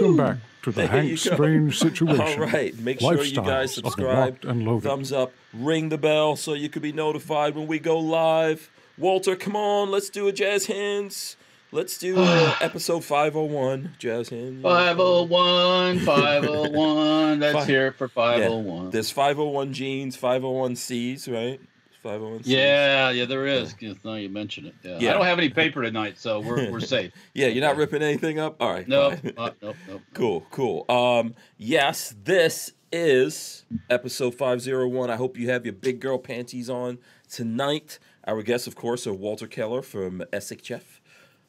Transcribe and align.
Welcome 0.00 0.16
back 0.16 0.36
to 0.62 0.70
the 0.72 0.80
There 0.82 0.88
Hank. 0.88 1.18
Strange 1.18 1.78
situation. 1.86 2.20
All 2.42 2.46
right. 2.48 2.76
Make 2.78 3.00
sure 3.00 3.22
you 3.22 3.36
guys 3.36 3.76
Lifestyles 3.76 3.78
of 3.78 3.82
the 3.84 3.90
subscribe, 3.90 4.32
Locked 4.34 4.44
and 4.44 4.64
Loaded. 4.66 4.88
thumbs 4.88 5.12
up, 5.12 5.32
ring 5.52 5.88
the 5.88 5.98
bell 5.98 6.36
so 6.36 6.54
you 6.54 6.68
can 6.68 6.82
be 6.82 6.92
notified 6.92 7.54
when 7.54 7.66
we 7.66 7.78
go 7.78 7.98
live. 7.98 8.70
Walter, 8.96 9.36
come 9.36 9.54
on, 9.56 9.90
let's 9.90 10.10
do 10.10 10.26
a 10.28 10.32
jazz 10.32 10.66
hands. 10.66 11.36
Let's 11.70 11.98
do 11.98 12.16
uh, 12.18 12.54
episode 12.60 13.04
501 13.04 13.94
jazz 13.98 14.30
hands. 14.30 14.62
501, 14.62 15.98
501. 16.00 17.40
Let's 17.40 17.58
Fi- 17.58 17.64
hear 17.66 17.86
it 17.88 17.96
for 17.96 18.06
Yeah. 18.06 18.38
501. 18.48 18.90
There's 18.90 19.10
501 19.10 19.72
jeans, 19.72 20.16
501 20.16 20.76
C's, 20.76 21.28
right? 21.28 21.60
501 22.02 22.44
C's. 22.44 22.52
Yeah, 22.52 23.10
yeah, 23.10 23.24
there 23.24 23.46
is. 23.46 23.74
Yes, 23.80 23.96
Now 24.04 24.14
you 24.14 24.28
mention 24.28 24.66
it. 24.66 24.74
Yeah. 24.82 24.98
Yeah. 25.00 25.10
I 25.10 25.12
don't 25.14 25.24
have 25.26 25.38
any 25.38 25.48
paper 25.50 25.82
tonight, 25.82 26.18
so 26.18 26.40
we're, 26.40 26.70
we're 26.70 26.80
safe. 26.96 27.12
Yeah, 27.34 27.48
you're 27.48 27.64
not 27.64 27.76
ripping 27.76 28.02
anything 28.02 28.38
up? 28.38 28.56
All 28.60 28.72
right. 28.72 28.86
No, 28.86 29.10
fine. 29.10 29.34
uh, 29.36 29.50
nope, 29.62 29.76
nope. 29.88 30.02
Cool, 30.14 30.46
cool. 30.50 30.84
Um, 30.88 31.34
yes, 31.56 32.14
this 32.24 32.72
is 32.92 33.64
episode 33.90 34.34
501. 34.34 35.10
I 35.10 35.16
hope 35.16 35.36
you 35.36 35.50
have 35.50 35.64
your 35.66 35.74
big 35.74 36.00
girl 36.00 36.18
panties 36.18 36.70
on 36.70 36.98
tonight. 37.30 37.98
Our 38.26 38.42
guests, 38.42 38.66
of 38.66 38.76
course, 38.76 39.06
are 39.06 39.12
Walter 39.14 39.46
Keller 39.46 39.82
from 39.82 40.22
SHF, 40.32 40.82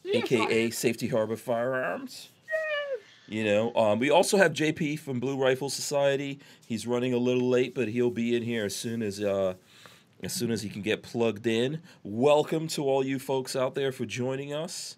aka 0.05 0.69
Safety 0.69 1.07
Harbor 1.07 1.35
Firearms. 1.35 2.29
You 3.27 3.43
know, 3.43 3.75
um, 3.75 3.99
we 3.99 4.09
also 4.09 4.37
have 4.37 4.53
JP 4.53 4.97
from 4.99 5.19
Blue 5.19 5.37
Rifle 5.37 5.69
Society. 5.69 6.39
He's 6.65 6.87
running 6.87 7.13
a 7.13 7.17
little 7.17 7.47
late, 7.47 7.75
but 7.75 7.87
he'll 7.89 8.09
be 8.09 8.35
in 8.35 8.41
here 8.41 8.65
as 8.65 8.75
soon 8.75 9.03
as 9.03 9.21
uh, 9.21 9.53
as 10.21 10.33
soon 10.33 10.51
as 10.51 10.61
he 10.61 10.69
can 10.69 10.81
get 10.81 11.03
plugged 11.03 11.47
in. 11.47 11.81
Welcome 12.03 12.67
to 12.69 12.83
all 12.83 13.03
you 13.05 13.19
folks 13.19 13.55
out 13.55 13.75
there 13.75 13.91
for 13.91 14.05
joining 14.05 14.53
us. 14.53 14.97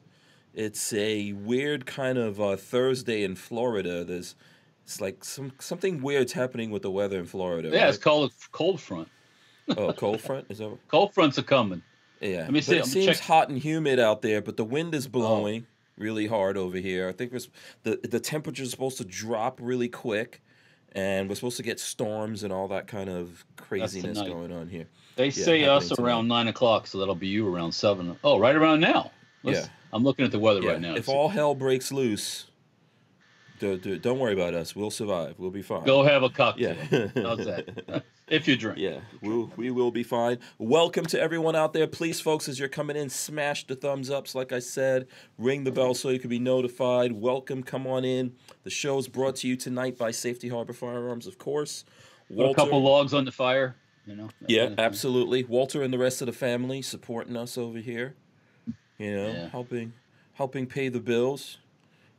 It's 0.54 0.92
a 0.94 1.34
weird 1.34 1.86
kind 1.86 2.18
of 2.18 2.42
uh, 2.42 2.56
Thursday 2.58 3.24
in 3.24 3.36
Florida. 3.36 4.04
There's 4.04 4.36
it's 4.84 5.00
like 5.00 5.24
some 5.24 5.54
something 5.60 6.02
weird's 6.02 6.34
happening 6.34 6.72
with 6.72 6.82
the 6.82 6.92
weather 6.92 7.20
in 7.20 7.26
Florida. 7.26 7.70
Yeah, 7.72 7.88
it's 7.88 7.98
called 7.98 8.32
a 8.32 8.34
cold 8.52 8.82
front. 8.82 9.08
oh 9.70 9.94
cold 9.94 10.20
front 10.20 10.48
is 10.50 10.58
that? 10.58 10.78
Cold 10.90 11.14
fronts 11.14 11.38
are 11.40 11.44
coming. 11.44 11.82
Yeah, 12.20 12.42
Let 12.42 12.52
me 12.52 12.62
see, 12.62 12.78
it 12.78 12.86
seems 12.86 13.06
check- 13.06 13.20
hot 13.20 13.50
and 13.50 13.58
humid 13.58 14.00
out 14.00 14.22
there, 14.22 14.42
but 14.42 14.58
the 14.58 14.66
wind 14.66 14.94
is 14.94 15.08
blowing 15.08 15.66
really 15.98 16.28
hard 16.28 16.58
over 16.58 16.78
here. 16.78 17.08
I 17.08 17.14
think 17.14 17.32
the 17.84 18.00
the 18.04 18.20
temperature 18.20 18.64
is 18.64 18.72
supposed 18.72 18.98
to 18.98 19.06
drop 19.06 19.60
really 19.62 19.88
quick, 19.88 20.42
and 20.92 21.30
we're 21.30 21.36
supposed 21.36 21.58
to 21.58 21.64
get 21.64 21.80
storms 21.80 22.44
and 22.44 22.52
all 22.52 22.68
that 22.68 22.88
kind 22.88 23.10
of 23.10 23.46
craziness 23.56 24.18
going 24.22 24.52
on 24.52 24.68
here. 24.68 24.88
They 25.16 25.30
say 25.30 25.66
us 25.66 25.90
happening 25.90 26.06
around 26.08 26.28
9 26.28 26.48
o'clock, 26.48 26.88
so 26.88 26.98
that'll 27.00 27.16
be 27.16 27.28
you 27.28 27.54
around 27.54 27.72
7. 27.74 28.18
Oh, 28.24 28.40
right 28.40 28.56
around 28.56 28.80
now. 28.80 29.12
Let's- 29.44 29.60
Yeah. 29.60 29.68
I'm 29.94 30.04
looking 30.04 30.24
at 30.24 30.32
the 30.32 30.40
weather 30.40 30.62
Yeah, 30.62 30.72
right 30.72 30.82
now. 30.82 30.96
if 30.96 31.10
all 31.10 31.28
hell 31.30 31.54
breaks 31.54 31.92
loose, 31.92 32.46
do, 33.60 33.78
do, 33.78 34.00
don't 34.00 34.20
worry 34.20 34.34
about 34.34 34.54
us. 34.54 34.74
We'll 34.76 34.90
survive. 34.90 35.36
We'll 35.38 35.52
be 35.52 35.62
fine. 35.62 35.84
Go 35.84 36.04
have 36.04 36.24
a 36.24 36.30
cocktail. 36.30 36.76
Yeah. 36.92 37.08
How's 37.16 37.46
that? 37.46 38.04
If 38.32 38.48
you 38.48 38.56
drink. 38.56 38.78
Yeah, 38.80 39.02
we'll, 39.22 39.52
we 39.58 39.72
will 39.72 39.92
be 39.92 40.04
fine. 40.04 40.40
Welcome 40.58 41.06
to 41.08 41.20
everyone 41.20 41.54
out 41.54 41.74
there. 41.74 41.86
Please, 41.86 42.22
folks, 42.22 42.48
as 42.48 42.58
you're 42.58 42.70
coming 42.70 42.96
in, 42.96 43.10
smash 43.10 43.68
the 43.68 43.76
thumbs 43.76 44.10
ups. 44.10 44.34
Like 44.34 44.54
I 44.54 44.60
said, 44.60 45.08
ring 45.38 45.66
the 45.66 45.72
bell 45.74 45.94
so 45.94 46.08
you 46.08 46.18
can 46.20 46.30
be 46.30 46.40
notified. 46.40 47.12
Welcome, 47.12 47.62
come 47.62 47.86
on 47.86 48.06
in. 48.06 48.32
The 48.64 48.70
show's 48.70 49.10
brought 49.10 49.36
to 49.38 49.50
you 49.50 49.58
tonight 49.58 49.98
by 49.98 50.12
Safety 50.12 50.48
Harbor 50.48 50.72
Firearms, 50.72 51.28
of 51.28 51.38
course. 51.40 51.84
Put 52.34 52.52
a 52.52 52.54
couple 52.56 52.82
logs 52.82 53.14
on 53.14 53.26
the 53.26 53.34
fire. 53.34 53.76
You 54.06 54.16
know. 54.16 54.30
Yeah, 54.48 54.62
kind 54.62 54.72
of 54.74 54.78
thing. 54.78 54.86
absolutely. 54.86 55.44
Walter 55.44 55.84
and 55.84 55.94
the 55.94 55.98
rest 56.00 56.22
of 56.22 56.26
the 56.28 56.34
family 56.34 56.82
supporting 56.82 57.38
us 57.38 57.58
over 57.58 57.80
here. 57.80 58.16
You 58.98 59.16
know, 59.16 59.28
Yeah. 59.28 59.50
helping 59.50 59.94
helping 60.34 60.66
pay 60.68 60.90
the 60.90 61.00
bills. 61.00 61.58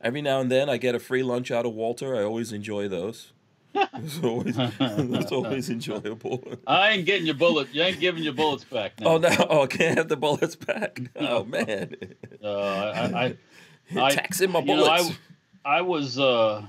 Every 0.01 0.21
now 0.21 0.39
and 0.41 0.51
then 0.51 0.69
I 0.69 0.77
get 0.77 0.95
a 0.95 0.99
free 0.99 1.23
lunch 1.23 1.49
out 1.51 1.65
of 1.65 1.73
Walter. 1.73 2.15
I 2.15 2.23
always 2.23 2.51
enjoy 2.51 2.87
those. 2.87 3.31
It's 3.95 4.19
always, 4.23 4.55
it's 4.57 5.31
always 5.31 5.69
enjoyable. 5.69 6.43
I 6.67 6.89
ain't 6.91 7.05
getting 7.05 7.25
your 7.25 7.35
bullets. 7.35 7.73
You 7.73 7.81
ain't 7.83 7.99
giving 7.99 8.21
your 8.23 8.33
bullets 8.33 8.63
back. 8.63 8.99
Now. 8.99 9.07
Oh 9.07 9.17
no! 9.17 9.29
Oh, 9.49 9.65
can't 9.67 9.97
have 9.97 10.09
the 10.09 10.17
bullets 10.17 10.55
back. 10.55 10.99
Oh 11.15 11.43
man, 11.43 11.95
Uh, 12.43 12.49
I, 12.51 13.25
I, 13.25 13.37
I, 13.99 14.11
taxing 14.11 14.51
my 14.51 14.59
you 14.59 14.65
know, 14.65 14.75
bullets. 14.85 15.11
I, 15.65 15.77
I 15.77 15.81
was. 15.81 16.19
Uh, 16.19 16.65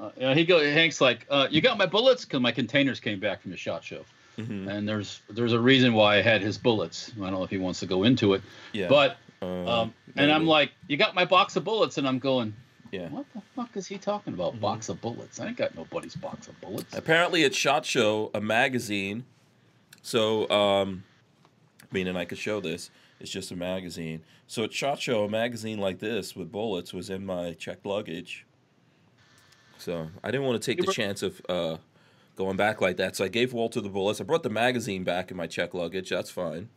uh, 0.00 0.10
you 0.16 0.22
know, 0.22 0.34
he 0.34 0.44
go. 0.44 0.58
Hank's 0.60 1.00
like, 1.00 1.26
uh, 1.30 1.46
"You 1.50 1.60
got 1.60 1.76
my 1.78 1.86
bullets?" 1.86 2.24
Because 2.24 2.40
my 2.40 2.52
containers 2.52 2.98
came 3.00 3.20
back 3.20 3.42
from 3.42 3.50
the 3.52 3.56
shot 3.56 3.84
show, 3.84 4.04
Mhm. 4.38 4.68
and 4.70 4.88
there's 4.88 5.20
there's 5.28 5.52
a 5.52 5.58
reason 5.60 5.94
why 5.94 6.16
I 6.18 6.22
had 6.22 6.40
his 6.40 6.56
bullets. 6.58 7.10
I 7.16 7.20
don't 7.24 7.32
know 7.32 7.42
if 7.42 7.50
he 7.50 7.58
wants 7.58 7.80
to 7.80 7.86
go 7.86 8.04
into 8.04 8.34
it, 8.34 8.42
Yeah, 8.72 8.88
but 8.88 9.16
um, 9.42 9.68
um, 9.68 9.94
and 10.16 10.30
I'm 10.32 10.46
like, 10.46 10.70
"You 10.86 10.96
got 10.96 11.14
my 11.14 11.24
box 11.24 11.56
of 11.56 11.64
bullets?" 11.64 11.98
And 11.98 12.06
I'm 12.06 12.18
going, 12.18 12.54
yeah. 12.92 13.08
"What 13.08 13.26
the 13.34 13.42
fuck 13.56 13.76
is 13.76 13.86
he 13.86 13.98
talking 13.98 14.34
about? 14.34 14.52
Mm-hmm. 14.52 14.60
Box 14.60 14.88
of 14.88 15.00
bullets? 15.00 15.40
I 15.40 15.48
ain't 15.48 15.56
got 15.56 15.74
nobody's 15.74 16.14
box 16.16 16.48
of 16.48 16.60
bullets." 16.60 16.96
Apparently, 16.96 17.42
it's 17.42 17.56
Shot 17.56 17.84
Show, 17.84 18.30
a 18.32 18.40
magazine. 18.40 19.24
So, 20.02 20.48
um, 20.50 21.04
meaning 21.92 22.16
I 22.16 22.24
could 22.24 22.38
show 22.38 22.60
this. 22.60 22.90
It's 23.20 23.30
just 23.30 23.50
a 23.50 23.56
magazine. 23.56 24.22
So, 24.46 24.62
at 24.64 24.72
Shot 24.72 25.00
Show, 25.00 25.24
a 25.24 25.28
magazine 25.28 25.78
like 25.78 25.98
this 25.98 26.36
with 26.36 26.50
bullets 26.52 26.92
was 26.94 27.10
in 27.10 27.26
my 27.26 27.52
checked 27.54 27.84
luggage. 27.84 28.46
So, 29.78 30.08
I 30.24 30.30
didn't 30.30 30.46
want 30.46 30.60
to 30.62 30.66
take 30.74 30.84
the 30.84 30.92
chance 30.92 31.22
of 31.22 31.40
uh, 31.48 31.76
going 32.38 32.56
back 32.56 32.80
like 32.80 32.96
that. 32.96 33.16
So, 33.16 33.24
I 33.24 33.28
gave 33.28 33.52
Walter 33.52 33.80
the 33.82 33.88
bullets. 33.90 34.20
I 34.20 34.24
brought 34.24 34.42
the 34.44 34.48
magazine 34.50 35.04
back 35.04 35.30
in 35.30 35.36
my 35.36 35.46
check 35.46 35.74
luggage. 35.74 36.08
That's 36.08 36.30
fine. 36.30 36.70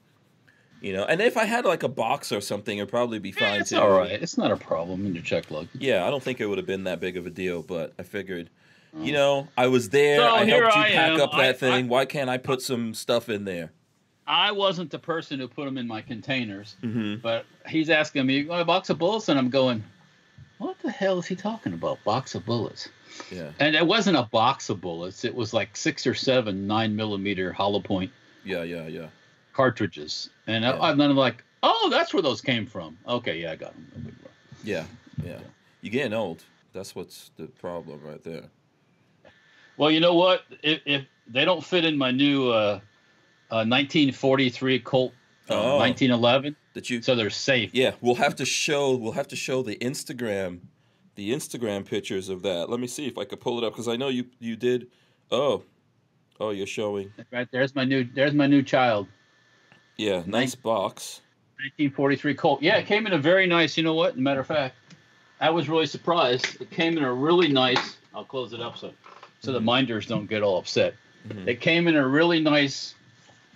You 0.81 0.93
know, 0.93 1.05
and 1.05 1.21
if 1.21 1.37
I 1.37 1.45
had 1.45 1.63
like 1.63 1.83
a 1.83 1.87
box 1.87 2.31
or 2.31 2.41
something, 2.41 2.79
it'd 2.79 2.89
probably 2.89 3.19
be 3.19 3.31
fine 3.31 3.61
It's 3.61 3.69
too. 3.69 3.79
all 3.79 3.91
right. 3.91 4.11
It's 4.21 4.35
not 4.35 4.49
a 4.51 4.57
problem 4.57 5.05
in 5.05 5.13
your 5.13 5.23
check 5.23 5.51
luggage. 5.51 5.69
Yeah, 5.79 6.05
I 6.07 6.09
don't 6.09 6.23
think 6.23 6.41
it 6.41 6.47
would 6.47 6.57
have 6.57 6.65
been 6.65 6.85
that 6.85 6.99
big 6.99 7.17
of 7.17 7.27
a 7.27 7.29
deal, 7.29 7.61
but 7.61 7.93
I 7.99 8.03
figured, 8.03 8.49
you 8.97 9.13
know, 9.13 9.47
I 9.55 9.67
was 9.67 9.89
there. 9.89 10.17
So 10.17 10.27
I 10.27 10.43
here 10.45 10.61
helped 10.63 10.75
you 10.75 10.81
I 10.81 10.89
pack 10.89 11.11
am. 11.11 11.21
up 11.21 11.31
that 11.33 11.39
I- 11.41 11.53
thing. 11.53 11.85
I- 11.85 11.87
Why 11.87 12.05
can't 12.05 12.31
I 12.31 12.37
put 12.39 12.63
some 12.63 12.95
stuff 12.95 13.29
in 13.29 13.45
there? 13.45 13.71
I 14.25 14.51
wasn't 14.53 14.89
the 14.89 14.97
person 14.99 15.39
who 15.39 15.47
put 15.47 15.65
them 15.65 15.77
in 15.77 15.87
my 15.87 16.01
containers. 16.01 16.75
Mm-hmm. 16.81 17.21
But 17.21 17.45
he's 17.67 17.89
asking 17.91 18.25
me, 18.25 18.37
"You 18.37 18.45
got 18.45 18.61
a 18.61 18.65
box 18.65 18.89
of 18.89 18.97
bullets?" 18.97 19.29
And 19.29 19.37
I'm 19.37 19.49
going, 19.49 19.83
"What 20.57 20.77
the 20.79 20.89
hell 20.91 21.19
is 21.19 21.25
he 21.27 21.35
talking 21.35 21.73
about? 21.73 22.03
Box 22.03 22.33
of 22.33 22.45
bullets?" 22.45 22.89
Yeah, 23.31 23.51
And 23.59 23.75
it 23.75 23.85
wasn't 23.85 24.17
a 24.17 24.23
box 24.23 24.69
of 24.69 24.79
bullets. 24.81 25.23
It 25.25 25.33
was 25.35 25.53
like 25.53 25.75
six 25.75 26.05
or 26.07 26.13
seven 26.13 26.67
nine 26.67 26.95
millimeter 26.95 27.51
hollow 27.53 27.79
point 27.81 28.11
yeah, 28.43 28.63
yeah, 28.63 28.87
yeah. 28.87 29.07
cartridges. 29.53 30.29
And 30.47 30.63
Yeah. 30.63 30.71
I, 30.71 30.91
and 30.91 30.99
then 30.99 31.09
I'm 31.11 31.17
like, 31.17 31.43
"Oh, 31.63 31.89
that's 31.91 32.13
where 32.13 32.23
those 32.23 32.41
came 32.41 32.65
from." 32.65 32.97
Okay, 33.07 33.41
yeah, 33.41 33.51
I 33.51 33.55
got 33.55 33.73
them. 33.73 34.15
Yeah, 34.63 34.85
yeah. 35.23 35.39
You're 35.81 35.91
getting 35.91 36.13
old. 36.13 36.43
That's 36.73 36.95
what's 36.95 37.31
the 37.37 37.47
problem 37.47 37.99
right 38.03 38.23
there. 38.23 38.45
Well, 39.77 39.91
you 39.91 39.99
know 39.99 40.13
what? 40.15 40.43
If, 40.63 40.81
if 40.85 41.05
they 41.27 41.43
don't 41.45 41.63
fit 41.63 41.85
in 41.85 41.97
my 41.97 42.11
new 42.11 42.49
uh, 42.49 42.79
uh, 43.49 43.65
1943 43.65 44.79
Colt 44.79 45.13
uh, 45.49 45.53
Oh. 45.53 45.77
1911, 45.79 46.55
That 46.73 46.89
you. 46.89 47.01
so 47.01 47.15
they're 47.15 47.29
safe. 47.29 47.71
Yeah, 47.73 47.91
we'll 48.01 48.15
have 48.15 48.35
to 48.37 48.45
show. 48.45 48.95
We'll 48.95 49.11
have 49.13 49.27
to 49.29 49.35
show 49.35 49.61
the 49.63 49.75
Instagram, 49.77 50.59
the 51.15 51.31
Instagram 51.31 51.85
pictures 51.85 52.29
of 52.29 52.41
that. 52.43 52.69
Let 52.69 52.79
me 52.79 52.87
see 52.87 53.07
if 53.07 53.17
I 53.17 53.25
could 53.25 53.39
pull 53.39 53.57
it 53.57 53.63
up 53.63 53.73
because 53.73 53.87
I 53.87 53.95
know 53.95 54.09
you 54.09 54.25
you 54.39 54.55
did. 54.55 54.87
Oh, 55.31 55.63
oh, 56.39 56.51
you're 56.51 56.67
showing. 56.67 57.11
Right 57.31 57.47
there's 57.51 57.75
my 57.75 57.83
new 57.85 58.03
there's 58.03 58.33
my 58.33 58.47
new 58.47 58.63
child. 58.63 59.07
Yeah, 59.97 60.23
nice 60.25 60.55
box. 60.55 61.21
1943 61.57 62.33
Colt. 62.33 62.61
Yeah, 62.61 62.77
it 62.77 62.87
came 62.87 63.05
in 63.05 63.13
a 63.13 63.17
very 63.17 63.45
nice. 63.45 63.77
You 63.77 63.83
know 63.83 63.93
what? 63.93 64.17
Matter 64.17 64.39
of 64.39 64.47
fact, 64.47 64.75
I 65.39 65.49
was 65.49 65.69
really 65.69 65.85
surprised. 65.85 66.59
It 66.59 66.71
came 66.71 66.97
in 66.97 67.03
a 67.03 67.13
really 67.13 67.49
nice. 67.49 67.97
I'll 68.13 68.25
close 68.25 68.53
it 68.53 68.61
up 68.61 68.77
so 68.77 68.91
so 69.41 69.51
the 69.51 69.61
minders 69.61 70.05
don't 70.05 70.27
get 70.27 70.43
all 70.43 70.57
upset. 70.57 70.95
Mhm. 71.27 71.47
It 71.47 71.61
came 71.61 71.87
in 71.87 71.95
a 71.95 72.07
really 72.07 72.39
nice, 72.39 72.95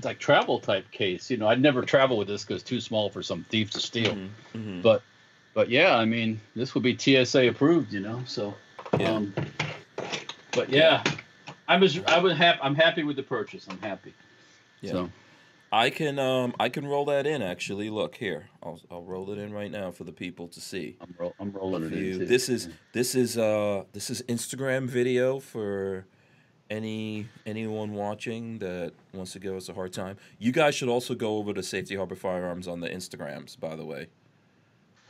like 0.03 0.19
travel 0.19 0.59
type 0.59 0.89
case. 0.91 1.31
You 1.31 1.37
know, 1.37 1.47
I'd 1.47 1.61
never 1.61 1.81
travel 1.81 2.17
with 2.17 2.27
this 2.27 2.43
because 2.43 2.63
too 2.63 2.79
small 2.79 3.09
for 3.09 3.23
some 3.23 3.43
thief 3.45 3.71
to 3.71 3.79
steal. 3.79 4.13
Mhm, 4.13 4.29
mhm. 4.53 4.81
But 4.81 5.01
but 5.55 5.69
yeah, 5.69 5.95
I 5.97 6.05
mean, 6.05 6.39
this 6.55 6.75
would 6.75 6.83
be 6.83 6.95
TSA 6.95 7.47
approved. 7.47 7.91
You 7.91 8.01
know, 8.01 8.21
so. 8.27 8.53
Yeah. 8.99 9.11
Um, 9.13 9.33
but 10.51 10.69
yeah, 10.69 11.03
I 11.67 11.75
was 11.77 11.99
I 12.05 12.19
was 12.19 12.37
happy. 12.37 12.59
I'm 12.61 12.75
happy 12.75 13.03
with 13.03 13.15
the 13.15 13.23
purchase. 13.23 13.65
I'm 13.69 13.79
happy. 13.81 14.13
Yeah. 14.81 14.91
So 14.91 15.09
I 15.71 15.89
can 15.89 16.17
um 16.19 16.53
I 16.59 16.69
can 16.69 16.87
roll 16.87 17.03
that 17.05 17.25
in 17.27 17.41
actually. 17.41 17.89
Look 17.89 18.15
here, 18.15 18.47
I'll 18.63 18.79
I'll 18.89 19.03
roll 19.03 19.31
it 19.31 19.37
in 19.37 19.51
right 19.51 19.71
now 19.71 19.91
for 19.91 20.03
the 20.05 20.13
people 20.13 20.47
to 20.49 20.61
see. 20.61 20.95
I'm, 21.01 21.13
ro- 21.17 21.33
I'm 21.39 21.51
rolling 21.51 21.83
it 21.85 21.91
You- 21.93 22.13
in. 22.13 22.19
too. 22.19 22.25
This 22.25 22.47
is 22.47 22.69
this 22.93 23.15
is 23.15 23.37
uh 23.37 23.83
this 23.91 24.09
is 24.09 24.21
Instagram 24.29 24.87
video 24.87 25.39
for 25.39 26.05
any 26.69 27.27
anyone 27.45 27.93
watching 27.93 28.59
that 28.59 28.93
wants 29.13 29.33
to 29.33 29.39
give 29.39 29.55
us 29.55 29.67
a 29.67 29.73
hard 29.73 29.91
time. 29.91 30.15
You 30.39 30.53
guys 30.53 30.75
should 30.75 30.89
also 30.89 31.15
go 31.15 31.37
over 31.37 31.53
to 31.53 31.63
Safety 31.63 31.95
Harbor 31.97 32.15
Firearms 32.15 32.67
on 32.67 32.79
the 32.79 32.87
Instagrams, 32.89 33.59
by 33.59 33.75
the 33.75 33.83
way. 33.85 34.07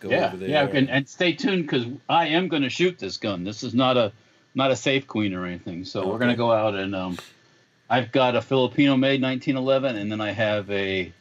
Go 0.06 0.12
yeah, 0.12 0.28
over 0.28 0.38
there. 0.38 0.50
yeah, 0.50 0.68
and, 0.72 0.90
and 0.90 1.08
stay 1.10 1.34
tuned 1.34 1.64
because 1.64 1.86
I 2.08 2.28
am 2.28 2.48
going 2.48 2.62
to 2.64 2.70
shoot 2.70 2.98
this 3.00 3.18
gun. 3.18 3.44
This 3.44 3.64
is 3.64 3.74
not 3.74 3.98
a 3.98 4.12
not 4.54 4.72
a 4.72 4.76
safe 4.76 5.06
queen 5.08 5.34
or 5.34 5.46
anything. 5.46 5.84
So 5.84 6.08
we're 6.08 6.18
going 6.20 6.32
to 6.32 6.38
go 6.38 6.52
out 6.52 6.76
and 6.76 6.96
um, 6.96 7.18
I've 7.90 8.12
got 8.12 8.36
a 8.36 8.42
Filipino 8.42 8.96
made 8.96 9.22
1911, 9.22 9.96
and 9.98 10.12
then 10.12 10.22
I 10.22 10.32
have 10.32 10.70
a 10.72 11.12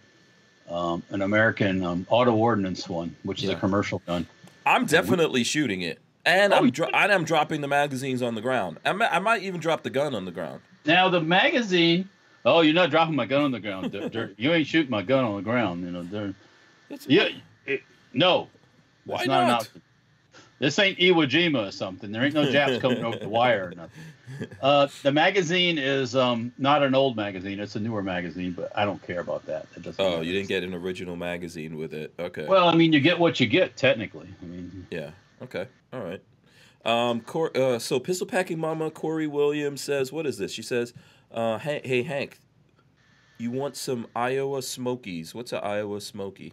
um, 0.68 1.02
an 1.10 1.22
American 1.22 1.82
um, 1.84 2.06
auto 2.10 2.34
ordnance 2.34 2.88
one, 2.88 3.14
which 3.22 3.42
is 3.42 3.50
Yeah. 3.50 3.56
a 3.56 3.60
commercial 3.60 4.00
gun. 4.06 4.26
I'm 4.66 4.86
definitely 4.86 5.44
shooting 5.44 5.82
it. 5.82 5.98
And 6.26 6.54
Oh, 6.54 6.58
I'm 6.58 6.70
dro- 6.70 6.88
and 6.92 7.12
I'm 7.12 7.24
dropping 7.24 7.60
the 7.60 7.68
magazines 7.68 8.22
on 8.22 8.34
the 8.34 8.40
ground. 8.40 8.78
I 8.84 8.92
might, 8.92 9.12
I 9.12 9.18
might 9.18 9.42
even 9.42 9.60
drop 9.60 9.82
the 9.82 9.90
gun 9.90 10.14
on 10.14 10.24
the 10.24 10.30
ground. 10.32 10.60
Now 10.86 11.08
the 11.10 11.20
magazine. 11.20 12.08
Oh, 12.46 12.60
you're 12.60 12.74
not 12.74 12.90
dropping 12.90 13.14
my 13.16 13.26
gun 13.26 13.42
on 13.42 13.52
the 13.52 13.60
ground. 13.60 13.90
They're- 13.92 14.08
they're- 14.08 14.32
you 14.38 14.52
ain't 14.52 14.66
shooting 14.66 14.90
my 14.90 15.02
gun 15.02 15.24
on 15.24 15.36
the 15.36 15.42
ground. 15.42 15.82
You 15.84 15.90
know. 15.90 16.02
They're, 16.02 16.34
yeah. 17.06 17.28
it- 17.66 17.82
no. 18.14 18.48
Why 19.06 19.18
It's 19.20 19.26
not? 19.26 19.42
an 19.44 19.50
outfit. 19.50 19.82
This 20.60 20.78
ain't 20.78 20.98
Iwo 20.98 21.28
Jima 21.28 21.68
or 21.68 21.72
something. 21.72 22.12
There 22.12 22.22
ain't 22.24 22.32
no 22.34 22.50
Japs 22.50 22.78
coming 22.80 23.04
over 23.04 23.16
the 23.18 23.28
wire 23.28 23.66
or 23.68 23.74
nothing. 23.74 24.48
Uh, 24.62 24.86
the 25.02 25.12
magazine 25.12 25.78
is 25.78 26.14
um, 26.16 26.52
not 26.58 26.82
an 26.82 26.94
old 26.94 27.16
magazine. 27.16 27.58
It's 27.60 27.76
a 27.76 27.80
newer 27.80 28.02
magazine, 28.02 28.52
but 28.52 28.72
I 28.74 28.84
don't 28.84 29.02
care 29.02 29.20
about 29.20 29.44
that. 29.46 29.66
It 29.76 29.82
doesn't 29.82 30.02
Oh, 30.02 30.10
matter. 30.12 30.22
you 30.22 30.32
didn't 30.32 30.48
get 30.48 30.62
an 30.62 30.72
original 30.72 31.16
magazine 31.16 31.76
with 31.76 31.92
it. 31.92 32.14
Okay. 32.18 32.46
Well, 32.46 32.68
I 32.68 32.74
mean, 32.74 32.92
you 32.92 33.00
get 33.00 33.18
what 33.18 33.40
you 33.40 33.46
get 33.46 33.76
technically. 33.76 34.28
I 34.40 34.44
mean, 34.46 34.86
Yeah. 34.90 35.10
Okay. 35.42 35.66
All 35.92 36.00
right. 36.00 36.22
Um. 36.84 37.20
Cor- 37.22 37.54
uh, 37.56 37.78
so 37.78 37.98
pistol 37.98 38.26
packing 38.26 38.58
mama 38.58 38.90
Corey 38.90 39.26
Williams 39.26 39.80
says, 39.80 40.12
"What 40.12 40.26
is 40.26 40.38
this?" 40.38 40.52
She 40.52 40.62
says, 40.62 40.92
uh, 41.32 41.58
"Hey, 41.58 41.80
hey 41.82 42.02
Hank, 42.02 42.38
you 43.38 43.50
want 43.50 43.74
some 43.76 44.06
Iowa 44.14 44.62
Smokies? 44.62 45.34
What's 45.34 45.52
an 45.52 45.60
Iowa 45.62 46.00
Smoky? 46.02 46.52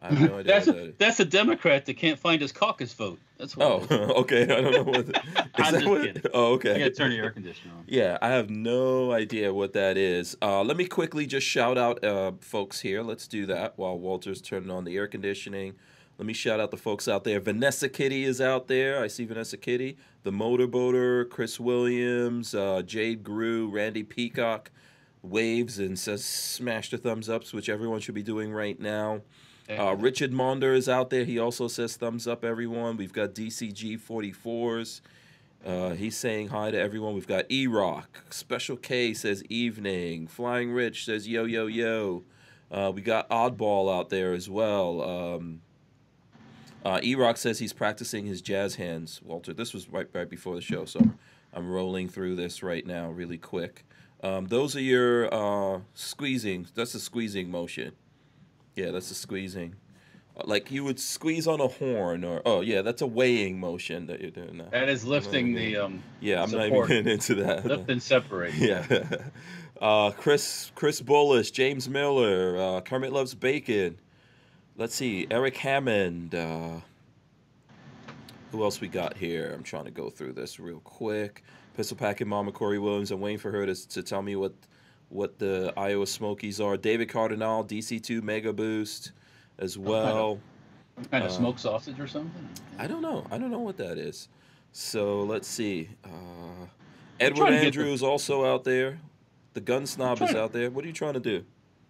I 0.00 0.14
have 0.14 0.30
no 0.30 0.38
idea 0.38 0.52
that's 0.52 0.68
a, 0.68 0.72
that 0.72 0.78
is. 0.80 0.94
that's 0.98 1.20
a 1.20 1.24
Democrat 1.24 1.86
that 1.86 1.94
can't 1.94 2.18
find 2.18 2.40
his 2.40 2.52
caucus 2.52 2.92
vote. 2.94 3.18
That's 3.36 3.56
what. 3.56 3.66
Oh, 3.66 3.76
it 3.82 3.90
is. 3.90 4.10
okay. 4.16 4.42
I 4.44 4.60
don't 4.60 4.72
know 4.72 4.82
what. 4.84 5.06
The, 5.06 5.18
is 5.18 5.22
I'm 5.54 5.72
that 5.72 5.72
just 5.80 5.86
what- 5.86 6.02
kidding. 6.02 6.22
Oh, 6.32 6.52
I 6.52 6.54
okay. 6.54 6.78
gotta 6.78 6.90
turn 6.90 7.10
the 7.10 7.16
air 7.16 7.30
conditioner 7.30 7.74
on. 7.74 7.84
Yeah, 7.88 8.16
I 8.22 8.28
have 8.28 8.48
no 8.50 9.12
idea 9.12 9.52
what 9.52 9.72
that 9.72 9.96
is. 9.96 10.36
Uh, 10.40 10.62
let 10.62 10.76
me 10.76 10.86
quickly 10.86 11.26
just 11.26 11.46
shout 11.46 11.76
out 11.76 12.04
uh, 12.04 12.32
folks 12.40 12.80
here. 12.80 13.02
Let's 13.02 13.26
do 13.26 13.46
that 13.46 13.74
while 13.76 13.98
Walter's 13.98 14.40
turning 14.40 14.70
on 14.70 14.84
the 14.84 14.96
air 14.96 15.08
conditioning. 15.08 15.74
Let 16.16 16.26
me 16.26 16.32
shout 16.32 16.58
out 16.58 16.70
the 16.72 16.76
folks 16.76 17.06
out 17.06 17.22
there. 17.24 17.38
Vanessa 17.40 17.88
Kitty 17.88 18.24
is 18.24 18.40
out 18.40 18.66
there. 18.66 19.00
I 19.00 19.06
see 19.06 19.24
Vanessa 19.24 19.56
Kitty. 19.56 19.96
The 20.24 20.32
Motorboater, 20.32 21.28
Chris 21.30 21.60
Williams, 21.60 22.54
uh, 22.56 22.82
Jade 22.82 23.22
Grew, 23.22 23.68
Randy 23.68 24.02
Peacock 24.02 24.70
waves 25.22 25.78
and 25.78 25.98
says 25.98 26.24
smash 26.24 26.90
the 26.90 26.98
thumbs 26.98 27.28
ups, 27.28 27.52
which 27.52 27.68
everyone 27.68 28.00
should 28.00 28.14
be 28.14 28.22
doing 28.22 28.52
right 28.52 28.78
now. 28.80 29.20
Uh, 29.68 29.94
Richard 29.94 30.32
Monder 30.32 30.74
is 30.74 30.88
out 30.88 31.10
there. 31.10 31.24
He 31.24 31.38
also 31.38 31.68
says 31.68 31.96
thumbs 31.96 32.26
up, 32.26 32.42
everyone. 32.44 32.96
We've 32.96 33.12
got 33.12 33.34
DCG 33.34 34.00
44s. 34.00 35.02
Uh, 35.64 35.90
he's 35.90 36.16
saying 36.16 36.48
hi 36.48 36.70
to 36.70 36.78
everyone. 36.78 37.14
We've 37.14 37.26
got 37.26 37.50
E 37.50 37.66
Rock. 37.66 38.22
Special 38.30 38.76
K 38.76 39.12
says 39.12 39.42
evening. 39.50 40.26
Flying 40.26 40.72
Rich 40.72 41.04
says 41.04 41.28
yo, 41.28 41.44
yo, 41.44 41.66
yo. 41.66 42.24
Uh, 42.70 42.92
we 42.94 43.02
got 43.02 43.28
Oddball 43.28 43.94
out 43.94 44.08
there 44.08 44.32
as 44.32 44.48
well. 44.48 45.02
Um, 45.02 45.60
uh, 46.84 47.00
E 47.02 47.14
Rock 47.14 47.36
says 47.36 47.58
he's 47.58 47.72
practicing 47.72 48.24
his 48.24 48.40
jazz 48.40 48.76
hands, 48.76 49.20
Walter. 49.22 49.52
This 49.52 49.74
was 49.74 49.88
right, 49.90 50.06
right 50.14 50.30
before 50.30 50.54
the 50.54 50.60
show, 50.60 50.84
so 50.84 51.00
I'm 51.52 51.68
rolling 51.68 52.08
through 52.08 52.36
this 52.36 52.62
right 52.62 52.86
now 52.86 53.10
really 53.10 53.38
quick. 53.38 53.84
Um, 54.22 54.46
those 54.46 54.76
are 54.76 54.80
your 54.80 55.32
uh, 55.32 55.80
squeezing. 55.94 56.68
That's 56.74 56.94
a 56.94 57.00
squeezing 57.00 57.50
motion. 57.50 57.92
Yeah, 58.78 58.90
that's 58.92 59.10
a 59.10 59.14
squeezing. 59.14 59.74
Uh, 60.36 60.42
Like 60.46 60.70
you 60.70 60.84
would 60.84 61.00
squeeze 61.00 61.46
on 61.48 61.60
a 61.60 61.68
horn, 61.68 62.24
or 62.24 62.40
oh 62.46 62.60
yeah, 62.60 62.82
that's 62.82 63.02
a 63.02 63.06
weighing 63.06 63.58
motion 63.58 64.06
that 64.06 64.20
you're 64.20 64.30
doing 64.30 64.56
now. 64.58 64.68
That 64.70 64.88
is 64.88 65.04
lifting 65.04 65.54
the 65.54 65.76
um, 65.78 66.02
Yeah, 66.20 66.42
I'm 66.42 66.50
not 66.50 66.66
even 66.66 66.86
getting 66.86 67.08
into 67.08 67.34
that. 67.36 67.64
lift 67.66 67.90
and 67.90 68.02
separate. 68.14 68.54
yeah. 68.54 68.84
Uh, 69.80 70.10
Chris 70.12 70.70
Chris 70.74 71.00
Bullish, 71.00 71.50
James 71.50 71.88
Miller, 71.88 72.56
uh, 72.56 72.80
Kermit 72.80 73.12
loves 73.12 73.34
bacon. 73.34 73.98
Let's 74.76 74.94
see, 74.94 75.26
Eric 75.30 75.56
Hammond. 75.56 76.34
Uh, 76.34 76.80
who 78.52 78.62
else 78.62 78.80
we 78.80 78.88
got 78.88 79.16
here? 79.16 79.52
I'm 79.54 79.62
trying 79.62 79.84
to 79.84 79.90
go 79.90 80.08
through 80.08 80.32
this 80.32 80.58
real 80.58 80.80
quick. 80.80 81.42
Pistol 81.76 81.96
packing 81.96 82.28
Mama 82.28 82.50
Corey 82.52 82.78
Williams. 82.78 83.10
I'm 83.10 83.20
waiting 83.20 83.38
for 83.38 83.50
her 83.52 83.66
to, 83.66 83.88
to 83.90 84.02
tell 84.02 84.22
me 84.22 84.36
what 84.36 84.52
what 85.08 85.38
the 85.38 85.72
Iowa 85.76 86.06
Smokies 86.06 86.60
are. 86.60 86.76
David 86.76 87.08
Cardinal, 87.08 87.64
DC2 87.64 88.22
Mega 88.22 88.52
Boost, 88.52 89.12
as 89.58 89.78
well. 89.78 90.38
Some 90.96 91.04
kind 91.06 91.24
of 91.24 91.30
Uh, 91.30 91.34
smoked 91.34 91.60
sausage 91.60 91.98
or 92.00 92.06
something. 92.08 92.48
I 92.78 92.86
don't 92.86 93.02
know. 93.02 93.26
I 93.30 93.38
don't 93.38 93.50
know 93.50 93.60
what 93.60 93.76
that 93.78 93.98
is. 93.98 94.28
So 94.72 95.22
let's 95.22 95.48
see. 95.48 95.88
Uh, 96.04 96.66
Edward 97.20 97.36
trying 97.46 97.52
to 97.52 97.64
get 97.64 97.74
the- 97.74 97.80
Andrews 97.80 98.02
also 98.02 98.44
out 98.44 98.64
there. 98.64 99.00
The 99.54 99.60
gun 99.60 99.86
snob 99.86 100.20
is 100.22 100.34
out 100.34 100.52
there. 100.52 100.70
What 100.70 100.84
are 100.84 100.88
you 100.88 100.92
trying 100.94 101.14
to 101.14 101.20
do? 101.20 101.44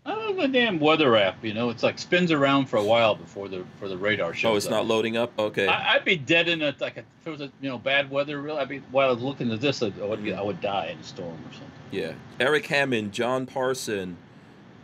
I 0.09 0.15
don't 0.15 0.39
the 0.39 0.49
damn 0.49 0.81
weather 0.81 1.17
app. 1.17 1.45
You 1.45 1.53
know, 1.53 1.69
it's 1.69 1.83
like 1.83 1.99
spins 1.99 2.33
around 2.33 2.67
for 2.67 2.79
a 2.79 2.83
while 2.83 3.15
before 3.15 3.47
the 3.49 3.65
for 3.79 3.89
the 3.89 3.99
radar 3.99 4.33
shows. 4.33 4.51
Oh, 4.51 4.57
it's 4.57 4.67
up. 4.67 4.73
not 4.73 4.87
loading 4.87 5.19
up. 5.19 5.39
Okay. 5.39 5.67
I, 5.67 5.97
I'd 5.97 6.05
be 6.05 6.17
dead 6.17 6.49
in 6.49 6.63
a 6.63 6.75
like 6.81 6.97
a, 6.97 7.01
if 7.01 7.27
it 7.27 7.31
was 7.31 7.41
a 7.43 7.53
you 7.61 7.69
know 7.69 7.77
bad 7.77 8.11
weather. 8.11 8.41
Real, 8.41 8.57
I'd 8.57 8.71
be 8.71 8.79
while 8.91 9.11
I 9.11 9.13
was 9.13 9.23
looking 9.23 9.53
at 9.53 9.61
this, 9.61 9.83
I 9.83 9.91
get, 9.91 10.39
I 10.39 10.43
would 10.43 10.63
die 10.63 10.87
in 10.87 10.99
a 10.99 11.05
storm 11.05 11.35
or 11.35 11.53
something. 11.53 11.71
Yeah. 11.91 12.13
Eric 12.41 12.67
Hammond, 12.67 13.13
John 13.13 13.45
Parson, 13.45 14.17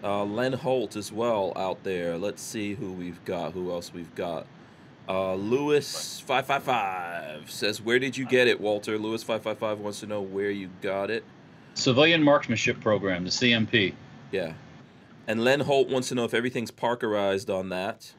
uh, 0.03 0.25
Len 0.25 0.53
Holt 0.53 0.94
as 0.94 1.11
well 1.11 1.55
out 1.56 1.82
there. 1.85 2.19
Let's 2.19 2.43
see 2.43 2.75
who 2.75 2.93
we've 2.93 3.25
got. 3.25 3.53
Who 3.53 3.70
else 3.70 3.94
we've 3.94 4.15
got? 4.15 4.47
Uh, 5.09 5.35
Lewis 5.35 6.20
five 6.20 6.44
five 6.47 6.65
five 6.65 7.50
says, 7.50 7.81
"Where 7.81 7.99
did 7.99 8.19
you 8.19 8.27
get 8.27 8.47
it, 8.47 8.61
Walter?" 8.61 8.99
Lewis 8.99 9.23
five 9.23 9.43
five 9.43 9.56
five 9.56 9.79
wants 9.79 10.00
to 10.00 10.06
know 10.06 10.20
where 10.20 10.50
you 10.50 10.69
got 10.82 11.11
it. 11.11 11.25
Civilian 11.73 12.23
Marksmanship 12.23 12.81
Program, 12.81 13.25
the 13.25 13.31
CMP. 13.31 13.94
Yeah. 14.31 14.53
And 15.26 15.43
Len 15.43 15.61
Holt 15.61 15.88
wants 15.88 16.09
to 16.09 16.15
know 16.15 16.25
if 16.25 16.35
everything's 16.35 16.71
Parkerized 16.71 17.49
on 17.55 17.71
that. 17.71 18.12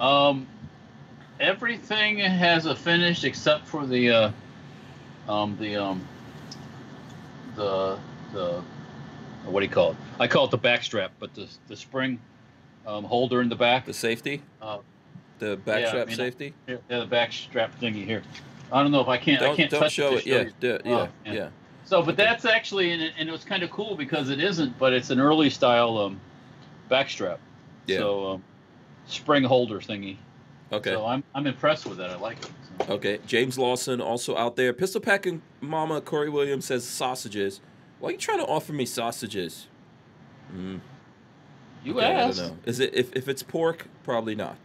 Um, 0.00 0.46
everything 1.38 2.18
has 2.18 2.66
a 2.66 2.74
finish 2.74 3.24
except 3.24 3.66
for 3.68 3.86
the 3.86 4.10
uh, 4.10 4.30
um, 5.28 5.56
the 5.60 5.76
um, 5.76 6.06
the 7.54 7.98
the 8.32 8.62
what 9.44 9.60
do 9.60 9.66
you 9.66 9.72
call 9.72 9.92
it? 9.92 9.96
I 10.18 10.26
call 10.26 10.46
it 10.46 10.50
the 10.50 10.58
back 10.58 10.82
strap, 10.82 11.12
but 11.20 11.34
the 11.34 11.48
the 11.68 11.76
spring 11.76 12.20
um, 12.86 13.04
holder 13.04 13.40
in 13.40 13.48
the 13.48 13.56
back. 13.56 13.84
The 13.86 13.92
safety, 13.92 14.42
Uh, 14.60 14.78
the 15.38 15.56
backstrap 15.58 16.02
I 16.02 16.04
mean, 16.06 16.16
safety. 16.16 16.54
yeah, 16.66 16.76
the 16.88 17.06
back 17.06 17.32
strap 17.32 17.78
thingy 17.80 18.04
here. 18.04 18.22
I 18.72 18.82
don't 18.82 18.90
know 18.90 19.00
if 19.00 19.08
I 19.08 19.18
can't. 19.18 19.42
I 19.42 19.46
Don't 19.46 19.56
can't 19.56 19.70
don't 19.70 19.80
touch 19.82 19.92
show 19.92 20.10
to 20.10 20.16
it. 20.16 20.26
Yeah, 20.26 20.44
yeah, 20.60 20.78
Oh, 20.84 20.88
yeah, 20.90 21.08
yeah. 21.26 21.32
yeah. 21.32 21.48
So, 21.84 22.00
but 22.00 22.14
Okay. 22.14 22.24
that's 22.24 22.44
actually, 22.46 22.92
and 22.92 23.02
it, 23.02 23.12
and 23.18 23.28
it 23.28 23.32
was 23.32 23.44
kind 23.44 23.62
of 23.62 23.70
cool 23.70 23.96
because 23.96 24.30
it 24.30 24.40
isn't, 24.40 24.78
but 24.78 24.92
it's 24.92 25.10
an 25.10 25.20
early 25.20 25.50
style 25.50 25.98
um, 25.98 26.18
backstrap. 26.92 27.38
Yeah. 27.86 27.98
So, 27.98 28.26
um, 28.32 28.44
spring 29.06 29.44
holder 29.44 29.80
thingy. 29.80 30.16
Okay. 30.72 30.92
So 30.92 31.04
I'm 31.06 31.22
I'm 31.34 31.46
impressed 31.46 31.86
with 31.86 31.98
that. 31.98 32.10
I 32.10 32.16
like 32.16 32.38
it. 32.38 32.50
So. 32.86 32.94
Okay. 32.94 33.18
James 33.26 33.58
Lawson 33.58 34.00
also 34.00 34.36
out 34.36 34.56
there. 34.56 34.72
Pistol 34.72 35.00
packing 35.00 35.42
mama 35.60 36.00
Corey 36.00 36.30
Williams 36.30 36.64
says 36.66 36.84
sausages. 36.86 37.60
Why 38.00 38.08
are 38.08 38.12
you 38.12 38.18
trying 38.18 38.38
to 38.38 38.46
offer 38.46 38.72
me 38.72 38.84
sausages? 38.86 39.68
Mm, 40.54 40.80
You 41.84 41.98
okay, 41.98 42.06
asked. 42.06 42.40
I 42.40 42.42
don't 42.48 42.52
know. 42.52 42.58
Is 42.66 42.80
it 42.80 42.94
if, 42.94 43.14
if 43.14 43.28
it's 43.28 43.42
pork? 43.42 43.86
Probably 44.04 44.34
not. 44.34 44.56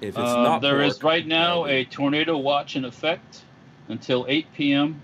If 0.00 0.10
it's 0.10 0.18
Um, 0.18 0.42
not 0.42 0.60
there 0.62 0.82
is 0.82 0.94
pork, 0.98 1.04
right 1.12 1.26
now 1.26 1.66
a 1.66 1.84
tornado 1.84 2.36
watch 2.38 2.76
in 2.76 2.84
effect 2.84 3.42
until 3.88 4.26
8 4.28 4.46
p.m. 4.54 5.02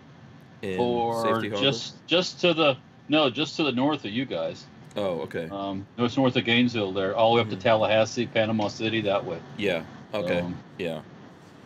in 0.62 0.76
for 0.76 1.42
just 1.42 2.06
just 2.06 2.40
to 2.40 2.54
the 2.54 2.76
no, 3.08 3.30
just 3.30 3.56
to 3.56 3.62
the 3.62 3.72
north 3.72 4.04
of 4.04 4.10
you 4.10 4.24
guys. 4.24 4.66
Oh, 4.96 5.20
okay. 5.20 5.48
Um, 5.50 5.86
it's 5.98 6.16
north 6.16 6.36
of 6.36 6.44
Gainesville 6.44 6.92
there, 6.92 7.14
all 7.14 7.32
the 7.32 7.36
way 7.36 7.42
up 7.42 7.50
to 7.50 7.56
Mhm. 7.56 7.60
Tallahassee, 7.60 8.26
Panama 8.26 8.68
City, 8.68 9.00
that 9.02 9.24
way. 9.24 9.38
Yeah. 9.58 9.84
Okay. 10.14 10.40
Um, 10.40 10.56
yeah. 10.78 11.00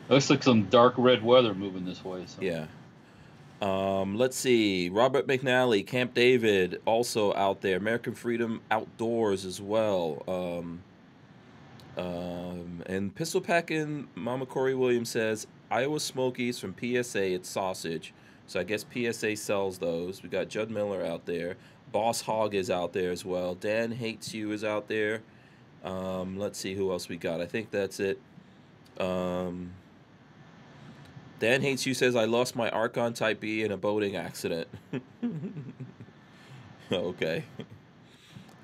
looks 0.09 0.29
like 0.29 0.43
some 0.43 0.65
dark 0.65 0.95
red 0.97 1.23
weather 1.23 1.55
moving 1.55 1.85
this 1.85 2.05
way. 2.05 2.25
So. 2.27 2.43
Yeah. 2.43 2.67
Um, 3.63 4.17
let's 4.17 4.37
see. 4.37 4.89
Robert 4.89 5.27
McNally, 5.29 5.87
Camp 5.87 6.15
David, 6.15 6.81
also 6.87 7.33
out 7.35 7.61
there. 7.61 7.77
American 7.77 8.15
Freedom 8.15 8.61
Outdoors 8.71 9.45
as 9.45 9.61
well. 9.61 10.25
Um, 10.27 10.83
um, 11.97 12.83
and 12.87 13.15
Pistol 13.15 13.41
Packin' 13.41 14.09
Mama 14.15 14.47
Corey 14.47 14.75
Williams 14.75 15.11
says 15.11 15.47
Iowa 15.71 16.01
Smokies 16.01 16.59
from 16.59 16.75
PSA. 16.79 17.35
It's 17.35 17.49
sausage. 17.49 18.13
So 18.47 18.59
I 18.59 18.65
guess 18.65 18.85
PSA 18.93 19.37
sells 19.37 19.79
those. 19.79 20.23
We 20.23 20.29
got 20.29 20.49
Judd 20.49 20.71
Miller 20.71 21.05
out 21.05 21.27
there. 21.27 21.57
Boss 21.93 22.23
Hog 22.23 22.55
is 22.55 22.71
out 22.71 22.93
there 22.93 23.11
as 23.11 23.25
well. 23.25 23.55
Dan 23.55 23.93
Hates 23.93 24.35
You 24.35 24.53
is 24.53 24.65
out 24.65 24.89
there. 24.89 25.23
Um, 25.85 26.39
let's 26.39 26.59
see 26.59 26.75
who 26.75 26.91
else 26.93 27.09
we 27.09 27.17
got. 27.17 27.41
I 27.41 27.47
think 27.47 27.71
that's 27.71 28.01
it. 28.01 28.21
Um, 28.99 29.73
Dan 31.39 31.63
Hates 31.63 31.87
You 31.87 31.95
says, 31.95 32.17
I 32.17 32.27
lost 32.27 32.55
my 32.55 32.69
Archon 32.71 33.15
Type 33.15 33.41
B 33.41 33.63
in 33.63 33.73
a 33.73 33.77
boating 33.77 34.17
accident. 34.17 34.69
okay. 36.93 37.45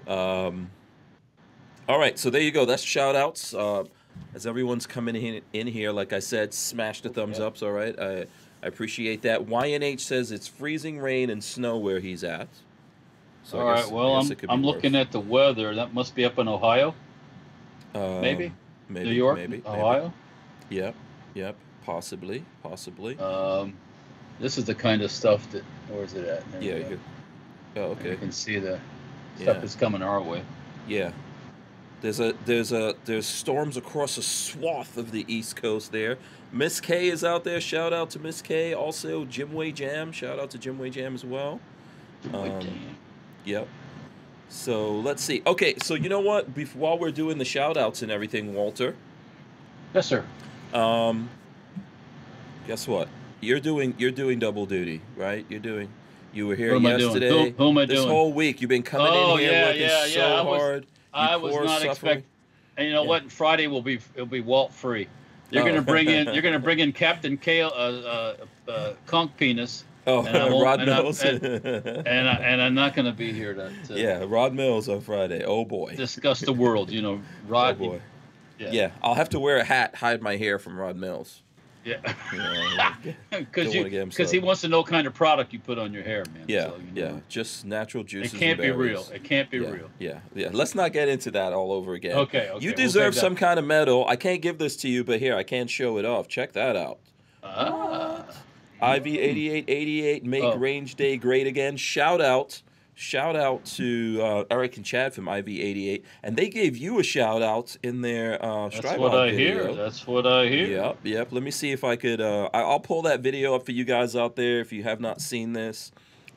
Um, 0.07 0.71
all 1.89 1.99
right, 1.99 2.19
so 2.19 2.31
there 2.31 2.43
you 2.43 2.51
go. 2.51 2.65
That's 2.65 2.83
shout 2.83 3.17
outs. 3.17 3.55
Uh, 3.55 3.85
as 4.35 4.47
everyone's 4.47 4.87
coming 4.87 5.17
in, 5.17 5.43
in 5.53 5.67
here, 5.67 5.93
like 5.93 6.13
I 6.13 6.19
said, 6.19 6.53
smash 6.53 7.01
the 7.01 7.09
thumbs 7.09 7.39
ups, 7.39 7.63
all 7.63 7.73
right? 7.73 7.99
I, 7.99 8.27
I 8.63 8.67
appreciate 8.67 9.23
that. 9.23 9.47
YNH 9.47 10.01
says 10.01 10.31
it's 10.31 10.47
freezing 10.47 10.99
rain 10.99 11.31
and 11.31 11.43
snow 11.43 11.79
where 11.79 12.01
he's 12.01 12.25
at. 12.25 12.49
So 13.47 13.59
I 13.59 13.61
All 13.61 13.67
right. 13.69 13.77
guess- 13.77 13.91
Well, 13.93 14.15
I 14.17 14.23
guess 14.25 14.31
I'm 14.43 14.51
I'm 14.51 14.65
looking 14.65 14.97
at 14.97 15.13
the 15.13 15.21
weather. 15.21 15.73
That 15.77 15.95
must 15.95 16.17
be 16.17 16.25
up 16.25 16.37
in 16.41 16.49
Ohio, 16.49 16.95
Um, 17.95 18.21
maybe? 18.21 18.53
maybe 18.89 19.09
New 19.11 19.15
York, 19.15 19.37
maybe, 19.39 19.59
maybe. 19.59 19.69
Ohio. 19.69 20.13
Yep, 20.69 20.95
yep. 21.35 21.55
possibly, 21.85 22.45
possibly. 22.65 23.17
Um, 23.21 23.75
this 24.41 24.59
is 24.59 24.65
the 24.65 24.75
kind 24.75 25.01
of 25.03 25.13
stuff 25.13 25.49
that. 25.53 25.63
Where 25.89 26.03
is 26.03 26.15
it 26.15 26.27
at? 26.27 26.53
There 26.53 26.61
yeah. 26.63 26.75
You 26.77 26.85
could, 26.85 27.01
oh, 27.77 27.97
You 28.05 28.17
can 28.17 28.33
see 28.33 28.59
the 28.59 28.81
Yeah. 29.39 29.43
stuff 29.45 29.61
that's 29.61 29.77
coming 29.77 30.03
our 30.03 30.21
way. 30.21 30.43
Yeah. 30.89 31.13
There's 32.01 32.19
a 32.19 32.35
there's 32.47 32.73
a 32.73 32.97
there's 33.05 33.27
storms 33.27 33.77
across 33.77 34.19
a 34.19 34.23
swath 34.23 34.97
of 34.99 35.13
the 35.13 35.25
East 35.33 35.55
Coast 35.55 35.93
there. 35.93 36.19
Miss 36.53 36.81
K 36.81 37.07
is 37.09 37.23
out 37.23 37.45
there. 37.45 37.61
Shout 37.61 37.93
out 37.93 38.11
to 38.11 38.19
Miss 38.19 38.43
K. 38.43 38.75
Also 38.75 39.25
Jimway 39.25 39.71
Jam. 39.71 40.11
Shout 40.11 40.41
out 40.41 40.51
to 40.51 40.59
Jimway 40.59 40.91
Jam 40.91 41.15
as 41.15 41.25
well. 41.25 41.61
Um. 42.35 42.61
Yep. 43.47 43.67
So 44.49 44.97
let's 45.01 45.23
see. 45.23 45.43
Okay, 45.47 45.75
so 45.83 45.95
you 45.95 46.09
know 46.09 46.21
what? 46.21 46.55
Bef- 46.55 46.75
while 46.77 46.99
we're 46.99 47.11
doing 47.11 47.39
the 47.39 47.45
shout 47.45 47.77
outs 47.77 48.03
and 48.03 48.13
everything, 48.13 48.55
Walter, 48.55 48.95
Yes, 49.95 50.07
sir. 50.07 50.25
um, 50.75 51.29
guess 52.67 52.87
what? 52.87 53.09
You're 53.41 53.61
doing 53.61 53.95
you're 53.99 54.11
doing 54.11 54.39
double 54.39 54.67
duty, 54.67 55.01
right? 55.17 55.45
You're 55.49 55.61
doing. 55.61 55.89
You 56.33 56.47
were 56.49 56.55
here 56.55 56.73
What 56.75 56.81
am 56.81 56.87
I 56.87 56.91
doing? 56.99 57.03
yesterday. 57.23 57.51
Who, 57.51 57.57
who 57.65 57.69
am 57.71 57.79
I 57.79 57.87
this 57.87 58.01
doing? 58.01 58.11
whole 58.11 58.33
week, 58.33 58.61
you've 58.61 58.69
been 58.69 58.83
coming 58.83 59.09
Oh, 59.11 59.35
in 59.37 59.39
here 59.41 59.53
yeah, 59.53 59.67
working 59.67 59.81
yeah, 59.83 60.07
so 60.07 60.19
yeah, 60.19 60.35
I 60.35 60.43
was- 60.43 60.61
hard. 60.61 60.83
You 60.85 60.89
I 61.15 61.37
was 61.37 61.55
not 61.55 61.83
expecting. 61.83 62.25
And 62.77 62.87
you 62.89 62.93
know 62.93 63.03
Yeah. 63.05 63.09
what? 63.09 63.33
Friday 63.33 63.69
will 63.69 63.81
be 63.83 63.99
it'll 64.15 64.27
be 64.27 64.41
Walt 64.43 64.73
free. 64.73 65.09
You're 65.51 65.63
Oh. 65.63 65.67
gonna 65.67 65.81
bring 65.83 66.09
in 66.09 66.27
you're 66.35 66.43
gonna 66.49 66.59
bring 66.59 66.81
in 66.81 66.93
Captain 66.93 67.37
Kale 67.39 67.73
uh, 67.75 67.79
uh, 67.79 68.71
uh, 68.71 68.93
Conk 69.07 69.35
Penis, 69.39 69.85
Oh, 70.07 70.63
Rod 70.63 70.81
and 70.81 70.91
Mills. 70.91 71.23
I, 71.23 71.29
and, 71.29 72.07
and, 72.07 72.63
I, 72.63 72.67
am 72.67 72.75
not 72.75 72.95
going 72.95 73.07
to 73.07 73.13
be 73.13 73.33
here 73.33 73.55
to, 73.55 73.73
to, 73.89 73.99
Yeah, 73.99 74.25
Rod 74.27 74.55
Mills 74.55 74.89
on 74.89 75.01
Friday. 75.01 75.45
Oh 75.45 75.65
boy. 75.65 75.97
Discuss 75.97 76.41
the 76.41 76.53
world, 76.53 76.91
you 76.91 77.03
know, 77.03 77.21
Rod. 77.49 77.77
Oh 77.81 77.89
boy. 77.89 78.01
Yeah. 78.59 78.71
yeah. 78.71 78.91
I'll 79.03 79.15
have 79.15 79.31
to 79.31 79.41
wear 79.41 79.59
a 79.59 79.65
hat, 79.65 79.97
hide 79.97 80.23
my 80.23 80.37
hair 80.37 80.59
from 80.59 80.79
Rod 80.79 80.97
Mills. 80.97 81.43
Yeah. 81.85 81.99
Because 83.31 83.75
you 83.75 83.89
know, 83.89 84.07
because 84.07 84.31
he 84.31 84.39
wants 84.39 84.61
to 84.63 84.69
know 84.69 84.83
kind 84.83 85.07
of 85.07 85.15
product 85.15 85.53
you 85.53 85.59
put 85.59 85.79
on 85.79 85.93
your 85.93 86.03
hair, 86.03 86.25
man. 86.35 86.45
Yeah, 86.49 86.65
so, 86.65 86.77
you 86.77 87.03
know, 87.03 87.15
yeah. 87.15 87.21
Just 87.29 87.65
natural 87.65 88.03
juices. 88.03 88.35
It 88.35 88.39
can't 88.39 88.61
be 88.61 88.71
real. 88.71 89.07
It 89.13 89.25
can't 89.25 89.51
be 89.51 89.59
yeah, 89.59 89.71
real. 89.71 89.91
Yeah, 89.99 90.21
yeah. 90.35 90.49
Let's 90.53 90.75
not 90.75 90.93
get 90.93 91.09
into 91.09 91.31
that 91.33 91.53
all 91.53 91.73
over 91.73 91.95
again. 91.95 92.17
Okay. 92.17 92.51
okay 92.51 92.65
you 92.65 92.75
deserve 92.75 93.15
we'll 93.15 93.23
some 93.23 93.37
kind 93.37 93.59
of 93.59 93.65
medal. 93.65 94.07
I 94.09 94.17
can't 94.17 94.43
give 94.43 94.59
this 94.59 94.77
to 94.79 94.89
you, 94.89 95.05
but 95.05 95.21
here 95.21 95.37
I 95.37 95.45
can 95.45 95.69
show 95.69 95.99
it 95.99 96.05
off. 96.05 96.29
Check 96.29 96.53
that 96.53 96.77
out. 96.77 96.99
Ah. 97.43 98.25
What? 98.27 98.37
IV8888, 98.81 100.25
make 100.25 100.43
oh. 100.43 100.57
range 100.57 100.95
day 100.95 101.17
great 101.17 101.47
again. 101.47 101.77
Shout 101.77 102.21
out. 102.21 102.63
Shout 102.99 103.37
out 103.37 103.63
to 103.77 104.21
uh, 104.23 104.45
Eric 104.51 104.79
and 104.79 104.87
Chad 104.87 105.13
from 105.13 105.27
IV88, 105.27 106.03
and 106.23 106.35
they 106.35 106.49
gave 106.49 106.79
you 106.79 106.99
a 106.99 107.03
shout 107.03 107.43
out 107.43 107.77
in 107.83 108.01
their 108.01 108.43
uh, 108.43 108.71
That's 108.71 108.99
what 108.99 109.15
I 109.15 109.31
video. 109.33 109.65
hear. 109.65 109.75
That's 109.75 110.07
what 110.07 110.27
I 110.27 110.47
hear. 110.49 110.69
Yep, 110.69 110.99
yep. 111.03 111.29
Let 111.31 111.43
me 111.43 111.51
see 111.51 111.73
if 111.73 111.85
I 111.85 111.97
could. 111.97 112.23
Uh, 112.23 112.49
I, 112.55 112.63
will 112.63 112.81
pull 112.81 113.03
that 113.03 113.21
video 113.21 113.55
up 113.55 113.67
for 113.67 113.73
you 113.73 113.85
guys 113.85 114.17
out 114.17 114.35
there 114.35 114.61
if 114.61 114.73
you 114.73 114.83
have 114.85 114.99
not 114.99 115.21
seen 115.21 115.53
this. 115.53 115.93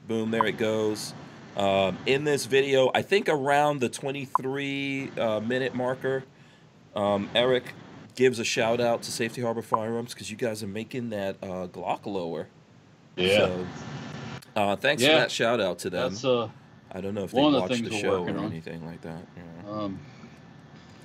Boom, 0.10 0.32
there 0.32 0.46
it 0.46 0.58
goes. 0.58 1.14
Um, 1.56 1.98
in 2.06 2.26
this 2.26 2.46
video, 2.46 2.92
I 2.94 3.04
think 3.04 3.30
around 3.30 3.80
the 3.80 3.88
23 3.88 5.12
uh, 5.18 5.40
minute 5.40 5.74
marker, 5.74 6.26
um, 6.94 7.30
Eric 7.34 7.74
gives 8.20 8.38
a 8.38 8.44
shout 8.44 8.82
out 8.82 9.02
to 9.02 9.12
Safety 9.14 9.42
Harbor 9.42 9.62
Firearms 9.62 10.14
because 10.14 10.30
you 10.30 10.36
guys 10.36 10.62
are 10.62 10.68
making 10.68 11.10
that 11.12 11.38
uh, 11.42 11.68
Glock 11.68 12.06
lower. 12.06 12.48
Yeah. 13.16 13.38
So, 13.38 13.68
uh, 14.58 14.76
thanks 14.76 15.02
for 15.02 15.10
that 15.10 15.32
shout 15.32 15.62
out 15.62 15.80
to 15.80 15.90
them. 15.90 16.10
That's 16.12 16.26
uh. 16.26 16.50
I 16.92 17.00
don't 17.00 17.14
know 17.16 17.24
if 17.24 17.32
they 17.32 17.42
of 17.42 17.54
the 17.54 17.60
watched 17.62 17.84
the 17.86 17.98
show 17.98 18.26
or 18.26 18.30
on. 18.30 18.46
anything 18.46 18.86
like 18.86 19.00
that. 19.02 19.22
know. 19.66 19.72
Um, 19.72 20.00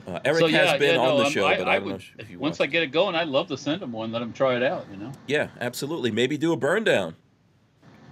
Uh, 0.08 0.18
Eric 0.24 0.40
so, 0.40 0.46
has 0.48 0.52
yeah, 0.72 0.76
been 0.76 0.94
yeah, 0.96 1.00
on 1.00 1.06
no, 1.06 1.16
the 1.18 1.22
I'm- 1.24 1.32
show, 1.32 1.46
I, 1.46 1.56
but 1.56 1.68
I 1.68 1.76
I 1.76 1.78
would, 1.78 2.02
if 2.18 2.28
you 2.30 2.38
once 2.40 2.58
watched 2.58 2.68
I 2.68 2.72
get 2.72 2.82
it 2.82 2.88
going, 2.88 3.14
I'd 3.14 3.28
love 3.28 3.46
to 3.48 3.56
send 3.56 3.80
him 3.80 3.92
one, 3.92 4.10
let 4.10 4.20
him 4.20 4.32
try 4.32 4.56
it 4.56 4.62
out. 4.62 4.84
You 4.90 4.96
know, 4.98 5.12
Yeah, 5.28 5.48
absolutely. 5.60 6.10
Maybe 6.10 6.36
do 6.36 6.52
a 6.52 6.56
burn 6.56 6.82
down. 6.84 7.14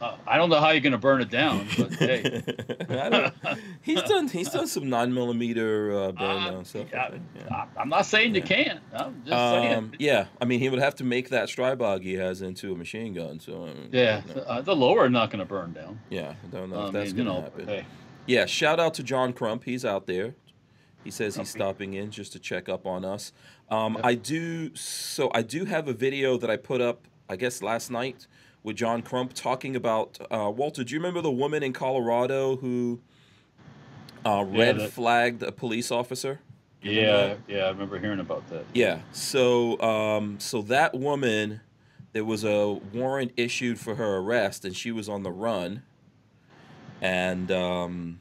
Uh, 0.02 0.16
I 0.26 0.36
don't 0.36 0.50
know 0.50 0.58
how 0.58 0.70
you're 0.70 0.80
gonna 0.80 0.98
burn 0.98 1.20
it 1.22 1.30
down, 1.30 1.66
but 1.78 1.92
hey, 1.94 2.42
he's 3.82 4.02
done 4.02 4.26
he's 4.28 4.50
done 4.50 4.66
some 4.66 4.88
nine 4.90 5.14
millimeter 5.14 5.92
uh, 5.96 6.12
burn 6.12 6.42
Uh, 6.42 6.50
down 6.50 6.64
stuff. 6.64 6.86
Yeah. 6.92 7.18
I, 7.50 7.66
I'm 7.76 7.88
not 7.88 8.06
saying 8.06 8.34
you 8.34 8.42
can't. 8.42 8.80
I'm 8.92 9.22
just 9.24 9.30
saying. 9.36 9.74
Um, 9.78 9.92
yeah, 9.98 10.26
I 10.40 10.44
mean 10.44 10.58
he 10.60 10.68
would 10.68 10.80
have 10.80 10.96
to 10.96 11.04
make 11.04 11.28
that 11.28 11.48
Stribog 11.48 12.02
he 12.02 12.14
has 12.14 12.42
into 12.42 12.72
a 12.72 12.76
machine 12.76 13.14
gun. 13.14 13.38
So 13.38 13.62
I 13.64 13.66
mean, 13.66 13.88
yeah, 13.92 14.22
uh, 14.46 14.60
the 14.60 14.74
lower 14.74 15.08
not 15.08 15.30
gonna 15.30 15.44
burn 15.44 15.72
down. 15.72 16.00
yeah, 16.10 16.34
I 16.42 16.46
don't 16.48 16.70
know 16.70 16.86
if 16.86 16.92
that's 16.92 17.12
mean, 17.12 17.24
gonna 17.26 17.38
know, 17.38 17.42
happen. 17.44 17.66
hey, 17.68 17.86
Yeah, 18.26 18.46
shout 18.46 18.80
out 18.80 18.94
to 18.94 19.02
John 19.04 19.32
Crump. 19.32 19.64
He's 19.64 19.84
out 19.84 20.06
there. 20.06 20.34
He 21.04 21.10
says 21.10 21.34
he's 21.36 21.48
stopping 21.50 21.94
in 21.94 22.10
just 22.10 22.32
to 22.32 22.38
check 22.38 22.68
up 22.68 22.86
on 22.86 23.04
us. 23.04 23.32
Um, 23.70 23.94
Yep. 23.94 24.04
I 24.04 24.14
do 24.14 24.74
so 24.74 25.30
I 25.34 25.42
do 25.42 25.64
have 25.64 25.86
a 25.88 25.92
video 25.92 26.36
that 26.38 26.50
I 26.50 26.56
put 26.56 26.80
up 26.80 27.06
I 27.28 27.36
guess 27.36 27.62
last 27.62 27.90
night 27.90 28.26
with 28.62 28.76
John 28.76 29.02
Crump 29.02 29.32
talking 29.34 29.74
about 29.76 30.18
uh, 30.30 30.50
Walter. 30.54 30.84
Do 30.84 30.92
you 30.94 31.00
remember 31.00 31.20
the 31.20 31.30
woman 31.30 31.62
in 31.62 31.72
Colorado 31.72 32.56
who 32.56 33.00
uh, 34.24 34.44
Yeah, 34.50 34.58
red 34.60 34.78
that- 34.78 34.92
flagged 34.92 35.42
a 35.42 35.52
police 35.52 35.90
officer? 35.90 36.40
Yeah, 36.84 37.34
yeah, 37.46 37.66
I 37.66 37.68
remember 37.68 37.98
hearing 38.00 38.18
about 38.18 38.48
that. 38.50 38.64
Yeah. 38.74 39.02
So, 39.12 39.80
um, 39.80 40.40
so 40.40 40.62
that 40.62 40.94
woman, 40.94 41.60
there 42.12 42.24
was 42.24 42.42
a 42.42 42.72
warrant 42.92 43.30
issued 43.36 43.78
for 43.78 43.94
her 43.94 44.16
arrest, 44.16 44.64
and 44.64 44.76
she 44.76 44.90
was 44.90 45.08
on 45.08 45.22
the 45.22 45.30
run. 45.30 45.84
And 47.00 47.52
um, 47.52 48.20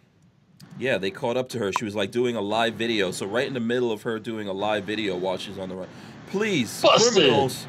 yeah, 0.77 0.99
they 0.99 1.09
caught 1.09 1.37
up 1.37 1.49
to 1.49 1.57
her. 1.59 1.71
She 1.71 1.85
was 1.85 1.95
like 1.95 2.11
doing 2.11 2.35
a 2.35 2.41
live 2.41 2.75
video. 2.75 3.09
So 3.09 3.25
right 3.25 3.47
in 3.47 3.55
the 3.55 3.59
middle 3.59 3.91
of 3.91 4.03
her 4.03 4.19
doing 4.19 4.47
a 4.47 4.53
live 4.53 4.83
video 4.83 5.15
while 5.17 5.37
she's 5.37 5.57
on 5.57 5.69
the 5.69 5.75
run. 5.75 5.87
Please, 6.27 6.81
Busted. 6.83 7.13
criminals, 7.13 7.65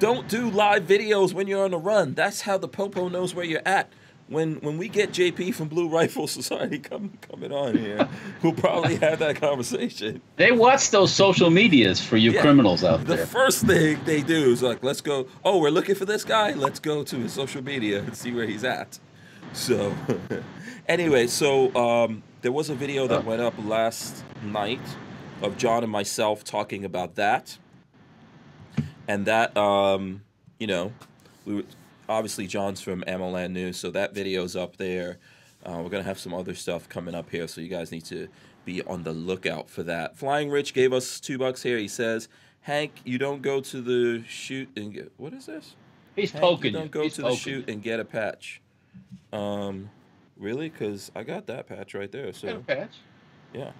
don't 0.00 0.26
do 0.28 0.50
live 0.50 0.82
videos 0.84 1.32
when 1.32 1.46
you're 1.46 1.64
on 1.64 1.70
the 1.70 1.78
run. 1.78 2.14
That's 2.14 2.40
how 2.40 2.58
the 2.58 2.66
popo 2.68 3.08
knows 3.08 3.34
where 3.34 3.44
you're 3.44 3.62
at. 3.64 3.92
When 4.28 4.56
when 4.60 4.78
we 4.78 4.88
get 4.88 5.10
JP 5.10 5.54
from 5.54 5.68
Blue 5.68 5.88
Rifle 5.88 6.26
Society 6.38 6.78
come, 6.78 7.12
coming 7.20 7.52
on 7.52 7.76
here, 7.76 8.08
we'll 8.42 8.52
probably 8.52 8.94
have 8.96 9.18
that 9.18 9.36
conversation. 9.36 10.20
They 10.36 10.52
watch 10.52 10.90
those 10.90 11.12
social 11.12 11.50
medias 11.50 12.00
for 12.00 12.16
you 12.16 12.30
Yeah. 12.32 12.40
criminals 12.40 12.84
out 12.84 13.04
there. 13.06 13.16
The 13.18 13.26
first 13.26 13.66
thing 13.66 13.98
they 14.04 14.22
do 14.22 14.50
is 14.52 14.62
like, 14.62 14.82
let's 14.84 15.00
go. 15.00 15.26
Oh, 15.44 15.58
we're 15.58 15.70
looking 15.70 15.96
for 15.96 16.04
this 16.04 16.24
guy. 16.24 16.52
Let's 16.54 16.78
go 16.78 17.02
to 17.02 17.16
his 17.16 17.32
social 17.32 17.62
media 17.62 17.98
and 18.00 18.16
see 18.16 18.32
where 18.32 18.46
he's 18.46 18.62
at. 18.64 18.98
So, 19.52 19.92
anyway, 20.88 21.26
so 21.26 21.74
um, 21.74 22.22
there 22.42 22.52
was 22.52 22.70
a 22.70 22.74
video 22.74 23.08
that 23.08 23.24
went 23.24 23.42
up 23.42 23.54
last 23.64 24.22
night 24.44 24.80
of 25.42 25.56
John 25.56 25.82
and 25.82 25.90
myself 25.90 26.44
talking 26.44 26.84
about 26.84 27.16
that, 27.16 27.58
and 29.10 29.26
that 29.26 29.56
um, 29.56 30.22
you 30.58 30.66
know, 30.66 30.92
we 31.44 31.56
were, 31.56 31.62
obviously 32.08 32.46
John's 32.46 32.80
from 32.80 33.02
AmmoLand 33.08 33.50
News, 33.52 33.76
so 33.76 33.90
that 33.90 34.14
video's 34.14 34.54
up 34.56 34.76
there. 34.76 35.18
Uh, 35.64 35.80
we're 35.82 35.90
gonna 35.90 36.02
have 36.04 36.18
some 36.18 36.32
other 36.32 36.54
stuff 36.54 36.88
coming 36.88 37.14
up 37.14 37.28
here, 37.30 37.48
so 37.48 37.60
you 37.60 37.68
guys 37.68 37.90
need 37.90 38.04
to 38.06 38.28
be 38.64 38.82
on 38.82 39.02
the 39.02 39.12
lookout 39.12 39.68
for 39.68 39.82
that. 39.82 40.16
Flying 40.16 40.48
Rich 40.50 40.74
gave 40.74 40.92
us 40.92 41.18
two 41.20 41.38
bucks 41.38 41.62
here. 41.62 41.76
He 41.78 41.88
says, 41.88 42.28
"Hank, 42.62 42.92
you 43.04 43.18
don't 43.18 43.42
go 43.42 43.60
to 43.60 43.80
the 43.82 44.22
shoot 44.28 44.68
and 44.76 44.92
get 44.94 45.12
what 45.16 45.32
is 45.32 45.46
this? 45.46 45.74
He's 46.16 46.30
Hank, 46.32 46.42
poking 46.42 46.72
you 46.74 46.78
you. 46.78 46.78
don't 46.78 46.90
go 46.90 47.02
He's 47.02 47.14
to 47.16 47.22
the 47.22 47.34
shoot 47.34 47.68
you. 47.68 47.72
and 47.74 47.82
get 47.82 47.98
a 48.00 48.04
patch." 48.04 48.60
Um, 49.32 49.90
really? 50.36 50.68
Because 50.68 51.10
I 51.16 51.22
got 51.24 51.46
that 51.48 51.66
patch 51.68 51.94
right 51.94 52.10
there. 52.12 52.26
Get 52.26 52.34
a 52.34 52.38
So 52.38 52.58
patch. 52.66 52.92
yeah, 53.52 53.72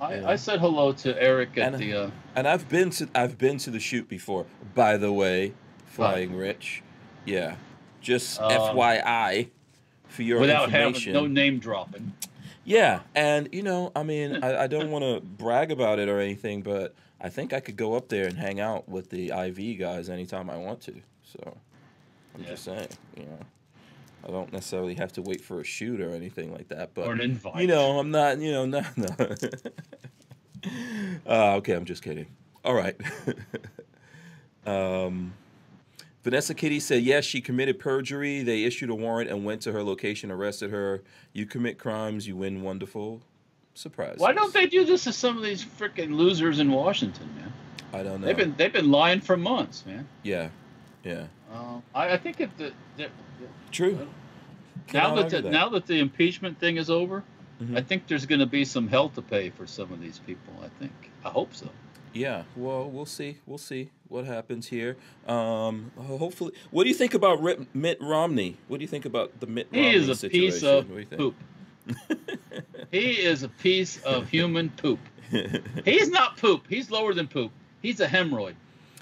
I, 0.00 0.32
I 0.32 0.36
said 0.36 0.60
hello 0.60 0.92
to 0.92 1.20
Eric 1.22 1.56
at 1.58 1.74
And- 1.74 1.82
the. 1.82 1.92
Uh, 1.94 2.10
and 2.34 2.46
I've 2.46 2.68
been 2.68 2.90
to 2.90 3.08
I've 3.14 3.38
been 3.38 3.58
to 3.58 3.70
the 3.70 3.80
shoot 3.80 4.08
before. 4.08 4.46
By 4.74 4.96
the 4.96 5.12
way, 5.12 5.54
Flying 5.86 6.36
Rich, 6.36 6.82
yeah, 7.24 7.56
just 8.02 8.40
Um, 8.40 8.50
FYI 8.50 9.48
for 10.08 10.22
your 10.22 10.40
without 10.40 10.70
having 10.70 10.88
information. 10.88 11.12
no 11.14 11.26
name 11.26 11.58
dropping. 11.58 12.12
Yeah, 12.64 13.00
and 13.14 13.48
you 13.52 13.62
know, 13.62 13.92
I 13.96 14.02
mean, 14.02 14.36
I, 14.44 14.64
I 14.64 14.66
don't 14.66 14.90
want 14.90 15.04
to 15.04 15.20
brag 15.20 15.70
about 15.70 15.98
it 15.98 16.08
or 16.10 16.20
anything, 16.20 16.60
but 16.62 16.94
I 17.20 17.30
think 17.30 17.52
I 17.54 17.60
could 17.60 17.76
go 17.76 17.94
up 17.94 18.08
there 18.08 18.26
and 18.26 18.36
hang 18.36 18.60
out 18.60 18.88
with 18.88 19.08
the 19.08 19.30
IV 19.30 19.78
guys 19.78 20.10
anytime 20.10 20.50
I 20.50 20.56
want 20.58 20.82
to. 20.82 20.94
So 21.24 21.56
I'm 22.34 22.42
Yeah. 22.42 22.48
just 22.50 22.64
saying, 22.64 22.88
you 23.16 23.24
know, 23.24 23.38
I 24.26 24.32
don't 24.32 24.52
necessarily 24.52 24.94
have 24.94 25.12
to 25.12 25.22
wait 25.22 25.40
for 25.40 25.60
a 25.60 25.64
shoot 25.64 26.00
or 26.00 26.10
anything 26.10 26.52
like 26.52 26.68
that. 26.68 26.94
But 26.94 27.06
or 27.06 27.12
an 27.12 27.20
invite. 27.20 27.60
you 27.60 27.68
know, 27.68 27.98
I'm 27.98 28.10
not, 28.10 28.38
you 28.38 28.50
know, 28.50 28.66
no, 28.66 28.82
no. 28.96 29.06
uh, 31.26 31.54
okay, 31.56 31.74
I'm 31.74 31.84
just 31.84 32.02
kidding. 32.02 32.26
All 32.64 32.74
right. 32.74 32.96
um, 34.66 35.32
Vanessa 36.24 36.54
Kitty 36.54 36.80
said, 36.80 37.04
yes, 37.04 37.24
she 37.24 37.40
committed 37.40 37.78
perjury. 37.78 38.42
They 38.42 38.64
issued 38.64 38.90
a 38.90 38.96
warrant 38.96 39.30
and 39.30 39.44
went 39.44 39.62
to 39.62 39.72
her 39.72 39.84
location, 39.84 40.32
arrested 40.32 40.70
her. 40.70 41.04
You 41.32 41.46
commit 41.46 41.78
crimes, 41.78 42.26
you 42.26 42.34
win 42.34 42.62
wonderful. 42.62 43.22
Surprise. 43.74 44.16
Why 44.18 44.32
don't 44.32 44.52
they 44.52 44.66
do 44.66 44.84
this 44.84 45.04
to 45.04 45.12
some 45.12 45.36
of 45.36 45.44
these 45.44 45.64
freaking 45.64 46.16
losers 46.16 46.58
in 46.58 46.72
Washington, 46.72 47.28
man? 47.36 47.52
I 47.92 48.02
don't 48.02 48.20
know. 48.20 48.26
They've 48.26 48.36
been 48.36 48.54
they've 48.56 48.72
been 48.72 48.90
lying 48.90 49.20
for 49.20 49.36
months, 49.36 49.84
man. 49.86 50.08
Yeah, 50.22 50.48
yeah. 51.06 51.24
Uh, 51.52 51.80
I, 51.94 52.12
I 52.14 52.16
think 52.18 52.40
if 52.40 52.56
the, 52.56 52.72
the, 52.96 53.08
True. 53.70 54.06
now 54.92 55.14
that, 55.14 55.30
the, 55.30 55.42
now 55.50 55.68
that 55.70 55.86
the 55.86 55.98
impeachment 56.00 56.58
thing 56.58 56.76
is 56.76 56.90
over, 56.90 57.22
Mhm. 57.62 57.74
I 57.78 57.80
think 57.80 58.06
there's 58.06 58.26
going 58.26 58.40
to 58.40 58.46
be 58.46 58.66
some 58.66 58.86
hell 58.86 59.08
to 59.08 59.22
pay 59.22 59.48
for 59.48 59.66
some 59.66 59.90
of 59.90 59.98
these 59.98 60.18
people. 60.18 60.52
I 60.62 60.68
think. 60.78 60.92
I 61.24 61.30
hope 61.30 61.54
so. 61.54 61.70
Yeah, 62.12 62.42
well, 62.54 62.84
we'll 62.90 63.06
see. 63.06 63.38
We'll 63.46 63.56
see. 63.58 63.88
what 64.08 64.24
happens 64.26 64.66
here. 64.68 64.96
Um, 65.26 65.90
hopefully, 65.96 66.52
what 66.70 66.82
do 66.84 66.90
you 66.90 66.94
think 66.94 67.14
about 67.14 67.40
Mitt 67.74 67.98
Romney? 68.00 68.58
What 68.68 68.76
do 68.78 68.82
you 68.82 68.88
think 68.88 69.04
about 69.06 69.40
the 69.40 69.46
Mitt 69.46 69.68
He 69.72 69.80
Romney 69.80 69.94
is 69.96 70.08
a 70.10 70.14
situation? 70.14 70.50
piece 70.50 70.62
of 70.62 70.90
What 70.90 70.94
do 70.96 71.00
you 71.00 71.06
think? 71.06 71.18
poop. 71.18 71.34
he 72.90 73.10
is 73.12 73.42
a 73.42 73.48
piece 73.48 74.02
of 74.02 74.28
human 74.28 74.68
poop. 74.70 74.98
He's 75.84 76.10
not 76.10 76.36
poop. 76.36 76.64
He's 76.68 76.90
lower 76.90 77.14
than 77.14 77.26
poop. 77.26 77.52
He's 77.82 78.00
a 78.00 78.06
hemorrhoid. 78.06 78.54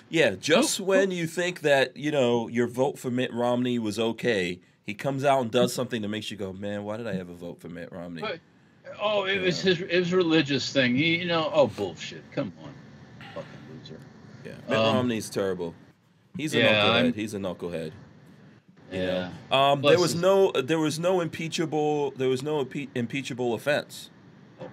Yeah, 0.09 0.35
just 0.35 0.79
Poop, 0.79 0.87
when 0.87 1.11
you 1.11 1.27
think 1.27 1.61
that 1.61 1.97
you 1.97 2.11
know 2.11 2.49
your 2.49 2.67
vote 2.67 2.99
for 2.99 3.11
Mitt 3.11 3.33
Romney 3.33 3.79
was 3.79 3.99
okay, 3.99 4.61
he 4.85 4.95
comes 4.95 5.25
out 5.25 5.41
and 5.43 5.51
does 5.51 5.73
something 5.75 6.03
that 6.03 6.09
makes 6.09 6.31
you 6.31 6.37
go, 6.37 6.53
"Man, 6.53 6.85
why 6.85 6.97
did 6.97 7.07
I 7.07 7.15
ever 7.17 7.33
vote 7.35 7.61
for 7.61 7.69
Mitt 7.69 7.91
Romney?" 7.93 8.23
But- 8.23 8.41
Oh, 9.01 9.25
it 9.25 9.41
was 9.41 9.61
his 9.61 9.79
his 9.79 10.13
religious 10.13 10.71
thing. 10.73 10.95
He, 10.95 11.17
you 11.17 11.25
know, 11.27 11.51
oh 11.53 11.67
bullshit. 11.67 12.23
Come 12.33 12.53
on, 12.63 12.73
fucking 13.35 13.49
loser. 13.81 13.99
Yeah, 14.45 14.53
Mitt 14.69 14.79
Um, 14.79 14.97
Romney's 14.97 15.29
terrible. 15.31 15.75
He's 16.37 16.55
a 16.55 16.59
yeah, 16.59 16.75
knucklehead. 16.75 16.93
I'm- 16.95 17.13
He's 17.15 17.35
a 17.35 17.39
knucklehead. 17.39 17.93
You 18.93 19.01
Yeah. 19.01 19.31
know? 19.51 19.57
Um, 19.57 19.83
there 19.83 19.99
was 19.99 20.15
no, 20.15 20.53
there 20.53 20.79
was 20.79 20.99
no 21.01 21.21
impeachable, 21.21 22.11
there 22.13 22.29
was 22.29 22.43
no 22.43 22.65
impe- 22.65 22.89
impeachable 22.95 23.55
offense. 23.55 24.11
Do 24.61 24.67
you, 24.67 24.71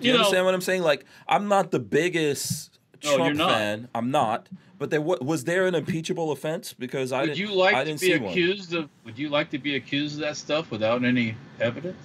You 0.00 0.12
know- 0.12 0.18
understand 0.18 0.44
what 0.44 0.54
I'm 0.54 0.60
saying? 0.60 0.82
Like, 0.82 1.04
I'm 1.26 1.48
not 1.48 1.70
the 1.70 1.78
biggest 1.80 2.77
Trump 3.00 3.36
not. 3.36 3.50
fan. 3.50 3.88
I'm 3.94 4.10
not. 4.10 4.48
But 4.78 4.90
there 4.90 5.00
wa- 5.00 5.18
was 5.20 5.44
there 5.44 5.66
an 5.66 5.74
impeachable 5.74 6.30
offense 6.30 6.72
because 6.72 7.10
I 7.12 7.22
Would 7.22 7.26
didn't. 7.34 7.38
you 7.38 7.54
like 7.54 7.74
I 7.74 7.80
to 7.80 7.84
didn't 7.86 8.00
be 8.00 8.06
see 8.12 8.18
one. 8.18 8.30
accused 8.30 8.74
of? 8.74 8.88
Would 9.04 9.18
you 9.18 9.28
like 9.28 9.50
to 9.50 9.58
be 9.58 9.74
accused 9.76 10.14
of 10.16 10.20
that 10.20 10.36
stuff 10.36 10.70
without 10.70 11.04
any 11.04 11.34
evidence? 11.60 11.96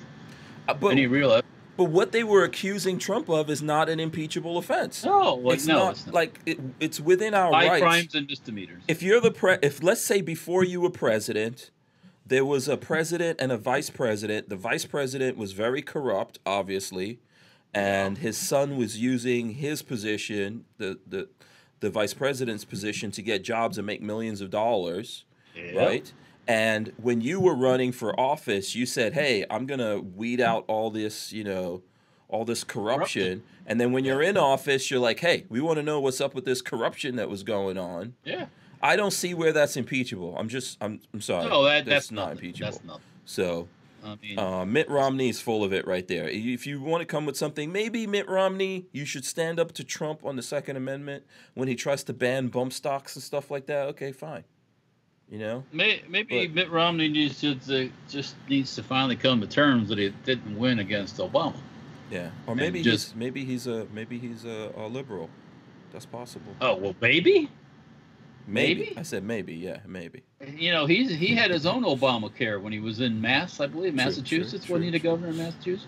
Uh, 0.68 0.74
but 0.74 0.90
any 0.90 1.06
real 1.08 1.30
evidence? 1.32 1.50
but 1.76 1.86
what 1.86 2.12
they 2.12 2.24
were 2.24 2.44
accusing 2.44 3.00
Trump 3.00 3.28
of 3.30 3.50
is 3.50 3.62
not 3.64 3.90
an 3.90 4.00
impeachable 4.00 4.58
offense. 4.60 5.04
No, 5.04 5.36
like, 5.36 5.56
it's 5.56 5.66
no, 5.68 5.76
not 5.78 5.92
it's 5.94 6.06
not. 6.06 6.16
like 6.16 6.40
it, 6.46 6.60
it's 6.80 7.00
within 7.00 7.34
our 7.34 7.52
high 7.52 7.68
rights. 7.68 7.82
crimes 7.82 8.16
and 8.16 8.28
misdemeanors. 8.28 8.84
if 8.88 9.02
you're 9.04 9.20
the 9.20 9.32
pre 9.32 9.58
if 9.64 9.82
let's 9.84 10.02
say 10.02 10.22
before 10.22 10.64
you 10.64 10.80
were 10.82 10.90
president 10.92 11.72
there 12.26 12.46
was 12.46 12.68
a 12.70 12.78
president 12.78 13.40
and 13.42 13.52
a 13.52 13.58
vice 13.58 13.90
president 13.90 14.50
the 14.50 14.56
vice 14.56 14.86
president 14.86 15.36
was 15.36 15.52
very 15.54 15.82
corrupt 15.82 16.38
obviously 16.46 17.20
and 17.74 18.20
his 18.20 18.38
son 18.38 18.78
was 18.78 19.00
using 19.00 19.52
his 19.56 19.82
position 19.82 20.66
the 20.78 21.00
the 21.08 21.28
the 21.80 21.90
vice 21.90 22.14
president's 22.14 22.64
position 22.66 23.12
to 23.12 23.22
get 23.22 23.44
jobs 23.44 23.78
and 23.78 23.86
make 23.88 24.02
millions 24.02 24.42
of 24.42 24.50
dollars 24.50 25.26
Yeah. 25.56 25.80
right 25.86 26.14
and 26.48 26.92
when 26.98 27.22
you 27.22 27.40
were 27.40 27.56
running 27.56 27.92
for 27.92 28.18
office 28.20 28.76
you 28.76 28.86
said 28.86 29.14
hey 29.14 29.46
i'm 29.50 29.66
going 29.66 29.80
to 29.80 30.00
weed 30.16 30.40
out 30.42 30.66
all 30.68 30.92
this 30.92 31.32
you 31.34 31.44
know 31.44 31.82
all 32.30 32.46
this 32.46 32.64
corruption 32.64 33.44
and 33.66 33.80
then 33.80 33.92
when 33.92 34.04
you're 34.06 34.22
in 34.22 34.38
office 34.38 34.90
you're 34.92 35.00
like 35.00 35.20
hey 35.20 35.46
we 35.50 35.60
want 35.62 35.78
to 35.78 35.84
know 35.84 36.00
what's 36.00 36.20
up 36.22 36.34
with 36.36 36.46
this 36.46 36.62
corruption 36.62 37.16
that 37.16 37.30
was 37.30 37.44
going 37.44 37.78
on 37.78 38.14
Yeah. 38.24 38.48
I 38.86 38.98
don't 38.98 39.12
see 39.12 39.34
where 39.34 39.54
that's 39.54 39.78
impeachable. 39.78 40.36
I'm 40.38 40.50
just, 40.50 40.78
I'm, 40.82 41.00
I'm 41.14 41.22
sorry. 41.22 41.48
No, 41.48 41.64
that, 41.64 41.86
that's 41.86 42.12
not 42.12 42.34
impeachable. 42.34 42.70
That's 42.70 42.84
nothing. 42.84 43.02
So, 43.24 43.70
I 44.04 44.16
mean, 44.22 44.38
uh, 44.38 44.66
Mitt 44.66 44.90
Romney 44.90 45.30
is 45.30 45.40
full 45.40 45.64
of 45.64 45.72
it 45.74 45.88
right 45.88 46.08
there. 46.08 46.28
If 46.28 46.68
you 46.68 46.82
want 46.82 47.02
to 47.02 47.06
come 47.06 47.26
with 47.26 47.38
something, 47.38 47.72
maybe 47.72 48.06
Mitt 48.06 48.28
Romney, 48.28 48.88
you 48.92 49.06
should 49.06 49.26
stand 49.26 49.60
up 49.60 49.72
to 49.74 49.84
Trump 49.84 50.26
on 50.26 50.36
the 50.36 50.42
Second 50.42 50.76
Amendment 50.76 51.24
when 51.54 51.68
he 51.68 51.76
tries 51.76 52.04
to 52.06 52.14
ban 52.14 52.50
bump 52.50 52.74
stocks 52.74 53.16
and 53.16 53.24
stuff 53.24 53.50
like 53.50 53.66
that. 53.68 53.88
Okay, 53.90 54.12
fine. 54.12 54.44
You 55.30 55.40
know, 55.40 55.64
may, 55.72 56.04
maybe 56.08 56.48
but- 56.48 56.54
Mitt 56.56 56.70
Romney 56.70 57.08
needs 57.10 57.40
to, 57.42 57.56
to 57.56 57.90
just 58.10 58.36
needs 58.50 58.76
to 58.76 58.84
finally 58.84 59.16
come 59.16 59.40
to 59.42 59.48
terms 59.48 59.90
that 59.90 59.98
he 59.98 60.10
didn't 60.26 60.58
win 60.58 60.80
against 60.80 61.18
Obama. 61.18 61.56
yeah. 62.12 62.30
Or 62.46 62.56
maybe 62.56 62.84
just- 62.84 63.08
he's, 63.10 63.16
maybe 63.16 63.46
he's 63.46 63.66
a, 63.66 63.88
maybe 63.94 64.20
he's 64.20 64.44
a, 64.46 64.72
a 64.76 64.88
liberal. 64.88 65.30
That's 65.92 66.06
possible. 66.06 66.56
Oh 66.60 66.76
well, 66.76 66.96
maybe. 67.02 67.50
Maybe. 68.48 68.82
maybe? 68.86 68.98
I 68.98 69.04
said 69.04 69.24
maybe. 69.24 69.54
Yeah, 69.54 69.80
maybe. 69.88 70.24
You 70.58 70.72
know, 70.72 70.86
he's 70.86 71.10
he 71.12 71.36
had 71.36 71.50
his 71.52 71.66
own 71.66 71.84
Obamacare 71.84 72.62
when 72.62 72.74
he 72.74 72.80
was 72.80 73.00
in 73.00 73.20
Mass, 73.22 73.60
I 73.60 73.68
believe, 73.68 73.94
Massachusetts. 73.94 74.68
wasn't 74.68 74.86
he 74.86 74.92
the 74.92 75.00
governor 75.00 75.30
of 75.30 75.38
Massachusetts? 75.38 75.88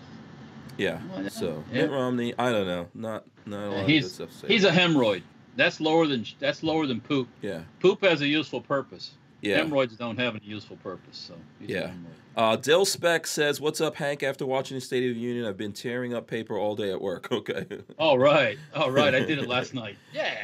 Yeah. 0.78 1.00
Well, 1.14 1.28
So 1.30 1.64
yeah. 1.72 1.82
Mitt 1.82 1.90
Romney, 1.90 2.34
I 2.38 2.52
don't 2.52 2.66
know. 2.66 2.88
Not, 2.94 3.24
not 3.46 3.64
a 3.66 3.70
lot 3.70 3.80
of 3.80 3.86
he's 3.86 4.12
stuff 4.12 4.28
to 4.30 4.34
say. 4.34 4.48
he's 4.48 4.64
a 4.64 4.70
hemorrhoid. 4.70 5.22
That's 5.56 5.80
lower 5.80 6.06
than 6.06 6.26
that's 6.38 6.62
lower 6.62 6.86
than 6.86 7.00
poop. 7.00 7.28
yeah. 7.40 7.60
Poop 7.80 8.02
has 8.04 8.20
a 8.20 8.26
useful 8.26 8.60
purpose. 8.60 9.12
Yeah. 9.42 9.56
Hemorrhoids 9.58 9.96
don't 9.96 10.18
have 10.18 10.34
any 10.34 10.44
useful 10.44 10.76
purpose. 10.82 11.16
So 11.18 11.34
he's 11.60 11.70
Yeah. 11.70 11.92
Uh, 12.36 12.56
Dill 12.56 12.84
Speck 12.84 13.26
says, 13.26 13.60
"What's 13.62 13.80
up, 13.80 13.94
Hank? 13.96 14.22
After 14.22 14.44
watching 14.44 14.76
the 14.76 14.80
State 14.82 15.08
of 15.08 15.14
the 15.14 15.20
Union, 15.20 15.46
I've 15.46 15.56
been 15.56 15.72
tearing 15.72 16.12
up 16.12 16.26
paper 16.26 16.58
all 16.58 16.74
day 16.76 16.90
at 16.90 17.00
work. 17.00 17.28
Okay. 17.32 17.66
All 17.98 18.18
right, 18.18 18.58
all 18.74 18.90
right. 18.90 19.14
I 19.14 19.20
did 19.20 19.38
it 19.38 19.48
last 19.48 19.72
night. 19.72 19.96
Yeah, 20.12 20.34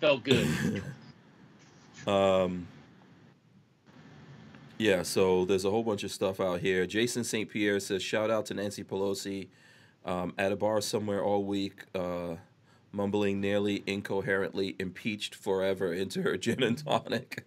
felt 0.00 0.22
good. 0.24 0.82
um. 2.06 2.68
Yeah. 4.78 5.02
So 5.02 5.44
there's 5.44 5.64
a 5.64 5.70
whole 5.70 5.82
bunch 5.82 6.04
of 6.04 6.10
stuff 6.10 6.40
out 6.40 6.60
here. 6.60 6.86
Jason 6.86 7.24
St. 7.24 7.48
Pierre 7.48 7.80
says, 7.80 8.02
"Shout 8.02 8.30
out 8.30 8.46
to 8.46 8.54
Nancy 8.54 8.84
Pelosi, 8.84 9.48
um, 10.04 10.34
at 10.38 10.52
a 10.52 10.56
bar 10.56 10.80
somewhere 10.80 11.22
all 11.22 11.44
week, 11.44 11.84
uh, 11.94 12.36
mumbling 12.92 13.40
nearly 13.40 13.82
incoherently, 13.86 14.76
impeached 14.78 15.34
forever 15.34 15.92
into 15.92 16.22
her 16.22 16.36
gin 16.38 16.62
and 16.62 16.78
tonic." 16.78 17.44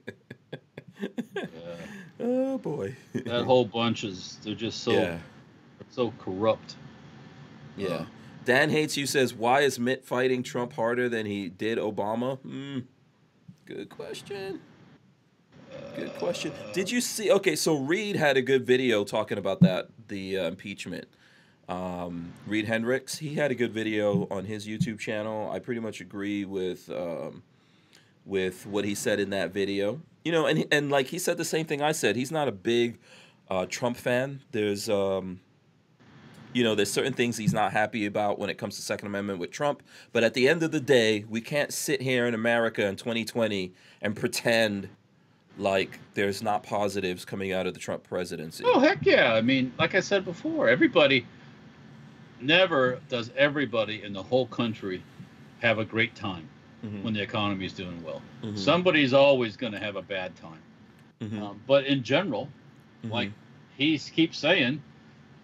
Yeah. 1.01 1.45
oh 2.19 2.57
boy. 2.57 2.95
That 3.13 3.45
whole 3.45 3.65
bunch 3.65 4.03
is 4.03 4.37
they're 4.43 4.55
just 4.55 4.83
so 4.83 4.91
yeah. 4.91 5.19
so 5.89 6.13
corrupt. 6.19 6.75
Yeah. 7.77 7.87
Uh, 7.87 8.05
Dan 8.45 8.69
hates 8.69 8.97
you 8.97 9.05
says, 9.05 9.33
why 9.33 9.61
is 9.61 9.79
Mitt 9.79 10.05
fighting 10.05 10.43
Trump 10.43 10.73
harder 10.73 11.07
than 11.07 11.25
he 11.25 11.49
did 11.49 11.77
Obama? 11.77 12.39
Hmm. 12.39 12.79
Good 13.69 13.89
question. 13.89 14.61
Good 15.95 16.15
question. 16.15 16.51
Did 16.73 16.89
you 16.89 17.01
see? 17.01 17.31
Okay, 17.31 17.55
so 17.55 17.77
Reid 17.77 18.15
had 18.15 18.35
a 18.35 18.41
good 18.41 18.65
video 18.65 19.03
talking 19.03 19.37
about 19.37 19.59
that, 19.59 19.89
the 20.07 20.39
uh, 20.39 20.47
impeachment. 20.47 21.07
Um, 21.67 22.33
Reid 22.47 22.65
Henrichs, 22.65 23.19
he 23.19 23.35
had 23.35 23.51
a 23.51 23.55
good 23.55 23.71
video 23.71 24.27
on 24.31 24.45
his 24.45 24.67
YouTube 24.67 24.97
channel. 24.97 25.51
I 25.51 25.59
pretty 25.59 25.81
much 25.81 26.01
agree 26.01 26.45
with 26.45 26.89
um, 26.89 27.43
with 28.25 28.65
what 28.65 28.85
he 28.85 28.95
said 28.95 29.19
in 29.19 29.29
that 29.29 29.53
video. 29.53 30.01
You 30.25 30.31
know, 30.31 30.47
and 30.47 30.65
and 30.71 30.89
like 30.89 31.05
he 31.05 31.19
said 31.19 31.37
the 31.37 31.45
same 31.45 31.67
thing 31.67 31.79
I 31.79 31.91
said. 31.91 32.15
He's 32.15 32.31
not 32.31 32.47
a 32.47 32.51
big 32.51 32.97
uh, 33.51 33.67
Trump 33.69 33.97
fan. 33.97 34.41
There's 34.51 34.89
um, 34.89 35.41
you 36.53 36.63
know, 36.63 36.75
there's 36.75 36.91
certain 36.91 37.13
things 37.13 37.37
he's 37.37 37.53
not 37.53 37.71
happy 37.71 38.05
about 38.05 38.39
when 38.39 38.49
it 38.49 38.57
comes 38.57 38.75
to 38.75 38.81
Second 38.81 39.07
Amendment 39.07 39.39
with 39.39 39.51
Trump. 39.51 39.83
But 40.11 40.23
at 40.23 40.33
the 40.33 40.47
end 40.47 40.63
of 40.63 40.71
the 40.71 40.79
day, 40.79 41.25
we 41.29 41.41
can't 41.41 41.71
sit 41.73 42.01
here 42.01 42.25
in 42.25 42.33
America 42.33 42.85
in 42.85 42.95
2020 42.95 43.71
and 44.01 44.15
pretend 44.15 44.89
like 45.57 45.99
there's 46.13 46.41
not 46.41 46.63
positives 46.63 47.25
coming 47.25 47.51
out 47.51 47.67
of 47.67 47.73
the 47.73 47.79
Trump 47.79 48.03
presidency. 48.03 48.63
Oh 48.65 48.79
heck 48.79 49.05
yeah! 49.05 49.33
I 49.33 49.41
mean, 49.41 49.73
like 49.77 49.93
I 49.95 49.99
said 49.99 50.25
before, 50.25 50.69
everybody 50.69 51.25
never 52.41 52.99
does 53.09 53.31
everybody 53.35 54.03
in 54.03 54.13
the 54.13 54.23
whole 54.23 54.47
country 54.47 55.03
have 55.59 55.77
a 55.79 55.85
great 55.85 56.15
time 56.15 56.47
Mhm, 56.85 57.03
when 57.03 57.13
the 57.13 57.21
economy 57.21 57.65
is 57.65 57.73
doing 57.73 58.01
well. 58.01 58.21
mhm, 58.41 58.57
Somebody's 58.57 59.13
always 59.13 59.57
going 59.57 59.73
to 59.73 59.79
have 59.79 59.97
a 59.97 60.01
bad 60.01 60.33
time. 60.37 60.61
mhm, 61.21 61.41
Um, 61.41 61.61
but 61.67 61.85
in 61.85 62.01
general, 62.01 62.47
mhm. 63.03 63.11
like 63.11 63.31
he 63.77 63.97
keeps 63.97 64.37
saying, 64.37 64.81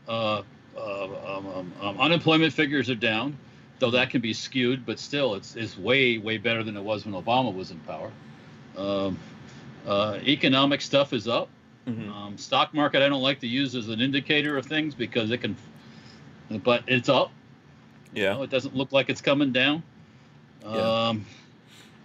uh, 0.07 0.43
um, 0.77 1.47
um, 1.47 1.73
um, 1.81 1.99
unemployment 1.99 2.53
figures 2.53 2.89
are 2.89 2.95
down, 2.95 3.37
though 3.79 3.91
that 3.91 4.09
can 4.09 4.21
be 4.21 4.33
skewed, 4.33 4.85
but 4.85 4.99
still, 4.99 5.35
it's 5.35 5.55
it's 5.55 5.77
way 5.77 6.17
way 6.17 6.37
better 6.37 6.63
than 6.63 6.75
it 6.75 6.83
was 6.83 7.05
when 7.05 7.13
Obama 7.13 7.53
was 7.53 7.71
in 7.71 7.79
power. 7.81 8.11
Um, 8.77 9.17
uh, 9.87 10.19
economic 10.23 10.81
stuff 10.81 11.13
is 11.13 11.27
up. 11.27 11.49
Mhm. 11.87 12.11
Um, 12.11 12.37
stock 12.37 12.73
market, 12.73 13.03
I 13.03 13.09
don't 13.09 13.21
like 13.21 13.39
to 13.41 13.47
use 13.47 13.75
as 13.75 13.89
an 13.89 14.01
indicator 14.01 14.57
of 14.57 14.65
things 14.65 14.95
because 14.95 15.31
it 15.31 15.37
can, 15.37 15.55
but 16.63 16.83
it's 16.87 17.09
up. 17.09 17.31
You 18.13 18.23
yeah. 18.23 18.33
know, 18.33 18.43
it 18.43 18.49
doesn't 18.49 18.75
look 18.75 18.91
like 18.91 19.09
it's 19.09 19.21
coming 19.21 19.51
down. 19.51 19.83
Yeah. 20.63 21.07
Um, 21.09 21.25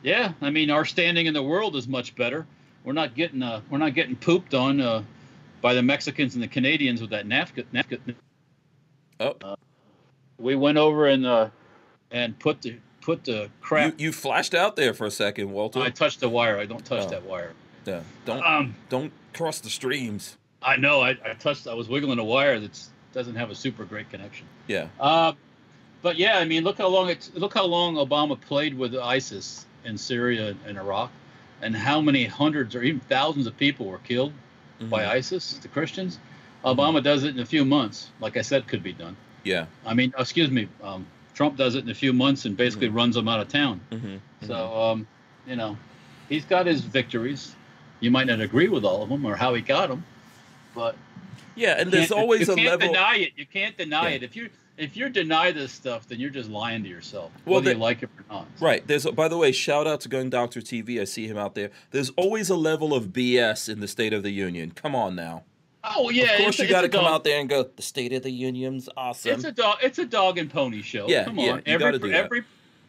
yeah, 0.03 0.33
I 0.41 0.51
mean, 0.51 0.71
our 0.71 0.85
standing 0.85 1.27
in 1.27 1.35
the 1.35 1.43
world 1.43 1.77
is 1.77 1.89
much 1.89 2.15
better. 2.15 2.47
We're 2.85 2.93
not 2.93 3.15
getting 3.15 3.43
uh, 3.43 3.61
we're 3.71 3.79
not 3.79 3.95
getting 3.95 4.17
pooped 4.17 4.55
on 4.55 4.81
uh, 4.81 5.03
by 5.61 5.75
the 5.75 5.83
Mexicans 5.83 6.35
and 6.35 6.43
the 6.43 6.49
Canadians 6.49 7.01
with 7.01 7.11
that 7.11 7.27
NAFTA. 7.27 7.65
NAFTA. 7.73 8.15
Oh, 9.21 9.57
We 10.39 10.57
went 10.57 10.79
over 10.79 11.07
and 11.07 11.27
uh, 11.27 11.51
and 12.11 12.39
put 12.39 12.63
the 12.63 12.77
put 13.03 13.25
the 13.25 13.33
you, 13.33 13.51
crap. 13.61 14.01
you 14.01 14.13
flashed 14.13 14.55
out 14.55 14.77
there 14.77 14.95
for 14.95 15.07
a 15.07 15.11
second, 15.11 15.53
Walter. 15.53 15.81
I 15.81 15.91
touched 15.91 16.21
the 16.21 16.29
wire. 16.29 16.59
I 16.59 16.65
don't 16.67 16.85
touch 16.85 17.05
Oh. 17.07 17.11
that 17.11 17.25
wire. 17.25 17.53
yeah. 17.85 18.01
Don't 18.25 18.43
Um, 18.45 18.75
don't 18.89 19.13
cross 19.35 19.61
the 19.61 19.71
streams. 19.71 20.37
I 20.63 20.77
know. 20.77 21.01
I, 21.01 21.11
I 21.25 21.35
touched. 21.39 21.67
I 21.67 21.75
was 21.75 21.89
wiggling 21.89 22.19
a 22.19 22.25
wire 22.25 22.59
that 22.61 22.79
doesn't 23.13 23.37
have 23.37 23.51
a 23.51 23.55
super 23.55 23.85
great 23.85 24.11
connection. 24.11 24.47
Yeah. 24.67 24.89
Uh, 24.99 25.33
but 26.03 26.17
yeah, 26.17 26.39
I 26.39 26.45
mean, 26.45 26.65
look 26.65 26.79
how 26.79 26.89
long 26.89 27.11
it's 27.11 27.31
look 27.35 27.53
how 27.55 27.65
long 27.67 27.95
Obama 27.97 28.41
played 28.41 28.77
with 28.77 28.95
ISIS 28.97 29.67
in 29.85 29.97
Syria 29.99 30.55
and 30.67 30.79
Iraq, 30.79 31.11
and 31.63 31.75
how 31.77 32.01
many 32.01 32.25
hundreds 32.25 32.75
or 32.75 32.83
even 32.83 33.01
thousands 33.01 33.47
of 33.47 33.57
people 33.57 33.87
were 33.87 33.99
killed 33.99 34.33
by 34.89 35.03
Mhm. 35.05 35.09
ISIS, 35.09 35.53
the 35.59 35.69
Christians. 35.69 36.19
Obama 36.65 37.03
does 37.03 37.25
it 37.25 37.35
in 37.35 37.41
a 37.41 37.47
few 37.47 37.65
months. 37.65 38.11
Like 38.21 38.37
I 38.37 38.43
said, 38.43 38.67
could 38.67 38.83
be 38.83 38.93
done. 38.93 39.17
Yeah. 39.45 39.67
I 39.87 39.95
mean, 39.95 40.13
excuse 40.19 40.51
me, 40.51 40.69
um, 40.83 41.07
Trump 41.35 41.57
does 41.57 41.75
it 41.75 41.85
in 41.85 41.91
a 41.91 41.95
few 41.95 42.13
months 42.13 42.45
and 42.45 42.57
basically 42.57 42.89
runs 42.89 43.15
them 43.15 43.29
out 43.29 43.41
of 43.41 43.49
town. 43.49 43.81
hmm 43.91 44.17
So 44.47 44.55
um, 44.57 45.07
you 45.47 45.57
know, 45.57 45.77
he's 46.29 46.45
got 46.45 46.67
his 46.67 46.83
victories. 46.83 47.55
You 48.01 48.11
might 48.11 48.27
not 48.27 48.41
agree 48.41 48.69
with 48.69 48.85
all 48.85 49.03
of 49.03 49.09
them 49.09 49.25
or 49.25 49.37
how 49.37 49.55
he 49.55 49.63
got 49.63 49.89
them, 49.89 50.05
but 50.75 50.97
Yeah, 51.55 51.77
and 51.81 51.91
there's 51.91 52.13
always 52.13 52.47
you 52.49 52.53
a 52.55 52.57
can't 52.57 52.81
deny 52.81 53.17
it. 53.17 53.33
You 53.37 53.47
can't 53.47 53.77
deny 53.77 54.11
Yeah. 54.11 54.17
it. 54.17 54.23
If 54.23 54.37
you 54.37 54.51
if 54.77 54.97
you 54.97 55.11
deny 55.11 55.51
this 55.53 55.73
stuff, 55.73 56.09
then 56.09 56.19
you're 56.19 56.31
just 56.31 56.49
lying 56.49 56.83
to 56.83 56.89
yourself, 56.89 57.31
Well, 57.45 57.57
whether 57.57 57.65
the- 57.67 57.73
you 57.77 57.79
like 57.83 58.03
it 58.03 58.09
or 58.31 58.35
not. 58.37 58.47
Right. 58.61 58.87
There's 58.87 59.05
by 59.07 59.29
the 59.29 59.37
way, 59.37 59.53
shout 59.53 59.87
out 59.87 60.01
to 60.03 60.09
Gun 60.09 60.29
Doctor 60.31 60.61
TV. 60.61 61.01
I 61.01 61.05
see 61.05 61.27
him 61.27 61.37
out 61.39 61.55
there. 61.55 61.71
There's 61.91 62.11
always 62.11 62.49
a 62.51 62.57
level 62.57 62.95
of 62.95 63.13
BS 63.13 63.69
in 63.69 63.81
the 63.81 63.89
State 63.89 64.13
of 64.15 64.23
the 64.23 64.31
Union. 64.31 64.73
Come 64.73 64.95
on 64.95 65.15
now. 65.15 65.45
Oh 65.83 66.11
yeah, 66.11 66.33
of 66.35 66.41
course 66.43 66.59
you 66.59 66.69
got 66.69 66.83
to 66.83 66.89
come 66.89 67.05
dog- 67.05 67.13
out 67.15 67.25
there 67.25 67.41
and 67.41 67.49
go. 67.49 67.63
The 67.65 67.83
State 67.83 68.13
of 68.13 68.23
the 68.23 68.31
Union's 68.31 68.89
awesome. 68.97 69.33
It's 69.33 69.45
a 69.45 69.53
dog. 69.53 69.79
It's 69.83 69.99
a 69.99 70.05
dog 70.07 70.37
and 70.39 70.51
pony 70.51 70.83
show. 70.83 71.09
Yeah, 71.09 71.25
come 71.25 71.39
yeah, 71.39 71.53
on. 71.53 71.57
you 71.59 71.63
every 71.67 71.79
gotta 71.87 71.99
do 71.99 72.09
that. 72.11 72.25
every 72.25 72.45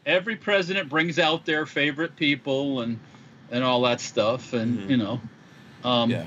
every 0.05 0.35
president 0.35 0.89
brings 0.89 1.17
out 1.19 1.45
their 1.45 1.65
favorite 1.65 2.15
people 2.17 2.81
and 2.81 2.99
and 3.49 3.63
all 3.63 3.81
that 3.83 4.01
stuff, 4.01 4.51
and 4.53 4.79
Mhm. 4.79 4.89
you 4.89 4.97
know, 4.97 5.21
um, 5.83 6.09
yeah. 6.11 6.25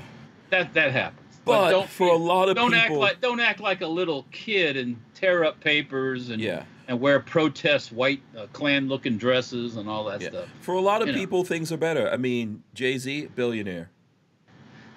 that 0.49 0.73
that 0.73 0.91
happens. 0.91 1.21
But 1.45 1.69
don't 1.69 1.87
for 1.89 2.07
a 2.07 2.17
lot 2.17 2.49
of 2.49 2.55
don't 2.55 2.73
act 2.73 2.91
like 2.91 3.21
don't 3.21 3.39
act 3.39 3.59
like 3.59 3.81
a 3.81 3.87
little 3.87 4.25
kid 4.31 4.75
and 4.77 4.97
tear 5.13 5.43
up 5.45 5.59
papers 5.59 6.29
and 6.31 6.41
Yeah. 6.41 6.63
and 6.87 6.99
wear 6.99 7.19
protest 7.19 7.91
white 7.91 8.21
uh, 8.35 8.47
Klan 8.53 8.87
looking 8.87 9.17
dresses 9.19 9.75
and 9.75 9.87
all 9.87 10.05
that 10.05 10.21
Yeah. 10.21 10.29
stuff. 10.29 10.45
For 10.61 10.73
a 10.73 10.81
lot 10.81 11.03
of 11.03 11.07
You 11.09 11.13
know. 11.13 11.19
people, 11.19 11.43
things 11.43 11.71
are 11.71 11.77
better. 11.77 12.09
I 12.09 12.17
mean, 12.17 12.63
Jay 12.73 12.97
Z, 12.97 13.27
billionaire. 13.35 13.91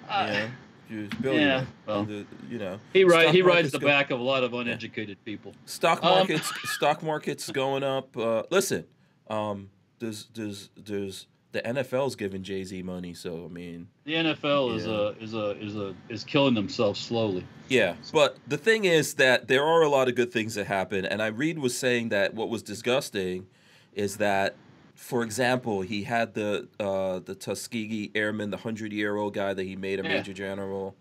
Uh, 0.09 0.31
you 0.33 0.49
know, 0.89 0.95
he 0.95 1.01
was 1.01 1.09
billionaire. 1.21 1.67
well. 1.85 2.03
The- 2.05 2.25
you 2.49 2.57
know, 2.57 2.79
he 2.93 3.03
rides 3.03 3.31
he 3.31 3.41
rides 3.41 3.71
the 3.71 3.79
go- 3.79 3.87
back 3.87 4.11
of 4.11 4.19
a 4.19 4.23
lot 4.23 4.43
of 4.43 4.53
uneducated 4.53 5.23
people. 5.25 5.53
Stock 5.65 6.03
Um, 6.03 6.09
markets, 6.17 6.51
stock 6.75 7.03
markets 7.03 7.49
going 7.51 7.83
up. 7.83 8.15
Uh, 8.17 8.43
listen, 8.49 8.85
um, 9.29 9.69
there's 9.99 10.27
there's 10.33 10.69
there's 10.75 11.27
the 11.51 11.61
NFL's 11.63 12.15
giving 12.15 12.43
Jay 12.43 12.63
Z 12.63 12.83
money, 12.83 13.13
so 13.15 13.45
I 13.45 13.47
mean, 13.51 13.87
The 14.05 14.13
NFL 14.13 14.75
is 14.75 14.85
a 14.85 15.15
is 15.19 15.33
a 15.33 15.51
is 15.59 15.75
a 15.75 15.95
is 16.07 16.23
killing 16.23 16.53
themselves 16.53 16.99
slowly. 16.99 17.43
Yeah, 17.69 17.95
but 18.13 18.37
the 18.47 18.57
thing 18.57 18.85
is 18.85 19.15
that 19.15 19.47
there 19.47 19.63
are 19.65 19.81
a 19.81 19.89
lot 19.89 20.07
of 20.07 20.15
good 20.15 20.31
things 20.31 20.53
that 20.55 20.67
happen, 20.67 21.05
and 21.05 21.21
I 21.23 21.27
read 21.27 21.57
was 21.59 21.75
saying 21.77 22.09
that 22.09 22.33
what 22.35 22.49
was 22.49 22.61
disgusting 22.61 23.47
is 23.93 24.17
that, 24.17 24.55
for 24.99 25.23
example, 25.23 25.81
he 25.81 26.03
had 26.03 26.33
the 26.33 26.67
uh, 26.79 27.19
the 27.19 27.33
Tuskegee 27.33 28.11
Airman, 28.13 28.49
the 28.49 28.57
hundred 28.57 28.91
year 28.91 29.15
old 29.15 29.33
guy 29.33 29.53
that 29.53 29.63
he 29.63 29.75
made 29.77 29.99
a 29.99 30.03
Yeah. 30.03 30.09
major 30.17 30.33
general, 30.33 30.93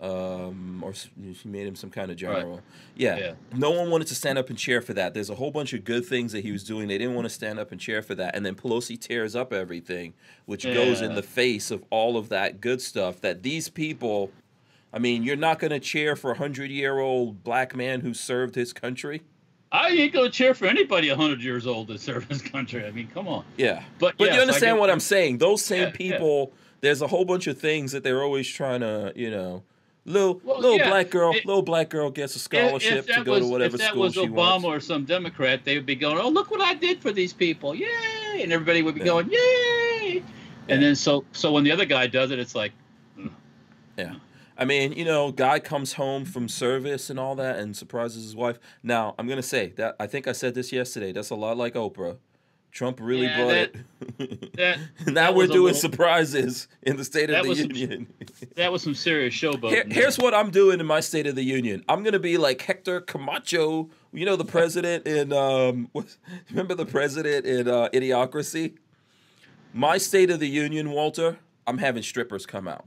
um, 0.00 0.82
or 0.84 0.92
he 0.92 1.36
made 1.48 1.66
him 1.66 1.74
some 1.74 1.90
kind 1.90 2.10
of 2.10 2.16
general. 2.16 2.60
Yeah. 2.96 3.18
Yeah. 3.18 3.32
no 3.54 3.70
one 3.72 3.90
wanted 3.90 4.06
to 4.08 4.14
stand 4.14 4.38
up 4.38 4.48
and 4.50 4.56
cheer 4.58 4.80
for 4.80 4.94
that. 4.94 5.14
There's 5.14 5.30
a 5.30 5.34
whole 5.34 5.50
bunch 5.50 5.72
of 5.72 5.84
good 5.84 6.06
things 6.06 6.32
that 6.32 6.42
he 6.44 6.52
was 6.52 6.64
doing. 6.64 6.88
They 6.88 6.96
didn't 6.98 7.14
want 7.14 7.26
to 7.26 7.34
stand 7.34 7.58
up 7.58 7.72
and 7.72 7.80
cheer 7.80 8.02
for 8.02 8.14
that, 8.14 8.34
and 8.36 8.46
then 8.46 8.54
Pelosi 8.54 8.98
tears 8.98 9.34
up 9.36 9.52
everything, 9.52 10.14
which 10.46 10.62
goes 10.64 11.00
in 11.00 11.14
the 11.16 11.22
face 11.22 11.70
of 11.70 11.84
all 11.90 12.16
of 12.16 12.28
that 12.30 12.60
good 12.60 12.80
stuff 12.80 13.20
that 13.20 13.42
these 13.42 13.68
people. 13.68 14.30
I 14.92 14.98
mean, 14.98 15.22
you're 15.22 15.36
not 15.36 15.58
going 15.60 15.70
to 15.70 15.78
cheer 15.80 16.16
for 16.16 16.32
a 16.32 16.36
hundred 16.38 16.70
year 16.70 16.98
old 16.98 17.44
black 17.44 17.76
man 17.76 18.00
who 18.00 18.12
served 18.14 18.54
his 18.54 18.72
country. 18.72 19.22
I 19.72 19.88
ain't 19.90 20.12
gonna 20.12 20.30
cheer 20.30 20.52
for 20.54 20.66
anybody 20.66 21.08
hundred 21.08 21.42
years 21.42 21.66
old 21.66 21.88
that 21.88 22.00
serve 22.00 22.24
his 22.28 22.42
country. 22.42 22.84
I 22.84 22.90
mean, 22.90 23.08
come 23.14 23.28
on. 23.28 23.44
Yeah, 23.56 23.82
But 23.98 24.16
but 24.18 24.26
yes, 24.28 24.34
you 24.36 24.40
understand 24.40 24.78
what 24.78 24.90
I'm 24.90 25.00
saying? 25.00 25.38
Those 25.38 25.64
same 25.64 25.78
Yeah, 25.80 25.84
yeah. 25.86 25.90
people. 25.92 26.52
There's 26.80 27.02
a 27.02 27.06
whole 27.06 27.24
bunch 27.24 27.46
of 27.46 27.58
things 27.58 27.92
that 27.92 28.02
they're 28.02 28.22
always 28.22 28.48
trying 28.48 28.80
to, 28.80 29.12
you 29.14 29.30
know, 29.30 29.62
little 30.06 30.40
Well, 30.42 30.58
little 30.60 30.78
yeah, 30.78 30.88
black 30.88 31.10
girl, 31.10 31.32
it- 31.34 31.44
little 31.46 31.62
black 31.62 31.88
girl 31.90 32.10
gets 32.10 32.34
a 32.34 32.38
scholarship 32.40 33.06
to 33.06 33.22
go 33.22 33.32
was, 33.32 33.40
to 33.42 33.46
whatever 33.48 33.74
if 33.76 33.80
that 33.82 33.90
school 33.90 34.02
was 34.02 34.14
she 34.14 34.26
Obama 34.26 34.34
wants. 34.62 34.64
or 34.64 34.80
some 34.80 35.04
Democrat, 35.04 35.60
they 35.64 35.76
would 35.76 35.86
be 35.86 35.94
going, 35.94 36.18
"Oh, 36.18 36.28
look 36.30 36.50
what 36.50 36.60
I 36.62 36.74
did 36.74 37.00
for 37.00 37.12
these 37.12 37.32
people, 37.32 37.74
yay!" 37.74 38.40
And 38.42 38.52
everybody 38.52 38.82
would 38.82 38.94
be 38.94 39.00
Yeah. 39.02 39.06
going, 39.06 39.30
"Yay!" 39.30 40.14
Yeah. 40.14 40.20
And 40.68 40.82
then 40.82 40.96
so 40.96 41.24
so 41.32 41.52
when 41.52 41.62
the 41.62 41.70
other 41.70 41.84
guy 41.84 42.06
does 42.08 42.30
it, 42.32 42.38
it's 42.40 42.54
like, 42.56 42.72
hmm. 43.14 43.28
Yeah. 43.98 44.14
I 44.60 44.66
mean, 44.66 44.92
you 44.92 45.04
know, 45.06 45.32
guy 45.32 45.58
comes 45.58 45.94
home 45.94 46.24
from 46.26 46.46
service 46.48 47.08
and 47.08 47.18
all 47.18 47.34
that 47.36 47.58
and 47.58 47.74
surprises 47.74 48.24
his 48.24 48.36
wife. 48.36 48.58
Now, 48.82 49.14
I'm 49.18 49.26
going 49.26 49.38
to 49.38 49.42
say 49.42 49.72
that 49.76 49.96
I 49.98 50.06
think 50.06 50.28
I 50.28 50.32
said 50.32 50.54
this 50.54 50.70
yesterday. 50.70 51.12
That's 51.12 51.30
a 51.30 51.34
lot 51.34 51.56
like 51.56 51.74
Oprah. 51.74 52.18
Trump 52.72 53.00
really 53.02 53.22
Yeah, 53.26 53.36
brought 53.36 53.48
that- 53.48 53.74
it. 54.30 54.56
that 54.56 54.78
now 55.06 55.12
that 55.14 55.34
we're 55.34 55.46
doing 55.48 55.72
little- 55.74 55.80
surprises 55.80 56.68
in 56.82 56.96
the 56.96 57.04
State 57.04 57.28
of 57.30 57.42
the 57.42 57.48
was 57.48 57.58
some- 57.58 57.72
Union. 57.72 58.06
that 58.54 58.70
was 58.70 58.82
some 58.82 58.94
serious 58.94 59.34
showboating. 59.34 59.70
Here, 59.70 59.84
here's 59.90 60.18
what 60.18 60.34
I'm 60.34 60.50
doing 60.50 60.78
in 60.78 60.86
my 60.86 61.00
State 61.00 61.26
of 61.26 61.34
the 61.34 61.42
Union. 61.42 61.82
I'm 61.88 62.02
going 62.04 62.12
to 62.12 62.20
be 62.20 62.36
like 62.36 62.60
Hector 62.62 63.00
Camacho. 63.00 63.88
You 64.12 64.24
know 64.26 64.36
the 64.36 64.44
president 64.44 65.06
in 65.06 65.32
um 65.32 65.88
what, 65.92 66.16
remember 66.50 66.74
the 66.76 66.86
president 66.86 67.44
in 67.46 67.66
uh, 67.66 67.88
Idiocracy? 67.92 68.74
My 69.74 69.98
State 69.98 70.30
of 70.30 70.38
the 70.38 70.48
Union, 70.48 70.90
Walter, 70.90 71.38
I'm 71.66 71.78
having 71.78 72.02
strippers 72.04 72.44
come 72.46 72.68
out. 72.68 72.84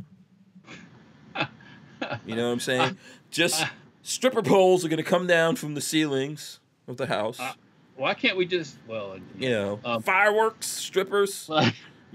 You 2.26 2.36
know 2.36 2.48
what 2.48 2.54
I'm 2.54 2.60
saying? 2.60 2.98
Just 3.32 3.64
stripper 4.02 4.42
poles 4.42 4.84
are 4.86 4.90
going 4.90 4.98
to 4.98 5.10
come 5.10 5.28
down 5.28 5.56
from 5.56 5.74
the 5.74 5.82
ceilings 5.82 6.60
of 6.88 6.98
the 6.98 7.08
house. 7.08 7.40
Uh, 7.40 7.54
Why 7.96 8.14
can't 8.14 8.38
we 8.38 8.46
just 8.46 8.78
well, 8.88 9.18
You 9.38 9.50
know, 9.50 9.80
um, 9.84 10.02
fireworks, 10.02 10.68
strippers. 10.68 11.50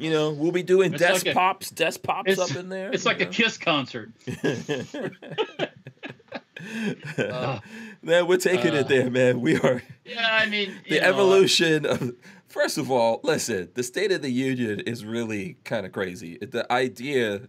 You 0.00 0.11
know, 0.12 0.30
we'll 0.30 0.52
be 0.52 0.62
doing 0.62 0.92
desk 0.92 1.26
like 1.26 1.32
a- 1.32 1.37
pops, 1.37 1.70
desk 1.70 2.04
pops 2.04 2.38
up 2.38 2.54
in 2.54 2.68
there. 2.68 2.92
It's 2.92 3.04
like 3.04 3.18
you 3.18 3.26
a 3.26 3.30
Kiss 3.30 3.58
concert. 3.58 4.12
know? 7.18 7.61
man, 8.02 8.28
we're 8.28 8.37
taking 8.37 8.74
uh, 8.74 8.80
it 8.80 8.88
there, 8.88 9.11
man. 9.11 9.40
We 9.40 9.58
are 9.58 9.82
Yeah, 10.04 10.38
I 10.40 10.46
mean 10.46 10.72
the 10.88 11.00
know, 11.00 11.06
evolution 11.06 11.84
of. 11.84 12.14
First 12.46 12.78
of 12.78 12.90
all, 12.90 13.20
listen, 13.24 13.68
the 13.74 13.82
State 13.82 14.11
of 14.11 14.22
the 14.22 14.30
Union 14.30 14.80
is 14.80 15.04
really 15.04 15.56
kind 15.64 15.84
of 15.84 15.92
crazy. 15.92 16.38
The 16.38 16.70
idea, 16.72 17.48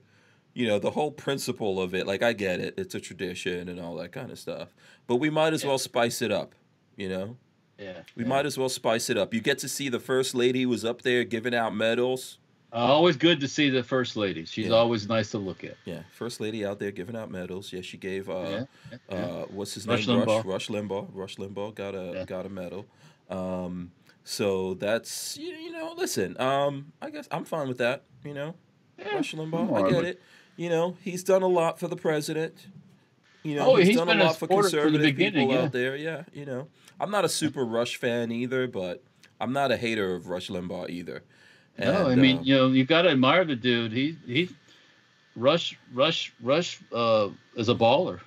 you 0.54 0.68
know, 0.68 0.80
the 0.80 0.92
whole 0.92 1.12
principle 1.12 1.82
of 1.82 1.94
it, 1.94 2.06
like 2.08 2.22
I 2.24 2.34
get 2.34 2.60
it, 2.60 2.74
it's 2.78 2.96
a 2.96 3.00
tradition 3.00 3.70
and 3.70 3.80
all 3.80 3.96
that 3.96 4.12
kind 4.12 4.32
of 4.32 4.40
stuff. 4.40 4.74
But 5.08 5.18
we 5.18 5.30
might 5.30 5.54
as 5.54 5.64
Yeah. 5.64 5.70
well 5.70 5.78
spice 5.78 6.22
it 6.22 6.32
up, 6.32 6.54
you 6.98 7.08
know? 7.10 7.38
Yeah, 7.78 8.02
We 8.16 8.24
yeah. 8.24 8.30
might 8.30 8.46
as 8.46 8.58
well 8.58 8.68
spice 8.70 9.10
it 9.10 9.18
up. 9.18 9.34
You 9.34 9.40
get 9.42 9.58
to 9.60 9.70
see 9.70 9.88
the 9.90 10.00
first 10.02 10.36
lady 10.36 10.66
was 10.66 10.84
up 10.84 11.02
there 11.04 11.24
giving 11.24 11.56
out 11.56 11.74
medals. 11.74 12.40
Uh, 12.74 12.76
always 12.78 13.16
good 13.18 13.40
to 13.40 13.48
see 13.48 13.70
the 13.70 13.82
first 13.82 14.16
lady. 14.16 14.46
She's 14.46 14.68
Yeah. 14.68 14.74
always 14.74 15.08
nice 15.08 15.32
to 15.32 15.38
look 15.40 15.64
at. 15.64 15.76
Yeah, 15.86 16.04
first 16.12 16.40
lady 16.42 16.66
out 16.66 16.78
there 16.78 16.92
giving 16.92 17.16
out 17.16 17.32
medals. 17.32 17.72
Yeah, 17.74 17.82
she 17.82 17.98
gave 17.98 18.30
uh 18.30 18.66
uh 19.10 19.46
what's 19.50 19.74
his 19.74 19.88
Rush 19.88 20.06
name? 20.08 20.20
Rush 20.20 20.28
Limbaugh. 20.28 20.46
Rush 20.46 20.68
Limbaugh. 20.68 21.08
Rush 21.14 21.36
Limbaugh 21.38 21.74
got 21.74 21.96
a 21.96 22.26
got 22.28 22.46
a 22.46 22.50
medal. 22.50 22.86
Um 23.30 23.92
so 24.24 24.76
that's 24.76 25.38
you, 25.38 25.48
you 25.54 25.72
know, 25.72 25.94
listen, 25.98 26.40
um 26.40 26.92
I 27.02 27.10
guess 27.10 27.28
I'm 27.32 27.46
fine 27.46 27.68
with 27.70 27.78
that, 27.80 28.04
you 28.24 28.34
know. 28.36 28.54
Yeah, 29.00 29.16
Rush 29.16 29.34
Limbaugh, 29.34 29.74
I 29.86 29.90
get 29.90 30.04
it. 30.04 30.22
You 30.60 30.68
know, 30.68 30.98
he's 31.02 31.24
done 31.24 31.42
a 31.42 31.48
lot 31.48 31.80
for 31.80 31.88
the 31.88 31.96
president. 31.96 32.54
You 33.44 33.56
know, 33.56 33.72
Oh, 33.72 33.76
he's, 33.78 33.88
he's 33.88 33.96
done 33.96 34.10
a 34.10 34.26
lot 34.26 34.34
for 34.34 34.40
supporter 34.40 34.70
from 34.70 34.92
the 34.92 34.98
conservative 35.00 35.16
beginning, 35.16 35.48
people 35.48 35.56
yeah. 35.56 35.64
out 35.64 35.72
there. 35.72 35.96
Yeah, 35.96 36.24
you 36.34 36.44
know. 36.44 36.68
I'm 37.00 37.10
not 37.10 37.24
a 37.24 37.30
super 37.30 37.64
Rush 37.64 37.96
fan 37.96 38.30
either, 38.30 38.68
but 38.68 39.02
I'm 39.40 39.54
not 39.54 39.72
a 39.72 39.78
hater 39.78 40.16
of 40.16 40.28
Rush 40.28 40.50
Limbaugh 40.50 40.90
either. 40.90 41.24
No, 41.78 42.10
I 42.10 42.16
mean, 42.16 42.40
um, 42.40 42.44
you 42.44 42.56
know, 42.58 42.68
you 42.68 42.84
got 42.84 43.04
to 43.04 43.10
admire 43.10 43.46
the 43.46 43.56
dude. 43.56 43.94
He 43.94 44.18
he, 44.26 44.50
Rush 45.38 45.80
Rush 45.94 46.34
Rush 46.44 46.78
uh, 46.92 47.30
is 47.56 47.70
a 47.70 47.74
baller. 47.74 48.20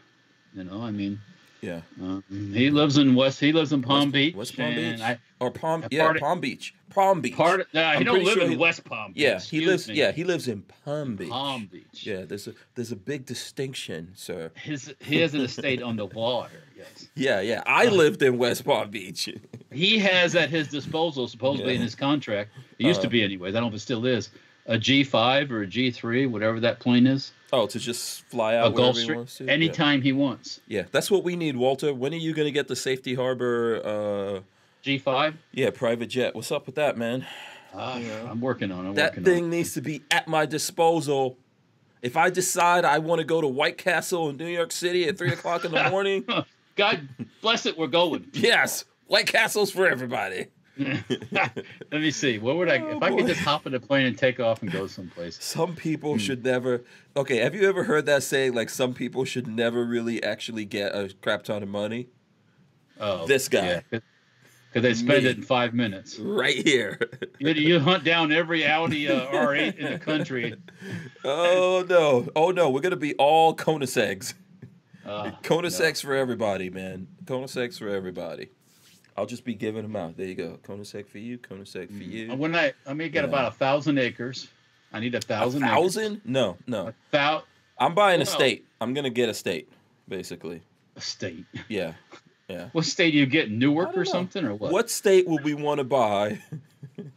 You 0.55 0.65
know, 0.65 0.81
I 0.81 0.91
mean, 0.91 1.21
yeah. 1.63 1.81
uh, 2.03 2.21
he 2.31 2.71
lives 2.71 2.99
in 2.99 3.15
West. 3.15 3.41
He 3.41 3.53
lives 3.53 3.73
in 3.73 3.81
Palm 3.83 4.01
West- 4.01 4.13
Beach. 4.13 4.35
West 4.35 4.57
Palm 4.57 4.75
Beach? 4.75 5.01
I, 5.01 5.19
Or 5.41 5.51
Palm 5.51 5.85
yeah, 5.91 6.11
of- 6.11 6.17
Palm 6.19 6.41
Beach. 6.41 6.75
Palm 6.91 7.23
Beach. 7.23 7.35
part 7.35 7.61
of, 7.61 7.67
nah, 7.73 7.93
he 7.97 8.05
don't 8.05 8.23
live 8.23 8.35
sure 8.35 8.43
in 8.45 8.51
he- 8.51 8.57
West 8.57 8.85
Palm. 8.85 9.13
Beach. 9.13 9.23
Yeah, 9.23 9.39
he 9.41 9.63
lives. 9.65 9.89
me. 9.89 9.95
Yeah, 9.95 10.13
he 10.13 10.25
lives 10.25 10.47
in 10.49 10.63
Palm 10.85 11.17
Beach. 11.17 11.31
Palm 11.31 11.67
Beach. 11.73 12.05
Yeah, 12.07 12.25
there's 12.27 12.47
a 12.49 12.55
there's 12.75 12.93
a 12.93 12.97
big 12.97 13.25
distinction, 13.25 14.13
sir. 14.15 14.51
His 14.57 14.95
he 15.01 15.17
has 15.21 15.33
an 15.35 15.41
estate 15.41 15.83
on 15.83 15.97
the 15.97 16.07
water. 16.07 16.65
Yes, 16.77 17.09
Yeah, 17.15 17.41
yeah. 17.41 17.63
I 17.65 17.87
Uh, 17.87 17.91
lived 17.93 18.23
in 18.23 18.37
West 18.37 18.65
Palm 18.65 18.91
Beach. 18.91 19.29
he 19.73 19.99
has 20.01 20.35
at 20.37 20.51
his 20.51 20.69
disposal, 20.69 21.29
supposedly 21.29 21.75
in 21.77 21.81
his 21.81 21.95
contract. 21.95 22.51
It 22.79 22.87
used 22.87 23.01
Uh, 23.01 23.05
to 23.05 23.09
be, 23.09 23.23
anyways. 23.23 23.55
I 23.55 23.61
don't 23.61 23.71
know 23.71 23.75
if 23.77 23.81
it 23.81 23.81
still 23.81 24.05
is. 24.05 24.29
A 24.67 24.77
G 24.79 25.03
five 25.03 25.51
or 25.51 25.63
a 25.63 25.67
G 25.67 25.91
three, 25.91 26.27
whatever 26.27 26.61
that 26.61 26.79
plane 26.79 27.07
is, 27.07 27.33
oh, 27.53 27.67
to 27.67 27.79
just 27.79 28.23
fly 28.27 28.55
a 28.55 28.65
out 28.65 28.75
wherever 28.75 28.99
he 28.99 29.07
Gulfstream, 29.07 29.17
wants 29.17 29.37
to. 29.39 29.45
Yeah. 29.45 29.53
anytime 29.53 30.03
he 30.03 30.13
wants. 30.13 30.61
Yeah. 30.67 30.85
that's 30.91 31.11
what 31.11 31.23
we 31.25 31.37
need, 31.37 31.57
Walter. 31.57 31.93
When 31.95 32.13
are 32.13 32.17
you 32.17 32.33
gonna 32.35 32.51
get 32.51 32.69
the 32.69 32.77
Safety 32.77 33.15
Harbor? 33.15 33.81
uh 33.85 34.41
G 34.83 34.99
five. 34.99 35.35
Yeah, 35.53 35.71
private 35.71 36.07
jet. 36.07 36.35
What's 36.35 36.51
up 36.51 36.67
with 36.67 36.75
that, 36.77 36.97
man? 36.99 37.27
Ah, 37.75 37.97
Yeah. 37.99 38.29
I'm 38.31 38.41
working 38.41 38.73
on 38.73 38.87
it. 38.89 38.95
That 38.97 39.15
thing 39.23 39.45
on 39.45 39.51
needs 39.51 39.75
to 39.75 39.81
be 39.81 40.03
at 40.11 40.27
my 40.29 40.45
disposal. 40.47 41.37
If 42.03 42.17
I 42.17 42.31
decide 42.31 42.85
I 42.85 42.99
want 42.99 43.21
to 43.21 43.25
go 43.25 43.41
to 43.41 43.47
White 43.47 43.79
Castle 43.79 44.29
in 44.29 44.37
New 44.37 44.49
York 44.49 44.73
City 44.73 45.07
at 45.09 45.17
three 45.17 45.33
o'clock 45.33 45.65
in 45.65 45.71
the 45.73 45.89
morning. 45.91 46.25
God 46.75 47.09
bless 47.41 47.65
it, 47.67 47.79
we're 47.79 47.87
going. 47.87 48.27
yes, 48.33 48.85
White 49.07 49.27
Castle's 49.27 49.71
for 49.71 49.87
everybody. 49.87 50.47
Let 51.31 51.65
me 51.93 52.11
see. 52.11 52.39
What 52.39 52.57
would 52.57 52.69
I 52.69 52.79
Oh, 52.79 52.97
if 52.97 53.03
I 53.03 53.11
boy. 53.11 53.19
could 53.19 53.27
just 53.27 53.41
hop 53.41 53.67
in 53.67 53.75
a 53.75 53.81
plane 53.81 54.07
and 54.07 54.17
take 54.17 54.41
off 54.41 54.63
and 54.63 54.71
go 54.73 54.87
someplace? 54.87 55.43
Some 55.43 55.75
people 55.77 56.13
Hmm. 56.15 56.19
should 56.19 56.45
never. 56.45 56.83
Okay, 57.17 57.37
have 57.39 57.55
you 57.55 57.69
ever 57.69 57.85
heard 57.85 58.07
that 58.07 58.23
saying? 58.23 58.55
Like 58.55 58.71
some 58.71 58.95
people 58.95 59.25
should 59.25 59.47
never 59.47 59.85
really 59.85 60.23
actually 60.23 60.65
get 60.65 60.95
a 60.95 61.13
crap 61.21 61.43
ton 61.45 61.63
of 61.63 61.69
money. 61.69 62.09
Oh, 63.01 63.27
This 63.27 63.49
guy. 63.49 63.83
Yeah, 63.91 64.01
because 64.73 64.83
they 64.83 64.95
spend 64.95 65.25
Me. 65.25 65.31
it 65.31 65.37
in 65.37 65.43
five 65.43 65.75
minutes. 65.75 66.19
right 66.19 66.57
here. 66.67 66.99
You, 67.39 67.51
you 67.51 67.81
hunt 67.81 68.05
down 68.05 68.33
every 68.33 68.65
Audi 68.67 69.09
uh, 69.09 69.27
R8 69.31 69.77
in 69.77 69.93
the 69.93 69.99
country. 69.99 70.55
oh 71.25 71.85
no! 71.89 72.29
Oh 72.35 72.51
no! 72.51 72.71
We're 72.71 72.81
gonna 72.81 72.97
be 72.97 73.15
all 73.17 73.55
Koenigsegg's. 73.55 74.35
Uh, 75.05 75.33
Koenigsegg's 75.43 76.01
for 76.01 76.15
everybody, 76.15 76.71
man. 76.71 77.09
Koenigsegg's 77.25 77.77
for 77.79 77.89
everybody. 77.89 78.51
I'll 79.17 79.27
just 79.27 79.45
be 79.45 79.55
giving 79.55 79.83
them 79.83 79.95
out. 79.97 80.17
There 80.17 80.27
you 80.27 80.35
go. 80.35 80.59
Koenigsegg 80.67 81.07
for 81.09 81.19
you. 81.19 81.39
Koenigsegg 81.39 81.89
for 81.89 81.93
no. 81.95 82.01
you. 82.01 82.35
When 82.35 82.55
I, 82.57 82.73
I 82.87 82.95
mean, 82.95 83.11
get 83.11 83.25
Yeah. 83.25 83.29
about 83.29 83.53
a 83.53 83.55
thousand 83.55 83.99
acres. 83.99 84.49
I 84.93 85.01
need 85.01 85.15
a 85.15 85.19
A 85.19 85.21
thousand. 85.21 85.63
acres. 85.63 85.75
thousand? 85.75 86.21
No, 86.25 86.57
no. 86.67 86.89
A 86.89 86.95
thou- 87.11 87.43
I'm 87.79 87.95
buying 87.95 88.21
a 88.23 88.27
state. 88.27 88.65
I'm 88.81 88.95
gonna 88.95 89.11
get 89.11 89.29
a 89.29 89.35
state, 89.35 89.69
basically. 90.09 90.61
a 90.97 91.01
state. 91.01 91.45
Yeah, 91.69 91.95
yeah. 92.49 92.69
What 92.73 92.85
state 92.85 93.13
do 93.13 93.19
you 93.19 93.27
get? 93.27 93.51
Newark 93.51 93.95
or 93.97 93.99
know. 93.99 94.05
something 94.05 94.45
or 94.45 94.55
what? 94.55 94.71
What 94.73 94.91
state 94.91 95.27
would 95.27 95.43
we 95.45 95.55
want 95.55 95.79
to 95.79 95.85
buy? 95.85 96.39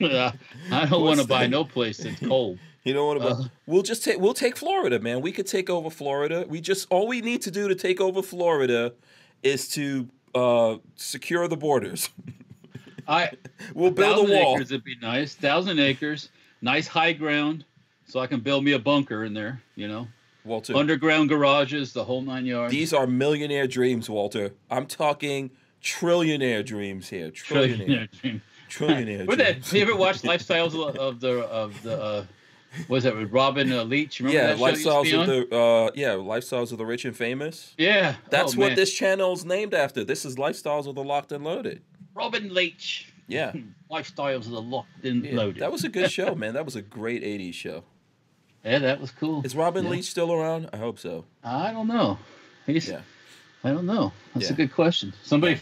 Uh, 0.01 0.31
I 0.71 0.85
don't 0.85 1.03
want 1.03 1.19
to 1.19 1.27
buy 1.27 1.47
no 1.47 1.63
place 1.65 1.97
that's 1.97 2.19
cold. 2.19 2.59
You 2.83 2.93
know 2.93 3.07
what? 3.07 3.17
About 3.17 3.31
Uh. 3.31 3.43
we'll 3.65 3.81
just 3.81 4.03
take 4.03 4.19
we'll 4.19 4.33
take 4.33 4.55
Florida, 4.57 4.99
man. 4.99 5.21
We 5.21 5.31
could 5.31 5.47
take 5.47 5.69
over 5.69 5.89
Florida. 5.89 6.45
We 6.47 6.61
just 6.61 6.87
all 6.89 7.07
we 7.07 7.19
need 7.21 7.41
to 7.43 7.51
do 7.51 7.67
to 7.67 7.75
take 7.75 7.99
over 7.99 8.21
Florida 8.21 8.93
is 9.43 9.67
to 9.69 10.07
uh, 10.35 10.77
secure 10.95 11.47
the 11.47 11.57
borders. 11.57 12.09
I 13.07 13.31
We'll 13.73 13.91
build 13.91 14.27
a 14.29 14.31
wall. 14.31 14.55
acres 14.55 14.71
would 14.71 14.83
be 14.83 14.95
nice. 15.01 15.35
Thousand 15.35 15.79
acres, 15.79 16.29
nice 16.61 16.87
high 16.87 17.13
ground, 17.13 17.65
so 18.05 18.19
I 18.19 18.27
can 18.27 18.39
build 18.41 18.63
me 18.63 18.73
a 18.73 18.79
bunker 18.79 19.23
in 19.23 19.33
there. 19.33 19.61
You 19.75 19.87
know, 19.87 20.07
Walter, 20.43 20.75
underground 20.75 21.29
garages, 21.29 21.93
the 21.93 22.03
whole 22.03 22.21
nine 22.21 22.45
yards. 22.45 22.71
these 22.71 22.93
are 22.93 23.07
millionaire 23.07 23.67
dreams, 23.67 24.09
Walter. 24.09 24.53
I'm 24.69 24.85
talking 24.87 25.51
trillionaire 25.83 26.65
dreams 26.65 27.09
here. 27.09 27.29
Trillionaire, 27.31 28.09
dream. 28.21 28.41
trillionaire 28.69 29.25
What 29.27 29.37
that? 29.37 29.51
dreams. 29.53 29.73
You 29.73 29.81
ever 29.83 29.95
watch 29.95 30.21
Lifestyles 30.23 30.73
of, 30.73 30.95
of 30.97 31.19
the 31.19 31.41
of 31.47 31.81
the? 31.83 32.01
Uh, 32.01 32.25
was 32.87 33.05
it 33.05 33.15
with 33.15 33.31
Robin 33.31 33.71
uh, 33.71 33.83
Leach? 33.83 34.19
Remember 34.19 34.37
Yeah, 34.37 34.47
that 34.53 34.57
show 34.59 34.67
used 34.67 34.83
to 34.83 34.89
lifestyles 34.89 35.21
of 35.21 35.49
the 35.49 35.55
uh, 35.57 35.91
yeah 35.95 36.09
lifestyles 36.13 36.71
of 36.71 36.77
the 36.77 36.85
rich 36.85 37.05
and 37.05 37.15
famous. 37.15 37.73
Yeah, 37.77 38.15
That's 38.29 38.55
oh, 38.55 38.59
what 38.59 38.67
man. 38.69 38.75
this 38.75 38.93
channel's 38.93 39.45
named 39.45 39.73
after. 39.73 40.03
This 40.03 40.25
is 40.25 40.35
lifestyles 40.35 40.87
of 40.87 40.95
the 40.95 41.03
locked 41.03 41.31
and 41.31 41.43
loaded. 41.43 41.81
Robin 42.13 42.53
Leach. 42.53 43.11
Yeah, 43.27 43.53
Lifestyles 43.89 44.45
of 44.45 44.51
the 44.51 44.61
locked 44.61 45.03
and 45.03 45.25
yeah. 45.25 45.35
loaded. 45.35 45.61
that 45.61 45.71
was 45.71 45.83
a 45.83 45.89
good 45.89 46.11
show, 46.19 46.35
man. 46.35 46.53
That 46.53 46.65
was 46.65 46.75
a 46.75 46.81
great 46.81 47.23
'80s 47.23 47.53
show. 47.55 47.83
yeah, 48.63 48.79
that 48.79 49.01
was 49.01 49.11
cool. 49.11 49.41
Is 49.43 49.55
Robin 49.55 49.83
Yeah. 49.85 49.91
Leach 49.91 50.05
still 50.05 50.31
around? 50.31 50.69
I 50.73 50.77
hope 50.77 50.99
so. 50.99 51.25
I 51.43 51.71
don't 51.71 51.87
know. 51.87 52.19
He's. 52.67 52.87
Yeah. 52.89 53.01
I 53.63 53.69
don't 53.71 53.87
know. 53.87 54.11
That's 54.35 54.51
a 54.51 54.53
good 54.53 54.71
question. 54.71 55.11
Somebody, 55.23 55.59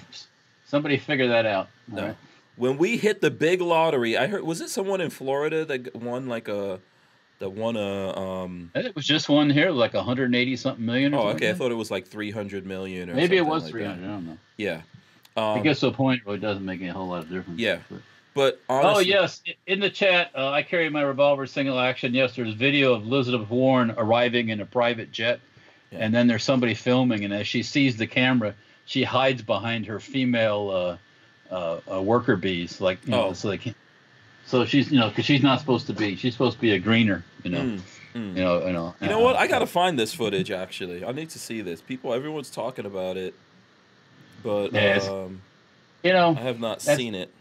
somebody 0.66 0.98
figure 0.98 1.30
that 1.30 1.46
out. 1.46 1.70
No. 1.88 2.08
right. 2.08 2.16
When 2.58 2.78
we 2.78 2.98
hit 2.98 3.22
the 3.22 3.32
big 3.32 3.62
lottery, 3.62 4.18
I 4.18 4.28
heard 4.28 4.44
was 4.44 4.60
it 4.60 4.70
someone 4.70 5.00
in 5.00 5.10
Florida 5.10 5.64
that 5.64 5.96
won 5.96 6.28
like 6.28 6.50
a 6.50 6.82
that 7.44 7.50
won 7.50 7.76
a 7.76 8.18
um 8.18 8.72
it 8.74 8.96
was 8.96 9.06
just 9.06 9.28
one 9.28 9.50
here, 9.50 9.70
like 9.70 9.94
180 9.94 10.56
something 10.56 10.86
million. 10.86 11.14
Or 11.14 11.28
Oh, 11.28 11.30
okay. 11.32 11.50
I 11.50 11.54
thought 11.54 11.72
it 11.72 11.76
was 11.76 11.92
like 11.92 12.08
300 12.08 12.66
million 12.66 13.10
or. 13.10 13.16
Maybe 13.16 13.36
it 13.36 13.46
was 13.46 13.64
like 13.64 13.72
300. 13.74 14.02
that. 14.02 14.08
I 14.08 14.12
don't 14.12 14.26
know. 14.28 14.38
Yeah. 14.58 14.82
Um, 15.36 15.62
gets 15.62 15.82
to 15.82 15.88
a 15.88 15.92
point 15.92 16.22
it 16.26 16.38
doesn't 16.38 16.64
make 16.64 16.82
a 16.82 16.88
whole 16.94 17.08
lot 17.10 17.24
of 17.24 17.30
difference. 17.30 17.60
Yeah. 17.60 17.80
But- 17.90 18.00
but 18.36 18.60
Oh 18.68 18.98
yes, 18.98 19.44
in 19.68 19.80
the 19.80 19.92
chat, 19.92 20.32
uh, 20.36 20.50
I 20.50 20.64
carry 20.64 20.90
my 20.90 21.04
revolver 21.04 21.46
single 21.46 21.80
action. 21.80 22.16
Yes, 22.16 22.36
there's 22.36 22.56
video 22.56 22.96
of 22.96 23.04
Elizabeth 23.04 23.48
Warren 23.48 23.94
arriving 23.96 24.50
in 24.50 24.60
a 24.60 24.66
private 24.66 25.12
jet, 25.12 25.40
Yeah. 25.92 26.00
and 26.02 26.12
then 26.16 26.26
there's 26.26 26.44
somebody 26.44 26.74
filming, 26.74 27.26
and 27.26 27.32
as 27.32 27.46
she 27.46 27.62
sees 27.62 27.96
the 27.96 28.08
camera, 28.08 28.56
she 28.86 29.04
hides 29.04 29.44
behind 29.44 29.86
her 29.86 30.00
female 30.00 30.98
uh, 31.52 31.54
uh, 31.54 31.80
uh, 31.98 32.02
worker 32.02 32.36
bees, 32.36 32.82
like 32.82 33.06
you 33.06 33.12
know, 33.12 33.28
Oh. 33.28 33.34
so 33.34 33.50
they 33.50 33.60
can't. 33.60 33.76
So 34.48 34.66
she's 34.66 34.92
you 34.92 35.00
know 35.00 35.10
because 35.10 35.26
she's 35.26 35.44
not 35.44 35.60
supposed 35.60 35.86
to 35.86 35.94
be. 35.94 36.16
She's 36.16 36.34
supposed 36.34 36.56
to 36.56 36.62
be 36.62 36.72
a 36.72 36.80
greener, 36.80 37.24
you 37.44 37.52
know. 37.52 37.60
Mm, 37.62 37.80
mm. 38.16 38.36
You 38.36 38.44
know, 38.44 38.66
you 38.68 38.74
know. 38.74 38.96
You 39.02 39.08
know 39.08 39.20
what? 39.20 39.36
I 39.36 39.48
gotta 39.48 39.68
find 39.68 39.98
this 40.00 40.14
footage. 40.14 40.52
Actually, 40.52 41.04
I 41.06 41.12
need 41.12 41.30
to 41.32 41.40
see 41.40 41.62
this. 41.62 41.82
People, 41.82 42.14
everyone's 42.14 42.50
talking 42.50 42.86
about 42.86 43.18
it, 43.18 43.34
but 44.44 44.74
um, 44.76 45.42
You 46.04 46.14
know, 46.14 46.36
I 46.38 46.42
have 46.42 46.60
not 46.60 46.82
seen 46.82 47.16
it. 47.16 47.32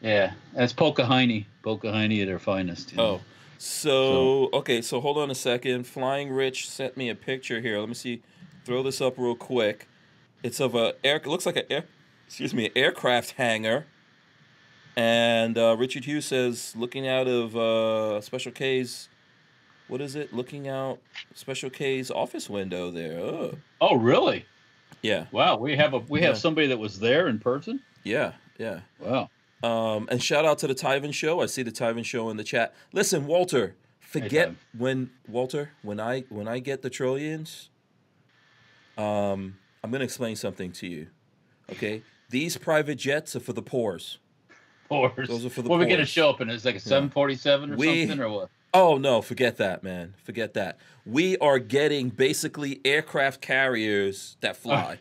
yeah, 0.00 0.32
that's 0.54 0.72
Pocahontas, 0.72 1.44
Pocahontas 1.62 2.20
at 2.20 2.26
their 2.26 2.38
finest. 2.38 2.92
you 2.92 2.96
know. 2.98 3.04
Oh, 3.04 3.20
so 3.58 4.48
okay. 4.52 4.82
So 4.82 5.00
hold 5.00 5.18
on 5.18 5.30
a 5.30 5.34
second. 5.34 5.86
Flying 5.86 6.30
Rich 6.30 6.68
sent 6.68 6.96
me 6.96 7.08
a 7.08 7.14
picture 7.14 7.60
here. 7.60 7.78
Let 7.78 7.88
me 7.88 7.94
see. 7.94 8.22
Throw 8.64 8.82
this 8.82 9.00
up 9.00 9.14
real 9.16 9.34
quick. 9.36 9.88
It's 10.42 10.60
of 10.60 10.74
a 10.74 10.94
air. 11.04 11.16
It 11.16 11.26
looks 11.26 11.46
like 11.46 11.56
a 11.56 11.72
air. 11.72 11.84
Excuse 12.26 12.52
me, 12.52 12.66
an 12.66 12.72
aircraft 12.74 13.32
hangar. 13.32 13.86
And 14.96 15.58
uh, 15.58 15.76
Richard 15.78 16.06
Hughes 16.06 16.24
says, 16.24 16.74
looking 16.76 17.06
out 17.06 17.28
of 17.28 17.54
uh, 17.56 18.20
Special 18.22 18.50
K's. 18.50 19.08
What 19.88 20.00
is 20.00 20.16
it? 20.16 20.32
Looking 20.32 20.68
out 20.68 20.98
Special 21.34 21.70
K's 21.70 22.10
office 22.10 22.50
window 22.50 22.90
there. 22.90 23.18
Oh, 23.18 23.54
Oh, 23.80 23.96
really? 23.96 24.44
yeah, 25.02 25.26
Wow, 25.30 25.56
we 25.58 25.76
have 25.76 25.94
a 25.94 25.98
we 25.98 26.22
have 26.22 26.36
somebody 26.38 26.66
that 26.68 26.78
was 26.78 26.98
there 26.98 27.28
in 27.28 27.38
person. 27.38 27.80
yeah, 28.04 28.32
yeah. 28.58 28.80
Wow. 28.98 29.30
Um, 29.62 30.06
and 30.10 30.22
shout 30.22 30.44
out 30.44 30.58
to 30.58 30.66
the 30.66 30.74
Tyven 30.74 31.12
Show. 31.14 31.40
I 31.40 31.46
see 31.46 31.62
the 31.62 31.70
Tyven 31.72 32.04
Show 32.04 32.28
in 32.30 32.36
the 32.36 32.44
chat. 32.44 32.74
Listen, 32.92 33.26
Walter, 33.26 33.74
forget 34.00 34.50
Tyven. 34.50 34.56
when 34.78 35.10
Walter 35.28 35.70
when 35.82 35.98
I 36.00 36.20
when 36.28 36.46
I 36.48 36.58
get 36.58 36.82
the 36.82 36.90
trillions. 36.90 37.70
Um, 38.98 39.56
I'm 39.84 39.90
gonna 39.90 40.04
explain 40.04 40.36
something 40.36 40.72
to 40.72 40.86
you. 40.86 41.08
Okay, 41.70 42.02
these 42.30 42.56
private 42.56 42.96
jets 42.96 43.36
are 43.36 43.40
for 43.40 43.52
the 43.52 43.62
poors. 43.62 44.18
Pours. 44.88 45.28
Those 45.28 45.44
are 45.44 45.50
for 45.50 45.62
the 45.62 45.68
What 45.68 45.76
are 45.76 45.84
we 45.84 45.90
gonna 45.90 46.06
show 46.06 46.30
up 46.30 46.40
in? 46.40 46.48
It's 46.48 46.64
like 46.64 46.76
a 46.76 46.80
747 46.80 47.72
or 47.72 47.76
We- 47.76 48.06
something 48.06 48.24
or 48.24 48.28
what? 48.30 48.50
Oh 48.76 48.98
no, 48.98 49.22
forget 49.22 49.56
that, 49.56 49.82
man. 49.82 50.14
Forget 50.22 50.52
that. 50.54 50.76
We 51.06 51.38
are 51.38 51.58
getting 51.58 52.10
basically 52.10 52.80
aircraft 52.84 53.40
carriers 53.40 54.36
that 54.42 54.54
fly. 54.56 54.98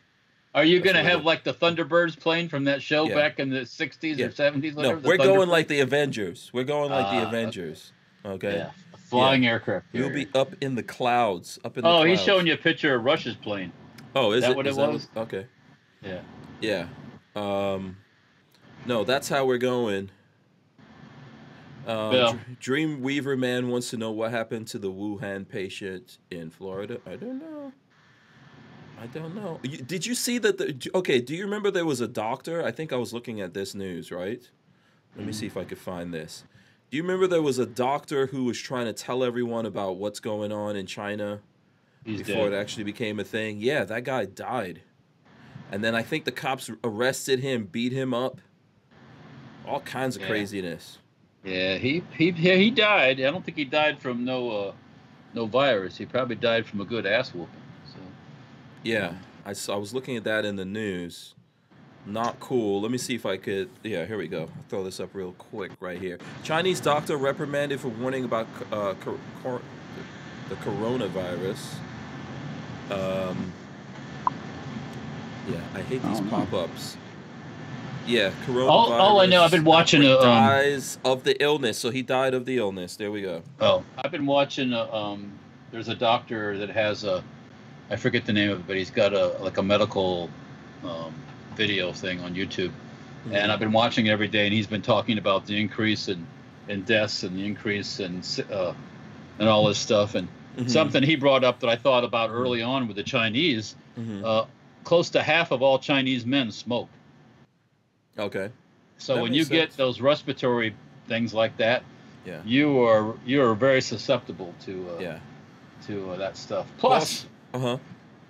Are 0.54 0.64
you 0.64 0.80
gonna 0.80 1.04
have 1.04 1.26
like 1.26 1.44
the 1.44 1.54
Thunderbirds 1.54 2.18
plane 2.18 2.48
from 2.48 2.64
that 2.64 2.82
show 2.82 3.06
Yeah. 3.10 3.16
back 3.16 3.40
in 3.40 3.50
the 3.50 3.66
60s 3.66 4.18
Yeah. 4.18 4.28
or 4.28 4.32
70s? 4.32 4.76
no, 4.76 4.78
Whatever, 4.78 5.02
the 5.02 5.08
we're 5.10 5.18
going 5.18 5.50
like 5.50 5.68
the 5.68 5.82
Avengers. 5.82 6.50
We're 6.54 6.64
going 6.64 6.90
like 6.90 7.08
the 7.12 7.26
Ah. 7.26 7.28
Avengers. 7.28 7.92
Okay. 8.26 8.56
yeah, 8.56 8.70
flying 9.10 9.46
aircraft. 9.46 9.88
You'll 9.92 10.10
be 10.10 10.28
up 10.34 10.56
in 10.62 10.76
the 10.76 10.84
clouds. 10.84 11.60
Up 11.66 11.78
in 11.78 11.84
the 11.84 11.90
Oh, 11.90 11.94
clouds. 12.04 12.10
he's 12.12 12.22
showing 12.24 12.48
you 12.48 12.54
a 12.54 12.58
picture 12.58 12.96
of 12.96 13.04
Russia's 13.04 13.36
plane. 13.36 13.74
Oh, 14.16 14.32
is 14.32 14.44
that 14.44 14.52
it 14.52 14.56
what 14.56 14.68
Is 14.68 14.78
it 14.78 14.82
was? 14.82 15.08
okay. 15.18 15.46
Yeah. 16.02 16.22
Yeah. 16.62 16.88
Um, 17.36 17.98
no, 18.86 19.04
that's 19.04 19.28
how 19.28 19.46
we're 19.46 19.58
going. 19.58 20.10
Um, 21.86 22.14
Yeah. 22.14 22.38
Dream 22.60 23.02
Weaver 23.02 23.38
man 23.38 23.70
wants 23.70 23.90
to 23.92 23.98
know 23.98 24.12
what 24.12 24.32
happened 24.32 24.68
to 24.70 24.80
the 24.80 24.92
Wuhan 24.92 25.48
patient 25.48 26.18
in 26.32 26.50
Florida. 26.50 27.00
I 27.06 27.16
don't 27.16 27.40
know. 27.40 27.72
I 29.00 29.08
don't 29.08 29.36
know. 29.36 29.60
Did 29.64 30.06
you 30.06 30.16
see 30.16 30.38
that? 30.40 30.58
The, 30.58 30.90
okay, 30.96 31.20
do 31.20 31.36
you 31.36 31.44
remember 31.44 31.70
there 31.70 31.86
was 31.86 32.02
a 32.02 32.08
doctor? 32.08 32.64
I 32.64 32.72
think 32.72 32.94
I 32.94 32.96
was 32.96 33.14
looking 33.14 33.42
at 33.42 33.54
this 33.54 33.76
news, 33.76 34.10
right? 34.12 34.50
Let 35.18 35.26
me 35.28 35.34
see 35.34 35.46
if 35.46 35.58
I 35.58 35.64
could 35.64 35.78
find 35.78 36.14
this. 36.14 36.44
Do 36.90 36.98
you 36.98 37.04
remember 37.04 37.28
there 37.28 37.42
was 37.42 37.60
a 37.60 37.66
doctor 37.66 38.28
who 38.28 38.46
was 38.46 38.60
trying 38.60 38.86
to 38.86 38.94
tell 38.94 39.24
everyone 39.24 39.66
about 39.66 39.98
what's 39.98 40.20
going 40.20 40.52
on 40.52 40.76
in 40.76 40.86
China? 40.86 41.42
He's 42.06 42.22
before 42.22 42.50
dead. 42.50 42.54
it 42.58 42.62
actually 42.62 42.84
became 42.84 43.20
a 43.20 43.24
thing. 43.24 43.60
Yeah, 43.60 43.84
that 43.86 44.04
guy 44.06 44.26
died. 44.26 44.82
And 45.72 45.84
then 45.84 45.96
I 45.96 46.04
think 46.04 46.26
the 46.26 46.32
cops 46.32 46.70
arrested 46.84 47.40
him, 47.40 47.66
beat 47.66 47.92
him 47.92 48.14
up. 48.14 48.40
All 49.68 49.82
kinds 49.82 50.16
of 50.16 50.22
Yeah. 50.22 50.28
craziness. 50.30 51.00
Yeah, 51.46 51.78
he 51.78 52.04
he 52.18 52.32
yeah, 52.32 52.56
he 52.56 52.72
died. 52.72 53.20
I 53.22 53.32
don't 53.32 53.46
think 53.46 53.58
he 53.58 53.66
died 53.66 54.00
from 54.00 54.26
no 54.26 54.50
uh, 54.50 54.72
no 55.34 55.46
virus. 55.46 55.98
He 55.98 56.06
probably 56.06 56.36
died 56.36 56.66
from 56.66 56.82
a 56.82 56.86
good 56.86 57.06
ass 57.06 57.34
whooping. 57.34 57.62
So 57.94 58.00
Yeah, 58.84 59.14
I, 59.46 59.54
saw, 59.54 59.76
I 59.76 59.78
was 59.78 59.94
looking 59.94 60.18
at 60.18 60.24
that 60.24 60.44
in 60.44 60.56
the 60.56 60.66
news. 60.66 61.36
Not 62.08 62.40
cool. 62.40 62.82
Let 62.82 62.92
me 62.92 62.98
see 62.98 63.16
if 63.16 63.26
I 63.26 63.38
could. 63.38 63.70
Yeah, 63.84 64.06
here 64.06 64.18
we 64.18 64.28
go. 64.28 64.42
I'll 64.42 64.64
throw 64.70 64.84
this 64.84 65.00
up 65.00 65.10
real 65.14 65.34
quick 65.34 65.72
right 65.80 66.00
here. 66.00 66.20
Chinese 66.44 66.80
doctor 66.80 67.18
reprimanded 67.18 67.80
for 67.80 67.88
warning 67.90 68.26
about 68.26 68.48
uh, 68.72 68.94
cor- 68.96 69.20
cor- 69.42 69.62
the 70.50 70.56
coronavirus. 70.58 71.76
Um, 72.92 73.52
yeah, 75.50 75.60
I 75.74 75.82
hate 75.82 76.04
these 76.04 76.20
Oh, 76.20 76.24
no. 76.24 76.98
Yeah, 78.08 78.32
coronavirus. 78.46 78.70
All- 78.70 78.92
all 78.94 79.20
I 79.22 79.26
know, 79.26 79.42
I've 79.44 79.52
been 79.52 79.64
watching 79.64 80.04
a, 80.04 80.14
um, 80.16 80.22
dies 80.22 80.98
of 81.04 81.24
the 81.24 81.42
illness, 81.42 81.78
so 81.80 81.90
he 81.90 82.02
died 82.02 82.34
of 82.34 82.46
the 82.46 82.58
illness. 82.58 82.96
There 82.96 83.12
we 83.12 83.22
go. 83.22 83.42
oh, 83.62 83.84
I've 83.98 84.12
been 84.12 84.26
watching. 84.26 84.74
Uh, 84.74 84.88
um, 84.92 85.32
there's 85.72 85.88
a 85.88 85.96
doctor 85.96 86.58
that 86.60 86.70
has 86.70 87.04
a, 87.04 87.24
I 87.90 87.96
forget 87.96 88.26
the 88.26 88.34
name 88.34 88.52
of 88.52 88.60
it, 88.60 88.68
but 88.68 88.76
he's 88.78 88.92
got 88.92 89.14
a 89.14 89.28
like 89.40 89.58
a 89.58 89.64
medical, 89.64 90.30
um, 90.84 91.14
video 91.56 91.92
thing 91.92 92.20
on 92.22 92.36
YouTube, 92.36 92.72
and 93.32 93.52
I've 93.52 93.60
been 93.60 93.72
watching 93.72 94.06
it 94.06 94.12
every 94.12 94.28
day, 94.28 94.46
and 94.46 94.54
he's 94.54 94.68
been 94.68 94.82
talking 94.84 95.18
about 95.18 95.46
the 95.48 95.60
increase 95.60 96.08
in, 96.10 96.26
in 96.68 96.84
deaths 96.84 97.24
and 97.24 97.36
the 97.38 97.44
increase 97.46 98.00
in 98.00 98.22
uh, 98.52 98.74
and 99.40 99.50
all 99.50 99.66
this 99.68 99.80
stuff, 99.80 100.16
and 100.16 100.28
Mhm, 100.58 100.70
something 100.70 101.04
he 101.04 101.16
brought 101.18 101.44
up 101.44 101.60
that 101.62 101.70
I 101.70 101.76
thought 101.76 102.06
about 102.06 102.30
early 102.30 102.62
on 102.62 102.88
with 102.88 102.96
the 102.96 103.04
Chinese. 103.04 103.76
mhm. 104.00 104.24
Uh, 104.24 104.46
close 104.86 105.10
to 105.10 105.22
half 105.24 105.52
of 105.52 105.62
all 105.62 105.80
Chinese 105.80 106.26
men 106.26 106.50
smoke. 106.52 106.88
Okay. 108.18 108.50
So 108.98 109.16
That 109.16 109.22
when 109.22 109.34
you 109.34 109.40
makes 109.42 109.50
get 109.50 109.72
those 109.78 110.00
respiratory 110.02 110.74
things 111.08 111.34
like 111.34 111.58
that, 111.58 111.84
Yeah. 112.26 112.42
you 112.46 112.80
are 112.82 113.16
you 113.26 113.42
are 113.44 113.54
very 113.56 113.82
susceptible 113.82 114.54
to 114.66 114.90
uh, 114.98 115.00
Yeah. 115.02 115.20
to 115.88 116.12
uh, 116.12 116.18
that 116.18 116.38
stuff. 116.38 116.66
Plus, 116.78 117.26
Uh 117.54 117.60
huh. 117.60 117.78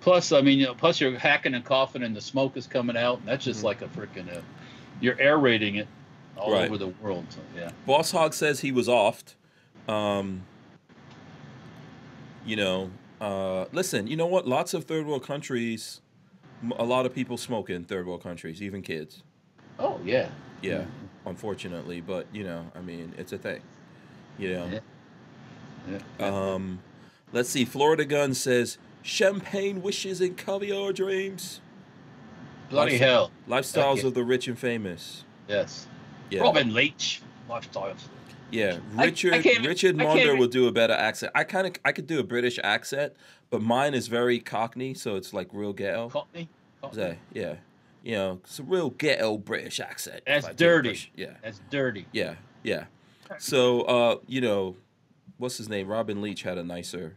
plus, 0.00 0.32
I 0.32 0.40
mean, 0.40 0.58
you 0.58 0.66
know, 0.66 0.74
plus 0.74 1.00
you're 1.00 1.16
hacking 1.18 1.54
and 1.54 1.64
coughing, 1.64 2.02
and 2.02 2.14
the 2.14 2.20
smoke 2.20 2.56
is 2.56 2.66
coming 2.66 2.96
out, 2.96 3.18
and 3.20 3.28
that's 3.28 3.44
just 3.44 3.60
Mhm. 3.60 3.64
like 3.64 3.82
a 3.82 3.86
freaking. 3.88 4.34
Uh, 4.34 4.40
you're 5.00 5.20
aerating 5.20 5.76
it 5.76 5.88
all 6.36 6.52
Right. 6.52 6.66
over 6.66 6.76
the 6.78 6.88
world. 6.88 7.24
So 7.30 7.40
yeah. 7.56 7.70
Boss 7.86 8.10
Hog 8.10 8.34
says 8.34 8.60
he 8.60 8.72
was 8.72 8.88
offed. 8.88 9.34
Um, 9.88 10.42
you 12.44 12.56
know, 12.56 12.90
uh, 13.20 13.66
listen, 13.72 14.06
you 14.06 14.16
know 14.16 14.26
what? 14.26 14.46
Lots 14.46 14.74
of 14.74 14.84
third 14.84 15.06
world 15.06 15.24
countries, 15.24 16.00
a 16.78 16.84
lot 16.84 17.06
of 17.06 17.14
people 17.14 17.36
smoke 17.36 17.70
in 17.70 17.84
third 17.84 18.06
world 18.06 18.22
countries, 18.22 18.60
even 18.62 18.82
kids. 18.82 19.22
Oh 19.78 20.00
yeah. 20.04 20.28
Yeah, 20.62 20.84
unfortunately, 21.26 22.00
but 22.00 22.26
you 22.32 22.42
know, 22.42 22.64
I 22.74 22.80
mean, 22.80 23.12
it's 23.18 23.32
a 23.32 23.38
thing. 23.38 23.60
You 24.38 24.54
know. 24.54 24.66
Yeah. 25.88 25.98
Yeah. 26.18 26.26
Um, 26.26 26.80
let's 27.32 27.48
see. 27.50 27.64
Florida 27.64 28.04
Gun 28.04 28.34
says 28.34 28.78
champagne 29.02 29.82
wishes 29.82 30.20
and 30.20 30.36
caviar 30.36 30.92
dreams. 30.92 31.60
Bloody 32.70 32.98
hell. 32.98 33.30
Lifestyles 33.48 33.98
Okay. 33.98 34.08
of 34.08 34.14
the 34.14 34.24
rich 34.24 34.48
and 34.48 34.58
famous. 34.58 35.24
Yes. 35.46 35.86
Yeah. 36.30 36.40
Robin 36.40 36.74
Leach. 36.74 37.20
Lifestyles. 37.48 38.00
Yeah, 38.50 38.78
I- 38.96 39.02
I 39.02 39.06
Richard 39.06 39.44
Richard 39.64 39.96
Monder 39.96 40.38
will 40.38 40.48
do 40.48 40.66
a 40.68 40.72
better 40.72 40.92
accent. 40.94 41.32
I 41.34 41.44
kind 41.44 41.66
of 41.66 41.74
I 41.84 41.92
could 41.92 42.06
do 42.06 42.18
a 42.18 42.24
British 42.24 42.58
accent, 42.64 43.12
but 43.50 43.60
mine 43.60 43.92
is 43.94 44.06
very 44.08 44.38
Cockney, 44.38 44.94
so 44.94 45.16
it's 45.16 45.32
like 45.32 45.48
real 45.52 45.72
ghetto. 45.72 46.08
Cockney. 46.08 46.48
Cockney. 46.80 46.96
Say, 47.02 47.18
yeah, 47.34 47.54
you 48.06 48.12
know, 48.14 48.40
it's 48.44 48.60
a 48.60 48.62
real 48.62 48.90
ghetto 48.90 49.36
British 49.36 49.80
accent. 49.80 50.20
That's 50.26 50.46
I 50.46 50.50
do 50.50 50.54
a 50.54 50.56
dirty. 50.68 50.88
British- 50.90 51.10
Yeah, 51.16 51.32
That's 51.42 51.60
dirty. 51.70 52.06
yeah, 52.12 52.36
yeah. 52.62 52.84
So, 53.38 53.80
uh, 53.82 54.16
you 54.28 54.40
know, 54.40 54.76
what's 55.38 55.58
his 55.58 55.68
name? 55.68 55.88
Robin 55.88 56.22
Leach 56.22 56.42
had 56.42 56.56
a 56.56 56.62
nicer 56.62 57.16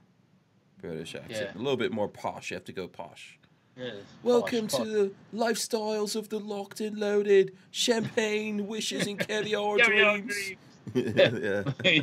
British 0.81 1.13
accent, 1.13 1.51
Yeah. 1.53 1.57
a 1.57 1.61
little 1.61 1.77
bit 1.77 1.91
more 1.91 2.07
posh. 2.07 2.49
You 2.49 2.55
have 2.55 2.63
to 2.65 2.71
go 2.71 2.87
posh. 2.87 3.37
Yes. 3.77 3.97
Welcome 4.23 4.67
Posh, 4.67 4.81
to 4.81 4.85
the 4.89 5.11
lifestyles 5.33 6.15
of 6.15 6.29
the 6.29 6.39
locked 6.39 6.81
and 6.81 6.97
loaded, 6.97 7.55
champagne 7.71 8.65
wishes 8.67 9.05
and 9.05 9.19
caviar 9.19 9.77
dreams. 9.83 10.35
yeah. 10.95 11.61
posh. 11.61 12.01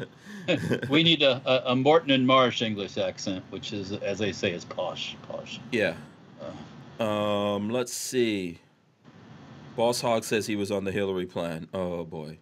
we 0.88 1.02
need 1.02 1.22
a, 1.22 1.42
a, 1.44 1.72
a 1.72 1.76
Morton 1.76 2.12
and 2.12 2.24
Marsh 2.24 2.62
English 2.62 2.96
accent, 2.98 3.44
which 3.50 3.72
is, 3.72 3.90
as 3.92 4.18
they 4.20 4.30
say, 4.30 4.52
is 4.52 4.64
posh. 4.64 5.16
Posh. 5.28 5.58
Yeah. 5.72 5.94
Uh, 7.00 7.02
Um, 7.02 7.68
let's 7.70 7.92
see. 7.92 8.60
Boss 9.76 10.00
Hog 10.00 10.24
says 10.24 10.46
he 10.46 10.56
was 10.56 10.70
on 10.70 10.84
the 10.84 10.92
Hillary 10.92 11.26
plan. 11.26 11.68
Oh 11.74 12.04
boy. 12.04 12.38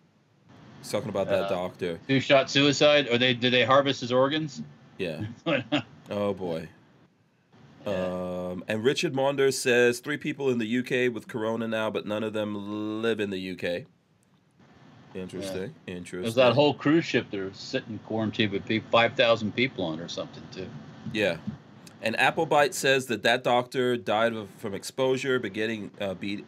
He's 0.80 0.90
talking 0.90 1.08
about 1.08 1.28
that 1.28 1.44
Uh, 1.44 1.48
doctor. 1.48 1.98
who 2.06 2.20
shot 2.20 2.50
suicide, 2.50 3.08
or 3.10 3.18
they 3.18 3.34
did 3.34 3.52
they 3.52 3.64
harvest 3.64 4.00
his 4.00 4.12
organs? 4.12 4.62
Yeah. 4.98 5.22
yeah. 5.46 5.62
Oh 6.10 6.34
boy. 6.34 6.68
Um, 7.86 8.62
and 8.68 8.84
Richard 8.84 9.14
Maunder 9.14 9.50
says 9.52 10.00
three 10.00 10.16
people 10.18 10.50
in 10.50 10.58
the 10.58 10.78
UK 10.78 11.12
with 11.12 11.28
corona 11.28 11.66
now, 11.68 11.90
but 11.90 12.06
none 12.06 12.22
of 12.22 12.32
them 12.34 13.00
live 13.02 13.20
in 13.20 13.30
the 13.30 13.50
UK. 13.52 13.86
Interesting. 15.14 15.74
Interesting. 15.86 16.22
There's 16.22 16.34
that 16.34 16.54
whole 16.54 16.74
cruise 16.74 17.04
ship 17.04 17.26
they're 17.30 17.52
sitting 17.54 17.98
quarantined 18.06 18.52
with 18.52 18.68
five 18.90 19.14
thousand 19.14 19.54
people 19.54 19.84
on 19.84 20.00
or 20.00 20.08
something 20.08 20.42
too. 20.52 20.66
Yeah. 21.12 21.36
And 22.02 22.16
Applebite 22.16 22.74
says 22.74 23.06
that 23.06 23.22
that 23.22 23.42
doctor 23.44 23.96
died 23.96 24.34
of, 24.34 24.50
from 24.58 24.74
exposure, 24.74 25.38
but 25.38 25.52
getting 25.54 25.90
uh, 26.00 26.12
beat 26.14 26.44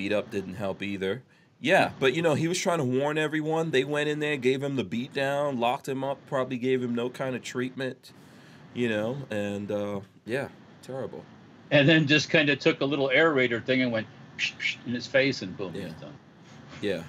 beat 0.00 0.12
up 0.14 0.30
didn't 0.30 0.54
help 0.54 0.82
either. 0.82 1.22
Yeah, 1.60 1.90
but 2.00 2.14
you 2.14 2.22
know 2.22 2.32
he 2.32 2.48
was 2.48 2.58
trying 2.58 2.78
to 2.78 2.84
warn 2.84 3.18
everyone. 3.18 3.70
They 3.70 3.84
went 3.84 4.08
in 4.08 4.18
there, 4.20 4.38
gave 4.38 4.62
him 4.62 4.76
the 4.76 4.84
beat 4.84 5.12
down, 5.12 5.60
locked 5.60 5.86
him 5.86 6.02
up, 6.02 6.18
probably 6.26 6.56
gave 6.56 6.82
him 6.82 6.94
no 6.94 7.10
kind 7.10 7.36
of 7.36 7.42
treatment, 7.42 8.12
you 8.72 8.88
know, 8.88 9.18
and 9.28 9.70
uh, 9.70 10.00
yeah, 10.24 10.48
terrible. 10.80 11.22
And 11.70 11.86
then 11.86 12.06
just 12.06 12.30
kind 12.30 12.48
of 12.48 12.58
took 12.60 12.80
a 12.80 12.84
little 12.86 13.10
aerator 13.14 13.62
thing 13.62 13.82
and 13.82 13.92
went 13.92 14.06
psh, 14.38 14.54
psh, 14.58 14.76
in 14.86 14.94
his 14.94 15.06
face 15.06 15.42
and 15.42 15.54
boom, 15.54 15.74
Yeah. 15.74 15.82
he's 15.84 15.92
done. 15.94 16.14
Yeah. 16.80 17.02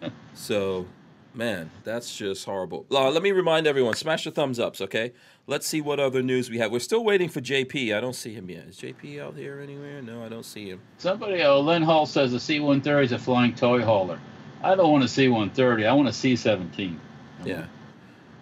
So, 0.34 0.86
man, 1.34 1.70
that's 1.84 2.16
just 2.16 2.44
horrible. 2.46 2.86
Uh, 2.90 3.10
let 3.10 3.22
me 3.22 3.32
remind 3.32 3.66
everyone: 3.66 3.92
smash 3.94 4.24
the 4.24 4.30
thumbs 4.30 4.58
ups, 4.58 4.80
okay? 4.80 5.12
Let's 5.48 5.66
see 5.66 5.80
what 5.80 5.98
other 5.98 6.22
news 6.22 6.50
we 6.50 6.58
have. 6.58 6.70
We're 6.70 6.78
still 6.78 7.02
waiting 7.02 7.30
for 7.30 7.40
JP. 7.40 7.96
I 7.96 8.00
don't 8.00 8.12
see 8.14 8.34
him 8.34 8.50
yet. 8.50 8.66
Is 8.68 8.76
JP 8.76 9.18
out 9.18 9.34
here 9.34 9.60
anywhere? 9.62 10.02
No, 10.02 10.22
I 10.22 10.28
don't 10.28 10.44
see 10.44 10.68
him. 10.68 10.80
Somebody, 10.98 11.40
uh, 11.40 11.54
Len 11.54 11.82
Hall 11.82 12.04
says 12.04 12.32
the 12.32 12.38
C-130 12.38 13.04
is 13.04 13.12
a 13.12 13.18
flying 13.18 13.54
toy 13.54 13.80
hauler. 13.82 14.20
I 14.62 14.74
don't 14.74 14.92
want 14.92 15.04
a 15.04 15.08
C-130. 15.08 15.86
I 15.88 15.92
want 15.94 16.06
a 16.06 16.12
C-17. 16.12 16.98
Yeah. 17.46 17.64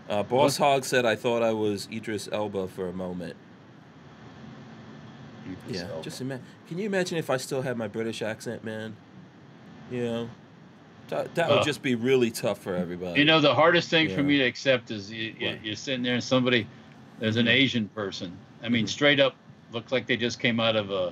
Uh, 0.08 0.24
Boss 0.24 0.56
Hog 0.56 0.84
said, 0.84 1.06
I 1.06 1.14
thought 1.14 1.44
I 1.44 1.52
was 1.52 1.88
Idris 1.92 2.28
Elba 2.32 2.66
for 2.66 2.88
a 2.88 2.92
moment. 2.92 3.36
Yeah. 5.68 5.86
Just 6.02 6.20
imagine. 6.20 6.44
Can 6.66 6.78
you 6.78 6.86
imagine 6.86 7.18
if 7.18 7.30
I 7.30 7.36
still 7.36 7.62
had 7.62 7.76
my 7.76 7.86
British 7.86 8.20
accent, 8.20 8.64
man? 8.64 8.96
You 9.92 10.02
know? 10.04 10.30
That, 11.10 11.36
that 11.36 11.48
would 11.50 11.58
Uh, 11.60 11.64
just 11.64 11.82
be 11.82 11.94
really 11.94 12.32
tough 12.32 12.58
for 12.60 12.74
everybody. 12.74 13.20
You 13.20 13.26
know, 13.26 13.40
the 13.40 13.54
hardest 13.54 13.90
thing 13.90 14.08
Yeah. 14.10 14.16
for 14.16 14.24
me 14.24 14.38
to 14.38 14.44
accept 14.44 14.90
is 14.90 15.08
you, 15.12 15.36
you're 15.62 15.76
sitting 15.76 16.02
there 16.02 16.14
and 16.14 16.24
somebody, 16.24 16.66
there's 17.18 17.36
an. 17.36 17.48
Asian 17.48 17.88
person. 17.88 18.36
I 18.62 18.68
mean, 18.68 18.84
Mhm. 18.84 18.88
straight 18.88 19.20
up, 19.20 19.34
looks 19.72 19.92
like 19.92 20.06
they 20.06 20.16
just 20.16 20.38
came 20.40 20.60
out 20.60 20.76
of 20.76 20.90
uh, 20.90 21.10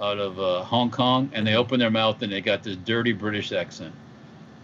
out 0.00 0.18
of 0.18 0.38
uh, 0.38 0.62
Hong 0.64 0.90
Kong, 0.90 1.30
and 1.32 1.46
they 1.46 1.54
open 1.56 1.78
their 1.80 1.90
mouth 1.90 2.20
and 2.22 2.30
they 2.32 2.40
got 2.40 2.62
this 2.62 2.76
dirty 2.76 3.12
British 3.12 3.52
accent. 3.52 3.94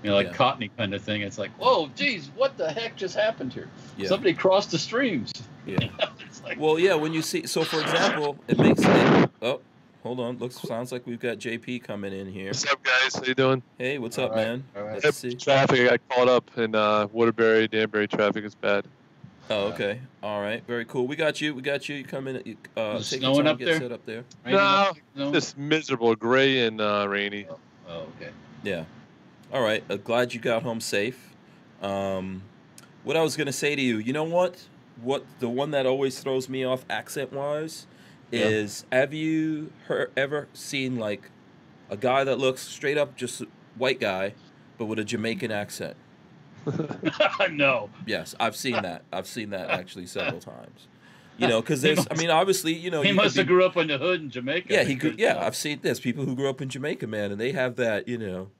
You 0.03 0.11
know, 0.11 0.17
like 0.17 0.27
Yeah. 0.29 0.33
Cockney 0.35 0.71
kind 0.77 0.93
of 0.95 1.01
thing. 1.03 1.23
It's 1.23 1.39
like, 1.39 1.51
whoa, 1.59 1.89
geez, 1.97 2.31
what 2.37 2.57
the 2.59 2.71
heck 2.73 2.97
just 2.97 3.15
happened 3.17 3.53
here? 3.53 3.69
Yeah. 3.97 4.09
Somebody 4.09 4.35
crossed 4.35 4.71
the 4.73 4.79
streams. 4.79 5.33
Yeah. 5.65 5.77
it's 6.27 6.43
like, 6.43 6.59
Well, 6.59 6.79
yeah, 6.79 6.95
when 6.95 7.13
you 7.15 7.23
see, 7.23 7.47
so 7.47 7.63
for 7.65 7.81
example, 7.81 8.37
it 8.49 8.59
makes 8.59 8.81
it. 8.85 9.31
Oh, 9.41 9.61
hold 10.03 10.19
on. 10.21 10.39
Looks 10.39 10.61
sounds 10.61 10.91
like 10.93 11.07
we've 11.07 11.21
got 11.21 11.39
JP 11.39 11.85
coming 11.85 12.13
in 12.13 12.27
here. 12.31 12.49
What's 12.49 12.67
up, 12.71 12.83
guys? 12.83 13.15
How 13.15 13.23
you 13.25 13.35
doing? 13.35 13.63
Hey, 13.79 13.99
what's 13.99 14.19
All 14.19 14.25
up, 14.27 14.33
right, 14.33 14.47
man? 14.49 14.65
all 14.77 14.83
right. 14.83 15.03
Let's 15.05 15.17
see. 15.19 15.35
traffic. 15.35 15.81
I 15.81 15.97
got 15.97 16.09
caught 16.09 16.29
up 16.29 16.51
in 16.59 16.75
uh, 16.75 17.07
Waterbury, 17.13 17.69
Danbury. 17.69 18.09
Traffic 18.09 18.45
is 18.45 18.55
bad. 18.57 18.85
Oh, 19.53 19.73
okay. 19.73 20.01
All 20.23 20.41
right. 20.41 20.65
Very 20.67 20.85
cool. 20.85 21.07
We 21.07 21.17
got 21.17 21.41
you. 21.41 21.55
We 21.55 21.63
got 21.63 21.89
you. 21.89 21.97
You 21.97 22.05
come 22.05 22.29
in. 22.29 22.43
you, 22.45 22.57
Uh, 22.77 22.97
Is 22.99 23.09
it 23.13 23.17
take 23.17 23.23
your 23.23 23.33
snowing 23.35 23.45
time, 23.47 23.53
up 23.55 23.59
get 23.59 23.65
there? 23.67 23.79
set 23.81 23.93
up 23.93 24.07
there. 24.07 24.25
raining 24.45 24.59
No, 24.61 24.67
up- 24.67 24.97
no? 25.15 25.33
Just 25.33 25.59
miserable, 25.59 26.15
gray 26.15 26.67
and 26.67 26.81
uh, 26.81 27.07
rainy. 27.09 27.47
Oh, 27.89 28.07
okay. 28.17 28.31
Yeah. 28.63 28.85
All 29.53 29.63
right. 29.63 29.85
Uh, 29.91 29.97
glad 29.97 30.33
you 30.33 30.41
got 30.41 30.63
home 30.63 30.81
safe. 30.81 31.35
Um, 31.83 32.43
what 33.05 33.17
I 33.17 33.23
was 33.23 33.37
gonna 33.37 33.53
say 33.53 33.75
to 33.75 33.83
you, 33.83 33.99
you 33.99 34.13
know 34.13 34.25
what? 34.25 34.63
What 35.01 35.25
the 35.41 35.49
one 35.49 35.73
that 35.73 35.85
always 35.87 36.21
throws 36.21 36.49
me 36.49 36.65
off 36.65 36.85
accent 36.89 37.33
wise 37.33 37.87
Yeah. 38.31 38.41
is 38.47 38.85
have 38.93 39.13
you 39.13 39.73
heard, 39.89 40.13
ever 40.17 40.49
seen 40.53 40.97
like 40.99 41.31
a 41.91 41.97
guy 41.97 42.23
that 42.25 42.39
looks 42.39 42.63
straight 42.63 42.97
up 42.97 43.17
just 43.17 43.41
a 43.41 43.47
white 43.77 43.99
guy, 44.01 44.35
but 44.79 44.85
with 44.87 44.99
a 45.01 45.05
Jamaican 45.05 45.51
accent? 45.51 45.97
no. 47.53 47.91
Yes, 48.07 48.35
I've 48.41 48.57
seen 48.57 48.75
that. 48.83 49.03
I've 49.13 49.27
seen 49.27 49.51
that 49.51 49.71
actually 49.71 50.07
several 50.07 50.41
times. 50.53 50.87
You 51.39 51.49
know, 51.49 51.61
because 51.61 51.83
there's, 51.83 52.07
I 52.11 52.15
mean, 52.15 52.31
obviously, 52.31 52.73
you 52.75 52.91
know, 52.91 53.03
he 53.03 53.09
you 53.09 53.15
must 53.15 53.35
have 53.37 53.47
be- 53.47 53.53
grew 53.53 53.65
up 53.65 53.77
in 53.77 53.89
the 53.89 53.99
hood 53.99 54.21
in 54.21 54.31
Jamaica. 54.31 54.67
Yeah, 54.71 54.85
he 54.85 54.95
grew. 54.95 55.15
Yeah, 55.17 55.39
I've 55.45 55.57
seen. 55.57 55.81
this. 55.83 55.99
people 55.99 56.25
who 56.25 56.37
grew 56.37 56.49
up 56.49 56.61
in 56.61 56.69
Jamaica, 56.69 57.07
man, 57.07 57.33
and 57.33 57.41
they 57.41 57.53
have 57.53 57.77
that. 57.77 58.07
You 58.07 58.19
know, 58.19 58.51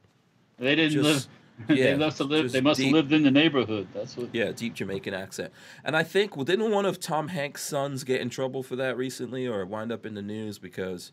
they 0.59 0.75
didn't 0.75 0.93
just 0.93 1.29
live. 1.69 1.79
yeah, 1.79 1.93
they 1.93 1.97
must 1.97 2.19
have 2.19 2.29
lived. 2.29 2.53
They 2.53 2.61
must 2.63 2.79
deep- 2.79 2.87
have 2.87 2.95
lived 2.95 3.13
in 3.13 3.23
the 3.23 3.31
neighborhood. 3.31 3.87
That's 3.95 4.17
what. 4.17 4.31
yeah, 4.33 4.51
deep 4.53 4.75
Jamaican 4.75 5.13
accent. 5.15 5.53
And 5.85 5.95
I 5.97 6.03
think 6.03 6.35
well, 6.35 6.45
didn't 6.47 6.71
one 6.71 6.87
of 6.87 6.99
Tom 6.99 7.29
Hanks' 7.29 7.63
sons 7.63 8.05
get 8.05 8.21
in 8.21 8.31
trouble 8.31 8.63
for 8.63 8.75
that 8.77 8.97
recently, 8.97 9.47
or 9.47 9.65
wind 9.67 9.93
up 9.93 10.05
in 10.07 10.15
the 10.15 10.23
news 10.23 10.59
because 10.59 11.13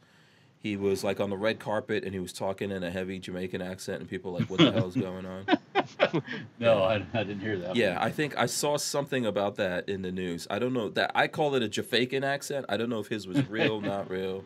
he 0.62 0.76
was 0.76 1.04
like 1.04 1.19
on 1.19 1.30
the 1.30 1.38
red 1.38 1.60
carpet 1.60 2.04
and 2.04 2.13
he 2.13 2.19
was 2.19 2.34
talking 2.34 2.69
in 2.69 2.84
a 2.84 2.91
heavy 2.91 3.17
Jamaican 3.19 3.62
accent, 3.62 4.02
and 4.02 4.10
people 4.10 4.34
were 4.34 4.39
like, 4.39 4.50
"What 4.50 4.60
the 4.60 4.72
hell's 4.72 4.95
going 4.95 5.26
on?" 5.26 5.45
No, 6.60 6.84
I, 6.84 6.95
I 7.14 7.24
didn't 7.24 7.39
hear 7.39 7.57
that. 7.60 7.76
Yeah, 7.76 7.97
I 7.99 8.10
think 8.12 8.38
I 8.38 8.45
saw 8.45 8.78
something 8.78 9.26
about 9.26 9.55
that 9.55 9.88
in 9.89 10.01
the 10.01 10.12
news. 10.12 10.45
I 10.49 10.60
don't 10.60 10.74
know 10.74 10.89
that 10.89 11.12
I 11.16 11.28
call 11.28 11.55
it 11.55 11.64
a 11.64 11.68
Jafakan 11.68 12.24
accent. 12.24 12.66
I 12.70 12.78
don't 12.78 12.89
know 12.89 12.99
if 12.99 13.07
his 13.07 13.28
was 13.28 13.47
real, 13.49 13.82
not 13.93 14.10
real, 14.10 14.43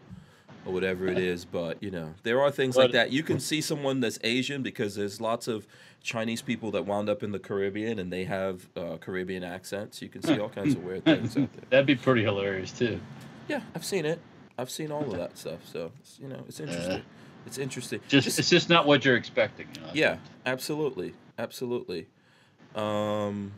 or 0.66 0.74
whatever 0.74 1.08
it 1.08 1.18
is. 1.18 1.46
But 1.46 1.82
you 1.82 1.92
know, 1.92 2.14
there 2.24 2.42
are 2.42 2.52
things 2.52 2.78
like 2.78 2.92
that. 2.92 3.12
You 3.12 3.24
can 3.24 3.40
see 3.40 3.62
someone 3.62 4.00
that's 4.00 4.20
Asian 4.24 4.62
because 4.64 4.96
there's 4.96 5.20
lots 5.20 5.48
of 5.48 5.68
Chinese 6.02 6.42
people 6.42 6.72
that 6.72 6.86
wound 6.86 7.10
up 7.10 7.24
in 7.24 7.32
the 7.32 7.40
Caribbean 7.40 7.98
and 8.00 8.12
they 8.12 8.26
have 8.26 8.70
uh, 8.76 8.98
Caribbean 8.98 9.44
accents. 9.44 10.02
You 10.02 10.10
can 10.10 10.22
see 10.22 10.40
all 10.40 10.50
kinds 10.50 10.76
of 10.76 10.84
weird 10.84 11.06
things 11.06 11.36
out 11.38 11.52
there. 11.54 11.64
That'd 11.70 11.86
be 11.88 11.96
pretty 11.96 12.24
hilarious 12.24 12.72
too. 12.72 13.00
Yeah, 13.48 13.62
I've 13.76 13.86
seen 13.86 14.06
it. 14.06 14.20
I've 14.58 14.70
seen 14.70 14.92
all 14.92 15.04
of 15.04 15.18
that 15.18 15.38
stuff. 15.38 15.60
So 15.66 15.92
it's, 16.00 16.20
you 16.20 16.28
know, 16.28 16.44
it's 16.48 16.60
interesting. 16.60 17.02
It's 17.46 17.58
interesting. 17.58 18.00
Just, 18.08 18.40
it's 18.40 18.50
just 18.50 18.70
not 18.70 18.86
what 18.86 19.04
you're 19.04 19.18
expecting. 19.18 19.68
You 19.76 19.82
know? 19.82 19.90
Yeah, 19.94 20.18
absolutely, 20.46 21.14
absolutely. 21.38 22.08
Um, 22.76 23.52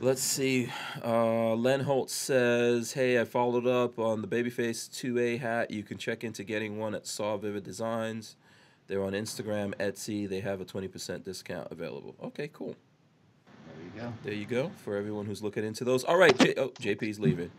let's 0.00 0.22
see. 0.22 0.70
Uh, 1.02 1.54
Len 1.54 1.80
Holt 1.80 2.10
says, 2.10 2.92
"Hey, 2.92 3.20
I 3.20 3.24
followed 3.24 3.66
up 3.66 3.98
on 3.98 4.20
the 4.22 4.28
Babyface 4.28 4.90
2A 4.90 5.40
hat. 5.40 5.70
You 5.70 5.82
can 5.82 5.96
check 5.98 6.22
into 6.24 6.44
getting 6.44 6.78
one 6.78 6.94
at 6.94 7.06
Saw 7.06 7.36
Vivid 7.36 7.64
Designs. 7.64 8.36
They're 8.88 9.02
on 9.02 9.12
Instagram, 9.12 9.74
Etsy. 9.76 10.28
They 10.28 10.40
have 10.40 10.60
a 10.60 10.64
20% 10.64 11.24
discount 11.24 11.68
available. 11.70 12.14
Okay, 12.22 12.50
cool. 12.52 12.76
There 13.66 13.84
you 13.84 14.00
go. 14.02 14.12
There 14.22 14.34
you 14.34 14.44
go 14.44 14.70
for 14.84 14.96
everyone 14.96 15.24
who's 15.24 15.42
looking 15.42 15.64
into 15.64 15.84
those. 15.84 16.04
All 16.04 16.16
right, 16.18 16.36
J- 16.36 16.54
oh, 16.58 16.68
JP's 16.70 17.18
leaving. 17.18 17.50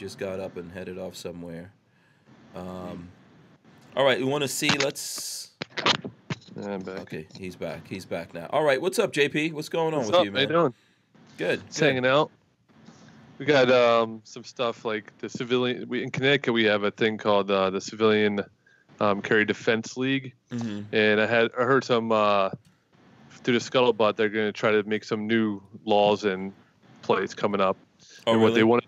Just 0.00 0.18
got 0.18 0.40
up 0.40 0.56
and 0.56 0.72
headed 0.72 0.96
off 0.96 1.14
somewhere. 1.14 1.72
Um, 2.56 3.10
all 3.94 4.02
right, 4.02 4.16
we 4.18 4.24
want 4.24 4.40
to 4.40 4.48
see. 4.48 4.70
Let's. 4.70 5.50
Yeah, 6.56 6.70
I'm 6.70 6.80
back. 6.80 7.00
Okay, 7.00 7.26
he's 7.36 7.54
back. 7.54 7.86
He's 7.86 8.06
back 8.06 8.32
now. 8.32 8.46
All 8.48 8.64
right, 8.64 8.80
what's 8.80 8.98
up, 8.98 9.12
JP? 9.12 9.52
What's 9.52 9.68
going 9.68 9.92
on 9.92 9.98
What's 9.98 10.06
with 10.06 10.16
up? 10.16 10.24
you, 10.24 10.32
How 10.32 10.38
you 10.38 10.46
man? 10.46 10.56
doing? 10.56 10.74
Good. 11.36 11.66
Just 11.66 11.80
good. 11.80 11.84
hanging 11.84 12.06
out. 12.06 12.30
We 13.36 13.44
got 13.44 13.70
um, 13.70 14.22
some 14.24 14.42
stuff 14.42 14.86
like 14.86 15.12
the 15.18 15.28
civilian. 15.28 15.86
We 15.86 16.02
in 16.02 16.10
Connecticut 16.10 16.54
we 16.54 16.64
have 16.64 16.84
a 16.84 16.90
thing 16.90 17.18
called 17.18 17.50
uh, 17.50 17.68
the 17.68 17.82
Civilian 17.82 18.40
um, 19.00 19.20
Carry 19.20 19.44
Defense 19.44 19.98
League, 19.98 20.32
mm-hmm. 20.50 20.94
and 20.94 21.20
I 21.20 21.26
had 21.26 21.50
I 21.58 21.64
heard 21.64 21.84
some 21.84 22.10
uh, 22.10 22.48
through 23.28 23.58
the 23.58 23.70
scuttlebutt 23.70 24.16
they're 24.16 24.30
going 24.30 24.48
to 24.48 24.52
try 24.52 24.70
to 24.70 24.82
make 24.84 25.04
some 25.04 25.26
new 25.26 25.60
laws 25.84 26.24
and 26.24 26.54
plays 27.02 27.34
coming 27.34 27.60
up. 27.60 27.76
Oh, 28.26 28.32
and 28.32 28.40
what 28.40 28.54
they 28.54 28.60
really? 28.60 28.64
want. 28.64 28.84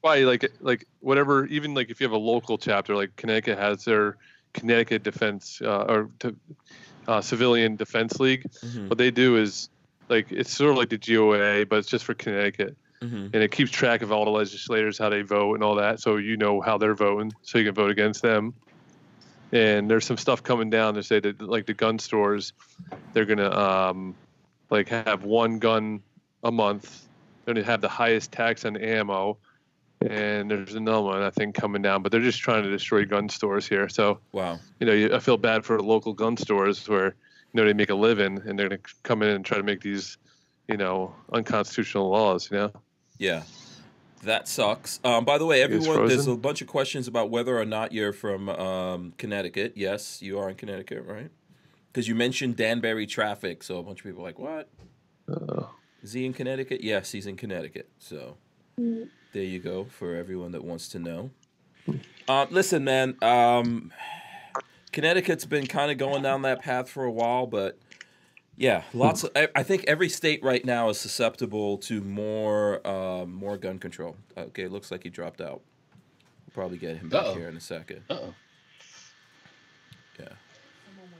Why 0.00 0.20
like 0.20 0.50
like 0.60 0.86
whatever 1.00 1.46
even 1.46 1.74
like 1.74 1.90
if 1.90 2.00
you 2.00 2.04
have 2.04 2.12
a 2.12 2.18
local 2.18 2.56
chapter 2.56 2.96
like 2.96 3.14
Connecticut 3.16 3.58
has 3.58 3.84
their 3.84 4.16
Connecticut 4.54 5.02
Defense 5.02 5.60
uh, 5.62 5.84
or 5.88 6.10
to, 6.20 6.36
uh, 7.06 7.20
Civilian 7.20 7.76
Defense 7.76 8.18
League. 8.18 8.44
Mhm. 8.64 8.88
What 8.88 8.98
they 8.98 9.10
do 9.10 9.36
is 9.36 9.68
like 10.08 10.32
it's 10.32 10.52
sort 10.52 10.70
of 10.70 10.76
like 10.78 10.88
the 10.88 10.98
GOA, 10.98 11.66
but 11.66 11.78
it's 11.80 11.88
just 11.88 12.04
for 12.04 12.14
Connecticut, 12.14 12.76
Mhm. 13.02 13.30
and 13.32 13.42
it 13.42 13.50
keeps 13.52 13.70
track 13.70 14.02
of 14.02 14.10
all 14.10 14.24
the 14.24 14.30
legislators 14.30 14.98
how 14.98 15.08
they 15.08 15.22
vote 15.22 15.54
and 15.54 15.62
all 15.62 15.76
that, 15.76 16.00
so 16.00 16.16
you 16.16 16.36
know 16.36 16.60
how 16.60 16.78
they're 16.78 16.94
voting, 16.94 17.32
so 17.42 17.58
you 17.58 17.64
can 17.64 17.74
vote 17.74 17.90
against 17.90 18.22
them. 18.22 18.54
And 19.52 19.90
there's 19.90 20.06
some 20.06 20.16
stuff 20.16 20.42
coming 20.42 20.70
down 20.70 20.94
to 20.94 21.02
say 21.02 21.20
that 21.20 21.42
like 21.42 21.66
the 21.66 21.74
gun 21.74 21.98
stores, 21.98 22.52
they're 23.12 23.24
gonna 23.26 23.50
um, 23.50 24.14
like 24.70 24.88
have 24.88 25.24
one 25.24 25.58
gun 25.58 26.00
a 26.42 26.50
month. 26.50 27.06
They're 27.44 27.54
gonna 27.54 27.66
have 27.66 27.80
the 27.80 27.88
highest 27.88 28.32
tax 28.32 28.64
on 28.64 28.76
ammo, 28.76 29.38
and 30.08 30.50
there's 30.50 30.74
another 30.74 31.02
one 31.02 31.22
I 31.22 31.30
think 31.30 31.54
coming 31.54 31.82
down, 31.82 32.02
but 32.02 32.10
they're 32.12 32.20
just 32.20 32.40
trying 32.40 32.62
to 32.62 32.70
destroy 32.70 33.04
gun 33.04 33.28
stores 33.28 33.66
here. 33.66 33.88
So 33.88 34.20
Wow. 34.32 34.58
you 34.78 34.86
know, 34.86 35.14
I 35.14 35.18
feel 35.20 35.36
bad 35.36 35.64
for 35.64 35.80
local 35.80 36.12
gun 36.14 36.36
stores 36.36 36.88
where 36.88 37.06
you 37.52 37.60
know 37.60 37.64
they 37.64 37.72
make 37.74 37.90
a 37.90 37.94
living 37.94 38.40
and 38.46 38.58
they're 38.58 38.68
gonna 38.68 38.80
come 39.02 39.22
in 39.22 39.28
and 39.30 39.44
try 39.44 39.58
to 39.58 39.62
make 39.64 39.80
these, 39.82 40.16
you 40.68 40.76
know, 40.76 41.14
unconstitutional 41.32 42.08
laws. 42.08 42.50
You 42.50 42.56
know, 42.58 42.72
Yeah. 43.18 43.42
That 44.22 44.48
sucks. 44.48 45.00
Um, 45.02 45.24
by 45.24 45.38
the 45.38 45.46
way, 45.46 45.62
everyone, 45.62 46.06
there's 46.06 46.26
a 46.26 46.36
bunch 46.36 46.60
of 46.60 46.66
questions 46.68 47.08
about 47.08 47.30
whether 47.30 47.58
or 47.58 47.64
not 47.64 47.92
you're 47.92 48.12
from 48.12 48.50
um, 48.50 49.14
Connecticut. 49.16 49.72
Yes, 49.76 50.20
you 50.20 50.38
are 50.38 50.50
in 50.50 50.56
Connecticut, 50.56 51.06
right? 51.06 51.30
Because 51.90 52.06
you 52.06 52.14
mentioned 52.14 52.54
Danbury 52.56 53.06
traffic, 53.06 53.62
so 53.62 53.78
a 53.78 53.82
bunch 53.82 54.00
of 54.00 54.04
people 54.04 54.20
are 54.20 54.24
like, 54.26 54.38
"What? 54.38 54.68
uh, 55.26 55.68
Is 56.02 56.12
he 56.12 56.26
in 56.26 56.34
Connecticut?" 56.34 56.82
Yes, 56.84 57.12
he's 57.12 57.26
in 57.26 57.36
Connecticut. 57.36 57.88
So 57.98 58.36
there 59.32 59.42
you 59.44 59.58
go 59.58 59.84
for 59.84 60.14
everyone 60.16 60.52
that 60.52 60.64
wants 60.64 60.88
to 60.88 60.98
know. 60.98 61.30
Uh, 62.28 62.46
listen, 62.50 62.84
man. 62.84 63.16
Um, 63.22 63.92
Connecticut's 64.92 65.44
been 65.44 65.66
kind 65.66 65.90
of 65.90 65.98
going 65.98 66.22
down 66.22 66.42
that 66.42 66.62
path 66.62 66.88
for 66.88 67.04
a 67.04 67.10
while, 67.10 67.46
but 67.46 67.78
yeah, 68.56 68.82
lots 68.92 69.22
of. 69.24 69.30
I, 69.36 69.48
I 69.54 69.62
think 69.62 69.84
every 69.86 70.08
state 70.08 70.42
right 70.42 70.64
now 70.64 70.88
is 70.88 70.98
susceptible 70.98 71.78
to 71.78 72.00
more 72.00 72.86
um, 72.86 73.32
more 73.32 73.56
gun 73.56 73.78
control. 73.78 74.16
Okay, 74.36 74.64
it 74.64 74.72
looks 74.72 74.90
like 74.90 75.04
he 75.04 75.10
dropped 75.10 75.40
out. 75.40 75.60
We'll 76.46 76.54
probably 76.54 76.78
get 76.78 76.96
him 76.98 77.08
back 77.08 77.22
Uh-oh. 77.26 77.34
here 77.34 77.48
in 77.48 77.56
a 77.56 77.60
second. 77.60 78.02
Uh-oh. 78.10 78.34
Yeah. 80.18 80.26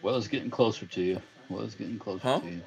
Well, 0.03 0.17
it's 0.17 0.29
getting 0.29 0.51
closer 0.51 0.87
to 0.87 1.01
you. 1.01 1.23
Well, 1.49 1.63
it's 1.63 1.75
getting 1.75 1.99
closer 1.99 2.23
Huh? 2.23 2.41
to 2.41 2.47
you. 2.47 2.61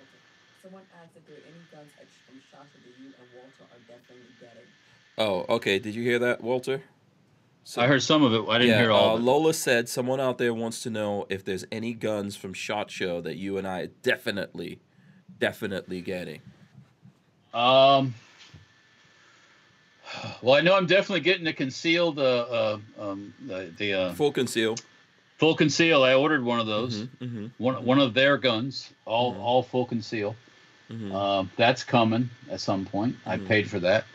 Someone 0.61 0.83
asked 1.01 1.11
if 1.15 1.27
there 1.27 1.35
are 1.35 1.39
any 1.45 1.59
guns 1.71 1.91
at 1.99 2.07
from 2.27 2.39
Shot 2.49 2.65
Show 2.71 2.79
that 2.79 2.95
you 3.01 3.07
and 3.07 3.27
Walter 3.35 3.63
are 3.73 3.79
definitely 3.87 4.31
getting. 4.39 4.67
Oh, 5.17 5.45
okay. 5.49 5.79
Did 5.79 5.95
you 5.95 6.03
hear 6.03 6.19
that, 6.19 6.41
Walter? 6.41 6.81
So- 7.63 7.81
I 7.81 7.87
heard 7.87 8.03
some 8.03 8.23
of 8.23 8.33
it. 8.33 8.49
I 8.49 8.57
didn't 8.57 8.71
yeah, 8.71 8.81
hear 8.81 8.91
all 8.91 9.11
uh, 9.11 9.13
of 9.15 9.19
it. 9.21 9.23
Lola 9.23 9.53
said 9.53 9.87
someone 9.87 10.19
out 10.19 10.37
there 10.37 10.53
wants 10.53 10.81
to 10.83 10.89
know 10.89 11.25
if 11.29 11.45
there's 11.45 11.65
any 11.71 11.93
guns 11.93 12.35
from 12.35 12.53
Shot 12.53 12.91
Show 12.91 13.21
that 13.21 13.35
you 13.37 13.57
and 13.57 13.67
I 13.67 13.81
are 13.81 13.87
definitely, 13.87 14.79
definitely 15.39 16.01
getting. 16.01 16.41
Um. 17.53 18.15
Well, 20.41 20.55
I 20.55 20.61
know 20.61 20.75
I'm 20.75 20.85
definitely 20.85 21.21
getting 21.21 21.45
the 21.45 21.53
concealed, 21.53 22.19
uh, 22.19 22.21
uh 22.21 22.77
um, 22.99 23.33
the, 23.47 23.73
the 23.77 23.93
uh, 23.93 24.13
Full 24.13 24.31
conceal. 24.31 24.75
full 25.37 25.55
conceal. 25.55 26.03
I 26.03 26.13
ordered 26.13 26.43
one 26.43 26.59
of 26.59 26.67
those. 26.67 27.03
Mm-hmm, 27.21 27.47
One 27.57 27.83
one 27.85 27.99
of 27.99 28.13
their 28.13 28.37
guns, 28.37 28.91
all 29.05 29.33
Mhm. 29.33 29.39
all 29.39 29.63
full 29.63 29.85
conceal. 29.85 30.35
mm-hmm. 30.91 31.11
Um, 31.15 31.51
that's 31.57 31.83
coming 31.83 32.29
at 32.51 32.59
some 32.59 32.85
point. 32.85 33.15
I 33.25 33.37
Mhm. 33.37 33.47
paid 33.47 33.69
for 33.69 33.79
that. 33.79 34.05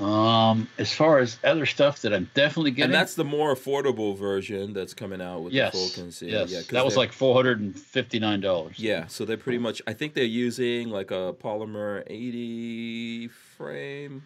Um, 0.00 0.68
as 0.78 0.92
far 0.92 1.18
as 1.18 1.38
other 1.44 1.66
stuff 1.66 2.00
that 2.02 2.12
I'm 2.14 2.30
definitely 2.34 2.70
getting, 2.70 2.84
and 2.86 2.94
that's 2.94 3.14
the 3.14 3.24
more 3.24 3.54
affordable 3.54 4.16
version 4.16 4.72
that's 4.72 4.94
coming 4.94 5.20
out 5.20 5.40
with 5.42 5.52
yes, 5.52 5.72
the 5.72 5.78
full 5.78 6.04
conceal. 6.04 6.28
yes, 6.30 6.50
Yeah, 6.50 6.60
that 6.70 6.84
was 6.84 6.96
like 6.96 7.12
four 7.12 7.34
hundred 7.34 7.60
and 7.60 7.78
fifty 7.78 8.18
nine 8.18 8.40
dollars. 8.40 8.78
Yeah, 8.78 9.06
so 9.08 9.24
they're 9.24 9.36
pretty 9.36 9.58
much. 9.58 9.82
I 9.86 9.92
think 9.92 10.14
they're 10.14 10.24
using 10.24 10.88
like 10.88 11.10
a 11.10 11.34
polymer 11.34 12.02
80 12.06 13.28
frame, 13.28 14.22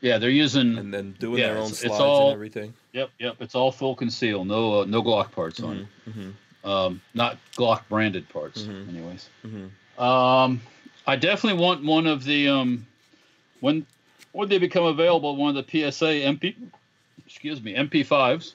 yeah, 0.00 0.18
they're 0.18 0.30
using. 0.30 0.76
and 0.78 0.92
then 0.92 1.16
doing 1.18 1.38
Yeah, 1.40 1.48
their 1.48 1.56
own 1.58 1.64
it's- 1.66 1.82
it's 1.82 1.86
slides 1.96 2.00
all- 2.02 2.26
and 2.28 2.34
everything. 2.34 2.74
Yep, 2.92 3.10
yep, 3.18 3.36
it's 3.40 3.54
all 3.54 3.72
full 3.72 3.94
conceal. 3.94 4.44
No, 4.44 4.82
uh, 4.82 4.84
no 4.84 5.02
Glock 5.02 5.32
parts 5.32 5.60
on 5.60 5.76
it. 5.78 5.86
Mm-hmm, 6.10 6.68
Um, 6.68 7.00
not 7.14 7.38
Glock 7.56 7.82
branded 7.88 8.28
parts, 8.28 8.62
Mhm. 8.62 8.88
anyways. 8.90 9.28
mm-hmm. 9.44 10.02
Um, 10.02 10.60
I 11.06 11.16
definitely 11.16 11.60
want 11.62 11.84
one 11.84 12.06
of 12.06 12.24
the 12.24 12.48
um, 12.48 12.86
when 13.60 13.86
when 14.36 14.48
they 14.50 14.58
become 14.58 14.84
available, 14.84 15.34
one 15.34 15.56
of 15.56 15.66
the 15.66 15.90
PSA 15.90 16.04
MP, 16.04 16.54
excuse 17.24 17.62
me, 17.62 17.74
MP5s. 17.74 18.54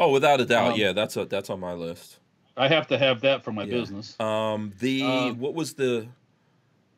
Oh, 0.00 0.10
without 0.10 0.40
a 0.40 0.44
doubt, 0.44 0.72
Um, 0.72 0.80
yeah, 0.80 0.92
that's 0.92 1.16
a, 1.16 1.24
that's 1.24 1.48
on 1.48 1.60
my 1.60 1.72
list. 1.72 2.18
I 2.56 2.68
have 2.68 2.88
to 2.88 2.98
have 2.98 3.20
that 3.20 3.44
for 3.44 3.52
my 3.52 3.64
Yeah. 3.64 3.78
business. 3.80 4.16
Um, 4.18 4.72
the 4.80 5.02
Um, 5.02 5.38
what 5.38 5.54
was 5.54 5.74
the 5.74 6.08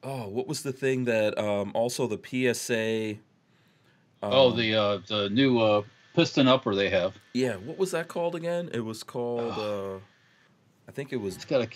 oh 0.02 0.28
what 0.28 0.48
was 0.48 0.62
the 0.62 0.72
thing 0.72 1.04
that 1.04 1.38
um 1.38 1.72
also 1.74 2.06
the 2.06 2.16
PSA. 2.18 3.18
oh, 4.22 4.50
um, 4.50 4.56
the 4.56 4.74
uh, 4.74 4.98
the 5.06 5.28
new 5.30 5.58
uh, 5.60 5.82
piston 6.14 6.48
upper 6.48 6.74
they 6.74 6.88
have. 6.88 7.14
yeah, 7.34 7.56
what 7.56 7.76
was 7.76 7.90
that 7.90 8.08
called 8.08 8.34
again? 8.34 8.70
It 8.72 8.80
was 8.80 9.02
called. 9.02 9.52
uh 9.52 9.96
I 10.88 10.92
think 10.92 11.12
it 11.12 11.16
was. 11.16 11.36
It's 11.36 11.44
got 11.44 11.60
a 11.60 11.68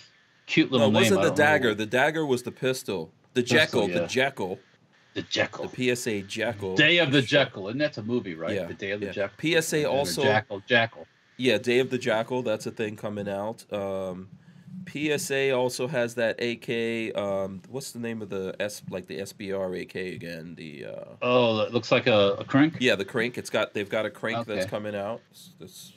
cute 0.47 0.71
No, 0.71 0.77
little 0.77 0.87
it 0.89 0.93
name. 0.93 1.01
wasn't 1.03 1.21
the 1.21 1.27
don't 1.27 1.37
know 1.37 1.43
dagger. 1.43 1.75
The 1.75 1.85
dagger 1.85 2.25
was 2.25 2.41
the 2.43 2.51
pistol. 2.51 3.11
The 3.35 3.41
Pistol, 3.43 3.87
Jekyll. 3.87 4.01
The. 4.01 4.07
Jekyll. 4.07 4.59
The 5.13 5.21
Jekyll. 5.23 5.67
The 5.67 5.95
PSA 5.95 6.21
Jekyll. 6.23 6.75
Day 6.75 6.97
of 6.97 7.11
the. 7.11 7.21
Jekyll, 7.21 7.67
and 7.69 7.79
that's 7.79 7.97
a 7.97 8.03
movie, 8.03 8.35
right? 8.35 8.55
Yeah, 8.55 8.65
The 8.65 8.73
Day 8.73 8.91
of 8.91 8.99
the 8.99 9.07
yeah. 9.07 9.11
Jekyll. 9.11 9.61
PSA 9.61 9.85
also- 9.89 10.23
Jackal. 10.23 10.61
Jackal. 10.67 11.07
Yeah, 11.37 11.57
Day 11.57 11.79
of 11.79 11.89
the 11.89 11.97
Jackal. 11.97 12.41
That's 12.43 12.65
a 12.65 12.71
thing 12.71 12.95
coming 12.95 13.27
out. 13.27 13.71
Um, 13.73 14.29
PSA 14.87 15.51
also 15.55 15.87
has 15.87 16.15
that 16.15 16.41
AK. 16.41 17.15
Um, 17.17 17.61
what's 17.69 17.91
the 17.91 17.99
name 17.99 18.21
of 18.21 18.29
the 18.29 18.55
S 18.59 18.81
like 18.89 19.07
the 19.07 19.19
SBR 19.19 19.81
AK 19.81 19.95
again? 20.15 20.55
The 20.55 20.85
uh, 20.85 21.03
Oh, 21.21 21.57
that 21.57 21.73
looks 21.73 21.91
like 21.91 22.07
a, 22.07 22.35
a 22.39 22.43
crank. 22.43 22.77
yeah, 22.79 22.95
the 22.95 23.05
crank. 23.05 23.37
It's 23.37 23.49
got 23.49 23.73
they've 23.73 23.89
got 23.89 24.05
a 24.05 24.09
crank 24.09 24.45
that's 24.45 24.65
coming 24.65 24.95
out. 24.95 25.21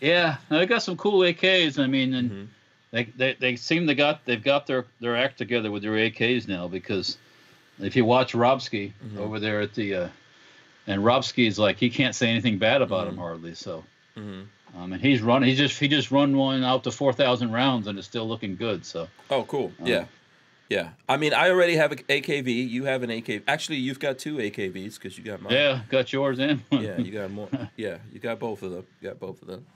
Yeah, 0.01 0.37
they 0.49 0.67
got 0.67 0.83
some 0.83 0.97
cool 0.97 1.21
AKs. 1.21 1.83
I 1.83 1.87
mean, 1.87 2.15
and 2.15 2.31
mhm. 2.31 2.49
they, 2.93 3.05
they 3.17 3.35
they 3.41 3.57
seem 3.57 3.87
to 3.89 3.95
got 3.95 4.25
they've 4.25 4.43
got 4.43 4.67
their 4.67 4.87
their 5.01 5.17
act 5.17 5.39
together 5.39 5.71
with 5.71 5.83
their 5.83 5.93
AKs 5.93 6.47
now 6.49 6.69
because 6.69 7.19
if 7.81 7.97
you 7.97 8.05
watch 8.05 8.33
Robsky 8.35 8.93
Mhm. 9.05 9.19
over 9.19 9.39
there 9.41 9.61
at 9.61 9.75
the 9.75 9.95
uh, 9.95 10.09
and 10.87 11.03
Robsky's 11.03 11.59
like 11.59 11.79
he 11.79 11.91
can't 11.91 12.15
say 12.15 12.29
anything 12.31 12.59
bad 12.59 12.83
about 12.83 13.09
him 13.09 13.17
Mhm. 13.17 13.19
hardly. 13.21 13.55
So 13.55 13.85
Mhm. 14.17 14.47
um, 14.77 14.93
and 14.93 15.03
he's 15.03 15.21
run 15.23 15.43
he 15.43 15.55
just 15.55 15.79
he 15.79 15.89
just 15.89 16.11
run 16.11 16.37
one 16.37 16.63
out 16.65 16.85
to 16.85 16.91
four 16.91 17.13
thousand 17.13 17.53
rounds 17.53 17.87
and 17.87 17.99
it's 17.99 18.07
still 18.09 18.29
looking 18.29 18.57
good. 18.57 18.85
So 18.85 19.09
Oh, 19.31 19.43
cool. 19.45 19.73
Um, 19.81 19.87
yeah, 19.87 20.05
yeah. 20.69 20.91
I 21.09 21.17
mean, 21.17 21.35
I 21.35 21.51
already 21.51 21.77
have 21.77 21.93
an 21.93 21.99
AKV. 22.09 22.69
You 22.69 22.85
have 22.85 23.03
an 23.03 23.11
AK. 23.11 23.43
Actually, 23.49 23.79
you've 23.79 23.99
got 24.01 24.19
two 24.19 24.37
AKVs 24.39 24.95
because 24.95 25.19
you 25.19 25.25
got 25.25 25.43
mine. 25.43 25.53
yeah, 25.53 25.81
got 25.91 26.13
yours 26.13 26.39
in. 26.39 26.63
yeah, 26.71 26.99
you 26.99 27.11
got 27.13 27.31
more. 27.31 27.49
Yeah, 27.77 27.99
you 28.13 28.21
got 28.21 28.39
both 28.39 28.63
of 28.63 28.71
them. 28.71 28.87
You 29.01 29.09
got 29.11 29.19
both 29.21 29.43
of 29.43 29.49
them. 29.49 29.67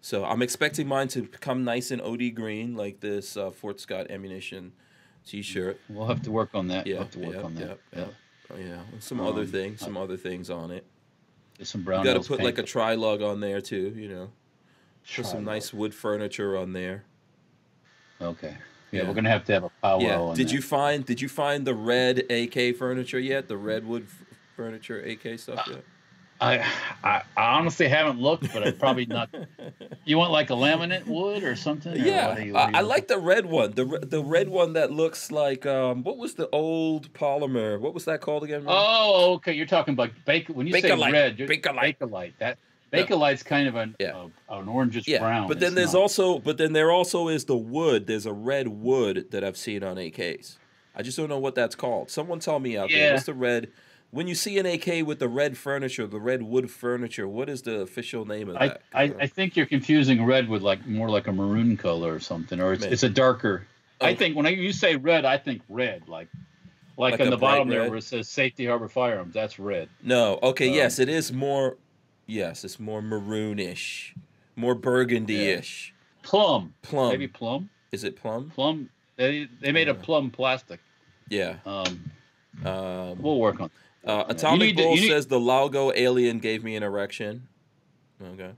So 0.00 0.24
I'm 0.24 0.42
expecting 0.42 0.86
mine 0.86 1.08
to 1.08 1.22
come 1.26 1.64
nice 1.64 1.90
and 1.90 2.02
OD 2.02 2.30
green, 2.34 2.74
like 2.76 3.00
this 3.00 3.36
uh, 3.38 3.50
Fort 3.50 3.80
Scott 3.80 4.10
ammunition 4.10 4.72
T-shirt. 5.26 5.80
we'll 5.88 6.06
have 6.06 6.22
to 6.22 6.30
work 6.30 6.50
on 6.54 6.68
that. 6.68 6.86
Yeah, 6.86 6.94
we'll 6.94 7.02
have 7.04 7.10
to 7.12 7.18
work 7.20 7.34
yeah, 7.34 7.42
on 7.42 7.54
that. 7.54 7.78
yeah, 7.96 8.04
Yeah. 8.56 8.56
yeah. 8.66 8.80
Some 9.00 9.20
other 9.20 9.40
Um, 9.42 9.46
things, 9.46 9.80
some 9.80 9.96
other 9.96 10.16
things 10.16 10.50
on 10.50 10.70
it. 10.70 10.84
There's 11.56 11.68
some 11.70 11.80
You 11.80 11.84
brown. 11.86 12.04
got 12.04 12.14
to 12.22 12.28
put 12.28 12.42
like 12.42 12.58
a 12.58 12.62
tri 12.62 12.94
lug 12.94 13.22
on 13.22 13.40
there 13.40 13.60
too. 13.60 13.94
You 13.96 14.08
know, 14.08 14.30
put 15.16 15.26
some 15.26 15.44
nice 15.44 15.72
wood 15.72 15.94
furniture 15.94 16.56
on 16.56 16.72
there. 16.72 17.04
Okay. 18.20 18.56
Yeah, 18.90 19.02
Yeah. 19.02 19.08
we're 19.08 19.14
gonna 19.14 19.30
have 19.30 19.44
to 19.46 19.52
have 19.52 19.64
a 19.64 19.70
powwow. 19.82 19.98
yeah. 20.30 20.34
Did 20.36 20.48
that. 20.48 20.52
you 20.54 20.60
find 20.62 21.04
Did 21.06 21.20
you 21.20 21.28
find 21.28 21.66
the 21.66 21.74
red 21.74 22.30
AK 22.30 22.72
furniture 22.76 23.18
yet? 23.18 23.48
The 23.48 23.56
redwood 23.56 24.02
f- 24.04 24.24
furniture 24.56 25.00
AK 25.00 25.38
stuff 25.38 25.66
yet? 25.68 25.84
I, 26.40 26.58
I 27.02 27.22
I 27.36 27.54
honestly 27.58 27.88
haven't 27.88 28.20
looked, 28.20 28.52
but 28.52 28.66
I 28.66 28.70
probably 28.72 29.06
not. 29.06 29.30
You 30.06 30.18
want 30.18 30.32
like 30.32 30.50
a 30.50 30.52
laminate 30.54 31.06
wood 31.06 31.42
or 31.44 31.56
something? 31.56 31.94
or 31.94 31.96
Yeah, 31.96 32.28
what 32.28 32.38
are 32.38 32.44
you- 32.44 32.52
what 32.52 32.74
I, 32.74 32.78
I 32.78 32.82
like 32.82 33.08
the 33.08 33.18
red 33.18 33.46
one. 33.46 33.70
The 33.72 33.86
re- 33.86 34.00
the 34.02 34.22
red 34.22 34.50
one 34.50 34.74
that 34.74 34.90
looks 34.90 35.32
like 35.32 35.64
um, 35.64 36.02
what 36.02 36.18
was 36.18 36.34
the 36.34 36.46
old 36.50 37.10
polymer? 37.14 37.80
What 37.80 37.94
was 37.94 38.04
that 38.04 38.20
called 38.20 38.44
again? 38.44 38.64
Oh, 38.66 39.32
okay. 39.36 39.54
You're 39.54 39.64
talking 39.64 39.94
about. 39.94 40.10
When 40.52 40.66
you 40.66 40.78
say 40.78 40.94
red, 41.10 41.38
you're 41.38 41.48
Bakelite. 41.48 41.96
Bakelite. 41.98 42.32
That 42.38 42.58
Bakelite's 42.92 43.42
kind 43.42 43.66
of 43.66 43.76
an 43.76 43.96
Yeah. 43.98 44.14
uh, 44.50 44.58
an 44.58 44.66
orangish 44.66 45.06
yeah, 45.06 45.20
brown. 45.20 45.48
but 45.48 45.58
then 45.58 45.68
It's 45.68 45.76
there's 45.76 45.94
not- 45.94 46.00
also 46.02 46.38
but 46.38 46.58
then 46.58 46.74
there 46.74 46.90
also 46.90 47.28
is 47.28 47.46
the 47.46 47.56
wood. 47.56 48.06
There's 48.06 48.26
a 48.26 48.32
red 48.34 48.68
wood 48.68 49.30
that 49.30 49.42
I've 49.42 49.56
seen 49.56 49.82
on 49.82 49.96
AKs. 49.96 50.58
I 50.94 51.02
just 51.02 51.16
don't 51.16 51.30
know 51.30 51.38
what 51.38 51.54
that's 51.54 51.74
called. 51.74 52.10
Someone 52.10 52.40
tell 52.40 52.58
me 52.60 52.76
out 52.76 52.90
there. 52.90 52.98
Yeah. 52.98 53.12
What's 53.14 53.24
the 53.24 53.32
red? 53.34 53.68
When 54.14 54.28
you 54.28 54.36
see 54.36 54.58
an 54.60 54.66
AK 54.66 55.04
with 55.04 55.18
the 55.18 55.26
red 55.28 55.58
furniture, 55.58 56.06
the 56.06 56.20
red 56.20 56.44
wood 56.44 56.70
furniture, 56.70 57.26
what 57.26 57.48
is 57.48 57.62
the 57.62 57.80
official 57.80 58.24
name 58.24 58.48
of 58.48 58.56
I, 58.56 58.68
that? 58.68 58.82
I, 58.92 59.02
I 59.22 59.26
think 59.26 59.56
you're 59.56 59.66
confusing 59.66 60.24
red 60.24 60.48
with 60.48 60.62
like 60.62 60.86
more 60.86 61.10
like 61.10 61.26
a 61.26 61.32
maroon 61.32 61.76
color 61.76 62.14
or 62.14 62.20
something, 62.20 62.60
or 62.60 62.72
it's, 62.72 62.82
Maybe. 62.82 62.92
it's 62.92 63.02
a 63.02 63.08
darker. 63.08 63.66
I 64.00 64.14
think 64.14 64.36
when 64.36 64.46
I, 64.46 64.50
you 64.50 64.72
say 64.72 64.94
red, 64.94 65.24
I 65.24 65.36
think 65.36 65.62
red, 65.68 66.06
like 66.06 66.28
like, 66.96 67.12
Like 67.12 67.22
on 67.22 67.30
the 67.30 67.36
bottom 67.36 67.68
there 67.68 67.88
where 67.88 67.98
it 67.98 68.04
says 68.04 68.28
Safety 68.28 68.66
Harbor 68.66 68.88
Firearms. 68.88 69.34
That's 69.34 69.58
red. 69.58 69.88
No. 70.00 70.38
Okay. 70.44 70.68
Um, 70.68 70.74
yes, 70.74 71.00
it 71.00 71.08
is 71.08 71.32
more. 71.32 71.76
Yes, 72.26 72.64
it's 72.64 72.78
more 72.78 73.02
maroonish, 73.02 74.14
more 74.54 74.76
burgundy-ish. 74.76 75.92
Plum, 76.22 76.72
Plum. 76.82 77.10
maybe 77.10 77.26
plum. 77.26 77.68
Is 77.90 78.04
it 78.04 78.16
plum? 78.16 78.52
Plum. 78.54 78.88
They 79.16 79.48
they 79.60 79.72
made 79.72 79.88
a 79.88 79.94
plum 79.94 80.30
plastic. 80.30 80.78
Yeah. 81.28 81.56
Um, 81.66 82.12
Um, 82.64 83.20
we'll 83.20 83.40
work 83.40 83.60
on. 83.60 83.70
Uh, 84.06 84.24
Atomic 84.28 84.60
need 84.60 84.76
to- 84.76 84.82
Bull 84.82 84.94
need- 84.96 85.08
says 85.08 85.26
the 85.26 85.40
Laugo 85.40 85.92
alien 85.94 86.38
gave 86.38 86.62
me 86.62 86.76
an 86.76 86.82
erection. 86.82 87.48
Okay. 88.22 88.50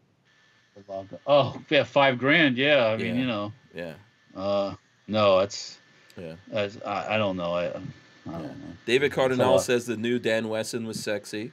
Oh, 1.26 1.60
yeah, 1.70 1.84
five 1.84 2.18
grand. 2.18 2.58
Yeah, 2.58 2.86
I 2.86 2.96
mean, 2.96 3.14
Yeah. 3.14 3.20
you 3.20 3.26
know, 3.26 3.52
Yeah. 3.74 3.94
uh, 4.34 4.74
no, 5.06 5.38
it's, 5.40 5.78
Yeah. 6.16 6.34
that's, 6.48 6.76
I, 6.84 7.14
I 7.14 7.18
don't 7.18 7.36
know. 7.36 7.52
I, 7.54 7.66
I 7.68 7.70
don't 7.70 7.84
Yeah. 8.26 8.38
know. 8.40 8.54
David 8.84 9.12
Cardinal 9.12 9.58
says 9.58 9.86
the 9.86 9.96
new 9.96 10.18
Dan 10.18 10.48
Wesson 10.48 10.86
was 10.86 11.02
sexy. 11.02 11.52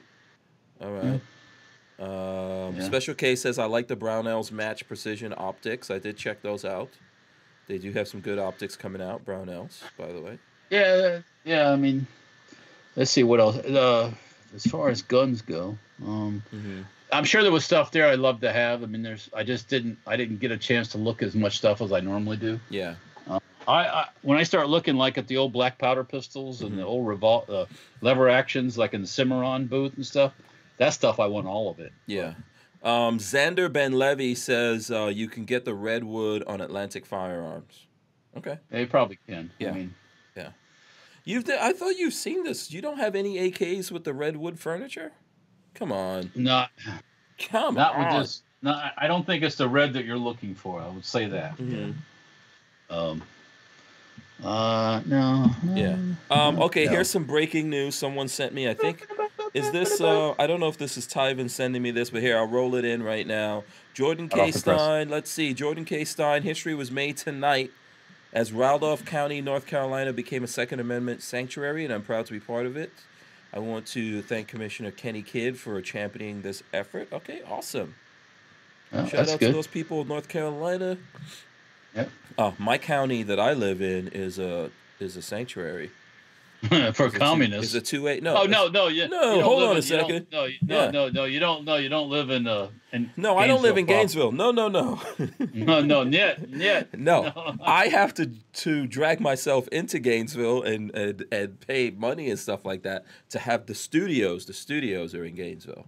All 0.80 0.90
right. 0.92 1.20
Um, 2.00 2.74
Hmm. 2.74 2.80
Yeah. 2.80 2.86
Special 2.86 3.14
K 3.14 3.36
says 3.36 3.58
I 3.58 3.66
like 3.66 3.86
the 3.88 3.96
Brownells 3.96 4.50
match 4.50 4.86
precision 4.88 5.32
optics. 5.36 5.90
I 5.90 5.98
did 5.98 6.16
check 6.16 6.42
those 6.42 6.64
out. 6.64 6.90
They 7.68 7.78
do 7.78 7.92
have 7.92 8.08
some 8.08 8.20
good 8.20 8.38
optics 8.38 8.76
coming 8.76 9.00
out. 9.00 9.24
Brownells, 9.24 9.80
by 9.96 10.12
the 10.12 10.20
way. 10.20 10.38
Yeah, 10.70 11.20
yeah. 11.44 11.70
I 11.70 11.76
mean, 11.76 12.06
let's 12.96 13.10
see 13.10 13.22
what 13.24 13.40
else. 13.40 13.56
Uh, 13.56 14.12
as 14.54 14.64
far 14.66 14.88
as 14.88 15.02
guns 15.02 15.42
go, 15.42 15.76
um, 16.04 16.42
Mm-hmm. 16.54 16.82
I'm 17.12 17.24
sure 17.24 17.42
there 17.44 17.52
was 17.52 17.64
stuff 17.64 17.92
there 17.92 18.08
I'd 18.08 18.18
love 18.18 18.40
to 18.40 18.52
have. 18.52 18.82
I 18.82 18.86
mean, 18.86 19.02
there's. 19.02 19.30
I 19.32 19.44
just 19.44 19.68
didn't. 19.68 19.98
I 20.06 20.16
didn't 20.16 20.40
get 20.40 20.50
a 20.50 20.56
chance 20.58 20.88
to 20.88 20.98
look 20.98 21.22
as 21.22 21.34
much 21.36 21.58
stuff 21.58 21.80
as 21.80 21.92
I 21.92 22.00
normally 22.00 22.36
do. 22.38 22.58
Yeah. 22.70 22.94
I, 23.66 23.86
I 23.86 24.08
when 24.22 24.36
I 24.36 24.42
start 24.42 24.68
looking 24.68 24.96
like 24.96 25.16
at 25.16 25.26
the 25.26 25.36
old 25.38 25.52
black 25.52 25.78
powder 25.78 26.04
pistols 26.04 26.60
and 26.60 26.76
the 26.76 26.82
Mhm. 26.82 26.86
old 26.86 27.06
revol 27.06 27.48
uh, 27.48 27.64
lever 28.02 28.28
actions, 28.28 28.76
like 28.76 28.92
in 28.94 29.00
the 29.00 29.06
Cimarron 29.06 29.66
booth 29.68 29.94
and 29.96 30.04
stuff, 30.04 30.32
that 30.78 30.90
stuff 30.90 31.18
I 31.20 31.26
want 31.26 31.46
all 31.46 31.70
of 31.70 31.78
it. 31.80 31.92
Yeah. 32.06 32.34
Um, 32.82 33.18
Xander 33.18 33.72
Ben 33.72 33.92
Levy 33.92 34.34
says 34.34 34.90
uh, 34.90 35.06
you 35.06 35.28
can 35.28 35.44
get 35.46 35.64
the 35.64 35.72
redwood 35.74 36.42
on 36.46 36.60
Atlantic 36.60 37.06
Firearms. 37.06 37.86
Okay. 38.36 38.58
They 38.70 38.84
probably 38.84 39.18
can. 39.26 39.50
Yeah. 39.58 39.70
I 39.70 39.72
mean, 39.72 39.94
You've 41.24 41.48
I 41.48 41.72
thought 41.72 41.96
you've 41.96 42.14
seen 42.14 42.42
this. 42.44 42.70
You 42.70 42.82
don't 42.82 42.98
have 42.98 43.14
any 43.14 43.50
AKs 43.50 43.90
with 43.90 44.04
the 44.04 44.12
redwood 44.12 44.58
furniture? 44.58 45.12
Come 45.74 45.90
on. 45.90 46.30
not 46.34 46.70
Come 47.38 47.74
not 47.74 47.94
on. 47.96 48.14
with 48.14 48.22
this. 48.22 48.42
No, 48.62 48.72
I- 48.72 48.92
I 48.98 49.06
don't 49.06 49.26
think 49.26 49.42
it's 49.42 49.56
the 49.56 49.68
red 49.68 49.92
that 49.94 50.04
you're 50.04 50.16
looking 50.18 50.54
for. 50.54 50.80
I 50.80 50.88
would 50.88 51.04
say 51.04 51.26
that. 51.26 51.56
Mhm. 51.56 51.94
Um. 52.90 53.22
Uh 54.42 55.00
no. 55.06 55.50
Yeah. 55.74 55.96
Um, 56.30 56.58
okay, 56.60 56.84
No. 56.86 56.90
here's 56.92 57.08
some 57.08 57.24
breaking 57.24 57.70
news. 57.70 57.94
Someone 57.94 58.28
sent 58.28 58.52
me. 58.52 58.68
I 58.68 58.74
think 58.74 59.06
is 59.54 59.70
this. 59.70 60.00
Uh, 60.00 60.34
I 60.38 60.46
don't 60.46 60.60
know 60.60 60.68
if 60.68 60.76
this 60.76 60.96
is 60.98 61.06
Tyven 61.06 61.48
sending 61.48 61.80
me 61.82 61.90
this, 61.92 62.10
but 62.10 62.20
here 62.20 62.36
I'll 62.36 62.46
roll 62.48 62.74
it 62.74 62.84
in 62.84 63.02
right 63.02 63.26
now. 63.26 63.64
Jordan 63.94 64.28
Hot 64.30 64.36
K. 64.38 64.48
off 64.48 64.52
the 64.54 64.60
press. 64.62 64.80
Stein. 64.80 65.08
Let's 65.08 65.30
see. 65.30 65.54
Jordan 65.54 65.84
K. 65.84 66.04
Stein. 66.04 66.42
History 66.42 66.74
was 66.74 66.90
made 66.90 67.16
tonight 67.16 67.70
as 68.34 68.52
Randolph 68.52 69.04
County, 69.04 69.40
North 69.40 69.66
Carolina, 69.66 70.12
became 70.12 70.42
a 70.42 70.48
Second 70.48 70.80
Amendment 70.80 71.22
sanctuary, 71.22 71.84
and 71.84 71.94
I'm 71.94 72.02
proud 72.02 72.26
to 72.26 72.32
be 72.32 72.40
part 72.40 72.66
of 72.66 72.76
it. 72.76 72.92
I 73.52 73.60
want 73.60 73.86
to 73.88 74.20
thank 74.22 74.48
Commissioner 74.48 74.90
Kenny 74.90 75.22
Kidd 75.22 75.56
for 75.56 75.80
championing 75.80 76.42
this 76.42 76.64
effort. 76.72 77.08
Okay, 77.12 77.40
awesome. 77.48 77.94
Oh, 78.92 79.06
Shout 79.06 79.28
out 79.28 79.40
to 79.40 79.52
those 79.52 79.68
people 79.68 80.00
of 80.00 80.08
North 80.08 80.28
Carolina. 80.28 80.98
Yep. 81.94 82.10
Oh, 82.36 82.54
my 82.58 82.76
county 82.76 83.22
that 83.22 83.38
I 83.38 83.52
live 83.52 83.80
in 83.80 84.08
is 84.08 84.40
a 84.40 84.70
is 84.98 85.16
a 85.16 85.22
sanctuary. 85.22 85.90
For 86.94 87.06
Is 87.06 87.12
it 87.12 87.12
two- 87.12 87.18
communists. 87.18 87.66
Is 87.70 87.74
it 87.74 87.84
two 87.84 88.08
eight? 88.08 88.22
No. 88.22 88.36
oh 88.42 88.44
no, 88.46 88.68
no, 88.68 88.88
you, 88.88 89.08
No, 89.08 89.36
you 89.36 89.42
hold 89.42 89.62
on 89.62 89.68
a 89.68 89.70
in- 89.70 89.76
you 89.76 89.82
second. 89.82 90.26
No, 90.32 90.44
you- 90.44 90.58
no, 90.62 90.84
Yeah. 90.84 90.90
no, 90.90 91.08
no, 91.08 91.24
you 91.24 91.38
don't. 91.40 91.64
No, 91.64 91.76
you 91.76 91.88
don't 91.88 92.08
live 92.10 92.30
in. 92.30 92.46
Uh, 92.46 92.68
in 92.92 93.10
No, 93.16 93.36
I 93.36 93.46
don't 93.46 93.62
live 93.62 93.76
in 93.76 93.86
Gainesville. 93.86 94.32
No, 94.32 94.50
no, 94.50 94.68
no. 94.68 95.00
No, 95.52 95.80
no, 95.80 96.02
yet, 96.02 96.48
yet. 96.48 96.98
no. 96.98 97.56
I 97.62 97.88
have 97.88 98.14
to 98.14 98.30
to 98.64 98.86
drag 98.86 99.20
myself 99.20 99.66
into 99.68 99.98
Gainesville 99.98 100.62
and, 100.62 100.94
and 100.94 101.24
and 101.32 101.60
pay 101.60 101.90
money 101.90 102.30
and 102.30 102.38
stuff 102.38 102.64
like 102.64 102.82
that 102.82 103.04
to 103.30 103.38
have 103.38 103.66
the 103.66 103.74
studios. 103.74 104.46
The 104.46 104.52
studios 104.52 105.14
are 105.14 105.24
in 105.24 105.34
Gainesville. 105.34 105.86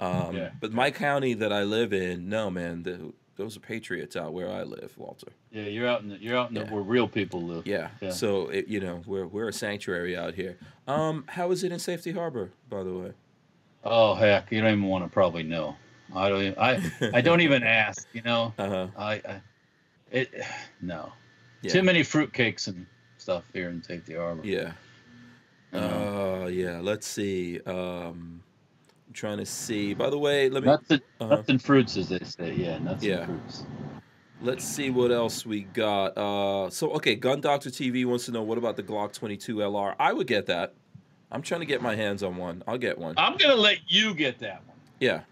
Um, 0.00 0.36
Yeah. 0.36 0.50
But 0.60 0.72
my 0.72 0.90
county 0.92 1.34
that 1.34 1.52
I 1.52 1.64
live 1.64 1.92
in, 1.92 2.28
no 2.28 2.50
man, 2.50 2.84
the, 2.84 3.12
those 3.38 3.56
are 3.56 3.60
patriots 3.60 4.16
out 4.16 4.34
where 4.34 4.50
I 4.50 4.64
live, 4.64 4.92
Walter. 4.98 5.28
Yeah, 5.52 5.62
you're 5.62 5.88
out 5.88 6.02
in 6.02 6.10
the, 6.10 6.16
you're 6.16 6.36
out 6.36 6.48
in 6.48 6.54
the, 6.54 6.66
where 6.66 6.82
real 6.82 7.08
people 7.08 7.40
live. 7.40 7.66
Yeah. 7.66 7.88
Yeah. 8.00 8.10
So 8.10 8.48
it, 8.48 8.66
you 8.66 8.80
know 8.80 9.00
we're 9.06 9.26
we're 9.26 9.48
a 9.48 9.52
sanctuary 9.52 10.16
out 10.16 10.34
here. 10.34 10.58
Um, 10.86 11.24
how 11.28 11.50
is 11.52 11.64
it 11.64 11.72
in 11.72 11.78
Safety 11.78 12.10
Harbor, 12.12 12.50
by 12.68 12.82
the 12.82 12.92
way? 12.92 13.12
Oh 13.84 14.14
heck, 14.14 14.50
you 14.50 14.60
don't 14.60 14.72
even 14.72 14.84
want 14.84 15.04
to 15.04 15.10
probably 15.10 15.44
know. 15.44 15.76
I 16.14 16.28
don't. 16.28 16.42
Even, 16.42 16.58
I 16.58 16.82
I 17.14 17.20
don't 17.20 17.40
even 17.40 17.62
ask. 17.82 18.08
You 18.12 18.22
know. 18.22 18.52
Uh 18.58 18.68
huh. 18.68 18.86
I, 18.98 19.12
I 19.12 19.42
it 20.10 20.34
no. 20.82 21.12
Yeah. 21.62 21.72
Too 21.72 21.82
many 21.82 22.00
fruitcakes 22.00 22.66
and 22.66 22.86
stuff 23.18 23.44
here 23.52 23.70
in 23.70 23.82
Safety 23.82 24.16
Harbor. 24.16 24.44
Yeah. 24.44 24.72
Know. 25.72 26.42
Uh, 26.44 26.48
yeah. 26.48 26.80
Let's 26.80 27.06
see. 27.06 27.60
Um, 27.60 28.42
I'm 29.08 29.14
trying 29.14 29.38
to 29.38 29.46
see. 29.46 29.94
By 29.94 30.10
the 30.10 30.18
way, 30.18 30.50
let 30.50 30.62
me 30.62 30.66
nuts, 30.68 30.84
and, 30.90 31.00
uh-huh. 31.20 31.36
nuts 31.36 31.48
and 31.48 31.62
fruits, 31.62 31.96
as 31.96 32.10
they 32.10 32.18
say. 32.18 32.52
Yeah, 32.54 32.78
nuts 32.78 33.02
Yeah. 33.02 33.20
and 33.20 33.26
fruits. 33.40 33.62
let's 34.42 34.64
see 34.64 34.90
what 34.90 35.10
else 35.10 35.46
we 35.46 35.62
got. 35.62 36.08
Uh, 36.18 36.68
so 36.68 36.90
okay, 36.92 37.14
Gun 37.14 37.40
Doctor 37.40 37.70
TV 37.70 38.04
wants 38.04 38.26
to 38.26 38.32
know 38.32 38.42
what 38.42 38.58
about 38.58 38.76
the 38.76 38.82
Glock 38.82 39.12
22 39.14 39.56
LR. 39.56 39.94
I 39.98 40.12
would 40.12 40.26
get 40.26 40.44
that. 40.46 40.74
I'm 41.32 41.40
trying 41.42 41.60
to 41.60 41.66
get 41.66 41.80
my 41.82 41.94
hands 41.96 42.22
on 42.22 42.36
one. 42.36 42.62
I'll 42.66 42.78
get 42.78 42.98
one. 42.98 43.14
I'm 43.16 43.36
gonna 43.38 43.54
let 43.54 43.78
you 43.88 44.14
get 44.14 44.38
that 44.40 44.62
one. 44.66 44.76
Yeah. 45.00 45.22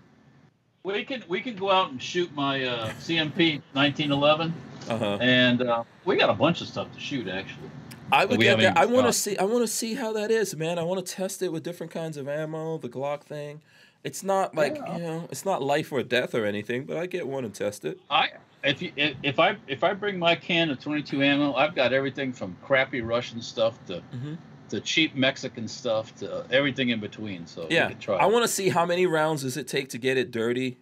We 0.83 1.05
can 1.05 1.23
we 1.29 1.41
can 1.43 1.55
go 1.57 1.71
out 1.71 1.91
and 1.91 2.03
shoot 2.03 2.35
my 2.35 2.65
uh, 2.65 2.89
CMP 2.93 3.61
1911, 3.75 4.55
Uh 4.89 4.99
huh. 4.99 5.19
and 5.21 5.63
uh, 5.63 5.85
we 6.07 6.17
got 6.17 6.31
a 6.31 6.35
bunch 6.35 6.61
of 6.63 6.67
stuff 6.69 6.91
to 6.95 7.01
shoot 7.01 7.29
actually. 7.29 7.71
I 8.13 8.25
would 8.25 8.39
get 8.41 8.49
haven't 8.59 8.75
that. 8.75 8.79
I 8.79 8.87
want 8.87 9.07
to 9.07 9.13
see. 9.13 9.37
I 9.37 9.45
want 9.45 9.63
to 9.63 9.69
see 9.73 9.95
how 9.95 10.13
that 10.13 10.31
is, 10.31 10.57
man. 10.57 10.79
I 10.79 10.83
want 10.83 11.05
to 11.05 11.13
test 11.13 11.43
it 11.43 11.53
with 11.53 11.63
different 11.63 11.93
kinds 11.93 12.17
of 12.17 12.29
ammo. 12.29 12.79
The 12.79 12.89
Glock 12.89 13.23
thing. 13.23 13.61
It's 14.05 14.23
not 14.23 14.55
like 14.55 14.77
Yeah. 14.77 14.97
you 14.97 15.03
know. 15.03 15.29
It's 15.31 15.45
not 15.45 15.63
life 15.63 15.91
or 15.91 16.03
death 16.03 16.35
or 16.35 16.45
anything. 16.45 16.85
But 16.85 16.97
I 16.99 17.07
get 17.07 17.27
one 17.27 17.45
and 17.45 17.53
test 17.55 17.85
it. 17.85 17.99
I 18.09 18.31
if 18.63 18.81
you 18.81 18.93
if, 18.97 19.17
if 19.23 19.39
I 19.41 19.57
if 19.67 19.83
I 19.83 19.93
bring 19.95 20.19
my 20.19 20.37
can 20.37 20.71
of 20.71 20.79
22 20.81 21.23
ammo, 21.23 21.55
I've 21.55 21.75
got 21.75 21.93
everything 21.93 22.33
from 22.33 22.57
crappy 22.63 23.01
Russian 23.01 23.43
stuff 23.43 23.85
to 23.87 24.03
Mhm. 24.15 24.39
to 24.69 24.81
cheap 24.81 25.15
Mexican 25.17 25.67
stuff 25.67 26.15
to 26.17 26.47
everything 26.53 26.91
in 26.91 27.01
between. 27.01 27.47
So 27.47 27.67
Yeah, 27.71 27.91
try. 28.01 28.17
I 28.17 28.27
want 28.27 28.45
to 28.45 28.49
see 28.49 28.69
how 28.69 28.87
many 28.87 29.07
rounds 29.07 29.43
does 29.43 29.57
it 29.57 29.67
take 29.67 29.89
to 29.91 29.99
get 29.99 30.17
it 30.17 30.31
dirty. 30.31 30.79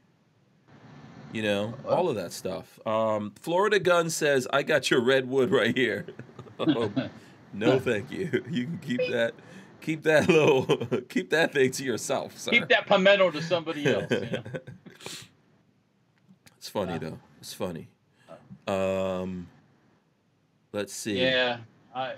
You 1.33 1.43
know, 1.43 1.75
Well- 1.85 1.95
all 1.95 2.09
of 2.11 2.17
that 2.17 2.33
stuff. 2.33 2.79
Um, 2.87 3.33
Florida 3.41 3.79
Gun 3.81 4.09
says, 4.11 4.47
"I 4.53 4.63
got 4.63 4.91
your 4.91 5.01
redwood 5.01 5.51
right 5.51 5.75
here." 5.77 6.07
No, 7.57 7.79
thank 7.79 8.11
you. 8.11 8.43
You 8.51 8.65
can 8.65 8.79
keep 8.79 9.01
that. 9.13 9.33
Keep 9.81 10.03
that 10.05 10.29
little. 10.29 10.65
keep 11.09 11.31
that 11.31 11.53
thing 11.53 11.71
to 11.71 11.85
yourself, 11.85 12.37
sir. 12.37 12.51
Keep 12.51 12.69
that 12.71 12.87
pimento 12.89 13.31
to 13.31 13.41
somebody 13.43 13.87
else. 13.95 14.11
You 14.11 14.21
know? 14.23 14.43
it's 16.57 16.69
funny 16.69 16.93
Yeah. 16.95 16.99
though. 16.99 17.19
It's 17.41 17.53
funny. 17.55 17.89
Um, 18.67 19.47
let's 20.73 20.93
see. 20.93 21.21
Yeah, 21.21 21.59
I. 21.95 22.15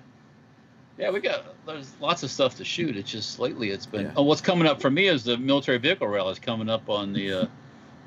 Yeah, 0.97 1.11
we 1.11 1.21
got 1.21 1.45
there's 1.67 1.93
lots 2.01 2.23
of 2.23 2.31
stuff 2.31 2.57
to 2.57 2.65
shoot. 2.65 2.97
It's 2.97 3.11
just 3.11 3.39
lately 3.39 3.71
it's 3.71 3.85
been. 3.85 4.07
Yeah. 4.07 4.13
Oh, 4.17 4.23
what's 4.23 4.41
coming 4.41 4.67
up 4.67 4.81
for 4.81 4.91
me 4.91 5.09
is 5.09 5.25
the 5.25 5.37
military 5.37 5.77
vehicle 5.77 6.09
rally 6.09 6.33
is 6.33 6.39
coming 6.39 6.71
up 6.71 6.89
on 6.89 7.13
the 7.13 7.33
uh, 7.43 7.47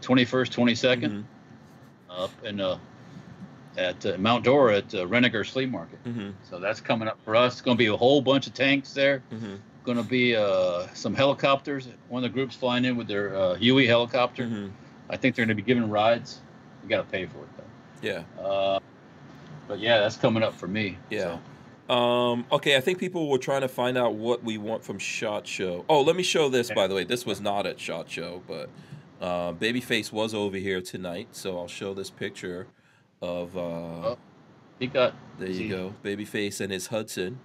21st, 0.01 0.49
22nd 0.49 1.11
Mhm, 1.11 1.23
up 2.09 2.31
in 2.43 2.59
uh, 2.59 2.79
at 3.79 4.05
uh, 4.05 4.17
Mount 4.17 4.43
Dora 4.43 4.77
at 4.77 4.93
uh, 4.93 5.05
Renninger 5.07 5.49
Flea 5.49 5.65
Market. 5.65 6.03
mhm, 6.03 6.33
So 6.49 6.59
that's 6.59 6.81
coming 6.81 7.07
up 7.07 7.17
for 7.23 7.35
us. 7.35 7.53
It's 7.53 7.61
going 7.61 7.77
to 7.77 7.79
be 7.79 7.87
a 7.87 7.95
whole 7.97 8.21
bunch 8.21 8.45
of 8.47 8.53
tanks 8.53 8.93
there. 8.93 9.23
mhm. 9.31 9.59
going 9.85 9.97
to 9.97 10.03
be 10.03 10.35
uh, 10.35 10.85
some 10.93 11.15
helicopters. 11.15 11.87
One 12.09 12.23
of 12.23 12.29
the 12.31 12.33
groups 12.33 12.55
flying 12.55 12.85
in 12.85 12.95
with 12.97 13.07
their 13.07 13.35
uh, 13.35 13.55
Huey 13.55 13.87
helicopter. 13.87 14.43
Mhm. 14.45 14.71
I 15.09 15.17
think 15.17 15.35
they're 15.35 15.45
going 15.45 15.55
to 15.57 15.63
be 15.63 15.65
giving 15.65 15.89
rides. 15.89 16.41
You 16.83 16.89
got 16.89 16.97
to 16.97 17.03
pay 17.11 17.25
for 17.25 17.39
it 17.39 17.49
though. 17.57 18.07
Yeah. 18.07 18.43
Uh, 18.43 18.79
but 19.67 19.79
yeah, 19.79 19.99
that's 19.99 20.17
coming 20.17 20.43
up 20.43 20.53
for 20.53 20.67
me. 20.67 20.97
Yeah. 21.09 21.37
so. 21.87 21.93
Um, 21.95 22.45
okay, 22.51 22.77
I 22.77 22.81
think 22.81 22.99
people 22.99 23.29
were 23.29 23.39
trying 23.39 23.61
to 23.61 23.67
find 23.67 23.97
out 23.97 24.13
what 24.13 24.43
we 24.43 24.59
want 24.59 24.83
from 24.83 24.99
Shot 24.99 25.47
Show. 25.47 25.85
Oh, 25.89 26.01
let 26.01 26.15
me 26.15 26.21
show 26.23 26.47
this, 26.49 26.69
by 26.69 26.85
the 26.85 26.93
way. 26.93 27.03
This 27.03 27.25
was 27.25 27.41
not 27.41 27.65
at 27.65 27.79
Shot 27.79 28.07
Show, 28.11 28.43
but 28.47 28.69
uh, 29.19 29.53
Babyface 29.53 30.11
was 30.11 30.35
over 30.35 30.57
here 30.57 30.81
tonight, 30.81 31.29
so 31.31 31.57
I'll 31.57 31.67
show 31.67 31.95
this 31.95 32.11
picture 32.11 32.67
of. 33.21 33.55
Uh, 33.57 33.59
Oh, 33.61 34.17
He 34.79 34.87
got 34.87 35.13
there 35.37 35.49
you 35.49 35.53
he 35.63 35.67
go, 35.69 35.93
Babyface 36.03 36.61
and 36.61 36.71
his 36.71 36.87
Hudson. 36.87 37.39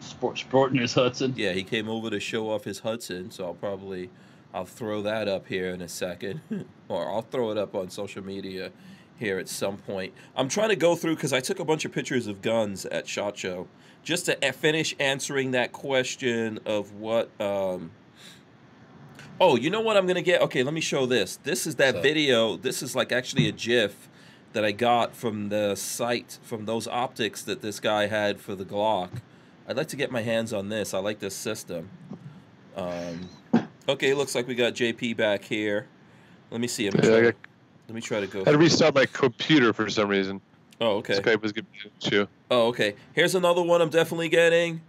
sport 0.00 0.38
sporting 0.38 0.80
his 0.80 0.94
Hudson. 0.94 1.34
Yeah, 1.36 1.52
he 1.52 1.62
came 1.62 1.88
over 1.88 2.10
to 2.10 2.18
show 2.20 2.50
off 2.50 2.64
his 2.64 2.80
Hudson, 2.80 3.30
so 3.30 3.44
I'll 3.46 3.54
probably 3.54 4.10
I'll 4.54 4.64
throw 4.64 5.02
that 5.02 5.28
up 5.28 5.46
here 5.46 5.70
in 5.70 5.80
a 5.82 5.88
second, 5.88 6.40
or 6.88 7.08
I'll 7.08 7.22
throw 7.22 7.50
it 7.50 7.58
up 7.58 7.74
on 7.74 7.90
social 7.90 8.24
media 8.24 8.70
here 9.18 9.38
at 9.38 9.48
some 9.48 9.76
point. 9.76 10.12
I'm 10.36 10.48
trying 10.48 10.68
to 10.70 10.76
go 10.76 10.94
through 10.96 11.16
because 11.16 11.32
I 11.32 11.40
took 11.40 11.58
a 11.60 11.64
bunch 11.64 11.84
of 11.84 11.92
pictures 11.92 12.26
of 12.26 12.40
guns 12.42 12.86
at 12.86 13.06
Shot 13.08 13.36
Show 13.36 13.66
just 14.02 14.26
to 14.26 14.52
finish 14.52 14.94
answering 14.98 15.50
that 15.52 15.72
question 15.72 16.58
of 16.66 16.92
what. 16.94 17.28
Um, 17.40 17.90
oh, 19.40 19.56
you 19.56 19.70
know 19.70 19.80
what 19.80 19.96
I'm 19.96 20.06
gonna 20.06 20.22
get? 20.22 20.40
Okay, 20.42 20.62
let 20.62 20.74
me 20.74 20.80
show 20.80 21.06
this. 21.06 21.36
This 21.44 21.66
is 21.66 21.76
that 21.76 21.94
So- 21.96 22.00
video. 22.02 22.56
This 22.56 22.82
is 22.82 22.96
like 22.96 23.12
actually 23.12 23.48
a 23.48 23.52
GIF 23.52 24.08
that 24.52 24.64
I 24.64 24.72
got 24.72 25.14
from 25.14 25.48
the 25.50 25.74
site 25.74 26.38
from 26.42 26.64
those 26.64 26.86
optics 26.88 27.42
that 27.42 27.60
this 27.62 27.80
guy 27.80 28.06
had 28.06 28.40
for 28.40 28.54
the 28.54 28.64
Glock. 28.64 29.10
I'd 29.66 29.76
like 29.76 29.88
to 29.88 29.96
get 29.96 30.10
my 30.10 30.22
hands 30.22 30.52
on 30.52 30.68
this. 30.70 30.94
I 30.94 30.98
like 30.98 31.18
this 31.18 31.34
system. 31.34 31.90
Um, 32.76 33.28
okay, 33.88 34.10
it 34.10 34.16
looks 34.16 34.34
like 34.34 34.46
we 34.46 34.54
got 34.54 34.74
JP 34.74 35.16
back 35.16 35.44
here. 35.44 35.86
Let 36.50 36.60
me 36.60 36.66
see. 36.68 36.84
Me 36.84 36.90
Yeah, 37.02 37.20
got- 37.20 37.34
let 37.88 37.94
me 37.94 38.00
try 38.00 38.20
to 38.20 38.26
go. 38.26 38.40
I 38.40 38.44
had 38.44 38.52
to 38.52 38.58
restart 38.58 38.94
my 38.94 39.06
computer 39.06 39.72
for 39.72 39.88
some 39.90 40.08
reason. 40.08 40.40
Oh, 40.80 40.96
okay. 40.98 41.14
Skype 41.14 41.42
was 41.42 41.52
giving 41.52 41.70
me 41.72 41.90
issue. 42.00 42.26
Oh, 42.50 42.68
okay. 42.68 42.94
Here's 43.12 43.34
another 43.34 43.62
one 43.62 43.80
I'm 43.82 43.88
definitely 43.90 44.28
getting. 44.28 44.80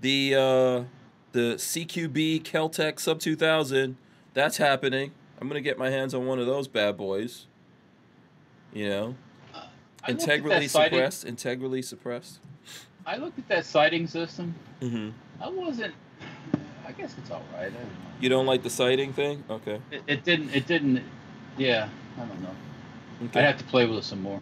The 0.00 0.34
uh 0.34 0.84
the 1.32 1.54
CQB 1.56 2.42
Keltec 2.42 3.00
Sub 3.00 3.18
2000. 3.18 3.96
That's 4.34 4.58
happening. 4.58 5.12
I'm 5.40 5.48
going 5.48 5.62
to 5.62 5.66
get 5.66 5.78
my 5.78 5.90
hands 5.90 6.14
on 6.14 6.26
one 6.26 6.38
of 6.38 6.46
those 6.46 6.68
bad 6.68 6.96
boys. 6.96 7.46
You 8.72 8.88
know, 8.88 9.14
I 9.54 9.58
looked 9.58 9.64
at 9.64 10.02
that 10.02 10.10
integrally 10.10 10.68
sighting- 10.68 10.98
suppressed, 10.98 11.24
integrally 11.24 11.82
suppressed. 11.82 12.38
I 13.04 13.16
looked 13.16 13.38
at 13.38 13.48
that 13.48 13.64
sighting 13.66 14.06
system. 14.06 14.54
Mhm. 14.80 15.12
I 15.40 15.48
wasn't. 15.48 15.94
I 16.86 16.92
guess 16.92 17.14
it's 17.18 17.30
all 17.30 17.42
right. 17.52 17.62
I 17.62 17.70
don't 17.70 17.74
know. 17.74 17.88
You 18.20 18.28
don't 18.28 18.46
like 18.46 18.62
the 18.62 18.70
sighting 18.70 19.12
thing? 19.12 19.42
Okay. 19.50 19.80
It, 19.90 20.02
it 20.06 20.24
didn't. 20.24 20.54
It 20.54 20.66
didn't. 20.66 21.02
Yeah, 21.58 21.88
I 22.16 22.20
don't 22.24 22.40
know. 22.42 22.54
Okay. 23.26 23.40
I'd 23.40 23.46
have 23.46 23.58
to 23.58 23.64
play 23.64 23.86
with 23.86 23.98
it 23.98 24.04
some 24.04 24.22
more. 24.22 24.40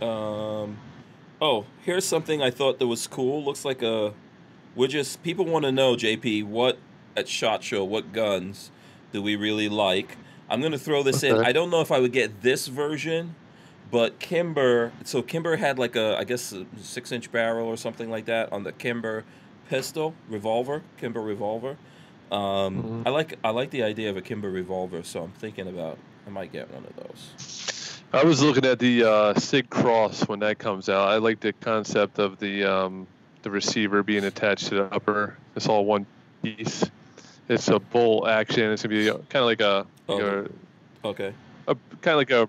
Um, 0.00 0.78
oh, 1.40 1.64
here's 1.84 2.04
something 2.04 2.42
I 2.42 2.50
thought 2.50 2.78
that 2.78 2.86
was 2.86 3.06
cool. 3.06 3.42
Looks 3.44 3.64
like 3.64 3.82
a. 3.82 4.12
We're 4.74 4.88
just 4.88 5.22
people 5.22 5.44
want 5.46 5.64
to 5.64 5.72
know, 5.72 5.94
JP, 5.96 6.44
what 6.44 6.78
at 7.16 7.28
Shot 7.28 7.62
Show, 7.64 7.82
what 7.84 8.12
guns 8.12 8.70
do 9.12 9.22
we 9.22 9.36
really 9.36 9.68
like? 9.68 10.16
I'm 10.48 10.60
gonna 10.62 10.78
throw 10.78 11.02
this 11.02 11.22
in. 11.22 11.36
I 11.44 11.52
don't 11.52 11.70
know 11.70 11.80
if 11.80 11.90
I 11.90 11.98
would 11.98 12.12
get 12.12 12.42
this 12.42 12.66
version, 12.68 13.34
but 13.90 14.18
Kimber. 14.18 14.92
So 15.04 15.22
Kimber 15.22 15.56
had 15.56 15.78
like 15.78 15.96
a, 15.96 16.16
I 16.18 16.24
guess, 16.24 16.52
a 16.52 16.66
six-inch 16.80 17.32
barrel 17.32 17.66
or 17.66 17.76
something 17.76 18.10
like 18.10 18.26
that 18.26 18.52
on 18.52 18.62
the 18.64 18.72
Kimber 18.72 19.24
pistol 19.68 20.14
revolver, 20.28 20.82
Kimber 20.98 21.20
revolver. 21.20 21.76
Um, 22.30 22.82
Mhm. 22.82 23.02
I 23.06 23.10
like 23.10 23.38
I 23.44 23.50
like 23.50 23.70
the 23.70 23.82
idea 23.82 24.10
of 24.10 24.16
a 24.16 24.22
Kimber 24.22 24.50
revolver, 24.50 25.02
so 25.02 25.22
I'm 25.24 25.32
thinking 25.32 25.68
about 25.68 25.98
I 26.26 26.30
might 26.30 26.52
get 26.52 26.72
one 26.72 26.84
of 26.84 26.96
those. 26.96 28.02
I 28.12 28.24
was 28.24 28.42
looking 28.42 28.64
at 28.64 28.78
the 28.78 29.04
uh, 29.04 29.34
Sig 29.34 29.68
Cross 29.68 30.28
when 30.28 30.38
that 30.40 30.58
comes 30.58 30.88
out. 30.88 31.08
I 31.08 31.16
like 31.16 31.40
the 31.40 31.52
concept 31.52 32.18
of 32.18 32.38
the 32.38 32.64
um, 32.64 33.06
the 33.42 33.50
receiver 33.50 34.02
being 34.02 34.24
attached 34.24 34.68
to 34.68 34.74
the 34.76 34.94
upper. 34.94 35.36
It's 35.54 35.68
all 35.68 35.84
one 35.84 36.06
piece. 36.42 36.84
It's 37.48 37.68
a 37.68 37.78
bolt 37.78 38.28
action. 38.28 38.70
It's 38.72 38.82
gonna 38.82 38.94
be 38.96 39.06
kind 39.06 39.24
of 39.36 39.44
like 39.44 39.60
a, 39.60 39.86
like 40.08 40.20
Oh. 40.22 40.48
Okay. 41.04 41.32
a, 41.68 41.72
a 41.72 41.76
kind 42.00 42.14
of 42.14 42.16
like 42.16 42.30
a 42.30 42.48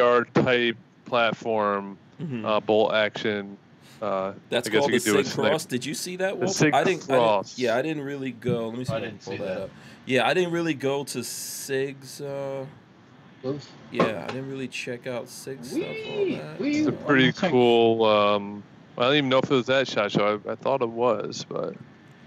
AR 0.00 0.24
type 0.24 0.76
platform 1.04 1.98
Mhm. 2.22 2.44
uh, 2.44 2.60
bolt 2.60 2.92
action. 2.94 3.56
Uh, 4.00 4.32
That's 4.48 4.68
I 4.68 4.70
guess 4.72 4.80
called 4.80 4.92
you 4.92 5.00
the 5.00 5.12
could 5.12 5.26
Sig 5.26 5.34
snipe- 5.34 5.48
Cross. 5.50 5.64
Did 5.66 5.84
you 5.84 5.94
see 5.94 6.16
that? 6.16 6.30
The 6.30 6.36
Walter? 6.46 6.52
Sig 6.52 6.74
I 6.74 6.84
didn't, 6.84 7.02
I 7.02 7.06
didn't- 7.06 7.18
Cross. 7.18 7.58
yeah, 7.58 7.76
I 7.76 7.82
didn't 7.82 8.02
really 8.04 8.30
go. 8.32 8.68
Let 8.68 8.78
me 8.78 8.84
see 8.84 8.92
I 8.92 8.96
if 8.96 9.02
I 9.02 9.06
can 9.06 9.10
didn't 9.16 9.24
pull 9.24 9.32
see 9.34 9.38
that, 9.38 9.46
that. 9.58 9.60
up. 9.64 9.70
Yeah, 10.06 10.26
I 10.26 10.34
didn't 10.34 10.52
really 10.52 10.74
go 10.74 11.04
to 11.04 11.22
Sig's. 11.24 12.20
Uh, 12.20 12.64
Those. 13.42 13.68
yeah, 13.90 14.24
I 14.28 14.32
didn't 14.32 14.48
really 14.50 14.68
check 14.68 15.06
out 15.06 15.28
Sig 15.28 15.62
stuff. 15.64 15.80
All 15.82 15.84
that. 16.26 16.60
wee. 16.60 16.78
it's 16.78 16.88
a 16.88 16.92
pretty 16.92 17.32
cool. 17.32 18.04
Um, 18.04 18.62
I 18.96 19.02
don't 19.04 19.16
even 19.16 19.28
know 19.30 19.38
if 19.38 19.50
it 19.50 19.54
was 19.54 19.66
that 19.66 19.88
shot 19.88 20.12
show. 20.12 20.40
I, 20.46 20.52
I 20.52 20.54
thought 20.56 20.82
it 20.82 20.88
was, 20.88 21.44
but 21.48 21.74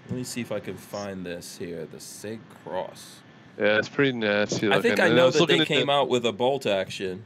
Let 0.09 0.17
me 0.17 0.23
see 0.23 0.41
if 0.41 0.51
I 0.51 0.59
can 0.59 0.75
find 0.77 1.25
this 1.25 1.57
here. 1.57 1.85
The 1.91 1.99
Sig 1.99 2.39
Cross. 2.63 3.21
yeah, 3.57 3.77
it's 3.77 3.89
pretty 3.89 4.11
nasty. 4.17 4.71
I 4.71 4.81
think 4.81 4.99
I 4.99 5.09
know 5.09 5.27
was 5.27 5.35
that 5.35 5.47
they 5.47 5.55
at 5.55 5.59
the- 5.59 5.65
came 5.65 5.89
out 5.89 6.09
with 6.09 6.25
a 6.25 6.31
bolt 6.33 6.65
action. 6.65 7.23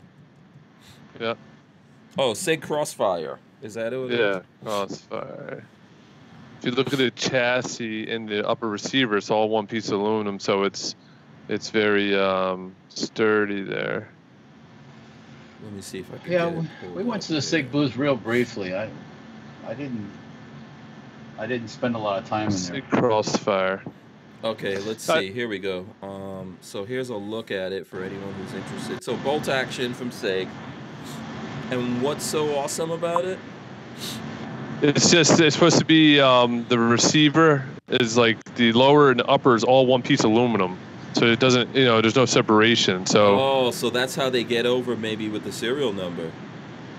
Yeah. 1.20 1.34
Oh, 2.18 2.34
Sig 2.34 2.62
Crossfire. 2.62 3.40
Is 3.62 3.74
that 3.74 3.92
who 3.94 4.06
it 4.06 4.12
is? 4.12 4.20
Yeah, 4.20 4.42
crossfire. 4.64 5.64
If 6.60 6.66
you 6.66 6.72
look 6.72 6.94
at 6.94 7.00
the 7.00 7.12
chassis 7.12 8.10
and 8.10 8.28
the 8.30 8.48
upper 8.48 8.70
receiver, 8.70 9.18
it's 9.18 9.32
all 9.32 9.50
one 9.50 9.66
piece 9.68 9.90
of 9.90 10.00
aluminum, 10.00 10.40
so 10.40 10.64
it's 10.64 10.96
it's 11.50 11.70
very 11.70 12.16
um, 12.16 12.76
sturdy 12.90 13.62
there. 13.64 14.10
Let 15.64 15.74
me 15.74 15.82
see 15.82 16.00
if 16.00 16.14
I 16.14 16.18
can. 16.18 16.32
Yeah, 16.32 16.50
get 16.52 16.92
we, 16.92 16.98
we 16.98 17.04
went 17.04 17.24
to 17.24 17.34
the. 17.34 17.42
Sig 17.42 17.72
booth 17.72 17.98
real 17.98 18.16
briefly. 18.16 18.76
I, 18.76 18.90
I 19.68 19.74
didn't. 19.74 20.10
I 21.40 21.46
didn't 21.46 21.68
spend 21.70 21.96
a 21.96 22.00
lot 22.00 22.22
of 22.22 22.28
time 22.28 22.46
in 22.48 22.50
there. 22.50 22.58
Sig 22.58 22.90
crossfire. 22.90 23.84
Okay, 24.44 24.78
let's 24.80 25.04
see. 25.04 25.32
Here 25.32 25.48
we 25.48 25.60
go. 25.60 25.86
Um, 26.02 26.58
so 26.62 26.84
here's 26.86 27.10
a 27.10 27.16
look 27.16 27.52
at 27.52 27.72
it 27.72 27.88
for 27.88 28.04
anyone 28.04 28.34
who's 28.36 28.54
interested. 28.54 29.04
So 29.04 29.18
bolt 29.18 29.50
action 29.50 29.94
from 29.94 30.12
Sig. 30.12 30.48
And 31.72 32.02
what's 32.02 32.24
so 32.26 32.56
awesome 32.58 32.92
about 32.92 33.26
it? 33.26 33.40
It's 34.82 35.10
just 35.10 35.40
it's 35.40 35.56
supposed 35.56 35.80
to 35.80 35.86
be 35.86 36.20
um, 36.20 36.66
the 36.70 36.78
receiver 36.78 37.66
is 37.90 38.16
like 38.16 38.38
the 38.56 38.72
lower 38.74 39.10
and 39.12 39.22
upper 39.28 39.56
is 39.56 39.64
all 39.64 39.86
one 39.88 40.02
piece 40.04 40.20
of 40.24 40.30
aluminum, 40.32 40.78
so 41.14 41.26
it 41.26 41.40
doesn't 41.40 41.76
you 41.76 41.86
know 41.86 42.00
there's 42.00 42.16
no 42.16 42.26
separation. 42.28 43.06
So 43.08 43.40
Oh, 43.40 43.72
so 43.72 43.90
that's 43.90 44.16
how 44.16 44.30
they 44.30 44.44
get 44.44 44.66
over 44.68 44.96
maybe 44.96 45.30
with 45.30 45.44
the 45.44 45.52
serial 45.52 45.94
number. 45.94 46.32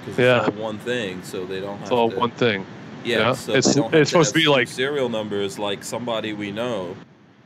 Because 0.05 0.19
Yeah. 0.19 0.39
it's 0.47 0.49
all 0.57 0.63
one 0.63 0.79
thing, 0.79 1.23
so 1.23 1.47
they 1.47 1.61
don't 1.61 1.75
have 1.79 1.83
it's 1.83 1.91
all 1.93 2.11
to. 2.11 2.17
one 2.19 2.33
thing, 2.33 2.67
yeah, 3.05 3.19
yeah. 3.19 3.33
so 3.33 3.53
It's- 3.53 3.75
they 3.75 3.81
don't 3.81 3.91
have 3.93 4.01
it's 4.03 4.11
supposed 4.11 4.35
to 4.35 4.39
be 4.41 4.47
like- 4.49 4.69
two 4.69 4.75
serial 4.75 5.09
numbers 5.09 5.59
like 5.59 5.83
somebody 5.85 6.33
we 6.33 6.51
know. 6.51 6.95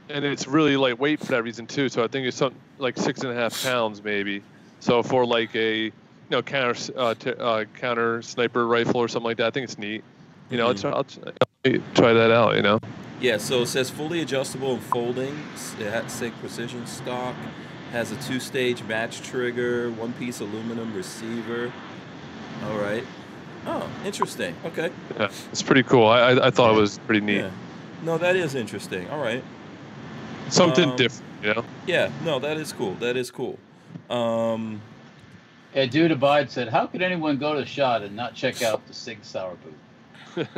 and 0.09 0.25
it's 0.25 0.47
really 0.47 0.77
lightweight 0.77 1.21
for 1.21 1.27
that 1.33 1.43
reason 1.43 1.67
too. 1.67 1.89
So 1.89 2.03
I 2.05 2.09
think 2.09 2.27
it's 2.27 2.37
something 2.37 2.61
like 2.79 2.97
six 2.99 3.21
and 3.23 3.31
a 3.33 3.35
half 3.35 3.63
pounds 3.63 4.03
maybe. 4.03 4.43
So 4.81 5.03
for 5.03 5.25
like 5.25 5.55
a 5.55 5.85
you 5.85 5.93
know 6.31 6.43
counter 6.43 6.93
uh, 6.97 7.15
t- 7.15 7.33
uh, 7.39 7.65
counter 7.79 8.21
sniper 8.23 8.67
rifle 8.67 8.97
or 8.99 9.09
something 9.09 9.25
like 9.29 9.37
that, 9.39 9.47
I 9.47 9.51
think 9.51 9.65
it's 9.65 9.79
neat. 9.79 10.03
You 10.51 10.59
know, 10.59 10.69
Mhm. 10.75 10.85
I'll, 10.87 10.95
I'll, 10.97 11.33
I'll 11.65 11.81
try 11.95 12.13
that 12.13 12.31
out. 12.31 12.57
You 12.57 12.63
know. 12.63 12.79
Yeah, 13.21 13.37
so 13.39 13.63
it 13.63 13.67
says 13.69 13.89
fully 13.89 14.21
adjustable 14.21 14.75
and 14.75 14.83
folding. 14.83 15.39
It 15.79 15.91
has 15.91 16.13
SIG 16.13 16.33
precision 16.41 16.85
stock. 16.87 17.37
Has 17.93 18.11
a 18.11 18.17
two-stage 18.17 18.83
match 18.85 19.21
trigger, 19.23 19.91
one-piece 19.93 20.41
aluminum 20.41 20.93
receiver. 20.95 21.71
All 22.65 22.79
right. 22.79 23.05
Oh, 23.67 23.89
interesting. 24.05 24.55
Okay. 24.65 24.91
Yeah, 25.19 25.31
it's 25.51 25.63
pretty 25.63 25.83
cool. 25.85 26.07
I 26.07 26.19
I, 26.33 26.47
I 26.47 26.51
thought 26.51 26.75
it 26.75 26.81
was 26.81 26.99
pretty 27.01 27.21
neat. 27.25 27.39
Yeah. 27.39 27.51
No, 28.03 28.19
that 28.19 28.35
is 28.37 28.55
interesting. 28.55 29.09
All 29.11 29.21
right. 29.23 29.43
Something 30.49 30.91
Um, 30.91 30.97
different. 30.97 31.25
You 31.43 31.55
know. 31.55 31.65
Yeah. 31.87 32.11
No, 32.25 32.39
that 32.41 32.57
is 32.57 32.73
cool. 32.73 32.95
That 32.95 33.17
is 33.17 33.31
cool. 33.31 33.59
Um. 34.11 34.81
Yeah, 35.75 35.87
Dude 35.87 36.11
Abide 36.13 36.51
said, 36.51 36.69
"How 36.69 36.87
could 36.87 37.01
anyone 37.03 37.39
go 37.39 37.55
to 37.55 37.61
the 37.61 37.67
shot 37.67 38.03
and 38.03 38.15
not 38.15 38.35
check 38.35 38.63
out 38.63 38.87
the 38.87 38.93
Sig 38.95 39.19
Sauer 39.25 39.57
booth?" 39.65 40.49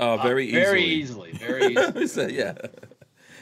Uh, 0.00 0.16
very 0.18 0.48
Uh, 0.50 0.52
very 0.54 0.82
easily. 0.84 1.30
easily, 1.30 1.32
very 1.32 1.66
easily. 1.72 2.06
So, 2.06 2.26
yeah. 2.26 2.54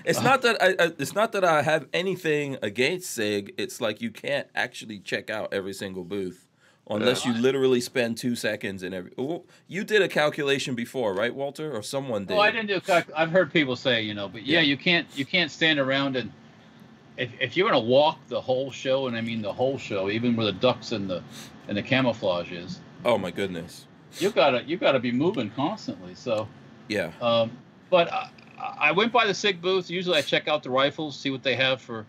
It's 0.05 0.21
not 0.23 0.43
that 0.43 0.63
I, 0.63 0.69
I. 0.79 0.93
It's 0.99 1.15
not 1.15 1.33
that 1.33 1.45
I 1.45 1.63
have 1.63 1.87
anything 1.95 2.59
against 2.63 3.11
Sig. 3.11 3.55
It's 3.57 3.81
like 3.81 4.03
you 4.03 4.11
can't 4.11 4.47
actually 4.55 4.99
check 4.99 5.31
out 5.31 5.53
every 5.55 5.73
single 5.73 6.05
booth 6.05 6.44
unless 6.89 7.25
you 7.25 7.33
literally 7.35 7.81
spend 7.81 8.17
two 8.19 8.37
seconds 8.37 8.83
in 8.83 8.93
every. 8.95 9.13
Well, 9.17 9.45
you 9.69 9.85
did 9.85 10.03
a 10.03 10.09
calculation 10.09 10.75
before, 10.75 11.15
right, 11.15 11.35
Walter, 11.35 11.73
or 11.75 11.83
someone 11.83 12.27
did? 12.27 12.35
Well, 12.35 12.43
I 12.43 12.51
didn't 12.51 12.67
do. 12.69 12.77
a 12.77 12.81
calc- 12.81 13.11
I've 13.17 13.31
heard 13.31 13.53
people 13.53 13.77
say, 13.77 14.03
you 14.03 14.15
know, 14.15 14.29
but 14.29 14.45
yeah, 14.45 14.59
Yeah. 14.61 14.67
you 14.67 14.77
can't 14.77 15.07
you 15.17 15.25
can't 15.25 15.51
stand 15.51 15.79
around 15.79 16.17
and 16.17 16.31
if, 17.17 17.31
if 17.41 17.57
you're 17.57 17.69
gonna 17.71 17.79
walk 17.85 18.19
the 18.29 18.41
whole 18.41 18.71
show, 18.71 19.07
and 19.07 19.17
I 19.17 19.21
mean 19.21 19.41
the 19.41 19.53
whole 19.53 19.79
show, 19.79 20.11
even 20.11 20.35
where 20.37 20.47
the 20.47 20.53
ducks 20.53 20.93
and 20.93 21.09
the 21.09 21.23
and 21.69 21.77
the 21.77 21.83
camouflage 21.83 22.51
is, 22.53 22.81
Oh 23.05 23.17
my 23.19 23.31
goodness. 23.31 23.87
you 24.19 24.31
gotta 24.31 24.63
you 24.65 24.77
gotta 24.77 24.99
be 24.99 25.13
moving 25.13 25.51
constantly. 25.51 26.15
So, 26.15 26.49
Yeah. 26.89 27.13
um, 27.23 27.53
but 27.91 28.13
I, 28.13 28.31
I 28.59 28.93
went 28.93 29.13
by 29.13 29.27
the 29.27 29.35
SIG 29.35 29.61
booth. 29.63 29.89
Usually, 29.91 30.19
I 30.19 30.23
check 30.23 30.49
out 30.49 30.63
the 30.65 30.71
rifles, 30.71 31.19
see 31.19 31.31
what 31.31 31.43
they 31.45 31.55
have 31.55 31.81
for 31.81 32.05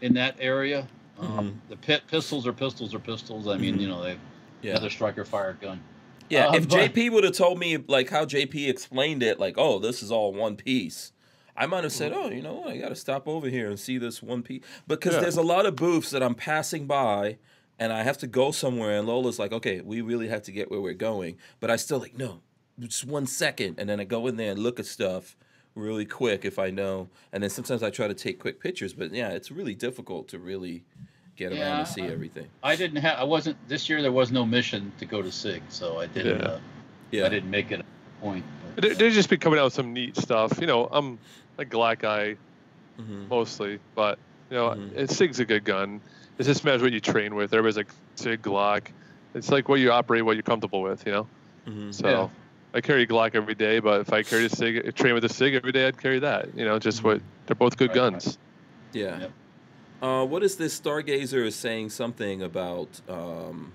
in 0.00 0.14
that 0.14 0.34
area. 0.40 0.86
Um, 1.20 1.60
The 1.68 1.76
pit 1.76 2.02
pistols 2.08 2.46
are 2.46 2.52
pistols 2.52 2.94
are 2.94 2.98
pistols. 2.98 3.46
I 3.48 3.56
mean, 3.56 3.76
Mhm. 3.76 3.80
you 3.80 3.88
know, 3.88 4.02
they 4.02 4.16
Yeah. 4.62 4.72
another 4.72 4.90
striker 4.90 5.24
fire 5.24 5.56
gun. 5.60 5.80
Yeah, 6.28 6.48
Uh, 6.48 6.54
if 6.56 6.68
but- 6.68 6.76
JP 6.94 7.10
would 7.10 7.24
have 7.24 7.32
told 7.34 7.58
me 7.58 7.76
like 7.76 8.10
how 8.10 8.24
JP 8.24 8.68
explained 8.68 9.22
it, 9.22 9.38
like, 9.40 9.54
oh, 9.58 9.78
this 9.78 10.02
is 10.02 10.10
all 10.10 10.32
one 10.32 10.56
piece, 10.56 11.12
I 11.56 11.66
might 11.66 11.82
have 11.84 11.92
said, 11.92 12.12
oh, 12.12 12.30
you 12.30 12.40
know 12.40 12.54
what, 12.54 12.68
I 12.70 12.78
got 12.78 12.88
to 12.90 12.96
stop 12.96 13.26
over 13.28 13.48
here 13.48 13.68
and 13.68 13.78
see 13.78 13.98
this 13.98 14.22
one 14.22 14.42
piece. 14.42 14.62
Because 14.86 15.14
Yeah. 15.14 15.20
there's 15.20 15.36
a 15.36 15.42
lot 15.42 15.66
of 15.66 15.76
booths 15.76 16.10
that 16.10 16.22
I'm 16.22 16.34
passing 16.34 16.86
by, 16.86 17.38
and 17.78 17.92
I 17.92 18.02
have 18.02 18.16
to 18.18 18.26
go 18.26 18.50
somewhere, 18.50 18.96
and 18.98 19.06
Lola's 19.06 19.38
like, 19.38 19.52
okay, 19.52 19.80
we 19.80 20.00
really 20.00 20.28
have 20.28 20.42
to 20.44 20.52
get 20.52 20.70
where 20.70 20.80
we're 20.80 20.94
going, 20.94 21.36
but 21.58 21.70
I 21.70 21.76
still 21.76 21.98
like, 21.98 22.16
no, 22.16 22.40
just 22.78 23.04
one 23.04 23.26
second, 23.26 23.74
and 23.78 23.88
then 23.90 24.00
I 24.00 24.04
go 24.04 24.26
in 24.26 24.36
there 24.36 24.52
and 24.52 24.60
look 24.60 24.78
at 24.78 24.86
stuff 24.86 25.36
really 25.74 26.04
quick 26.06 26.44
if 26.44 26.58
I 26.58 26.70
know, 26.70 27.08
and 27.32 27.42
then 27.42 27.50
sometimes 27.50 27.82
I 27.82 27.90
try 27.90 28.06
to 28.08 28.14
take 28.14 28.38
quick 28.38 28.60
pictures, 28.60 28.92
but 28.94 29.12
yeah, 29.12 29.30
it's 29.30 29.50
really 29.50 29.74
difficult 29.74 30.28
to 30.28 30.38
really 30.38 30.84
get 31.40 31.52
around 31.52 31.58
Yeah, 31.58 31.78
to 31.84 31.86
see 31.86 32.02
I- 32.02 32.08
everything. 32.08 32.46
I 32.62 32.76
didn't 32.76 32.98
have. 32.98 33.18
I 33.18 33.24
wasn't 33.24 33.56
this 33.66 33.88
year. 33.88 34.02
There 34.02 34.12
was 34.12 34.30
no 34.30 34.44
mission 34.44 34.92
to 34.98 35.06
go 35.06 35.22
to 35.22 35.32
SIG, 35.32 35.62
so 35.70 35.98
I 35.98 36.06
didn't. 36.06 36.40
Yeah. 36.40 36.46
Uh, 36.46 36.60
Yeah, 37.12 37.26
I 37.26 37.28
didn't 37.28 37.50
make 37.50 37.72
it 37.72 37.80
a 37.80 38.20
point. 38.22 38.44
but, 38.76 38.82
They, 38.82 38.90
uh, 38.92 38.94
they 38.94 39.10
just 39.10 39.28
be 39.28 39.36
coming 39.36 39.58
out 39.58 39.64
with 39.64 39.72
some 39.74 39.92
neat 39.92 40.16
stuff. 40.16 40.60
You 40.60 40.66
know, 40.68 40.86
I'm 40.92 41.18
a 41.58 41.64
Glock 41.64 41.98
guy 42.00 42.36
hmm 42.98 43.26
mostly, 43.28 43.80
but 43.96 44.18
you 44.50 44.56
know, 44.56 44.68
Mhm. 44.70 44.92
it 44.96 45.10
Sig's 45.10 45.40
a 45.40 45.44
good 45.44 45.64
gun. 45.64 46.00
It 46.38 46.44
just 46.44 46.64
matters 46.64 46.82
what 46.82 46.92
you 46.92 47.00
train 47.00 47.34
with. 47.34 47.52
Everybody's 47.52 47.76
like 47.78 47.90
Sig, 48.16 48.42
Glock. 48.42 48.88
It's 49.34 49.50
like 49.50 49.68
what 49.68 49.80
you 49.80 49.90
operate, 49.92 50.24
what 50.24 50.36
you're 50.36 50.42
comfortable 50.52 50.82
with. 50.82 51.04
You 51.06 51.12
know. 51.12 51.28
hmm 51.66 51.90
So 51.90 52.08
Yeah. 52.08 52.28
I 52.74 52.80
carry 52.80 53.02
a 53.02 53.06
Glock 53.06 53.34
every 53.34 53.54
day, 53.56 53.80
but 53.80 54.02
if 54.02 54.12
I 54.12 54.22
carried 54.22 54.52
a 54.52 54.54
Sig, 54.54 54.94
train 54.94 55.14
with 55.14 55.24
a 55.24 55.28
Sig 55.28 55.54
every 55.54 55.72
day, 55.72 55.88
I'd 55.88 55.98
carry 56.00 56.18
that. 56.20 56.56
You 56.56 56.64
know, 56.64 56.78
just 56.78 57.00
Mhm. 57.00 57.04
what 57.04 57.22
they're 57.46 57.56
both 57.56 57.76
good 57.76 57.90
Right, 57.90 57.96
right. 58.02 58.12
guns. 58.12 58.38
Yeah. 58.92 59.18
Yep. 59.20 59.32
Uh, 60.00 60.24
what 60.24 60.42
is 60.42 60.56
this 60.56 60.80
Stargazer 60.80 61.44
is 61.44 61.54
saying 61.54 61.90
something 61.90 62.42
about 62.42 62.88
um, 63.06 63.72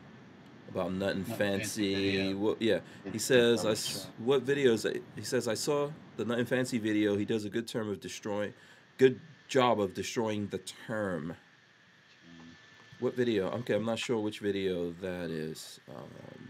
about 0.70 0.92
nothing 0.92 1.20
Nothing 1.20 1.36
fancy? 1.36 2.18
Fancy. 2.18 2.34
What, 2.34 2.62
yeah, 2.62 2.80
he 3.12 3.20
says 3.20 3.64
I 3.64 3.76
what 4.24 4.44
videos? 4.44 5.02
He 5.16 5.24
says 5.24 5.48
I 5.48 5.54
saw 5.54 5.92
the 6.18 6.26
nothing 6.26 6.46
fancy 6.46 6.80
video. 6.80 7.16
He 7.16 7.26
does 7.26 7.46
a 7.46 7.50
good 7.50 7.68
term 7.68 7.90
of 7.90 8.00
destroying, 8.00 8.54
good 8.98 9.20
job 9.48 9.80
of 9.80 9.94
destroying 9.94 10.48
the 10.48 10.58
term. 10.88 11.36
What 13.00 13.16
video? 13.16 13.52
Okay, 13.60 13.76
I'm 13.76 13.86
not 13.86 14.00
sure 14.00 14.18
which 14.18 14.40
video 14.40 14.92
that 15.02 15.30
is. 15.30 15.80
Um, 15.90 16.50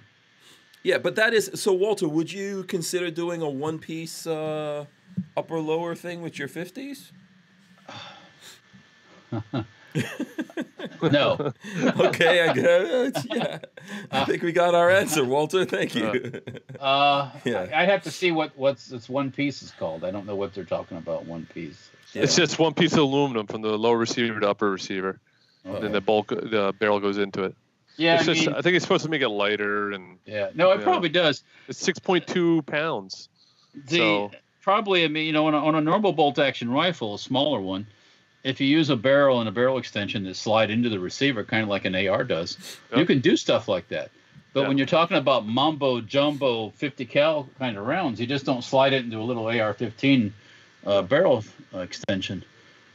yeah, 0.84 1.00
but 1.00 1.16
that 1.16 1.34
is 1.34 1.52
so. 1.54 1.74
Walter, 1.74 2.08
would 2.08 2.32
you 2.32 2.64
consider 2.64 3.12
doing 3.12 3.42
a 3.42 3.50
one 3.50 3.80
piece 3.80 4.26
uh, 4.26 4.86
upper 5.36 5.60
lower 5.60 5.96
thing 5.96 6.22
with 6.22 6.40
your 6.40 6.48
fifties? 6.48 7.12
no, 11.02 11.52
okay, 12.00 12.48
I 12.50 12.54
guess. 12.54 13.26
Yeah. 13.36 13.60
I 14.12 14.26
think 14.26 14.44
we 14.44 14.52
got 14.52 14.76
our 14.76 14.90
answer, 14.90 15.24
Walter. 15.26 15.66
Thank 15.66 15.96
you. 15.96 16.42
uh, 16.80 17.32
Yeah. 17.46 17.68
I, 17.74 17.84
I'd 17.84 17.90
have 17.90 18.04
to 18.04 18.12
see 18.12 18.32
what 18.32 18.58
what's 18.58 18.88
this 18.88 19.08
one 19.10 19.32
piece 19.32 19.62
is 19.62 19.72
called. 19.72 20.04
I 20.04 20.12
don't 20.12 20.26
know 20.26 20.36
what 20.36 20.54
they're 20.54 20.64
talking 20.64 20.98
about. 20.98 21.26
One 21.26 21.48
piece. 21.54 21.90
It's 22.14 22.36
just 22.36 22.60
one 22.60 22.74
piece 22.74 22.94
of 22.94 23.00
aluminum 23.00 23.46
from 23.48 23.62
the 23.62 23.78
lower 23.78 23.98
receiver 23.98 24.40
to 24.40 24.50
upper 24.50 24.72
receiver, 24.72 25.20
and 25.66 25.84
then 25.84 25.92
the 25.92 26.00
bulk, 26.02 26.30
the 26.30 26.74
barrel 26.80 27.00
goes 27.02 27.18
into 27.18 27.44
it. 27.44 27.56
yeah, 27.98 28.16
it's 28.20 28.24
I 28.30 28.34
just, 28.34 28.48
mean, 28.48 28.56
I 28.56 28.62
think 28.62 28.76
it's 28.78 28.86
supposed 28.86 29.04
to 29.04 29.10
make 29.12 29.22
it 29.22 29.28
lighter, 29.30 29.92
and 29.92 30.18
yeah. 30.26 30.50
No, 30.56 30.72
it 30.72 30.78
yeah. 30.80 30.84
probably 30.86 31.10
does. 31.10 31.44
it's 31.68 31.86
6.2 31.86 32.66
pounds. 32.66 33.28
The 33.74 33.98
So- 33.98 34.32
probably, 34.62 35.04
I 35.04 35.10
mean, 35.10 35.26
you 35.26 35.34
know, 35.34 35.48
on 35.48 35.54
a, 35.54 35.58
on 35.58 35.76
a 35.76 35.82
normal 35.82 36.14
bolt 36.14 36.40
action 36.40 36.72
rifle, 36.72 37.16
a 37.16 37.20
smaller 37.20 37.60
one, 37.60 37.86
if 38.46 38.62
you 38.62 38.68
use 38.68 38.92
a 38.92 38.96
barrel 38.96 39.40
and 39.40 39.50
a 39.50 39.52
barrel 39.52 39.80
extension 39.80 40.24
that 40.24 40.36
slide 40.36 40.70
into 40.70 40.88
the 40.88 41.00
receiver, 41.00 41.44
kind 41.44 41.64
of 41.64 41.68
like 41.70 41.84
an 41.84 41.96
AR 41.96 42.24
does, 42.24 42.78
you 42.96 43.04
can 43.04 43.20
do 43.20 43.36
stuff 43.36 43.68
like 43.68 43.88
that. 43.90 44.12
But 44.54 44.62
Yeah. 44.62 44.68
when 44.68 44.78
you're 44.78 44.88
talking 44.88 45.18
about 45.18 45.48
mambo 45.48 46.00
jumbo 46.00 46.70
50 46.70 47.06
cal 47.06 47.50
kind 47.58 47.76
of 47.76 47.88
rounds, 47.88 48.20
you 48.22 48.28
just 48.28 48.46
don't 48.46 48.64
slide 48.64 48.94
it 48.94 49.04
into 49.04 49.18
a 49.20 49.24
little 49.26 49.48
AR-15 49.48 50.32
uh, 50.86 51.02
barrel 51.02 51.44
uh, 51.74 51.80
extension. 51.80 52.44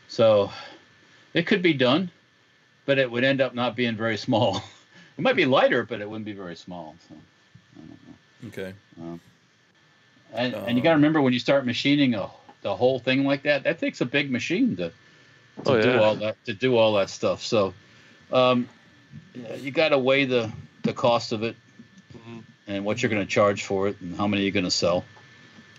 So 0.06 0.52
it 1.34 1.48
could 1.48 1.62
be 1.62 1.74
done, 1.74 2.12
but 2.86 2.98
it 2.98 3.10
would 3.10 3.24
end 3.24 3.40
up 3.40 3.52
not 3.52 3.74
being 3.74 3.96
very 3.96 4.16
small. 4.16 4.56
it 5.18 5.20
might 5.20 5.36
be 5.36 5.46
lighter, 5.46 5.82
but 5.84 6.00
it 6.00 6.08
wouldn't 6.08 6.24
be 6.26 6.32
very 6.32 6.54
small. 6.56 6.94
So 7.08 7.16
I 7.76 7.80
don't 7.80 7.90
know. 8.06 8.48
okay. 8.48 9.18
And, 10.32 10.54
and 10.54 10.76
you 10.78 10.82
got 10.84 10.90
to 10.90 10.94
Um, 10.94 11.00
remember 11.00 11.20
when 11.20 11.32
you 11.32 11.40
start 11.40 11.66
machining 11.66 12.14
a, 12.14 12.30
the 12.62 12.76
whole 12.76 13.00
thing 13.00 13.24
like 13.24 13.42
that, 13.42 13.64
that 13.64 13.80
takes 13.80 14.00
a 14.00 14.06
big 14.06 14.30
machine 14.30 14.76
to, 14.76 14.92
to 15.64 15.70
Oh, 15.72 15.82
do 15.82 16.02
all 16.02 16.14
that 16.16 16.44
to 16.46 16.52
do 16.54 16.76
all 16.76 16.94
that 16.94 17.10
stuff. 17.10 17.42
So, 17.42 17.74
um, 18.32 18.68
you 19.58 19.70
got 19.70 19.90
to 19.90 19.98
weigh 19.98 20.24
the 20.24 20.50
the 20.82 20.92
cost 20.92 21.32
of 21.32 21.42
it 21.42 21.56
Mhm. 22.16 22.42
and 22.66 22.84
what 22.84 23.02
you're 23.02 23.10
going 23.10 23.24
to 23.24 23.30
charge 23.30 23.64
for 23.64 23.88
it 23.88 24.00
and 24.00 24.16
how 24.16 24.26
many 24.26 24.42
you're 24.42 24.52
going 24.52 24.64
to 24.64 24.70
sell. 24.70 25.04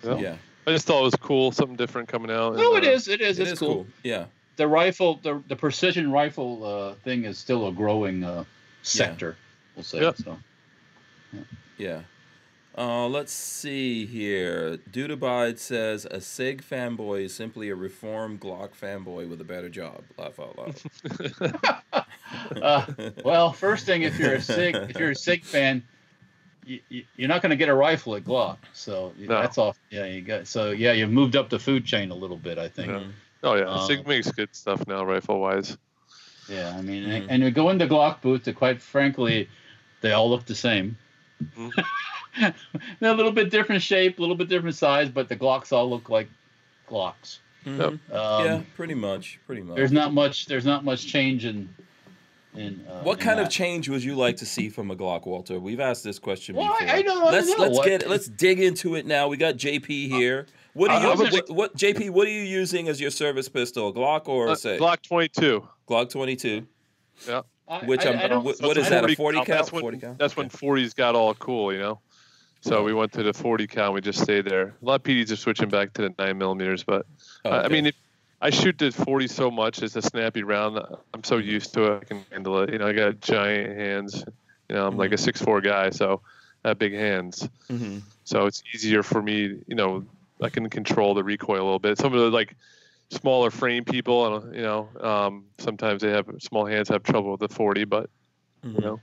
Yeah. 0.04 0.18
Yeah. 0.18 0.36
I 0.68 0.72
just 0.72 0.86
thought 0.86 1.00
it 1.02 1.06
was 1.06 1.16
cool, 1.16 1.52
something 1.52 1.76
different 1.76 2.08
coming 2.08 2.30
out. 2.30 2.56
No, 2.56 2.76
and, 2.76 2.86
it 2.86 2.90
uh, 2.90 2.94
is. 2.94 3.08
It 3.08 3.20
is. 3.22 3.40
It 3.40 3.44
it's 3.44 3.52
is 3.54 3.60
cool. 3.60 3.74
cool. 3.76 3.88
Yeah. 4.04 4.26
The 4.58 4.68
rifle, 4.68 5.20
the 5.24 5.42
the 5.48 5.56
precision 5.56 6.12
rifle 6.12 6.64
uh, 6.64 6.94
thing 7.04 7.26
is 7.26 7.40
still 7.40 7.68
a 7.68 7.72
growing 7.72 8.24
uh, 8.24 8.44
sector. 8.84 9.36
We'll 9.76 9.84
say 9.84 10.02
Yep. 10.02 10.18
so. 10.18 10.38
Yeah. 11.78 12.02
Uh, 12.78 13.06
let's 13.08 13.34
see 13.34 14.06
here. 14.06 14.78
Dudabide 14.90 15.60
says 15.60 16.06
a 16.10 16.22
SIG 16.22 16.64
fanboy 16.64 17.26
is 17.26 17.34
simply 17.34 17.70
a 17.70 17.76
reformed 17.76 18.40
Glock 18.40 18.70
fanboy 18.80 19.30
with 19.30 19.42
a 19.42 19.44
better 19.44 19.68
job. 19.70 20.04
Laugh 20.18 20.40
out 20.40 20.58
loud. 20.58 22.04
Uh, 22.62 22.86
well, 23.26 23.52
first 23.52 23.86
thing, 23.86 24.04
if 24.04 24.18
you're 24.18 24.36
a 24.36 24.42
Sig, 24.42 24.74
if 24.74 24.98
you're 24.98 25.12
a 25.12 25.16
Sig 25.16 25.44
fan, 25.44 25.84
you, 26.66 26.80
you, 26.88 27.04
you're 27.18 27.28
not 27.28 27.42
going 27.42 27.50
to 27.50 27.58
get 27.58 27.68
a 27.68 27.74
rifle 27.74 28.16
at 28.16 28.24
Glock. 28.24 28.58
So 28.72 29.12
No. 29.18 29.28
that's 29.42 29.58
off. 29.58 29.78
Yeah, 29.90 30.06
you 30.06 30.22
got. 30.22 30.48
So 30.48 30.72
yeah, 30.72 30.94
you've 30.94 31.12
moved 31.12 31.36
up 31.36 31.50
the 31.50 31.60
food 31.60 31.84
chain 31.86 32.10
a 32.10 32.16
little 32.16 32.38
bit, 32.38 32.58
I 32.58 32.70
think. 32.70 32.88
Yeah. 32.88 33.04
Oh 33.44 33.56
yeah, 33.56 33.66
Um, 33.66 33.86
Sig 33.86 34.08
makes 34.08 34.32
good 34.32 34.56
stuff 34.56 34.88
now, 34.88 35.04
rifle 35.04 35.40
wise. 35.42 35.78
Yeah, 36.48 36.74
I 36.78 36.82
mean, 36.82 37.04
Mhm. 37.04 37.16
and, 37.24 37.32
and 37.32 37.44
you 37.44 37.52
go 37.52 37.70
into 37.70 37.86
Glock 37.86 38.22
booth, 38.22 38.46
that 38.46 38.56
quite 38.56 38.82
frankly, 38.82 39.50
they 40.00 40.14
all 40.14 40.30
look 40.30 40.46
the 40.46 40.56
same. 40.56 40.98
Mhm. 41.58 41.72
They're 43.00 43.12
a 43.12 43.14
little 43.14 43.32
bit 43.32 43.50
different 43.50 43.82
shape, 43.82 44.18
a 44.20 44.22
little 44.22 44.36
bit 44.36 44.50
different 44.50 44.76
size, 44.76 45.10
but 45.10 45.28
the 45.30 45.36
Glocks 45.36 45.72
all 45.72 45.90
look 45.90 46.10
like 46.10 46.30
Glocks. 46.90 47.40
Mhm. 47.66 47.82
Um, 47.82 48.00
yeah, 48.46 48.62
pretty 48.76 48.96
much. 48.96 49.40
Pretty 49.46 49.62
much. 49.62 49.76
There's 49.76 49.92
not 49.92 50.14
much. 50.14 50.46
There's 50.48 50.66
not 50.66 50.84
much 50.84 51.06
change 51.08 51.46
in. 51.46 51.70
In 52.54 52.86
uh, 52.90 53.02
What 53.04 53.20
in 53.20 53.24
kind 53.26 53.40
of 53.40 53.50
change 53.50 53.88
would 53.88 54.04
you 54.04 54.14
like 54.16 54.36
to 54.38 54.46
see 54.46 54.68
from 54.68 54.92
a 54.92 54.96
Glock, 54.96 55.26
Walter? 55.26 55.58
We've 55.58 55.80
asked 55.80 56.04
this 56.04 56.20
question 56.20 56.56
Well, 56.56 56.68
before. 56.74 56.86
I- 56.86 56.98
I 56.98 57.02
don't- 57.02 57.24
let's 57.32 57.48
don't 57.48 57.58
know. 57.60 57.64
let's 57.66 57.78
What- 57.78 57.88
get 57.88 58.10
let's 58.10 58.28
dig 58.28 58.60
into 58.60 58.96
it 58.96 59.06
now. 59.06 59.30
We 59.30 59.38
got 59.38 59.56
JP 59.56 60.10
here. 60.10 60.48
What 60.74 60.92
I- 60.92 60.96
are 60.98 61.02
you 61.02 61.08
I 61.12 61.16
was 61.16 61.32
what, 61.32 61.50
what 61.50 61.78
JP? 61.78 62.10
What 62.10 62.28
are 62.28 62.32
you 62.32 62.42
using 62.42 62.90
as 62.90 63.00
your 63.00 63.10
service 63.12 63.48
pistol? 63.48 63.88
A 63.88 63.94
Glock 63.94 64.28
or 64.28 64.50
Uh, 64.50 64.56
say 64.56 64.78
Glock 64.78 65.02
22. 65.02 65.66
Glock 65.88 66.10
22? 66.10 66.68
I- 67.30 67.86
Which 67.86 68.06
I- 68.06 68.10
I'm- 68.10 68.20
I 68.20 68.28
don't- 68.28 68.44
what- 68.44 68.58
So 68.58 68.68
what 68.68 68.76
it's 68.78 68.90
that, 68.90 68.98
a 68.98 69.08
40 69.08 69.16
40 69.16 69.38
cal. 69.38 69.46
cal? 69.46 69.56
That's 69.58 69.72
when, 69.72 69.82
40 69.82 69.98
cal? 70.00 70.16
That's 70.20 70.36
when 70.36 70.48
Okay. 70.48 70.58
40s 70.58 70.94
got 70.94 71.16
all 71.16 71.34
cool, 71.36 71.72
you 71.72 71.80
know. 71.80 72.00
So 72.62 72.84
we 72.84 72.94
went 72.94 73.12
to 73.14 73.24
the 73.24 73.34
40 73.34 73.68
cal. 73.68 73.92
We 73.94 74.02
just 74.02 74.20
stayed 74.22 74.46
there. 74.46 74.76
A 74.82 74.86
lot 74.86 74.96
of 74.96 75.04
PDs 75.04 75.32
are 75.32 75.36
switching 75.36 75.70
back 75.70 75.94
to 75.94 76.04
the 76.04 76.14
nine 76.20 76.38
millimeters, 76.38 76.84
but 76.84 77.06
Oh, 77.46 77.50
I- 77.52 77.64
I 77.66 77.68
mean, 77.70 77.88
if 77.88 77.96
I 78.40 78.50
shoot 78.50 78.78
the 78.78 78.92
40 78.92 79.28
so 79.28 79.52
much. 79.52 79.82
It's 79.84 79.96
a 79.96 80.02
snappy 80.02 80.44
round. 80.44 80.80
I'm 81.14 81.24
so 81.24 81.38
used 81.38 81.74
to 81.74 81.84
it. 81.94 82.02
I 82.02 82.06
can 82.06 82.26
handle 82.32 82.60
it. 82.62 82.72
You 82.72 82.80
know, 82.80 82.88
I 82.88 82.94
got 82.94 83.20
giant 83.20 83.78
hands. 83.78 84.24
You 84.70 84.76
know, 84.76 84.88
I'm 84.88 84.98
like 84.98 85.12
a 85.12 85.16
Mm-hmm. 85.16 85.24
six 85.24 85.42
four 85.42 85.62
guy, 85.62 85.90
so 85.92 86.22
I 86.64 86.70
have 86.70 86.80
big 86.80 86.94
hands. 86.94 87.48
Mhm. 87.70 88.02
So 88.24 88.46
it's 88.46 88.64
easier 88.74 89.04
for 89.04 89.22
me. 89.22 89.60
You 89.68 89.76
know, 89.76 90.06
I 90.42 90.50
can 90.50 90.70
control 90.70 91.14
the 91.14 91.24
recoil 91.24 91.62
a 91.62 91.64
little 91.64 91.80
bit. 91.80 91.98
Some 91.98 92.14
of 92.14 92.20
the 92.20 92.30
like 92.32 92.56
smaller 93.12 93.52
frame 93.52 93.84
people, 93.86 94.50
you 94.54 94.62
know, 94.62 94.90
um, 95.02 95.46
sometimes 95.60 96.02
they 96.02 96.10
have 96.12 96.28
small 96.40 96.66
hands 96.66 96.90
have 96.90 97.04
trouble 97.04 97.32
with 97.32 97.42
the 97.42 97.50
40, 97.50 97.84
but 97.86 98.10
Mhm. 98.64 98.76
you 98.76 98.82
know, 98.82 99.02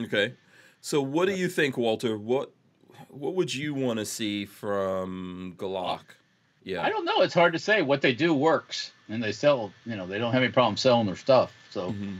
Okay. 0.00 0.34
So 0.80 1.00
what 1.00 1.26
do 1.26 1.34
you 1.34 1.48
think, 1.48 1.76
Walter? 1.76 2.18
What 2.18 2.52
what 3.18 3.34
would 3.34 3.54
you 3.54 3.74
want 3.74 3.98
to 3.98 4.04
see 4.06 4.44
from 4.46 5.54
Glock? 5.58 6.00
Yeah. 6.64 6.82
I 6.82 6.88
don't 6.90 7.04
know. 7.04 7.22
It's 7.22 7.34
hard 7.34 7.52
to 7.52 7.58
say. 7.58 7.82
What 7.82 8.02
they 8.02 8.12
do 8.12 8.34
works, 8.34 8.90
and 9.08 9.22
they 9.22 9.32
sell. 9.32 9.72
You 9.84 9.96
know, 9.96 10.06
they 10.06 10.18
don't 10.18 10.32
have 10.32 10.42
any 10.42 10.52
problem 10.52 10.76
selling 10.76 11.06
their 11.06 11.16
stuff. 11.16 11.52
So 11.70 11.92
Mhm. 11.92 12.18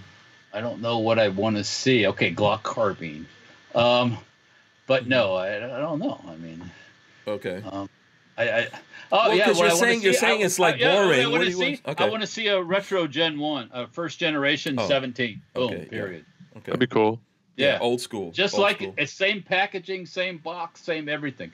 I 0.53 0.61
don't 0.61 0.81
know 0.81 0.99
what 0.99 1.19
I 1.19 1.29
want 1.29 1.57
to 1.57 1.65
see. 1.65 2.07
Okay, 2.07 2.33
Glock 2.33 2.63
carbine, 2.63 3.27
um, 3.75 4.19
but 4.87 5.07
no, 5.07 5.35
I, 5.35 5.57
I 5.57 5.81
don't 5.81 5.99
know. 5.99 6.21
I 6.29 6.37
mean, 6.37 6.71
Okay. 7.27 7.63
um, 7.71 7.89
I, 8.39 8.49
I 8.51 8.69
oh 9.11 9.29
Well, 9.29 9.35
yeah, 9.37 9.45
'cause 9.47 9.57
what 9.57 9.63
you're 9.65 9.71
I 9.71 9.75
wanna 9.75 9.87
saying- 9.87 10.03
you're 10.03 10.13
saying 10.13 10.43
I- 10.43 10.45
it's 10.47 10.59
like 10.59 10.77
I- 10.77 10.79
yeah, 10.79 10.95
boring. 10.95 11.21
I 11.21 11.25
What 11.27 11.33
want 11.33 11.43
do 11.43 11.45
to 11.47 11.51
you 11.51 11.57
see. 11.57 11.83
want- 11.85 11.89
okay. 11.89 12.05
I 12.05 12.09
want 12.09 12.21
to 12.23 12.27
see 12.27 12.47
a 12.49 12.63
retro 12.63 13.07
Gen 13.07 13.39
One, 13.39 13.69
a 13.73 13.87
first 13.89 14.19
generation 14.21 14.77
Oh, 14.79 14.87
17. 14.87 15.43
Boom. 15.55 15.65
okay, 15.65 15.79
yeah. 15.83 15.89
period. 15.89 16.25
Okay. 16.57 16.67
that'd 16.67 16.81
be 16.81 16.87
cool. 16.87 17.21
Yeah. 17.57 17.79
Old 17.81 18.01
school. 18.01 18.31
Just 18.33 18.55
Old 18.55 18.63
like 18.63 18.77
school. 18.77 18.95
it's 18.99 19.13
same 19.13 19.43
packaging, 19.43 20.07
same 20.07 20.39
box, 20.39 20.83
same 20.83 21.09
everything. 21.09 21.53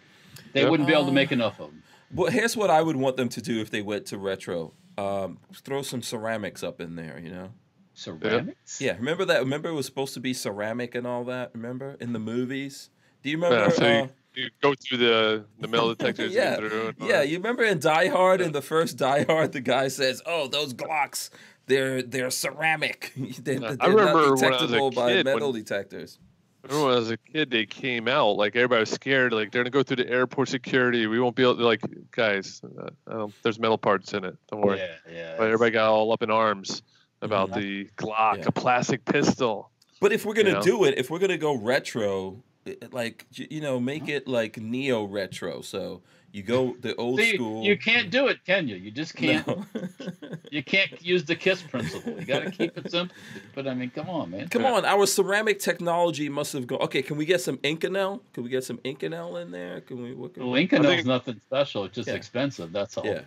They 0.53 0.63
Yep. 0.63 0.71
wouldn't 0.71 0.87
be 0.89 0.93
able 0.95 1.07
to 1.07 1.13
make 1.13 1.33
enough 1.33 1.61
of 1.61 1.69
them. 1.71 1.83
Well, 2.15 2.31
here's 2.31 2.57
what 2.57 2.71
I 2.71 2.83
would 2.83 2.97
want 2.97 3.17
them 3.17 3.29
to 3.31 3.41
do 3.41 3.61
if 3.61 3.71
they 3.71 3.81
went 3.83 4.07
to 4.07 4.19
retro. 4.19 4.75
Um, 4.99 5.39
throw 5.55 5.81
some 5.83 6.03
ceramics 6.03 6.63
up 6.63 6.81
in 6.81 6.97
there, 6.97 7.19
you 7.19 7.31
know. 7.31 7.51
Ceramics. 7.95 8.81
Yeah, 8.81 8.97
remember 8.97 9.25
that? 9.27 9.41
Remember 9.41 9.69
it 9.69 9.75
was 9.75 9.87
supposed 9.87 10.15
to 10.15 10.21
be 10.21 10.35
ceramic 10.35 10.95
and 10.95 11.07
all 11.07 11.25
that. 11.25 11.51
Remember 11.55 11.97
in 12.01 12.13
the 12.13 12.19
movies? 12.19 12.91
Do 13.23 13.31
you 13.31 13.37
remember? 13.37 13.57
Yeah, 13.59 13.69
so 13.71 13.85
uh, 13.85 14.09
you, 14.35 14.45
you 14.45 14.51
go 14.61 14.75
through 14.75 14.99
the 14.99 15.45
the 15.61 15.69
metal 15.69 15.89
detectors. 15.95 16.33
Yeah, 16.35 16.57
you 16.57 16.61
get 16.63 16.71
through 16.71 16.87
and 16.89 16.97
Yeah, 17.01 17.07
that. 17.19 17.29
you 17.29 17.37
remember 17.39 17.65
in 17.65 17.79
Die 17.79 18.09
Hard, 18.09 18.41
in 18.41 18.53
the 18.53 18.63
first 18.63 18.97
Die 18.97 19.25
Hard, 19.25 19.53
the 19.53 19.61
guy 19.61 19.89
says, 19.89 20.21
"Oh, 20.27 20.49
those 20.49 20.75
Glocks, 20.75 21.31
they're 21.67 22.03
they're 22.03 22.31
ceramic. 22.31 23.13
they're, 23.17 23.59
they're 23.61 23.77
I 23.81 23.87
remember 23.87 24.05
not 24.05 24.15
when 24.15 24.25
I 24.25 24.31
was 24.31 24.43
a 24.43 24.45
detectable 24.47 24.91
by 24.91 25.09
kid, 25.13 25.27
when- 25.27 25.35
metal 25.37 25.53
detectors." 25.53 26.19
Remember 26.65 26.85
when 26.87 26.95
I 26.95 26.99
was 27.01 27.11
a 27.11 27.17
kid, 27.17 27.51
they 27.51 27.67
came 27.67 28.07
out 28.07 28.37
like 28.37 28.55
everybody 28.55 28.79
was 28.81 28.91
scared. 28.91 29.33
Like 29.33 29.51
they're 29.51 29.65
gonna 29.65 29.71
go 29.71 29.83
through 29.83 29.97
the 30.05 30.09
airport 30.09 30.49
security. 30.49 31.09
We 31.09 31.19
won't 31.19 31.35
be 31.35 31.43
able 31.43 31.57
to. 31.57 31.65
Like 31.65 31.81
guys, 32.13 32.63
uh, 33.09 33.27
there's 33.43 33.59
metal 33.59 33.79
parts 33.79 34.13
in 34.15 34.25
it. 34.25 34.37
Don't 34.49 34.61
worry. 34.61 34.79
Yeah, 34.79 34.95
yeah. 35.13 35.35
But 35.37 35.47
everybody 35.47 35.73
got 35.73 35.91
all 35.91 36.13
up 36.13 36.23
in 36.23 36.31
arms 36.31 36.83
about 37.21 37.51
Mhm. 37.51 37.55
the 37.61 37.85
Glock, 37.97 38.39
Yeah. 38.39 38.45
a 38.47 38.53
plastic 38.53 39.05
pistol. 39.05 39.71
But 40.01 40.13
if 40.13 40.25
we're 40.25 40.35
gonna 40.35 40.51
You 40.51 40.55
know? 40.57 40.63
do 40.63 40.85
it, 40.85 40.95
if 40.99 41.11
we're 41.11 41.19
gonna 41.19 41.37
go 41.37 41.57
retro, 41.57 42.45
like 42.93 43.27
you 43.33 43.61
know, 43.61 43.81
make 43.81 44.09
it 44.09 44.29
like 44.29 44.57
neo 44.57 45.03
retro. 45.03 45.63
So 45.63 46.03
you 46.31 46.45
go 46.45 46.77
the 46.81 46.95
old 46.95 47.19
See, 47.19 47.35
school. 47.35 47.65
you 47.65 47.77
can't 47.77 48.09
do 48.11 48.29
it, 48.29 48.45
can 48.47 48.69
you? 48.69 48.77
You 48.77 48.93
just 48.93 49.17
can't. 49.17 49.45
No. 49.49 49.65
You 50.53 50.63
can't 50.63 51.01
use 51.03 51.25
the 51.25 51.35
kiss 51.35 51.63
principle. 51.63 52.13
You 52.21 52.27
got 52.27 52.41
to 52.41 52.51
keep 52.51 52.77
it 52.77 52.91
simple. 52.91 53.17
But 53.55 53.67
I 53.67 53.73
mean, 53.73 53.89
come 53.89 54.11
on, 54.11 54.31
man. 54.31 54.49
Come 54.49 54.67
on, 54.67 54.85
our 54.85 55.07
ceramic 55.07 55.59
technology 55.61 56.29
must 56.29 56.53
have 56.53 56.67
gone. 56.67 56.83
Okay, 56.83 57.01
can 57.01 57.17
we 57.17 57.25
get 57.25 57.41
some 57.41 57.57
Inconel? 57.59 58.21
Can 58.35 58.43
we 58.45 58.51
get 58.51 58.63
some 58.63 58.77
Inconel 58.85 59.41
in 59.41 59.51
there? 59.51 59.81
Can 59.81 60.03
we? 60.03 60.13
What 60.15 60.35
can 60.35 60.51
we 60.51 60.69
Inconel 60.69 60.99
is 60.99 61.07
nothing 61.07 61.41
special. 61.41 61.85
It's 61.87 61.95
just 61.95 62.09
Yeah. 62.09 62.17
expensive. 62.17 62.71
That's 62.71 62.99
all. 62.99 63.07
yeah. 63.07 63.23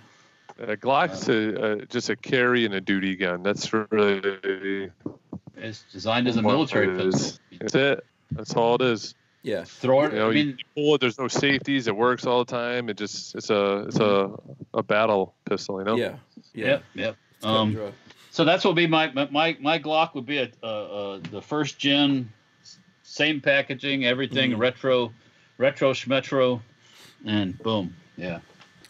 Uh, 0.60 0.66
uh, 0.68 0.72
a 0.74 0.78
Glock's 0.78 1.28
a, 1.28 1.80
a, 1.82 1.86
just 1.88 2.12
a 2.12 2.16
carry 2.16 2.64
and 2.64 2.76
a 2.76 2.82
duty 2.82 3.16
gun. 3.16 3.42
That's 3.42 3.74
really 3.74 4.92
It's 5.58 5.84
designed 5.92 6.28
as 6.28 6.38
a 6.38 6.44
military 6.44 6.90
it 6.94 7.08
is. 7.08 7.16
pistol. 7.16 7.40
That's 7.60 7.76
it. 7.76 8.06
That's 8.34 8.54
all 8.56 8.76
it 8.76 8.82
is. 8.84 9.16
Yeah. 9.46 9.64
Throw 9.64 10.06
it. 10.06 10.14
You 10.14 10.20
know, 10.20 10.30
I 10.30 10.32
you 10.34 10.46
mean, 10.46 10.58
pull 10.76 10.96
it. 10.96 11.02
There's 11.02 11.20
no 11.20 11.28
safeties. 11.28 11.88
It 11.88 11.96
works 11.96 12.26
all 12.26 12.44
the 12.44 12.52
time. 12.52 12.90
It 12.90 12.98
just 12.98 13.36
it's 13.36 13.52
a 13.52 13.86
it's 13.88 14.00
a 14.00 14.32
a 14.74 14.82
battle 14.82 15.36
pistol. 15.48 15.80
You 15.80 15.86
know. 15.86 15.96
Yeah. 15.96 16.16
Yeah. 16.54 16.66
yep, 16.66 16.84
yep. 16.96 17.16
It's 17.36 17.44
cut 17.46 17.50
and 17.62 17.78
Um, 17.80 17.94
so 18.32 18.44
that's 18.44 18.66
what 18.66 18.72
would 18.72 18.76
be 18.78 18.88
my 18.88 19.12
my 19.30 19.56
my 19.62 19.78
Glock 19.80 20.16
would 20.16 20.26
be 20.26 20.40
a, 20.40 20.50
uh, 20.64 20.66
uh, 20.66 21.20
the 21.32 21.42
first 21.42 21.78
gen, 21.78 22.32
same 23.04 23.40
packaging, 23.40 24.04
everything 24.06 24.52
Mhm. 24.52 24.58
retro, 24.58 25.14
retro 25.60 25.94
schmetro, 25.94 26.60
and 27.26 27.58
boom, 27.60 27.96
yeah. 28.18 28.40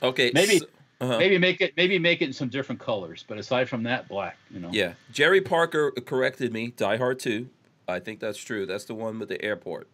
Okay. 0.01 0.31
maybe- 0.33 0.59
so- 0.59 0.65
uh-huh. 1.01 1.17
Maybe 1.17 1.37
make 1.37 1.59
it 1.59 1.73
maybe 1.75 1.99
make 1.99 2.21
it 2.21 2.25
in 2.27 2.33
some 2.33 2.47
different 2.47 2.79
colors, 2.79 3.25
but 3.27 3.37
aside 3.37 3.67
from 3.67 3.83
that, 3.83 4.07
black. 4.07 4.37
You 4.49 4.61
know. 4.61 4.69
Yeah. 4.71 4.93
Jerry 5.11 5.41
Parker 5.41 5.91
corrected 5.91 6.53
me. 6.53 6.67
Die 6.77 6.95
Hard 6.97 7.19
2. 7.19 7.49
I 7.89 7.99
think 7.99 8.21
that's 8.21 8.37
true. 8.39 8.65
That's 8.65 8.85
the 8.85 8.95
one 8.95 9.19
with 9.19 9.27
the 9.27 9.43
airport. 9.43 9.89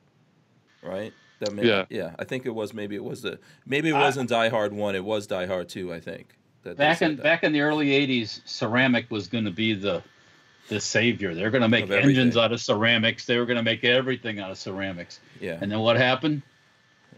Right? 0.84 1.14
That 1.40 1.54
may, 1.54 1.68
Yeah. 1.68 1.86
Yeah. 1.90 2.16
I 2.20 2.24
think 2.24 2.46
it 2.46 2.54
was 2.54 2.74
maybe 2.74 2.96
it 2.96 3.04
was 3.04 3.22
the 3.22 3.40
maybe 3.66 3.90
it 3.90 3.94
wasn't 3.94 4.30
Die 4.30 4.50
Hard 4.50 4.74
1, 4.74 4.96
it 4.96 5.04
was 5.04 5.28
Die 5.28 5.46
Hard 5.46 5.70
2, 5.70 5.94
I 5.94 6.00
think. 6.00 6.36
That 6.64 6.78
Back 6.78 7.02
in 7.02 7.16
that. 7.16 7.24
back 7.24 7.44
in 7.44 7.54
the 7.54 7.62
early 7.62 7.88
'80s, 7.90 8.42
ceramic 8.46 9.10
was 9.10 9.28
going 9.28 9.46
to 9.46 9.52
be 9.52 9.74
the 9.74 10.04
the 10.70 10.80
savior. 10.80 11.34
They're 11.34 11.50
going 11.50 11.64
to 11.64 11.68
make 11.68 11.90
engines 11.90 12.38
out 12.38 12.52
of 12.52 12.62
ceramics. 12.62 13.26
They 13.26 13.38
were 13.40 13.48
going 13.48 13.58
to 13.58 13.64
make 13.64 13.84
everything 13.84 14.40
out 14.40 14.52
of 14.52 14.58
ceramics. 14.60 15.20
Yeah. 15.40 15.58
And 15.60 15.72
then 15.72 15.80
what 15.80 15.98
happened? 15.98 16.44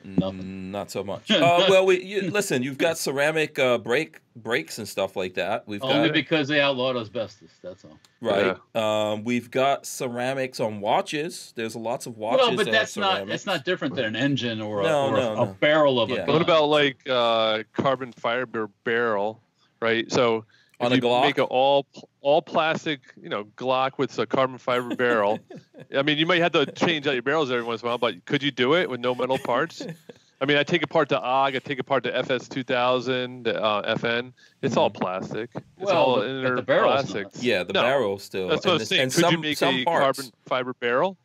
Nothing. 0.06 0.42
Mm, 0.42 0.72
Not 0.72 0.92
so 0.92 1.04
much. 1.04 1.30
Uh, 1.32 1.66
well, 1.70 1.86
we 1.86 2.04
you, 2.04 2.30
listen. 2.32 2.64
You've 2.64 2.78
got 2.78 2.98
ceramic 2.98 3.58
uh, 3.60 3.78
brake 3.78 4.20
brakes 4.36 4.78
and 4.80 4.88
stuff 4.88 5.16
like 5.16 5.36
that. 5.36 5.68
We've 5.68 5.84
Only 5.84 6.08
got 6.10 6.14
because 6.14 6.48
they 6.48 6.60
outlawed 6.62 6.96
asbestos. 6.98 7.50
That's 7.62 7.86
all. 7.86 7.98
right. 8.22 8.58
Um, 8.76 9.24
we've 9.24 9.52
got 9.52 9.86
ceramics 9.86 10.60
on 10.60 10.80
watches. 10.82 11.54
There's 11.56 11.76
lots 11.76 12.06
of 12.06 12.18
watches. 12.18 12.48
well, 12.48 12.56
but 12.56 12.66
that 12.66 12.74
have 12.74 12.74
that's 12.82 12.98
not 12.98 13.14
ceramics. 13.16 13.30
that's 13.32 13.46
not 13.46 13.66
different 13.66 13.96
than 13.96 14.06
an 14.06 14.16
engine 14.16 14.62
or 14.62 14.82
a, 14.82 14.84
No, 14.84 15.08
or 15.08 15.12
no, 15.18 15.32
a, 15.32 15.36
no. 15.36 15.42
a 15.44 15.46
barrel 15.48 16.00
of 16.00 16.10
Yeah. 16.10 16.16
a 16.24 16.26
gun. 16.26 16.34
What 16.34 16.42
about 16.42 16.66
like 16.70 16.98
uh, 17.10 17.64
carbon 17.74 18.12
fiber 18.14 18.70
barrel, 18.84 19.40
right? 19.82 20.12
So 20.12 20.46
On 20.86 20.92
if 20.92 21.00
a 21.00 21.02
you 21.02 21.02
Glock? 21.02 21.22
make 21.22 21.38
an 21.38 21.44
all 21.46 21.86
all 22.22 22.42
plastic, 22.42 23.02
you 23.22 23.30
know, 23.30 23.46
Glock 23.58 23.98
with 23.98 24.18
a 24.20 24.26
carbon 24.26 24.58
fiber 24.58 24.96
barrel. 24.96 25.40
I 25.96 26.02
mean, 26.04 26.18
you 26.18 26.26
might 26.26 26.42
have 26.42 26.52
to 26.54 26.66
change 26.66 27.08
out 27.08 27.14
your 27.14 27.22
barrels 27.24 27.52
every 27.52 27.64
once 27.64 27.82
in 27.82 27.88
a 27.88 27.92
while, 27.92 27.98
but 27.98 28.24
could 28.26 28.42
you 28.44 28.52
do 28.52 28.76
it 28.76 28.90
with 28.90 29.00
no 29.00 29.14
metal 29.16 29.38
parts? 29.38 29.86
I 30.42 30.46
mean, 30.46 30.58
I 30.58 30.64
take 30.64 30.84
apart 30.84 31.08
the 31.08 31.22
OG, 31.22 31.56
I 31.56 31.60
take 31.60 31.80
apart 31.80 32.04
the 32.04 32.14
FS 32.18 32.50
2000, 32.50 33.44
the 33.46 33.64
uh, 33.64 33.96
FN. 33.96 34.34
It's 34.62 34.76
all 34.76 34.90
plastic. 34.90 35.50
It's 35.56 35.64
Well, 35.78 35.96
all 35.96 36.16
but- 36.16 36.22
but 36.22 36.30
inner 36.30 36.56
the 36.58 36.62
barrel's 36.64 37.14
not. 37.14 37.36
Yeah, 37.42 37.64
the 37.64 37.72
No, 37.74 37.82
barrel 37.82 38.20
still. 38.20 38.50
That's 38.50 38.66
what 38.66 38.74
and 38.74 38.82
I'm 38.82 38.86
saying. 38.86 39.02
and 39.04 39.14
Could 39.14 39.22
some, 39.22 39.32
you 39.34 39.38
make 39.40 39.58
some 39.58 39.76
a 39.76 39.86
parts. 39.86 40.18
carbon 40.20 40.34
fiber 40.46 40.74
barrel? 40.74 41.18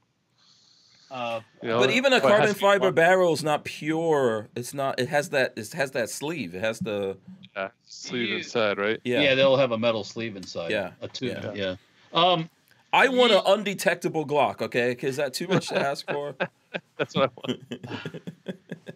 Uh, 1.10 1.40
You 1.62 1.68
know, 1.70 1.78
But 1.80 1.90
even 1.90 2.12
a 2.12 2.20
but 2.20 2.28
carbon 2.28 2.54
fiber 2.54 2.86
one- 2.86 2.94
barrel 2.94 3.32
is 3.32 3.42
not 3.42 3.64
pure. 3.64 4.48
It's 4.54 4.74
not. 4.74 4.98
It 5.00 5.08
has 5.08 5.30
that. 5.30 5.54
It 5.56 5.72
has 5.72 5.92
that 5.92 6.10
sleeve. 6.10 6.54
It 6.54 6.60
has 6.60 6.78
the. 6.80 7.16
Yeah, 7.56 7.68
sleeve 7.86 8.28
You- 8.28 8.36
inside, 8.38 8.78
right? 8.78 9.00
Yeah. 9.04 9.20
yeah. 9.20 9.34
they'll 9.34 9.56
have 9.56 9.72
a 9.72 9.78
metal 9.78 10.04
sleeve 10.04 10.36
inside. 10.36 10.70
Yeah, 10.70 10.90
a 11.00 11.08
tube. 11.08 11.38
yeah. 11.54 11.76
Yeah. 12.12 12.22
Um, 12.22 12.50
I 12.92 13.08
want 13.08 13.32
an 13.32 13.42
undetectable 13.46 14.26
Glock. 14.26 14.60
Okay, 14.62 14.96
is 15.00 15.16
that 15.16 15.34
too 15.34 15.46
much 15.48 15.68
to 15.68 15.78
ask 15.88 16.06
for? 16.10 16.34
That's 16.98 17.14
what 17.14 17.30
I 17.30 17.48
want. 17.48 17.62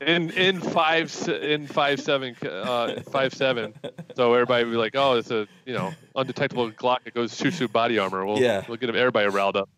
in 0.00 0.30
in 0.30 0.60
five 0.60 1.10
in 1.28 1.66
five 1.66 2.00
seven 2.00 2.34
uh 2.44 3.00
five 3.10 3.32
seven. 3.34 3.74
So 4.16 4.32
everybody 4.34 4.64
would 4.64 4.70
be 4.70 4.76
like, 4.76 4.94
oh, 4.96 5.16
it's 5.16 5.30
a 5.30 5.46
you 5.66 5.74
know 5.74 5.92
undetectable 6.14 6.70
Glock 6.72 7.04
that 7.04 7.14
goes 7.14 7.36
shoots 7.36 7.58
through 7.58 7.68
body 7.68 7.98
armor. 7.98 8.24
We'll 8.26 8.38
Yeah. 8.38 8.64
we'll 8.68 8.76
get 8.76 8.94
everybody 8.94 9.28
riled 9.28 9.56
up. 9.56 9.68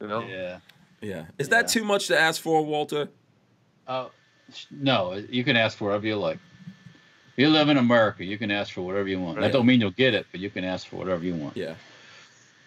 You 0.00 0.08
know. 0.08 0.22
yeah. 0.26 0.58
Yeah. 1.00 1.24
Is 1.38 1.48
that 1.48 1.62
Yeah. 1.62 1.80
too 1.80 1.84
much 1.84 2.06
to 2.08 2.18
ask 2.18 2.40
for, 2.40 2.64
Walter? 2.64 3.08
Uh, 3.86 4.08
no, 4.70 5.14
you 5.30 5.44
can 5.44 5.56
ask 5.56 5.78
for 5.78 5.86
whatever 5.86 6.06
you 6.06 6.16
like. 6.16 6.38
If 6.66 7.38
you 7.38 7.48
live 7.48 7.68
in 7.68 7.76
America, 7.76 8.24
you 8.24 8.36
can 8.38 8.50
ask 8.50 8.72
for 8.72 8.82
whatever 8.82 9.08
you 9.08 9.20
want. 9.20 9.38
Right. 9.38 9.44
That 9.44 9.52
don't 9.52 9.66
mean 9.66 9.80
you'll 9.80 9.90
get 9.92 10.14
it, 10.14 10.26
but 10.30 10.40
you 10.40 10.50
can 10.50 10.64
ask 10.64 10.86
for 10.88 10.96
whatever 10.96 11.24
you 11.24 11.34
want. 11.34 11.56
Yeah. 11.56 11.74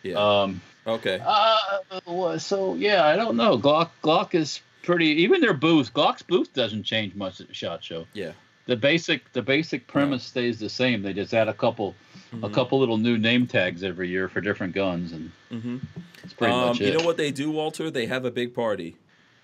Yeah. 0.02 0.16
Um, 0.16 0.62
okay. 0.88 1.22
uh, 1.26 2.38
so 2.40 2.74
yeah, 2.76 3.06
I 3.06 3.16
don't 3.16 3.38
know. 3.38 3.58
Glock, 3.58 3.90
Glock 4.02 4.34
is 4.34 4.62
pretty. 4.82 5.08
Even 5.08 5.42
their 5.42 5.54
booth, 5.54 5.94
Glock's 5.94 6.22
booth 6.24 6.54
doesn't 6.54 6.84
change 6.84 7.14
much 7.16 7.40
at 7.40 7.48
the 7.48 7.54
shot 7.54 7.84
show. 7.84 8.06
Yeah. 8.14 8.32
The 8.66 8.76
basic, 8.78 9.32
the 9.34 9.42
basic 9.42 9.88
premise 9.88 10.24
stays 10.24 10.60
the 10.60 10.70
same. 10.70 11.02
They 11.02 11.14
just 11.14 11.34
add 11.34 11.50
a 11.50 11.54
couple, 11.54 11.96
a 12.42 12.50
Mhm. 12.50 12.54
couple 12.54 12.80
little 12.80 12.98
new 12.98 13.18
name 13.18 13.46
tags 13.46 13.84
every 13.84 14.10
year 14.10 14.28
for 14.28 14.42
different 14.42 14.74
guns, 14.74 15.12
and 15.12 15.32
Mhm. 15.52 15.82
that's 16.22 16.34
pretty 16.34 16.54
Um, 16.54 16.68
much 16.70 16.82
it. 16.82 16.88
you 16.88 16.98
know 16.98 17.06
what 17.06 17.18
they 17.18 17.32
do, 17.32 17.52
Walter? 17.52 17.92
They 17.92 18.08
have 18.08 18.26
a 18.26 18.32
big 18.32 18.54
party, 18.56 18.96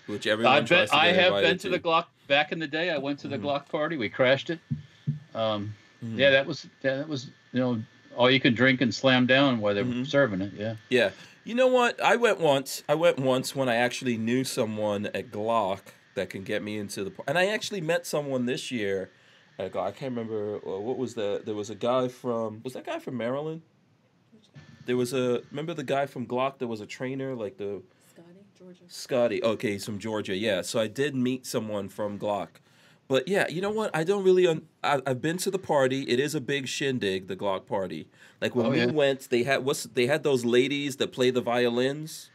which 0.08 0.26
everyone 0.26 0.54
I 0.54 0.58
tries 0.62 0.70
bet 0.70 0.90
to 0.90 0.96
I 0.96 1.08
have 1.08 1.34
been 1.42 1.58
to 1.60 1.70
the 1.70 1.80
Glock 1.80 2.06
back 2.28 2.52
in 2.52 2.60
the 2.60 2.68
day. 2.68 2.90
I 2.90 2.98
went 2.98 3.20
to 3.20 3.28
the 3.28 3.38
Mhm. 3.38 3.44
Glock 3.44 3.70
party. 3.70 3.96
We 3.98 4.10
crashed 4.10 4.50
it. 4.50 4.60
Um, 5.36 5.76
Mhm. 6.04 6.18
Yeah, 6.18 6.30
that 6.32 6.46
was 6.48 6.68
that 6.82 7.08
was 7.08 7.28
you 7.54 7.60
know 7.60 7.82
all 8.16 8.30
you 8.32 8.40
could 8.40 8.56
drink 8.56 8.82
and 8.82 8.94
slam 8.94 9.26
down 9.28 9.60
while 9.60 9.76
they 9.76 9.84
were 9.84 9.90
Mhm. 9.94 10.08
serving 10.08 10.42
it. 10.42 10.54
Yeah. 10.58 10.76
Yeah. 10.90 11.12
You 11.44 11.56
know 11.56 11.68
what? 11.68 12.02
I 12.02 12.16
went 12.16 12.40
once. 12.40 12.84
I 12.90 12.96
went 12.96 13.18
once 13.20 13.56
when 13.56 13.70
I 13.70 13.76
actually 13.76 14.18
knew 14.18 14.44
someone 14.44 15.06
at 15.08 15.32
Glock 15.32 15.80
that 16.16 16.30
can 16.30 16.44
get 16.44 16.64
me 16.64 16.78
into 16.78 17.04
the. 17.04 17.12
And 17.28 17.38
I 17.38 17.46
actually 17.48 17.82
met 17.82 18.06
someone 18.08 18.46
this 18.46 18.72
year 18.72 19.10
at 19.60 19.74
Glock. 19.74 19.88
I 19.88 19.92
can't 19.92 20.12
remember 20.16 20.56
uh, 20.66 20.80
what 20.80 20.98
was 20.98 21.14
the. 21.14 21.42
There 21.46 21.56
was 21.56 21.70
a 21.70 21.76
guy 21.76 22.08
from. 22.08 22.62
Was 22.64 22.74
that 22.74 22.86
guy 22.86 23.00
from 23.00 23.18
Maryland? 23.18 23.62
There 24.86 24.98
was 24.98 25.14
a. 25.14 25.44
Remember 25.52 25.74
the 25.74 25.84
guy 25.84 26.06
from 26.06 26.26
Glock? 26.26 26.58
There 26.58 26.68
was 26.68 26.82
a 26.82 26.86
trainer 26.88 27.36
like 27.36 27.58
the 27.58 27.82
Scotty, 28.12 28.40
Georgia. 28.58 28.84
Scotty. 28.88 29.44
Okay, 29.44 29.72
he's 29.74 29.86
from 29.86 30.00
Georgia. 30.00 30.36
Yeah. 30.36 30.62
So 30.62 30.80
I 30.80 30.88
did 30.88 31.16
meet 31.16 31.46
someone 31.46 31.90
from 31.90 32.18
Glock. 32.18 32.48
But 33.08 33.28
yeah, 33.28 33.48
you 33.48 33.60
know 33.60 33.72
what? 33.72 33.90
I 33.96 34.04
don't 34.04 34.24
really. 34.24 34.46
Un- 34.48 34.68
I, 34.84 35.02
I've 35.06 35.22
been 35.22 35.38
to 35.38 35.52
the 35.52 35.60
party. 35.60 36.04
It 36.04 36.20
is 36.20 36.36
a 36.36 36.42
big 36.42 36.68
shindig, 36.68 37.28
the 37.28 37.36
Glock 37.36 37.66
party. 37.66 38.08
Like 38.42 38.56
when 38.56 38.68
Oh, 38.68 38.70
we 38.70 38.78
yeah. 38.80 38.86
went, 38.86 39.30
they 39.30 39.44
had 39.44 39.66
what's 39.66 39.84
they 39.84 40.06
had 40.08 40.24
those 40.24 40.46
ladies 40.46 40.96
that 40.98 41.12
play 41.12 41.30
the 41.32 41.42
violins, 41.42 42.30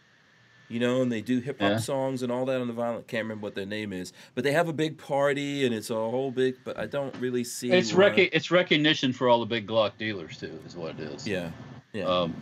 you 0.68 0.80
know, 0.80 1.02
and 1.02 1.10
they 1.12 1.20
do 1.20 1.40
hip 1.40 1.60
hop 1.60 1.70
Yeah. 1.72 1.76
songs 1.78 2.22
and 2.22 2.32
all 2.32 2.44
that 2.46 2.60
on 2.60 2.66
the 2.66 2.72
violent. 2.72 3.06
Can't 3.06 3.24
remember 3.24 3.42
what 3.44 3.54
their 3.54 3.66
name 3.66 3.92
is, 3.92 4.12
but 4.34 4.44
they 4.44 4.52
have 4.52 4.68
a 4.68 4.72
big 4.72 4.96
party 4.98 5.64
and 5.66 5.74
it's 5.74 5.90
a 5.90 5.94
whole 5.94 6.30
big. 6.30 6.56
But 6.64 6.78
I 6.78 6.86
don't 6.86 7.14
really 7.16 7.44
see. 7.44 7.70
It's 7.70 7.92
why- 7.92 8.08
rec- 8.08 8.30
it's 8.32 8.50
recognition 8.50 9.12
for 9.12 9.28
all 9.28 9.40
the 9.40 9.46
big 9.46 9.66
Glock 9.66 9.92
dealers 9.98 10.38
too, 10.38 10.58
is 10.66 10.76
what 10.76 10.98
it 10.98 11.00
is. 11.12 11.26
Yeah. 11.26 11.50
Yeah. 11.92 12.04
Um, 12.04 12.34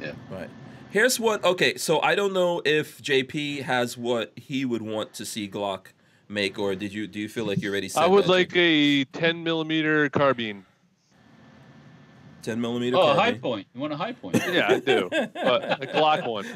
yeah. 0.00 0.12
Right. 0.30 0.48
Here's 0.90 1.18
what. 1.18 1.42
Okay, 1.44 1.76
so 1.76 2.00
I 2.02 2.14
don't 2.14 2.32
know 2.32 2.62
if 2.64 3.02
JP 3.02 3.62
has 3.62 3.96
what 3.98 4.32
he 4.36 4.64
would 4.64 4.82
want 4.82 5.12
to 5.14 5.24
see 5.24 5.48
Glock 5.48 5.86
make, 6.28 6.58
or 6.58 6.74
did 6.76 6.92
you? 6.94 7.06
Do 7.08 7.18
you 7.18 7.28
feel 7.28 7.44
like 7.46 7.60
you 7.62 7.70
already 7.70 7.88
said? 7.88 8.02
I 8.02 8.06
would 8.06 8.24
that, 8.24 8.30
like 8.30 8.48
JP? 8.50 9.00
a 9.02 9.04
10 9.06 9.42
millimeter 9.42 10.08
carbine. 10.08 10.64
10 12.44 12.60
millimeter. 12.60 12.96
Oh, 12.96 13.10
a 13.10 13.14
Hi-Point. 13.14 13.66
You 13.74 13.80
want 13.80 13.92
a 13.92 13.96
high 13.96 14.12
point? 14.22 14.36
Yeah, 14.52 14.66
I 14.68 14.78
do. 14.78 15.08
But 15.10 15.82
a 15.82 15.86
Glock 15.86 16.26
one. 16.28 16.46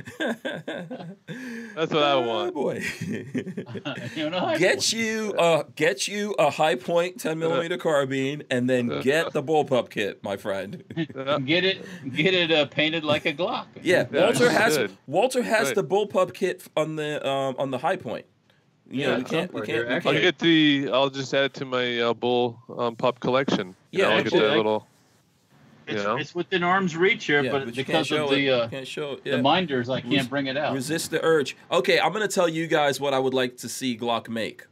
That's 1.74 1.92
what 1.92 2.02
I 2.02 2.12
Oh, 2.12 2.20
want. 2.20 2.54
boy. 2.54 2.84
you 3.00 4.22
want 4.24 4.34
a 4.34 4.40
high 4.40 4.58
get 4.58 4.74
point. 4.76 4.92
you 4.92 5.34
uh 5.38 5.62
get 5.74 6.06
you 6.08 6.34
a 6.38 6.50
Hi-Point 6.50 7.20
10 7.20 7.38
millimeter 7.38 7.76
carbine 7.76 8.42
and 8.50 8.68
then 8.68 9.00
get 9.00 9.32
the 9.32 9.42
bullpup 9.42 9.90
kit 9.90 10.22
my 10.22 10.36
friend 10.36 10.84
Get 11.44 11.64
it, 11.64 11.84
get 12.14 12.34
it 12.34 12.50
uh, 12.52 12.66
painted 12.66 13.04
like 13.04 13.24
a 13.26 13.32
Glock. 13.32 13.66
yeah 13.82 14.06
Yeah, 14.12 14.24
walter 14.24 14.44
you 14.44 14.50
has 14.50 14.74
should. 14.74 14.96
walter 15.06 15.42
has 15.42 15.66
Right. 15.68 15.74
the 15.74 15.84
bullpup 15.84 16.34
kit 16.34 16.64
on 16.76 16.96
the 16.96 17.26
um 17.26 17.56
on 17.58 17.70
the 17.70 17.78
Hi-Point 17.78 18.26
you 18.90 19.04
know, 19.04 19.10
Yeah, 19.12 19.18
we 19.18 19.24
can't 19.24 19.52
we 19.52 19.60
can't, 19.60 19.68
here. 19.68 19.86
we 19.86 19.92
Actually, 19.94 20.16
I'll 20.16 20.22
get 20.22 20.38
the. 20.38 20.88
I'll 20.94 21.10
just 21.10 21.34
add 21.34 21.44
it 21.44 21.54
to 21.54 21.66
my 21.66 21.98
uh, 22.00 22.14
bull 22.14 22.58
um, 22.78 22.96
pup 22.96 23.20
collection. 23.20 23.76
You 23.90 23.98
Yeah, 23.98 24.04
know, 24.04 24.10
I'll 24.12 24.16
get 24.22 24.26
actually, 24.28 24.40
that 24.40 24.52
I- 24.52 24.56
little. 24.56 24.86
It's, 25.88 25.96
you 25.96 26.02
know? 26.06 26.16
it's 26.16 26.34
within 26.34 26.62
arm's 26.62 26.96
reach 26.96 27.24
here, 27.24 27.42
yeah, 27.42 27.50
but, 27.50 27.64
but 27.64 27.74
because 27.74 28.06
show 28.06 28.24
of 28.24 28.30
the 28.30 28.46
it. 28.46 28.52
uh, 28.52 28.68
can't 28.68 28.86
show 28.86 29.12
it. 29.12 29.24
the 29.24 29.42
minders, 29.42 29.88
I 29.88 30.00
can't 30.00 30.12
Res- 30.12 30.26
bring 30.26 30.46
it 30.46 30.56
out. 30.56 30.74
Resist 30.74 31.10
the 31.10 31.24
urge. 31.24 31.56
Okay, 31.72 31.98
I'm 31.98 32.12
gonna 32.12 32.28
tell 32.28 32.48
you 32.48 32.66
guys 32.66 33.00
what 33.00 33.14
I 33.14 33.18
would 33.18 33.34
like 33.34 33.56
to 33.58 33.68
see 33.68 33.96
Glock 33.96 34.28
make. 34.28 34.66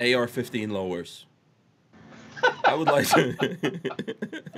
AR-15 0.00 0.70
lowers. 0.70 1.26
I 2.64 2.74
would 2.74 2.88
like 2.88 3.08
to. 3.08 3.80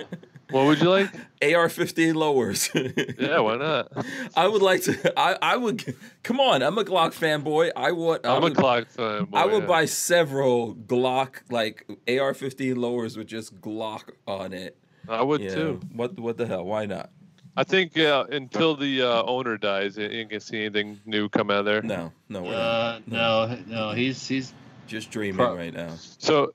What 0.51 0.67
would 0.67 0.81
you 0.81 0.91
like? 0.91 1.13
AR-15 1.43 2.15
lowers. 2.15 2.71
Yeah, 3.19 3.41
why 3.41 3.57
not? 3.57 3.91
I 4.37 4.47
would 4.47 4.63
like 4.63 4.83
to. 4.83 5.19
I, 5.19 5.37
I 5.43 5.57
would. 5.57 5.97
Come 6.23 6.39
on, 6.39 6.63
I'm 6.63 6.79
a 6.79 6.85
Glock 6.85 7.15
fanboy. 7.15 7.73
I 7.75 7.91
want. 7.93 8.25
I 8.25 8.37
I'm 8.37 8.39
a 8.39 8.41
would, 8.43 8.55
Glock 8.55 8.87
fan. 8.89 9.25
Boy, 9.25 9.39
I 9.39 9.45
would 9.45 9.63
yeah. 9.63 9.69
buy 9.69 9.85
several 9.87 10.75
Glock 10.77 11.43
like 11.51 11.85
AR-15 12.09 12.77
lowers 12.77 13.17
with 13.17 13.27
just 13.27 13.61
Glock 13.61 14.11
on 14.29 14.53
it. 14.53 14.77
I 15.09 15.23
would 15.23 15.43
Yeah. 15.43 15.55
too. 15.55 15.81
What 15.93 16.19
What 16.19 16.37
the 16.37 16.47
hell? 16.47 16.65
Why 16.65 16.87
not? 16.87 17.11
I 17.57 17.65
think 17.65 17.99
uh, 17.99 18.27
until 18.31 18.77
the 18.77 19.03
uh, 19.03 19.23
owner 19.23 19.57
dies, 19.57 19.97
you 19.97 20.05
ain't 20.05 20.31
gonna 20.31 20.41
see 20.41 20.61
anything 20.61 21.01
new 21.07 21.29
come 21.29 21.51
out 21.51 21.61
of 21.61 21.65
there. 21.65 21.81
No, 21.83 22.13
no, 22.29 22.43
we're 22.43 22.53
not. 22.53 22.59
Uh, 22.59 23.01
no, 23.07 23.59
no, 23.67 23.91
he's 23.93 24.27
he's 24.29 24.53
Just 24.87 25.11
dreaming 25.11 25.37
pro- 25.37 25.57
right 25.57 25.73
now. 25.73 25.95
So 26.19 26.53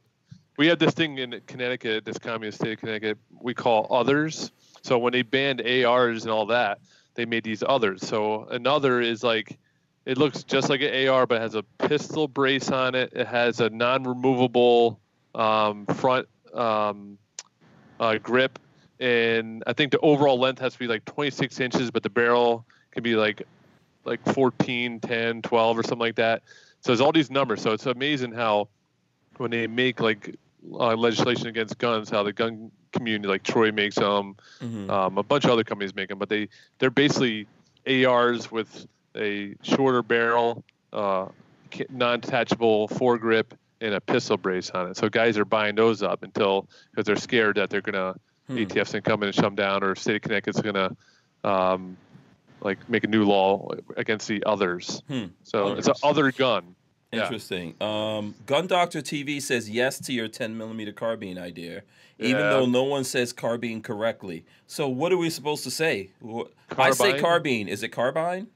we 0.57 0.67
have 0.67 0.77
this 0.77 0.93
thing 0.93 1.17
in 1.17 1.41
Connecticut, 1.47 2.05
this 2.05 2.19
communist 2.19 2.59
state 2.59 2.73
of 2.73 2.79
Connecticut, 2.81 3.17
we 3.31 3.55
call 3.55 3.87
others. 3.89 4.51
So 4.83 4.99
when 4.99 5.11
they 5.11 5.23
banned 5.23 5.61
ARs 5.61 6.23
and 6.23 6.31
all 6.31 6.45
that, 6.47 6.79
they 7.15 7.25
made 7.25 7.43
these 7.43 7.63
others. 7.67 8.05
So 8.07 8.45
another 8.45 9.01
is 9.01 9.23
like 9.23 9.57
it 10.05 10.17
looks 10.17 10.43
just 10.43 10.69
like 10.69 10.81
an 10.81 11.07
AR, 11.07 11.25
but 11.25 11.35
it 11.35 11.41
has 11.41 11.55
a 11.55 11.63
pistol 11.79 12.27
brace 12.27 12.69
on 12.69 12.93
it. 12.95 13.13
It 13.13 13.27
has 13.27 13.59
a 13.59 13.69
non-removable 13.69 14.99
um, 15.33 15.85
front 15.87 16.27
um, 16.53 17.17
uh, 18.01 18.17
grip, 18.17 18.59
and 18.99 19.63
I 19.67 19.73
think 19.73 19.91
the 19.93 19.99
overall 19.99 20.39
length 20.39 20.59
has 20.59 20.73
to 20.73 20.79
be 20.79 20.87
like 20.87 21.05
26 21.05 21.59
inches, 21.61 21.91
but 21.91 22.03
the 22.03 22.09
barrel 22.09 22.65
can 22.91 23.03
be 23.03 23.15
like 23.15 23.43
like 24.03 24.19
14, 24.33 24.99
10, 24.99 25.41
12, 25.43 25.77
or 25.77 25.83
something 25.83 25.99
like 25.99 26.15
that. 26.15 26.41
So 26.81 26.91
there's 26.91 27.01
all 27.01 27.11
these 27.11 27.29
numbers. 27.31 27.61
So 27.61 27.71
it's 27.71 27.85
amazing 27.85 28.31
how 28.33 28.69
when 29.37 29.51
they 29.51 29.67
make 29.67 29.99
like 29.99 30.35
uh, 30.73 30.95
legislation 30.95 31.47
against 31.47 31.77
guns, 31.77 32.09
how 32.09 32.23
the 32.23 32.33
gun 32.33 32.71
community, 32.91 33.27
like 33.27 33.43
Troy 33.43 33.71
makes 33.71 33.95
them, 33.95 34.35
Mhm. 34.61 34.89
um, 34.89 35.17
a 35.17 35.23
bunch 35.23 35.45
of 35.45 35.51
other 35.51 35.63
companies 35.63 35.95
make 35.95 36.09
them, 36.09 36.17
but 36.17 36.29
they 36.29 36.49
they're 36.79 36.89
basically 36.89 37.47
ARs 37.87 38.51
with 38.51 38.87
a 39.15 39.55
shorter 39.61 40.01
barrel, 40.01 40.63
uh, 40.93 41.27
non-detachable 41.89 42.87
foregrip, 42.89 43.51
and 43.82 43.93
a 43.95 43.99
pistol 44.01 44.38
brace 44.38 44.69
on 44.69 44.89
it. 44.91 44.97
So 44.97 45.09
guys 45.09 45.38
are 45.38 45.45
buying 45.45 45.75
those 45.75 46.01
up 46.03 46.23
until 46.23 46.67
because 46.91 47.05
they're 47.05 47.15
scared 47.15 47.57
that 47.57 47.69
they're 47.69 47.82
gonna 47.82 48.15
Hmm. 48.47 48.57
ATF's 48.57 48.91
gonna 48.91 49.01
come 49.01 49.21
in 49.23 49.27
and 49.27 49.36
shut 49.36 49.43
them 49.45 49.55
down, 49.55 49.84
or 49.84 49.95
state 49.95 50.15
of 50.17 50.21
Connecticut's 50.23 50.61
gonna 50.61 50.95
um, 51.43 51.97
like 52.61 52.88
make 52.89 53.03
a 53.03 53.07
new 53.07 53.23
law 53.23 53.69
against 53.97 54.27
the 54.27 54.43
others. 54.45 55.01
Hmm. 55.07 55.25
So 55.43 55.73
it's 55.73 55.88
an 55.88 55.93
other 56.03 56.32
gun. 56.32 56.75
Yeah. 57.11 57.23
Interesting. 57.23 57.75
Um, 57.82 58.36
Gun 58.45 58.67
Doctor 58.67 59.01
TV 59.01 59.41
says 59.41 59.69
yes 59.69 59.99
to 60.01 60.13
your 60.13 60.27
10 60.29 60.57
millimeter 60.57 60.91
carbine 60.93 61.38
idea, 61.38 61.82
even 62.19 62.41
Yeah. 62.41 62.49
though 62.51 62.65
no 62.65 62.84
one 62.84 63.03
says 63.03 63.34
carbine 63.34 63.82
correctly. 63.82 64.45
So 64.67 64.88
what 64.88 65.11
are 65.11 65.17
we 65.17 65.29
supposed 65.29 65.63
to 65.65 65.71
say? 65.71 66.11
Wh- 66.25 66.43
I 66.77 66.91
say 66.91 67.03
Carbine? 67.19 67.21
carbine. 67.21 67.67
Is 67.67 67.84
it 67.84 67.89
carbine? 67.89 68.47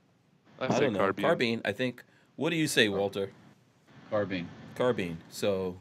I, 0.59 0.65
I, 0.65 0.69
say 0.69 0.79
don't 0.81 0.93
know. 0.93 0.99
carbine. 0.99 1.23
Carbine. 1.25 1.61
I 1.65 1.71
think. 1.73 2.03
What 2.37 2.49
do 2.51 2.55
you 2.55 2.67
say, 2.67 2.87
Walter? 2.89 3.31
carbine. 4.09 4.47
Carbine. 4.75 5.17
So. 5.29 5.77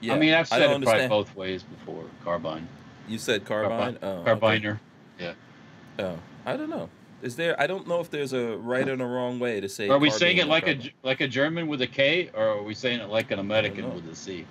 Yeah. 0.00 0.14
I 0.14 0.18
mean, 0.18 0.32
I've 0.32 0.48
said 0.48 0.62
it 0.62 0.68
don't 0.68 0.82
probably 0.82 1.08
both 1.08 1.34
ways 1.36 1.62
before. 1.62 2.04
Carbine, 2.24 2.66
You 3.06 3.18
said 3.18 3.44
carbine. 3.44 3.98
Oh, 4.02 4.08
okay. 4.20 4.30
carbiner. 4.30 4.78
Oh, 5.98 6.18
I 6.46 6.56
don't 6.56 6.70
know. 6.70 6.88
Is 7.20 7.36
there? 7.36 7.60
I 7.60 7.66
don't 7.66 7.86
know 7.86 8.00
if 8.00 8.10
there's 8.10 8.32
a 8.32 8.56
right 8.56 8.88
and 8.88 9.02
a 9.02 9.04
wrong 9.04 9.38
way 9.38 9.60
to 9.60 9.68
say. 9.68 9.90
Are 9.90 9.98
we 9.98 10.08
saying 10.08 10.38
it 10.38 10.46
like 10.46 10.62
a 10.62 10.66
carbine. 10.68 10.82
G- 10.82 10.94
like 11.02 11.20
a 11.20 11.28
German 11.28 11.66
with 11.66 11.82
a 11.82 11.86
K, 11.86 12.30
or 12.32 12.42
are 12.48 12.62
we 12.62 12.72
saying 12.74 13.00
it 13.00 13.10
like 13.10 13.30
an. 13.30 13.38
American 13.38 13.94
with 13.94 14.08
a 14.08 14.14
C? 14.14 14.46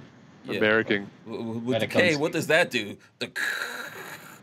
Yeah. 0.46 0.58
American. 0.60 1.10
W- 1.26 1.44
w- 1.44 1.60
With 1.66 1.80
the 1.80 1.88
K, 1.88 2.16
what 2.16 2.32
does 2.32 2.46
that 2.48 2.70
do? 2.70 2.96
The. 3.18 3.32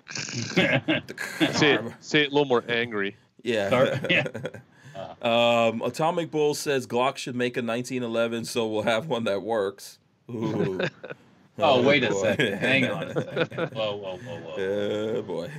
the 0.09 0.15
Say 0.17 0.81
it, 0.85 1.07
carb. 1.17 1.95
say 2.01 2.23
it 2.23 2.29
a 2.29 2.31
little 2.31 2.45
more 2.47 2.65
angry. 2.69 3.17
Yeah. 3.45 3.71
Carb- 3.71 4.11
yeah. 4.11 4.27
um, 5.23 5.83
Atomic 5.83 6.31
Bull 6.31 6.55
says 6.55 6.87
Glock 6.87 7.17
should 7.17 7.37
make 7.37 7.57
a 7.57 7.61
1911, 7.63 8.45
so 8.45 8.67
we'll 8.67 8.83
have 8.83 9.07
one 9.09 9.25
that 9.25 9.43
works. 9.43 9.99
Ooh. 10.31 10.81
Oh, 11.59 11.83
wait 11.83 12.05
a 12.05 12.13
second. 12.13 12.55
Hang 12.59 12.85
on 12.91 13.05
a 13.05 13.15
second. 13.15 13.71
Whoa, 13.73 13.97
whoa, 13.97 14.19
whoa, 14.19 14.41
whoa. 14.41 14.55
Oh 14.59 15.23
boy. 15.23 15.51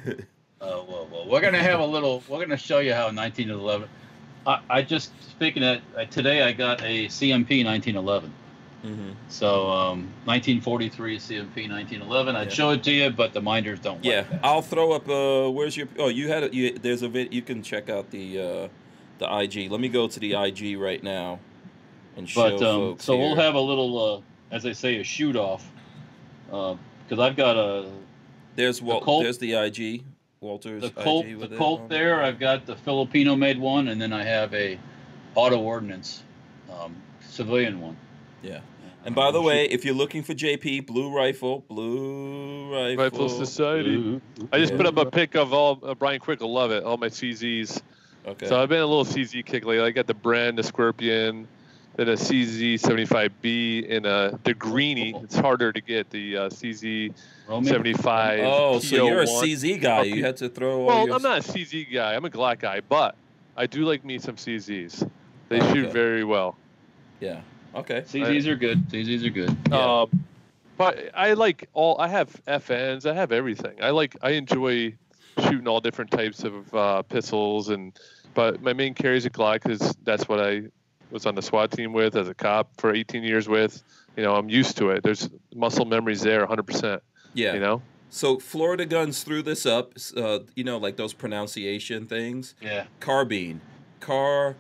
Oh, 0.62 0.84
whoa, 0.84 1.06
whoa. 1.06 1.28
We're 1.28 1.41
gonna 1.41 1.62
have 1.62 1.80
a 1.80 1.86
little. 1.86 2.22
We're 2.28 2.39
gonna 2.39 2.58
show 2.58 2.80
you 2.80 2.93
how 2.93 3.06
1911. 3.06 3.88
I, 4.45 4.60
I 4.70 4.82
just 4.82 5.12
speaking 5.30 5.64
of 5.64 5.82
uh, 5.98 6.06
today, 6.06 6.43
I 6.43 6.52
got 6.52 6.82
a 6.82 7.08
CMP 7.08 7.66
1911. 7.66 8.32
hmm 8.84 9.12
So 9.28 9.70
um, 9.72 10.08
1943 10.26 11.18
CMP 11.18 11.70
1911. 11.70 12.36
I'd 12.36 12.52
show 12.52 12.70
it 12.72 12.84
to 12.84 12.91
you, 12.91 13.10
but 13.10 13.34
the 13.34 13.41
minders 13.41 13.80
don't. 13.80 14.04
Yeah, 14.06 14.26
Like. 14.32 14.39
I'll 14.43 14.62
throw 14.62 14.91
up. 14.91 15.10
Uh, 15.10 15.50
where's 15.50 15.76
your? 15.76 15.88
Oh, 15.98 16.10
you 16.10 16.28
had 16.28 16.43
it. 16.43 16.54
You, 16.54 16.78
there's 16.78 17.02
a 17.02 17.10
vid. 17.10 17.34
You 17.34 17.41
can 17.41 17.64
check 17.64 17.89
out 17.89 18.12
the 18.12 18.39
uh, 18.39 18.68
the 19.20 19.38
IG. 19.39 19.72
Let 19.72 19.80
me 19.80 19.89
go 19.89 20.07
to 20.07 20.20
the 20.20 20.34
IG 20.36 20.78
right 20.78 21.01
now 21.03 21.39
and 22.15 22.28
show 22.30 22.43
But 22.49 22.53
um, 22.55 22.59
folks 22.91 23.03
so 23.05 23.18
we'll 23.18 23.36
have 23.36 23.55
a 23.55 23.59
little, 23.59 24.15
uh, 24.51 24.55
as 24.55 24.63
they 24.63 24.74
say, 24.74 24.97
a 24.99 25.03
shoot 25.03 25.36
off. 25.36 25.70
Because 26.45 27.20
I've 27.20 27.36
got 27.36 27.57
a 27.57 27.89
There's 28.55 28.82
Walt. 28.82 29.03
Colt- 29.03 29.24
There's 29.24 29.38
the 29.38 29.53
IG. 29.53 30.03
Walter's 30.39 30.84
the 30.84 30.89
Colt, 30.91 31.26
IG 31.26 31.32
the 31.32 31.36
with 31.39 31.53
it 31.53 31.57
Colt 31.57 31.82
on. 31.82 31.88
there. 31.89 32.22
I've 32.24 32.39
got 32.39 32.65
the 32.65 32.76
Filipino 32.76 33.36
made 33.36 33.59
one, 33.59 33.88
and 33.88 33.99
then 34.01 34.13
I 34.13 34.24
have 34.24 34.53
a 34.53 34.80
auto 35.36 35.59
ordnance 35.59 36.24
um, 36.72 36.95
civilian 37.22 37.82
one. 37.82 37.97
Yeah. 38.43 38.59
And 39.05 39.15
by 39.15 39.32
the 39.32 39.41
way, 39.41 39.65
if 39.65 39.86
you're 39.86 39.95
looking 39.95 40.22
for 40.22 40.34
JP 40.34 40.86
Blue 40.86 41.09
Rifle, 41.15 41.63
Blue 41.70 42.72
Rifle, 42.74 43.03
Rifle 43.03 43.30
Society. 43.30 43.95
Ooh. 43.95 44.22
I 44.51 44.59
just 44.59 44.74
Yeah. 44.74 44.78
put 44.78 44.86
up 44.86 44.97
a 44.97 45.05
pic 45.09 45.36
of 45.36 45.53
all 45.53 45.80
uh, 45.82 45.95
Brian 45.95 46.20
Quick 46.20 46.41
will 46.41 46.51
love 46.53 46.72
it. 46.72 46.84
All 46.84 46.97
my 46.97 47.07
CZs. 47.07 47.82
Okay. 48.28 48.47
So 48.47 48.61
I've 48.61 48.69
been 48.69 48.82
a 48.82 48.86
little 48.86 49.05
CZ 49.05 49.45
kick 49.45 49.65
lately. 49.65 49.86
I 49.86 49.91
got 49.91 50.05
the 50.05 50.13
Bren, 50.13 50.55
the 50.57 50.63
Scorpion, 50.63 51.47
then 51.95 52.09
a 52.09 52.13
CZ75B, 52.13 53.95
and 53.95 54.05
a 54.05 54.38
the 54.43 54.53
Greenie. 54.53 55.15
It's 55.23 55.38
harder 55.38 55.71
to 55.71 55.80
get 55.80 56.09
the 56.09 56.38
uh, 56.38 56.49
CZ75. 56.49 58.43
oh, 58.43 58.80
so 58.80 59.07
you're 59.07 59.21
a 59.21 59.25
CZ 59.25 59.82
guy. 59.82 60.03
You 60.03 60.23
had 60.23 60.38
to 60.38 60.49
throw. 60.49 60.82
all 60.82 60.86
Well, 60.86 61.05
your... 61.07 61.15
I'm 61.15 61.21
not 61.21 61.39
a 61.39 61.41
CZ 61.41 61.91
guy. 61.93 62.15
I'm 62.15 62.25
a 62.25 62.30
Glock 62.30 62.59
guy, 62.59 62.82
but 62.82 63.15
I 63.55 63.65
do 63.65 63.86
like 63.86 64.03
me 64.03 64.19
some 64.19 64.36
CZs. 64.36 65.09
They 65.49 65.61
Oh, 65.61 65.73
shoot 65.73 65.86
okay. 65.86 65.93
very 65.93 66.23
well. 66.25 66.57
Yeah. 67.21 67.41
Okay. 67.73 68.01
CZs 68.01 68.47
are 68.47 68.55
good. 68.55 68.89
CZs 68.89 69.25
are 69.25 69.30
good. 69.30 69.57
Yeah. 69.69 70.01
Um, 70.01 70.25
but 70.78 71.09
I 71.15 71.34
like 71.34 71.69
all. 71.73 71.99
I 71.99 72.07
have 72.09 72.30
FNs. 72.45 73.09
I 73.09 73.13
have 73.13 73.32
everything. 73.32 73.82
I 73.82 73.91
like. 73.91 74.15
I 74.21 74.32
enjoy 74.32 74.93
shooting 75.39 75.67
all 75.67 75.80
different 75.80 76.11
types 76.11 76.43
of 76.43 76.73
uh, 76.73 77.01
pistols, 77.03 77.69
and 77.69 77.97
but 78.38 78.61
my 78.61 78.71
main 78.71 78.93
carry 78.93 79.17
is 79.17 79.25
a 79.25 79.31
Glock 79.31 79.63
because 79.63 79.97
that's 80.03 80.29
what 80.29 80.39
I 80.39 80.61
was 81.09 81.25
on 81.25 81.33
the 81.33 81.41
SWAT 81.41 81.71
team 81.71 81.91
with 81.91 82.15
as 82.15 82.27
a 82.27 82.35
cop 82.35 82.69
for 82.77 82.93
18 82.93 83.23
years 83.23 83.49
with. 83.49 83.81
You 84.15 84.21
know, 84.21 84.35
I'm 84.35 84.47
used 84.47 84.77
to 84.77 84.91
it. 84.91 85.01
There's 85.01 85.27
muscle 85.55 85.85
memories 85.85 86.21
there, 86.21 86.45
100%. 86.45 87.01
Yeah. 87.33 87.55
You 87.55 87.59
know. 87.59 87.81
So 88.11 88.38
Florida 88.38 88.85
Guns 88.85 89.23
threw 89.23 89.41
this 89.41 89.65
up. 89.65 89.93
Uh, 90.15 90.39
you 90.55 90.63
know, 90.63 90.77
like 90.77 90.97
those 90.97 91.13
pronunciation 91.13 92.05
things. 92.05 92.53
Yeah. 92.61 92.85
Carbine, 92.99 93.59
Car. 94.01 94.55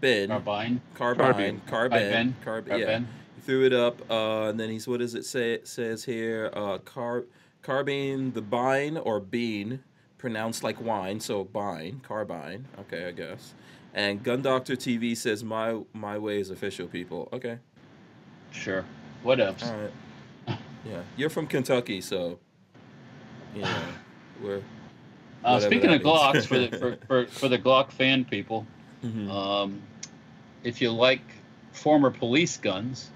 carbine, 0.00 0.28
Carbine. 0.28 0.80
carbine, 0.96 1.60
Carbine. 1.60 1.60
carbine, 1.68 2.34
carbine. 2.44 2.78
Yeah. 2.80 2.84
Carbine. 2.84 3.08
He 3.36 3.42
threw 3.42 3.64
it 3.64 3.72
up, 3.72 4.10
uh, 4.10 4.48
and 4.48 4.58
then 4.58 4.70
he's 4.70 4.88
what 4.88 4.98
does 4.98 5.14
it 5.14 5.24
say? 5.24 5.52
It 5.52 5.68
says 5.68 6.02
here, 6.04 6.50
uh, 6.52 6.78
car, 6.78 7.26
carbine, 7.62 8.32
the 8.32 8.42
bine 8.42 8.96
or 8.96 9.20
bean, 9.20 9.84
pronounced 10.24 10.62
like 10.62 10.80
wine, 10.80 11.18
so 11.18 11.44
bine, 11.44 12.00
carbine. 12.06 12.66
Okay, 12.80 13.06
I 13.08 13.10
guess. 13.12 13.54
And 13.94 14.22
Gun 14.22 14.42
Doctor 14.42 14.76
TV 14.76 15.16
says 15.16 15.42
my 15.42 15.80
my 15.92 16.18
way 16.18 16.38
is 16.38 16.50
official. 16.50 16.86
People, 16.86 17.28
okay, 17.32 17.58
Sure. 18.52 18.84
What 19.22 19.40
else? 19.40 19.62
all 19.64 19.76
right. 19.76 20.58
Yeah, 20.84 21.02
you're 21.16 21.30
from 21.30 21.46
Kentucky, 21.46 22.00
so 22.00 22.38
yeah. 23.54 23.68
Where? 24.40 24.60
Uh, 25.44 25.58
speaking 25.60 25.90
of. 25.92 26.02
Glocks, 26.02 26.46
for 26.46 26.58
the 26.58 26.68
for, 26.78 26.96
for, 27.06 27.26
for 27.26 27.48
the 27.48 27.58
Glock 27.58 27.90
fan 27.90 28.24
people, 28.24 28.66
Mhm. 29.04 29.30
um, 29.30 29.80
if 30.62 30.80
you 30.82 30.90
like 30.92 31.22
former 31.72 32.10
police 32.10 32.56
guns, 32.58 33.10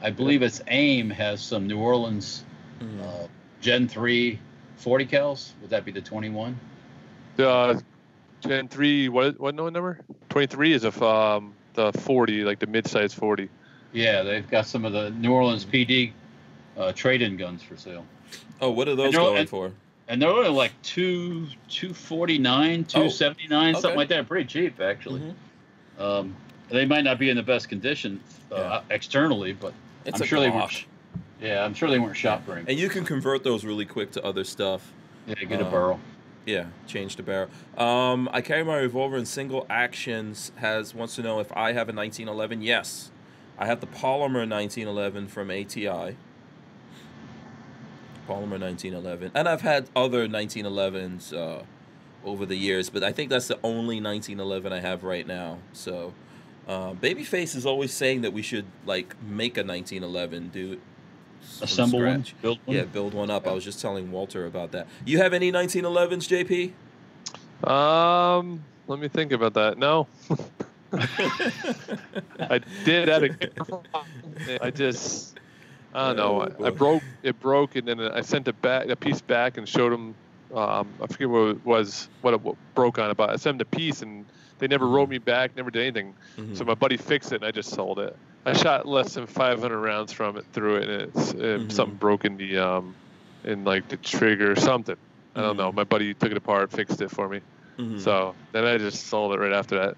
I 0.00 0.10
believe 0.10 0.42
its 0.42 0.60
AIM 0.68 1.10
has 1.10 1.40
some 1.42 1.66
New 1.66 1.78
Orleans 1.78 2.44
Mhm. 2.80 3.02
uh, 3.02 3.26
Gen 3.60 3.88
3 3.88 4.38
40 4.76 5.06
cals. 5.06 5.50
Would 5.60 5.70
that 5.70 5.84
be 5.84 5.92
the 5.92 6.00
21? 6.00 6.58
Uh, 7.38 7.78
Gen 8.40 8.68
three, 8.68 9.08
what 9.08 9.38
what 9.40 9.54
no 9.54 9.68
number? 9.70 10.00
Twenty 10.28 10.46
three 10.46 10.72
is 10.72 10.84
a 10.84 10.88
f- 10.88 11.02
um 11.02 11.54
the 11.74 11.90
forty, 11.92 12.44
like 12.44 12.58
the 12.58 12.66
mid 12.66 12.86
size 12.86 13.12
forty. 13.14 13.48
Yeah, 13.92 14.22
they've 14.22 14.48
got 14.48 14.66
some 14.66 14.84
of 14.84 14.92
the 14.92 15.10
New 15.10 15.32
Orleans 15.32 15.64
PD 15.64 16.12
uh, 16.76 16.92
trade-in 16.92 17.36
guns 17.38 17.62
for 17.62 17.76
sale, 17.76 18.04
Oh, 18.60 18.70
what 18.70 18.88
are 18.88 18.94
those 18.94 19.14
going 19.14 19.38
and- 19.38 19.48
for? 19.48 19.72
and 20.08 20.20
they're 20.20 20.28
only 20.30 20.50
like 20.50 20.72
two, 20.82 21.46
two 21.68 21.92
forty-nine, 21.94 22.84
two 22.84 23.08
seventy-nine, 23.10 23.74
okay. 23.74 23.80
something 23.80 23.96
like 23.98 24.08
that. 24.08 24.28
Pretty 24.28 24.46
cheap, 24.46 24.80
actually. 24.80 25.20
Mhm. 25.98 26.00
Um, 26.02 26.36
they 26.68 26.84
might 26.84 27.04
not 27.04 27.18
be 27.18 27.30
in 27.30 27.36
the 27.36 27.42
best 27.42 27.68
condition 27.70 28.20
uh, 28.52 28.82
externally, 28.90 29.52
but 29.54 29.72
It's 30.04 30.20
I'm 30.20 30.24
a 30.24 30.26
sure 30.26 30.40
they 30.40 30.48
Glock. 30.50 30.84
Yeah, 31.40 31.64
I'm 31.64 31.74
sure 31.74 31.90
they 31.90 31.98
weren't 31.98 32.16
shot 32.16 32.42
very. 32.42 32.64
And 32.66 32.78
you 32.78 32.88
can 32.88 33.04
convert 33.04 33.44
those 33.44 33.64
really 33.64 33.84
quick 33.84 34.12
to 34.12 34.24
other 34.24 34.44
stuff. 34.44 34.92
Yeah, 35.26 35.34
get 35.34 35.60
a 35.60 35.66
uh, 35.66 35.70
barrel. 35.70 36.00
Yeah, 36.46 36.66
change 36.86 37.16
the 37.16 37.22
barrel. 37.22 37.50
Um, 37.76 38.28
I 38.32 38.40
carry 38.40 38.64
my 38.64 38.76
revolver 38.76 39.16
in 39.16 39.26
single 39.26 39.66
actions. 39.68 40.52
Has 40.56 40.94
wants 40.94 41.16
to 41.16 41.22
know 41.22 41.40
if 41.40 41.52
I 41.52 41.72
have 41.72 41.88
a 41.88 41.92
1911. 41.92 42.62
Yes, 42.62 43.10
I 43.58 43.66
have 43.66 43.80
the 43.80 43.86
polymer 43.86 44.48
1911 44.48 45.28
from 45.28 45.50
ATI. 45.50 46.16
Polymer 48.26 48.58
1911, 48.58 49.30
and 49.34 49.48
I've 49.48 49.60
had 49.60 49.88
other 49.94 50.26
1911s 50.26 51.32
uh, 51.32 51.62
over 52.24 52.44
the 52.44 52.56
years, 52.56 52.90
but 52.90 53.04
I 53.04 53.12
think 53.12 53.30
that's 53.30 53.46
the 53.46 53.58
only 53.62 54.00
1911 54.00 54.72
I 54.72 54.80
have 54.80 55.04
right 55.04 55.24
now. 55.24 55.58
So, 55.72 56.12
uh, 56.66 56.94
Babyface 56.94 57.54
is 57.54 57.64
always 57.64 57.92
saying 57.92 58.22
that 58.22 58.32
we 58.32 58.42
should 58.42 58.64
like 58.84 59.14
make 59.22 59.56
a 59.56 59.62
1911, 59.62 60.48
do 60.48 60.72
it 60.72 60.80
from 60.80 60.95
Assemble 61.62 62.00
one, 62.00 62.24
scratch. 62.24 62.42
build 62.42 62.58
one. 62.64 62.76
Yeah, 62.76 62.84
build 62.84 63.14
one 63.14 63.30
up. 63.30 63.46
I 63.46 63.52
was 63.52 63.64
just 63.64 63.80
telling 63.80 64.10
Walter 64.12 64.46
about 64.46 64.72
that. 64.72 64.86
You 65.04 65.18
have 65.18 65.32
any 65.32 65.50
1911s, 65.52 66.72
JP? 67.64 67.70
Um, 67.70 68.62
let 68.86 68.98
me 68.98 69.08
think 69.08 69.32
about 69.32 69.54
that. 69.54 69.78
No, 69.78 70.06
I 70.92 72.60
did 72.84 73.08
at 73.08 73.24
a. 73.24 74.60
I 74.62 74.70
just, 74.70 75.38
I 75.94 76.08
don't 76.08 76.16
know. 76.16 76.42
Oh, 76.58 76.64
I. 76.64 76.68
I 76.68 76.70
broke 76.70 77.02
it 77.22 77.38
broke, 77.40 77.76
and 77.76 77.88
then 77.88 78.00
I 78.00 78.20
sent 78.20 78.48
it 78.48 78.60
back 78.62 78.88
a 78.88 78.96
piece 78.96 79.20
back 79.20 79.56
and 79.56 79.68
showed 79.68 79.92
them. 79.92 80.14
Um, 80.54 80.88
I 81.02 81.06
forget 81.08 81.28
what 81.28 81.48
it 81.48 81.66
was 81.66 82.08
what 82.22 82.34
it 82.34 82.40
what 82.40 82.56
broke 82.74 82.98
on 82.98 83.10
it, 83.10 83.16
but 83.16 83.30
I 83.30 83.36
sent 83.36 83.58
them 83.58 83.66
a 83.72 83.76
piece 83.76 84.02
and 84.02 84.24
they 84.58 84.68
never 84.68 84.86
wrote 84.86 85.08
me 85.08 85.18
back, 85.18 85.56
never 85.56 85.70
did 85.70 85.82
anything. 85.82 86.14
Mhm. 86.38 86.56
So 86.56 86.64
my 86.64 86.74
buddy 86.74 86.96
fixed 86.96 87.32
it, 87.32 87.36
and 87.36 87.44
I 87.44 87.50
just 87.50 87.70
sold 87.70 87.98
it. 87.98 88.16
I 88.46 88.52
shot 88.52 88.86
less 88.86 89.14
than 89.14 89.26
500 89.26 89.76
rounds 89.78 90.12
from 90.12 90.36
it 90.36 90.44
through 90.52 90.76
it, 90.76 90.88
and 90.88 91.02
it's 91.02 91.34
uh, 91.34 91.58
Mhm. 91.58 91.72
something 91.72 91.96
broke 91.98 92.24
in 92.24 92.36
the 92.36 92.58
um, 92.58 92.94
in 93.44 93.64
like 93.64 93.88
the 93.88 93.96
trigger 93.96 94.52
or 94.52 94.56
something. 94.56 94.96
I 95.34 95.42
don't 95.42 95.56
know. 95.56 95.72
Mhm. 95.72 95.74
My 95.74 95.84
buddy 95.84 96.14
took 96.14 96.30
it 96.30 96.36
apart, 96.36 96.70
fixed 96.70 97.00
it 97.00 97.10
for 97.10 97.28
me. 97.28 97.40
Mhm. 97.78 98.00
So 98.00 98.36
then 98.52 98.64
I 98.64 98.78
just 98.78 99.08
sold 99.08 99.34
it 99.34 99.40
right 99.40 99.52
after 99.52 99.78
that. 99.80 99.96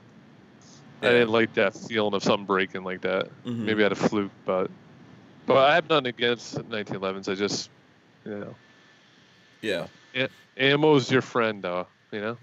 Yeah. 1.02 1.08
I 1.10 1.12
didn't 1.12 1.30
like 1.30 1.54
that 1.54 1.74
feeling 1.88 2.14
of 2.14 2.22
something 2.22 2.46
breaking 2.46 2.84
like 2.84 3.02
that. 3.02 3.28
Mhm. 3.46 3.58
Maybe 3.58 3.82
I 3.82 3.84
had 3.84 3.92
a 3.92 3.96
fluke, 3.96 4.32
but 4.46 4.70
but 5.46 5.58
I 5.58 5.74
have 5.74 5.88
nothing 5.88 6.06
against 6.08 6.56
1911s. 6.64 7.28
I 7.28 7.34
just 7.34 7.70
you 8.24 8.38
know, 8.38 8.58
Yeah. 9.62 9.88
ammo's 10.56 11.10
your 11.10 11.22
friend, 11.22 11.62
though. 11.62 11.88
You 12.12 12.20
know, 12.20 12.38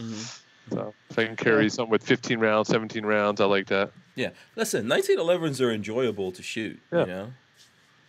Mhm. 0.00 0.39
So 0.70 0.94
if 1.10 1.18
I 1.18 1.26
can 1.26 1.36
carry 1.36 1.68
something 1.68 1.90
with 1.90 2.02
15 2.02 2.38
rounds, 2.38 2.68
17 2.68 3.04
rounds, 3.04 3.40
I 3.40 3.44
like 3.46 3.66
that. 3.68 3.90
Yeah. 4.14 4.30
Listen, 4.56 4.86
1911s 4.86 5.60
are 5.60 5.70
enjoyable 5.72 6.32
to 6.32 6.42
shoot. 6.42 6.80
Yeah. 6.92 7.00
You 7.00 7.06
know, 7.06 7.32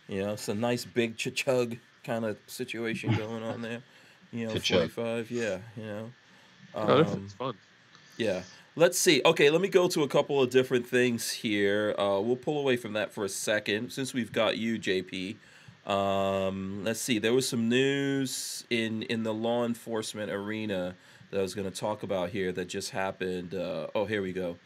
you 0.08 0.22
know, 0.22 0.32
it's 0.32 0.48
a 0.48 0.54
nice 0.54 0.84
big 0.84 1.16
ch- 1.16 1.34
chug 1.34 1.76
kind 2.04 2.24
of 2.24 2.38
situation 2.46 3.14
going 3.16 3.42
on 3.42 3.62
there. 3.62 3.82
You 4.32 4.46
know, 4.46 4.54
Cha-chug. 4.54 4.90
45. 4.90 5.30
Yeah. 5.30 5.58
You 5.76 5.82
know. 5.82 6.10
Oh, 6.74 6.96
that's 6.98 7.12
Um, 7.12 7.22
it's 7.24 7.34
fun. 7.34 7.54
Yeah. 8.16 8.42
Let's 8.74 8.98
see. 8.98 9.20
Okay, 9.24 9.50
let 9.50 9.60
me 9.60 9.68
go 9.68 9.86
to 9.88 10.02
a 10.02 10.08
couple 10.08 10.40
of 10.42 10.48
different 10.48 10.86
things 10.86 11.30
here. 11.30 11.94
Uh, 11.98 12.20
we'll 12.22 12.36
pull 12.36 12.58
away 12.58 12.76
from 12.78 12.94
that 12.94 13.12
for 13.12 13.24
a 13.24 13.28
second 13.28 13.90
since 13.92 14.14
we've 14.14 14.32
got 14.32 14.56
you, 14.56 14.78
JP. 14.78 15.36
Um, 15.86 16.82
let's 16.84 17.00
see. 17.00 17.18
There 17.18 17.34
was 17.34 17.46
some 17.48 17.68
news 17.68 18.64
in 18.70 19.02
in 19.02 19.24
the 19.24 19.34
law 19.34 19.64
enforcement 19.66 20.30
arena 20.30 20.94
that 21.32 21.38
I 21.38 21.42
was 21.42 21.54
going 21.54 21.68
to 21.68 21.76
talk 21.76 22.02
about 22.02 22.28
here 22.28 22.52
that 22.52 22.68
just 22.68 22.90
happened. 22.90 23.54
Uh, 23.54 23.88
oh, 23.94 24.04
here 24.04 24.22
we 24.22 24.32
go. 24.32 24.56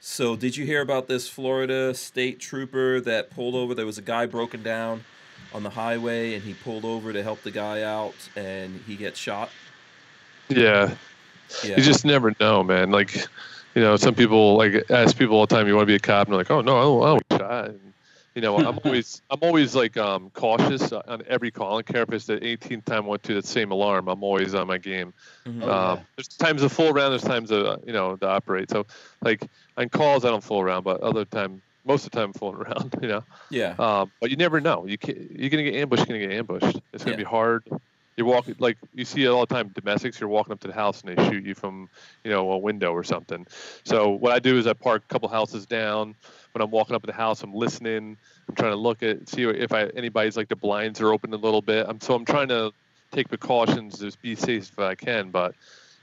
So, 0.00 0.36
did 0.36 0.56
you 0.56 0.66
hear 0.66 0.80
about 0.80 1.06
this 1.06 1.28
Florida 1.28 1.94
state 1.94 2.40
trooper 2.40 3.00
that 3.02 3.30
pulled 3.30 3.54
over? 3.54 3.74
There 3.74 3.86
was 3.86 3.98
a 3.98 4.02
guy 4.02 4.26
broken 4.26 4.62
down 4.62 5.04
on 5.52 5.62
the 5.62 5.70
highway, 5.70 6.34
and 6.34 6.42
he 6.42 6.54
pulled 6.54 6.84
over 6.84 7.12
to 7.12 7.22
help 7.22 7.42
the 7.42 7.50
guy 7.50 7.82
out, 7.82 8.14
and 8.36 8.80
he 8.86 8.96
gets 8.96 9.18
shot. 9.18 9.50
Yeah. 10.48 10.94
Yeah. 11.62 11.76
You 11.76 11.82
just 11.82 12.04
never 12.04 12.34
know, 12.40 12.62
man. 12.62 12.90
Like, 12.90 13.14
you 13.74 13.82
know, 13.82 13.96
some 13.96 14.14
people 14.14 14.56
like 14.56 14.90
ask 14.90 15.16
people 15.16 15.36
all 15.36 15.46
the 15.46 15.54
time, 15.54 15.68
"You 15.68 15.74
want 15.74 15.84
to 15.84 15.92
be 15.92 15.94
a 15.94 16.00
cop?" 16.00 16.26
And 16.26 16.32
they're 16.32 16.38
like, 16.38 16.50
"Oh 16.50 16.60
no, 16.60 16.76
I 16.76 16.82
don't, 16.82 17.02
I 17.02 17.06
don't 17.06 17.12
want 17.30 17.40
shot." 17.40 17.64
And, 17.68 17.93
you 18.34 18.42
know, 18.42 18.56
I'm 18.58 18.78
always 18.84 19.22
I'm 19.30 19.38
always 19.42 19.74
like 19.74 19.96
um, 19.96 20.30
cautious 20.30 20.92
on 20.92 21.22
every 21.28 21.50
call. 21.50 21.68
I 21.68 21.74
don't 21.76 21.86
care 21.86 22.02
if 22.02 22.12
it's 22.12 22.26
the 22.26 22.38
18th 22.38 22.84
time 22.84 23.04
I 23.04 23.08
went 23.08 23.22
to 23.24 23.34
that 23.34 23.44
same 23.46 23.70
alarm. 23.70 24.08
I'm 24.08 24.22
always 24.24 24.54
on 24.54 24.66
my 24.66 24.78
game. 24.78 25.14
Mhm. 25.46 25.62
Oh, 25.64 25.70
um. 25.70 26.06
There's 26.16 26.28
times 26.28 26.62
to 26.62 26.68
fool 26.68 26.88
around. 26.88 27.10
There's 27.10 27.22
times 27.22 27.50
to 27.50 27.80
you 27.86 27.92
know 27.92 28.16
to 28.16 28.26
operate. 28.28 28.70
So 28.70 28.86
like 29.22 29.46
on 29.76 29.88
calls, 29.88 30.24
I 30.24 30.30
don't 30.30 30.42
fool 30.44 30.60
around, 30.60 30.82
but 30.82 31.00
other 31.00 31.24
time, 31.24 31.62
most 31.84 32.06
of 32.06 32.12
the 32.12 32.16
time, 32.18 32.26
I'm 32.28 32.32
fooling 32.32 32.56
around. 32.62 32.94
You 33.00 33.08
know. 33.08 33.24
yeah. 33.50 33.74
Um, 33.78 34.10
but 34.20 34.30
you 34.30 34.36
never 34.36 34.60
know. 34.60 34.86
You 34.86 34.98
can 34.98 35.28
you're 35.30 35.50
gonna 35.50 35.62
get 35.64 35.74
ambushed. 35.74 36.08
You're 36.08 36.18
gonna 36.18 36.28
get 36.28 36.36
ambushed. 36.38 36.80
It's 36.92 37.04
gonna 37.04 37.12
Yeah. 37.16 37.18
be 37.18 37.24
hard. 37.24 37.68
You 38.16 38.24
walk 38.26 38.46
like 38.60 38.78
you 38.92 39.04
see 39.04 39.24
it 39.24 39.26
all 39.26 39.40
the 39.44 39.52
time. 39.52 39.70
Domestics, 39.74 40.20
you're 40.20 40.28
walking 40.28 40.52
up 40.52 40.60
to 40.60 40.68
the 40.68 40.72
house 40.74 41.02
and 41.02 41.16
they 41.18 41.28
shoot 41.28 41.44
you 41.44 41.54
from 41.56 41.88
you 42.22 42.30
know 42.30 42.52
a 42.52 42.58
window 42.58 42.92
or 42.92 43.02
something. 43.02 43.44
So 43.84 44.10
what 44.10 44.32
I 44.32 44.38
do 44.38 44.56
is 44.56 44.68
I 44.68 44.72
park 44.72 45.02
a 45.04 45.12
couple 45.12 45.28
houses 45.28 45.66
down. 45.66 46.14
When 46.54 46.62
I'm 46.62 46.70
walking 46.70 46.94
up 46.94 47.02
to 47.02 47.08
the 47.08 47.12
house, 47.12 47.42
I'm 47.42 47.52
listening. 47.52 48.16
I'm 48.48 48.54
trying 48.54 48.70
to 48.70 48.76
look 48.76 49.02
at 49.02 49.28
see 49.28 49.42
if 49.42 49.72
I 49.72 49.86
anybody's 49.96 50.36
like 50.36 50.48
the 50.48 50.54
blinds 50.54 51.00
are 51.00 51.12
open 51.12 51.32
a 51.34 51.36
little 51.36 51.62
bit. 51.62 51.84
I'm 51.88 52.00
so 52.00 52.14
I'm 52.14 52.24
trying 52.24 52.46
to 52.48 52.70
take 53.10 53.28
precautions 53.28 53.98
to 53.98 54.16
be 54.22 54.36
safe 54.36 54.70
if 54.70 54.78
I 54.78 54.94
can. 54.94 55.32
But 55.32 55.56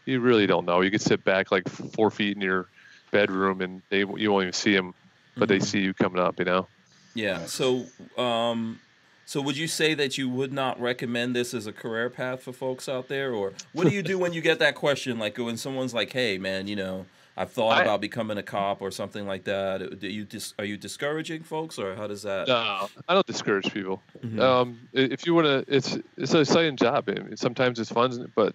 you 0.06 0.20
really 0.20 0.48
don't 0.48 0.66
know. 0.66 0.82
You 0.82 0.92
could 0.92 1.02
sit 1.02 1.24
back 1.24 1.54
like 1.54 1.70
four 1.70 2.12
feet 2.12 2.36
in 2.36 2.42
your 2.42 2.68
bedroom 3.14 3.62
and 3.62 3.82
they 3.90 4.00
you 4.00 4.30
won't 4.30 4.44
even 4.44 4.52
see 4.52 4.76
them, 4.76 4.94
but 5.38 5.48
they 5.48 5.60
Mhm. 5.60 5.66
see 5.66 5.80
you 5.80 5.94
coming 5.94 6.20
up. 6.20 6.38
You 6.38 6.44
know. 6.46 6.68
Yeah. 7.16 7.46
So, 7.46 7.86
um, 8.18 8.82
so 9.26 9.42
would 9.42 9.56
you 9.56 9.70
say 9.70 9.94
that 9.94 10.18
you 10.18 10.28
would 10.28 10.52
not 10.52 10.82
recommend 10.82 11.34
this 11.34 11.54
as 11.54 11.66
a 11.66 11.72
career 11.72 12.10
path 12.10 12.44
for 12.44 12.52
folks 12.52 12.90
out 12.90 13.08
there, 13.08 13.32
or 13.34 13.54
what 13.72 13.88
do 13.88 13.94
you 13.94 14.02
do 14.02 14.18
when 14.20 14.34
you 14.34 14.42
get 14.42 14.60
that 14.60 14.76
question, 14.76 15.18
like 15.18 15.38
when 15.38 15.56
someone's 15.56 15.94
like, 15.94 16.12
"Hey, 16.12 16.38
man, 16.38 16.68
you 16.68 16.76
know, 16.76 17.06
I've 17.42 17.52
thought 17.52 17.78
I- 17.78 17.82
about 17.82 18.02
becoming 18.02 18.38
a 18.38 18.44
cop 18.44 18.82
or 18.82 18.92
something 18.92 19.26
like 19.26 19.44
that." 19.46 20.00
Do 20.00 20.08
you 20.08 20.24
dis- 20.26 20.54
are 20.60 20.66
you 20.66 20.78
discouraging 20.78 21.44
folks, 21.44 21.80
or 21.80 21.96
how 21.96 22.08
does 22.08 22.22
that? 22.24 22.48
No, 22.48 22.88
I 23.08 23.14
don't 23.14 23.26
discourage 23.26 23.74
people. 23.74 24.02
Mhm. 24.24 24.40
Um, 24.40 24.80
if 24.94 25.26
you 25.26 25.34
want 25.34 25.48
to, 25.48 25.66
it's 25.76 25.98
it's 26.18 26.34
an 26.34 26.42
exciting 26.42 26.76
job. 26.78 27.10
I 27.10 27.14
mean, 27.14 27.38
sometimes 27.38 27.80
it's 27.80 27.92
fun, 27.92 28.32
but 28.36 28.54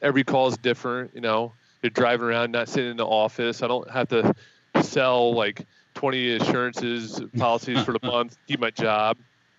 every 0.00 0.24
call 0.24 0.46
is 0.48 0.56
different. 0.58 1.10
You 1.14 1.20
know, 1.20 1.52
you're 1.82 1.90
driving 1.90 2.26
around, 2.28 2.52
not 2.52 2.68
sitting 2.68 2.90
in 2.92 2.96
the 2.96 3.06
office. 3.06 3.62
I 3.62 3.68
don't 3.68 3.90
have 3.90 4.08
to 4.08 4.34
sell 4.82 5.34
like 5.34 5.66
20 5.94 6.36
assurances 6.36 7.20
policies 7.38 7.82
for 7.82 7.92
the 7.92 8.06
month, 8.06 8.36
keep 8.46 8.60
my 8.60 8.70
job. 8.70 9.16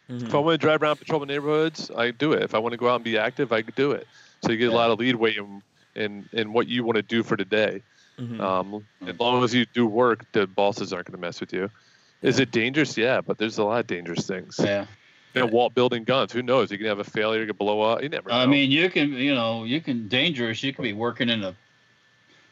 Mhm. 0.09 0.27
If 0.27 0.35
I 0.35 0.39
want 0.39 0.59
to 0.59 0.65
drive 0.65 0.81
around 0.81 0.97
patrol 0.97 1.19
the 1.19 1.25
neighborhoods, 1.25 1.91
I 1.95 2.11
do 2.11 2.33
it. 2.33 2.41
If 2.43 2.55
I 2.55 2.59
want 2.59 2.71
to 2.73 2.77
go 2.77 2.89
out 2.89 2.95
and 2.95 3.03
be 3.03 3.17
active, 3.17 3.51
I 3.51 3.61
could 3.61 3.75
do 3.75 3.91
it. 3.91 4.07
So 4.43 4.51
you 4.51 4.57
get 4.57 4.69
a 4.71 4.75
lot 4.75 4.89
of 4.91 4.99
leadway 4.99 5.35
in, 5.35 5.61
in 5.95 6.27
in 6.33 6.53
what 6.53 6.67
you 6.67 6.83
want 6.83 6.95
to 6.95 7.01
do 7.01 7.21
for 7.23 7.35
the 7.37 7.45
day. 7.45 7.83
Mhm. 8.21 8.39
Um, 8.39 8.85
as 9.07 9.19
long 9.19 9.43
as 9.43 9.53
you 9.53 9.65
do 9.73 9.85
work, 9.87 10.25
the 10.31 10.45
bosses 10.47 10.93
aren't 10.93 11.07
going 11.07 11.17
to 11.19 11.21
mess 11.21 11.39
with 11.39 11.51
you. 11.53 11.69
Is 12.21 12.39
it 12.39 12.51
dangerous? 12.51 12.95
Yeah, 12.97 13.21
but 13.21 13.37
there's 13.39 13.57
a 13.57 13.63
lot 13.63 13.79
of 13.79 13.87
dangerous 13.87 14.27
things. 14.27 14.59
Yeah. 14.63 14.85
You 15.33 15.41
know, 15.41 15.47
wall 15.47 15.69
building 15.69 16.03
guns. 16.03 16.31
Who 16.33 16.41
knows? 16.43 16.71
You 16.71 16.77
can 16.77 16.87
have 16.87 16.99
a 16.99 17.03
failure, 17.03 17.39
you 17.41 17.47
can 17.47 17.55
blow 17.55 17.81
up. 17.81 18.03
You 18.03 18.09
never 18.09 18.29
know. 18.29 18.35
I 18.35 18.45
mean, 18.45 18.69
you 18.69 18.89
can, 18.89 19.13
you 19.13 19.33
know, 19.33 19.63
you 19.63 19.81
can 19.81 20.07
dangerous. 20.07 20.61
You 20.61 20.73
could 20.73 20.83
be 20.83 20.93
working 20.93 21.29
in 21.29 21.43
a 21.43 21.55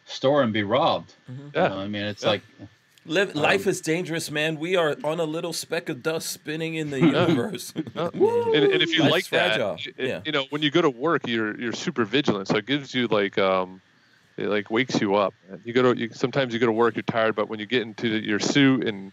store 0.06 0.42
and 0.42 0.52
be 0.52 0.64
robbed. 0.64 1.14
Mhm. 1.30 1.54
Yeah. 1.54 1.64
You 1.64 1.70
know, 1.70 1.80
I 1.82 1.88
mean, 1.88 2.04
it's 2.04 2.24
Yeah. 2.24 2.30
like, 2.30 2.42
Live, 3.06 3.34
life 3.34 3.66
Um, 3.66 3.70
is 3.72 3.82
dangerous, 3.82 4.30
man. 4.30 4.60
We 4.60 4.76
are 4.76 4.96
on 5.04 5.20
a 5.20 5.24
little 5.24 5.54
speck 5.54 5.90
of 5.90 6.04
dust 6.04 6.30
spinning 6.30 6.76
in 6.76 6.90
the 6.92 7.00
universe. 7.00 7.74
And, 7.96 8.56
and 8.56 8.82
if 8.84 8.92
you 8.92 9.00
Life's 9.00 9.12
like 9.12 9.30
that, 9.30 9.56
fragile. 9.56 9.78
it- 9.98 10.08
Yeah. 10.08 10.22
you 10.26 10.32
know, 10.32 10.46
when 10.50 10.62
you 10.62 10.70
go 10.70 10.82
to 10.82 10.90
work, 10.90 11.28
you're 11.28 11.60
you're 11.60 11.74
super 11.74 12.06
vigilant. 12.06 12.48
So 12.50 12.58
it 12.58 12.66
gives 12.66 12.94
you 12.94 13.08
like 13.08 13.38
um, 13.38 13.82
it 14.40 14.48
like 14.48 14.72
wakes 14.72 15.02
you 15.02 15.16
up. 15.16 15.34
You 15.64 15.74
go 15.74 15.94
to 15.94 16.00
you, 16.00 16.10
sometimes 16.14 16.54
you 16.54 16.60
go 16.60 16.66
to 16.66 16.72
work, 16.72 16.96
you're 16.96 17.04
tired, 17.04 17.36
but 17.36 17.50
when 17.50 17.60
you 17.60 17.66
get 17.66 17.82
into 17.82 18.08
your 18.08 18.40
suit 18.40 18.88
and 18.88 19.12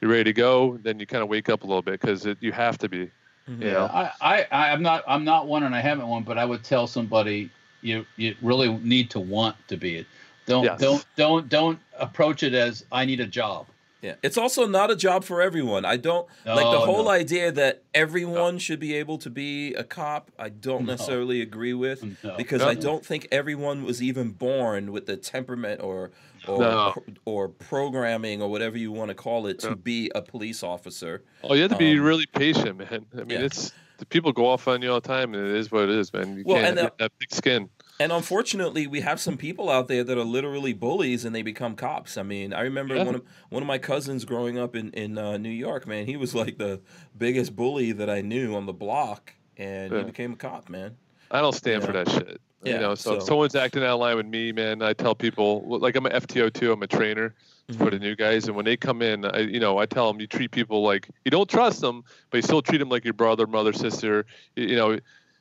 you're 0.00 0.10
ready 0.10 0.24
to 0.24 0.32
go, 0.32 0.78
then 0.78 1.00
you 1.00 1.06
kind 1.06 1.22
of 1.22 1.28
wake 1.28 1.48
up 1.48 1.64
a 1.64 1.66
little 1.66 1.82
bit 1.82 2.00
because 2.00 2.26
you 2.40 2.52
have 2.52 2.78
to 2.78 2.88
be. 2.88 3.10
Mhm. 3.48 3.62
You 3.62 3.72
know? 3.72 3.86
I, 3.86 4.12
I, 4.20 4.46
I'm 4.70 4.82
not, 4.82 5.02
I'm 5.08 5.24
not 5.24 5.46
one, 5.46 5.64
and 5.64 5.74
I 5.74 5.80
haven't 5.80 6.06
one, 6.06 6.22
but 6.22 6.38
I 6.38 6.44
would 6.44 6.62
tell 6.62 6.86
somebody 6.86 7.50
you 7.80 8.06
you 8.16 8.34
really 8.42 8.72
need 8.78 9.10
to 9.10 9.20
want 9.20 9.56
to 9.68 9.76
be 9.76 9.96
it. 9.96 10.06
Don't 10.46 10.64
Yes. 10.64 10.80
don't 10.80 11.06
don't 11.16 11.48
don't 11.48 11.78
approach 11.98 12.42
it 12.42 12.54
as 12.54 12.84
I 12.90 13.04
need 13.04 13.20
a 13.20 13.26
job. 13.26 13.66
Yeah, 14.00 14.14
it's 14.22 14.38
also 14.38 14.66
not 14.66 14.90
a 14.92 14.96
job 14.96 15.24
for 15.24 15.42
everyone. 15.42 15.84
I 15.84 15.96
don't 15.96 16.28
like 16.46 16.64
the 16.70 16.80
whole 16.80 17.04
no. 17.04 17.10
idea 17.10 17.50
that 17.52 17.82
everyone 17.92 18.58
should 18.58 18.78
be 18.78 18.94
able 18.94 19.18
to 19.18 19.28
be 19.30 19.74
a 19.74 19.82
cop. 19.82 20.30
I 20.38 20.50
don't 20.50 20.84
No. 20.86 20.92
necessarily 20.92 21.40
agree 21.42 21.74
with 21.74 22.04
No. 22.22 22.36
because 22.36 22.60
No. 22.62 22.68
I 22.68 22.74
don't 22.74 23.04
think 23.04 23.26
everyone 23.32 23.82
was 23.84 24.00
even 24.00 24.30
born 24.30 24.92
with 24.92 25.06
the 25.06 25.16
temperament 25.16 25.80
or 25.82 26.10
or 26.46 26.58
No. 26.60 26.94
or 27.24 27.48
programming 27.48 28.40
or 28.40 28.48
whatever 28.48 28.78
you 28.78 28.92
want 28.92 29.08
to 29.08 29.14
call 29.14 29.48
it 29.48 29.58
to 29.60 29.70
No. 29.70 29.74
be 29.74 30.10
a 30.14 30.22
police 30.22 30.62
officer. 30.62 31.22
Oh, 31.42 31.54
you 31.54 31.62
have 31.62 31.72
to 31.72 31.76
be 31.76 31.98
Um, 31.98 32.04
really 32.04 32.26
patient, 32.26 32.78
man. 32.78 33.06
I 33.14 33.18
mean, 33.24 33.30
yeah. 33.30 33.46
it's 33.46 33.72
the 33.98 34.06
people 34.06 34.32
go 34.32 34.46
off 34.46 34.68
on 34.68 34.80
you 34.80 34.92
all 34.92 35.00
the 35.00 35.08
time, 35.08 35.34
and 35.34 35.44
it 35.44 35.56
is 35.56 35.72
what 35.72 35.82
it 35.84 35.90
is, 35.90 36.12
man. 36.12 36.36
You 36.36 36.44
Well, 36.46 36.62
can't 36.62 36.78
and, 36.78 36.90
that 36.98 37.12
thick 37.18 37.34
skin. 37.34 37.68
And 38.00 38.12
unfortunately, 38.12 38.86
we 38.86 39.00
have 39.00 39.20
some 39.20 39.36
people 39.36 39.68
out 39.68 39.88
there 39.88 40.04
that 40.04 40.16
are 40.16 40.24
literally 40.24 40.72
bullies 40.72 41.24
and 41.24 41.34
they 41.34 41.42
become 41.42 41.74
cops. 41.74 42.16
I 42.16 42.22
mean, 42.22 42.52
I 42.52 42.60
remember 42.60 42.94
Yeah. 42.94 43.02
one 43.04 43.14
of 43.16 43.22
one 43.48 43.62
of 43.62 43.66
my 43.66 43.78
cousins 43.78 44.24
growing 44.24 44.56
up 44.58 44.76
in 44.76 44.90
in 44.92 45.18
uh, 45.18 45.36
New 45.36 45.48
York. 45.50 45.86
Man, 45.86 46.06
he 46.06 46.16
was 46.16 46.34
like 46.34 46.58
the 46.58 46.80
biggest 47.16 47.56
bully 47.56 47.92
that 47.92 48.08
I 48.08 48.20
knew 48.20 48.54
on 48.54 48.66
the 48.66 48.72
block, 48.72 49.34
and 49.56 49.92
he 49.92 50.02
became 50.04 50.34
a 50.34 50.36
cop. 50.36 50.68
Man. 50.68 50.96
I 51.30 51.40
don't 51.40 51.54
stand 51.54 51.82
for 51.84 51.92
that 51.92 52.08
shit. 52.08 52.40
Yeah, 52.64 52.74
you 52.74 52.80
know, 52.80 52.94
so, 52.96 53.14
if 53.16 53.22
someone's 53.22 53.54
acting 53.54 53.82
out 53.84 53.90
of 53.94 54.00
line 54.00 54.16
with 54.16 54.26
me, 54.26 54.50
man, 54.50 54.82
I 54.82 54.92
tell 54.92 55.14
people 55.14 55.62
like 55.78 55.94
I'm 55.96 56.06
an 56.06 56.12
FTO 56.12 56.52
too. 56.52 56.72
I'm 56.72 56.82
a 56.82 56.86
trainer 56.86 57.34
Mm-hmm. 57.70 57.84
for 57.84 57.90
the 57.90 57.98
new 57.98 58.16
guys, 58.16 58.46
and 58.46 58.56
when 58.56 58.64
they 58.64 58.78
come 58.78 59.02
in, 59.02 59.26
I, 59.26 59.40
you 59.40 59.60
know, 59.60 59.76
I 59.76 59.84
tell 59.84 60.10
them 60.10 60.18
you 60.22 60.26
treat 60.26 60.50
people 60.52 60.82
like 60.82 61.06
you 61.26 61.30
don't 61.30 61.50
trust 61.50 61.82
them, 61.82 62.02
but 62.30 62.38
you 62.38 62.42
still 62.42 62.62
treat 62.62 62.78
them 62.78 62.88
like 62.88 63.04
your 63.04 63.12
brother, 63.12 63.46
mother, 63.46 63.74
sister. 63.74 64.24
You 64.56 64.74
know, 64.76 64.98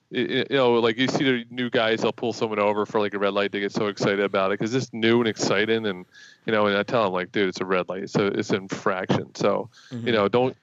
you, 0.09 0.45
you 0.49 0.55
know, 0.55 0.73
like 0.73 0.97
you 0.97 1.07
see 1.07 1.23
the 1.23 1.45
new 1.49 1.69
guys, 1.69 2.01
they'll 2.01 2.13
pull 2.13 2.34
someone 2.34 2.59
over 2.59 2.85
for 2.85 2.99
like 2.99 3.13
a 3.13 3.19
red 3.19 3.34
light. 3.34 3.51
They 3.51 3.59
get 3.59 3.71
so 3.71 3.88
excited 3.88 4.21
about 4.21 4.51
it 4.51 4.59
because 4.59 4.73
it's 4.73 4.93
new 4.93 5.19
and 5.19 5.27
exciting, 5.27 5.85
and 5.85 6.05
you 6.45 6.53
know, 6.53 6.67
and 6.67 6.77
I 6.77 6.84
tell 6.84 7.03
them 7.03 7.13
like, 7.13 7.31
dude, 7.31 7.49
it's 7.49 7.61
a 7.61 7.65
red 7.65 7.89
light, 7.89 8.09
so 8.09 8.27
it's 8.27 8.49
an 8.51 8.57
infraction. 8.63 9.35
So 9.35 9.69
Mhm. 9.91 10.05
you 10.07 10.11
know, 10.13 10.27
don't, 10.27 10.55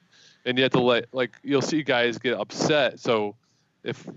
and 0.46 0.56
you 0.56 0.64
have 0.64 0.72
to 0.72 0.80
let 0.80 1.12
like 1.12 1.38
you'll 1.42 1.62
see 1.62 1.82
guys 1.82 2.18
get 2.18 2.38
upset. 2.38 3.00
So 3.00 3.36
if 3.82 4.08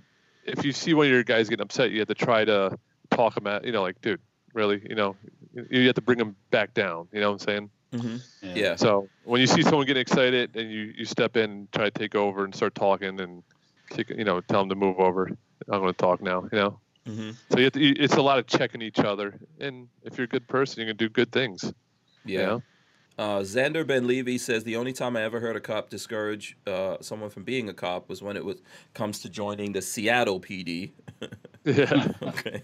if 0.44 0.64
you 0.64 0.72
see 0.72 0.94
one 0.94 1.08
of 1.08 1.12
your 1.12 1.24
guys 1.24 1.50
getting 1.50 1.64
upset, 1.64 1.92
you 1.92 2.00
have 2.00 2.08
to 2.08 2.16
try 2.16 2.46
to 2.46 2.78
talk 3.10 3.36
them 3.36 3.48
out. 3.48 3.66
you 3.66 3.72
know, 3.74 3.82
like, 3.82 4.00
dude, 4.02 4.22
really, 4.54 4.82
you 4.88 4.96
know, 4.96 5.18
you 5.70 5.86
have 5.88 5.96
to 5.96 6.02
bring 6.02 6.18
them 6.18 6.36
back 6.52 6.74
down. 6.74 7.08
You 7.12 7.20
know 7.20 7.32
what 7.32 7.42
I'm 7.42 7.48
saying? 7.48 7.70
Mhm. 7.94 8.22
Yeah. 8.56 8.76
So 8.76 9.10
when 9.24 9.42
you 9.42 9.48
see 9.48 9.62
someone 9.62 9.86
getting 9.86 10.02
excited, 10.02 10.56
and 10.56 10.72
you 10.72 10.94
you 10.98 11.06
step 11.06 11.36
in 11.36 11.52
and 11.52 11.72
try 11.74 11.86
to 11.86 11.92
take 11.92 12.16
over 12.16 12.46
and 12.46 12.56
start 12.56 12.76
talking 12.76 13.20
and, 13.20 13.44
you 13.96 14.24
know, 14.24 14.42
tell 14.42 14.62
them 14.62 14.70
to 14.70 14.76
move 14.76 15.00
over. 15.00 15.28
I'm 15.70 15.82
going 15.82 15.94
to 15.94 15.98
talk 15.98 16.22
now. 16.22 16.48
You 16.52 16.58
know. 16.58 16.80
hmm 17.06 17.32
So 17.52 17.58
you 17.60 17.66
have 17.66 17.74
to, 17.74 17.82
it's 17.82 18.16
a 18.16 18.22
lot 18.22 18.40
of 18.40 18.48
checking 18.48 18.82
each 18.82 19.00
other, 19.00 19.40
and 19.60 19.88
if 20.04 20.18
you're 20.18 20.26
a 20.26 20.30
good 20.30 20.48
person, 20.48 20.82
you 20.82 20.88
can 20.88 20.98
do 20.98 21.10
good 21.10 21.32
things. 21.32 21.64
you 22.26 22.40
Yeah. 22.40 22.46
know? 22.46 22.64
Uh, 23.20 23.40
Xander 23.40 23.86
Ben 23.86 24.06
Levy 24.06 24.38
says 24.38 24.64
the 24.64 24.76
only 24.76 24.94
time 24.94 25.18
I 25.18 25.24
ever 25.24 25.40
heard 25.40 25.56
a 25.56 25.60
cop 25.60 25.90
discourage 25.90 26.56
uh, 26.68 26.98
someone 27.02 27.32
from 27.32 27.44
being 27.44 27.68
a 27.68 27.74
cop 27.74 28.10
was 28.10 28.22
when 28.22 28.38
it 28.38 28.46
was 28.46 28.62
comes 28.94 29.22
to 29.22 29.30
joining 29.30 29.72
the 29.74 29.82
Seattle 29.82 30.40
PD. 30.40 30.92
Yeah. 31.66 32.08
okay. 32.24 32.62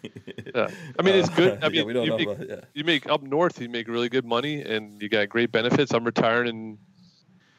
Yeah. 0.55 0.67
I 0.97 1.01
mean, 1.01 1.15
it's 1.15 1.27
good. 1.29 1.61
I 1.63 1.67
yeah, 1.67 1.83
mean, 1.83 1.93
don't 1.95 2.05
you 2.05 2.17
make- 2.17 2.27
about, 2.29 2.49
yeah. 2.49 2.61
you 2.73 2.83
make 2.85 3.09
up 3.09 3.21
north, 3.23 3.59
you 3.59 3.67
make 3.67 3.87
really 3.89 4.07
good 4.07 4.23
money, 4.25 4.61
and 4.61 5.01
you 5.01 5.09
got 5.09 5.27
great 5.27 5.51
benefits. 5.51 5.91
I'm 5.93 6.05
retiring 6.05 6.47
in 6.47 6.77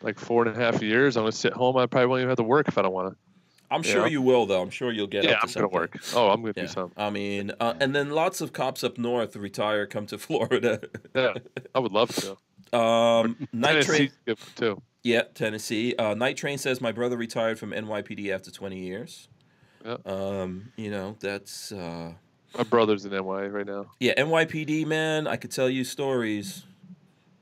like 0.01 0.19
four 0.19 0.47
and 0.47 0.57
a 0.57 0.59
half 0.59 0.81
years. 0.81 1.17
I'm 1.19 1.23
gonna 1.25 1.33
sit 1.33 1.53
home. 1.53 1.77
I 1.77 1.85
probably 1.87 2.07
won't 2.07 2.21
even 2.21 2.29
have 2.31 2.37
to 2.39 2.45
work 2.45 2.69
if 2.69 2.79
I 2.79 2.83
don't 2.83 2.93
want 2.95 3.13
to. 3.13 3.19
I'm 3.75 3.83
sure 3.83 4.07
you 4.07 4.23
will, 4.23 4.47
though. 4.47 4.63
I'm 4.63 4.71
sure 4.71 4.93
you'll 4.93 5.07
get 5.07 5.25
Yeah, 5.25 5.33
up 5.33 5.41
to 5.41 5.47
I'm 5.49 5.53
gonna 5.53 5.69
work. 5.69 5.99
Oh, 6.15 6.29
I'm 6.31 6.41
gonna 6.43 6.55
Yeah. 6.57 6.63
do 6.65 6.69
something. 6.69 6.95
I 7.03 7.11
mean, 7.11 7.53
uh, 7.61 7.75
and 7.81 7.95
then 7.95 8.11
lots 8.11 8.41
of 8.41 8.53
cops 8.53 8.83
up 8.85 8.97
north 8.99 9.37
retire, 9.37 9.87
come 9.87 10.07
to 10.07 10.19
Florida. 10.27 10.81
Yeah, 11.15 11.35
I 11.75 11.79
would 11.81 11.93
love 11.93 12.11
to. 12.17 12.79
um, 12.79 13.37
Night 13.53 13.83
Train, 13.83 14.11
too. 14.57 14.81
yeah, 15.03 15.23
Tennessee. 15.35 15.95
Uh, 15.97 16.15
Night 16.15 16.37
Train 16.37 16.59
says 16.59 16.81
my 16.81 16.93
brother 16.93 17.17
retired 17.17 17.59
from 17.59 17.73
NYPD 17.73 18.31
after 18.31 18.51
20 18.51 18.79
years. 18.79 19.29
Yeah. 19.85 19.97
Um, 20.07 20.73
you 20.77 20.91
know, 20.91 21.17
that's 21.21 21.71
uh, 21.73 22.13
My 22.57 22.65
brother's 22.65 23.05
in 23.05 23.13
NY 23.13 23.47
right 23.49 23.67
now. 23.67 23.91
yeah, 24.01 24.15
NYPD 24.15 24.87
man. 24.87 25.27
I 25.27 25.37
could 25.37 25.51
tell 25.51 25.69
you 25.69 25.85
stories. 25.85 26.65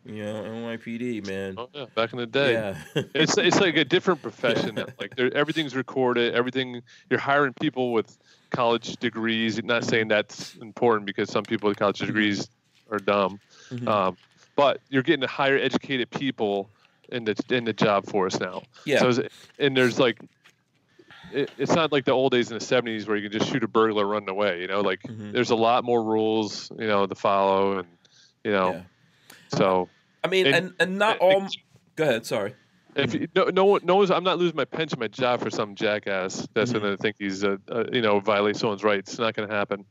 You 0.04 0.24
know, 0.24 0.42
NYPD 0.42 1.26
man. 1.26 1.54
Oh 1.56 1.68
yeah, 1.72 1.84
back 1.94 2.12
in 2.12 2.18
the 2.18 2.26
day. 2.26 2.54
Yeah. 2.54 2.74
It's 3.14 3.38
it's 3.38 3.60
like 3.60 3.76
a 3.76 3.84
different 3.84 4.20
profession. 4.22 4.82
Like 4.98 5.18
everything's 5.18 5.76
recorded. 5.76 6.34
Everything 6.34 6.82
you're 7.10 7.20
hiring 7.20 7.52
people 7.54 7.92
with 7.92 8.16
college 8.50 8.96
degrees. 8.96 9.62
Not 9.62 9.84
saying 9.84 10.08
that's 10.08 10.54
important 10.56 11.06
because 11.06 11.30
some 11.30 11.44
people 11.44 11.68
with 11.68 11.78
college 11.78 11.98
degrees 12.00 12.48
are 12.90 12.98
dumb. 12.98 13.38
Mhm. 13.70 13.86
Um, 13.88 14.16
but 14.56 14.80
you're 14.90 15.02
getting 15.02 15.26
higher 15.28 15.56
educated 15.56 16.10
people 16.10 16.68
in 17.10 17.24
the 17.24 17.36
in 17.50 17.64
the 17.64 17.72
job 17.72 18.06
force 18.06 18.40
now. 18.40 18.62
yeah. 18.84 18.98
So 18.98 19.22
and 19.58 19.76
there's 19.76 19.98
like, 20.00 20.18
it, 21.32 21.50
it's 21.58 21.74
not 21.74 21.92
like 21.92 22.04
the 22.04 22.12
old 22.12 22.32
days 22.32 22.50
in 22.50 22.58
the 22.58 22.64
'70s 22.64 23.06
where 23.06 23.16
you 23.16 23.28
can 23.28 23.38
just 23.38 23.50
shoot 23.52 23.62
a 23.62 23.68
burglar 23.68 24.06
running 24.06 24.28
away. 24.28 24.60
You 24.60 24.66
know, 24.66 24.80
like 24.80 25.02
Mhm. 25.02 25.32
there's 25.32 25.50
a 25.50 25.56
lot 25.56 25.84
more 25.84 26.02
rules, 26.02 26.70
you 26.78 26.86
know, 26.86 27.06
to 27.06 27.14
follow, 27.14 27.78
and 27.78 27.88
you 28.44 28.50
know, 28.50 28.72
yeah. 28.72 28.82
So 29.54 29.88
I 30.24 30.28
mean, 30.28 30.46
and- 30.46 30.54
and 30.56 30.74
and 30.80 30.98
not 30.98 31.20
and- 31.20 31.34
all. 31.34 31.46
Go 31.96 32.04
ahead. 32.04 32.24
Sorry. 32.26 32.54
if 32.96 33.14
you, 33.14 33.28
no 33.34 33.44
no 33.46 33.64
one 33.64 33.84
knows, 33.84 34.10
I'm 34.10 34.24
not 34.24 34.38
losing 34.38 34.56
my 34.56 34.64
pension, 34.64 34.98
my 34.98 35.08
job 35.08 35.40
for 35.40 35.50
some 35.50 35.74
jackass 35.74 36.46
that's 36.54 36.72
Mhm. 36.72 36.80
going 36.80 36.96
to 36.96 37.02
think 37.02 37.16
he's 37.18 37.44
uh, 37.44 37.56
uh, 37.70 37.84
you 37.92 38.02
know 38.02 38.20
violate 38.20 38.56
someone's 38.56 38.82
rights. 38.84 39.12
It's 39.12 39.18
not 39.18 39.34
going 39.34 39.48
to 39.48 39.54
happen. 39.54 39.84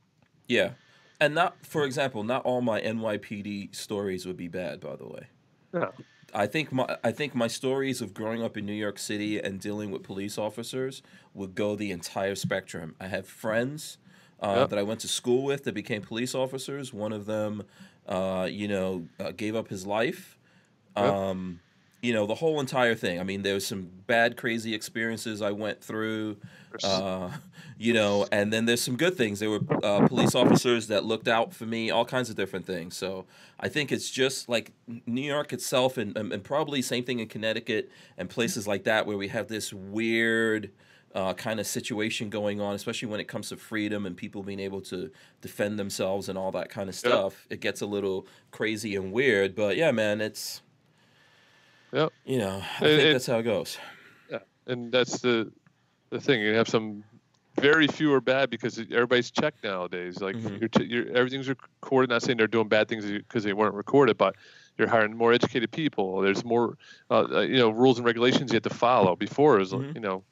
Yeah. 0.48 0.72
And 1.20 1.36
not, 1.36 1.64
for 1.64 1.84
example, 1.86 2.24
not 2.24 2.44
all 2.46 2.62
my 2.62 2.82
NYPD 2.82 3.76
stories 3.76 4.26
would 4.26 4.38
be 4.38 4.48
bad, 4.48 4.80
by 4.80 4.96
the 4.96 5.06
way. 5.08 5.28
No. 5.72 5.92
I 6.34 6.48
think 6.48 6.72
my 6.72 6.98
I 7.04 7.12
think 7.12 7.36
my 7.36 7.48
stories 7.48 8.02
of 8.02 8.14
growing 8.14 8.42
up 8.42 8.56
in 8.58 8.66
New 8.66 8.74
York 8.74 8.98
City 8.98 9.40
and 9.40 9.60
dealing 9.60 9.92
with 9.92 10.02
police 10.04 10.38
officers 10.38 11.04
would 11.34 11.54
go 11.56 11.76
the 11.76 11.92
entire 11.92 12.36
spectrum. 12.36 12.96
I 13.00 13.08
have 13.08 13.28
friends 13.28 13.98
uh, 14.42 14.56
Yep. 14.62 14.70
that 14.70 14.80
I 14.80 14.84
went 14.84 15.00
to 15.02 15.08
school 15.08 15.44
with 15.44 15.66
that 15.66 15.74
became 15.76 16.02
police 16.02 16.34
officers. 16.34 16.92
One 16.94 17.12
of 17.14 17.26
them, 17.28 17.64
uh, 18.08 18.48
you 18.50 18.68
know, 18.68 19.08
uh, 19.20 19.32
gave 19.32 19.56
up 19.56 19.68
his 19.68 19.86
life. 19.86 20.38
Yep. 20.98 21.06
Um, 21.06 21.60
you 22.02 22.14
know, 22.14 22.26
the 22.26 22.36
whole 22.36 22.60
entire 22.60 22.96
thing. 22.96 23.20
I 23.20 23.24
mean, 23.24 23.44
there's 23.44 23.66
some 23.66 23.90
bad, 24.08 24.36
crazy 24.36 24.74
experiences 24.74 25.42
I 25.42 25.52
went 25.52 25.84
through. 25.84 26.38
Uh, 26.84 27.30
you 27.78 27.94
know, 27.94 28.26
and 28.32 28.52
then 28.52 28.66
there's 28.66 28.82
some 28.82 28.96
good 28.96 29.16
things. 29.16 29.40
There 29.40 29.52
were 29.52 29.62
uh, 29.84 30.08
police 30.08 30.34
officers 30.34 30.88
that 30.88 31.06
looked 31.06 31.28
out 31.28 31.54
for 31.54 31.66
me, 31.66 31.92
all 31.92 32.06
kinds 32.06 32.30
of 32.32 32.36
different 32.36 32.66
things. 32.66 32.98
So 32.98 33.26
I 33.60 33.70
think 33.70 33.92
it's 33.92 34.10
just 34.10 34.50
like 34.50 34.72
New 35.06 35.22
York 35.22 35.54
itself, 35.54 35.98
and, 35.98 36.18
and, 36.18 36.34
and 36.34 36.44
probably 36.44 36.82
same 36.82 37.04
thing 37.04 37.20
in 37.20 37.28
Connecticut 37.28 37.92
and 38.18 38.30
places 38.30 38.68
like 38.68 38.86
that, 38.86 39.06
where 39.06 39.18
we 39.18 39.28
have 39.28 39.48
this 39.48 39.72
weird 39.72 40.72
uh, 41.14 41.34
kind 41.34 41.60
of 41.60 41.68
situation 41.68 42.30
going 42.30 42.62
on, 42.62 42.74
especially 42.76 43.08
when 43.10 43.20
it 43.20 43.28
comes 43.28 43.50
to 43.50 43.58
freedom 43.58 44.06
and 44.06 44.16
people 44.16 44.44
being 44.44 44.60
able 44.60 44.80
to 44.82 45.12
defend 45.42 45.78
themselves 45.78 46.30
and 46.30 46.38
all 46.38 46.52
that 46.52 46.70
kind 46.70 46.88
of 46.90 46.96
Yep. 46.96 47.00
stuff. 47.00 47.48
It 47.50 47.60
gets 47.60 47.82
a 47.82 47.86
little 47.86 48.26
crazy 48.52 48.96
and 48.96 49.12
weird, 49.12 49.56
but 49.56 49.76
yeah, 49.78 49.92
man, 49.92 50.22
it's 50.22 50.62
Yep. 51.94 52.14
you 52.26 52.38
know, 52.38 52.62
I 52.80 52.86
It- 52.86 52.88
think 52.98 53.02
it- 53.10 53.12
that's 53.14 53.26
how 53.28 53.40
it 53.40 53.44
goes. 53.44 53.78
Yeah, 54.30 54.40
and 54.68 54.92
that's 54.92 55.20
the 55.20 55.52
the 56.10 56.20
thing. 56.20 56.42
You 56.42 56.54
have 56.56 56.68
some 56.68 57.06
very 57.62 57.88
few 57.88 58.14
are 58.14 58.20
bad 58.20 58.50
because 58.50 58.78
everybody's 58.80 59.32
checked 59.32 59.64
nowadays. 59.64 60.20
Like 60.20 60.36
Mhm. 60.36 60.60
you're, 60.60 60.68
t- 60.68 60.84
you're, 60.86 61.08
everything's 61.16 61.48
recorded. 61.48 62.10
Not 62.10 62.22
saying 62.22 62.38
they're 62.38 62.48
doing 62.48 62.68
bad 62.68 62.90
things 62.90 63.06
because 63.06 63.46
they 63.46 63.54
weren't 63.54 63.76
recorded, 63.76 64.18
but 64.18 64.36
you're 64.78 64.90
hiring 64.90 65.16
more 65.16 65.32
educated 65.32 65.72
people. 65.72 66.20
There's 66.20 66.44
more, 66.44 66.78
uh, 67.10 67.28
uh, 67.32 67.40
you 67.42 67.58
know, 67.58 67.70
rules 67.70 67.98
and 67.98 68.06
regulations 68.06 68.52
you 68.52 68.56
have 68.56 68.64
to 68.64 68.70
follow. 68.70 69.16
Before 69.16 69.56
it 69.56 69.60
was, 69.60 69.72
like, 69.74 69.84
Mhm. 69.88 69.96
you 69.96 70.02
know, 70.02 70.24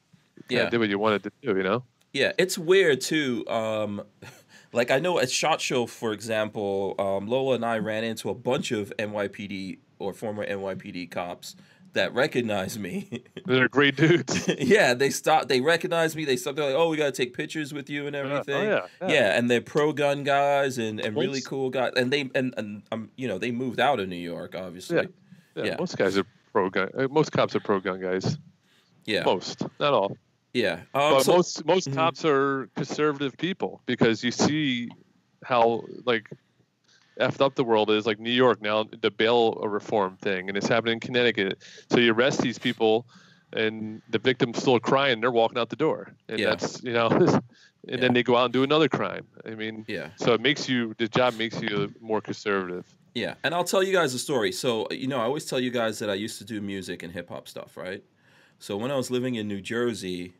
you 0.48 0.58
Yeah. 0.58 0.70
did 0.70 0.78
what 0.78 0.88
you 0.88 0.98
wanted 0.98 1.22
to 1.24 1.32
do. 1.42 1.56
You 1.56 1.62
know. 1.62 1.84
Yeah, 2.12 2.32
it's 2.38 2.58
weird 2.58 3.00
too. 3.00 3.44
Um, 3.48 4.02
like 4.72 4.90
I 4.90 4.98
know 4.98 5.18
at 5.18 5.30
Shot 5.30 5.60
Show, 5.60 5.86
for 5.86 6.12
example, 6.12 6.94
um, 6.98 7.26
Lola 7.26 7.54
and 7.56 7.64
I 7.64 7.78
ran 7.78 8.04
into 8.04 8.30
a 8.30 8.34
bunch 8.34 8.72
of 8.72 8.92
NYPD 8.98 9.78
or 9.98 10.12
former 10.12 10.44
NYPD 10.46 11.10
cops 11.10 11.54
that 11.92 12.14
recognized 12.14 12.78
me. 12.80 13.22
They're 13.46 13.68
great 13.68 13.96
dudes. 13.96 14.48
yeah, 14.58 14.94
they 14.94 15.10
stopped. 15.10 15.48
They 15.48 15.60
recognized 15.60 16.14
me. 16.16 16.24
They 16.24 16.36
stopped. 16.36 16.56
They're 16.56 16.66
like, 16.66 16.74
"Oh, 16.76 16.88
we 16.88 16.96
gotta 16.96 17.10
take 17.12 17.34
pictures 17.34 17.72
with 17.74 17.90
you 17.90 18.06
and 18.06 18.14
Yeah. 18.14 18.22
everything." 18.22 18.54
Oh 18.54 18.62
yeah. 18.62 18.86
Yeah. 19.02 19.08
Yeah, 19.14 19.38
and 19.38 19.50
they're 19.50 19.60
pro 19.60 19.92
gun 19.92 20.22
guys 20.24 20.78
and, 20.78 21.00
and 21.00 21.16
really 21.16 21.40
cool 21.42 21.68
guys. 21.70 21.92
And 21.96 22.12
they 22.12 22.30
and 22.34 22.54
and 22.56 22.82
um, 22.92 23.10
you 23.16 23.26
know, 23.28 23.38
they 23.38 23.50
moved 23.50 23.80
out 23.80 23.98
of 24.00 24.08
New 24.08 24.16
York, 24.16 24.54
obviously. 24.56 25.08
Yeah, 25.56 25.64
yeah. 25.64 25.76
Most 25.78 25.96
guys 25.98 26.16
are 26.16 26.24
pro 26.52 26.70
gun. 26.70 26.90
uh, 26.96 27.08
Most 27.10 27.32
cops 27.32 27.54
are 27.56 27.60
pro 27.60 27.80
gun 27.80 28.00
guys. 28.00 28.38
Yeah, 29.04 29.24
Most, 29.24 29.62
not 29.80 29.92
all. 29.92 30.16
Yeah. 30.54 30.80
Um, 30.94 31.14
but 31.14 31.22
so- 31.22 31.36
most 31.36 31.64
most 31.64 31.88
Mhm. 31.90 31.94
cops 31.94 32.24
are 32.24 32.68
conservative 32.76 33.36
people 33.36 33.82
because 33.86 34.22
you 34.24 34.30
see 34.30 34.88
how 35.44 35.82
like 36.04 36.28
effed 37.18 37.40
up 37.40 37.54
the 37.54 37.64
world 37.64 37.90
is 37.90 38.06
like 38.06 38.18
New 38.18 38.30
York 38.32 38.62
now 38.62 38.84
the 39.02 39.10
bail 39.10 39.52
reform 39.54 40.16
thing 40.22 40.48
and 40.48 40.56
it's 40.56 40.68
happening 40.68 40.94
in 40.94 41.00
Connecticut 41.00 41.58
so 41.90 41.98
you 41.98 42.12
arrest 42.12 42.40
these 42.40 42.58
people 42.58 43.06
and 43.52 44.00
the 44.10 44.18
victim's 44.18 44.58
still 44.58 44.78
crying. 44.78 45.20
They're 45.20 45.30
walking 45.32 45.58
out 45.58 45.70
the 45.70 45.76
door, 45.76 46.14
and 46.28 46.38
Yeah. 46.38 46.50
that's 46.50 46.80
you 46.84 46.92
know, 46.92 47.08
and 47.18 47.42
Yeah. 47.88 47.96
then 47.96 48.14
they 48.14 48.22
go 48.22 48.36
out 48.36 48.44
and 48.44 48.52
do 48.52 48.62
another 48.62 48.88
crime. 48.88 49.26
I 49.44 49.56
mean, 49.56 49.84
Yeah. 49.88 50.10
so 50.18 50.34
it 50.34 50.40
makes 50.40 50.68
you 50.68 50.94
the 50.98 51.08
job 51.08 51.34
makes 51.36 51.60
you 51.60 51.92
more 52.00 52.20
conservative. 52.20 52.84
Yeah, 53.12 53.34
and 53.42 53.52
I'll 53.52 53.64
tell 53.64 53.82
you 53.82 53.92
guys 53.92 54.14
a 54.14 54.20
story. 54.20 54.52
So, 54.52 54.86
you 54.92 55.08
know, 55.08 55.18
I 55.18 55.24
always 55.24 55.46
tell 55.46 55.58
you 55.58 55.72
guys 55.72 55.98
that 55.98 56.08
I 56.08 56.14
used 56.14 56.38
to 56.38 56.44
do 56.44 56.60
music 56.60 57.02
and 57.02 57.12
hip 57.12 57.28
hop 57.28 57.48
stuff, 57.48 57.76
right? 57.76 58.04
So, 58.62 58.76
when 58.76 58.90
I 58.90 58.96
was 58.96 59.10
living 59.10 59.36
in 59.36 59.48
New 59.48 59.62
Jersey, 59.62 60.34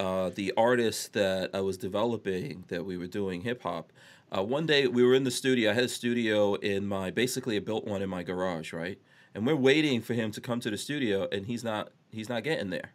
uh, 0.00 0.30
the 0.34 0.54
artist 0.56 1.12
that 1.12 1.50
I 1.52 1.60
was 1.60 1.76
developing 1.76 2.64
that 2.68 2.86
we 2.86 2.96
were 2.96 3.06
doing 3.06 3.42
hip 3.42 3.62
hop, 3.62 3.92
uh, 4.34 4.42
one 4.42 4.64
day 4.64 4.86
we 4.86 5.04
were 5.04 5.14
in 5.14 5.24
the 5.24 5.30
studio. 5.30 5.70
I 5.70 5.74
had 5.74 5.84
a 5.84 5.88
studio 5.88 6.54
in 6.54 6.88
my 6.88 7.10
basically 7.10 7.56
I 7.56 7.58
built 7.58 7.86
one 7.86 8.00
in 8.00 8.08
my 8.08 8.22
garage, 8.22 8.72
right? 8.72 8.98
And 9.34 9.46
we're 9.46 9.54
waiting 9.54 10.00
for 10.00 10.14
him 10.14 10.32
to 10.32 10.40
come 10.40 10.60
to 10.60 10.70
the 10.70 10.78
studio, 10.78 11.28
and 11.30 11.44
he's 11.44 11.62
not 11.62 11.90
he's 12.10 12.30
not 12.30 12.42
getting 12.42 12.70
there. 12.70 12.92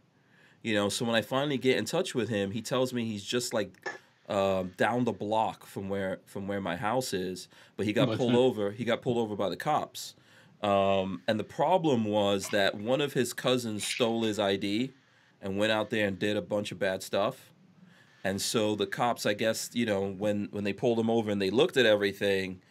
You 0.63 0.73
know, 0.73 0.89
so 0.89 1.05
when 1.05 1.13
I 1.13 1.21
finally 1.21 1.59
get 1.59 1.77
in 1.77 1.85
touch 1.85 2.15
with 2.15 2.29
him, 2.29 2.49
he 2.49 2.63
tells 2.63 2.93
me 2.93 3.05
he's 3.05 3.23
just 3.23 3.53
like 3.53 3.87
um, 4.27 4.71
down 4.75 5.03
the 5.03 5.11
block 5.11 5.67
from 5.67 5.87
where 5.87 6.19
from 6.25 6.47
where 6.47 6.59
my 6.59 6.77
house 6.77 7.13
is, 7.13 7.47
but 7.77 7.85
he 7.85 7.93
got 7.93 8.17
pulled 8.17 8.33
over. 8.33 8.71
He 8.71 8.85
got 8.85 9.03
pulled 9.03 9.19
over 9.19 9.35
by 9.35 9.49
the 9.49 9.55
cops, 9.55 10.15
um, 10.63 11.21
and 11.27 11.37
the 11.37 11.43
problem 11.43 12.05
was 12.05 12.49
that 12.49 12.75
one 12.75 13.01
of 13.01 13.13
his 13.13 13.33
cousins 13.33 13.85
stole 13.85 14.23
his 14.23 14.39
ID 14.39 14.93
and 15.41 15.57
went 15.57 15.73
out 15.73 15.89
there 15.89 16.07
and 16.07 16.17
did 16.17 16.37
a 16.37 16.41
bunch 16.41 16.71
of 16.71 16.79
bad 16.79 17.03
stuff. 17.03 17.51
And 18.23 18.41
so 18.41 18.73
the 18.75 18.87
cops, 18.87 19.25
I 19.25 19.33
guess, 19.33 19.69
you 19.73 19.85
know, 19.85 20.07
when 20.07 20.47
when 20.51 20.63
they 20.63 20.71
pulled 20.71 20.97
him 20.97 21.09
over 21.09 21.29
and 21.29 21.41
they 21.41 21.49
looked 21.49 21.75
at 21.75 21.85
everything, 21.85 22.61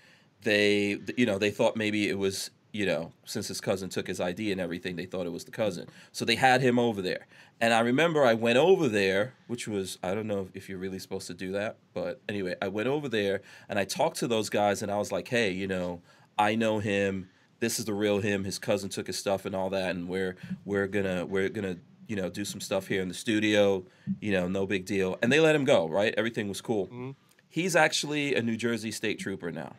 they 0.43 0.99
you 1.19 1.27
know 1.27 1.39
they 1.39 1.51
thought 1.51 1.77
maybe 1.77 2.09
it 2.09 2.19
was 2.19 2.51
you 2.73 2.87
know 2.87 3.13
since 3.27 3.49
his 3.49 3.61
cousin 3.61 3.91
took 3.91 4.07
his 4.07 4.19
ID 4.19 4.51
and 4.51 4.61
everything, 4.61 4.97
they 4.97 5.05
thought 5.05 5.27
it 5.27 5.33
was 5.33 5.45
the 5.45 5.51
cousin. 5.51 5.87
So 6.13 6.25
they 6.25 6.37
had 6.37 6.63
him 6.63 6.79
over 6.79 7.03
there. 7.03 7.27
And 7.61 7.75
I 7.75 7.81
remember 7.81 8.25
I 8.25 8.33
went 8.33 8.57
over 8.57 8.89
there, 8.89 9.35
which 9.49 9.69
was 9.69 9.99
I 10.03 10.15
don't 10.15 10.27
know 10.27 10.49
if 10.55 10.71
you're 10.71 10.79
really 10.79 10.99
supposed 10.99 11.27
to 11.27 11.35
do 11.35 11.53
that, 11.53 11.77
but 11.93 12.23
anyway, 12.27 12.55
I 12.63 12.69
went 12.69 12.89
over 12.89 13.11
there 13.11 13.43
and 13.69 13.79
I 13.79 13.85
talked 13.85 14.17
to 14.21 14.27
those 14.27 14.49
guys 14.49 14.81
and 14.81 14.91
I 14.91 14.97
was 14.97 15.13
like, 15.13 15.29
hey, 15.29 15.51
you 15.51 15.67
know, 15.67 16.01
I 16.39 16.55
know 16.55 16.79
him. 16.79 17.29
This 17.63 17.79
is 17.79 17.85
the 17.85 17.95
real 17.95 18.19
him. 18.19 18.43
His 18.43 18.59
cousin 18.59 18.91
took 18.91 19.07
his 19.07 19.17
stuff 19.17 19.47
and 19.47 19.55
all 19.55 19.71
that, 19.71 19.95
and 19.95 20.09
we're 20.09 20.35
we're 20.65 20.89
gonna 20.89 21.25
we're 21.25 21.49
gonna 21.49 21.77
you 22.09 22.17
know 22.17 22.29
do 22.29 22.45
some 22.45 22.61
stuff 22.61 22.89
here 22.89 23.01
in 23.01 23.07
the 23.07 23.15
studio. 23.15 23.85
You 24.21 24.33
know, 24.33 24.49
no 24.49 24.67
big 24.67 24.85
deal. 24.85 25.17
And 25.23 25.31
they 25.33 25.39
let 25.39 25.55
him 25.55 25.65
go. 25.65 25.89
Right, 25.89 26.13
everything 26.17 26.49
was 26.49 26.61
cool. 26.61 26.89
Mhm. 26.89 27.15
He's 27.49 27.77
actually 27.77 28.35
a 28.35 28.43
New 28.43 28.57
Jersey 28.57 28.91
state 28.91 29.21
trooper 29.21 29.53
now 29.53 29.77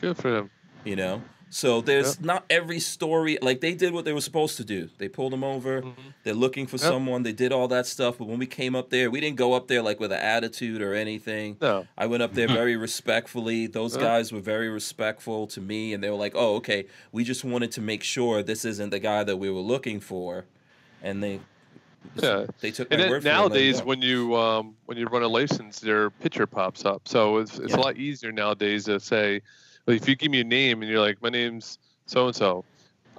Good 0.00 0.16
for 0.16 0.38
him. 0.38 0.50
you 0.84 0.96
know 0.96 1.22
so 1.52 1.80
there's 1.80 2.20
not 2.20 2.44
every 2.48 2.78
story 2.78 3.36
like 3.42 3.60
they 3.60 3.74
did 3.74 3.92
what 3.92 4.04
they 4.04 4.12
were 4.12 4.20
supposed 4.20 4.56
to 4.56 4.64
do 4.64 4.88
they 4.98 5.08
pulled 5.08 5.32
them 5.32 5.42
over 5.42 5.82
they're 6.22 6.32
looking 6.32 6.66
for 6.66 6.76
Mm-hmm. 6.76 6.84
Yep. 6.86 6.92
someone 6.92 7.22
they 7.24 7.32
did 7.32 7.50
all 7.52 7.66
that 7.68 7.86
stuff 7.86 8.18
but 8.18 8.28
when 8.28 8.38
we 8.38 8.46
came 8.46 8.76
up 8.76 8.90
there 8.90 9.10
we 9.10 9.20
didn't 9.20 9.36
go 9.36 9.52
up 9.54 9.66
there 9.66 9.82
like 9.82 9.98
with 9.98 10.12
an 10.12 10.20
attitude 10.20 10.80
or 10.80 10.94
anything 10.94 11.56
No. 11.60 11.86
i 11.98 12.06
went 12.06 12.22
up 12.22 12.34
there 12.34 12.46
very 12.46 12.76
respectfully 12.76 13.66
those 13.66 13.94
Yep. 13.94 14.00
guys 14.02 14.32
were 14.32 14.40
very 14.40 14.68
respectful 14.68 15.46
to 15.48 15.60
me 15.60 15.92
and 15.92 16.02
they 16.04 16.08
were 16.10 16.16
like 16.16 16.32
oh 16.36 16.54
okay 16.56 16.86
we 17.10 17.24
just 17.24 17.44
wanted 17.44 17.72
to 17.72 17.80
make 17.80 18.02
sure 18.04 18.42
this 18.42 18.64
isn't 18.64 18.90
the 18.90 19.00
guy 19.00 19.24
that 19.24 19.36
we 19.38 19.50
were 19.50 19.60
looking 19.60 19.98
for 19.98 20.44
and 21.02 21.20
they 21.22 21.40
Yeah. 22.22 22.46
they 22.60 22.70
took 22.70 22.90
my 22.90 22.94
And 22.94 23.02
then 23.02 23.10
word 23.10 23.22
for 23.22 23.28
it 23.28 23.32
and 23.32 23.38
let 23.42 23.44
him 23.44 23.50
nowadays, 23.50 23.82
when 23.82 24.02
you 24.02 24.36
um, 24.36 24.74
when 24.86 24.96
you 24.98 25.06
run 25.06 25.22
a 25.22 25.28
license, 25.28 25.80
their 25.80 26.10
picture 26.10 26.46
pops 26.46 26.84
up. 26.84 27.06
So 27.08 27.38
it's 27.38 27.58
it's 27.58 27.72
Yeah. 27.72 27.80
a 27.80 27.86
lot 27.86 27.96
easier 27.96 28.32
nowadays 28.32 28.84
to 28.86 28.98
say, 29.00 29.42
if 29.90 30.08
you 30.08 30.16
give 30.16 30.30
me 30.30 30.40
a 30.40 30.44
name 30.44 30.82
and 30.82 30.90
you're 30.90 31.00
like, 31.00 31.20
my 31.22 31.28
name's 31.28 31.78
so 32.06 32.26
and 32.26 32.34
so, 32.36 32.64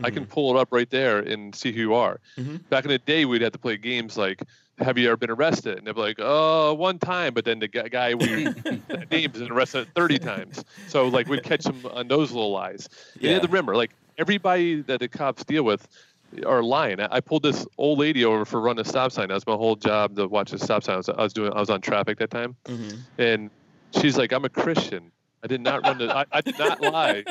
I 0.03 0.09
can 0.09 0.23
Mm-hmm. 0.23 0.31
pull 0.33 0.55
it 0.55 0.59
up 0.59 0.69
right 0.71 0.89
there 0.89 1.19
and 1.19 1.53
see 1.53 1.71
who 1.71 1.79
you 1.79 1.93
are. 1.93 2.19
Mhm. 2.37 2.67
Back 2.69 2.85
in 2.85 2.89
the 2.91 2.97
day, 2.97 3.25
we'd 3.25 3.41
have 3.43 3.51
to 3.53 3.59
play 3.59 3.77
games 3.77 4.17
like, 4.17 4.41
have 4.79 4.97
you 4.97 5.07
ever 5.07 5.17
been 5.17 5.29
arrested? 5.29 5.77
And 5.77 5.85
they'd 5.85 5.93
be 5.93 6.01
like, 6.01 6.15
oh, 6.19 6.73
one 6.73 6.97
time. 6.97 7.33
But 7.35 7.45
then 7.45 7.59
the 7.59 7.67
gu- 7.67 7.89
guy 7.89 8.15
we 8.15 8.25
name's 9.11 9.37
been 9.37 9.51
arrested 9.51 9.87
30 9.95 10.17
times. 10.19 10.65
So 10.87 11.07
like 11.07 11.27
we'd 11.27 11.43
catch 11.43 11.63
them 11.65 11.85
on 11.91 12.07
those 12.07 12.31
little 12.31 12.51
lies. 12.51 12.89
And 13.13 13.21
you 13.23 13.29
Yeah. 13.29 13.33
have 13.35 13.43
to 13.43 13.47
remember, 13.47 13.75
like 13.75 13.91
everybody 14.17 14.81
that 14.81 14.99
the 15.01 15.07
cops 15.07 15.43
deal 15.43 15.63
with 15.63 15.87
are 16.47 16.63
lying. 16.63 16.99
I 16.99 17.07
I 17.17 17.19
pulled 17.19 17.43
this 17.43 17.67
old 17.77 17.99
lady 17.99 18.23
over 18.25 18.45
for 18.45 18.59
running 18.61 18.81
a 18.83 18.87
stop 18.87 19.11
sign. 19.11 19.27
That 19.27 19.33
was 19.35 19.45
my 19.45 19.53
whole 19.55 19.75
job 19.75 20.15
to 20.15 20.27
watch 20.27 20.51
the 20.51 20.57
stop 20.57 20.83
sign. 20.83 20.93
I 20.95 20.97
was, 20.97 21.09
I 21.09 21.21
was 21.21 21.33
doing. 21.33 21.51
I 21.53 21.59
was 21.59 21.69
on 21.69 21.81
traffic 21.81 22.17
that 22.19 22.31
time, 22.31 22.55
Mhm. 22.65 22.97
and 23.17 23.49
she's 23.99 24.17
like, 24.17 24.31
"I'm 24.31 24.45
a 24.45 24.49
Christian. 24.49 25.11
I 25.43 25.47
did 25.47 25.61
not 25.61 25.85
run 25.85 25.97
the. 25.97 26.15
I, 26.15 26.25
I 26.31 26.41
did 26.41 26.57
not 26.57 26.81
lie. 26.81 27.23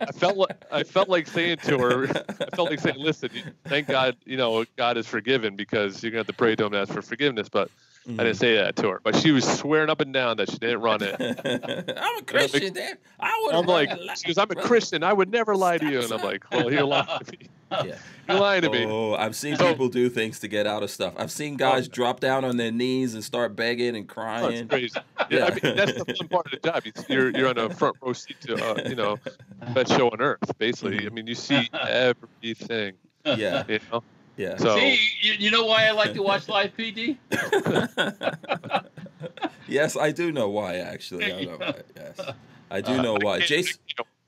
I 0.00 0.12
felt 0.12 0.36
like 0.36 0.56
I 0.70 0.82
felt 0.82 1.08
like 1.08 1.26
saying 1.28 1.58
to 1.64 1.78
her. 1.78 2.08
I 2.40 2.54
felt 2.56 2.70
like 2.70 2.80
saying, 2.80 2.98
"Listen, 2.98 3.30
thank 3.64 3.86
God, 3.86 4.16
you 4.24 4.36
know, 4.36 4.64
God 4.76 4.96
is 4.96 5.06
forgiven 5.06 5.54
because 5.56 6.02
you're 6.02 6.10
gonna 6.10 6.20
have 6.20 6.26
to 6.26 6.32
pray 6.32 6.56
to 6.56 6.64
Him 6.64 6.72
and 6.74 6.82
ask 6.82 6.92
for 6.92 7.02
forgiveness." 7.02 7.48
But 7.48 7.70
I 8.08 8.12
didn't 8.24 8.34
say 8.36 8.54
that 8.56 8.76
to 8.76 8.88
her. 8.88 9.00
But 9.04 9.16
she 9.16 9.32
was 9.32 9.44
swearing 9.44 9.90
up 9.90 10.00
and 10.00 10.12
down 10.14 10.38
that 10.38 10.50
she 10.50 10.56
didn't 10.58 10.80
run 10.80 11.00
it. 11.02 11.16
i'm 12.00 12.18
a 12.18 12.22
christian 12.22 12.72
damn 12.72 12.96
i 13.20 13.38
would 13.44 13.54
I'm 13.54 13.66
like, 13.66 13.90
she 14.16 14.26
goes, 14.28 14.38
"I'm 14.38 14.50
a 14.50 14.54
Christian. 14.54 15.02
I 15.02 15.12
would 15.12 15.30
never 15.30 15.54
lie 15.54 15.78
to 15.78 15.90
you." 15.90 16.00
And 16.00 16.12
I'm 16.12 16.22
like, 16.22 16.44
"Well, 16.50 16.72
you're 16.72 16.84
lying 16.84 17.06
to 17.24 17.32
me. 17.32 17.48
yeah 17.88 17.96
You're 18.28 18.38
lying 18.40 18.62
to 18.62 18.70
me." 18.70 18.86
Oh, 18.86 19.14
I've 19.14 19.36
seen 19.36 19.56
So- 19.56 19.68
people 19.70 19.88
do 19.88 20.08
things 20.08 20.38
to 20.40 20.48
get 20.48 20.66
out 20.66 20.82
of 20.82 20.90
stuff. 20.90 21.12
I've 21.18 21.30
seen 21.32 21.56
guys 21.56 21.88
drop 21.88 22.20
down 22.20 22.44
on 22.44 22.56
their 22.56 22.70
knees 22.72 23.14
and 23.14 23.22
start 23.22 23.54
begging 23.56 23.94
and 23.96 24.08
crying. 24.08 24.52
it's 24.52 24.68
crying. 24.68 24.68
crazy. 24.68 25.00
Yeah, 25.30 25.38
Yeah. 25.38 25.44
I 25.46 25.50
mean, 25.66 25.76
that's 25.76 25.92
the 26.04 26.14
fun 26.14 26.28
part 26.28 26.46
of 26.46 26.52
the 26.62 26.68
job. 26.70 26.82
You're 27.08 27.30
you're 27.36 27.48
on 27.48 27.58
a 27.58 27.68
front 27.74 27.96
row 28.00 28.12
seat 28.14 28.40
to 28.42 28.54
uh, 28.54 28.88
you 28.88 28.94
know 28.94 29.18
best 29.74 29.92
show 29.92 30.08
on 30.08 30.20
earth. 30.20 30.38
Basically, 30.58 31.04
I 31.06 31.10
mean, 31.10 31.26
you 31.26 31.34
see 31.34 31.68
everything. 31.88 32.94
Yeah, 33.24 33.64
You 33.68 33.80
know, 33.92 34.02
yeah. 34.38 34.56
so 34.56 34.76
See, 34.78 34.98
you, 35.20 35.32
you 35.34 35.50
know 35.50 35.66
why 35.66 35.86
I 35.86 35.90
like 35.90 36.14
to 36.14 36.22
watch 36.22 36.48
live 36.48 36.72
PD? 36.76 37.18
yes, 39.68 39.96
I 39.96 40.10
do 40.12 40.32
know 40.32 40.48
why. 40.48 40.76
Actually, 40.76 41.32
I 41.32 41.44
know 41.44 41.56
why. 41.58 41.74
Yes, 41.96 42.20
I 42.70 42.80
do 42.80 43.02
know 43.02 43.18
why. 43.20 43.34
I 43.34 43.38
can't- 43.38 43.48
Jason, 43.48 43.80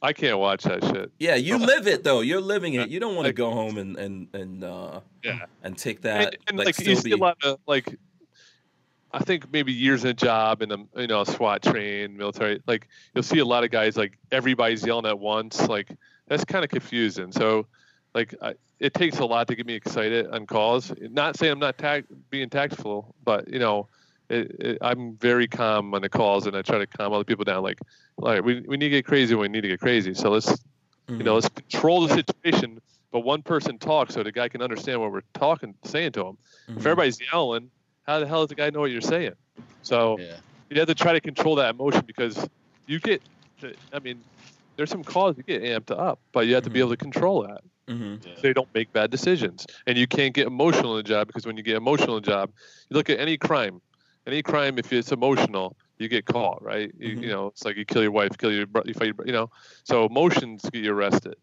I 0.03 0.13
can't 0.13 0.39
watch 0.39 0.65
that 0.65 0.83
shit. 0.85 1.13
yeah, 1.19 1.35
you 1.35 1.59
live 1.73 1.87
it 1.87 2.05
though. 2.05 2.21
You're 2.21 2.41
living 2.41 2.75
it. 2.75 2.89
You 2.89 3.01
don't 3.01 3.15
want 3.17 3.27
to 3.27 3.33
go 3.33 3.51
home 3.51 3.79
and 3.79 3.97
and 3.97 4.29
and 4.35 4.65
uh, 4.65 5.01
Yeah. 5.23 5.41
and 5.63 5.77
take 5.77 6.03
that 6.03 6.37
and 6.49 6.57
like, 6.59 6.67
like, 6.67 6.87
you 6.87 6.97
see 6.97 7.11
be. 7.11 7.15
a 7.15 7.17
lot 7.17 7.37
of 7.45 7.59
like. 7.67 7.99
I 9.13 9.19
think 9.19 9.53
maybe 9.53 9.73
years 9.73 10.05
in 10.05 10.11
a 10.11 10.15
job 10.15 10.63
in 10.63 10.71
a 10.71 10.77
you 10.97 11.09
know 11.09 11.25
SWAT 11.25 11.65
train 11.65 12.17
military 12.17 12.63
like 12.69 12.87
you'll 13.13 13.25
see 13.25 13.41
a 13.41 13.45
lot 13.45 13.65
of 13.65 13.73
guys 13.73 13.97
like 13.97 14.17
everybody's 14.31 14.87
yelling 14.87 15.05
at 15.05 15.19
once 15.19 15.67
like 15.67 15.89
that's 16.29 16.45
kind 16.45 16.63
of 16.63 16.71
confusing 16.71 17.33
so 17.33 17.67
like 18.15 18.35
I, 18.43 18.55
it 18.79 18.95
takes 18.95 19.19
a 19.19 19.25
lot 19.25 19.49
to 19.49 19.55
get 19.55 19.67
me 19.67 19.75
excited 19.75 20.27
on 20.29 20.47
calls 20.47 20.93
not 21.01 21.37
saying 21.37 21.53
I'm 21.53 21.59
not 21.59 21.79
tact, 21.79 22.07
being 22.31 22.49
tactful 22.51 23.15
but 23.25 23.49
you 23.49 23.59
know 23.59 23.89
it, 24.29 24.57
it, 24.61 24.79
I'm 24.81 25.17
very 25.17 25.49
calm 25.49 25.95
on 25.95 26.03
the 26.03 26.09
calls 26.09 26.47
and 26.47 26.57
I 26.57 26.63
try 26.63 26.79
to 26.79 26.87
calm 26.87 27.13
other 27.13 27.25
people 27.25 27.45
down 27.45 27.63
like 27.63 27.79
all 28.23 28.29
right 28.31 28.45
we, 28.45 28.61
we 28.61 28.77
need 28.77 28.89
to 28.89 28.91
get 28.91 29.07
crazy 29.07 29.35
when 29.35 29.51
we 29.51 29.57
need 29.57 29.63
to 29.63 29.69
get 29.69 29.81
crazy 29.81 30.15
so 30.15 30.31
let's 30.31 30.57
you 31.09 31.25
know 31.25 31.35
let's 31.35 31.49
control 31.49 32.07
the 32.07 32.15
situation 32.15 32.79
but 33.13 33.21
one 33.21 33.43
person 33.43 33.79
talks 33.79 34.15
so 34.15 34.23
the 34.23 34.33
guy 34.33 34.49
can 34.49 34.63
understand 34.63 35.01
what 35.01 35.11
we're 35.13 35.23
talking 35.35 35.75
saying 35.85 36.13
to 36.13 36.27
him 36.27 36.39
Mhm. 36.69 36.79
if 36.79 36.87
everybody's 36.87 37.19
yelling, 37.33 37.71
how 38.05 38.21
the 38.21 38.27
hell 38.27 38.41
does 38.41 38.49
the 38.49 38.55
guy 38.55 38.71
know 38.71 38.81
what 38.81 38.91
you're 38.91 39.01
saying? 39.01 39.35
So 39.83 40.19
Yeah. 40.19 40.37
you 40.71 40.79
have 40.79 40.89
to 40.89 40.95
try 40.95 41.13
to 41.13 41.21
control 41.21 41.57
that 41.57 41.71
emotion 41.71 42.05
because 42.07 42.49
you 42.87 43.01
get, 43.01 43.23
to, 43.61 43.75
I 43.93 43.99
mean, 43.99 44.21
there's 44.77 44.91
some 44.91 45.05
calls 45.05 45.37
you 45.37 45.43
get 45.43 45.63
amped 45.63 45.91
up, 45.91 46.21
but 46.33 46.47
you 46.47 46.55
have 46.55 46.65
to 46.65 46.71
be 46.71 46.79
Mhm. 46.79 46.83
able 46.83 46.91
to 46.91 46.97
control 46.97 47.43
that 47.43 47.61
Mhm. 47.91 48.23
so 48.41 48.47
you 48.47 48.55
don't 48.55 48.73
make 48.75 48.93
bad 48.93 49.11
decisions. 49.11 49.67
And 49.87 49.99
you 49.99 50.07
can't 50.07 50.33
get 50.35 50.47
emotional 50.47 50.95
in 50.95 51.01
a 51.01 51.09
job 51.09 51.27
because 51.27 51.47
when 51.47 51.57
you 51.57 51.63
get 51.63 51.77
emotional 51.77 52.17
in 52.17 52.23
a 52.23 52.27
job, 52.27 52.53
you 52.89 52.97
look 52.97 53.11
at 53.11 53.19
any 53.19 53.37
crime, 53.37 53.81
any 54.27 54.43
crime, 54.43 54.79
if 54.79 54.93
it's 54.93 55.13
emotional, 55.13 55.77
you 55.99 56.09
get 56.09 56.25
caught, 56.25 56.63
right? 56.63 56.91
You, 56.99 57.17
Mhm. 57.17 57.23
you 57.23 57.29
know, 57.29 57.47
it's 57.49 57.65
like 57.65 57.77
you 57.77 57.85
kill 57.85 58.03
your 58.03 58.13
wife, 58.13 58.39
kill 58.39 58.53
your, 58.53 58.67
bro- 58.67 58.83
you 58.87 58.95
fight, 58.95 59.07
your, 59.07 59.15
bro- 59.15 59.27
you 59.27 59.33
know, 59.33 59.51
so 59.85 60.07
emotions 60.07 60.63
get 60.71 60.85
you 60.85 60.93
arrested. 60.93 61.35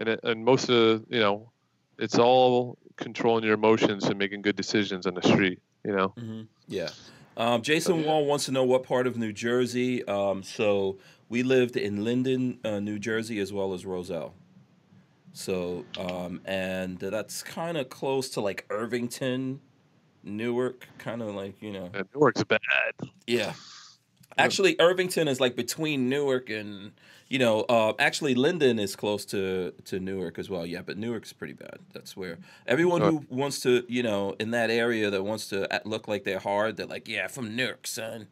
And, 0.00 0.08
it, 0.08 0.20
and 0.24 0.44
most 0.44 0.68
of, 0.68 1.04
you 1.08 1.20
know, 1.20 1.52
it's 1.98 2.18
all 2.18 2.78
controlling 2.96 3.44
your 3.44 3.54
emotions 3.54 4.04
and 4.04 4.18
making 4.18 4.42
good 4.42 4.56
decisions 4.56 5.06
on 5.06 5.14
the 5.14 5.22
street, 5.22 5.60
you 5.84 5.92
know? 5.92 6.08
hmm 6.08 6.42
Yeah. 6.68 6.90
Um, 7.36 7.62
Jason 7.62 8.00
yeah. 8.00 8.06
Wall 8.08 8.24
wants 8.26 8.44
to 8.46 8.52
know 8.52 8.64
what 8.64 8.82
part 8.82 9.06
of 9.06 9.16
New 9.16 9.32
Jersey. 9.32 10.04
Um, 10.06 10.42
so 10.42 10.98
we 11.28 11.42
lived 11.42 11.76
in 11.76 12.04
Linden, 12.04 12.58
uh, 12.64 12.80
New 12.80 12.98
Jersey, 12.98 13.38
as 13.38 13.52
well 13.52 13.72
as 13.72 13.86
Roselle. 13.86 14.34
So, 15.32 15.84
um, 15.98 16.40
and 16.44 16.98
that's 16.98 17.42
kind 17.42 17.76
of 17.76 17.88
close 17.88 18.30
to 18.30 18.40
like 18.40 18.66
Irvington, 18.70 19.60
Newark, 20.22 20.88
kind 20.98 21.22
of 21.22 21.34
like, 21.34 21.60
you 21.62 21.72
know. 21.72 21.90
And 21.94 22.06
Newark's 22.14 22.44
bad. 22.44 22.60
Yeah. 23.26 23.52
Actually, 24.38 24.76
Irvington 24.80 25.28
is 25.28 25.40
like 25.40 25.56
between 25.56 26.08
Newark 26.08 26.48
and, 26.48 26.92
you 27.28 27.38
know, 27.38 27.60
uh, 27.68 27.92
actually 27.98 28.34
Linden 28.34 28.78
is 28.78 28.96
close 28.96 29.26
to, 29.26 29.72
to 29.84 30.00
Newark 30.00 30.38
as 30.38 30.48
well. 30.48 30.64
Yeah, 30.64 30.80
but 30.80 30.96
Newark's 30.96 31.34
pretty 31.34 31.52
bad. 31.52 31.78
That's 31.92 32.16
where 32.16 32.38
everyone 32.66 33.02
who 33.02 33.26
wants 33.28 33.60
to, 33.60 33.84
you 33.88 34.02
know, 34.02 34.34
in 34.40 34.52
that 34.52 34.70
area 34.70 35.10
that 35.10 35.22
wants 35.22 35.48
to 35.48 35.68
look 35.84 36.08
like 36.08 36.24
they're 36.24 36.38
hard, 36.38 36.78
they're 36.78 36.86
like, 36.86 37.08
yeah, 37.08 37.26
from 37.26 37.54
Newark, 37.54 37.86
son. 37.86 38.28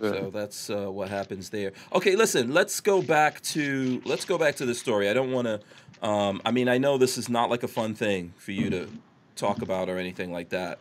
So 0.00 0.30
that's 0.32 0.70
uh, 0.70 0.90
what 0.90 1.08
happens 1.08 1.50
there. 1.50 1.72
Okay, 1.92 2.16
listen, 2.16 2.52
let's 2.52 2.80
go 2.80 3.02
back 3.02 3.40
to 3.42 4.00
let's 4.04 4.24
go 4.24 4.38
back 4.38 4.56
to 4.56 4.66
the 4.66 4.74
story. 4.74 5.08
I 5.08 5.12
don't 5.12 5.32
want 5.32 5.46
to. 5.46 5.60
Um, 6.02 6.40
I 6.44 6.50
mean, 6.50 6.68
I 6.68 6.78
know 6.78 6.98
this 6.98 7.16
is 7.18 7.28
not 7.28 7.50
like 7.50 7.62
a 7.62 7.68
fun 7.68 7.94
thing 7.94 8.34
for 8.36 8.52
you 8.52 8.70
to 8.70 8.88
talk 9.34 9.62
about 9.62 9.88
or 9.88 9.98
anything 9.98 10.32
like 10.32 10.50
that, 10.50 10.78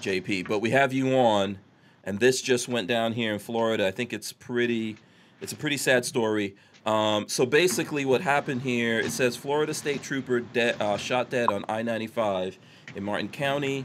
JP. 0.00 0.48
But 0.48 0.60
we 0.60 0.70
have 0.70 0.92
you 0.92 1.16
on, 1.16 1.58
and 2.04 2.18
this 2.20 2.40
just 2.40 2.68
went 2.68 2.88
down 2.88 3.12
here 3.12 3.32
in 3.32 3.38
Florida. 3.38 3.86
I 3.86 3.90
think 3.90 4.12
it's 4.12 4.32
pretty, 4.32 4.96
it's 5.40 5.52
a 5.52 5.56
pretty 5.56 5.76
sad 5.76 6.04
story. 6.04 6.56
Um, 6.86 7.28
so 7.28 7.44
basically, 7.44 8.04
what 8.04 8.20
happened 8.20 8.62
here? 8.62 8.98
It 8.98 9.10
says 9.10 9.36
Florida 9.36 9.74
State 9.74 10.02
Trooper 10.02 10.40
de- 10.40 10.80
uh, 10.82 10.96
shot 10.96 11.30
dead 11.30 11.50
on 11.50 11.64
I-95 11.68 12.56
in 12.94 13.04
Martin 13.04 13.28
County. 13.28 13.84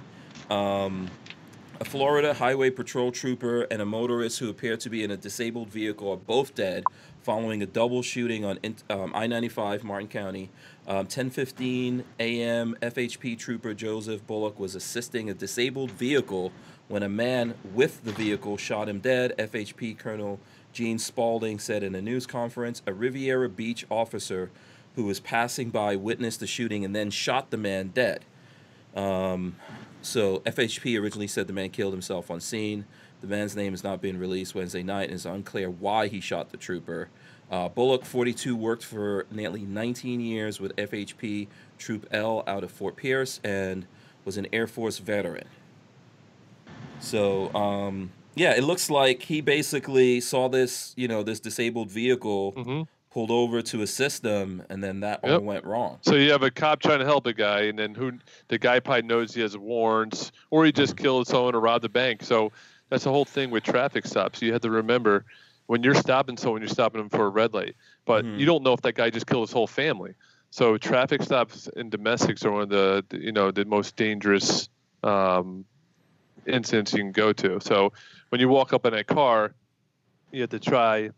Um, 0.50 1.10
a 1.80 1.86
Florida 1.86 2.34
Highway 2.34 2.70
Patrol 2.70 3.12
trooper 3.12 3.64
and 3.64 3.82
a 3.82 3.86
motorist 3.86 4.40
who 4.40 4.50
appeared 4.50 4.80
to 4.82 4.90
be 4.90 5.04
in 5.04 5.12
a 5.12 5.18
disabled 5.18 5.70
vehicle 5.70 6.12
are 6.12 6.18
both 6.18 6.56
dead 6.56 6.84
following 7.24 7.64
a 7.64 7.66
double 7.66 8.02
shooting 8.02 8.44
on 8.44 8.60
um, 8.90 9.12
I-95 9.16 9.84
Martin 9.84 10.08
County. 10.08 10.50
Um, 10.88 11.08
10:15 11.08 12.04
a.m. 12.20 12.76
FHP 12.82 13.38
trooper 13.40 13.74
Joseph 13.74 14.26
Bullock 14.28 14.60
was 14.60 14.76
assisting 14.76 15.30
a 15.30 15.34
disabled 15.34 15.92
vehicle 15.92 16.52
when 16.90 17.02
a 17.02 17.10
man 17.10 17.56
with 17.74 18.04
the 18.04 18.12
vehicle 18.12 18.58
shot 18.58 18.90
him 18.90 19.00
dead. 19.00 19.34
FHP 19.38 19.98
Colonel 19.98 20.40
Gene 20.74 21.00
Spaulding 21.00 21.60
said 21.60 21.84
in 21.84 21.96
a 21.96 22.02
news 22.02 22.28
conference, 22.28 22.82
a 22.86 22.94
Riviera 22.94 23.48
Beach 23.48 23.86
officer 23.90 24.52
who 24.96 25.06
was 25.06 25.20
passing 25.20 25.70
by 25.70 25.96
witnessed 25.96 26.40
the 26.40 26.48
shooting 26.48 26.84
and 26.84 26.96
then 26.96 27.10
shot 27.10 27.50
the 27.50 27.58
man 27.58 27.90
dead. 27.90 28.26
Um, 28.96 29.56
so 30.02 30.40
FHP 30.40 31.00
originally 31.00 31.28
said 31.28 31.48
the 31.48 31.54
man 31.54 31.70
killed 31.70 31.94
himself 31.94 32.30
on 32.30 32.40
scene. 32.40 32.86
The 33.24 33.30
man's 33.30 33.56
name 33.56 33.72
has 33.72 33.86
not 33.86 34.02
been 34.02 34.20
released 34.20 34.54
Wednesday 34.54 34.84
night, 34.84 35.04
and 35.04 35.14
it's 35.14 35.24
unclear 35.24 35.70
why 35.70 36.10
he 36.10 36.20
shot 36.20 36.50
the 36.50 36.58
trooper. 36.58 37.08
Uh, 37.50 37.70
Bullock, 37.70 38.04
42, 38.04 38.54
worked 38.54 38.84
for 38.84 39.26
nearly 39.32 39.62
19 39.62 40.20
years 40.20 40.60
with 40.60 40.76
FHP 40.76 41.48
Troop 41.78 42.06
L 42.12 42.44
out 42.46 42.66
of 42.66 42.72
Fort 42.72 42.98
Pierce 42.98 43.40
and 43.42 43.86
was 44.26 44.36
an 44.36 44.48
Air 44.52 44.68
Force 44.68 44.98
veteran. 44.98 45.48
So, 47.00 47.54
um, 47.56 48.12
yeah, 48.36 48.58
it 48.58 48.66
looks 48.66 48.90
like 48.90 49.22
he 49.22 49.40
basically 49.40 50.20
saw 50.20 50.50
this, 50.50 50.94
you 50.98 51.08
know, 51.08 51.24
this 51.24 51.40
disabled 51.40 51.92
vehicle 51.92 52.52
hmm 52.52 52.82
pulled 53.14 53.30
over 53.30 53.62
to 53.62 53.84
assist 53.84 54.24
them, 54.24 54.64
and 54.70 54.84
then 54.84 55.02
that 55.02 55.20
all 55.24 55.40
went 55.40 55.64
wrong. 55.64 56.00
So 56.02 56.16
you 56.16 56.32
have 56.32 56.42
a 56.42 56.50
cop 56.50 56.80
trying 56.82 56.98
to 56.98 57.06
help 57.06 57.28
a 57.28 57.34
guy, 57.34 57.62
and 57.62 57.78
then 57.78 57.94
who 57.94 58.14
the 58.48 58.58
guy 58.58 58.80
probably 58.80 59.04
knows 59.04 59.36
he 59.36 59.42
has 59.42 59.56
warrants, 59.56 60.32
or 60.50 60.66
he 60.66 60.72
just 60.72 60.98
killed 60.98 61.28
someone 61.28 61.54
or 61.54 61.60
robbed 61.60 61.84
the 61.84 61.90
bank. 61.90 62.24
So 62.24 62.52
that's 62.94 63.06
the 63.06 63.10
whole 63.12 63.26
thing 63.26 63.50
with 63.50 63.64
traffic 63.64 64.06
stops. 64.06 64.42
You 64.42 64.54
have 64.54 64.62
to 64.62 64.70
remember 64.70 65.26
when 65.66 65.82
you're 65.82 65.96
stopping 65.96 66.38
someone, 66.38 66.62
you're 66.62 66.70
stopping 66.70 67.02
them 67.02 67.10
for 67.10 67.26
a 67.26 67.30
red 67.30 67.54
light, 67.54 67.76
but 68.06 68.24
Mhm. 68.24 68.40
you 68.40 68.46
don't 68.46 68.64
know 68.64 68.74
if 68.74 68.82
that 68.82 68.94
guy 68.94 69.10
just 69.10 69.26
killed 69.26 69.48
his 69.48 69.54
whole 69.54 69.68
family. 69.68 70.14
So 70.52 70.78
traffic 70.78 71.24
stops 71.24 71.68
and 71.76 71.90
domestics 71.90 72.46
are 72.46 72.52
one 72.52 72.62
of 72.62 72.70
the 72.70 73.04
you 73.12 73.32
know 73.32 73.50
the 73.50 73.66
most 73.66 73.96
dangerous 73.96 74.70
um, 75.02 75.66
incidents 76.46 76.94
you 76.94 77.00
can 77.00 77.12
go 77.12 77.34
to. 77.34 77.60
So 77.62 77.94
when 78.30 78.40
you 78.40 78.48
walk 78.48 78.74
up 78.74 78.86
in 78.86 78.94
a 78.94 79.04
car, 79.04 79.56
you 80.32 80.42
have 80.42 80.52
to 80.52 80.60
try 80.60 81.10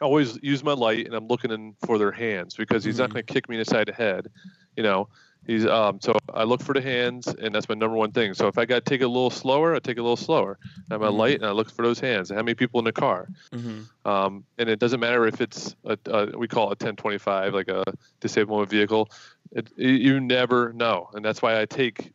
always 0.00 0.38
use 0.42 0.62
my 0.62 0.74
light 0.74 1.06
and 1.06 1.14
I'm 1.16 1.26
looking 1.26 1.50
in 1.50 1.74
for 1.84 1.98
their 1.98 2.12
hands 2.12 2.54
because 2.54 2.84
he's 2.84 2.98
not 2.98 3.10
Mhm. 3.10 3.14
going 3.14 3.26
to 3.26 3.32
kick 3.32 3.48
me 3.48 3.56
in 3.56 3.58
the 3.58 3.64
side 3.64 3.88
of 3.88 3.96
the 3.96 4.02
head. 4.02 4.28
You 4.76 4.84
know, 4.84 5.08
he's 5.46 5.64
um 5.66 5.98
so 6.00 6.14
I 6.34 6.44
look 6.44 6.62
for 6.62 6.72
the 6.74 6.80
hands 6.82 7.26
and 7.26 7.54
that's 7.54 7.68
my 7.68 7.74
number 7.74 7.96
one 7.96 8.12
thing. 8.12 8.34
So 8.34 8.48
if 8.48 8.58
I 8.58 8.64
got 8.66 8.84
to 8.84 8.90
take 8.90 9.00
it 9.00 9.04
a 9.04 9.08
little 9.08 9.30
slower, 9.30 9.74
I 9.74 9.78
take 9.78 9.96
it 9.96 10.00
a 10.00 10.02
little 10.02 10.16
slower. 10.16 10.58
I'm 10.90 11.00
my 11.00 11.08
Mhm. 11.08 11.16
light 11.16 11.34
and 11.36 11.46
I 11.46 11.52
look 11.52 11.70
for 11.70 11.82
those 11.82 12.00
hands. 12.00 12.30
How 12.30 12.36
many 12.36 12.54
people 12.54 12.78
in 12.80 12.84
the 12.84 12.92
car? 12.92 13.28
Mm-hmm. 13.52 14.08
Um, 14.08 14.44
and 14.58 14.68
it 14.68 14.78
doesn't 14.78 15.00
matter 15.00 15.26
if 15.26 15.40
it's 15.40 15.74
a, 15.84 15.98
a 16.06 16.36
we 16.38 16.48
call 16.48 16.66
it 16.72 16.80
1025, 16.80 17.54
like 17.54 17.68
a 17.68 17.84
disabled 18.20 18.68
vehicle. 18.68 19.10
It, 19.52 19.70
you- 19.76 20.20
never 20.20 20.72
know, 20.74 21.08
and 21.14 21.24
that's 21.24 21.40
why 21.40 21.60
I 21.60 21.64
take 21.64 22.12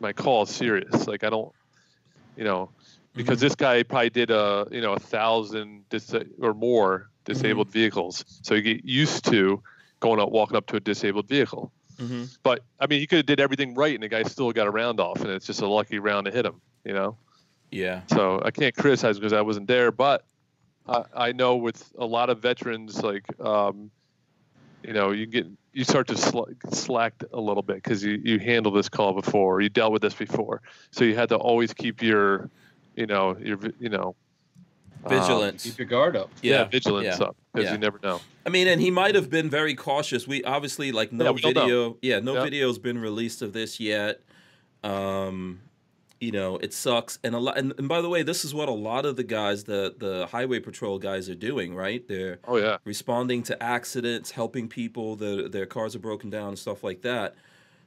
my 0.00 0.12
calls 0.14 0.50
serious. 0.50 1.06
Like 1.06 1.22
I 1.24 1.28
don't, 1.30 1.52
you 2.36 2.44
know, 2.44 2.70
because 3.14 3.40
this 3.40 3.54
guy 3.54 3.82
probably 3.82 4.08
did 4.10 4.30
a 4.30 4.66
you 4.70 4.80
know 4.80 4.94
a 4.94 4.98
thousand 4.98 5.84
dis- 5.90 6.14
or 6.40 6.54
more 6.54 7.10
disabled 7.26 7.70
vehicles, 7.70 8.24
so 8.42 8.54
you 8.54 8.62
get 8.62 8.84
used 8.86 9.26
to 9.26 9.62
going 10.00 10.18
out 10.18 10.32
walking 10.32 10.56
up 10.56 10.66
to 10.68 10.76
a 10.76 10.80
disabled 10.80 11.28
vehicle. 11.28 11.70
Mm-hmm. 12.02 12.24
But 12.42 12.64
I 12.80 12.86
mean, 12.86 13.00
he 13.00 13.06
could 13.06 13.18
have 13.18 13.26
did 13.26 13.40
everything 13.40 13.74
right, 13.74 13.94
and 13.94 14.02
the 14.02 14.08
guy 14.08 14.22
still 14.24 14.52
got 14.52 14.66
a 14.66 14.70
round 14.70 15.00
off, 15.00 15.20
and 15.20 15.30
it's 15.30 15.46
just 15.46 15.62
a 15.62 15.66
lucky 15.66 15.98
round 15.98 16.26
to 16.26 16.32
hit 16.32 16.44
him. 16.44 16.60
You 16.84 16.94
know. 16.94 17.16
Yeah. 17.70 18.02
So 18.08 18.40
I 18.44 18.50
can't 18.50 18.76
criticize 18.76 19.18
because 19.18 19.32
I 19.32 19.40
wasn't 19.40 19.66
there, 19.66 19.90
but 19.90 20.24
I, 20.86 21.04
I 21.14 21.32
know 21.32 21.56
with 21.56 21.90
a 21.98 22.04
lot 22.04 22.28
of 22.28 22.40
veterans, 22.40 23.02
like, 23.02 23.24
um, 23.40 23.90
you 24.82 24.92
know, 24.92 25.10
you 25.10 25.26
get 25.26 25.46
you 25.72 25.84
start 25.84 26.06
to 26.08 26.16
sl- 26.18 26.50
slack 26.70 27.14
a 27.32 27.40
little 27.40 27.62
bit 27.62 27.76
because 27.76 28.04
you 28.04 28.20
you 28.22 28.38
handled 28.38 28.76
this 28.76 28.88
call 28.88 29.14
before, 29.14 29.60
you 29.60 29.68
dealt 29.68 29.92
with 29.92 30.02
this 30.02 30.14
before, 30.14 30.60
so 30.90 31.04
you 31.04 31.14
had 31.14 31.30
to 31.30 31.36
always 31.36 31.72
keep 31.72 32.02
your, 32.02 32.50
you 32.94 33.06
know, 33.06 33.36
your 33.38 33.58
you 33.78 33.88
know, 33.88 34.14
um, 35.04 35.10
Vigilance. 35.10 35.64
Keep 35.64 35.78
your 35.78 35.86
guard 35.86 36.16
up. 36.16 36.30
yeah, 36.42 36.64
vigilance 36.64 37.18
yeah, 37.18 37.26
up 37.26 37.36
because 37.52 37.66
yeah. 37.66 37.72
you 37.72 37.78
never 37.78 37.98
know. 38.02 38.20
I 38.46 38.50
mean, 38.50 38.68
and 38.68 38.80
he 38.80 38.90
might 38.90 39.14
have 39.14 39.30
been 39.30 39.48
very 39.50 39.74
cautious. 39.74 40.26
We 40.26 40.42
obviously 40.44 40.92
like 40.92 41.12
no 41.12 41.24
Yeah, 41.26 41.30
we 41.32 41.40
don't 41.40 41.54
know. 41.54 41.60
video. 41.62 41.96
Yeah, 42.02 42.18
no 42.20 42.34
Yeah. 42.34 42.42
video's 42.44 42.78
been 42.78 42.98
released 42.98 43.42
of 43.42 43.52
this 43.52 43.78
yet. 43.80 44.20
Um, 44.84 45.60
you 46.20 46.30
know, 46.30 46.56
it 46.58 46.72
sucks. 46.72 47.18
And 47.24 47.34
a 47.34 47.38
lot. 47.38 47.58
And, 47.58 47.72
and 47.78 47.88
by 47.88 48.00
the 48.00 48.08
way, 48.08 48.22
this 48.22 48.44
is 48.44 48.54
what 48.54 48.68
a 48.68 48.72
lot 48.72 49.04
of 49.06 49.16
the 49.16 49.24
guys, 49.24 49.64
the 49.64 49.94
the 49.96 50.26
highway 50.26 50.60
patrol 50.60 50.98
guys, 50.98 51.28
are 51.28 51.34
doing. 51.34 51.74
Right? 51.74 52.06
They're 52.06 52.38
Oh 52.46 52.56
yeah, 52.56 52.76
responding 52.84 53.42
to 53.44 53.60
accidents, 53.62 54.30
helping 54.32 54.68
people. 54.68 55.16
Their 55.16 55.48
their 55.48 55.66
cars 55.66 55.96
are 55.96 56.00
broken 56.00 56.30
down 56.30 56.48
and 56.50 56.58
stuff 56.58 56.84
like 56.84 57.02
that. 57.02 57.34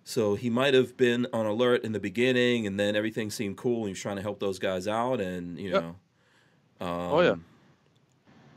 So 0.04 0.36
he 0.36 0.50
might 0.52 0.74
have 0.76 0.96
been 0.98 1.26
on 1.34 1.46
alert 1.48 1.84
in 1.84 1.92
the 1.94 2.00
beginning, 2.00 2.68
and 2.68 2.80
then 2.80 2.96
everything 2.96 3.32
seemed 3.32 3.58
cool. 3.58 3.78
And 3.80 3.86
he 3.88 3.92
was 3.94 4.00
trying 4.02 4.18
to 4.18 4.22
help 4.22 4.40
those 4.40 4.60
guys 4.60 4.88
out, 4.88 5.20
and 5.22 5.58
you 5.60 5.72
Yep. 5.72 5.82
know. 5.84 5.96
Um, 6.82 6.88
Oh, 6.90 7.22
yeah. 7.22 7.36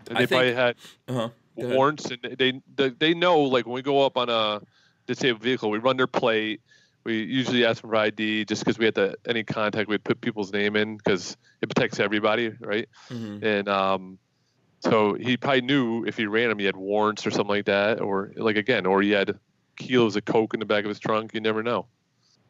and 0.09 0.19
I 0.19 0.21
they 0.21 0.27
probably 0.27 0.49
think- 0.49 0.57
had 0.59 0.77
Uh 1.09 1.13
huh. 1.15 1.29
Warrants 1.57 2.07
and 2.11 2.19
they, 2.39 2.61
they 2.77 2.91
they 2.91 3.15
know 3.15 3.41
like 3.41 3.67
when 3.67 3.75
we 3.75 3.83
go 3.83 4.07
up 4.07 4.17
on 4.17 4.29
a 4.29 4.61
disabled 5.09 5.43
vehicle 5.43 5.71
we 5.71 5.79
run 5.79 5.97
their 5.97 6.07
plate 6.07 6.61
we 7.03 7.23
usually 7.25 7.65
ask 7.65 7.81
them 7.83 7.91
for 7.91 7.97
id 7.97 8.45
just 8.45 8.63
because 8.65 8.79
we 8.79 8.85
had 8.85 8.95
to 8.95 9.17
any 9.27 9.43
contact 9.43 9.89
we'd 9.89 10.05
put 10.05 10.21
people's 10.21 10.53
name 10.53 10.77
in 10.77 10.97
because 10.99 11.37
it 11.61 11.69
protects 11.69 11.99
everybody 11.99 12.53
right 12.61 12.89
Mhm. 13.11 13.43
and 13.43 13.69
um 13.69 14.19
so 14.81 15.15
he 15.15 15.37
probably 15.37 15.63
knew 15.63 16.05
if 16.05 16.17
he 16.17 16.27
ran 16.27 16.49
him 16.51 16.61
he 16.61 16.65
had 16.65 16.77
warrants 16.77 17.27
or 17.27 17.33
something 17.33 17.49
like 17.57 17.65
that 17.65 18.01
or 18.01 18.33
like 18.37 18.57
again 18.57 18.87
or 18.87 19.03
he 19.03 19.11
had 19.11 19.37
kilos 19.77 20.15
of 20.15 20.25
coke 20.27 20.55
in 20.55 20.61
the 20.61 20.67
back 20.67 20.85
of 20.85 20.89
his 20.91 21.01
trunk 21.01 21.35
you 21.35 21.41
never 21.41 21.65
know 21.65 21.87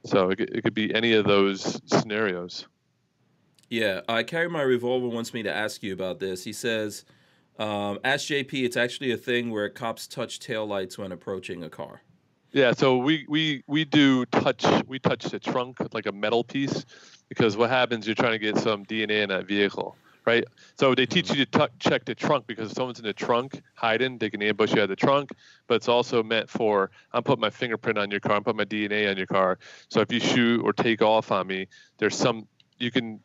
so 0.05 0.29
it, 0.31 0.41
it 0.41 0.63
could 0.65 0.75
be 0.75 0.95
any 0.95 1.15
of 1.15 1.25
those 1.25 1.81
scenarios 1.87 2.67
Yeah, 3.69 4.01
I 4.09 4.23
carry 4.23 4.49
my 4.49 4.63
revolver 4.63 5.09
wants 5.09 5.35
me 5.35 5.43
to 5.43 5.55
ask 5.55 5.83
you 5.83 5.93
about 5.93 6.21
this. 6.21 6.45
He 6.45 6.53
says, 6.53 7.05
um, 7.59 7.99
"Ask 8.03 8.27
JP. 8.29 8.65
It's 8.65 8.77
actually 8.77 9.13
a 9.13 9.17
thing 9.17 9.51
where 9.51 9.69
cops 9.69 10.07
touch 10.07 10.41
taillights 10.41 10.97
when 10.97 11.13
approaching 11.13 11.63
a 11.63 11.69
car." 11.69 12.03
Yeah, 12.53 12.73
so 12.73 12.97
we 12.97 13.27
we 13.29 13.63
we 13.67 13.85
do 13.85 14.25
touch 14.27 14.65
we 14.87 14.99
touch 14.99 15.25
the 15.25 15.39
trunk 15.39 15.79
like 15.93 16.07
a 16.07 16.13
metal 16.13 16.43
piece 16.43 16.87
because 17.29 17.59
what 17.59 17.69
happens 17.69 18.07
you're 18.07 18.15
trying 18.15 18.33
to 18.33 18.39
get 18.39 18.57
some 18.57 18.87
DNA 18.87 19.23
in 19.23 19.29
that 19.29 19.47
vehicle, 19.47 19.97
right? 20.25 20.45
So 20.79 20.95
they 20.95 21.05
teach 21.05 21.29
you 21.29 21.45
to 21.45 21.47
tu 21.47 21.69
check 21.79 22.07
the 22.07 22.15
trunk 22.15 22.47
because 22.47 22.71
if 22.71 22.77
someone's 22.77 22.99
in 22.99 23.05
the 23.05 23.13
trunk 23.13 23.61
hiding, 23.75 24.17
they 24.17 24.31
can 24.31 24.43
ambush 24.43 24.73
you 24.73 24.81
at 24.81 24.89
the 24.89 24.97
trunk. 24.97 25.31
But 25.67 25.75
it's 25.75 25.89
also 25.89 26.23
meant 26.23 26.49
for 26.49 26.91
I'm 27.13 27.23
putting 27.23 27.43
my 27.43 27.51
fingerprint 27.51 27.99
on 27.99 28.11
your 28.11 28.21
car, 28.21 28.37
I'm 28.37 28.45
putting 28.45 28.57
my 28.57 28.65
DNA 28.65 29.11
on 29.11 29.19
your 29.19 29.27
car. 29.27 29.59
So 29.91 30.01
if 30.01 30.11
you 30.11 30.21
shoot 30.21 30.63
or 30.63 30.73
take 30.73 31.03
off 31.03 31.31
on 31.31 31.47
me, 31.47 31.69
there's 31.99 32.17
some 32.17 32.49
you 32.79 32.91
can 32.91 33.21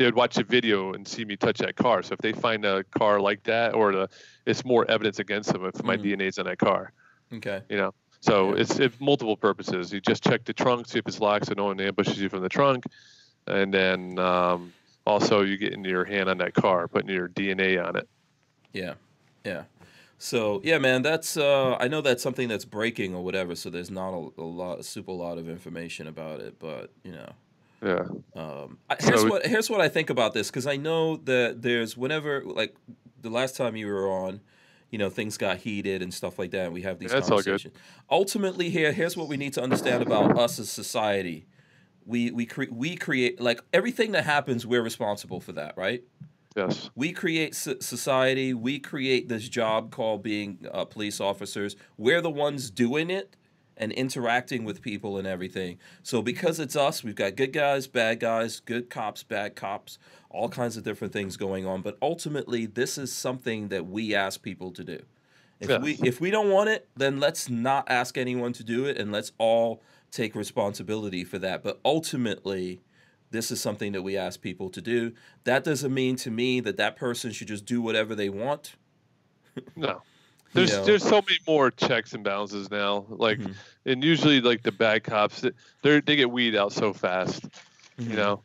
they 0.00 0.06
would 0.06 0.14
watch 0.14 0.38
a 0.38 0.44
video 0.44 0.94
and 0.94 1.06
see 1.06 1.26
me 1.26 1.36
touch 1.36 1.58
that 1.58 1.76
car. 1.76 2.02
So 2.02 2.14
if 2.14 2.20
they 2.20 2.32
find 2.32 2.64
a 2.64 2.84
car 2.84 3.20
like 3.20 3.42
that, 3.42 3.74
or 3.74 3.92
the, 3.92 4.08
it's 4.46 4.64
more 4.64 4.90
evidence 4.90 5.18
against 5.18 5.52
them 5.52 5.66
if 5.66 5.84
my 5.84 5.98
Mhm. 5.98 6.16
DNA's 6.16 6.38
on 6.38 6.46
that 6.46 6.56
car 6.56 6.94
Okay. 7.30 7.60
you 7.68 7.76
know. 7.76 7.92
So 8.20 8.54
Yeah. 8.54 8.62
it's 8.62 8.78
it, 8.78 8.98
multiple 8.98 9.36
purposes. 9.36 9.92
You 9.92 10.00
just 10.00 10.24
check 10.24 10.44
the 10.46 10.54
trunk, 10.54 10.88
see 10.88 10.98
if 10.98 11.06
it's 11.06 11.20
locked, 11.20 11.46
so 11.46 11.54
no 11.54 11.66
one 11.66 11.78
ambushes 11.80 12.18
you 12.18 12.30
from 12.30 12.40
the 12.40 12.48
trunk, 12.48 12.84
and 13.46 13.74
then 13.74 14.18
um, 14.18 14.72
also 15.06 15.42
you 15.42 15.58
get 15.58 15.74
in 15.74 15.84
your 15.84 16.06
hand 16.06 16.30
on 16.30 16.38
that 16.38 16.54
car, 16.54 16.88
putting 16.88 17.10
your 17.10 17.28
DNA 17.28 17.78
on 17.78 17.96
it. 17.96 18.08
Yeah. 18.72 18.94
Yeah. 19.44 19.64
So 20.16 20.62
yeah, 20.64 20.78
man, 20.78 21.02
that's 21.02 21.36
uh, 21.36 21.76
I 21.78 21.88
know 21.88 22.00
that's 22.00 22.22
something 22.22 22.48
that's 22.48 22.64
breaking 22.64 23.14
or 23.14 23.22
whatever. 23.22 23.54
So 23.54 23.68
there's 23.68 23.90
not 23.90 24.12
a, 24.12 24.30
a 24.38 24.48
lot, 24.48 24.78
a 24.80 24.82
super 24.82 25.12
lot 25.12 25.36
of 25.36 25.46
information 25.46 26.06
about 26.06 26.40
it, 26.40 26.58
but 26.58 26.90
you 27.04 27.12
know. 27.12 27.32
Yeah, 27.82 28.04
Um, 28.34 28.78
here's 29.00 29.22
So- 29.22 29.28
what 29.28 29.46
here's 29.46 29.70
what 29.70 29.80
I 29.80 29.88
think 29.88 30.10
about 30.10 30.34
this 30.34 30.48
because 30.50 30.66
I 30.66 30.76
know 30.76 31.16
that 31.16 31.62
there's 31.62 31.96
whenever 31.96 32.42
like 32.44 32.74
the 33.22 33.30
last 33.30 33.56
time 33.56 33.74
you 33.76 33.86
were 33.86 34.06
on, 34.08 34.40
you 34.90 34.98
know 34.98 35.08
things 35.08 35.36
got 35.38 35.58
heated 35.58 36.02
and 36.02 36.12
stuff 36.12 36.38
like 36.38 36.50
that. 36.50 36.66
And 36.66 36.74
we 36.74 36.82
have 36.82 36.98
these 36.98 37.10
Yeah, 37.10 37.16
that's 37.20 37.30
all 37.30 37.38
good. 37.38 37.44
conversations. 37.46 37.74
Ultimately, 38.10 38.68
here 38.70 38.92
here's 38.92 39.16
what 39.16 39.28
we 39.28 39.36
need 39.38 39.54
to 39.54 39.62
understand 39.62 40.02
about 40.02 40.36
us 40.38 40.58
as 40.58 40.68
society. 40.68 41.46
We 42.04 42.30
we 42.32 42.44
cre- 42.44 42.64
we 42.70 42.96
create 42.96 43.40
like 43.40 43.60
everything 43.72 44.12
that 44.12 44.24
happens. 44.24 44.66
We're 44.66 44.82
responsible 44.82 45.40
for 45.40 45.52
that, 45.52 45.74
right? 45.76 46.02
yes, 46.56 46.90
We 46.96 47.12
create 47.12 47.54
society. 47.54 48.52
We 48.52 48.78
create 48.80 49.28
this 49.28 49.48
job 49.48 49.90
called 49.92 50.22
being 50.22 50.66
uh, 50.72 50.84
police 50.84 51.20
officers. 51.20 51.76
We're 51.96 52.20
the 52.20 52.30
ones 52.30 52.70
doing 52.70 53.08
it, 53.08 53.36
and 53.80 53.90
interacting 53.92 54.62
with 54.64 54.82
people 54.82 55.16
and 55.16 55.26
everything. 55.26 55.78
So 56.04 56.20
because 56.22 56.60
it's 56.60 56.76
us, 56.76 57.02
we've 57.02 57.16
got 57.16 57.34
good 57.34 57.52
guys, 57.52 57.88
bad 57.88 58.20
guys, 58.20 58.60
good 58.60 58.90
cops, 58.90 59.22
bad 59.24 59.56
cops, 59.56 59.98
all 60.28 60.50
kinds 60.50 60.76
of 60.76 60.84
different 60.84 61.14
things 61.14 61.36
going 61.38 61.66
on. 61.66 61.80
But 61.80 61.96
ultimately, 62.02 62.66
this 62.66 62.98
is 62.98 63.10
something 63.10 63.68
that 63.68 63.86
we 63.86 64.14
ask 64.14 64.42
people 64.42 64.70
to 64.72 64.84
do. 64.84 65.00
If 65.60 65.70
Yeah. 65.70 65.78
we 65.78 65.94
if 66.02 66.20
we 66.20 66.30
don't 66.30 66.50
want 66.50 66.68
it, 66.68 66.88
then 66.94 67.18
let's 67.18 67.48
not 67.48 67.90
ask 67.90 68.16
anyone 68.18 68.52
to 68.54 68.62
do 68.62 68.84
it, 68.84 68.98
and 68.98 69.10
let's 69.10 69.32
all 69.38 69.82
take 70.10 70.34
responsibility 70.34 71.24
for 71.24 71.38
that. 71.38 71.62
But 71.62 71.80
ultimately, 71.84 72.82
this 73.30 73.50
is 73.50 73.60
something 73.60 73.92
that 73.92 74.02
we 74.02 74.16
ask 74.16 74.40
people 74.42 74.68
to 74.70 74.80
do. 74.82 75.12
That 75.44 75.64
doesn't 75.64 75.92
mean 75.94 76.16
to 76.16 76.30
me 76.30 76.60
that 76.60 76.76
that 76.76 76.96
person 76.96 77.32
should 77.32 77.48
just 77.48 77.64
do 77.64 77.80
whatever 77.80 78.14
they 78.14 78.28
want. 78.28 78.74
No. 79.74 80.02
There's 80.52 80.72
know. 80.72 80.84
there's 80.84 81.02
so 81.04 81.22
many 81.22 81.38
more 81.46 81.70
checks 81.70 82.12
and 82.12 82.24
balances 82.24 82.70
now. 82.70 83.06
Like, 83.08 83.38
Mhm. 83.38 83.54
and 83.86 84.04
usually 84.04 84.40
like 84.40 84.62
the 84.62 84.72
bad 84.72 85.04
cops, 85.04 85.40
they 85.82 86.00
they 86.00 86.16
get 86.16 86.30
weed 86.30 86.56
out 86.56 86.72
so 86.72 86.92
fast. 86.92 87.44
Mhm. 87.98 88.10
You 88.10 88.16
know, 88.16 88.42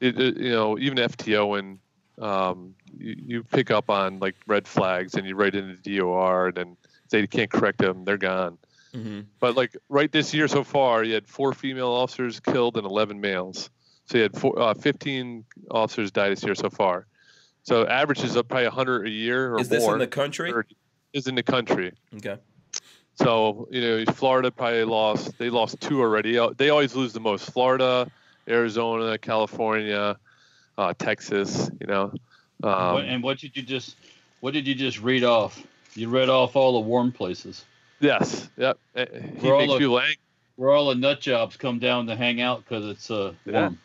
it, 0.00 0.18
it, 0.20 0.36
you 0.36 0.50
know 0.50 0.78
even 0.78 0.98
FTO 0.98 1.58
and 1.58 1.78
um, 2.20 2.74
you, 2.96 3.16
you 3.26 3.42
pick 3.44 3.70
up 3.70 3.90
on 3.90 4.18
like 4.18 4.34
red 4.46 4.66
flags 4.66 5.14
and 5.14 5.26
you 5.26 5.34
write 5.36 5.54
in 5.54 5.78
the 5.82 5.98
DOR 5.98 6.48
and 6.48 6.56
then 6.56 6.76
they 7.10 7.26
can't 7.26 7.50
correct 7.50 7.78
them, 7.78 8.04
they're 8.04 8.16
gone. 8.18 8.58
Mhm. 8.94 9.26
But 9.38 9.54
like 9.56 9.76
right 9.88 10.10
this 10.10 10.32
year 10.34 10.48
so 10.48 10.64
far, 10.64 11.04
you 11.04 11.14
had 11.14 11.26
four 11.28 11.52
female 11.54 11.88
officers 11.90 12.40
killed 12.40 12.76
and 12.76 12.84
11 12.86 13.20
males. 13.20 13.70
So 14.06 14.16
you 14.16 14.22
had 14.22 14.36
four, 14.36 14.58
uh, 14.58 14.74
15 14.74 15.44
officers 15.70 16.10
died 16.10 16.32
this 16.32 16.42
year 16.42 16.54
so 16.54 16.70
far. 16.70 17.06
So 17.62 17.86
average 17.86 18.24
is 18.24 18.36
up 18.36 18.48
probably 18.48 18.66
100 18.66 19.06
a 19.06 19.10
year 19.10 19.54
or 19.54 19.60
Is 19.60 19.68
this 19.68 19.82
more. 19.82 19.92
in 19.92 19.98
the 20.00 20.06
country? 20.06 20.50
or 20.50 20.66
is 21.12 21.26
in 21.26 21.34
the 21.34 21.42
country. 21.42 21.92
Okay. 22.16 22.36
So 23.16 23.66
you 23.70 23.80
know, 23.80 24.04
Florida 24.12 24.50
probably 24.50 24.84
lost. 24.84 25.36
They 25.38 25.50
lost 25.50 25.80
two 25.80 26.00
already. 26.00 26.38
Uh, 26.38 26.50
They 26.56 26.70
always 26.70 26.94
lose 26.94 27.12
the 27.12 27.20
most. 27.20 27.50
Florida, 27.50 28.10
Arizona, 28.48 29.18
California, 29.18 30.16
uh, 30.76 30.94
Texas. 30.98 31.70
You 31.80 31.86
know. 31.86 32.12
Um, 32.62 32.96
and 32.98 33.22
what 33.22 33.38
did 33.38 33.56
you 33.56 33.62
just 33.62 33.96
what 34.40 34.52
did 34.52 34.66
you 34.66 34.74
just 34.74 35.00
read 35.02 35.24
off? 35.24 35.60
You 35.94 36.08
read 36.08 36.28
off 36.28 36.54
all 36.56 36.74
the 36.74 36.86
warm 36.86 37.10
places 37.12 37.64
yes. 38.00 38.48
Yep. 38.56 38.78
He 38.94 39.02
We're 39.42 39.54
all 39.54 39.60
makes 39.60 39.72
a- 39.74 39.78
people 39.78 39.98
angry. 39.98 40.16
where 40.54 40.70
all 40.70 40.88
the 40.90 40.94
nut 40.94 41.20
jobs 41.20 41.56
come 41.56 41.80
down 41.80 42.06
to 42.06 42.14
hang 42.14 42.40
out 42.40 42.62
because 42.64 42.84
it's 42.86 43.10
uh, 43.10 43.32
Yeah. 43.44 43.52
warm. 43.62 43.78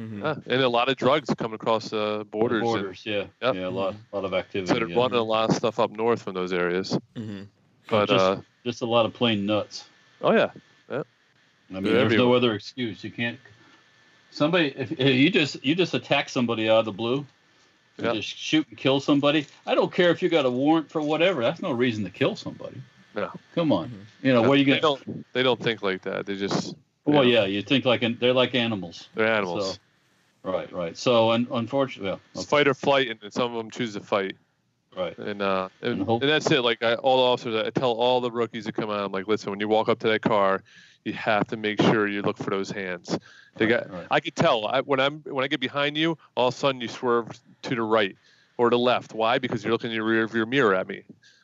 Mhm. 0.00 0.22
Yeah, 0.22 0.54
and 0.54 0.62
a 0.62 0.68
lot 0.68 0.88
of 0.88 0.96
drugs 0.96 1.28
come 1.36 1.52
across 1.52 1.92
uh, 1.92 2.24
borders. 2.30 2.62
and- 2.62 2.66
Borders, 2.70 3.02
yeah, 3.04 3.24
Yep. 3.42 3.54
yeah, 3.54 3.66
a 3.66 3.68
lot, 3.68 3.94
lot 4.12 4.24
of 4.24 4.32
activity. 4.32 4.66
so 4.72 4.78
they're 4.78 4.88
yeah. 4.88 4.96
running 4.96 5.18
a 5.18 5.22
lot 5.22 5.50
of 5.50 5.56
stuff 5.56 5.78
up 5.78 5.90
north 5.90 6.22
from 6.22 6.34
those 6.34 6.52
areas. 6.52 6.98
Mhm. 7.16 7.46
But 7.88 8.08
just, 8.08 8.24
uh, 8.24 8.40
just 8.64 8.82
a 8.82 8.86
lot 8.86 9.04
of 9.04 9.12
plain 9.12 9.44
nuts. 9.46 9.84
oh 10.22 10.32
yeah, 10.32 10.50
yeah. 10.90 11.02
I 11.70 11.74
mean, 11.74 11.84
They're 11.84 12.08
there's 12.08 12.14
no 12.14 12.32
other 12.32 12.54
excuse. 12.54 13.04
You 13.04 13.10
can't. 13.10 13.38
Somebody, 14.30 14.72
if, 14.76 14.92
if 14.92 15.14
you 15.14 15.28
just 15.30 15.62
you 15.64 15.74
just 15.74 15.92
attack 15.94 16.28
somebody 16.28 16.68
out 16.70 16.78
of 16.80 16.84
the 16.84 16.92
blue, 16.92 17.26
and 17.98 18.06
Yeah. 18.06 18.12
just 18.14 18.28
shoot 18.28 18.66
and 18.68 18.78
kill 18.78 19.00
somebody. 19.00 19.46
I 19.66 19.74
don't 19.74 19.92
care 19.92 20.10
if 20.10 20.22
you 20.22 20.28
got 20.28 20.46
a 20.46 20.50
warrant 20.50 20.90
for 20.90 21.02
whatever. 21.02 21.42
That's 21.42 21.60
no 21.60 21.72
reason 21.72 22.04
to 22.04 22.10
kill 22.10 22.36
somebody. 22.36 22.80
No. 23.14 23.30
Come 23.56 23.72
on. 23.72 23.88
Mhm. 23.88 24.24
You 24.26 24.32
know 24.32 24.42
what 24.42 24.52
are 24.52 24.56
you 24.56 24.64
they 24.64 24.80
gonna? 24.80 24.98
don't 25.02 25.32
they 25.32 25.42
don't 25.42 25.60
think 25.60 25.82
like 25.82 26.02
that. 26.02 26.26
They 26.26 26.36
just 26.36 26.74
Well, 27.04 27.24
yeah. 27.24 27.40
yeah, 27.40 27.46
you 27.46 27.62
think 27.62 27.84
like 27.84 28.02
an, 28.02 28.18
they're 28.20 28.32
like 28.32 28.54
animals. 28.54 29.08
they're 29.14 29.26
animals. 29.26 29.72
So, 29.74 29.78
right, 30.42 30.72
right. 30.72 30.96
So, 30.96 31.30
un, 31.30 31.46
unfortunately, 31.50 32.10
well, 32.10 32.20
okay, 32.36 32.46
fight 32.46 32.68
or 32.68 32.74
flight, 32.74 33.08
and 33.08 33.32
some 33.32 33.50
of 33.52 33.56
them 33.56 33.70
choose 33.70 33.94
to 33.94 34.00
fight. 34.00 34.36
right. 34.96 35.16
And 35.18 35.42
uh, 35.42 35.68
and, 35.82 35.92
And 35.92 36.02
hope- 36.02 36.22
and 36.22 36.30
that's 36.30 36.50
it. 36.50 36.62
Like 36.62 36.82
I, 36.82 36.94
all 36.94 37.16
the 37.18 37.22
officers, 37.22 37.66
I 37.66 37.70
tell 37.70 37.92
all 37.92 38.20
the 38.20 38.30
rookies 38.30 38.64
that 38.64 38.74
come 38.74 38.90
out, 38.90 39.00
I'm 39.04 39.12
like, 39.12 39.28
listen, 39.28 39.50
when 39.50 39.60
you 39.60 39.68
walk 39.68 39.88
up 39.88 39.98
to 40.00 40.08
that 40.08 40.22
car, 40.22 40.62
you 41.04 41.12
have 41.14 41.46
to 41.48 41.56
make 41.56 41.80
sure 41.80 42.06
you 42.06 42.22
look 42.22 42.36
for 42.36 42.50
those 42.50 42.70
hands. 42.70 43.18
They 43.56 43.66
right, 43.66 43.88
got. 43.88 43.92
right. 43.92 44.06
I 44.10 44.20
could 44.20 44.36
tell 44.36 44.66
I, 44.66 44.80
when 44.80 45.00
I'm 45.00 45.20
when 45.26 45.44
I 45.44 45.48
get 45.48 45.60
behind 45.60 45.96
you, 45.96 46.16
all 46.34 46.48
of 46.48 46.54
a 46.54 46.56
sudden 46.56 46.80
you 46.80 46.88
swerve 46.88 47.28
to 47.62 47.74
the 47.74 47.82
right 47.82 48.16
or 48.58 48.70
the 48.70 48.78
left. 48.78 49.14
Why? 49.14 49.38
Because 49.38 49.64
you're 49.64 49.72
looking 49.72 49.90
in 49.90 49.96
your 49.96 50.04
rear 50.04 50.26
view 50.26 50.46
mirror 50.46 50.74
at 50.74 50.86
me. 50.86 51.02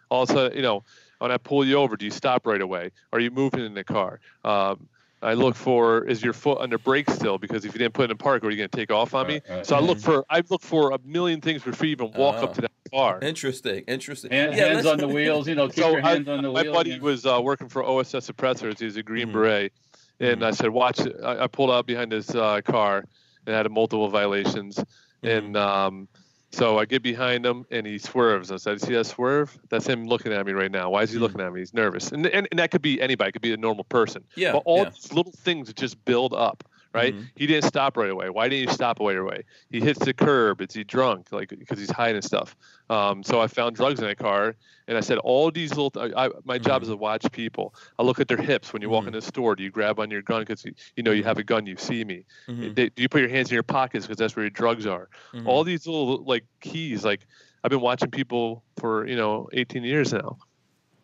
All 0.09 0.23
of 0.23 0.31
a 0.31 0.33
sudden, 0.33 0.57
you 0.57 0.63
know, 0.63 0.85
when 1.19 1.33
I 1.33 1.39
pull 1.39 1.65
you 1.65 1.77
over, 1.77 1.97
do 1.97 2.05
you 2.05 2.11
stop 2.11 2.47
right 2.47 2.61
away? 2.61 2.91
Are 3.13 3.21
you 3.21 3.31
moving 3.31 3.65
in 3.65 3.75
the 3.75 3.85
car? 3.85 4.21
Um, 4.45 4.89
I 5.27 5.35
look 5.35 5.57
for 5.57 6.05
is 6.05 6.23
your 6.23 6.33
foot 6.33 6.59
on 6.59 6.71
the 6.71 6.79
brake 6.79 7.11
still? 7.11 7.37
Because 7.37 7.65
if 7.65 7.75
you 7.75 7.79
didn't 7.81 7.95
put 7.95 8.05
it 8.05 8.13
in 8.13 8.17
park, 8.17 8.45
are 8.45 8.51
you 8.51 8.57
going 8.57 8.69
to 8.69 8.77
take 8.77 8.93
off 8.93 9.13
on 9.13 9.27
me? 9.27 9.35
Right, 9.35 9.57
right. 9.57 9.67
So 9.67 9.75
I 9.77 9.81
look 9.81 9.99
for 9.99 10.25
I 10.31 10.43
look 10.49 10.63
for 10.63 10.93
a 10.93 10.99
million 11.05 11.41
things 11.41 11.63
before 11.65 11.87
you 11.87 11.93
even 11.93 12.13
walk 12.13 12.37
Ah. 12.39 12.45
up 12.45 12.55
to 12.55 12.61
that 12.63 12.71
car. 12.93 13.19
Interesting. 13.21 13.83
Interesting. 13.89 14.31
Hand, 14.31 14.55
Yeah, 14.57 14.69
hands 14.69 14.87
on 14.87 14.99
the 14.99 15.09
wheels. 15.09 15.49
You 15.49 15.57
know, 15.57 15.67
keep 15.67 15.83
So 15.83 15.91
your 15.91 16.01
hands 16.01 16.29
on 16.29 16.43
the 16.43 16.51
wheels. 16.51 16.55
my 16.55 16.63
wheel. 16.63 16.73
buddy 16.73 16.91
you 16.93 17.01
was 17.01 17.27
uh, 17.27 17.41
working 17.43 17.69
for 17.69 17.83
OSS 17.85 18.31
suppressors. 18.31 18.79
He's 18.79 18.97
a 18.97 19.03
Green 19.03 19.29
Mhm. 19.29 19.33
Beret, 19.33 19.73
and 20.21 20.43
Mhm. 20.43 20.45
I 20.47 20.51
said, 20.53 20.71
"Watch!" 20.71 21.01
I, 21.25 21.45
I 21.45 21.47
pulled 21.49 21.73
out 21.73 21.87
behind 21.87 22.13
his 22.13 22.31
uh, 22.31 22.61
car 22.65 23.05
and 23.47 23.55
had 23.57 23.69
multiple 23.71 24.09
violations, 24.09 24.79
and 25.25 25.57
um, 25.57 26.07
so 26.57 26.79
I 26.79 26.87
get 26.87 27.03
behind 27.03 27.45
him 27.45 27.67
and 27.71 27.87
he 27.87 27.99
swerves. 27.99 28.51
I 28.51 28.57
said, 28.57 28.81
"See 28.81 28.95
that 28.95 29.05
swerve? 29.05 29.57
That's 29.69 29.87
him 29.87 30.07
looking 30.07 30.33
at 30.33 30.47
me 30.47 30.53
right 30.53 30.71
now. 30.71 30.89
Why 30.91 31.03
is 31.03 31.11
he 31.11 31.19
Mhm. 31.19 31.23
looking 31.23 31.41
at 31.43 31.53
me? 31.53 31.61
He's 31.61 31.75
nervous." 31.75 32.11
And, 32.13 32.27
and 32.27 32.49
and 32.51 32.59
that 32.59 32.71
could 32.71 32.83
be 32.83 33.01
anybody. 33.01 33.29
It 33.29 33.33
could 33.33 33.43
be 33.43 33.53
a 33.53 33.57
normal 33.59 33.85
person. 33.85 34.25
Yeah. 34.37 34.53
but 34.53 34.63
all 34.65 34.79
yeah. 34.85 34.91
these 34.91 35.13
little 35.13 35.33
things 35.33 35.73
just 35.75 36.03
build 36.05 36.33
up. 36.33 36.65
Right? 36.97 37.15
Mhm. 37.15 37.29
He 37.37 37.47
didn't 37.47 37.65
stop 37.67 37.97
right 37.97 38.11
away. 38.11 38.31
Why 38.31 38.49
didn't 38.49 38.69
he 38.69 38.75
stop 38.75 38.99
right 39.01 39.17
away? 39.19 39.45
He 39.71 39.81
hits 39.81 39.99
the 40.05 40.15
curb. 40.15 40.61
Is 40.63 40.73
he 40.75 40.83
drunk? 40.83 41.29
Like 41.31 41.51
because 41.51 41.79
he's 41.79 41.91
hiding 41.91 42.23
stuff. 42.23 42.57
Um, 42.89 43.23
so 43.23 43.41
I 43.41 43.47
found 43.49 43.77
drugs 43.77 44.01
in 44.01 44.07
that 44.07 44.17
car, 44.19 44.55
and 44.89 44.97
I 44.97 45.01
said 45.01 45.19
all 45.19 45.51
these 45.51 45.77
little. 45.77 45.93
I, 46.01 46.27
I, 46.27 46.31
my 46.45 46.57
job 46.59 46.83
is 46.83 46.89
to 46.89 46.97
watch 46.97 47.31
people. 47.33 47.75
I 47.99 48.03
look 48.03 48.19
at 48.21 48.29
their 48.29 48.37
hips 48.41 48.73
when 48.73 48.81
you 48.83 48.89
walk 48.89 49.05
Mhm. 49.05 49.09
in 49.09 49.13
the 49.13 49.23
store. 49.23 49.55
Do 49.57 49.63
you 49.63 49.71
grab 49.71 50.01
on 50.01 50.11
your 50.11 50.23
gun 50.23 50.41
because 50.43 50.65
you, 50.65 50.73
you 50.97 51.03
know 51.03 51.11
you 51.13 51.25
have 51.25 51.39
a 51.39 51.45
gun? 51.45 51.67
You 51.67 51.77
see 51.77 52.05
me. 52.05 52.25
Mhm. 52.49 52.75
They- 52.75 52.89
do 52.89 53.03
you 53.03 53.09
put 53.09 53.21
your 53.21 53.31
hands 53.31 53.51
in 53.51 53.55
your 53.55 53.63
pockets 53.63 54.07
because 54.07 54.17
that's 54.19 54.35
where 54.35 54.45
your 54.45 54.51
drugs 54.51 54.87
are? 54.87 55.09
Mhm. 55.35 55.47
All 55.47 55.65
these 55.65 55.87
little 55.87 56.25
like 56.25 56.45
keys. 56.61 57.05
Like 57.05 57.27
I've 57.63 57.71
been 57.71 57.81
watching 57.81 58.11
people 58.11 58.63
for 58.79 59.07
you 59.07 59.17
know 59.17 59.49
18 59.53 59.85
years 59.85 60.13
now, 60.13 60.39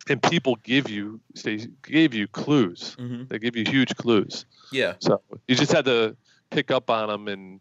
and 0.09 0.21
people 0.21 0.55
give 0.63 0.89
you 0.89 1.19
they 1.43 1.67
give 1.83 2.13
you 2.13 2.27
clues. 2.27 2.95
Mhm. 2.99 3.29
They 3.29 3.39
give 3.39 3.55
you 3.55 3.63
huge 3.67 3.95
clues. 3.95 4.45
Yeah. 4.71 4.93
So 4.99 5.21
you 5.47 5.55
just 5.55 5.71
had 5.71 5.85
to 5.85 6.15
pick 6.49 6.71
up 6.71 6.89
on 6.89 7.07
them, 7.09 7.27
and 7.27 7.59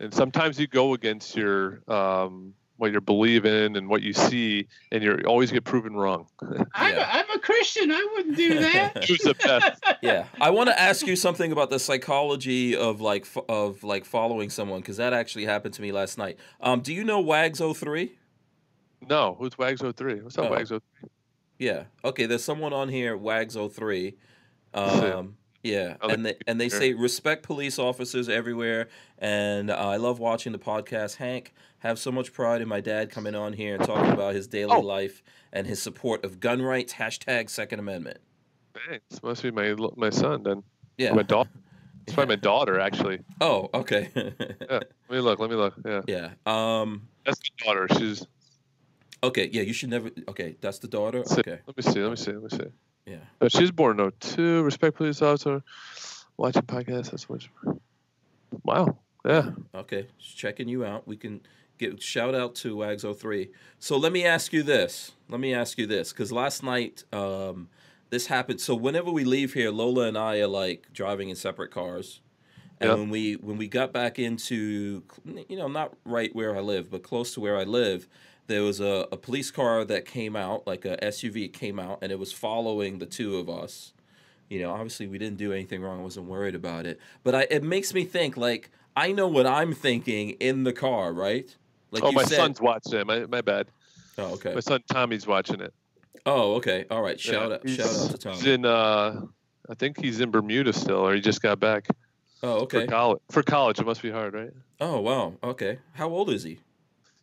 and 0.00 0.12
sometimes 0.12 0.58
you 0.60 0.66
go 0.66 0.94
against 0.94 1.36
your 1.36 1.82
um, 1.88 2.54
what 2.78 2.92
you're 2.92 3.00
believing 3.00 3.76
and 3.76 3.88
what 3.88 4.02
you 4.02 4.12
see, 4.12 4.66
and 4.92 5.02
you 5.02 5.18
always 5.26 5.50
get 5.50 5.64
proven 5.64 5.94
wrong. 5.94 6.26
I'm, 6.74 6.94
Yeah. 6.94 7.10
a, 7.14 7.18
I'm 7.20 7.30
a 7.30 7.38
Christian. 7.38 7.90
I 7.90 8.06
wouldn't 8.14 8.36
do 8.36 8.58
that. 8.60 9.04
Who's 9.08 9.18
the 9.20 9.34
best? 9.34 9.82
yeah 10.02 10.26
i 10.42 10.50
want 10.50 10.68
to 10.68 10.78
ask 10.78 11.06
you 11.06 11.16
something 11.16 11.52
about 11.52 11.70
the 11.70 11.78
psychology 11.78 12.76
of 12.76 13.00
like 13.00 13.26
of 13.48 13.82
like 13.82 14.04
following 14.04 14.50
someone 14.50 14.80
because 14.80 14.98
that 14.98 15.14
actually 15.14 15.46
happened 15.46 15.72
to 15.72 15.80
me 15.80 15.90
last 15.90 16.18
night 16.18 16.36
um 16.60 16.80
do 16.80 16.92
you 16.92 17.02
know 17.02 17.18
wags 17.18 17.60
03 17.60 18.12
No, 19.08 19.36
who's 19.38 19.56
Wags 19.56 19.80
03? 19.80 20.20
What's 20.20 20.36
up, 20.36 20.46
Oh. 20.46 20.50
Wags 20.50 20.68
03? 20.68 20.80
Yeah 21.58 21.84
okay 22.04 22.26
there's 22.26 22.44
someone 22.44 22.72
on 22.72 22.88
here 22.88 23.16
wags 23.16 23.56
03 23.56 24.14
um 24.74 25.36
yeah 25.62 25.96
and 26.02 26.24
they 26.26 26.34
and 26.46 26.60
they 26.60 26.68
say 26.68 26.92
respect 26.94 27.42
police 27.42 27.78
officers 27.78 28.28
everywhere 28.28 28.88
and 29.18 29.70
uh, 29.70 29.74
i 29.74 29.96
love 29.96 30.18
watching 30.18 30.52
the 30.52 30.58
podcast 30.58 31.16
hank 31.16 31.52
have 31.78 31.98
so 31.98 32.12
much 32.12 32.32
pride 32.32 32.60
in 32.60 32.68
my 32.68 32.80
dad 32.80 33.10
coming 33.10 33.34
on 33.34 33.52
here 33.52 33.74
and 33.74 33.84
talking 33.84 34.12
about 34.12 34.34
his 34.34 34.46
daily 34.46 34.72
Oh. 34.74 34.80
life 34.80 35.22
and 35.52 35.66
his 35.66 35.80
support 35.82 36.24
of 36.24 36.40
gun 36.40 36.60
rights 36.62 36.94
hashtag 36.94 37.48
second 37.50 37.78
amendment 37.80 38.18
Thanks. 38.90 39.22
Must 39.22 39.42
be 39.42 39.50
my 39.50 39.74
my 39.96 40.10
son 40.10 40.42
then. 40.42 40.62
yeah 40.98 41.12
My 41.14 41.22
daughter. 41.22 41.48
It's 42.06 42.14
probably 42.14 42.36
my 42.36 42.40
daughter 42.40 42.78
actually. 42.78 43.18
oh 43.40 43.68
okay 43.74 44.10
yeah. 44.14 44.22
Let 44.70 44.84
me 45.10 45.18
look. 45.18 45.40
Let 45.40 45.50
me 45.50 45.56
look. 45.56 45.74
Yeah, 45.84 46.02
yeah 46.06 46.30
um 46.46 47.08
that's 47.24 47.40
my 47.40 47.66
daughter. 47.66 47.88
She's. 47.98 48.24
Okay, 49.22 49.48
yeah, 49.52 49.62
you 49.62 49.72
should 49.72 49.90
never. 49.90 50.10
Okay, 50.28 50.56
that's 50.60 50.78
the 50.78 50.88
daughter. 50.88 51.24
See, 51.24 51.40
Okay, 51.40 51.58
Let 51.66 51.76
me 51.76 51.82
see. 51.82 52.00
Let 52.00 52.10
me 52.10 52.16
see. 52.16 52.32
Let 52.32 52.42
me 52.42 52.48
see. 52.58 52.70
yeah. 53.06 53.16
Uh, 53.40 53.48
she's 53.48 53.70
born 53.70 53.98
in 53.98 54.10
02. 54.20 54.62
Respect 54.62 54.96
police 54.96 55.22
officer. 55.22 55.62
Watching 56.36 56.62
podcast. 56.62 57.10
That's 57.10 57.28
much. 57.30 57.50
Wow. 58.64 58.98
Yeah. 59.24 59.50
Okay, 59.74 60.06
just 60.18 60.36
checking 60.36 60.68
you 60.68 60.84
out. 60.84 61.06
We 61.08 61.16
can 61.16 61.40
get 61.78 62.00
shout 62.00 62.34
out 62.34 62.54
to 62.56 62.76
Wags03. 62.76 63.50
So 63.78 63.96
let 63.96 64.12
me 64.12 64.24
ask 64.24 64.52
you 64.52 64.62
this. 64.62 65.12
Let 65.28 65.40
me 65.40 65.52
ask 65.52 65.78
you 65.78 65.86
this, 65.86 66.12
because 66.12 66.30
last 66.30 66.62
night 66.62 67.02
um, 67.12 67.68
this 68.10 68.26
happened. 68.28 68.60
So 68.60 68.74
whenever 68.74 69.10
we 69.10 69.24
leave 69.24 69.54
here, 69.54 69.70
Lola 69.70 70.06
and 70.06 70.16
I 70.16 70.38
are 70.40 70.46
like 70.46 70.92
driving 70.92 71.28
in 71.28 71.36
separate 71.36 71.70
cars. 71.72 72.20
And 72.80 72.90
Yep. 72.90 72.98
when 72.98 73.10
we 73.10 73.32
when 73.34 73.56
we 73.56 73.68
got 73.68 73.92
back 73.92 74.18
into 74.18 75.02
you 75.48 75.56
know 75.56 75.66
not 75.66 75.94
right 76.04 76.32
where 76.36 76.54
I 76.54 76.60
live, 76.60 76.90
but 76.90 77.02
close 77.02 77.32
to 77.34 77.40
where 77.40 77.56
I 77.56 77.64
live, 77.64 78.06
there 78.46 78.62
was 78.62 78.80
a, 78.80 79.06
a 79.12 79.16
police 79.16 79.50
car 79.50 79.84
that 79.84 80.04
came 80.04 80.36
out, 80.36 80.66
like 80.66 80.84
a 80.84 80.96
SUV 80.98 81.52
came 81.52 81.78
out, 81.78 81.98
and 82.02 82.12
it 82.12 82.18
was 82.18 82.32
following 82.32 82.98
the 82.98 83.06
two 83.06 83.36
of 83.36 83.48
us. 83.48 83.92
You 84.48 84.60
know, 84.60 84.70
obviously 84.72 85.06
we 85.08 85.18
didn't 85.18 85.38
do 85.38 85.52
anything 85.52 85.82
wrong. 85.82 86.00
I 86.00 86.02
wasn't 86.02 86.26
worried 86.26 86.54
about 86.54 86.86
it. 86.86 87.00
But 87.24 87.34
I, 87.34 87.46
it 87.50 87.62
makes 87.64 87.92
me 87.92 88.04
think 88.04 88.36
like 88.36 88.70
I 88.96 89.12
know 89.12 89.26
what 89.28 89.46
I'm 89.46 89.72
thinking 89.74 90.30
in 90.40 90.64
the 90.64 90.72
car, 90.72 91.12
right? 91.12 91.54
Like 91.90 92.04
oh, 92.04 92.12
my 92.12 92.24
said. 92.24 92.36
son's 92.36 92.60
watching 92.60 93.00
it. 93.00 93.06
My, 93.06 93.26
my 93.26 93.40
bad. 93.40 93.68
Oh, 94.18 94.34
okay. 94.34 94.54
My 94.54 94.60
son 94.60 94.82
Tommy's 94.88 95.26
watching 95.26 95.60
it. 95.60 95.74
Oh, 96.24 96.54
okay. 96.54 96.86
All 96.90 97.02
right. 97.02 97.18
Shout 97.18 97.50
Yeah, 97.50 97.54
out. 97.56 97.68
Shout 97.68 97.86
out 98.04 98.10
to 98.10 98.18
Tommy. 98.18 98.36
He's 98.36 98.46
in 98.46 98.64
uh, 98.64 99.20
I 99.68 99.74
think 99.74 100.00
he's 100.00 100.20
in 100.20 100.30
Bermuda 100.30 100.72
still, 100.72 101.06
or 101.06 101.14
he 101.14 101.20
just 101.20 101.42
got 101.42 101.58
back 101.60 101.88
Oh, 102.42 102.60
okay. 102.60 102.82
for 102.82 102.86
college. 102.86 103.20
For 103.30 103.42
college, 103.42 103.78
it 103.80 103.86
must 103.86 104.02
be 104.02 104.10
hard, 104.10 104.34
right? 104.34 104.50
Oh, 104.80 105.00
wow. 105.00 105.34
Okay. 105.42 105.78
How 105.94 106.08
old 106.08 106.30
is 106.30 106.44
he? 106.44 106.60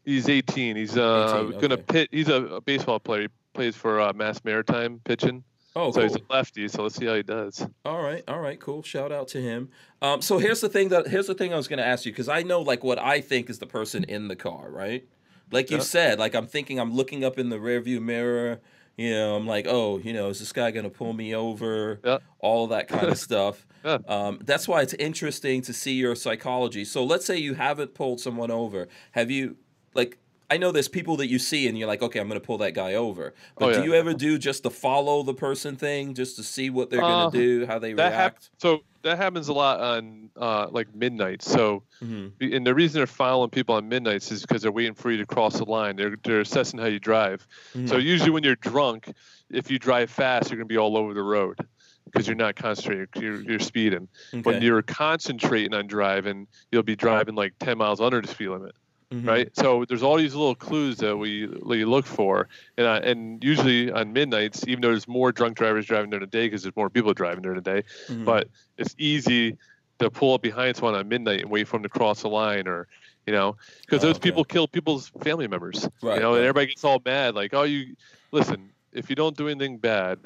He's 0.06 0.28
18. 0.30 0.76
He's 0.76 0.98
uh 0.98 1.46
18, 1.50 1.60
gonna 1.62 1.78
pit. 1.78 2.10
He's 2.12 2.30
a, 2.30 2.44
a 2.46 2.62
baseball 2.62 3.00
player. 3.00 3.22
He 3.24 3.28
plays 3.54 3.76
for 3.76 4.00
uh, 4.02 4.14
Mass 4.14 4.44
Maritime 4.44 5.00
pitching. 5.04 5.44
Oh, 5.76 5.92
so 5.92 6.02
cool. 6.02 6.04
he's 6.10 6.16
a 6.16 6.20
lefty. 6.34 6.68
So 6.68 6.84
let's 6.84 6.96
see 6.96 7.06
how 7.08 7.16
he 7.16 7.24
does. 7.24 7.66
All 7.84 8.02
right, 8.04 8.24
all 8.28 8.40
right, 8.40 8.60
cool. 8.60 8.84
Shout 8.84 9.12
out 9.12 9.28
to 9.30 9.42
him. 9.42 9.70
Um, 10.04 10.22
so 10.22 10.38
here's 10.38 10.62
the 10.62 10.70
thing 10.70 10.90
that 10.90 11.08
here's 11.08 11.28
the 11.28 11.34
thing 11.34 11.54
I 11.54 11.58
was 11.58 11.68
gonna 11.68 11.82
ask 11.82 12.06
you 12.06 12.12
because 12.12 12.30
I 12.30 12.44
know 12.44 12.62
like 12.62 12.84
what 12.84 13.00
I 13.00 13.22
think 13.22 13.50
is 13.50 13.60
the 13.60 13.66
person 13.66 14.04
in 14.04 14.28
the 14.28 14.36
car, 14.36 14.70
right? 14.70 15.08
Like 15.52 15.72
you 15.72 15.78
Yeah. 15.78 15.84
said, 15.84 16.20
like 16.20 16.36
I'm 16.36 16.48
thinking 16.48 16.80
I'm 16.80 16.94
looking 16.94 17.24
up 17.24 17.40
in 17.40 17.50
the 17.50 17.58
rearview 17.58 18.02
mirror. 18.02 18.60
You 18.98 19.10
know, 19.10 19.36
I'm 19.36 19.48
like, 19.48 19.66
oh, 19.68 19.98
you 19.98 20.14
know, 20.14 20.30
is 20.30 20.38
this 20.38 20.52
guy 20.52 20.70
gonna 20.70 20.92
pull 20.92 21.14
me 21.14 21.34
over? 21.34 22.00
Yeah. 22.06 22.20
All 22.40 22.68
that 22.68 22.88
kind 22.88 23.08
of 23.08 23.18
stuff. 23.30 23.66
Yeah. 23.84 23.98
Um, 24.08 24.40
that's 24.44 24.68
why 24.68 24.82
it's 24.84 24.94
interesting 24.94 25.64
to 25.64 25.74
see 25.74 25.94
your 25.94 26.14
psychology. 26.16 26.86
So 26.86 27.04
let's 27.04 27.26
say 27.26 27.38
you 27.38 27.56
haven't 27.56 27.96
pulled 27.96 28.20
someone 28.20 28.52
over. 28.52 28.88
Have 29.14 29.32
you 29.32 29.58
like? 29.94 30.18
I 30.52 30.58
know 30.58 30.72
there's 30.72 30.90
people 30.90 31.18
that 31.18 31.28
you 31.30 31.40
see 31.40 31.68
and 31.68 31.76
you're 31.78 31.88
like, 31.88 32.04
okay, 32.04 32.20
I'm 32.20 32.28
gonna 32.28 32.40
pull 32.40 32.60
that 32.60 32.74
guy 32.74 32.94
over. 32.94 33.34
But 33.58 33.70
Oh, 33.70 33.74
do 33.80 33.84
you 33.84 33.96
ever 33.96 34.14
do 34.14 34.38
just 34.38 34.62
the 34.62 34.70
follow 34.70 35.24
the 35.24 35.34
person 35.34 35.76
thing, 35.76 36.14
just 36.14 36.36
to 36.36 36.44
see 36.44 36.70
what 36.70 36.92
they're 36.92 37.00
gonna 37.00 37.28
Uh, 37.28 37.30
do, 37.32 37.66
how 37.66 37.80
they 37.80 37.94
That 37.94 38.14
hap- 38.14 38.34
react? 38.34 38.50
so 38.60 38.82
that 39.02 39.18
happens 39.18 39.48
a 39.48 39.54
lot 39.54 39.80
on 39.80 40.30
uh, 40.38 40.68
like 40.70 40.94
midnight. 40.94 41.42
So 41.42 41.84
hmm 42.02 42.28
and 42.42 42.68
the 42.68 42.76
reason 42.76 43.00
they're 43.00 43.08
following 43.08 43.50
people 43.50 43.74
on 43.76 43.88
midnights 43.88 44.32
is 44.32 44.42
because 44.42 44.62
they're 44.62 44.72
waiting 44.72 44.94
for 44.96 45.10
you 45.12 45.18
to 45.18 45.26
cross 45.26 45.58
the 45.58 45.66
line. 45.66 45.96
They're 45.96 46.18
they're 46.24 46.42
assessing 46.42 46.80
how 46.80 46.88
you 46.88 47.00
drive. 47.00 47.48
So 47.86 47.96
Mhm. 47.96 48.04
usually 48.04 48.32
when 48.32 48.44
you're 48.44 48.58
drunk, 48.58 49.12
if 49.50 49.72
you 49.72 49.80
drive 49.80 50.12
fast, 50.12 50.52
you're 50.52 50.58
gonna 50.58 50.66
be 50.68 50.78
all 50.78 50.98
over 50.98 51.14
the 51.16 51.24
road 51.24 51.58
because 52.06 52.28
you're 52.28 52.36
not 52.36 52.56
concentrating. 52.56 53.08
You're, 53.16 53.42
you're 53.44 53.60
speeding. 53.60 54.08
When 54.44 54.62
you're 54.62 54.82
concentrating 54.84 55.74
on 55.74 55.88
driving, 55.88 56.48
you'll 56.72 56.84
be 56.84 56.96
driving 56.98 57.34
like 57.36 57.54
10 57.60 57.78
miles 57.78 58.02
under 58.02 58.22
the 58.22 58.28
speed 58.28 58.50
limit. 58.50 58.74
Mhm. 59.14 59.28
right? 59.28 59.56
So 59.56 59.86
there's 59.86 60.02
all 60.02 60.18
these 60.18 60.34
little 60.34 60.56
clues 60.56 60.98
that 60.98 61.16
we, 61.16 61.46
we 61.46 61.86
look 61.86 62.06
for, 62.06 62.48
and 62.78 62.88
uh, 62.88 63.02
and 63.04 63.44
usually 63.44 63.92
on 63.92 64.12
midnights, 64.12 64.66
even 64.68 64.82
though 64.82 64.90
there's 64.90 65.08
more 65.08 65.32
drunk 65.32 65.56
drivers 65.56 65.86
driving 65.86 66.10
during 66.10 66.22
the 66.22 66.28
day 66.28 66.48
because 66.48 66.64
there's 66.64 66.76
more 66.76 66.90
people 66.90 67.14
driving 67.14 67.44
during 67.44 67.62
the 67.62 67.62
day, 67.62 67.84
Mhm. 68.08 68.26
but 68.26 68.48
it's 68.78 68.96
easy 68.98 69.58
to 70.00 70.10
pull 70.10 70.34
up 70.34 70.42
behind 70.42 70.76
someone 70.76 70.96
on 70.96 71.08
midnight 71.08 71.42
and 71.42 71.52
wait 71.52 71.68
for 71.68 71.78
them 71.78 71.84
to 71.84 71.90
cross 71.90 72.24
the 72.24 72.30
line, 72.30 72.68
or 72.68 72.88
you 73.28 73.34
know, 73.34 73.56
because 73.82 74.04
Oh, 74.04 74.08
those 74.08 74.20
people 74.20 74.44
kill 74.44 74.68
people's 74.68 75.10
family 75.22 75.48
members, 75.48 75.88
Right, 76.02 76.16
you 76.16 76.22
know, 76.22 76.34
and 76.34 76.44
everybody 76.44 76.68
gets 76.68 76.84
all 76.84 77.02
mad, 77.06 77.36
like, 77.36 77.54
oh, 77.54 77.64
you 77.64 77.96
listen, 78.32 78.72
if 78.92 79.10
you 79.10 79.16
don't 79.16 79.38
do 79.38 79.48
anything 79.48 79.78
bad. 79.78 80.20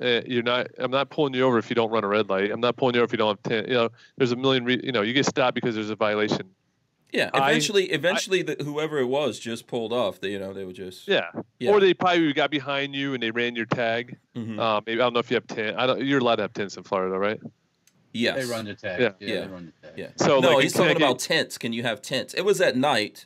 Uh, 0.00 0.22
you're 0.26 0.42
not. 0.42 0.66
I'm 0.78 0.90
not 0.90 1.10
pulling 1.10 1.34
you 1.34 1.44
over 1.44 1.58
if 1.58 1.68
you 1.68 1.76
don't 1.76 1.90
run 1.90 2.02
a 2.02 2.08
red 2.08 2.28
light. 2.28 2.50
I'm 2.50 2.60
not 2.60 2.76
pulling 2.76 2.94
you 2.94 3.00
over 3.02 3.04
if 3.04 3.12
you 3.12 3.18
don't 3.18 3.38
have 3.38 3.42
ten. 3.42 3.68
You 3.68 3.74
know, 3.74 3.88
there's 4.16 4.32
a 4.32 4.36
million. 4.36 4.64
Re- 4.64 4.80
you 4.82 4.90
know, 4.90 5.02
you 5.02 5.12
get 5.12 5.26
stopped 5.26 5.54
because 5.54 5.74
there's 5.74 5.90
a 5.90 5.96
violation. 5.96 6.48
Yeah, 7.12 7.30
I- 7.34 7.50
eventually, 7.50 7.84
eventually, 7.92 8.42
the, 8.42 8.56
whoever 8.64 8.98
it 8.98 9.06
was 9.06 9.38
just 9.38 9.66
pulled 9.66 9.92
off. 9.92 10.20
They, 10.20 10.30
you 10.32 10.38
know, 10.38 10.52
they 10.52 10.64
were 10.64 10.72
just 10.72 11.06
Yeah. 11.06 11.30
Yeah. 11.58 11.70
Or 11.70 11.80
they 11.80 11.94
probably 11.94 12.32
got 12.32 12.50
behind 12.50 12.94
you 12.94 13.14
and 13.14 13.22
they 13.22 13.30
ran 13.30 13.54
your 13.54 13.66
tag. 13.66 14.16
Mhm. 14.36 14.58
Uh, 14.58 14.80
maybe 14.86 15.00
I 15.00 15.04
don't 15.04 15.12
know 15.12 15.20
if 15.20 15.30
you 15.30 15.34
have 15.36 15.46
ten. 15.46 15.74
I 15.76 15.86
don't. 15.86 16.04
You're 16.04 16.18
allowed 16.20 16.36
to 16.36 16.42
have 16.42 16.52
tents 16.52 16.76
in 16.76 16.82
Florida, 16.84 17.18
right? 17.18 17.40
yes, 18.14 18.36
They 18.36 18.44
run 18.52 18.64
the 18.66 18.74
tag. 18.74 19.00
Yeah. 19.00 19.12
Yeah, 19.20 19.34
Yeah. 19.34 19.40
they 19.42 19.46
run 19.48 19.72
the 19.80 19.88
tag. 19.88 19.98
yeah. 19.98 20.08
So 20.16 20.40
no, 20.40 20.50
like, 20.54 20.62
he's 20.64 20.72
talking 20.74 20.96
about 20.96 21.18
tents. 21.18 21.56
Can 21.58 21.72
you 21.72 21.82
have 21.82 22.02
tents? 22.02 22.34
It 22.34 22.42
was 22.42 22.60
at 22.60 22.76
night, 22.76 23.24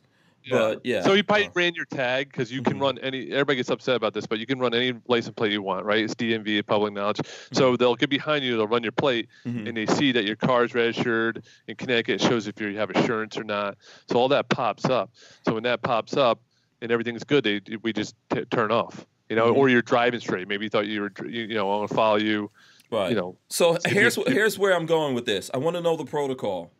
but 0.50 0.80
yeah. 0.84 1.02
So 1.02 1.12
you 1.14 1.22
probably 1.24 1.48
Oh. 1.48 1.52
ran 1.54 1.74
your 1.74 1.84
tag 1.86 2.28
because 2.30 2.50
you 2.52 2.62
can 2.62 2.74
Mhm. 2.78 2.80
run 2.80 2.98
any. 2.98 3.30
Everybody 3.32 3.56
gets 3.56 3.70
upset 3.70 3.96
about 3.96 4.14
this, 4.14 4.26
but 4.26 4.38
you 4.38 4.46
can 4.46 4.58
run 4.58 4.74
any 4.74 4.92
license 5.08 5.34
plate 5.34 5.52
you 5.52 5.62
want, 5.62 5.84
right? 5.84 6.04
It's 6.04 6.14
DMV, 6.14 6.62
public 6.62 6.92
knowledge. 6.92 7.18
Mm-hmm. 7.18 7.54
So 7.56 7.76
they'll 7.76 7.94
get 7.96 8.10
behind 8.10 8.44
you. 8.44 8.56
They'll 8.56 8.66
run 8.66 8.82
your 8.82 8.92
plate, 8.92 9.28
Mhm. 9.46 9.68
and 9.68 9.76
they 9.76 9.86
see 9.86 10.12
that 10.12 10.24
your 10.24 10.36
car 10.36 10.64
is 10.64 10.74
registered 10.74 11.44
in 11.68 11.76
Connecticut. 11.76 12.22
It 12.22 12.26
shows 12.28 12.46
if 12.46 12.60
you 12.60 12.76
have 12.76 12.90
insurance 12.90 13.36
or 13.36 13.44
not. 13.44 13.76
So 14.08 14.16
all 14.18 14.28
that 14.28 14.48
pops 14.48 14.84
up. 14.86 15.10
So 15.46 15.54
when 15.54 15.62
that 15.64 15.82
pops 15.82 16.16
up 16.16 16.40
and 16.82 16.90
everything's 16.92 17.24
good, 17.24 17.44
they 17.44 17.60
we 17.82 17.92
just 17.92 18.14
t- 18.30 18.44
turn 18.46 18.70
off. 18.70 19.06
You 19.28 19.34
know, 19.34 19.52
Mhm. 19.52 19.56
or 19.56 19.68
you're 19.68 19.82
driving 19.82 20.20
straight. 20.20 20.46
Maybe 20.46 20.64
you 20.66 20.70
thought 20.70 20.86
you 20.86 21.00
were, 21.00 21.12
you, 21.26 21.42
you 21.46 21.54
know, 21.54 21.68
I'm 21.72 21.78
gonna 21.86 21.88
follow 21.88 22.16
you. 22.16 22.50
right. 22.92 23.10
You 23.10 23.16
know, 23.16 23.36
So 23.48 23.76
here's 23.84 24.14
here's 24.28 24.56
where 24.60 24.72
I'm 24.72 24.86
going 24.86 25.14
with 25.16 25.26
this. 25.26 25.50
I 25.52 25.56
want 25.58 25.74
to 25.74 25.82
know 25.82 25.96
the 25.96 26.04
protocol. 26.04 26.70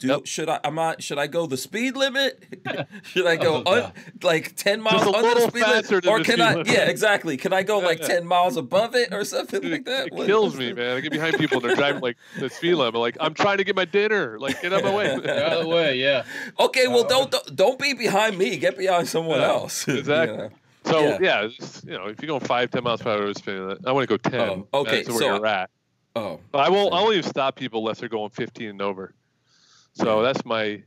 Do 0.00 0.08
Yep. 0.08 0.26
should 0.26 0.48
I 0.48 0.58
am 0.64 0.78
I 0.78 0.96
should 0.98 1.18
I 1.18 1.26
go 1.28 1.46
the 1.46 1.56
speed 1.56 1.96
limit? 1.96 2.42
should 3.04 3.26
I 3.26 3.36
go 3.36 3.62
Oh, 3.64 3.84
un, 3.84 3.92
like 4.22 4.56
ten 4.56 4.80
miles 4.80 5.02
Just 5.04 5.14
a 5.14 5.18
under 5.18 5.34
the 5.40 5.48
speed 5.48 5.66
limit, 5.66 6.06
or 6.06 6.20
can 6.24 6.40
I? 6.40 6.50
limit. 6.54 6.66
Yeah, 6.66 6.88
exactly. 6.88 7.36
Can 7.36 7.52
I 7.52 7.62
go 7.62 7.78
like 7.78 8.00
Yeah. 8.00 8.08
ten 8.08 8.26
miles 8.26 8.56
above 8.56 8.94
it 8.96 9.12
or 9.14 9.24
something 9.24 9.62
like 9.70 9.84
that? 9.84 10.08
It 10.08 10.12
What- 10.12 10.26
kills 10.26 10.56
me, 10.56 10.72
man. 10.72 10.96
I 10.96 11.00
get 11.00 11.12
behind 11.12 11.36
people 11.38 11.58
and 11.58 11.68
they're 11.68 11.76
driving 11.76 12.02
like 12.02 12.16
the 12.38 12.50
speed 12.50 12.74
limit. 12.74 12.94
Like 13.00 13.16
I'm 13.20 13.34
trying 13.34 13.58
to 13.58 13.64
get 13.64 13.76
my 13.76 13.84
dinner. 13.84 14.38
Like 14.38 14.60
get 14.62 14.72
out 14.72 14.80
of 14.80 14.84
my 14.86 14.94
way. 14.94 15.12
out 15.12 15.24
of 15.24 15.62
The 15.62 15.68
way, 15.68 15.96
yeah. 15.96 16.24
Okay, 16.58 16.88
well 16.88 17.04
Uh, 17.04 17.08
don't 17.08 17.30
don't- 17.30 17.56
don't 17.56 17.78
be 17.78 17.94
behind 17.94 18.36
me. 18.36 18.56
Get 18.56 18.76
behind 18.76 19.08
someone 19.08 19.40
Yeah, 19.40 19.48
else. 19.48 19.86
you 19.88 19.94
exactly. 19.94 20.36
know? 20.38 20.50
So 20.86 21.00
Yeah. 21.00 21.18
yeah, 21.20 21.42
it's, 21.44 21.82
you 21.84 21.92
know, 21.92 22.06
if 22.08 22.20
you're 22.20 22.26
going 22.28 22.40
five, 22.40 22.70
ten 22.70 22.82
miles 22.82 23.00
per 23.00 23.10
hour, 23.10 23.32
speed 23.34 23.52
limit, 23.60 23.78
I 23.86 23.92
want 23.92 24.08
to 24.08 24.18
go 24.18 24.30
ten. 24.30 24.64
Oh, 24.72 24.80
okay, 24.80 24.96
That's 24.96 25.08
where 25.10 25.18
so- 25.18 25.36
you're 25.36 25.46
at. 25.46 25.70
Oh, 26.16 26.38
But 26.52 26.58
I 26.58 26.68
won't. 26.68 26.92
I 26.94 27.00
won't 27.00 27.16
even 27.16 27.28
stop 27.28 27.56
people 27.56 27.80
unless 27.80 27.98
they're 28.00 28.08
going 28.08 28.30
15 28.30 28.68
and 28.70 28.82
over. 28.82 29.14
So 29.94 30.22
that's 30.22 30.44
my, 30.44 30.82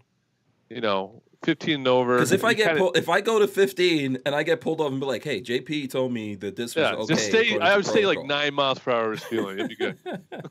you 0.69 0.81
know, 0.81 1.21
15 1.43 1.75
and 1.75 1.87
over. 1.87 2.15
because 2.15 2.31
if 2.31 2.43
I 2.43 2.53
get 2.53 2.67
kinda- 2.67 2.81
pulled, 2.81 2.97
if 2.97 3.07
I 3.09 3.21
go 3.21 3.39
to 3.39 3.47
15 3.47 4.17
and 4.25 4.35
I 4.35 4.43
get 4.43 4.59
pulled 4.61 4.81
over 4.81 4.89
and 4.91 4.99
be 4.99 5.05
like, 5.05 5.23
"Hey, 5.23 5.39
JP 5.41 5.89
told 5.89 6.11
me 6.11 6.35
that 6.35 6.55
this 6.55 6.75
was 6.75 6.85
okay," 6.85 7.13
just 7.13 7.27
stay. 7.27 7.57
I 7.59 7.75
would 7.77 7.85
say 7.85 8.05
like 8.05 8.23
nine 8.25 8.53
miles 8.53 8.79
per 8.79 8.91
hour 8.91 9.13
is 9.13 9.23
feeling. 9.23 9.59
It'd 9.59 9.69
be 9.69 9.75
good. 9.75 9.97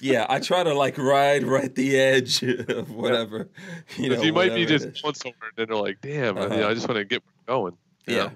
Yeah, 0.00 0.26
I 0.28 0.38
try 0.38 0.62
to 0.62 0.74
like 0.74 0.96
ride 0.98 1.42
right 1.42 1.74
the 1.74 1.98
edge 1.98 2.42
of 2.42 2.90
whatever. 2.92 3.48
You 3.96 4.10
know, 4.10 4.22
you 4.22 4.32
might 4.32 4.54
be 4.54 4.64
just 4.66 5.02
once 5.02 5.24
over, 5.24 5.34
and 5.42 5.52
then 5.56 5.66
they're 5.68 5.76
like, 5.82 6.00
"Damn, 6.00 6.36
Uh-huh. 6.38 6.54
know, 6.54 6.68
I 6.68 6.74
just 6.74 6.86
want 6.88 6.98
to 6.98 7.04
get 7.04 7.22
going." 7.46 7.76
yeah. 8.06 8.30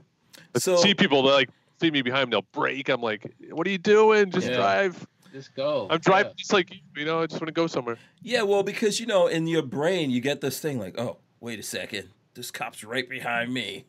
So 0.57 0.77
see 0.77 0.95
people 0.95 1.23
like 1.23 1.49
see 1.81 1.91
me 1.91 2.03
behind 2.03 2.25
them, 2.25 2.31
they'll 2.31 2.47
break. 2.61 2.89
I'm 2.89 3.01
like, 3.01 3.33
"What 3.51 3.67
are 3.67 3.71
you 3.71 3.79
doing? 3.79 4.31
Just 4.31 4.49
Yeah. 4.49 4.57
drive." 4.57 5.07
Just 5.33 5.55
go. 5.55 5.87
I'm 5.91 5.99
driving 6.01 6.33
just 6.37 6.53
like 6.53 6.71
you. 6.73 6.81
You 6.97 7.05
know, 7.05 7.21
I 7.21 7.27
just 7.27 7.41
want 7.41 7.47
to 7.49 7.53
go 7.53 7.67
somewhere. 7.67 7.97
yeah, 8.23 8.43
well, 8.43 8.63
because 8.63 9.01
you 9.01 9.07
know, 9.07 9.27
in 9.27 9.47
your 9.47 9.63
brain, 9.63 10.11
you 10.11 10.21
get 10.21 10.41
this 10.41 10.61
thing 10.61 10.79
like, 10.79 10.99
"Oh, 10.99 11.19
wait 11.41 11.59
a 11.59 11.63
second, 11.63 12.11
this 12.35 12.51
cop's 12.51 12.83
right 12.85 13.09
behind 13.09 13.53
me. 13.55 13.85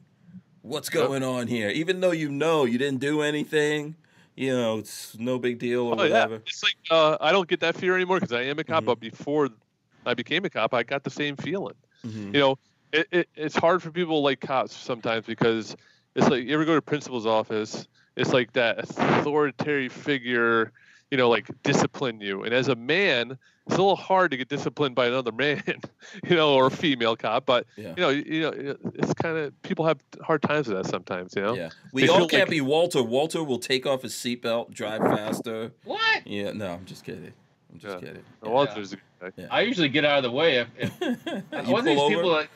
What's 0.61 0.93
Yep. 0.93 1.07
going 1.07 1.23
on 1.23 1.47
here?" 1.47 1.69
Even 1.69 1.99
though 2.01 2.11
you 2.11 2.29
know 2.29 2.65
you 2.65 2.77
didn't 2.77 2.99
do 2.99 3.21
anything, 3.21 3.95
you 4.35 4.53
know, 4.55 4.79
it's 4.79 5.17
no 5.17 5.39
big 5.39 5.59
deal 5.59 5.81
or 5.87 5.99
Oh 5.99 6.03
yeah, 6.03 6.25
whatever. 6.25 6.35
it's 6.45 6.63
like 6.63 6.75
uh, 6.89 7.17
I 7.19 7.31
don't 7.31 7.47
get 7.47 7.59
that 7.61 7.75
fear 7.75 7.95
anymore 7.95 8.19
because 8.19 8.33
I 8.33 8.43
am 8.43 8.59
a 8.59 8.63
cop. 8.63 8.83
Mhm. 8.83 8.87
But 8.87 8.99
before 8.99 9.49
I 10.05 10.13
became 10.13 10.45
a 10.45 10.49
cop, 10.49 10.73
I 10.73 10.83
got 10.83 11.03
the 11.03 11.09
same 11.09 11.35
feeling. 11.37 11.75
Mhm. 12.05 12.33
You 12.33 12.39
know, 12.39 12.55
it, 12.93 13.07
it, 13.11 13.29
it's 13.35 13.55
hard 13.55 13.81
for 13.83 13.91
people 13.91 14.21
like 14.23 14.39
cops 14.41 14.75
sometimes 14.75 15.25
because 15.25 15.75
it's 16.15 16.27
like 16.29 16.43
you 16.45 16.53
ever 16.53 16.65
go 16.65 16.75
to 16.75 16.81
principal's 16.81 17.25
office. 17.25 17.87
It's 18.15 18.33
like 18.33 18.51
that 18.53 18.79
authoritarian 18.79 19.89
figure, 19.89 20.73
you 21.11 21.17
know, 21.17 21.29
like 21.29 21.47
discipline 21.63 22.21
you. 22.21 22.43
And 22.43 22.53
as 22.53 22.69
a 22.69 22.75
man, 22.75 23.37
it's 23.67 23.75
a 23.75 23.81
little 23.81 23.95
hard 23.97 24.31
to 24.31 24.37
get 24.37 24.47
disciplined 24.49 24.95
by 24.95 25.07
another 25.07 25.31
man, 25.33 25.61
you 26.27 26.35
know, 26.35 26.53
or 26.55 26.67
a 26.67 26.71
female 26.71 27.15
cop. 27.17 27.45
But 27.45 27.67
Yeah. 27.75 27.89
you 27.89 28.01
know, 28.01 28.09
you, 28.09 28.23
you 28.25 28.41
know, 28.41 28.75
it's 28.95 29.13
kind 29.15 29.37
of 29.37 29.61
people 29.61 29.85
have 29.85 29.99
hard 30.23 30.41
times 30.41 30.67
with 30.67 30.77
that 30.77 30.89
sometimes. 30.89 31.35
You 31.35 31.41
know. 31.43 31.53
Yeah, 31.53 31.69
we 31.91 32.03
They 32.03 32.07
all 32.07 32.27
can't 32.27 32.43
like- 32.43 32.49
be 32.49 32.61
Walter. 32.61 33.03
Walter 33.03 33.43
will 33.43 33.59
take 33.59 33.85
off 33.85 34.01
his 34.03 34.13
seatbelt, 34.13 34.71
drive 34.73 35.01
faster. 35.01 35.71
what? 35.83 36.25
Yeah, 36.25 36.53
no, 36.53 36.71
I'm 36.71 36.85
just 36.85 37.03
kidding. 37.03 37.33
I'm 37.73 37.79
just 37.79 37.95
Yeah. 38.01 38.07
kidding. 38.07 38.23
The 38.41 38.49
Walter's 38.49 38.93
a 38.93 38.97
good 39.19 39.33
guy. 39.37 39.47
I 39.51 39.61
usually 39.61 39.89
get 39.89 40.05
out 40.05 40.17
of 40.19 40.23
the 40.23 40.31
way 40.31 40.57
if, 40.57 40.67
if 40.79 41.01
you 41.67 41.71
one 41.73 41.79
of 41.79 41.85
these 41.85 41.95
pull 41.97 42.07
people 42.09 42.25
over? 42.29 42.35
like 42.39 42.49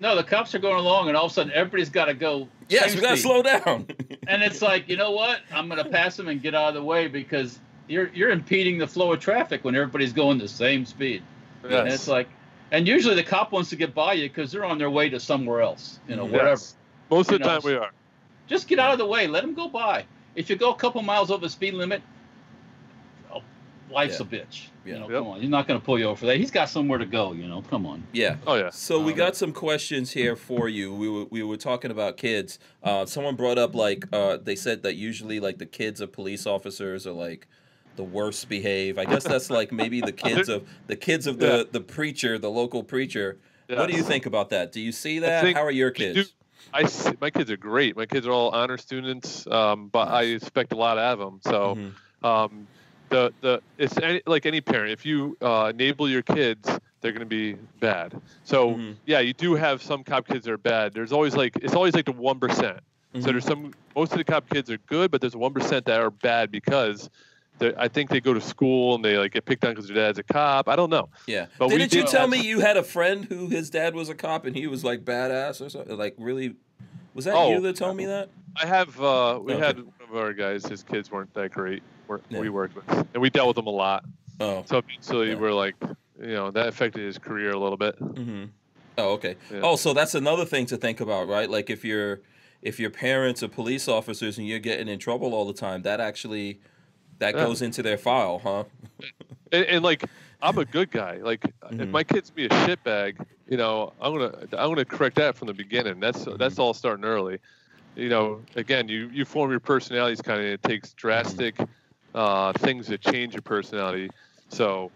no, 0.00 0.16
the 0.16 0.24
cops 0.24 0.52
are 0.52 0.58
going 0.58 0.78
along 0.80 1.06
and 1.06 1.16
all 1.16 1.26
of 1.26 1.30
a 1.30 1.34
sudden 1.34 1.52
everybody's 1.52 1.88
got 1.88 2.06
to 2.06 2.14
go. 2.14 2.48
yes, 2.68 2.86
same 2.86 2.96
we 2.96 3.02
gotta 3.02 3.16
slow 3.16 3.40
down. 3.40 3.86
And 4.26 4.42
it's 4.42 4.60
like, 4.60 4.88
you 4.88 4.96
know 4.96 5.12
what? 5.12 5.40
I'm 5.52 5.68
going 5.68 5.82
to 5.82 5.88
pass 5.88 6.16
them 6.16 6.26
and 6.26 6.42
get 6.42 6.56
out 6.56 6.68
of 6.70 6.74
the 6.74 6.82
way 6.82 7.06
because 7.06 7.60
you're 7.88 8.08
you're 8.14 8.30
impeding 8.30 8.78
the 8.78 8.86
flow 8.86 9.12
of 9.12 9.20
traffic 9.20 9.64
when 9.64 9.74
everybody's 9.74 10.12
going 10.12 10.38
the 10.38 10.48
same 10.48 10.84
speed. 10.86 11.22
And 11.64 11.88
it's 11.88 12.08
like, 12.08 12.28
and 12.72 12.88
usually 12.88 13.14
the 13.14 13.22
cop 13.22 13.52
wants 13.52 13.70
to 13.70 13.76
get 13.76 13.94
by 13.94 14.14
you 14.14 14.28
because 14.28 14.50
they're 14.50 14.64
on 14.64 14.78
their 14.78 14.90
way 14.90 15.08
to 15.10 15.20
somewhere 15.20 15.60
else, 15.60 16.00
you 16.08 16.16
know, 16.16 16.24
Yes. 16.24 16.32
whatever. 16.32 16.50
Yes. 16.50 16.74
Most 17.10 17.30
of 17.32 17.38
the 17.38 17.44
know, 17.44 17.50
time 17.52 17.60
we 17.64 17.74
are. 17.74 17.90
Just 18.48 18.66
get 18.68 18.78
out 18.78 18.92
of 18.92 18.98
the 18.98 19.06
way. 19.06 19.26
Let 19.26 19.42
them 19.42 19.54
go 19.54 19.68
by. 19.68 20.04
If 20.34 20.50
you 20.50 20.56
go 20.56 20.72
a 20.72 20.76
couple 20.76 21.02
miles 21.02 21.30
over 21.30 21.42
the 21.42 21.50
speed 21.50 21.74
limit, 21.74 22.02
oh, 23.32 23.42
life's 23.90 24.18
Yeah. 24.18 24.26
a 24.26 24.28
bitch. 24.28 24.66
Yeah. 24.84 24.94
You 24.94 24.98
know, 25.00 25.08
Yep. 25.10 25.18
come 25.18 25.26
on. 25.28 25.40
He's 25.40 25.50
not 25.50 25.68
going 25.68 25.78
to 25.78 25.84
pull 25.86 25.98
you 25.98 26.06
over 26.06 26.16
for 26.16 26.26
that. 26.26 26.38
He's 26.38 26.50
got 26.50 26.68
somewhere 26.68 26.98
to 26.98 27.06
go. 27.06 27.32
You 27.32 27.46
know, 27.46 27.62
come 27.62 27.86
on. 27.86 28.02
yeah. 28.12 28.36
Oh 28.46 28.54
yeah. 28.56 28.70
So 28.70 28.98
we 29.00 29.12
Um, 29.12 29.18
got 29.18 29.36
some 29.36 29.52
questions 29.52 30.10
here 30.12 30.34
for 30.34 30.68
you. 30.68 30.92
We 30.92 31.08
were 31.08 31.24
we 31.30 31.42
were 31.44 31.56
talking 31.56 31.90
about 31.92 32.16
kids. 32.16 32.58
Uh, 32.82 33.06
someone 33.06 33.36
brought 33.36 33.58
up 33.58 33.74
like 33.74 34.04
uh, 34.12 34.38
they 34.42 34.56
said 34.56 34.82
that 34.82 34.96
usually 34.96 35.38
like 35.38 35.58
the 35.58 35.66
kids 35.66 36.00
of 36.00 36.10
police 36.12 36.46
officers 36.46 37.06
are 37.06 37.12
like 37.12 37.46
the 37.96 38.04
worst 38.04 38.48
behave. 38.48 38.98
I 38.98 39.04
guess 39.04 39.24
that's 39.24 39.50
like 39.50 39.72
maybe 39.72 40.00
the 40.00 40.12
kids 40.26 40.48
of 40.48 40.66
the 40.86 40.96
kids 40.96 41.26
of 41.26 41.38
the 41.38 41.46
Yeah. 41.58 41.62
the 41.70 41.80
preacher, 41.80 42.38
the 42.38 42.50
local 42.50 42.82
preacher. 42.82 43.38
What 43.68 43.88
do 43.88 43.96
you 43.96 44.02
think 44.02 44.26
about 44.26 44.50
that? 44.50 44.72
Do 44.72 44.80
you 44.80 44.92
see 44.92 45.18
that? 45.20 45.54
How 45.54 45.62
are 45.64 45.70
your 45.70 45.90
kids? 45.90 46.34
I 46.74 46.82
s- 46.82 47.12
my 47.20 47.30
kids 47.30 47.50
are 47.50 47.56
great. 47.56 47.96
My 47.96 48.06
kids 48.06 48.26
are 48.26 48.30
all 48.32 48.50
honor 48.50 48.76
students, 48.78 49.46
um, 49.46 49.88
but 49.88 50.08
I 50.08 50.22
expect 50.24 50.72
a 50.72 50.76
lot 50.76 50.96
out 50.98 51.14
of 51.14 51.18
them. 51.18 51.40
So 51.42 51.76
Mhm. 51.76 51.92
Um, 52.24 52.68
the 53.08 53.32
the 53.40 53.60
it's 53.78 53.98
any, 53.98 54.22
like 54.26 54.46
any 54.46 54.60
parent. 54.60 54.92
If 54.92 55.04
you 55.04 55.36
uh, 55.42 55.70
enable 55.74 56.08
your 56.08 56.22
kids, 56.22 56.68
they're 57.00 57.10
going 57.12 57.20
to 57.20 57.26
be 57.26 57.54
bad. 57.80 58.14
So 58.44 58.74
Mhm. 58.74 58.94
yeah, 59.06 59.18
you 59.20 59.32
do 59.32 59.54
have 59.54 59.82
some 59.82 60.04
cop 60.04 60.28
kids 60.28 60.44
that 60.46 60.52
are 60.52 60.56
bad. 60.58 60.92
There's 60.94 61.12
always 61.12 61.34
like 61.34 61.56
it's 61.56 61.74
always 61.74 61.94
like 61.94 62.04
the 62.06 62.12
one 62.12 62.38
So 62.40 62.48
Mhm. 63.14 63.22
there's 63.24 63.44
some 63.44 63.74
most 63.96 64.12
of 64.12 64.18
the 64.18 64.24
cop 64.24 64.48
kids 64.48 64.70
are 64.70 64.78
good, 64.86 65.10
but 65.10 65.20
there's 65.20 65.36
one 65.36 65.52
percent 65.52 65.84
that 65.86 66.00
are 66.00 66.10
bad 66.10 66.50
because 66.50 67.10
I 67.60 67.86
think 67.88 68.10
they 68.10 68.20
go 68.20 68.34
to 68.34 68.40
school 68.40 68.94
and 68.96 69.04
they 69.04 69.16
like 69.18 69.32
get 69.32 69.44
picked 69.44 69.64
on 69.64 69.72
because 69.72 69.86
their 69.86 69.96
dad's 69.96 70.18
a 70.18 70.22
cop. 70.24 70.68
I 70.68 70.74
don't 70.74 70.90
know. 70.90 71.08
Yeah. 71.26 71.46
But 71.58 71.68
Didn't 71.68 71.92
you 71.92 72.02
did 72.02 72.06
tell 72.08 72.22
have- 72.22 72.30
me 72.30 72.42
you 72.42 72.60
had 72.60 72.76
a 72.76 72.82
friend 72.82 73.24
who 73.26 73.48
his 73.48 73.70
dad 73.70 73.94
was 73.94 74.08
a 74.08 74.14
cop 74.14 74.44
and 74.46 74.56
he 74.56 74.66
was 74.66 74.82
like 74.84 75.04
badass 75.04 75.64
or 75.64 75.68
something? 75.68 75.96
Like 75.96 76.14
really? 76.18 76.56
Was 77.14 77.26
that 77.26 77.34
Oh. 77.34 77.50
you 77.52 77.60
that 77.60 77.76
told 77.76 77.96
me 77.96 78.06
that? 78.06 78.30
I 78.60 78.66
have 78.66 79.00
uh, 79.00 79.38
we 79.42 79.52
Okay. 79.54 79.64
had 79.64 79.76
one 79.78 79.92
of 80.10 80.16
our 80.16 80.32
guys. 80.32 80.66
His 80.66 80.82
kids 80.82 81.10
weren't 81.10 81.32
that 81.34 81.52
great. 81.52 81.82
We're, 82.08 82.20
Yeah. 82.30 82.40
We 82.40 82.48
worked 82.48 82.74
with, 82.74 82.88
and 82.90 83.22
we 83.22 83.30
dealt 83.30 83.48
with 83.48 83.56
them 83.56 83.66
a 83.68 83.70
lot. 83.70 84.04
Oh. 84.40 84.64
So 84.66 84.78
eventually, 84.78 85.28
Yeah. 85.30 85.34
we're 85.36 85.52
like, 85.54 85.76
you 86.20 86.28
know, 86.34 86.50
that 86.50 86.66
affected 86.66 87.04
his 87.04 87.18
career 87.18 87.50
a 87.52 87.58
little 87.58 87.76
bit. 87.76 87.98
Mm-hmm. 88.00 88.44
Oh, 88.98 89.12
okay. 89.12 89.36
Yeah. 89.52 89.60
Oh, 89.62 89.76
so 89.76 89.94
that's 89.94 90.14
another 90.14 90.44
thing 90.44 90.66
to 90.66 90.76
think 90.76 91.00
about, 91.00 91.28
right? 91.28 91.48
Like 91.48 91.70
if 91.70 91.84
your 91.84 92.20
if 92.60 92.78
your 92.80 92.90
parents 92.90 93.42
are 93.42 93.48
police 93.48 93.88
officers 93.88 94.38
and 94.38 94.46
you're 94.46 94.58
getting 94.58 94.88
in 94.88 94.98
trouble 94.98 95.32
all 95.34 95.44
the 95.46 95.52
time, 95.54 95.82
that 95.82 96.00
actually 96.00 96.60
that 97.18 97.34
Yeah. 97.34 97.44
goes 97.44 97.62
into 97.62 97.82
their 97.82 97.98
file, 97.98 98.38
huh? 98.38 98.64
And, 99.52 99.64
and 99.66 99.84
like, 99.84 100.04
I'm 100.40 100.58
a 100.58 100.64
good 100.64 100.90
guy. 100.90 101.16
Like, 101.18 101.44
if 101.44 101.52
Mhm. 101.70 101.90
my 101.90 102.04
kids 102.04 102.30
be 102.30 102.46
a 102.46 102.48
shitbag, 102.48 103.24
you 103.48 103.56
know, 103.56 103.92
I'm 104.00 104.12
gonna 104.16 104.34
I'm 104.52 104.70
gonna 104.70 104.84
correct 104.84 105.16
that 105.16 105.36
from 105.36 105.46
the 105.48 105.54
beginning. 105.54 106.00
That's 106.00 106.26
that's 106.38 106.58
all 106.58 106.74
starting 106.74 107.04
early. 107.04 107.38
You 107.94 108.08
know, 108.08 108.40
again, 108.56 108.88
you 108.88 109.08
you 109.12 109.24
form 109.24 109.50
your 109.50 109.60
personalities 109.60 110.22
kind 110.22 110.40
of. 110.40 110.46
It 110.46 110.62
takes 110.62 110.94
drastic 110.94 111.56
uh, 112.14 112.52
things 112.54 112.86
to 112.88 112.98
change 112.98 113.34
your 113.34 113.42
personality. 113.42 114.10
So. 114.48 114.90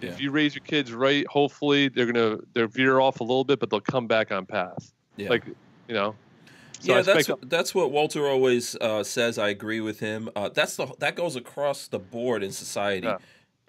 Yeah. 0.00 0.10
If 0.10 0.20
you 0.20 0.30
raise 0.30 0.54
your 0.54 0.62
kids 0.64 0.94
right, 0.94 1.26
hopefully 1.26 1.88
they're 1.88 2.06
gonna 2.06 2.38
they're 2.54 2.68
veer 2.68 3.00
off 3.00 3.20
a 3.20 3.24
little 3.24 3.44
bit, 3.44 3.58
but 3.58 3.68
they'll 3.68 3.80
come 3.80 4.06
back 4.06 4.30
on 4.32 4.46
path. 4.46 4.92
Yeah. 5.16 5.28
Like, 5.28 5.44
you 5.88 5.94
know. 5.94 6.14
So 6.80 6.94
yeah, 6.96 7.02
that's 7.02 7.18
expect- 7.28 7.48
that's 7.50 7.74
what 7.74 7.92
Walter 7.92 8.26
always 8.26 8.74
uh, 8.76 9.04
says. 9.04 9.38
I 9.38 9.50
agree 9.50 9.80
with 9.80 10.00
him. 10.00 10.28
Uh, 10.34 10.48
that's 10.48 10.76
the 10.76 10.86
that 10.98 11.14
goes 11.14 11.36
across 11.36 11.86
the 11.88 11.98
board 11.98 12.42
in 12.42 12.52
society. 12.52 13.06
Yeah. 13.06 13.18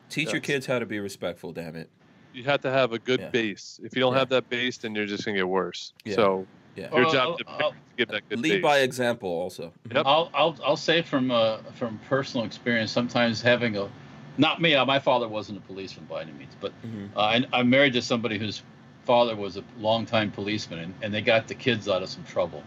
Teach 0.10 0.32
your 0.32 0.42
kids 0.42 0.66
how 0.66 0.80
to 0.80 0.86
be 0.86 1.00
respectful. 1.00 1.52
Damn 1.54 1.76
it. 1.76 1.90
you 2.34 2.46
have 2.46 2.62
to 2.62 2.72
have 2.72 2.94
a 2.94 3.00
good 3.00 3.20
Yeah. 3.20 3.30
base. 3.30 3.78
If 3.84 3.94
you 3.94 4.00
don't 4.00 4.14
Yeah. 4.14 4.20
have 4.20 4.30
that 4.30 4.50
base, 4.50 4.78
then 4.78 4.96
you're 4.96 5.06
just 5.06 5.26
gonna 5.26 5.36
get 5.36 5.48
worse. 5.50 5.92
Yeah. 6.06 6.16
So 6.16 6.48
Yeah. 6.78 6.90
your 6.96 7.04
Well, 7.04 7.12
job 7.14 7.28
I'll- 7.28 7.38
to, 7.38 7.50
I'll- 7.66 7.72
to 7.72 7.78
give 7.98 8.08
that 8.08 8.30
good 8.30 8.40
Lead 8.40 8.50
base. 8.54 8.62
by 8.62 8.80
example, 8.80 9.30
also. 9.30 9.74
Yep. 9.94 10.06
I'll, 10.06 10.32
I'll 10.34 10.56
I'll 10.66 10.78
say 10.78 11.02
from 11.02 11.30
uh, 11.30 11.58
from 11.76 12.00
personal 12.08 12.46
experience. 12.46 12.90
Sometimes 12.90 13.42
having 13.42 13.76
a, 13.76 13.90
not 14.38 14.62
me. 14.62 14.76
uh, 14.76 14.86
My 14.86 14.98
father 15.00 15.28
wasn't 15.28 15.58
a 15.58 15.62
policeman 15.62 16.06
by 16.10 16.22
any 16.22 16.32
means, 16.32 16.56
but 16.62 16.72
Mhm. 16.88 17.10
uh, 17.18 17.20
I, 17.20 17.46
I'm 17.52 17.70
married 17.70 17.92
to 17.94 18.02
somebody 18.02 18.38
whose 18.38 18.64
father 19.04 19.36
was 19.36 19.58
a 19.58 19.64
longtime 19.80 20.32
policeman, 20.32 20.80
and, 20.80 20.94
and 21.02 21.14
they 21.14 21.22
got 21.22 21.50
the 21.50 21.56
kids 21.56 21.90
out 21.90 22.02
of 22.02 22.08
some 22.08 22.24
trouble. 22.24 22.64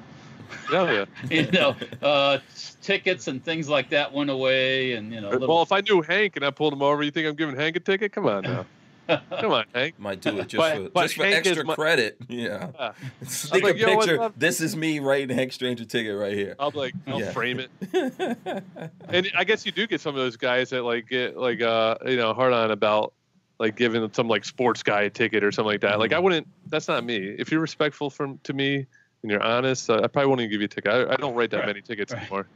Oh, 0.72 0.90
yeah. 0.90 1.04
you 1.30 1.50
know, 1.50 1.76
uh, 2.02 2.38
tickets 2.82 3.28
and 3.28 3.44
things 3.44 3.68
like 3.68 3.90
that 3.90 4.12
went 4.12 4.30
away, 4.30 4.92
and 4.92 5.12
you 5.12 5.20
know. 5.20 5.30
well, 5.30 5.38
little- 5.38 5.62
if 5.62 5.72
I 5.72 5.80
knew 5.80 6.02
Hank 6.02 6.36
and 6.36 6.44
I 6.44 6.50
pulled 6.50 6.72
him 6.72 6.82
over, 6.82 7.02
you 7.02 7.10
think 7.10 7.26
I'm 7.28 7.34
giving 7.36 7.54
Hank 7.56 7.76
a 7.76 7.80
ticket? 7.80 8.12
Come 8.12 8.26
on 8.26 8.42
now. 8.42 8.66
Come 9.38 9.52
on, 9.52 9.66
Hank. 9.74 9.98
Might 9.98 10.22
do 10.22 10.38
it 10.38 10.48
just 10.48 10.56
But- 10.56 10.76
for 10.76 10.88
but 10.88 11.02
just 11.02 11.16
for 11.16 11.24
Hank 11.24 11.46
extra 11.46 11.64
my- 11.64 11.74
credit. 11.74 12.16
Yeah. 12.28 12.70
Yeah. 12.74 12.92
Stick 13.26 13.62
like, 13.62 13.78
a 13.78 13.84
picture. 13.84 14.22
up?" 14.22 14.32
This 14.38 14.60
is 14.62 14.74
me 14.76 14.98
writing 14.98 15.36
Hank 15.36 15.52
Stranger 15.52 15.84
ticket 15.84 16.16
right 16.18 16.32
here. 16.32 16.56
I'll 16.58 16.72
like 16.74 16.94
I'll 17.06 17.20
Yeah. 17.20 17.30
frame 17.32 17.60
it. 17.60 17.70
And 19.08 19.30
I 19.36 19.44
guess 19.44 19.66
you 19.66 19.72
do 19.72 19.86
get 19.86 20.00
some 20.00 20.14
of 20.14 20.20
those 20.20 20.36
guys 20.36 20.70
that 20.70 20.82
like 20.84 21.08
get 21.08 21.36
like 21.36 21.60
uh 21.60 21.96
you 22.06 22.16
know 22.16 22.32
hard 22.34 22.52
on 22.54 22.70
about 22.70 23.12
like 23.58 23.76
giving 23.76 24.10
some 24.12 24.26
like 24.26 24.44
sports 24.44 24.82
guy 24.82 25.02
a 25.02 25.10
ticket 25.10 25.44
or 25.44 25.52
something 25.52 25.70
like 25.72 25.80
that. 25.82 25.98
Like 25.98 26.10
Mm-hmm. 26.10 26.16
I 26.16 26.20
wouldn't. 26.20 26.48
That's 26.68 26.88
not 26.88 27.04
me. 27.04 27.16
If 27.38 27.50
you're 27.52 27.60
respectful 27.60 28.08
from 28.10 28.38
to 28.44 28.52
me 28.54 28.86
and 29.24 29.30
you're 29.30 29.42
honest, 29.42 29.88
uh, 29.88 30.02
I 30.04 30.06
probably 30.06 30.26
won't 30.26 30.40
even 30.42 30.50
give 30.50 30.60
you 30.60 30.66
a 30.66 30.68
ticket. 30.68 30.92
I, 30.92 31.14
I 31.14 31.16
don't 31.16 31.34
write 31.34 31.50
that 31.52 31.60
Right. 31.60 31.66
many 31.68 31.80
tickets 31.80 32.12
Right. 32.12 32.20
anymore. 32.20 32.46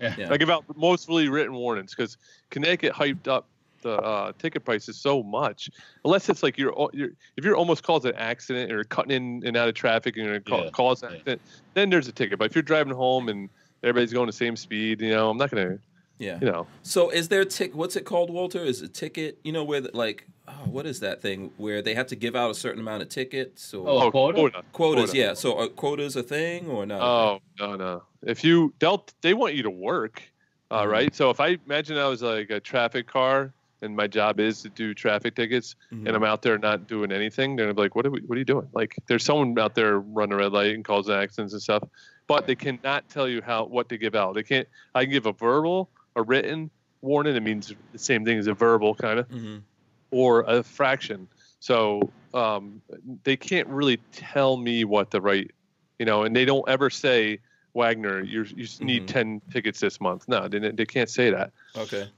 Yeah. 0.00 0.14
Yeah. 0.18 0.32
I 0.32 0.36
give 0.38 0.50
out 0.50 0.64
mostly 0.76 1.28
written 1.28 1.54
warnings 1.54 1.94
because 1.94 2.16
Connecticut 2.50 2.92
hyped 2.92 3.28
up 3.28 3.48
the 3.82 3.92
uh, 3.92 4.32
ticket 4.40 4.64
prices 4.64 5.00
so 5.00 5.22
much. 5.22 5.70
Unless 6.04 6.28
it's 6.28 6.42
like 6.42 6.58
you're, 6.58 6.74
you're 6.92 7.10
if 7.36 7.44
you're 7.44 7.54
almost 7.54 7.84
caused 7.84 8.06
an 8.06 8.16
accident 8.16 8.72
or 8.72 8.82
cutting 8.82 9.12
in 9.12 9.46
and 9.46 9.56
out 9.56 9.68
of 9.68 9.74
traffic 9.76 10.16
and 10.16 10.26
you're 10.26 10.40
gonna 10.40 10.62
ca- 10.62 10.64
Yeah, 10.64 10.70
cause 10.72 11.02
an 11.04 11.10
yeah. 11.10 11.16
accident, 11.18 11.42
then 11.74 11.90
there's 11.90 12.08
a 12.08 12.12
ticket. 12.12 12.40
But 12.40 12.46
if 12.46 12.56
you're 12.56 12.62
driving 12.62 12.92
home 12.92 13.28
and 13.28 13.48
everybody's 13.84 14.12
going 14.12 14.26
the 14.26 14.32
same 14.32 14.56
speed, 14.56 15.00
you 15.00 15.10
know, 15.10 15.30
I'm 15.30 15.36
not 15.36 15.50
gonna, 15.50 15.78
Yeah. 16.20 16.38
you 16.40 16.46
know, 16.52 16.66
So 16.82 17.08
is 17.10 17.28
there 17.28 17.44
tick? 17.44 17.74
What's 17.74 17.96
it 17.96 18.04
called, 18.04 18.30
Walter? 18.30 18.62
Is 18.62 18.82
it 18.82 18.92
ticket? 18.94 19.38
You 19.42 19.52
know 19.52 19.64
where 19.64 19.80
the, 19.80 19.90
like 19.94 20.26
oh, 20.46 20.52
what 20.66 20.86
is 20.86 21.00
that 21.00 21.22
thing 21.22 21.50
where 21.56 21.80
they 21.80 21.94
have 21.94 22.06
to 22.08 22.16
give 22.16 22.36
out 22.36 22.50
a 22.50 22.54
certain 22.54 22.80
amount 22.80 23.02
of 23.02 23.08
tickets 23.08 23.72
or 23.72 23.88
Oh, 23.88 24.10
quota? 24.10 24.36
quotas? 24.38 24.62
quota. 24.72 25.16
Yeah. 25.16 25.32
So 25.34 25.58
are 25.58 25.68
quotas 25.68 26.16
a 26.16 26.22
thing 26.22 26.68
or 26.68 26.84
not? 26.84 27.00
Oh 27.00 27.40
no 27.58 27.74
no! 27.76 28.02
If 28.22 28.44
you 28.44 28.72
they'll 28.78 29.04
they 29.22 29.32
want 29.34 29.54
you 29.54 29.62
to 29.62 29.70
work, 29.70 30.22
uh, 30.70 30.82
Mhm. 30.84 30.90
right? 30.90 31.14
So 31.14 31.30
if 31.30 31.40
I 31.40 31.58
imagine 31.66 31.96
I 31.96 32.06
was 32.06 32.22
like 32.22 32.50
a 32.50 32.60
traffic 32.60 33.06
car 33.06 33.52
and 33.82 33.96
my 33.96 34.06
job 34.06 34.38
is 34.40 34.60
to 34.60 34.68
do 34.68 34.92
traffic 34.92 35.34
tickets, 35.34 35.74
Mhm. 35.90 36.06
and 36.06 36.08
I'm 36.14 36.22
out 36.24 36.42
there 36.42 36.58
not 36.58 36.86
doing 36.86 37.10
anything, 37.10 37.56
then 37.56 37.70
I'm 37.70 37.76
like, 37.76 37.94
what 37.96 38.04
are 38.04 38.10
we, 38.10 38.20
what 38.26 38.36
are 38.36 38.38
you 38.38 38.44
doing? 38.44 38.68
Like 38.74 38.94
there's 39.06 39.24
someone 39.24 39.58
out 39.58 39.74
there 39.74 40.00
running 40.00 40.34
a 40.34 40.36
red 40.36 40.52
light 40.52 40.74
and 40.74 40.84
causing 40.84 41.14
accidents 41.14 41.54
and 41.54 41.62
stuff, 41.62 41.82
but 42.26 42.46
they 42.46 42.54
cannot 42.54 43.08
tell 43.08 43.26
you 43.26 43.40
how 43.40 43.64
what 43.64 43.88
to 43.88 43.96
give 43.96 44.14
out. 44.14 44.34
They 44.34 44.42
can't. 44.42 44.68
I 44.94 45.04
can 45.04 45.12
give 45.12 45.24
a 45.24 45.32
verbal, 45.32 45.88
a 46.16 46.22
written 46.22 46.70
warning. 47.02 47.36
It 47.36 47.42
means 47.42 47.72
the 47.92 47.98
same 47.98 48.24
thing 48.24 48.38
as 48.38 48.46
a 48.46 48.54
verbal 48.54 48.94
kind 48.94 49.18
of, 49.20 49.28
Mhm. 49.28 49.62
or 50.10 50.42
a 50.42 50.62
fraction. 50.62 51.28
So 51.60 52.10
um, 52.32 52.80
they 53.24 53.36
can't 53.36 53.66
really 53.68 53.98
tell 54.12 54.56
me 54.56 54.84
what 54.84 55.10
the 55.10 55.20
right, 55.20 55.50
you 55.98 56.06
know, 56.06 56.22
and 56.22 56.34
they 56.34 56.44
don't 56.44 56.66
ever 56.68 56.90
say, 56.90 57.40
Wagner, 57.74 58.20
you 58.22 58.44
you 58.56 58.66
need 58.80 59.04
Mhm. 59.04 59.06
ten 59.06 59.40
tickets 59.52 59.78
this 59.80 60.00
month. 60.00 60.26
No, 60.28 60.48
they 60.48 60.58
they 60.58 60.86
can't 60.86 61.08
say 61.10 61.30
that. 61.30 61.52
Okay. 61.76 62.08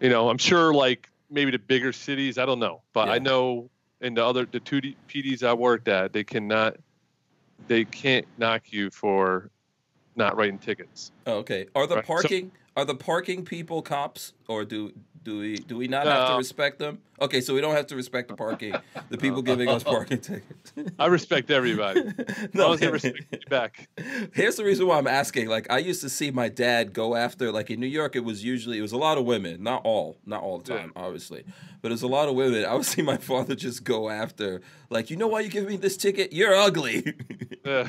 You 0.00 0.08
know, 0.10 0.28
I'm 0.28 0.38
sure 0.38 0.72
like 0.74 1.08
maybe 1.30 1.50
the 1.50 1.58
bigger 1.58 1.92
cities, 1.92 2.38
I 2.38 2.44
don't 2.46 2.58
know, 2.58 2.82
but 2.92 3.06
Yeah. 3.08 3.14
I 3.14 3.18
know 3.18 3.70
in 4.00 4.14
the 4.14 4.24
other 4.24 4.44
the 4.46 4.60
two 4.60 4.80
D- 4.80 4.96
PDs 5.08 5.42
I 5.42 5.52
worked 5.54 5.88
at, 5.88 6.12
they 6.12 6.24
cannot, 6.24 6.76
they 7.68 7.84
can't 7.84 8.26
knock 8.36 8.72
you 8.72 8.90
for 8.90 9.50
not 10.16 10.36
writing 10.36 10.58
tickets. 10.58 11.10
Oh, 11.26 11.38
okay. 11.38 11.66
Are 11.74 11.86
the 11.86 11.96
Right, 11.96 12.04
so- 12.06 12.12
parking 12.14 12.52
are 12.76 12.84
the 12.84 12.94
parking 12.94 13.44
people 13.44 13.82
cops 13.82 14.32
or 14.48 14.64
do 14.64 14.92
do 15.22 15.38
we 15.38 15.56
do 15.56 15.76
we 15.76 15.88
not 15.88 16.06
have 16.06 16.30
to 16.30 16.36
respect 16.36 16.78
them? 16.78 16.98
Okay, 17.22 17.40
so 17.40 17.54
we 17.54 17.60
don't 17.60 17.74
have 17.76 17.86
to 17.86 17.96
respect 17.96 18.28
the 18.28 18.34
parking. 18.34 18.74
The 19.08 19.16
people 19.16 19.38
uh, 19.38 19.42
giving 19.42 19.68
us 19.68 19.86
uh, 19.86 19.90
uh, 19.90 19.92
parking 19.92 20.18
tickets. 20.20 20.72
I 20.98 21.06
respect 21.06 21.50
everybody. 21.50 22.02
No, 22.54 22.66
I 22.66 22.70
was 22.70 22.80
respect 22.82 23.24
you 23.32 23.38
back. 23.48 23.88
Here's 24.34 24.56
the 24.56 24.64
reason 24.64 24.86
why 24.86 24.98
I'm 24.98 25.06
asking. 25.06 25.48
Like, 25.48 25.70
I 25.70 25.78
used 25.78 26.00
to 26.02 26.08
see 26.10 26.30
my 26.30 26.48
dad 26.48 26.92
go 26.92 27.14
after, 27.14 27.50
like 27.52 27.70
in 27.70 27.78
New 27.80 27.86
York, 27.86 28.16
it 28.16 28.24
was 28.24 28.44
usually 28.44 28.78
it 28.78 28.82
was 28.82 28.92
a 28.92 28.98
lot 28.98 29.16
of 29.18 29.24
women, 29.24 29.62
not 29.62 29.82
all, 29.84 30.18
not 30.26 30.42
all 30.42 30.58
the 30.58 30.72
Yeah. 30.74 30.80
time, 30.80 30.92
obviously, 30.96 31.44
but 31.80 31.92
it's 31.92 32.02
a 32.02 32.06
lot 32.08 32.28
of 32.28 32.34
women. 32.34 32.64
I 32.64 32.74
would 32.74 32.84
see 32.84 33.02
my 33.02 33.16
father 33.30 33.54
just 33.54 33.84
go 33.84 34.10
after, 34.10 34.60
like, 34.90 35.08
you 35.10 35.16
know 35.16 35.28
why 35.28 35.40
you 35.40 35.48
give 35.48 35.66
me 35.66 35.76
this 35.76 35.96
ticket? 35.96 36.32
You're 36.32 36.54
ugly. 36.54 37.14
Yeah. 37.64 37.88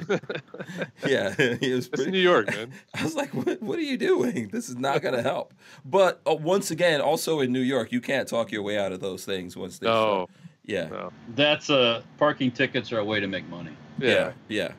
yeah, 1.03 1.33
he 1.59 1.73
was 1.73 1.87
It's 1.87 1.89
pretty. 1.89 2.11
New 2.11 2.19
York, 2.19 2.45
man. 2.47 2.71
I 2.93 3.03
was 3.03 3.15
like, 3.15 3.33
what, 3.33 3.59
what 3.59 3.79
are 3.79 3.81
you 3.81 3.97
doing? 3.97 4.49
This 4.49 4.69
is 4.69 4.75
not 4.75 5.01
gonna 5.01 5.23
help. 5.23 5.51
But 5.83 6.21
uh, 6.29 6.35
once 6.35 6.69
again, 6.69 7.01
also 7.01 7.39
in 7.39 7.51
New 7.51 7.59
York, 7.59 7.91
you 7.91 7.99
can't 7.99 8.27
talk 8.27 8.51
your 8.51 8.61
way 8.61 8.77
out 8.77 8.91
of 8.91 8.99
those 8.99 9.22
things 9.25 9.55
once 9.57 9.79
they. 9.79 9.87
No, 9.87 10.27
Yeah. 10.65 10.87
no. 10.87 11.11
That's 11.35 11.69
uh, 11.69 12.01
parking 12.17 12.51
tickets 12.51 12.91
are 12.91 12.99
a 12.99 13.05
way 13.05 13.19
to 13.19 13.27
make 13.27 13.47
money. 13.49 13.71
Yeah. 13.99 14.09
Yeah. 14.09 14.31
Yeah. 14.47 14.71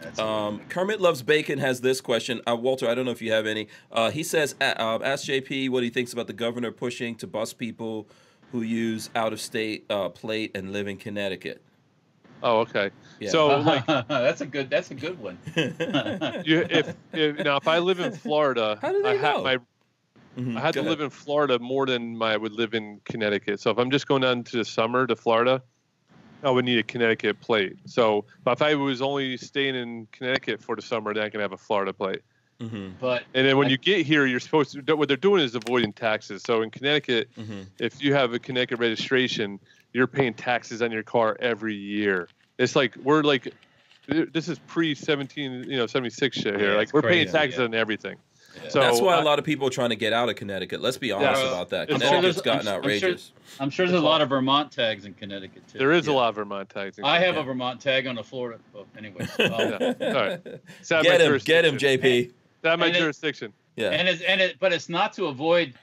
That's 0.00 0.18
a 0.18 0.22
way 0.22 0.28
to 0.28 0.34
Um, 0.34 0.60
Kermit 0.68 1.00
Loves 1.00 1.22
Bacon 1.22 1.58
has 1.58 1.80
this 1.80 2.00
question. 2.00 2.40
Uh, 2.48 2.56
Walter, 2.56 2.88
I 2.88 2.94
don't 2.94 3.04
know 3.04 3.10
if 3.12 3.22
you 3.22 3.32
have 3.32 3.46
any. 3.46 3.68
Uh, 3.90 4.10
he 4.10 4.22
says, 4.22 4.54
uh, 4.60 4.74
uh, 4.76 4.98
ask 5.04 5.26
JP 5.26 5.70
what 5.70 5.82
he 5.82 5.90
thinks 5.90 6.12
about 6.12 6.26
the 6.26 6.32
governor 6.32 6.70
pushing 6.72 7.14
to 7.16 7.26
bus 7.26 7.52
people 7.52 8.06
who 8.50 8.62
use 8.62 9.08
out 9.14 9.32
of 9.32 9.40
state 9.40 9.86
uh, 9.90 10.08
plate 10.10 10.50
and 10.54 10.72
live 10.72 10.86
in 10.88 10.96
Connecticut. 10.98 11.62
Oh, 12.42 12.58
okay. 12.60 12.90
Yeah. 13.20 13.30
So 13.30 13.46
like 13.60 13.86
that's 13.86 14.40
a 14.40 14.46
good. 14.46 14.68
That's 14.68 14.90
a 14.90 14.94
good 14.96 15.18
one. 15.20 15.38
you, 16.44 16.66
if, 16.68 16.94
if 17.12 17.38
now 17.44 17.56
if 17.58 17.68
I 17.68 17.78
live 17.78 18.00
in 18.00 18.12
Florida, 18.12 18.78
How 18.82 18.90
do 18.90 19.00
they 19.02 19.10
I 19.10 19.16
have 19.16 19.36
know? 19.36 19.44
my 19.44 19.58
Mhm, 20.36 20.56
I 20.56 20.60
had 20.60 20.74
go 20.74 20.80
to 20.82 20.86
ahead. 20.88 20.90
live 20.90 21.00
in 21.00 21.10
Florida 21.10 21.58
more 21.58 21.84
than 21.86 22.16
my, 22.16 22.32
I 22.32 22.36
would 22.36 22.52
live 22.52 22.74
in 22.74 23.00
Connecticut. 23.04 23.60
So 23.60 23.70
if 23.70 23.78
I'm 23.78 23.90
just 23.90 24.06
going 24.06 24.22
down 24.22 24.44
to 24.44 24.56
the 24.56 24.64
summer 24.64 25.06
to 25.06 25.14
Florida, 25.16 25.62
I 26.42 26.50
would 26.50 26.64
need 26.64 26.78
a 26.78 26.82
Connecticut 26.82 27.40
plate. 27.40 27.76
So 27.86 28.24
but 28.44 28.52
if 28.52 28.62
I 28.62 28.74
was 28.74 29.02
only 29.02 29.36
staying 29.36 29.74
in 29.74 30.08
Connecticut 30.12 30.62
for 30.62 30.74
the 30.74 30.82
summer, 30.82 31.12
then 31.14 31.22
I 31.24 31.28
can 31.28 31.40
have 31.40 31.52
a 31.52 31.56
Florida 31.58 31.92
plate. 31.92 32.20
Mhm, 32.60 32.94
But 33.00 33.24
And 33.34 33.46
then 33.46 33.56
when 33.58 33.66
I- 33.66 33.70
you 33.70 33.76
get 33.78 34.06
here, 34.06 34.24
you're 34.26 34.40
supposed 34.40 34.72
to. 34.86 34.96
What 34.96 35.08
they're 35.08 35.16
doing 35.16 35.42
is 35.42 35.54
avoiding 35.54 35.92
taxes. 35.92 36.42
So 36.46 36.62
in 36.62 36.70
Connecticut, 36.70 37.28
mhm. 37.36 37.66
if 37.78 38.02
you 38.02 38.14
have 38.14 38.32
a 38.32 38.38
Connecticut 38.38 38.78
registration, 38.78 39.58
you're 39.92 40.06
paying 40.06 40.32
taxes 40.34 40.80
on 40.80 40.90
your 40.92 41.02
car 41.02 41.36
every 41.40 41.74
year. 41.74 42.28
It's 42.58 42.74
like 42.76 42.96
we're 43.02 43.22
like, 43.22 43.52
this 44.06 44.48
is 44.48 44.58
pre 44.60 44.94
17, 44.94 45.64
you 45.68 45.76
know, 45.76 45.86
76 45.86 46.36
shit 46.36 46.56
here. 46.58 46.70
Yeah, 46.70 46.76
like 46.76 46.92
we're 46.92 47.02
paying 47.02 47.28
taxes 47.28 47.58
yeah. 47.58 47.64
on 47.66 47.74
everything. 47.74 48.16
Yeah. 48.62 48.68
So 48.68 48.80
That's 48.80 49.00
why 49.00 49.14
a 49.16 49.20
I- 49.20 49.22
lot 49.22 49.38
of 49.38 49.44
people 49.44 49.66
are 49.66 49.70
trying 49.70 49.90
to 49.90 49.96
get 49.96 50.12
out 50.12 50.28
of 50.28 50.36
Connecticut. 50.36 50.80
Let's 50.80 50.96
be 50.98 51.12
honest 51.12 51.40
Yeah. 51.42 51.48
about 51.48 51.70
that. 51.70 51.90
I'm 51.92 51.98
sure 52.00 52.08
Connecticut's 52.08 52.22
there's- 52.22 52.40
gotten 52.44 52.68
I'm- 52.68 52.76
I'm 52.76 52.82
sure- 52.82 52.94
outrageous. 53.08 53.32
I'm 53.60 53.70
sure 53.70 53.86
there's 53.86 54.00
a 54.00 54.04
lot 54.04 54.20
of 54.22 54.28
Vermont 54.28 54.72
tags 54.72 55.04
in 55.04 55.14
Connecticut 55.14 55.66
too. 55.68 55.78
There 55.78 55.92
is 55.92 56.06
Yeah. 56.06 56.12
a 56.12 56.14
lot 56.14 56.28
of 56.30 56.34
Vermont 56.36 56.68
tags. 56.70 56.98
in 56.98 57.04
I 57.04 57.18
have 57.18 57.34
Yeah. 57.34 57.40
a 57.40 57.44
Vermont 57.44 57.80
tag 57.80 58.06
on 58.06 58.18
a 58.18 58.22
Florida. 58.22 58.58
Well, 58.72 58.86
anyways, 58.96 59.28
um, 59.38 59.46
Yeah. 59.50 59.94
All 60.00 60.12
right. 60.14 60.40
It's 60.80 60.92
out 60.92 61.00
of 61.00 61.06
my 61.06 61.10
Get 61.12 61.20
him, 61.20 61.38
get 61.38 61.64
him. 61.64 61.76
JP. 61.78 62.20
It's 62.24 62.64
out 62.64 62.74
of 62.74 62.80
my 62.80 62.86
And 62.86 62.96
it- 62.96 63.00
jurisdiction. 63.00 63.52
Yeah. 63.76 63.90
and 63.90 64.08
it's 64.08 64.20
and 64.22 64.40
it, 64.40 64.56
but 64.60 64.72
it's 64.72 64.88
not 64.88 65.12
to 65.14 65.26
avoid. 65.26 65.74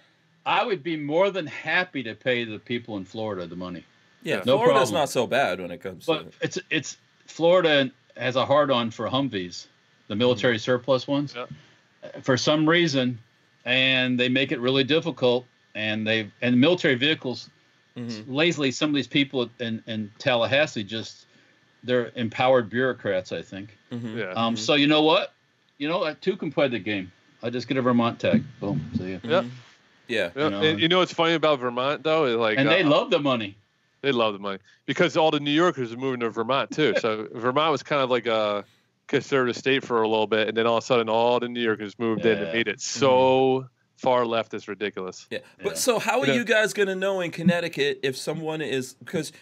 I 0.46 0.64
would 0.64 0.84
be 0.84 0.96
more 0.96 1.32
than 1.32 1.46
happy 1.48 2.02
to 2.04 2.14
pay 2.16 2.44
the 2.44 2.60
people 2.60 2.98
in 2.98 3.06
Florida 3.06 3.46
the 3.48 3.56
money, 3.56 3.84
Yeah, 4.24 4.38
No 4.46 4.58
Florida's 4.58 4.74
problem. 4.90 4.94
not 4.96 5.10
so 5.10 5.28
bad 5.28 5.60
when 5.62 5.70
it 5.72 5.80
comes 5.82 6.06
but 6.06 6.32
to 6.32 6.38
it's 6.41 6.58
it's 6.70 6.98
Florida 7.26 7.91
has 8.18 8.36
a 8.36 8.46
hard 8.46 8.70
on 8.72 8.90
for 8.91 9.08
Humvees, 9.10 9.68
the 10.08 10.16
military 10.16 10.58
surplus 10.60 11.08
ones, 11.08 11.34
Yeah. 11.36 11.46
For 12.21 12.38
some 12.38 12.67
reason, 12.67 13.19
and 13.65 14.19
they 14.19 14.30
make 14.30 14.51
it 14.51 14.59
really 14.59 14.84
difficult. 14.84 15.45
And 15.76 16.05
they 16.05 16.31
and 16.41 16.59
military 16.59 16.95
vehicles 16.95 17.49
Mhm. 17.97 18.26
lazily 18.27 18.71
some 18.71 18.89
of 18.89 18.95
these 18.95 19.07
people 19.07 19.49
in, 19.59 19.84
in 19.88 20.11
Tallahassee 20.19 20.84
just 20.84 21.26
they're 21.84 22.11
empowered 22.15 22.69
bureaucrats, 22.69 23.31
I 23.31 23.41
think. 23.41 23.77
Mhm. 23.91 24.17
Yeah. 24.17 24.31
Um, 24.34 24.55
so 24.57 24.73
you 24.76 24.88
know 24.88 25.01
what? 25.01 25.34
You 25.77 25.88
know, 25.88 26.03
I 26.03 26.13
too 26.13 26.35
can 26.35 26.51
play 26.51 26.67
the 26.67 26.80
game. 26.80 27.11
I 27.41 27.49
just 27.49 27.67
get 27.67 27.77
a 27.77 27.81
Vermont 27.81 28.19
tag. 28.19 28.43
Boom. 28.59 28.81
See 28.97 29.11
ya. 29.13 29.19
Yeah. 29.23 29.41
Mhm. 29.41 29.49
Yeah. 30.07 30.30
Yeah. 30.35 30.43
you 30.43 30.49
know, 30.49 30.61
and 30.61 30.80
you 30.81 30.88
know 30.88 30.99
what's 30.99 31.13
funny 31.13 31.34
about 31.35 31.59
Vermont 31.59 32.03
though? 32.03 32.26
Is 32.26 32.35
like 32.35 32.57
And 32.57 32.67
they 32.69 32.84
uh, 32.84 32.89
love 32.89 33.11
the 33.11 33.19
money. 33.19 33.55
They 34.01 34.11
love 34.11 34.34
the 34.34 34.39
money 34.39 34.59
because 34.85 35.17
all 35.17 35.30
the 35.31 35.39
New 35.39 35.51
Yorkers 35.51 35.91
are 35.93 35.97
moving 35.97 36.21
to 36.21 36.30
Vermont 36.30 36.71
too. 36.71 36.95
So 36.99 37.27
Vermont 37.34 37.71
was 37.71 37.84
kind 37.84 38.01
of 38.01 38.09
like 38.09 38.26
a 38.27 38.63
conservative 39.10 39.57
state 39.57 39.84
for 39.84 40.02
a 40.02 40.07
little 40.07 40.27
bit, 40.27 40.48
and 40.48 40.56
then 40.56 40.65
all 40.65 40.77
of 40.77 40.84
a 40.84 40.86
sudden, 40.88 41.10
all 41.10 41.40
the 41.41 41.49
New 41.49 41.61
Yorkers 41.61 41.99
moved 41.99 42.26
in 42.26 42.38
and 42.38 42.53
made 42.53 42.68
it 42.69 42.80
so 42.80 43.68
far 43.98 44.26
left. 44.26 44.53
It's 44.53 44.69
ridiculous. 44.69 45.27
Yeah. 45.30 45.40
Yeah. 45.57 45.64
But 45.65 45.77
so 45.77 45.99
how 45.99 46.19
are 46.22 46.26
You 46.26 46.31
know- 46.31 46.38
you 46.40 46.45
guys 46.45 46.72
going 46.73 46.88
to 46.88 46.95
know 46.95 47.19
in 47.19 47.31
Connecticut 47.31 47.99
if 48.03 48.15
someone 48.15 48.61
is 48.61 48.94
because 48.94 49.34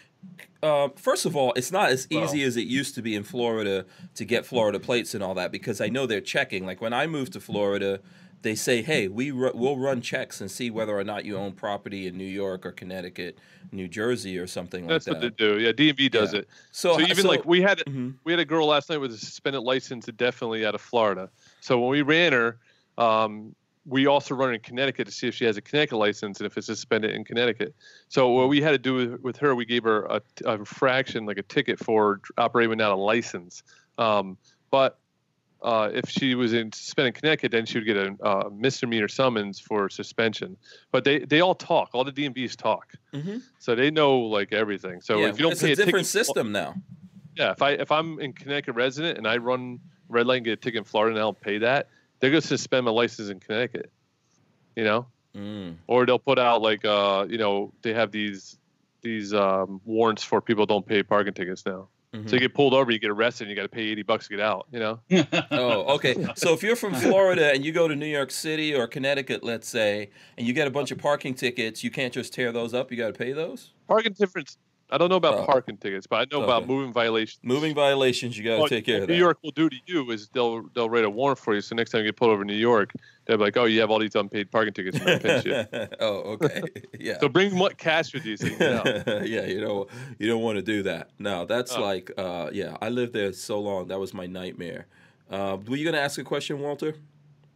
uh, 0.64 0.88
first 0.96 1.26
of 1.26 1.36
all, 1.36 1.52
it's 1.54 1.70
not 1.70 1.90
as 1.90 2.08
easy 2.10 2.38
Well- 2.38 2.46
as 2.48 2.56
it 2.56 2.66
used 2.66 2.96
to 2.96 3.02
be 3.02 3.14
in 3.14 3.22
Florida 3.22 3.86
to 4.16 4.24
get 4.24 4.44
Florida 4.44 4.80
plates 4.80 5.14
and 5.14 5.22
all 5.22 5.34
that 5.34 5.52
because 5.52 5.80
I 5.80 5.88
know 5.88 6.06
they're 6.06 6.20
checking. 6.20 6.66
Like 6.66 6.80
when 6.80 6.92
I 6.92 7.06
moved 7.06 7.34
to 7.34 7.40
Florida, 7.40 8.00
they 8.42 8.54
say, 8.54 8.82
"Hey, 8.82 9.08
we 9.08 9.30
ru- 9.30 9.52
we'll 9.54 9.76
run 9.78 10.00
checks 10.00 10.40
and 10.40 10.50
see 10.50 10.70
whether 10.70 10.96
or 10.96 11.04
not 11.04 11.24
you 11.24 11.36
own 11.36 11.52
property 11.52 12.06
in 12.06 12.16
New 12.16 12.24
York 12.24 12.64
or 12.64 12.72
Connecticut, 12.72 13.38
New 13.72 13.88
Jersey, 13.88 14.38
or 14.38 14.46
something 14.46 14.86
like 14.86 14.88
that. 14.88 14.94
That's 14.94 15.04
that." 15.06 15.12
what 15.14 15.36
they 15.38 15.44
do. 15.44 15.60
Yeah, 15.60 15.72
DMV 15.72 16.08
does 16.10 16.32
Yeah. 16.32 16.40
it. 16.40 16.48
So, 16.70 16.94
So, 16.94 17.00
even 17.00 17.16
so- 17.24 17.28
like 17.28 17.44
we 17.44 17.60
had 17.60 17.78
Mhm. 17.86 18.14
we 18.24 18.32
had 18.32 18.38
a 18.40 18.44
girl 18.44 18.66
last 18.66 18.90
night 18.90 18.98
with 18.98 19.12
a 19.12 19.18
suspended 19.18 19.62
license, 19.62 20.06
definitely 20.16 20.64
out 20.64 20.74
of 20.74 20.80
Florida. 20.80 21.30
So 21.60 21.80
when 21.80 21.90
we 21.90 22.02
ran 22.02 22.32
her, 22.32 22.58
um, 22.96 23.54
we 23.86 24.06
also 24.06 24.34
run 24.34 24.52
in 24.52 24.60
Connecticut 24.60 25.06
to 25.06 25.12
see 25.12 25.26
if 25.28 25.34
she 25.34 25.46
has 25.46 25.56
a 25.56 25.62
Connecticut 25.62 25.98
license 25.98 26.38
and 26.40 26.46
if 26.46 26.56
it's 26.58 26.66
suspended 26.66 27.10
in 27.12 27.24
Connecticut. 27.24 27.74
So 28.08 28.28
what 28.30 28.48
we 28.50 28.60
had 28.60 28.72
to 28.72 28.78
do 28.78 28.94
with, 28.94 29.20
with 29.22 29.36
her, 29.38 29.54
we 29.54 29.64
gave 29.64 29.82
her 29.84 30.04
a, 30.04 30.20
a 30.44 30.64
fraction, 30.64 31.24
like 31.24 31.38
a 31.38 31.42
ticket 31.42 31.78
for 31.78 32.20
operating 32.36 32.68
without 32.70 32.92
a 32.92 33.00
license. 33.00 33.62
Um, 33.96 34.36
but 34.70 34.98
uh, 35.62 35.90
if 35.92 36.08
she 36.08 36.34
was 36.34 36.52
in 36.52 36.70
suspended 36.72 37.14
in 37.16 37.20
Connecticut, 37.20 37.50
then 37.52 37.66
she 37.66 37.78
would 37.78 37.84
get 37.86 37.96
a 37.96 38.14
uh, 38.22 38.48
misdemeanor 38.52 39.08
summons 39.08 39.58
for 39.58 39.88
suspension. 39.88 40.56
But 40.92 41.04
they, 41.04 41.20
they 41.20 41.40
all 41.40 41.54
talk. 41.54 41.90
All 41.94 42.04
the 42.04 42.12
DMVs 42.12 42.56
talk, 42.56 42.92
Mhm. 43.14 43.42
so 43.58 43.74
they 43.74 43.90
know 43.90 44.18
like 44.18 44.52
everything. 44.52 45.00
So 45.00 45.18
yeah, 45.20 45.28
if 45.28 45.38
you 45.38 45.42
don't 45.42 45.52
it's 45.52 45.62
pay 45.62 45.70
a 45.70 45.72
a 45.72 45.76
different 45.76 46.06
ticket, 46.06 46.26
system 46.26 46.52
now. 46.52 46.74
yeah, 47.36 47.50
if 47.52 47.62
I 47.62 47.70
if 47.72 47.90
I'm 47.90 48.20
in 48.20 48.32
Connecticut 48.32 48.74
resident 48.76 49.18
and 49.18 49.26
I 49.26 49.36
run 49.38 49.80
red 50.08 50.26
light 50.26 50.36
and 50.36 50.44
get 50.44 50.52
a 50.52 50.56
ticket 50.56 50.78
in 50.78 50.84
Florida 50.84 51.10
and 51.14 51.18
I 51.18 51.22
don't 51.22 51.40
pay 51.40 51.58
that, 51.58 51.88
they're 52.20 52.30
gonna 52.30 52.40
suspend 52.40 52.84
my 52.86 52.92
license 52.92 53.28
in 53.30 53.40
Connecticut. 53.40 53.90
You 54.76 54.84
know, 54.84 55.06
Mm. 55.36 55.76
or 55.86 56.06
they'll 56.06 56.18
put 56.18 56.38
out 56.38 56.62
like 56.62 56.84
uh, 56.84 57.26
you 57.28 57.36
know, 57.38 57.72
they 57.82 57.92
have 57.94 58.10
these 58.12 58.58
these 59.02 59.34
um, 59.34 59.80
warrants 59.84 60.22
for 60.24 60.40
people 60.40 60.66
don't 60.66 60.86
pay 60.86 61.02
parking 61.02 61.34
tickets 61.34 61.64
now. 61.66 61.88
Mhm. 62.14 62.28
So 62.28 62.36
you 62.36 62.40
get 62.40 62.54
pulled 62.54 62.72
over, 62.72 62.90
you 62.90 62.98
get 62.98 63.10
arrested, 63.10 63.44
and 63.44 63.50
you 63.50 63.56
got 63.56 63.62
to 63.62 63.68
pay 63.68 63.82
eighty 63.82 64.02
bucks 64.02 64.28
to 64.28 64.36
get 64.36 64.40
out. 64.40 64.66
You 64.72 64.78
know, 64.78 65.00
Oh, 65.50 65.94
okay. 65.96 66.14
So 66.36 66.54
if 66.54 66.62
you're 66.62 66.76
from 66.76 66.94
Florida 67.06 67.52
and 67.52 67.64
you 67.64 67.70
go 67.72 67.86
to 67.86 67.94
New 67.94 68.06
York 68.06 68.30
City 68.30 68.74
or 68.74 68.86
Connecticut, 68.86 69.44
let's 69.44 69.68
say, 69.68 70.10
and 70.38 70.46
you 70.46 70.52
get 70.54 70.66
a 70.66 70.70
bunch 70.70 70.90
of 70.90 70.96
parking 70.98 71.34
tickets, 71.34 71.84
you 71.84 71.90
can't 71.90 72.12
just 72.12 72.32
tear 72.32 72.50
those 72.50 72.72
up. 72.72 72.90
You 72.90 72.96
got 72.96 73.08
to 73.08 73.18
pay 73.18 73.32
those. 73.32 73.72
parking 73.88 74.14
difference. 74.14 74.56
I 74.90 74.96
don't 74.96 75.10
know 75.10 75.16
about 75.16 75.44
parking 75.46 75.76
tickets, 75.76 76.06
but 76.06 76.16
I 76.16 76.26
know 76.34 76.42
about 76.44 76.66
moving 76.66 76.92
violations. 76.94 77.40
Moving 77.42 77.74
violations, 77.74 78.38
you 78.38 78.44
got 78.44 78.54
to 78.54 78.60
What 78.62 78.70
take 78.70 78.86
care 78.86 79.02
of 79.02 79.08
New 79.08 79.14
that. 79.14 79.18
York 79.18 79.38
will 79.42 79.50
do 79.50 79.68
to 79.68 79.76
you 79.86 80.10
is 80.10 80.28
they'll 80.28 80.62
they'll 80.74 80.88
write 80.88 81.04
a 81.04 81.10
warrant 81.10 81.38
for 81.38 81.54
you. 81.54 81.60
So 81.60 81.74
next 81.74 81.90
time 81.90 82.00
you 82.00 82.06
get 82.06 82.16
pulled 82.16 82.30
over 82.30 82.40
in 82.42 82.48
New 82.48 82.54
York, 82.54 82.92
they'll 83.26 83.36
be 83.36 83.44
like, 83.44 83.56
"Oh, 83.58 83.66
you 83.66 83.80
have 83.80 83.90
all 83.90 83.98
these 83.98 84.14
unpaid 84.14 84.50
parking 84.50 84.72
tickets." 84.72 84.98
And 84.98 85.20
they'll 85.20 85.88
oh, 86.00 86.16
okay. 86.34 86.62
Yeah. 86.98 87.18
So 87.20 87.28
bring 87.28 87.58
what 87.58 87.76
cash 87.76 88.14
with 88.14 88.24
you 88.24 88.36
so 88.38 88.46
you 88.46 88.56
can 88.56 89.26
yeah, 89.26 89.44
you 89.44 89.60
know, 89.60 89.88
you 90.18 90.26
don't 90.26 90.42
want 90.42 90.56
to 90.56 90.62
do 90.62 90.82
that. 90.84 91.10
No, 91.18 91.44
that's 91.44 91.72
Oh. 91.76 91.82
like, 91.82 92.10
uh, 92.16 92.48
yeah, 92.52 92.76
I 92.80 92.88
lived 92.88 93.12
there 93.12 93.32
so 93.34 93.60
long. 93.60 93.88
That 93.88 93.98
was 94.00 94.14
my 94.14 94.26
nightmare. 94.26 94.86
Uh, 95.30 95.58
were 95.66 95.76
you 95.76 95.84
gonna 95.84 95.98
ask 95.98 96.18
a 96.18 96.24
question, 96.24 96.60
Walter? 96.60 96.94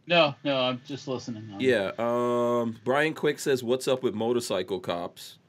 no, 0.05 0.35
no, 0.43 0.59
I'm 0.59 0.81
just 0.85 1.07
listening. 1.07 1.49
I'm- 1.49 1.59
Yeah. 1.61 1.91
Um, 1.97 2.77
Brian 2.83 3.13
Quick 3.15 3.39
says, 3.39 3.63
"What's 3.63 3.87
up 3.87 4.03
with 4.03 4.13
motorcycle 4.13 4.79
cops?" 4.79 5.39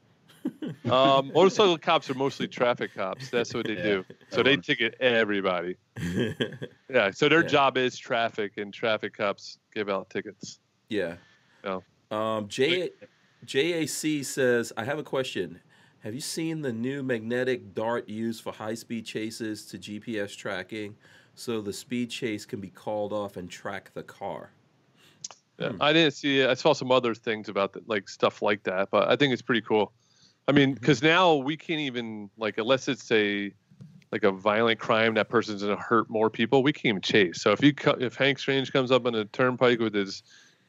Um, 0.85 1.31
motorcycle 1.33 1.77
cops 1.79 2.09
are 2.11 2.13
mostly 2.13 2.47
traffic 2.47 2.93
cops. 2.93 3.29
That's 3.29 3.53
what 3.55 3.65
they 3.65 3.73
Yeah, 3.73 3.83
do. 3.83 4.05
So 4.29 4.43
they 4.43 4.57
ticket 4.57 4.95
everybody. 4.99 5.77
Yeah. 6.89 7.09
So 7.11 7.27
their 7.27 7.41
Yeah. 7.41 7.47
job 7.47 7.77
is 7.77 7.97
traffic, 7.97 8.57
and 8.57 8.71
traffic 8.73 9.15
cops 9.17 9.57
give 9.73 9.89
out 9.89 10.09
tickets. 10.11 10.59
yeah. 10.89 11.15
No. 11.63 11.83
Um, 12.11 12.47
J 12.47 12.91
JAC 13.45 14.23
says, 14.23 14.71
"I 14.77 14.83
have 14.85 14.99
a 14.99 15.03
question. 15.03 15.59
Have 16.01 16.13
you 16.13 16.21
seen 16.21 16.61
the 16.61 16.71
new 16.71 17.01
magnetic 17.01 17.73
dart 17.73 18.07
used 18.07 18.43
for 18.43 18.53
high-speed 18.53 19.05
chases 19.05 19.65
to 19.67 19.79
GPS 19.79 20.35
tracking, 20.37 20.95
so 21.33 21.61
the 21.61 21.73
speed 21.73 22.11
chase 22.11 22.45
can 22.45 22.59
be 22.61 22.69
called 22.69 23.11
off 23.11 23.35
and 23.37 23.49
track 23.49 23.91
the 23.95 24.03
car?" 24.03 24.51
Yeah. 25.59 25.69
Hmm. 25.69 25.81
I 25.81 25.93
didn't 25.93 26.13
see 26.13 26.41
it. 26.41 26.49
I 26.49 26.53
saw 26.53 26.73
some 26.73 26.91
other 26.91 27.15
things 27.15 27.49
about 27.49 27.73
the, 27.73 27.81
like 27.87 28.07
stuff 28.07 28.43
like 28.43 28.61
that, 28.63 28.91
but 28.91 29.09
I 29.09 29.15
think 29.15 29.33
it's 29.33 29.41
pretty 29.41 29.61
cool. 29.61 29.91
I 30.47 30.51
mean, 30.51 30.73
because 30.73 31.01
now 31.01 31.35
we 31.35 31.57
can't 31.57 31.79
even 31.79 32.29
like 32.37 32.57
unless 32.57 32.87
it's 32.87 33.11
a 33.11 33.51
like 34.11 34.23
a 34.23 34.31
violent 34.31 34.79
crime 34.79 35.15
that 35.15 35.29
person's 35.29 35.63
gonna 35.63 35.75
hurt 35.75 36.09
more 36.09 36.29
people, 36.29 36.61
we 36.63 36.71
can't 36.71 36.85
even 36.85 37.01
chase. 37.01 37.41
So 37.41 37.51
if 37.51 37.63
you 37.63 37.73
co- 37.73 37.97
if 37.99 38.15
Hank 38.15 38.39
Strange 38.39 38.71
comes 38.71 38.91
up 38.91 39.05
on 39.05 39.15
a 39.15 39.25
turnpike 39.25 39.79
with 39.79 39.93
his 39.93 40.23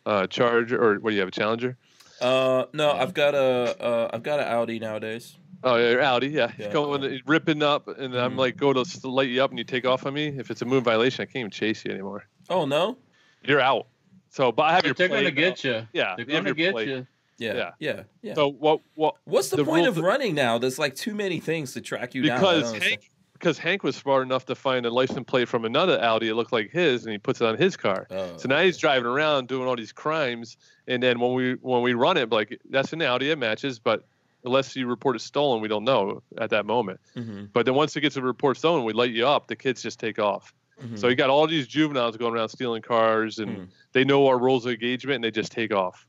uh, 0.07 0.27
Charger 0.27 0.83
or 0.83 0.99
what 1.01 1.11
do 1.11 1.15
you 1.15 1.21
have 1.21 1.29
a 1.29 1.33
Challenger? 1.33 1.77
Uh, 2.21 2.65
no, 2.73 2.93
I've 2.93 3.13
got 3.13 3.35
a 3.35 3.77
uh, 3.79 4.11
I've 4.13 4.23
got 4.23 4.41
an 4.41 4.47
Audi 4.49 4.79
nowadays. 4.79 5.37
Oh, 5.63 5.77
yeah, 5.77 5.91
your 5.91 6.03
Audi, 6.03 6.29
yeah. 6.29 6.53
Yeah. 6.59 6.71
Going 6.73 7.21
ripping 7.27 7.63
up, 7.63 7.89
and 7.89 8.15
I'm 8.15 8.35
Mhm. 8.35 8.39
like, 8.39 8.57
go 8.57 8.73
to 8.73 8.81
s- 8.81 9.03
light 9.05 9.31
you 9.31 9.43
up, 9.43 9.51
and 9.51 9.59
you 9.59 9.65
take 9.65 9.85
off 9.85 10.07
on 10.07 10.15
me. 10.15 10.29
If 10.29 10.51
it's 10.51 10.63
a 10.63 10.65
moon 10.65 10.85
violation, 10.85 11.23
I 11.23 11.27
can't 11.27 11.37
even 11.37 11.51
chase 11.51 11.85
you 11.85 11.91
anymore. 11.91 12.27
Oh 12.49 12.67
no. 12.67 12.99
You're 13.43 13.61
out. 13.61 13.89
So, 14.31 14.53
but 14.53 14.63
I 14.65 14.75
have 14.75 14.85
your. 14.85 14.95
But 14.95 14.99
they're 14.99 15.09
plate 15.09 15.23
going 15.25 15.35
to 15.35 15.41
now. 15.41 15.49
get 15.49 15.65
you. 15.65 15.89
Yeah, 15.93 16.15
They're 16.17 16.25
you 16.25 16.33
going 16.33 16.45
to 16.45 16.49
your 16.51 16.55
get 16.55 16.73
plate. 16.73 16.89
you. 16.89 17.07
Yeah, 17.39 17.55
Yeah. 17.55 17.71
yeah, 17.79 18.03
yeah. 18.23 18.35
So 18.35 18.49
what? 18.49 18.81
What? 18.95 19.17
What's 19.25 19.51
the, 19.51 19.57
the 19.59 19.65
point 19.65 19.87
of 19.87 19.99
running 19.99 20.35
now? 20.35 20.59
There's 20.59 20.79
like 20.79 20.95
too 20.95 21.15
many 21.15 21.39
things 21.41 21.73
to 21.75 21.81
track 21.81 22.15
you 22.15 22.23
down. 22.23 22.39
Because 22.41 22.73
don't. 22.73 22.83
Hank, 22.83 23.11
because 23.35 23.59
Hank 23.59 23.83
was 23.83 23.95
smart 23.97 24.23
enough 24.23 24.47
to 24.47 24.55
find 24.55 24.87
a 24.87 24.91
license 24.91 25.25
plate 25.27 25.47
from 25.49 25.65
another 25.67 26.03
Audi 26.03 26.29
that 26.29 26.35
looked 26.35 26.53
like 26.53 26.71
his, 26.71 27.05
and 27.05 27.13
he 27.13 27.19
puts 27.19 27.41
it 27.43 27.47
on 27.47 27.59
his 27.59 27.77
car. 27.77 28.07
Oh, 28.11 28.39
So 28.39 28.49
now 28.49 28.63
he's 28.63 28.79
driving 28.79 29.07
around 29.07 29.49
doing 29.49 29.69
all 29.69 29.77
these 29.77 29.93
crimes, 29.93 30.57
and 30.87 31.03
then 31.03 31.21
when 31.21 31.35
we 31.35 31.55
when 31.61 31.83
we 31.83 31.93
run 31.95 32.17
it, 32.17 32.31
like 32.31 32.59
that's 32.71 32.93
an 32.95 33.03
Audi, 33.03 33.31
it 33.31 33.39
matches, 33.39 33.79
but 33.79 34.05
unless 34.45 34.75
you 34.77 34.87
report 34.87 35.17
it 35.17 35.21
stolen, 35.21 35.61
we 35.61 35.69
don't 35.69 35.85
know 35.85 36.23
at 36.39 36.51
that 36.51 36.65
moment. 36.67 37.01
Mhm, 37.17 37.51
But 37.53 37.67
then 37.67 37.75
once 37.75 37.97
it 37.97 38.01
gets 38.01 38.17
a 38.17 38.23
report 38.23 38.57
stolen, 38.57 38.85
we 38.85 38.93
light 38.93 39.11
you 39.11 39.27
up, 39.27 39.49
the 39.49 39.57
kids 39.57 39.83
just 39.83 39.99
take 39.99 40.19
off. 40.19 40.55
mhm. 40.81 40.97
So 40.99 41.09
you 41.09 41.17
got 41.17 41.31
all 41.31 41.47
these 41.47 41.67
juveniles 41.67 42.17
going 42.17 42.33
around 42.33 42.49
stealing 42.51 42.81
cars, 42.83 43.39
and 43.39 43.51
Mm. 43.51 43.69
they 43.93 44.05
know 44.05 44.27
our 44.29 44.39
rules 44.39 44.65
of 44.65 44.73
engagement, 44.73 45.17
and 45.17 45.25
they 45.25 45.31
just 45.33 45.51
take 45.53 45.73
off, 45.75 46.07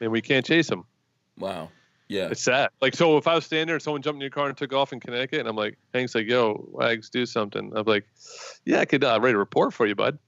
and 0.00 0.10
we 0.12 0.20
can't 0.20 0.44
chase 0.46 0.68
them. 0.68 0.84
wow. 1.38 1.70
Yeah. 2.10 2.28
It's 2.30 2.40
sad. 2.42 2.70
Like 2.80 2.94
so, 2.96 3.18
if 3.18 3.26
I 3.26 3.34
was 3.34 3.44
standing 3.44 3.66
there 3.66 3.76
and 3.76 3.82
someone 3.82 4.00
jumped 4.00 4.16
in 4.16 4.22
your 4.22 4.30
car 4.30 4.48
and 4.48 4.56
took 4.56 4.72
off 4.72 4.94
in 4.94 4.98
Connecticut, 5.00 5.40
and 5.40 5.46
I'm 5.48 5.56
like, 5.56 5.76
Hank's 5.92 6.14
like, 6.14 6.26
"Yo, 6.26 6.66
Wags, 6.72 7.10
do 7.10 7.26
something." 7.26 7.70
I'm 7.76 7.84
like, 7.84 8.06
"Yeah, 8.64 8.80
I 8.80 8.86
could 8.86 9.04
uh, 9.04 9.18
write 9.20 9.34
a 9.34 9.38
report 9.38 9.74
for 9.74 9.86
you, 9.86 9.94
bud. 9.94 10.18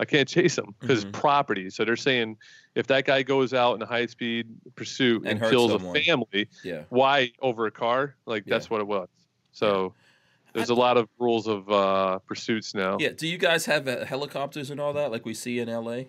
I 0.00 0.04
can't 0.04 0.28
chase 0.28 0.58
him 0.58 0.74
because 0.80 1.04
Mhm. 1.04 1.12
property." 1.12 1.70
So 1.70 1.84
they're 1.84 1.94
saying 1.94 2.38
if 2.74 2.88
that 2.88 3.04
guy 3.04 3.22
goes 3.22 3.54
out 3.54 3.76
in 3.76 3.82
a 3.82 3.86
high 3.86 4.06
speed 4.06 4.48
pursuit 4.74 5.22
And 5.26 5.40
and, 5.40 5.48
kills 5.48 5.70
someone. 5.70 5.96
a 5.96 6.02
family, 6.02 6.48
Yeah. 6.64 6.82
why 6.88 7.30
over 7.40 7.66
a 7.66 7.70
car? 7.70 8.16
Like 8.26 8.42
Yeah. 8.44 8.54
that's 8.54 8.68
what 8.68 8.80
it 8.80 8.88
was. 8.88 9.08
So 9.52 9.94
there's 10.54 10.70
a 10.70 10.74
lot 10.74 10.96
of 10.96 11.08
rules 11.20 11.46
of 11.46 11.70
uh, 11.70 12.18
pursuits 12.26 12.74
now. 12.74 12.96
Yeah. 12.98 13.10
Do 13.10 13.28
you 13.28 13.38
guys 13.38 13.66
have 13.66 13.86
uh, 13.86 14.04
helicopters 14.04 14.70
and 14.70 14.80
all 14.80 14.92
that, 14.94 15.12
like 15.12 15.24
we 15.24 15.34
see 15.34 15.60
in 15.60 15.68
LA? 15.68 16.06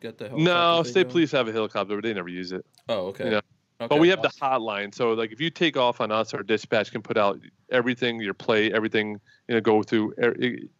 Got 0.00 0.18
the 0.18 0.28
helicopter 0.28 0.52
No, 0.52 0.82
state 0.82 1.08
police 1.08 1.30
have 1.32 1.48
a 1.48 1.52
helicopter, 1.52 1.96
but 1.96 2.04
they 2.04 2.14
never 2.14 2.28
use 2.28 2.52
it. 2.52 2.64
Oh, 2.88 3.08
okay. 3.08 3.30
Yeah. 3.32 3.40
Okay. 3.80 3.94
But 3.94 3.98
we 3.98 4.08
have 4.08 4.22
the 4.22 4.30
hotline, 4.42 4.94
so 4.94 5.12
like 5.12 5.32
if 5.32 5.40
you 5.40 5.50
take 5.50 5.76
off 5.76 6.00
on 6.00 6.10
us, 6.10 6.32
our 6.32 6.42
dispatch 6.42 6.90
can 6.90 7.02
put 7.02 7.18
out 7.18 7.38
everything, 7.70 8.20
your 8.20 8.32
play, 8.32 8.72
everything, 8.72 9.20
you 9.48 9.54
know, 9.54 9.60
go 9.60 9.82
through. 9.82 10.14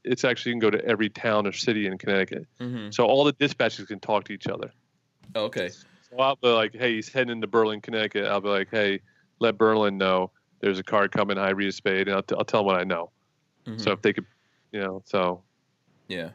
It's 0.04 0.24
actually 0.24 0.52
can 0.52 0.60
go 0.60 0.70
to 0.70 0.82
every 0.86 1.10
town 1.10 1.46
or 1.46 1.52
city 1.52 1.86
in 1.86 1.98
Connecticut. 1.98 2.46
Mhm. 2.60 2.92
So 2.94 3.04
all 3.04 3.24
the 3.24 3.32
dispatches 3.32 3.84
can 3.86 4.00
talk 4.00 4.24
to 4.24 4.32
each 4.32 4.46
other. 4.46 4.72
Okay. 5.34 5.68
So 5.68 6.18
I'll 6.18 6.36
be 6.36 6.48
like, 6.48 6.74
hey, 6.74 6.94
he's 6.94 7.12
heading 7.12 7.32
into 7.32 7.46
Berlin, 7.46 7.80
Connecticut. 7.82 8.26
I'll 8.26 8.40
be 8.40 8.48
like, 8.48 8.68
hey, 8.70 9.00
let 9.40 9.58
Berlin 9.58 9.98
know 9.98 10.32
there's 10.60 10.78
a 10.78 10.84
car 10.84 11.08
coming, 11.08 11.36
I 11.36 11.50
read 11.50 11.68
a 11.68 11.72
Spade, 11.72 12.08
and 12.08 12.16
I'll, 12.16 12.22
t- 12.22 12.34
I'll 12.38 12.44
tell 12.44 12.60
them 12.60 12.66
what 12.66 12.80
I 12.80 12.84
know. 12.84 13.12
Mhm. 13.66 13.80
So 13.80 13.90
if 13.92 14.00
they 14.00 14.14
could, 14.14 14.26
you 14.72 14.80
know, 14.80 15.02
so 15.04 15.44
Yeah. 16.08 16.30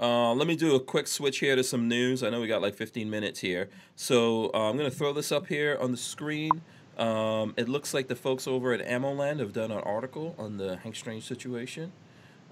Uh, 0.00 0.32
let 0.32 0.46
me 0.46 0.56
do 0.56 0.74
a 0.74 0.80
quick 0.80 1.06
switch 1.06 1.40
here 1.40 1.54
to 1.56 1.62
some 1.62 1.86
news. 1.86 2.22
I 2.22 2.30
know 2.30 2.40
we 2.40 2.46
got 2.48 2.62
like 2.62 2.74
15 2.74 3.10
minutes 3.10 3.40
here. 3.40 3.68
So 3.96 4.50
uh, 4.54 4.70
I'm 4.70 4.76
going 4.78 4.90
to 4.90 4.96
throw 4.96 5.12
this 5.12 5.30
up 5.30 5.46
here 5.48 5.76
on 5.80 5.90
the 5.90 5.96
screen. 5.98 6.62
Um, 6.96 7.52
it 7.56 7.68
looks 7.68 7.92
like 7.92 8.08
the 8.08 8.16
folks 8.16 8.46
over 8.46 8.72
at 8.72 8.80
AmmoLand 8.86 9.40
have 9.40 9.52
done 9.52 9.70
an 9.70 9.78
article 9.80 10.34
on 10.38 10.56
the 10.56 10.76
Hank 10.78 10.96
Strange 10.96 11.24
situation. 11.24 11.92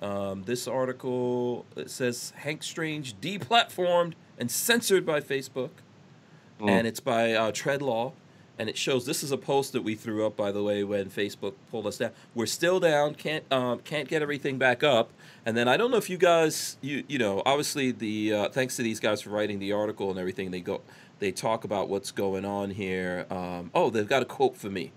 Um, 0.02 0.44
this 0.44 0.68
article 0.68 1.64
it 1.74 1.90
says 1.90 2.32
Hank 2.36 2.62
Strange 2.62 3.18
deplatformed 3.20 4.12
and 4.38 4.50
censored 4.50 5.04
by 5.04 5.20
Facebook, 5.20 5.70
Mm. 6.60 6.68
and 6.70 6.86
it's 6.88 6.98
by 7.00 7.34
uh, 7.34 7.52
Treadlaw. 7.52 8.12
And 8.58 8.68
it 8.68 8.76
shows 8.76 9.06
this 9.06 9.22
is 9.22 9.30
a 9.30 9.36
post 9.36 9.72
that 9.72 9.82
we 9.82 9.94
threw 9.94 10.26
up, 10.26 10.36
by 10.36 10.50
the 10.50 10.62
way, 10.62 10.82
when 10.82 11.10
Facebook 11.10 11.54
pulled 11.70 11.86
us 11.86 11.98
down. 11.98 12.10
We're 12.34 12.46
still 12.46 12.80
down, 12.80 13.14
can't 13.14 13.44
um, 13.52 13.78
can't 13.80 14.08
get 14.08 14.20
everything 14.20 14.58
back 14.58 14.82
up. 14.82 15.10
And 15.46 15.56
then 15.56 15.68
I 15.68 15.76
don't 15.76 15.92
know 15.92 15.96
if 15.96 16.10
you 16.10 16.18
guys, 16.18 16.76
you 16.80 17.04
you 17.06 17.18
know, 17.18 17.42
obviously 17.46 17.92
the 17.92 18.32
uh, 18.32 18.48
thanks 18.48 18.76
to 18.76 18.82
these 18.82 18.98
guys 18.98 19.22
for 19.22 19.30
writing 19.30 19.60
the 19.60 19.72
article 19.72 20.10
and 20.10 20.18
everything. 20.18 20.50
They 20.50 20.60
go, 20.60 20.80
they 21.20 21.30
talk 21.30 21.64
about 21.64 21.88
what's 21.88 22.10
going 22.10 22.44
on 22.44 22.70
here. 22.70 23.26
Um, 23.30 23.70
oh, 23.74 23.90
they've 23.90 24.08
got 24.08 24.22
a 24.22 24.26
quote 24.26 24.56
for 24.56 24.70
me. 24.70 24.92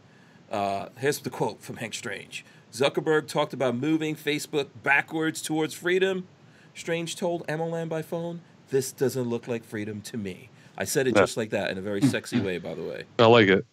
Uh, 0.52 0.88
here's 0.98 1.20
the 1.20 1.30
quote 1.30 1.62
from 1.62 1.78
Hank 1.78 1.94
Strange. 1.94 2.44
Zuckerberg 2.74 3.28
talked 3.28 3.54
about 3.54 3.76
moving 3.76 4.16
Facebook 4.16 4.68
backwards 4.82 5.42
towards 5.42 5.74
freedom. 5.74 6.28
Strange 6.74 7.16
told 7.16 7.46
AmmoLand 7.48 7.90
by 7.90 8.02
phone, 8.02 8.42
"This 8.70 8.92
doesn't 8.92 9.30
look 9.30 9.48
like 9.48 9.64
freedom 9.64 10.02
to 10.02 10.18
me." 10.18 10.50
I 10.82 10.86
said 10.86 11.06
it 11.08 11.16
Yeah. 11.16 11.22
just 11.22 11.38
like 11.38 11.52
that 11.52 11.70
in 11.70 11.78
a 11.78 11.82
very 11.82 12.02
sexy 12.02 12.40
way, 12.40 12.58
by 12.58 12.74
the 12.74 12.82
way. 12.82 13.04
I 13.20 13.28
like 13.28 13.48
it. 13.48 13.64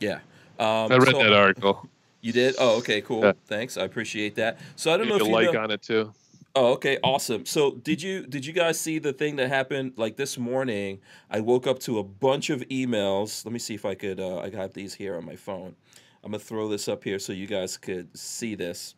Yeah. 0.00 0.20
Um, 0.58 0.90
I 0.90 0.96
read 0.96 1.10
so- 1.10 1.18
that 1.22 1.34
article. 1.34 1.86
You 2.22 2.32
did? 2.32 2.54
Oh, 2.58 2.78
okay, 2.78 3.02
cool. 3.02 3.22
Yeah. 3.22 3.32
Thanks, 3.44 3.76
I 3.76 3.82
appreciate 3.84 4.36
that. 4.36 4.58
So 4.74 4.90
I 4.92 4.96
don't 4.96 5.06
know 5.06 5.16
if 5.16 5.22
you 5.22 5.28
like 5.30 5.52
know. 5.52 5.60
on 5.60 5.70
it 5.70 5.82
too. 5.82 6.14
Oh, 6.54 6.72
okay, 6.72 6.98
awesome. 7.04 7.44
So 7.44 7.72
did 7.72 8.00
you 8.00 8.26
did 8.26 8.46
you 8.46 8.54
guys 8.54 8.80
see 8.80 8.98
the 8.98 9.12
thing 9.12 9.36
that 9.36 9.48
happened 9.48 9.92
like 9.96 10.16
this 10.16 10.38
morning? 10.38 11.00
I 11.30 11.40
woke 11.40 11.66
up 11.66 11.78
to 11.80 11.98
a 11.98 12.02
bunch 12.02 12.48
of 12.48 12.62
emails. 12.70 13.44
Let 13.44 13.52
me 13.52 13.58
see 13.58 13.74
if 13.74 13.84
I 13.84 13.94
could. 13.94 14.18
Uh, 14.18 14.38
I 14.38 14.48
got 14.48 14.72
these 14.72 14.94
here 14.94 15.14
on 15.16 15.26
my 15.26 15.36
phone. 15.36 15.76
I'm 16.24 16.30
gonna 16.30 16.42
throw 16.42 16.68
this 16.68 16.88
up 16.88 17.04
here 17.04 17.18
so 17.18 17.34
you 17.34 17.46
guys 17.46 17.76
could 17.76 18.16
see 18.16 18.54
this. 18.54 18.94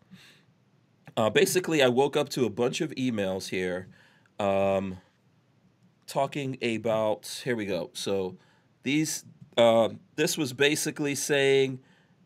Uh, 1.17 1.29
basically, 1.29 1.83
I 1.83 1.89
woke 1.89 2.17
up 2.17 2.29
to 2.31 2.47
a 2.47 2.51
bunch 2.51 2.81
of 2.81 2.93
emails 2.93 3.49
here, 3.49 3.89
um, 4.39 4.99
talking 6.09 6.59
about. 6.63 7.43
Here 7.45 7.57
we 7.57 7.67
go. 7.67 7.91
So 7.93 8.37
these. 8.83 9.25
Uh, 9.57 9.89
this 10.15 10.39
was 10.39 10.53
basically 10.53 11.17
saying 11.17 11.81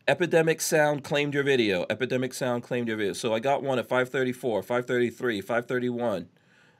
Epidemic 0.07 0.61
Sound 0.61 1.03
claimed 1.03 1.33
your 1.33 1.43
video. 1.43 1.85
Epidemic 1.89 2.33
Sound 2.33 2.61
claimed 2.61 2.87
your 2.87 2.97
video. 2.97 3.13
So 3.13 3.33
I 3.33 3.39
got 3.39 3.63
one 3.63 3.79
at 3.79 3.87
534, 3.87 4.61
533, 4.61 5.41
531. 5.41 6.29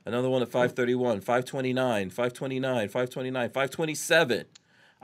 Another 0.05 0.30
one 0.30 0.41
at 0.41 0.49
531, 0.49 1.21
529, 1.21 2.09
529, 2.09 2.88
529, 2.89 3.49
527. 3.49 4.45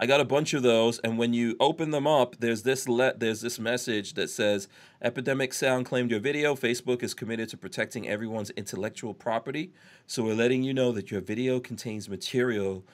I 0.02 0.06
got 0.06 0.22
a 0.22 0.26
bunch 0.26 0.54
of 0.54 0.64
those, 0.64 1.00
and 1.00 1.18
when 1.18 1.34
you 1.34 1.58
open 1.60 1.92
them 1.92 2.08
up, 2.08 2.38
there's 2.40 2.64
this 2.64 2.88
let 2.88 3.20
there's 3.20 3.42
this 3.42 3.60
message 3.60 4.14
that 4.14 4.30
says 4.30 4.70
Epidemic 5.02 5.54
Sound 5.54 5.86
claimed 5.86 6.10
your 6.10 6.22
video. 6.22 6.56
Facebook 6.56 7.04
is 7.04 7.14
committed 7.14 7.50
to 7.50 7.58
protecting 7.58 8.08
everyone's 8.08 8.50
intellectual 8.52 9.14
property. 9.14 9.74
So 10.08 10.24
we're 10.24 10.36
letting 10.36 10.64
you 10.64 10.74
know 10.74 10.94
that 10.94 11.12
your 11.12 11.20
video 11.20 11.60
contains 11.60 12.08
material 12.08 12.86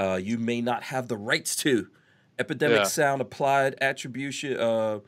uh, 0.00 0.16
you 0.16 0.38
may 0.38 0.60
not 0.60 0.84
have 0.84 1.08
the 1.08 1.16
rights 1.16 1.54
to. 1.56 1.88
Epidemic 2.38 2.78
Yeah. 2.78 2.84
Sound 2.84 3.20
applied 3.20 3.76
attribution. 3.82 4.58
Uh, 4.58 5.00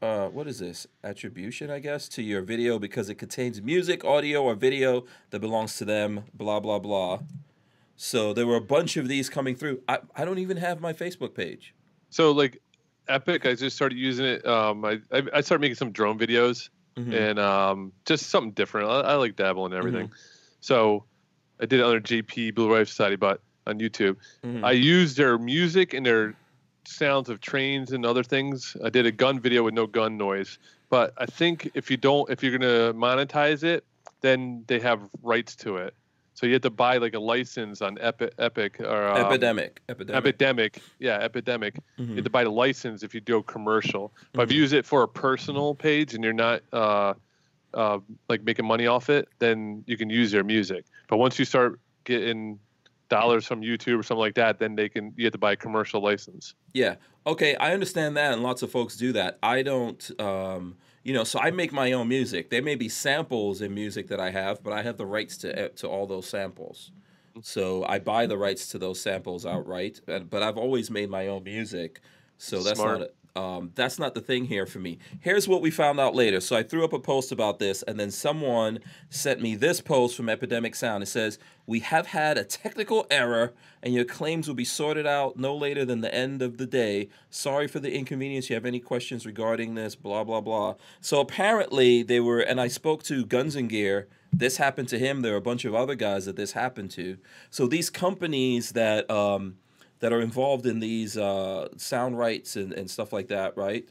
uh, 0.00 0.28
what 0.28 0.46
is 0.46 0.60
this 0.60 0.86
attribution? 1.02 1.70
I 1.70 1.80
guess 1.80 2.08
to 2.10 2.22
your 2.22 2.42
video 2.42 2.78
because 2.78 3.08
it 3.08 3.16
contains 3.16 3.60
music, 3.60 4.04
audio, 4.04 4.44
or 4.44 4.54
video 4.54 5.06
that 5.30 5.40
belongs 5.40 5.76
to 5.78 5.84
them. 5.84 6.24
Blah 6.32 6.60
blah 6.60 6.78
blah. 6.78 7.20
So 7.96 8.32
there 8.32 8.46
were 8.46 8.56
a 8.56 8.60
bunch 8.60 8.96
of 8.96 9.08
these 9.08 9.28
coming 9.28 9.54
through. 9.56 9.80
I, 9.88 9.98
I 10.14 10.24
don't 10.24 10.38
even 10.38 10.56
have 10.58 10.80
my 10.80 10.92
Facebook 10.92 11.34
page. 11.34 11.74
So 12.10 12.30
like 12.32 12.60
Epic, 13.08 13.46
I 13.46 13.54
just 13.54 13.76
started 13.76 13.98
using 13.98 14.26
it. 14.26 14.46
Um, 14.46 14.84
I 14.84 15.00
I, 15.12 15.22
I 15.34 15.40
started 15.40 15.60
making 15.60 15.76
some 15.76 15.92
drone 15.92 16.18
videos 16.18 16.68
Mhm. 16.96 17.12
and 17.12 17.38
um, 17.38 17.92
just 18.06 18.30
something 18.30 18.52
different. 18.52 18.88
I, 18.88 19.00
I 19.00 19.14
like 19.16 19.36
dabbling 19.36 19.72
and 19.72 19.78
everything. 19.78 20.10
So 20.60 21.04
I 21.60 21.66
did 21.66 21.80
it 21.80 21.84
under 21.86 22.00
JP 22.00 22.54
Blue 22.54 22.72
Wave 22.72 22.88
Society, 22.88 23.16
but 23.16 23.40
on 23.66 23.78
YouTube, 23.78 24.16
Mhm. 24.44 24.64
I 24.64 24.72
used 24.72 25.16
their 25.18 25.36
music 25.38 25.92
and 25.92 26.06
their 26.06 26.34
sounds 26.86 27.28
of 27.28 27.40
trains 27.40 27.92
and 27.92 28.06
other 28.06 28.22
things. 28.22 28.76
I 28.82 28.88
did 28.90 29.04
a 29.06 29.12
gun 29.12 29.40
video 29.40 29.62
with 29.62 29.74
no 29.74 29.86
gun 29.86 30.16
noise. 30.16 30.58
But 30.88 31.12
I 31.18 31.26
think 31.26 31.70
if 31.74 31.90
you 31.90 31.96
don't, 31.96 32.30
if 32.30 32.42
you're 32.42 32.56
gonna 32.56 32.94
monetize 32.94 33.62
it, 33.64 33.84
then 34.20 34.64
they 34.66 34.78
have 34.80 35.00
rights 35.22 35.54
to 35.56 35.76
it. 35.78 35.94
So 36.36 36.44
you 36.44 36.52
have 36.52 36.62
to 36.62 36.70
buy 36.70 36.98
like 36.98 37.14
a 37.14 37.18
license 37.18 37.80
on 37.80 37.96
Epic, 37.98 38.34
Epic 38.38 38.78
or 38.80 39.08
um, 39.08 39.16
epidemic, 39.16 39.80
epidemic. 39.88 40.18
Epidemic, 40.18 40.82
yeah, 40.98 41.16
Epidemic. 41.16 41.78
You 41.96 42.04
Mhm. 42.04 42.14
have 42.16 42.24
to 42.24 42.30
buy 42.30 42.44
the 42.44 42.50
license 42.50 43.02
if 43.02 43.14
you 43.14 43.22
do 43.22 43.38
a 43.38 43.42
commercial. 43.42 44.12
But 44.34 44.42
if 44.42 44.48
Mhm. 44.50 44.52
you 44.54 44.60
use 44.60 44.72
it 44.74 44.84
for 44.84 45.02
a 45.02 45.08
personal 45.08 45.74
page 45.74 46.12
and 46.12 46.22
you're 46.22 46.34
not 46.34 46.62
uh, 46.74 47.14
uh, 47.72 47.98
like 48.28 48.42
making 48.42 48.66
money 48.66 48.86
off 48.86 49.08
it, 49.08 49.28
then 49.38 49.82
you 49.86 49.96
can 49.96 50.10
use 50.10 50.30
their 50.30 50.44
music. 50.44 50.84
But 51.08 51.16
once 51.16 51.38
you 51.38 51.46
start 51.46 51.80
getting 52.04 52.60
dollars 53.08 53.46
from 53.46 53.62
YouTube 53.62 53.98
or 53.98 54.02
something 54.02 54.20
like 54.20 54.34
that, 54.34 54.58
then 54.58 54.76
they 54.76 54.90
can 54.90 55.14
you 55.16 55.24
have 55.24 55.32
to 55.32 55.38
buy 55.38 55.52
a 55.52 55.56
commercial 55.56 56.02
license. 56.02 56.54
Yeah. 56.74 56.96
Okay, 57.26 57.56
I 57.56 57.72
understand 57.72 58.14
that, 58.18 58.34
and 58.34 58.42
lots 58.42 58.60
of 58.60 58.70
folks 58.70 58.96
do 58.98 59.12
that. 59.12 59.38
I 59.42 59.62
don't. 59.62 60.20
Um, 60.20 60.76
you 61.06 61.12
know, 61.12 61.22
so 61.22 61.38
I 61.38 61.52
make 61.52 61.72
my 61.72 61.92
own 61.92 62.08
music. 62.08 62.50
There 62.50 62.62
may 62.62 62.74
be 62.74 62.88
samples 62.88 63.60
in 63.60 63.72
music 63.72 64.08
that 64.08 64.18
I 64.18 64.30
have, 64.30 64.64
but 64.64 64.72
I 64.72 64.82
have 64.82 64.96
the 64.96 65.06
rights 65.06 65.36
to 65.38 65.56
eh, 65.56 65.68
to 65.76 65.86
all 65.86 66.04
those 66.04 66.26
samples. 66.26 66.90
Mm. 67.36 67.44
So 67.44 67.84
I 67.84 68.00
buy 68.00 68.26
the 68.26 68.36
rights 68.36 68.66
to 68.70 68.78
those 68.78 69.00
samples 69.00 69.46
outright. 69.46 70.00
But 70.04 70.42
I've 70.42 70.58
always 70.58 70.90
made 70.90 71.08
my 71.08 71.28
own 71.28 71.44
music, 71.44 72.00
so 72.38 72.60
that's 72.60 72.80
Smart. 72.80 72.98
not. 72.98 73.08
Um, 73.36 73.70
that's 73.74 73.98
not 73.98 74.14
the 74.14 74.22
thing 74.22 74.46
here 74.46 74.64
for 74.64 74.78
me. 74.78 74.98
Here's 75.20 75.46
what 75.46 75.60
we 75.60 75.70
found 75.70 76.00
out 76.00 76.14
later. 76.14 76.40
So 76.40 76.56
I 76.56 76.62
threw 76.62 76.84
up 76.84 76.94
a 76.94 76.98
post 76.98 77.30
about 77.30 77.58
this, 77.58 77.82
and 77.82 78.00
then 78.00 78.10
someone 78.10 78.78
sent 79.10 79.42
me 79.42 79.54
this 79.54 79.82
post 79.82 80.16
from 80.16 80.30
Epidemic 80.30 80.74
Sound. 80.74 81.02
It 81.02 81.06
says, 81.06 81.38
We 81.66 81.80
have 81.80 82.06
had 82.06 82.38
a 82.38 82.44
technical 82.44 83.06
error, 83.10 83.52
and 83.82 83.92
your 83.92 84.06
claims 84.06 84.48
will 84.48 84.54
be 84.54 84.64
sorted 84.64 85.06
out 85.06 85.36
no 85.36 85.54
later 85.54 85.84
than 85.84 86.00
the 86.00 86.14
end 86.14 86.40
of 86.40 86.56
the 86.56 86.66
day. 86.66 87.10
Sorry 87.28 87.68
for 87.68 87.78
the 87.78 87.94
inconvenience. 87.94 88.48
You 88.48 88.54
have 88.54 88.64
any 88.64 88.80
questions 88.80 89.26
regarding 89.26 89.74
this? 89.74 89.94
Blah, 89.94 90.24
blah, 90.24 90.40
blah. 90.40 90.76
So 91.02 91.20
apparently, 91.20 92.02
they 92.02 92.20
were, 92.20 92.40
and 92.40 92.58
I 92.58 92.68
spoke 92.68 93.02
to 93.04 93.26
Guns 93.26 93.54
and 93.54 93.68
Gear. 93.68 94.08
This 94.32 94.56
happened 94.56 94.88
to 94.88 94.98
him. 94.98 95.20
There 95.20 95.34
are 95.34 95.38
a 95.38 95.42
bunch 95.42 95.66
of 95.66 95.74
other 95.74 95.94
guys 95.94 96.24
that 96.24 96.36
this 96.36 96.52
happened 96.52 96.90
to. 96.92 97.18
So 97.50 97.66
these 97.66 97.90
companies 97.90 98.70
that, 98.72 99.10
um, 99.10 99.56
that 100.06 100.12
are 100.12 100.20
involved 100.20 100.66
in 100.66 100.78
these 100.78 101.16
uh, 101.16 101.66
sound 101.76 102.16
rights 102.16 102.54
and, 102.54 102.72
and 102.74 102.88
stuff 102.88 103.12
like 103.12 103.26
that, 103.26 103.56
right? 103.56 103.88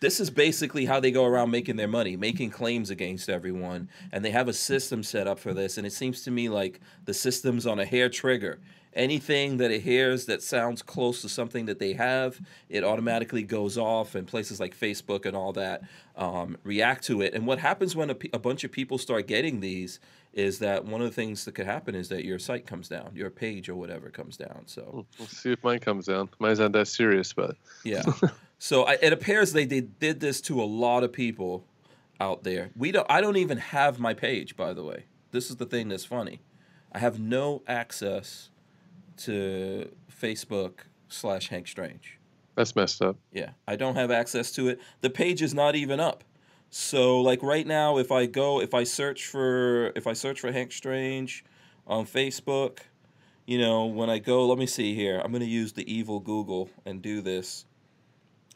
This 0.00 0.18
is 0.18 0.28
basically 0.28 0.86
how 0.86 0.98
they 0.98 1.12
go 1.12 1.24
around 1.24 1.52
making 1.52 1.76
their 1.76 1.86
money, 1.86 2.16
making 2.16 2.50
claims 2.50 2.90
against 2.90 3.28
everyone. 3.28 3.88
And 4.10 4.24
they 4.24 4.32
have 4.32 4.48
a 4.48 4.52
system 4.52 5.04
set 5.04 5.28
up 5.28 5.38
for 5.38 5.54
this. 5.54 5.78
And 5.78 5.86
it 5.86 5.92
seems 5.92 6.22
to 6.22 6.32
me 6.32 6.48
like 6.48 6.80
the 7.04 7.14
system's 7.14 7.64
on 7.64 7.78
a 7.78 7.84
hair 7.84 8.08
trigger. 8.08 8.58
Anything 8.92 9.58
that 9.58 9.70
it 9.70 9.82
hears 9.82 10.26
that 10.26 10.42
sounds 10.42 10.82
close 10.82 11.22
to 11.22 11.28
something 11.28 11.66
that 11.66 11.78
they 11.78 11.92
have, 11.92 12.40
it 12.68 12.82
automatically 12.82 13.44
goes 13.44 13.78
off. 13.78 14.16
And 14.16 14.26
places 14.26 14.58
like 14.58 14.76
Facebook 14.76 15.26
and 15.26 15.36
all 15.36 15.52
that 15.52 15.82
um, 16.16 16.56
react 16.64 17.04
to 17.04 17.22
it. 17.22 17.34
And 17.34 17.46
what 17.46 17.60
happens 17.60 17.94
when 17.94 18.10
a, 18.10 18.16
a 18.32 18.38
bunch 18.40 18.64
of 18.64 18.72
people 18.72 18.98
start 18.98 19.28
getting 19.28 19.60
these 19.60 20.00
is 20.34 20.58
that 20.58 20.84
one 20.84 21.00
of 21.00 21.06
the 21.06 21.14
things 21.14 21.44
that 21.44 21.54
could 21.54 21.66
happen 21.66 21.94
is 21.94 22.08
that 22.08 22.24
your 22.24 22.38
site 22.38 22.66
comes 22.66 22.88
down, 22.88 23.12
your 23.14 23.30
page 23.30 23.68
or 23.68 23.74
whatever 23.76 24.10
comes 24.10 24.36
down. 24.36 24.62
So. 24.66 25.06
Let's 25.18 25.36
see 25.36 25.52
if 25.52 25.62
mine 25.64 25.78
comes 25.78 26.06
down. 26.06 26.28
Mine's 26.38 26.58
not 26.58 26.72
that 26.72 26.88
serious, 26.88 27.32
but 27.32 27.56
Yeah. 27.84 28.02
so 28.58 28.82
I, 28.84 28.98
it 29.00 29.12
appears 29.12 29.52
they, 29.52 29.64
they 29.64 29.80
did 29.80 30.20
this 30.20 30.40
to 30.42 30.60
a 30.62 30.64
lot 30.64 31.04
of 31.04 31.12
people 31.12 31.64
out 32.20 32.42
there. 32.44 32.70
We 32.76 32.90
don't. 32.92 33.06
I 33.10 33.20
don't 33.20 33.36
even 33.36 33.58
have 33.58 33.98
my 33.98 34.12
page, 34.14 34.56
by 34.56 34.72
the 34.72 34.82
way. 34.84 35.04
This 35.30 35.50
is 35.50 35.56
the 35.56 35.66
thing 35.66 35.88
that's 35.88 36.04
funny. 36.04 36.40
I 36.92 36.98
have 36.98 37.18
no 37.18 37.62
access 37.66 38.50
to 39.18 39.90
Facebook 40.10 40.80
slash 41.08 41.48
Hank 41.48 41.66
Strange. 41.68 42.18
that's 42.56 42.74
messed 42.76 43.02
up. 43.02 43.16
Yeah, 43.32 43.50
I 43.66 43.76
don't 43.76 43.96
have 43.96 44.10
access 44.10 44.52
to 44.52 44.68
it. 44.68 44.80
The 45.00 45.10
page 45.10 45.42
is 45.42 45.54
not 45.54 45.74
even 45.76 46.00
up. 46.00 46.24
So 46.76 47.20
like 47.20 47.40
right 47.40 47.64
now, 47.64 47.98
if 47.98 48.10
I 48.10 48.26
go, 48.26 48.60
if 48.60 48.74
I 48.74 48.82
search 48.82 49.28
for, 49.28 49.92
if 49.94 50.08
I 50.08 50.12
search 50.12 50.40
for 50.40 50.50
Hank 50.50 50.72
Strange 50.72 51.44
on 51.86 52.04
Facebook, 52.04 52.78
you 53.46 53.58
know, 53.58 53.84
when 53.84 54.10
I 54.10 54.18
go, 54.18 54.44
let 54.44 54.58
me 54.58 54.66
see 54.66 54.92
here. 54.92 55.20
I'm 55.24 55.30
gonna 55.30 55.44
use 55.44 55.74
the 55.74 55.88
evil 55.88 56.18
Google 56.18 56.68
and 56.84 57.00
do 57.00 57.20
this 57.20 57.64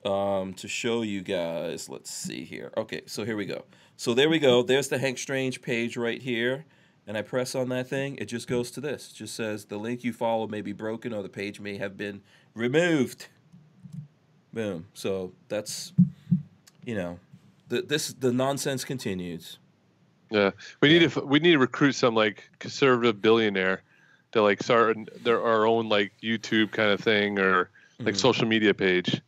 um, 0.04 0.52
to 0.54 0.66
show 0.66 1.02
you 1.02 1.22
guys. 1.22 1.88
Let's 1.88 2.10
see 2.10 2.42
here. 2.42 2.72
Okay, 2.76 3.02
so 3.06 3.24
here 3.24 3.36
we 3.36 3.46
go. 3.46 3.64
So 3.96 4.14
there 4.14 4.28
we 4.28 4.40
go. 4.40 4.64
There's 4.64 4.88
the 4.88 4.98
Hank 4.98 5.18
Strange 5.18 5.62
page 5.62 5.96
right 5.96 6.20
here. 6.20 6.64
And 7.06 7.16
I 7.16 7.22
press 7.22 7.54
on 7.54 7.68
that 7.68 7.88
thing, 7.88 8.16
it 8.16 8.24
just 8.24 8.48
goes 8.48 8.72
to 8.72 8.80
this. 8.80 9.12
It 9.12 9.14
just 9.14 9.36
says 9.36 9.66
the 9.66 9.78
link 9.78 10.02
you 10.02 10.12
follow 10.12 10.48
may 10.48 10.60
be 10.60 10.72
broken 10.72 11.12
or 11.12 11.22
the 11.22 11.28
page 11.28 11.60
may 11.60 11.78
have 11.78 11.96
been 11.96 12.22
removed. 12.52 13.28
Boom. 14.52 14.88
So 14.92 15.34
that's, 15.48 15.92
you 16.84 16.96
know, 16.96 17.20
the, 17.68 17.82
this 17.82 18.12
the 18.14 18.32
nonsense 18.32 18.84
continues. 18.84 19.58
Yeah, 20.30 20.50
we 20.80 20.88
need 20.88 21.10
to 21.10 21.20
we 21.20 21.38
need 21.38 21.52
to 21.52 21.58
recruit 21.58 21.92
some 21.92 22.14
like 22.14 22.48
conservative 22.58 23.20
billionaire 23.22 23.82
to 24.32 24.42
like 24.42 24.62
start 24.62 24.96
their 25.24 25.42
our 25.42 25.66
own 25.66 25.88
like 25.88 26.12
YouTube 26.22 26.70
kind 26.72 26.90
of 26.90 27.00
thing 27.00 27.38
or 27.38 27.70
like 28.00 28.14
Mhm. 28.14 28.18
social 28.18 28.46
media 28.46 28.74
page. 28.74 29.20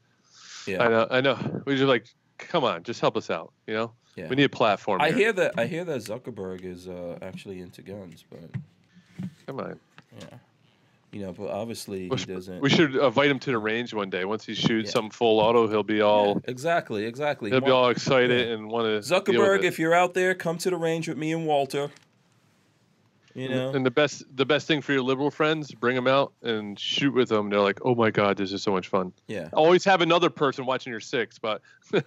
Yeah. 0.67 0.83
I 0.85 0.89
know, 0.89 1.07
I 1.11 1.21
know. 1.23 1.62
We 1.65 1.75
just 1.77 1.87
like, 1.89 2.05
come 2.39 2.65
on, 2.65 2.83
just 2.83 3.01
help 3.01 3.17
us 3.17 3.31
out. 3.31 3.53
You 3.67 3.75
know, 3.75 3.93
Yeah. 4.15 4.29
we 4.29 4.37
need 4.37 4.45
a 4.45 4.49
platform. 4.51 5.01
I 5.01 5.09
here. 5.09 5.17
hear 5.17 5.33
that 5.33 5.55
I 5.59 5.67
hear 5.67 5.85
that 5.85 6.01
Zuckerberg 6.03 6.65
is 6.65 6.87
uh, 6.87 7.19
actually 7.23 7.61
into 7.61 7.81
guns, 7.83 8.25
but 8.31 8.51
Come 9.47 9.59
on, 9.61 9.81
yeah, 10.19 10.27
you 11.12 11.20
know, 11.20 11.32
but 11.32 11.49
obviously 11.51 12.09
we 12.09 12.16
he 12.16 12.24
doesn't. 12.24 12.61
we 12.61 12.70
should 12.70 12.95
invite 12.95 13.31
him 13.31 13.39
to 13.41 13.51
the 13.51 13.59
range 13.59 13.93
one 13.93 14.11
day. 14.11 14.24
Once 14.24 14.45
he 14.47 14.55
shoots 14.55 14.89
Yeah. 14.91 14.93
some 14.93 15.11
full 15.11 15.41
auto, 15.41 15.66
he'll 15.69 15.82
be 15.82 16.01
all 16.01 16.35
Yeah, 16.45 16.51
exactly, 16.51 17.05
exactly. 17.05 17.51
he'll 17.51 17.61
be 17.61 17.70
all 17.70 17.89
excited 17.89 18.49
and 18.51 18.69
want 18.70 18.87
to 18.87 19.01
Zuckerberg, 19.15 19.65
if 19.65 19.78
you're 19.78 19.95
out 19.95 20.15
there, 20.15 20.35
come 20.35 20.57
to 20.59 20.70
the 20.70 20.77
range 20.77 21.09
with 21.09 21.19
me 21.19 21.32
and 21.32 21.47
Walter. 21.47 21.91
You 23.32 23.49
know, 23.49 23.70
And 23.70 23.87
the 23.87 23.93
best 23.93 24.24
the 24.37 24.45
best 24.45 24.66
thing 24.66 24.82
for 24.82 24.93
your 24.93 25.03
liberal 25.03 25.31
friends, 25.31 25.73
bring 25.73 25.95
them 25.95 26.09
out 26.09 26.32
and 26.43 26.77
shoot 26.78 27.15
with 27.15 27.28
them. 27.28 27.49
They're 27.49 27.61
like, 27.61 27.78
oh 27.85 27.95
my 27.95 28.11
god, 28.11 28.37
this 28.37 28.53
is 28.53 28.61
so 28.61 28.73
much 28.73 28.89
fun. 28.89 29.12
yeah. 29.28 29.49
Always 29.53 29.85
have 29.85 30.01
another 30.01 30.28
person 30.31 30.66
watching 30.66 30.91
your 30.91 30.99
six, 30.99 31.39
but 31.39 31.62
Yeah. 31.93 32.01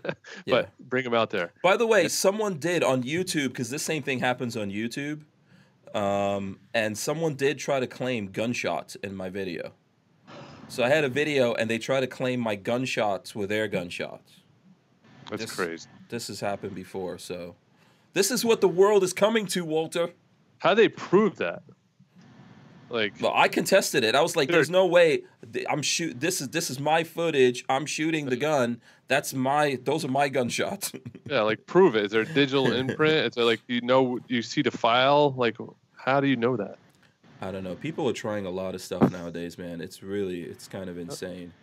but 0.48 0.70
bring 0.80 1.06
them 1.06 1.14
out 1.14 1.30
there. 1.30 1.54
By 1.64 1.78
the 1.78 1.88
way, 1.88 2.10
someone 2.10 2.56
did 2.60 2.84
on 2.84 3.04
YouTube 3.04 3.50
because 3.50 3.70
this 3.70 3.84
same 3.84 4.04
thing 4.04 4.20
happens 4.20 4.58
on 4.58 4.70
YouTube, 4.70 5.22
um, 5.94 6.60
and 6.74 6.98
someone 6.98 7.36
did 7.36 7.60
try 7.60 7.80
to 7.80 7.88
claim 7.88 8.28
gunshots 8.28 8.96
in 8.96 9.16
my 9.16 9.30
video. 9.30 9.74
So 10.68 10.84
I 10.84 10.90
had 10.90 11.04
a 11.04 11.10
video, 11.10 11.54
and 11.54 11.70
they 11.70 11.78
tried 11.78 12.02
to 12.02 12.08
claim 12.08 12.40
my 12.40 12.56
gunshots 12.56 13.36
were 13.36 13.46
their 13.48 13.68
gunshots. 13.68 14.40
That's 15.30 15.44
This- 15.44 15.56
crazy. 15.56 15.90
This 16.10 16.28
has 16.28 16.40
happened 16.40 16.76
before, 16.76 17.18
so 17.18 17.56
this 18.14 18.30
is 18.30 18.46
what 18.46 18.62
the 18.62 18.68
world 18.68 19.04
is 19.04 19.14
coming 19.14 19.46
to, 19.48 19.66
Walter. 19.66 20.10
How 20.60 20.74
do 20.76 20.82
they 20.82 20.90
prove 20.90 21.38
that? 21.38 21.64
Like, 22.90 23.14
Well, 23.20 23.32
I 23.34 23.48
contested 23.48 24.04
it. 24.04 24.14
I 24.14 24.22
was 24.22 24.36
like, 24.36 24.50
"There's 24.50 24.70
no 24.70 24.86
way. 24.86 25.24
I'm 25.68 25.82
shoot. 25.82 26.20
This 26.20 26.40
is 26.42 26.50
this 26.50 26.70
is 26.70 26.80
my 26.80 27.04
footage. 27.04 27.66
I'm 27.68 27.88
shooting 27.88 28.28
the 28.28 28.36
gun. 28.36 28.80
That's 29.08 29.34
my. 29.34 29.80
Those 29.84 30.06
are 30.06 30.10
my 30.10 30.30
gunshots." 30.30 30.92
yeah, 31.30 31.42
like 31.42 31.66
prove 31.66 31.96
it. 31.96 32.06
Is 32.06 32.12
there 32.12 32.22
a 32.22 32.26
digital 32.26 32.72
imprint? 32.72 33.26
Is 33.28 33.34
there 33.36 33.46
like 33.46 33.62
you 33.68 33.82
know 33.82 34.20
you 34.28 34.44
see 34.44 34.62
the 34.62 34.70
file? 34.72 35.34
Like, 35.36 35.58
how 36.04 36.20
do 36.20 36.28
you 36.28 36.36
know 36.36 36.58
that? 36.58 36.78
I 37.42 37.52
don't 37.52 37.64
know. 37.64 37.76
People 37.76 38.10
are 38.10 38.14
trying 38.14 38.46
a 38.46 38.50
lot 38.50 38.76
of 38.76 38.82
stuff 38.82 39.12
nowadays, 39.12 39.58
man. 39.58 39.82
It's 39.82 40.04
really 40.04 40.42
it's 40.42 40.68
kind 40.68 40.90
of 40.90 40.98
insane. 40.98 41.54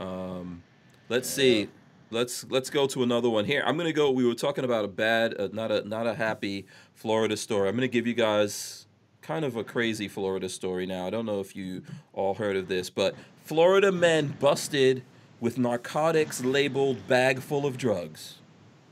Um, 0.00 0.62
let's 1.08 1.28
see. 1.28 1.68
Let's 2.10 2.44
let's 2.50 2.70
go 2.70 2.86
to 2.88 3.02
another 3.02 3.30
one 3.30 3.44
here. 3.44 3.62
I'm 3.66 3.76
gonna 3.76 3.92
go. 3.92 4.10
We 4.10 4.26
were 4.26 4.34
talking 4.34 4.64
about 4.64 4.84
a 4.84 4.88
bad, 4.88 5.38
uh, 5.38 5.48
not 5.52 5.70
a 5.70 5.86
not 5.86 6.06
a 6.06 6.14
happy 6.14 6.66
Florida 6.94 7.36
story. 7.36 7.68
I'm 7.68 7.74
gonna 7.74 7.88
give 7.88 8.06
you 8.06 8.14
guys 8.14 8.86
kind 9.22 9.44
of 9.44 9.56
a 9.56 9.64
crazy 9.64 10.08
Florida 10.08 10.48
story 10.48 10.86
now. 10.86 11.06
I 11.06 11.10
don't 11.10 11.26
know 11.26 11.40
if 11.40 11.56
you 11.56 11.82
all 12.12 12.34
heard 12.34 12.56
of 12.56 12.68
this, 12.68 12.90
but 12.90 13.14
Florida 13.44 13.90
men 13.90 14.36
busted 14.38 15.02
with 15.40 15.58
narcotics 15.58 16.44
labeled 16.44 17.06
bag 17.08 17.40
full 17.40 17.66
of 17.66 17.76
drugs. 17.76 18.36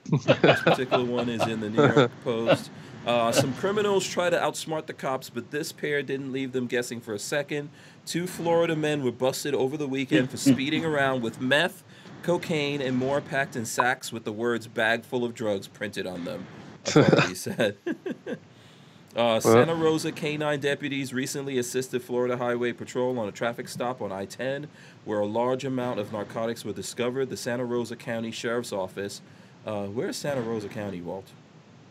this 0.06 0.60
particular 0.62 1.04
one 1.04 1.28
is 1.28 1.46
in 1.46 1.60
the 1.60 1.70
New 1.70 1.82
York 1.82 2.10
Post. 2.24 2.70
Uh, 3.06 3.32
some 3.32 3.52
criminals 3.54 4.06
try 4.06 4.30
to 4.30 4.36
outsmart 4.36 4.86
the 4.86 4.92
cops, 4.92 5.28
but 5.28 5.50
this 5.50 5.72
pair 5.72 6.02
didn't 6.02 6.32
leave 6.32 6.52
them 6.52 6.66
guessing 6.66 7.00
for 7.00 7.14
a 7.14 7.18
second. 7.18 7.68
Two 8.06 8.26
Florida 8.26 8.76
men 8.76 9.02
were 9.02 9.12
busted 9.12 9.54
over 9.54 9.76
the 9.76 9.88
weekend 9.88 10.30
for 10.30 10.36
speeding 10.36 10.84
around 10.84 11.22
with 11.22 11.40
meth, 11.40 11.82
cocaine, 12.22 12.80
and 12.80 12.96
more 12.96 13.20
packed 13.20 13.56
in 13.56 13.64
sacks 13.64 14.12
with 14.12 14.24
the 14.24 14.32
words 14.32 14.68
bag 14.68 15.04
full 15.04 15.24
of 15.24 15.34
drugs 15.34 15.66
printed 15.66 16.06
on 16.06 16.24
them, 16.24 16.46
authorities 16.86 17.40
said. 17.40 17.76
Uh, 19.14 19.38
Santa 19.38 19.74
Rosa 19.74 20.10
K-9 20.10 20.58
deputies 20.58 21.12
recently 21.12 21.58
assisted 21.58 22.02
Florida 22.02 22.38
Highway 22.38 22.72
Patrol 22.72 23.18
on 23.18 23.28
a 23.28 23.32
traffic 23.32 23.68
stop 23.68 24.00
on 24.00 24.10
I-10 24.10 24.68
where 25.04 25.20
a 25.20 25.26
large 25.26 25.66
amount 25.66 26.00
of 26.00 26.14
narcotics 26.14 26.64
were 26.64 26.72
discovered. 26.72 27.28
The 27.28 27.36
Santa 27.36 27.66
Rosa 27.66 27.94
County 27.94 28.30
Sheriff's 28.30 28.72
Office. 28.72 29.20
Uh, 29.66 29.84
where's 29.84 30.16
Santa 30.16 30.40
Rosa 30.40 30.70
County, 30.70 31.02
Walt? 31.02 31.26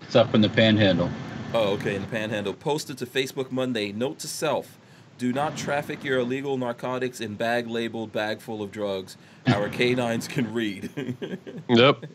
It's 0.01 0.15
up 0.15 0.35
in 0.35 0.41
the 0.41 0.49
panhandle. 0.49 1.09
Oh, 1.53 1.73
okay, 1.73 1.95
in 1.95 2.01
the 2.01 2.07
Panhandle. 2.07 2.53
Posted 2.53 2.97
to 2.99 3.05
Facebook 3.05 3.51
Monday. 3.51 3.91
Note 3.91 4.19
to 4.19 4.27
self: 4.27 4.77
Do 5.17 5.33
not 5.33 5.57
traffic 5.57 6.03
your 6.03 6.19
illegal 6.19 6.57
narcotics 6.57 7.19
in 7.19 7.35
bag 7.35 7.67
labeled 7.67 8.11
bag 8.13 8.39
full 8.39 8.61
of 8.61 8.71
drugs. 8.71 9.17
Our 9.47 9.67
canines 9.69 10.27
can 10.27 10.53
read. 10.53 10.89
Yep. 11.69 12.05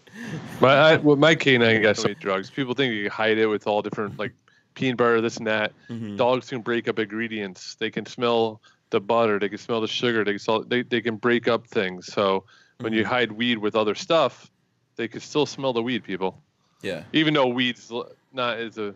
My 0.60 0.68
I, 0.74 0.96
well, 0.96 1.16
my 1.16 1.34
canine 1.34 1.80
got 1.82 1.96
so 1.96 2.04
many 2.04 2.14
drugs. 2.16 2.50
People 2.50 2.74
think 2.74 2.92
you 2.94 3.04
can 3.04 3.10
hide 3.12 3.38
it 3.38 3.46
with 3.46 3.66
all 3.66 3.80
different 3.82 4.18
like 4.18 4.32
peanut 4.74 4.98
butter, 4.98 5.20
this 5.20 5.36
and 5.38 5.46
that. 5.46 5.72
Mhm. 5.88 6.16
Dogs 6.18 6.50
can 6.50 6.60
break 6.60 6.88
up 6.88 6.98
ingredients. 6.98 7.74
They 7.76 7.90
can 7.90 8.04
smell 8.06 8.60
the 8.90 9.00
butter. 9.00 9.38
They 9.38 9.48
can 9.48 9.58
smell 9.58 9.80
the 9.80 9.88
sugar. 9.88 10.24
They 10.24 10.32
can 10.32 10.38
smell, 10.38 10.62
they, 10.64 10.82
they 10.82 11.00
can 11.00 11.16
break 11.16 11.48
up 11.48 11.66
things. 11.66 12.06
So 12.12 12.44
when 12.80 12.92
you 12.92 13.02
Mhm. 13.02 13.06
hide 13.06 13.32
weed 13.32 13.58
with 13.58 13.74
other 13.76 13.94
stuff, 13.94 14.50
they 14.96 15.08
can 15.08 15.20
still 15.20 15.46
smell 15.46 15.72
the 15.72 15.82
weed. 15.82 16.04
People, 16.04 16.42
Yeah, 16.82 17.05
even 17.12 17.35
though 17.35 17.47
weed's 17.48 17.90
not 18.32 18.59
as 18.59 18.78
a, 18.78 18.94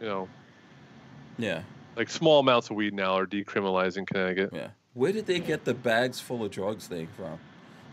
you 0.00 0.06
know, 0.06 0.28
yeah, 1.38 1.62
like 1.96 2.08
small 2.10 2.40
amounts 2.40 2.70
of 2.70 2.76
weed 2.76 2.94
now 2.94 3.14
are 3.16 3.26
decriminalized 3.26 3.96
in 3.96 4.06
Connecticut. 4.06 4.50
yeah. 4.52 4.68
Where 4.94 5.12
did 5.12 5.24
they 5.26 5.40
get 5.40 5.64
the 5.64 5.72
bags 5.74 6.20
full 6.20 6.44
of 6.44 6.50
drugs 6.50 6.86
thing 6.86 7.08
from? 7.16 7.38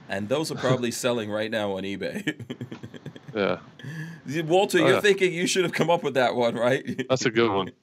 And 0.09 0.27
those 0.27 0.51
are 0.51 0.55
probably 0.55 0.91
selling 1.05 1.29
right 1.31 1.49
now 1.49 1.71
on 1.77 1.83
eBay. 1.83 2.35
Yeah, 3.33 3.59
Walter, 4.41 4.79
Oh, 4.79 4.81
you're 4.81 4.93
yeah. 4.95 4.99
thinking 5.01 5.31
you 5.33 5.47
should 5.47 5.63
have 5.63 5.71
come 5.73 5.89
up 5.89 6.03
with 6.03 6.15
that 6.15 6.35
one, 6.35 6.55
right? 6.55 7.05
that's 7.07 7.25
a 7.25 7.31
good 7.31 7.51
one. 7.51 7.71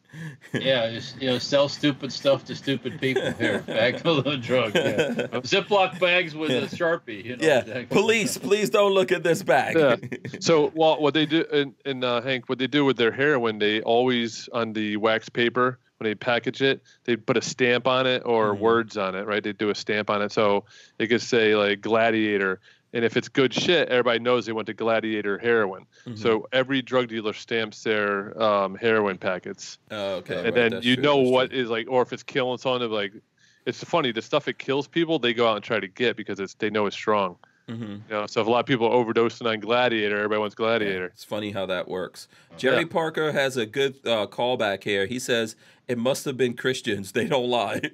Yeah, 0.53 0.91
just 0.91 1.21
you 1.21 1.29
know, 1.29 1.39
sell 1.39 1.69
stupid 1.69 2.13
stuff 2.13 2.45
to 2.47 2.55
stupid 2.55 3.01
people. 3.01 3.33
Here, 3.33 3.61
bag 3.61 4.01
full 4.01 4.21
of 4.21 4.41
drugs. 4.41 4.75
Yeah. 4.75 5.11
Ziploc 5.43 5.99
bags 6.01 6.35
with 6.35 6.51
a 6.51 6.75
sharpie. 6.75 7.25
You 7.25 7.37
know, 7.37 7.47
yeah. 7.47 7.61
bag 7.63 7.89
full 7.89 7.99
of 7.99 8.05
Police, 8.05 8.39
please 8.39 8.71
don't 8.71 8.93
look 8.93 9.13
at 9.13 9.23
this 9.23 9.43
bag. 9.43 9.77
Yeah. 9.77 9.97
So, 10.41 10.71
well, 10.75 11.01
what 11.01 11.15
they 11.15 11.27
do, 11.27 11.45
and, 11.53 11.75
and 11.85 12.05
uh, 12.05 12.21
Hank, 12.21 12.49
what 12.49 12.59
they 12.59 12.67
do 12.67 12.85
with 12.85 12.97
their 12.97 13.11
heroin, 13.11 13.59
they 13.59 13.81
always 13.83 14.49
on 14.53 14.73
the 14.73 14.97
wax 14.97 15.29
paper 15.29 15.79
when 15.99 16.11
they 16.11 16.15
package 16.15 16.61
it, 16.63 16.83
they 17.05 17.17
put 17.17 17.37
a 17.37 17.43
stamp 17.43 17.87
on 17.87 18.07
it 18.07 18.23
or 18.27 18.55
Mhm. 18.55 18.59
words 18.61 18.97
on 18.97 19.15
it, 19.15 19.27
right? 19.27 19.43
They 19.43 19.53
do 19.53 19.71
a 19.71 19.75
stamp 19.75 20.11
on 20.11 20.21
it, 20.23 20.31
so 20.31 20.65
it 20.99 21.07
could 21.09 21.23
say 21.23 21.57
like 21.57 21.81
Gladiator, 21.81 22.61
and 22.93 23.05
if 23.05 23.17
it's 23.17 23.29
good 23.29 23.53
shit, 23.53 23.89
everybody 23.89 24.19
knows 24.19 24.47
they 24.47 24.53
went 24.53 24.67
to 24.67 24.75
Gladiator 24.75 25.39
heroin. 25.39 25.87
Mhm. 26.07 26.19
So 26.19 26.47
every 26.53 26.83
drug 26.83 27.09
dealer 27.09 27.33
stamps 27.33 27.83
their 27.83 28.41
um, 28.43 28.75
heroin 28.77 29.19
packets, 29.19 29.79
Oh, 29.91 30.17
okay. 30.17 30.37
and 30.37 30.45
right, 30.45 30.55
then 30.55 30.83
you 30.83 30.95
true, 30.95 31.03
know 31.03 31.17
what 31.19 31.53
is 31.53 31.69
like, 31.69 31.87
or 31.89 32.03
if 32.03 32.13
it's 32.13 32.23
killing 32.23 32.59
someone, 32.59 32.91
like. 32.91 33.13
It's 33.67 33.83
funny. 33.83 34.13
The 34.13 34.23
stuff 34.23 34.45
that 34.45 34.59
kills 34.61 34.87
people, 34.87 35.19
they 35.19 35.35
go 35.35 35.49
out 35.49 35.57
and 35.57 35.65
try 35.65 35.81
to 35.81 35.89
get 35.89 36.17
because 36.17 36.39
it's 36.39 36.55
they 36.55 36.71
know 36.71 36.87
it's 36.87 36.95
strong. 36.95 37.37
Mhm. 37.69 37.81
You 37.81 38.01
know, 38.11 38.27
so 38.27 38.41
if 38.41 38.47
a 38.47 38.51
lot 38.51 38.61
of 38.61 38.67
people 38.67 38.87
are 38.87 39.05
overdosing 39.05 39.51
on 39.51 39.59
Gladiator, 39.59 40.17
everybody 40.17 40.39
wants 40.39 40.55
Gladiator. 40.55 41.07
It's 41.07 41.25
funny 41.25 41.51
how 41.51 41.67
that 41.67 41.89
works. 41.89 42.29
Jerry 42.57 42.83
Yeah. 42.83 42.85
Parker 42.87 43.33
has 43.33 43.57
a 43.57 43.67
good 43.67 43.97
uh, 44.07 44.27
callback 44.29 44.85
here. 44.85 45.07
He 45.07 45.19
says 45.19 45.57
it 45.89 45.99
must 45.99 46.25
have 46.27 46.37
been 46.37 46.55
Christians. 46.55 47.11
They 47.13 47.27
don't 47.27 47.49
lie. 47.49 47.81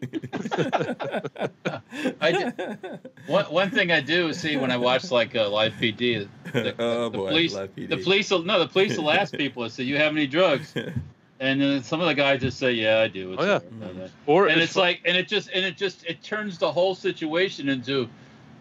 I 2.21 2.33
did, 2.33 3.01
one, 3.27 3.45
one 3.47 3.71
thing 3.71 3.91
I 3.93 4.01
do 4.01 4.33
see 4.35 4.57
when 4.59 4.71
I 4.71 4.77
watch 4.77 5.11
like 5.11 5.35
uh, 5.35 5.49
live 5.49 5.73
PD, 5.75 6.29
the, 6.53 6.75
oh 6.79 7.09
the 7.09 7.19
boy, 7.19 7.29
police, 7.29 7.55
Live 7.55 7.75
PD. 7.75 7.89
the 7.89 7.97
police 7.99 8.31
will 8.31 8.43
no, 8.43 8.59
the 8.59 8.69
police 8.69 8.97
will 8.99 9.11
ask 9.11 9.33
people, 9.39 9.69
say, 9.71 9.85
"You 9.85 9.97
have 9.97 10.13
any 10.13 10.27
drugs?" 10.27 10.75
And 11.41 11.61
then 11.61 11.83
some 11.83 12.01
of 12.01 12.07
the 12.07 12.15
guys 12.15 12.41
just 12.43 12.59
say, 12.59 12.73
"Yeah, 12.73 13.01
I 13.01 13.09
do." 13.09 13.33
It's 13.33 13.43
Oh, 13.43 13.47
yeah. 13.47 13.53
all 13.55 13.61
right." 13.89 13.95
Mhm. 13.97 14.11
Or 14.27 14.49
And 14.49 14.61
it's 14.61 14.77
like, 14.77 15.01
and 15.07 15.17
it 15.17 15.29
just, 15.29 15.49
and 15.55 15.65
it 15.65 15.77
just, 15.79 16.05
it 16.05 16.23
turns 16.23 16.59
the 16.59 16.71
whole 16.71 16.95
situation 16.95 17.69
into, 17.71 18.09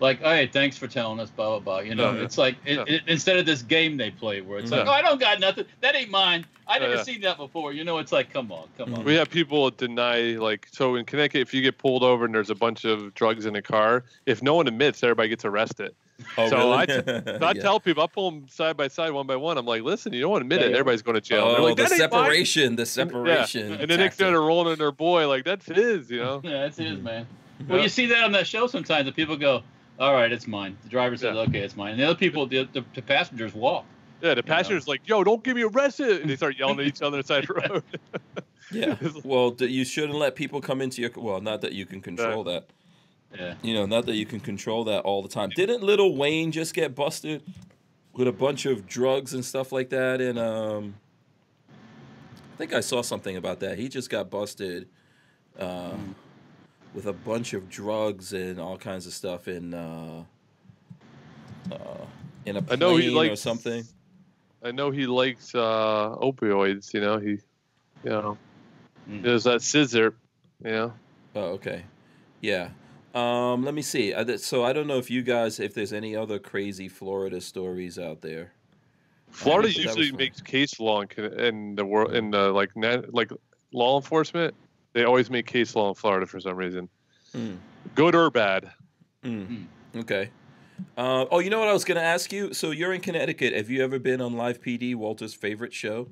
like, 0.01 0.21
"All 0.23 0.31
right, 0.31 0.51
thanks 0.51 0.77
for 0.77 0.87
telling 0.87 1.19
us," 1.19 1.29
blah 1.29 1.49
blah 1.49 1.59
blah. 1.59 1.79
You 1.79 1.95
know, 1.95 2.13
Yeah. 2.13 2.23
it's 2.23 2.37
like 2.37 2.57
it, 2.65 2.75
Yeah. 2.77 2.83
it, 2.95 3.01
instead 3.07 3.37
of 3.37 3.45
this 3.45 3.61
game 3.61 3.95
they 3.97 4.11
play 4.11 4.41
where 4.41 4.59
it's 4.59 4.71
like, 4.71 4.85
"Oh, 4.87 4.91
I 4.91 5.01
don't 5.01 5.19
got 5.19 5.39
nothing. 5.39 5.65
That 5.81 5.95
ain't 5.95 6.09
mine. 6.09 6.45
I 6.67 6.79
never 6.79 6.95
yeah. 6.95 7.03
seen 7.03 7.21
that 7.21 7.37
before." 7.37 7.71
You 7.71 7.83
know, 7.83 7.99
it's 7.99 8.11
like, 8.11 8.33
"Come 8.33 8.51
on, 8.51 8.67
come 8.77 8.93
on." 8.93 9.05
we 9.05 9.13
have 9.15 9.29
people 9.29 9.69
deny 9.69 10.37
like 10.37 10.67
so 10.71 10.95
in 10.95 11.05
Connecticut, 11.05 11.41
if 11.41 11.53
you 11.53 11.61
get 11.61 11.77
pulled 11.77 12.03
over 12.03 12.25
and 12.25 12.33
there's 12.35 12.49
a 12.49 12.55
bunch 12.55 12.83
of 12.83 13.13
drugs 13.13 13.45
in 13.45 13.55
a 13.55 13.61
car, 13.61 14.03
if 14.25 14.41
no 14.43 14.55
one 14.55 14.67
admits, 14.67 15.03
everybody 15.03 15.29
gets 15.29 15.45
arrested. 15.45 15.93
Oh, 16.37 16.49
So 16.49 16.57
really? 16.57 16.73
I 16.73 16.85
t- 16.85 16.93
So 17.39 17.39
I 17.41 17.51
Yeah. 17.55 17.61
tell 17.61 17.79
people, 17.79 18.03
I 18.03 18.07
pull 18.07 18.29
them 18.31 18.47
side 18.47 18.77
by 18.77 18.87
side, 18.87 19.11
one 19.11 19.25
by 19.25 19.35
one. 19.35 19.57
I'm 19.57 19.65
like, 19.65 19.81
listen, 19.81 20.13
you 20.13 20.21
don't 20.21 20.29
want 20.31 20.41
to 20.41 20.45
admit 20.45 20.61
Yeah, 20.61 20.67
it. 20.67 20.73
Everybody's 20.73 21.01
going 21.01 21.15
to 21.15 21.21
jail. 21.21 21.55
Oh, 21.57 21.63
like, 21.63 21.75
the 21.77 21.83
"That 21.83 21.91
ain't 21.93 22.11
mine." 22.11 22.21
separation, 22.21 22.75
the 22.75 22.81
Yeah. 22.81 22.85
separation. 22.85 23.71
And 23.73 23.89
then 23.89 23.99
next 23.99 24.17
thing 24.17 24.25
tactic. 24.25 24.33
they're 24.33 24.41
rolling 24.41 24.73
in 24.73 24.77
their 24.79 24.91
boy, 24.91 25.27
like, 25.27 25.45
that's 25.45 25.65
his, 25.65 26.11
you 26.11 26.19
know? 26.19 26.41
Yeah, 26.43 26.61
that's 26.61 26.77
his, 26.77 26.93
mm-hmm. 26.93 27.03
man. 27.03 27.27
Yeah. 27.59 27.65
Well, 27.73 27.81
you 27.81 27.89
see 27.89 28.05
that 28.07 28.23
on 28.23 28.31
that 28.33 28.45
show 28.45 28.67
sometimes. 28.67 29.05
That 29.05 29.15
people 29.15 29.35
go, 29.35 29.63
"All 29.99 30.13
right, 30.13 30.31
it's 30.31 30.47
mine." 30.47 30.77
The 30.83 30.89
driver 30.89 31.17
says, 31.17 31.35
Yeah. 31.35 31.41
"Okay, 31.41 31.59
it's 31.59 31.75
mine." 31.75 31.91
And 31.91 31.99
the 31.99 32.05
other 32.05 32.15
people, 32.15 32.47
the, 32.47 32.67
the, 32.73 32.83
the 32.93 33.01
passengers 33.01 33.53
walk. 33.53 33.85
Yeah, 34.21 34.35
the 34.35 34.43
passenger's 34.43 34.87
like, 34.87 35.01
yo, 35.05 35.23
don't 35.23 35.43
get 35.43 35.55
me 35.55 35.63
arrested. 35.63 36.21
And 36.21 36.29
they 36.29 36.35
start 36.35 36.55
yelling 36.57 36.79
at 36.79 36.85
each 36.85 37.01
other 37.01 37.17
on 37.17 37.21
the 37.21 37.27
side 37.27 37.49
of 37.49 37.55
the 37.55 37.69
road. 37.69 37.83
Yeah. 38.73 38.95
Well, 39.25 39.53
you 39.59 39.83
shouldn't 39.83 40.17
let 40.17 40.35
people 40.35 40.61
come 40.61 40.79
into 40.79 41.01
your. 41.01 41.11
Well, 41.17 41.41
not 41.41 41.59
that 41.59 41.73
you 41.73 41.85
can 41.85 41.99
control 41.99 42.45
that. 42.45 42.67
Yeah. 43.37 43.55
You 43.61 43.73
know, 43.73 43.85
not 43.85 44.05
that 44.05 44.15
you 44.15 44.25
can 44.25 44.39
control 44.39 44.85
that 44.85 45.01
all 45.01 45.21
the 45.21 45.27
time. 45.27 45.49
Didn't 45.49 45.83
Lil 45.83 46.15
Wayne 46.15 46.53
just 46.53 46.73
get 46.73 46.95
busted 46.95 47.43
with 48.13 48.29
a 48.29 48.31
bunch 48.31 48.65
of 48.65 48.87
drugs 48.87 49.33
and 49.33 49.43
stuff 49.43 49.73
like 49.73 49.89
that? 49.89 50.21
And 50.21 50.39
um, 50.39 50.95
I 52.53 52.57
think 52.57 52.73
I 52.73 52.79
saw 52.79 53.01
something 53.01 53.35
about 53.35 53.59
that. 53.59 53.77
He 53.77 53.89
just 53.89 54.09
got 54.09 54.29
busted 54.29 54.87
uh, 55.59 55.91
with 56.93 57.05
a 57.05 57.13
bunch 57.13 57.53
of 57.53 57.69
drugs 57.69 58.33
and 58.33 58.59
all 58.59 58.77
kinds 58.77 59.05
of 59.07 59.13
stuff 59.13 59.47
in 59.47 59.73
uh, 59.73 60.23
uh, 61.71 62.05
in 62.45 62.57
a 62.57 62.59
I 62.59 62.61
plane 62.61 62.79
know 62.79 62.95
he 62.97 63.09
likes, 63.09 63.33
or 63.33 63.35
something. 63.35 63.83
I 64.63 64.71
know 64.71 64.91
he 64.91 65.07
likes 65.07 65.55
uh, 65.55 66.15
opioids, 66.21 66.93
you 66.93 67.01
know? 67.01 67.17
He, 67.17 67.29
you 68.03 68.09
know, 68.09 68.37
Mm. 69.09 69.23
there's 69.23 69.45
that 69.45 69.63
scissor, 69.63 70.13
you 70.63 70.71
know? 70.71 70.93
Oh, 71.35 71.41
okay. 71.53 71.83
Yeah. 72.39 72.69
Um, 73.15 73.63
let 73.65 73.73
me 73.73 73.81
see. 73.81 74.13
I, 74.13 74.35
so 74.35 74.63
I 74.63 74.73
don't 74.73 74.85
know 74.85 74.99
if 74.99 75.09
you 75.09 75.23
guys, 75.23 75.59
if 75.59 75.73
there's 75.73 75.91
any 75.91 76.15
other 76.15 76.37
crazy 76.37 76.87
Florida 76.87 77.41
stories 77.41 77.97
out 77.97 78.21
there. 78.21 78.53
Florida 79.31 79.71
usually 79.71 80.11
makes 80.11 80.39
case 80.39 80.79
law 80.79 81.01
in, 81.01 81.09
in 81.39 81.75
the 81.75 81.85
world, 81.85 82.13
in 82.13 82.29
the 82.29 82.51
like, 82.51 82.69
like 82.75 83.31
law 83.73 83.97
enforcement. 83.97 84.53
They 84.93 85.03
always 85.03 85.29
make 85.29 85.45
case 85.45 85.75
law 85.75 85.89
in 85.89 85.95
Florida 85.95 86.25
for 86.25 86.39
some 86.39 86.55
reason, 86.55 86.89
Mm, 87.35 87.57
good 87.95 88.13
or 88.15 88.29
bad. 88.29 88.71
mm, 89.23 89.65
okay. 89.95 90.29
Uh, 90.97 91.25
oh, 91.31 91.39
you 91.39 91.49
know 91.49 91.59
what 91.59 91.67
I 91.69 91.73
was 91.73 91.85
going 91.85 91.95
to 91.97 92.03
ask 92.03 92.33
you? 92.33 92.53
So 92.53 92.71
you're 92.71 92.91
in 92.93 93.01
Connecticut. 93.01 93.53
Have 93.53 93.69
you 93.69 93.83
ever 93.83 93.99
been 93.99 94.19
on 94.19 94.33
Live 94.33 94.61
PD, 94.61 94.95
Walter's 94.95 95.33
favorite 95.33 95.73
show? 95.73 96.09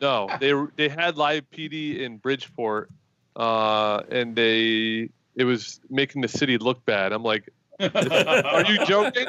No, 0.00 0.28
they 0.40 0.52
they 0.76 0.88
had 0.88 1.16
live 1.18 1.44
PD 1.50 1.98
in 2.00 2.18
Bridgeport, 2.18 2.88
uh, 3.36 4.02
and 4.10 4.34
they 4.36 5.10
it 5.34 5.44
was 5.44 5.80
making 5.90 6.22
the 6.22 6.28
city 6.28 6.56
look 6.56 6.84
bad. 6.86 7.12
I'm 7.12 7.22
like, 7.22 7.50
are 7.80 8.64
you 8.64 8.84
joking? 8.86 9.26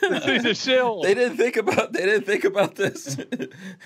This 0.00 0.24
city's 0.24 0.44
a 0.44 0.54
shill. 0.54 1.02
They 1.02 1.14
didn't 1.14 1.36
think 1.36 1.56
about. 1.56 1.92
They 1.92 2.04
didn't 2.04 2.26
think 2.26 2.44
about 2.44 2.74
this. 2.76 3.16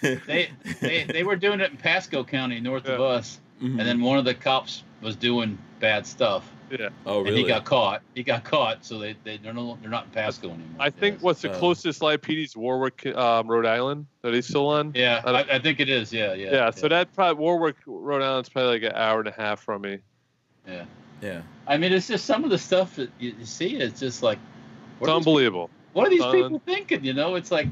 they, 0.03 0.51
they 0.81 1.05
they 1.05 1.23
were 1.25 1.37
doing 1.37 1.61
it 1.61 1.71
in 1.71 1.77
Pasco 1.79 2.25
County, 2.25 2.61
north 2.61 2.87
of 2.87 3.01
us, 3.01 3.41
Mhm. 3.61 3.79
and 3.79 3.81
then 3.81 4.01
one 4.01 4.19
of 4.19 4.25
the 4.25 4.35
cops 4.35 4.83
was 5.03 5.17
doing 5.17 5.59
bad 5.81 6.07
stuff, 6.07 6.51
Yeah. 6.71 6.89
oh, 7.07 7.19
really? 7.21 7.29
and 7.29 7.39
he 7.39 7.45
got 7.45 7.65
caught. 7.65 8.03
He 8.15 8.23
got 8.23 8.45
caught, 8.45 8.85
so 8.85 8.99
they 8.99 9.15
they 9.25 9.37
they're 9.39 9.53
no 9.55 9.79
they're 9.81 9.91
not 9.91 10.05
in 10.05 10.11
Pasco 10.11 10.49
anymore. 10.49 10.67
I 10.79 10.91
think 10.91 11.17
Yes. 11.17 11.23
what's 11.23 11.43
the 11.43 11.51
Uh, 11.51 11.59
closest 11.59 12.03
live 12.03 12.21
PD's 12.23 12.57
Warwick, 12.57 13.07
um, 13.07 13.49
Rhode 13.49 13.67
Island. 13.67 14.07
Are 14.25 14.31
they 14.31 14.41
still 14.41 14.69
on? 14.69 14.93
Yeah, 14.95 15.23
I, 15.25 15.31
I, 15.31 15.41
I 15.55 15.59
think 15.59 15.81
it 15.81 15.89
is. 15.89 16.13
Yeah, 16.13 16.35
yeah. 16.35 16.53
Yeah, 16.53 16.71
so 16.71 16.89
that 16.89 17.13
probably 17.15 17.41
Warwick, 17.43 17.77
Rhode 17.87 18.23
Island's 18.23 18.49
probably 18.49 18.81
like 18.81 18.83
an 18.91 18.97
hour 18.97 19.21
and 19.21 19.29
a 19.29 19.33
half 19.33 19.61
from 19.61 19.83
me. 19.83 19.99
Yeah. 20.67 20.85
yeah. 21.23 21.43
I 21.67 21.77
mean, 21.77 21.93
it's 21.93 22.09
just 22.09 22.27
some 22.27 22.45
of 22.45 22.51
the 22.51 22.59
stuff 22.59 22.97
that 22.97 23.11
you, 23.19 23.35
you 23.39 23.47
see. 23.47 23.77
It's 23.77 24.01
just 24.01 24.23
like, 24.23 24.39
It's 24.39 25.01
what 25.01 25.11
are 25.11 25.19
these 25.19 25.27
unbelievable. 25.27 25.71
what 25.95 26.07
are 26.07 26.11
these 26.11 26.21
Son. 26.21 26.33
people 26.33 26.63
thinking? 26.67 27.05
You 27.05 27.15
know, 27.15 27.35
it's 27.37 27.51
like, 27.51 27.69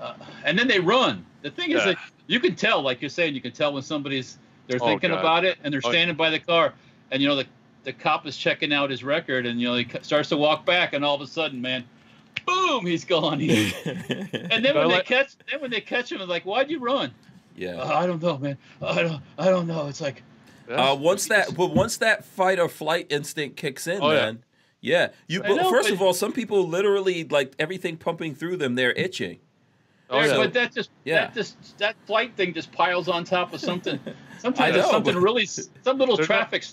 uh, 0.00 0.14
and 0.44 0.58
then 0.58 0.68
they 0.68 0.80
run. 0.80 1.24
The 1.42 1.50
thing 1.50 1.70
is 1.72 1.84
that 1.84 1.96
you 2.26 2.40
can 2.40 2.54
tell, 2.56 2.80
like 2.82 3.00
you're 3.02 3.10
saying, 3.10 3.34
you 3.34 3.40
can 3.40 3.52
tell 3.52 3.72
when 3.72 3.82
somebody's 3.82 4.38
they're 4.68 4.78
Oh, 4.80 4.86
thinking 4.86 5.10
God. 5.10 5.18
about 5.18 5.44
it 5.44 5.58
and 5.64 5.72
they're 5.74 5.80
Oh, 5.84 5.90
standing 5.90 6.14
by 6.16 6.30
the 6.30 6.38
car, 6.38 6.72
and 7.10 7.20
you 7.20 7.26
know 7.28 7.34
the 7.36 7.46
the 7.84 7.92
cop 7.92 8.26
is 8.26 8.36
checking 8.36 8.72
out 8.72 8.90
his 8.90 9.02
record, 9.02 9.46
and 9.46 9.60
you 9.60 9.66
know 9.66 9.74
he 9.74 9.88
starts 10.02 10.28
to 10.28 10.36
walk 10.36 10.64
back, 10.64 10.92
and 10.92 11.04
all 11.04 11.14
of 11.16 11.20
a 11.22 11.26
sudden, 11.26 11.60
man, 11.60 11.84
boom, 12.46 12.86
he's 12.86 13.04
gone. 13.04 13.40
He- 13.40 13.72
and 13.84 14.64
then 14.64 14.74
when 14.74 14.88
they 14.88 15.00
catch, 15.00 15.32
then 15.50 15.60
when 15.60 15.70
they 15.70 15.80
catch 15.80 16.12
him, 16.12 16.20
it's 16.20 16.28
like, 16.28 16.44
why'd 16.44 16.70
you 16.70 16.78
run? 16.80 17.12
yeah. 17.56 17.76
"Uh, 17.80 17.86
I 17.98 18.06
don't 18.06 18.22
know, 18.22 18.36
man. 18.38 18.58
I 18.82 19.02
don't, 19.02 19.22
I 19.38 19.46
don't 19.50 19.66
know. 19.66 19.88
It's 19.88 20.00
like, 20.00 20.22
Uh, 20.70 20.96
once 20.98 21.26
that, 21.28 21.54
but 21.56 21.74
once 21.74 21.96
that 21.96 22.24
fight 22.24 22.58
or 22.60 22.68
flight 22.68 23.06
instinct 23.10 23.56
kicks 23.56 23.86
in, 23.86 24.00
Oh, 24.02 24.10
man, 24.10 24.44
yeah. 24.82 25.08
You 25.26 25.40
but 25.40 25.54
know, 25.54 25.70
first 25.70 25.88
but- 25.88 25.94
of 25.94 26.02
all, 26.02 26.12
some 26.12 26.32
people 26.32 26.68
literally 26.68 27.24
like 27.24 27.54
everything 27.58 27.96
pumping 27.96 28.34
through 28.34 28.58
them. 28.58 28.74
They're 28.74 28.92
itching. 28.92 29.38
Oh, 30.10 30.20
There, 30.20 30.28
yeah. 30.30 30.36
but 30.36 30.52
that 30.54 30.74
just 30.74 30.90
Yeah. 31.04 31.26
that 31.26 31.34
just 31.34 31.78
that 31.78 31.96
flight 32.06 32.34
thing 32.36 32.54
just 32.54 32.72
piles 32.72 33.08
on 33.08 33.24
top 33.24 33.52
of 33.52 33.60
something. 33.60 33.98
Sometimes 34.38 34.74
know, 34.74 34.80
it's 34.82 34.90
something 34.90 35.16
really 35.16 35.46
some 35.46 35.68
little 35.98 36.16
They're 36.16 36.24
not- 36.24 36.26
traffic. 36.50 36.64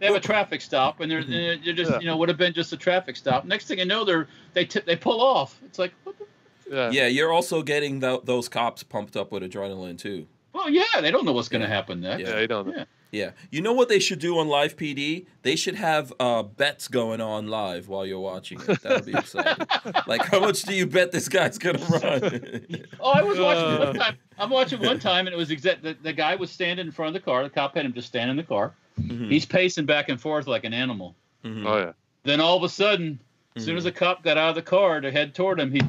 They 0.00 0.06
have 0.06 0.16
a 0.16 0.20
traffic 0.20 0.60
stop, 0.60 0.98
and 0.98 1.08
they're, 1.08 1.22
Mhm. 1.22 1.64
they're 1.64 1.74
just 1.74 1.90
Yeah. 1.92 2.00
you 2.00 2.06
know 2.06 2.16
would 2.16 2.28
have 2.28 2.38
been 2.38 2.52
just 2.52 2.72
a 2.72 2.76
traffic 2.76 3.16
stop. 3.16 3.44
Next 3.44 3.66
thing 3.66 3.78
you 3.78 3.84
know, 3.84 4.04
they're 4.04 4.26
they 4.52 4.64
tip 4.64 4.84
they 4.84 4.96
pull 4.96 5.20
off. 5.22 5.60
It's 5.64 5.78
like, 5.78 5.92
what 6.02 6.16
the, 6.18 6.26
yeah. 6.68 6.90
Yeah, 6.90 7.06
you're 7.06 7.30
also 7.32 7.62
getting 7.62 8.00
tho- 8.00 8.22
those 8.24 8.48
cops 8.48 8.82
pumped 8.82 9.16
up 9.16 9.30
with 9.30 9.42
adrenaline 9.44 9.96
too. 9.98 10.26
well, 10.52 10.68
yeah, 10.68 10.82
they 11.00 11.10
don't 11.12 11.24
know 11.24 11.32
what's 11.32 11.48
going 11.48 11.62
to 11.62 11.68
Yeah. 11.68 11.74
happen 11.74 12.00
next. 12.00 12.28
Yeah, 12.28 12.34
they 12.34 12.46
don't 12.48 12.66
know. 12.66 12.84
Yeah. 13.12 13.24
Yeah, 13.24 13.30
you 13.50 13.60
know 13.60 13.74
what 13.74 13.90
they 13.90 13.98
should 13.98 14.20
do 14.20 14.38
on 14.38 14.48
live 14.48 14.74
PD? 14.74 15.26
They 15.42 15.54
should 15.54 15.74
have 15.74 16.14
uh, 16.18 16.42
bets 16.42 16.88
going 16.88 17.20
on 17.20 17.46
live 17.46 17.86
while 17.88 18.06
you're 18.06 18.18
watching 18.18 18.58
it. 18.66 18.80
That'd 18.80 19.04
be 19.04 19.12
exciting. 19.12 19.66
like, 20.06 20.24
how 20.24 20.40
much 20.40 20.62
do 20.62 20.74
you 20.74 20.86
bet 20.86 21.12
this 21.12 21.28
guy's 21.28 21.58
gonna 21.58 21.78
run? 21.90 22.64
Oh, 22.98 23.10
I 23.12 23.22
was 23.22 23.38
watching 23.38 23.64
Uh. 23.64 23.84
one 23.84 23.94
time. 23.96 24.16
I'm 24.38 24.48
watching 24.48 24.80
one 24.80 24.98
time, 24.98 25.26
and 25.26 25.34
it 25.34 25.36
was 25.36 25.50
exact. 25.50 25.82
The, 25.82 25.94
the 26.02 26.14
guy 26.14 26.36
was 26.36 26.50
standing 26.50 26.86
in 26.86 26.90
front 26.92 27.14
of 27.14 27.22
the 27.22 27.24
car. 27.24 27.42
The 27.42 27.50
cop 27.50 27.76
had 27.76 27.84
him 27.84 27.92
just 27.92 28.08
stand 28.08 28.30
in 28.30 28.36
the 28.38 28.42
car. 28.42 28.72
Mhm, 28.98 29.30
He's 29.30 29.44
pacing 29.44 29.84
back 29.84 30.08
and 30.08 30.18
forth 30.18 30.46
like 30.46 30.64
an 30.64 30.72
animal. 30.72 31.14
mhm, 31.44 31.66
Oh 31.66 31.78
yeah. 31.78 31.92
Then 32.24 32.40
all 32.40 32.56
of 32.56 32.62
a 32.62 32.68
sudden, 32.70 33.20
as 33.56 33.64
soon 33.66 33.76
as 33.76 33.84
the 33.84 33.92
cop 33.92 34.22
got 34.24 34.38
out 34.38 34.48
of 34.48 34.54
the 34.54 34.62
car 34.62 35.02
to 35.02 35.10
head 35.12 35.34
toward 35.34 35.60
him, 35.60 35.70
he 35.70 35.82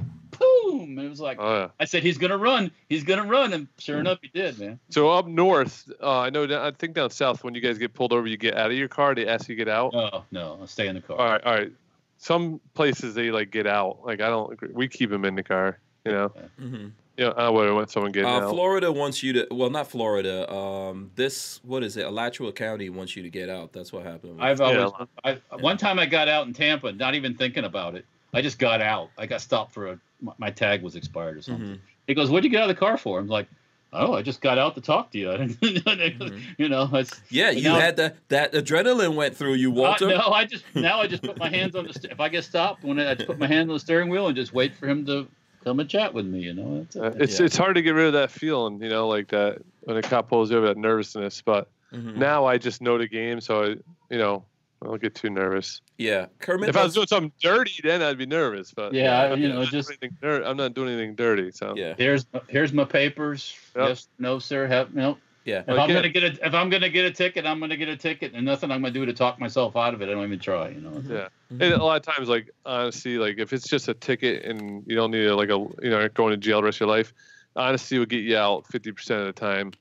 boom. 0.77 0.97
And 0.97 1.05
it 1.05 1.09
was 1.09 1.19
like, 1.19 1.37
Oh 1.39 1.53
yeah. 1.53 1.67
I 1.79 1.85
said, 1.85 2.03
he's 2.03 2.17
gonna 2.17 2.37
run. 2.37 2.71
He's 2.89 3.03
gonna 3.03 3.25
run, 3.25 3.53
and 3.53 3.67
sure 3.77 3.99
enough, 3.99 4.19
he 4.21 4.29
did, 4.33 4.57
man. 4.59 4.79
So 4.89 5.09
up 5.09 5.27
north, 5.27 5.89
uh, 6.01 6.19
I 6.21 6.29
know. 6.29 6.43
I 6.43 6.71
think 6.71 6.95
down 6.95 7.09
south, 7.09 7.43
when 7.43 7.53
you 7.55 7.61
guys 7.61 7.77
get 7.77 7.93
pulled 7.93 8.13
over, 8.13 8.27
you 8.27 8.37
get 8.37 8.55
out 8.57 8.71
of 8.71 8.77
your 8.77 8.87
car. 8.87 9.15
They 9.15 9.27
ask 9.27 9.47
you 9.49 9.55
to 9.55 9.65
get 9.65 9.69
out. 9.69 9.93
Oh 9.93 10.23
no, 10.31 10.57
I'll 10.59 10.67
stay 10.67 10.87
in 10.87 10.95
the 10.95 11.01
car. 11.01 11.17
All 11.17 11.25
right, 11.31 11.43
all 11.43 11.53
right. 11.53 11.71
Some 12.17 12.61
places 12.73 13.15
they 13.15 13.31
like 13.31 13.51
get 13.51 13.67
out. 13.67 13.99
Like 14.05 14.21
I 14.21 14.29
don't. 14.29 14.51
agree. 14.53 14.69
We 14.73 14.87
keep 14.87 15.09
them 15.09 15.25
in 15.25 15.35
the 15.35 15.43
car. 15.43 15.79
You 16.05 16.11
know. 16.11 16.31
mhm. 16.59 16.91
You 17.17 17.25
know. 17.25 17.31
I 17.31 17.49
wouldn't 17.49 17.75
want 17.75 17.91
someone 17.91 18.11
getting 18.11 18.29
Uh, 18.29 18.39
out. 18.41 18.49
Florida 18.51 18.91
wants 18.91 19.21
you 19.23 19.33
to. 19.33 19.47
Well, 19.51 19.69
not 19.69 19.87
Florida. 19.89 20.51
Um, 20.51 21.11
this 21.15 21.59
what 21.63 21.83
is 21.83 21.97
it? 21.97 22.05
Alachua 22.05 22.51
County 22.53 22.89
wants 22.89 23.15
you 23.15 23.23
to 23.23 23.29
get 23.29 23.49
out. 23.49 23.71
That's 23.73 23.91
what 23.93 24.05
happened. 24.05 24.41
I've 24.41 24.59
Yeah. 24.59 24.85
always, 24.85 25.07
I, 25.51 25.55
one 25.57 25.77
time 25.77 25.99
I 25.99 26.05
got 26.05 26.27
out 26.27 26.47
in 26.47 26.53
Tampa, 26.53 26.91
not 26.93 27.13
even 27.15 27.35
thinking 27.35 27.65
about 27.65 27.95
it. 27.95 28.05
I 28.33 28.41
just 28.41 28.59
got 28.59 28.81
out. 28.81 29.09
I 29.17 29.25
got 29.25 29.41
stopped 29.41 29.73
for 29.73 29.87
a, 29.91 29.99
my, 30.21 30.33
my 30.37 30.49
tag 30.49 30.81
was 30.81 30.95
expired 30.95 31.37
or 31.37 31.41
something. 31.41 31.67
Mhm. 31.75 31.79
He 32.07 32.13
goes, 32.13 32.29
"What'd 32.29 32.43
you 32.45 32.49
get 32.49 32.63
out 32.63 32.69
of 32.69 32.75
the 32.75 32.79
car 32.79 32.97
for?" 32.97 33.19
I'm 33.19 33.27
like, 33.27 33.47
"Oh, 33.93 34.13
I 34.13 34.21
just 34.23 34.41
got 34.41 34.57
out 34.57 34.75
to 34.75 34.81
talk 34.81 35.11
to 35.11 35.19
you." 35.19 35.27
Mhm. 35.61 36.41
You 36.57 36.69
know, 36.69 36.89
it's 36.93 37.21
Yeah, 37.29 37.51
you 37.51 37.63
Now- 37.63 37.79
had 37.79 37.95
that. 37.97 38.15
That 38.29 38.53
adrenaline 38.53 39.15
went 39.15 39.35
through 39.37 39.53
you, 39.53 39.71
Walter. 39.71 40.07
Uh, 40.07 40.17
no, 40.17 40.27
I 40.33 40.45
just 40.45 40.65
now 40.75 40.99
I 40.99 41.07
just 41.07 41.23
put 41.23 41.37
my 41.37 41.49
hands 41.49 41.75
on 41.75 41.85
the. 41.87 41.93
St- 41.93 42.11
if 42.11 42.19
I 42.19 42.29
get 42.29 42.43
stopped, 42.43 42.83
when 42.83 42.99
I, 42.99 43.11
I 43.11 43.15
just 43.15 43.27
put 43.27 43.37
my 43.39 43.47
hand 43.47 43.69
on 43.69 43.75
the 43.75 43.79
steering 43.79 44.09
wheel 44.09 44.27
and 44.27 44.35
just 44.35 44.53
wait 44.53 44.75
for 44.75 44.87
him 44.87 45.05
to 45.05 45.27
come 45.63 45.79
and 45.79 45.89
chat 45.89 46.13
with 46.13 46.25
me. 46.25 46.41
You 46.41 46.53
know, 46.55 46.79
that's 46.91 46.95
Uh, 46.95 47.13
it's 47.23 47.39
Yeah. 47.39 47.45
it's 47.45 47.55
hard 47.57 47.75
to 47.75 47.81
get 47.81 47.91
rid 47.91 48.07
of 48.07 48.13
that 48.13 48.31
feeling. 48.31 48.81
You 48.81 48.89
know, 48.89 49.07
like 49.07 49.27
that 49.29 49.59
when 49.81 49.95
a 49.97 50.01
cop 50.01 50.27
pulls 50.29 50.49
you 50.51 50.57
over, 50.57 50.67
that 50.67 50.77
nervousness. 50.77 51.41
But 51.41 51.69
Mhm. 51.93 52.15
now 52.17 52.45
I 52.45 52.57
just 52.57 52.81
know 52.81 52.97
the 52.97 53.07
game, 53.07 53.39
so 53.39 53.63
I, 53.63 53.67
you 54.09 54.17
know, 54.17 54.43
I 54.83 54.87
don't 54.87 55.01
get 55.01 55.15
too 55.15 55.29
nervous. 55.29 55.81
Yeah, 55.97 56.25
Kermit. 56.39 56.67
If 56.69 56.75
I 56.77 56.83
was 56.83 56.93
doing 56.93 57.07
something 57.07 57.31
dirty, 57.41 57.79
then 57.83 58.01
I'd 58.01 58.17
be 58.17 58.25
nervous. 58.25 58.73
But 58.73 58.93
Yeah, 58.93 59.17
I- 59.21 59.31
I'm 59.31 59.41
you 59.41 59.47
not 59.47 59.53
know, 59.55 59.59
doing 59.61 59.71
just- 59.71 59.89
anything 59.89 60.17
I'm 60.45 60.57
not 60.57 60.73
doing 60.73 60.89
anything 60.89 61.15
dirty. 61.15 61.51
So 61.51 61.73
yeah, 61.77 61.93
here's 61.97 62.25
here's 62.49 62.73
my 62.73 62.83
papers. 62.83 63.55
Yep. 63.75 63.87
Yes, 63.89 64.07
no, 64.19 64.39
sir. 64.39 64.67
Have 64.67 64.93
no. 64.93 65.17
yeah. 65.45 65.59
If 65.61 65.69
I'm 65.69 65.79
Okay. 65.79 65.93
gonna 65.93 66.09
get 66.09 66.23
a 66.23 66.45
if 66.47 66.53
I'm 66.53 66.69
gonna 66.69 66.89
get 66.89 67.05
a 67.05 67.11
ticket, 67.11 67.45
I'm 67.45 67.59
gonna 67.59 67.77
get 67.77 67.87
a 67.87 67.95
ticket, 67.97 68.33
and 68.33 68.45
nothing 68.45 68.71
I'm 68.71 68.81
gonna 68.81 68.93
do 68.93 69.05
to 69.05 69.13
talk 69.13 69.39
myself 69.39 69.75
out 69.77 69.93
of 69.93 70.01
it. 70.01 70.09
I 70.09 70.11
don't 70.13 70.23
even 70.25 70.39
try. 70.39 70.69
You 70.69 70.81
know. 70.81 71.03
Yeah. 71.07 71.27
Mhm. 71.53 71.61
And 71.61 71.73
a 71.73 71.83
lot 71.83 71.95
of 72.05 72.15
times, 72.15 72.27
like 72.27 72.49
honestly, 72.65 73.17
like 73.17 73.37
if 73.37 73.53
it's 73.53 73.67
just 73.67 73.87
a 73.87 73.93
ticket 73.93 74.43
and 74.43 74.83
you 74.87 74.95
don't 74.95 75.11
need 75.11 75.23
to, 75.23 75.35
like 75.35 75.49
a 75.49 75.57
you 75.81 75.89
know 75.89 76.07
going 76.09 76.31
to 76.31 76.37
jail 76.37 76.57
the 76.59 76.65
rest 76.65 76.77
of 76.77 76.87
your 76.87 76.89
life, 76.95 77.13
honesty 77.55 77.97
will 77.99 78.05
get 78.05 78.23
you 78.23 78.35
out 78.37 78.67
fifty 78.67 78.91
percent 78.91 79.21
of 79.21 79.27
the 79.27 79.33
time. 79.33 79.71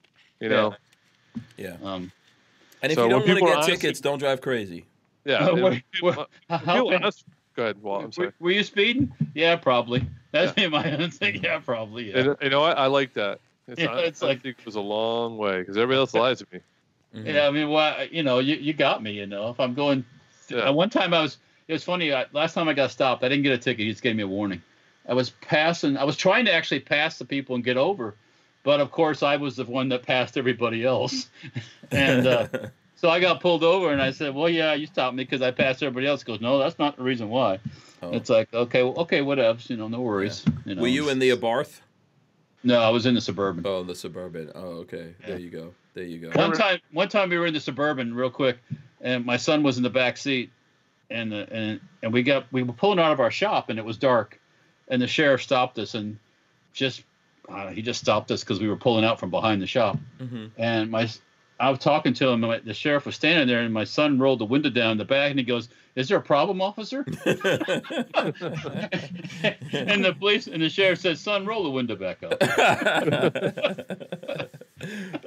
You 0.41 0.49
know. 0.49 0.74
yeah. 1.57 1.77
Um, 1.83 2.12
And 2.83 2.91
if 2.91 2.97
So 2.97 3.05
you 3.05 3.11
don't 3.11 3.20
want 3.20 3.29
to 3.29 3.35
get 3.35 3.43
are 3.49 3.55
honest- 3.59 3.69
tickets, 3.69 4.01
don't 4.01 4.19
drive 4.19 4.41
crazy. 4.41 4.85
Yeah. 5.24 5.47
Uh, 5.47 5.55
if 5.57 5.62
what- 5.62 5.73
people- 5.93 6.12
what- 6.12 6.31
how 6.65 6.89
people 6.89 7.11
Go 7.55 7.65
ahead, 7.65 7.82
Walt. 7.82 8.05
I'm 8.05 8.12
sorry. 8.12 8.28
were, 8.28 8.35
were 8.40 8.51
you 8.51 8.62
speeding? 8.65 9.12
Yeah, 9.35 9.57
probably. 9.57 10.07
That's 10.31 10.57
me. 10.57 10.69
My 10.69 10.97
own 10.97 11.11
thing. 11.11 11.43
Yeah, 11.44 11.59
probably. 11.59 12.11
Yeah. 12.11 12.19
And, 12.19 12.36
you 12.40 12.49
know 12.49 12.61
what? 12.61 12.78
I 12.78 12.86
like 12.86 13.12
that. 13.15 13.40
It's, 13.69 13.78
Yeah, 13.81 13.94
it's 13.99 14.23
I 14.23 14.28
like- 14.28 14.43
think 14.43 14.57
it 14.61 14.65
was 14.66 14.77
a 14.77 14.81
long 14.81 15.36
way 15.36 15.61
because 15.61 15.77
everybody 15.77 15.99
else 15.99 16.15
lies 16.15 16.39
to 16.39 16.47
me. 16.53 16.61
Mhm. 17.15 17.27
Yeah, 17.27 17.47
I 17.47 17.51
mean, 17.51 17.69
well, 17.69 18.07
you 18.11 18.23
know, 18.23 18.39
you, 18.39 18.55
you 18.57 18.73
got 18.73 19.03
me. 19.03 19.12
You 19.12 19.27
know, 19.27 19.51
if 19.51 19.61
I'm 19.61 19.74
going, 19.74 20.03
Yeah. 20.49 20.61
uh, 20.70 20.73
one 20.73 20.89
time 20.89 21.12
I 21.12 21.20
was 21.20 21.36
it 21.69 21.74
was 21.74 21.85
funny. 21.85 22.11
I, 22.11 22.24
last 22.32 22.55
time 22.55 22.70
I 22.70 22.73
got 22.73 22.90
stopped, 22.90 23.23
I 23.23 23.28
didn't 23.28 23.43
get 23.43 23.53
a 23.53 23.59
ticket. 23.59 23.85
He 23.85 23.90
just 23.90 24.03
gave 24.03 24.16
me 24.16 24.23
a 24.23 24.27
warning. 24.27 24.62
I 25.07 25.12
was 25.12 25.28
passing. 25.28 25.99
I 25.99 26.05
was 26.05 26.16
trying 26.16 26.47
to 26.47 26.53
actually 26.55 26.81
pass 26.81 27.19
the 27.19 27.27
people 27.27 27.55
and 27.55 27.62
get 27.62 27.77
over, 27.77 28.15
but 28.62 28.81
of 28.81 28.90
course 28.93 29.23
I 29.23 29.36
was 29.36 29.57
the 29.57 29.65
one 29.66 29.90
that 29.90 30.05
passed 30.05 30.39
everybody 30.39 30.86
else, 30.86 31.28
and 31.90 32.27
uh, 32.27 32.49
so 33.03 33.11
I 33.11 33.19
got 33.19 33.41
pulled 33.41 33.65
over. 33.65 33.93
And 33.93 34.01
I 34.01 34.12
said, 34.12 34.35
"Well, 34.35 34.49
yeah, 34.49 34.74
you 34.74 34.87
stopped 34.87 35.16
me 35.16 35.24
because 35.24 35.43
I 35.43 35.51
passed 35.51 35.83
everybody 35.83 36.07
else." 36.07 36.23
He 36.23 36.27
goes, 36.27 36.41
"No, 36.41 36.59
that's 36.59 36.79
not 36.79 36.97
the 36.97 37.03
reason 37.03 37.29
why." 37.29 37.59
Oh. 38.01 38.12
It's 38.12 38.31
like, 38.31 38.55
okay, 38.55 38.83
well, 38.85 38.95
okay, 38.99 39.20
whatever. 39.23 39.59
You 39.65 39.77
know, 39.77 39.89
no 39.89 40.01
worries. 40.01 40.45
You 40.65 40.77
know. 40.77 40.83
Were 40.83 40.89
you 40.89 41.09
in 41.09 41.19
the 41.19 41.31
Abarth? 41.31 41.81
No, 42.65 42.81
I 42.81 42.91
was 42.91 43.05
in 43.07 43.15
the 43.15 43.20
suburban. 43.20 43.65
Oh, 43.66 43.83
the 43.83 43.95
suburban. 43.95 44.53
Oh, 44.55 44.85
okay. 44.85 45.15
There 45.27 45.39
you 45.39 45.51
go. 45.51 45.74
There 45.95 46.05
you 46.05 46.19
go. 46.19 46.31
One 46.41 46.53
time, 46.53 46.79
one 46.93 47.09
time 47.09 47.29
we 47.29 47.39
were 47.39 47.47
in 47.47 47.55
the 47.55 47.61
suburban, 47.61 48.15
real 48.15 48.31
quick, 48.31 48.59
and 49.01 49.27
my 49.27 49.37
son 49.37 49.65
was 49.65 49.79
in 49.79 49.83
the 49.83 49.91
back 49.91 50.16
seat, 50.16 50.51
and 51.11 51.35
uh, 51.35 51.47
and 51.51 51.81
and 52.05 52.12
we 52.12 52.23
got 52.23 52.47
we 52.53 52.62
were 52.62 52.73
pulling 52.73 53.01
out 53.01 53.11
of 53.11 53.19
our 53.19 53.33
shop, 53.33 53.69
and 53.69 53.81
it 53.81 53.85
was 53.85 53.99
dark, 53.99 54.39
and 54.87 55.03
the 55.03 55.09
sheriff 55.09 55.43
stopped 55.43 55.77
us 55.81 55.95
and 55.95 56.19
just 56.73 57.03
uh, 57.49 57.69
he 57.69 57.83
just 57.83 58.01
stopped 58.01 58.31
us 58.31 58.45
because 58.45 58.61
we 58.61 58.69
were 58.69 58.77
pulling 58.77 59.05
out 59.05 59.19
from 59.19 59.31
behind 59.31 59.61
the 59.61 59.66
shop, 59.66 59.99
hmm 60.19 60.47
and 60.57 60.89
my 60.89 61.09
I 61.62 61.70
was 61.70 61.78
talking 61.78 62.12
to 62.14 62.26
him, 62.28 62.43
and 62.44 62.51
my, 62.51 62.59
the 62.59 62.74
sheriff 62.74 63.06
was 63.06 63.14
standing 63.14 63.47
there, 63.47 63.60
and 63.60 63.72
my 63.72 63.84
son 63.84 64.18
rolled 64.18 64.40
the 64.40 64.44
window 64.44 64.68
down 64.68 64.90
in 64.93 64.98
the 64.98 65.05
back, 65.05 65.30
and 65.30 65.39
he 65.39 65.44
goes, 65.44 65.68
"Is 65.94 66.09
there 66.09 66.18
a 66.18 66.22
problem, 66.22 66.60
officer?" 66.60 67.05
and 67.06 67.14
the 70.05 70.14
police 70.18 70.47
and 70.48 70.60
the 70.62 70.68
sheriff 70.68 70.98
said, 71.01 71.18
"Son, 71.18 71.47
roll 71.47 71.62
the 71.62 71.70
window 71.70 71.97
back 71.97 72.22
up." 72.22 72.43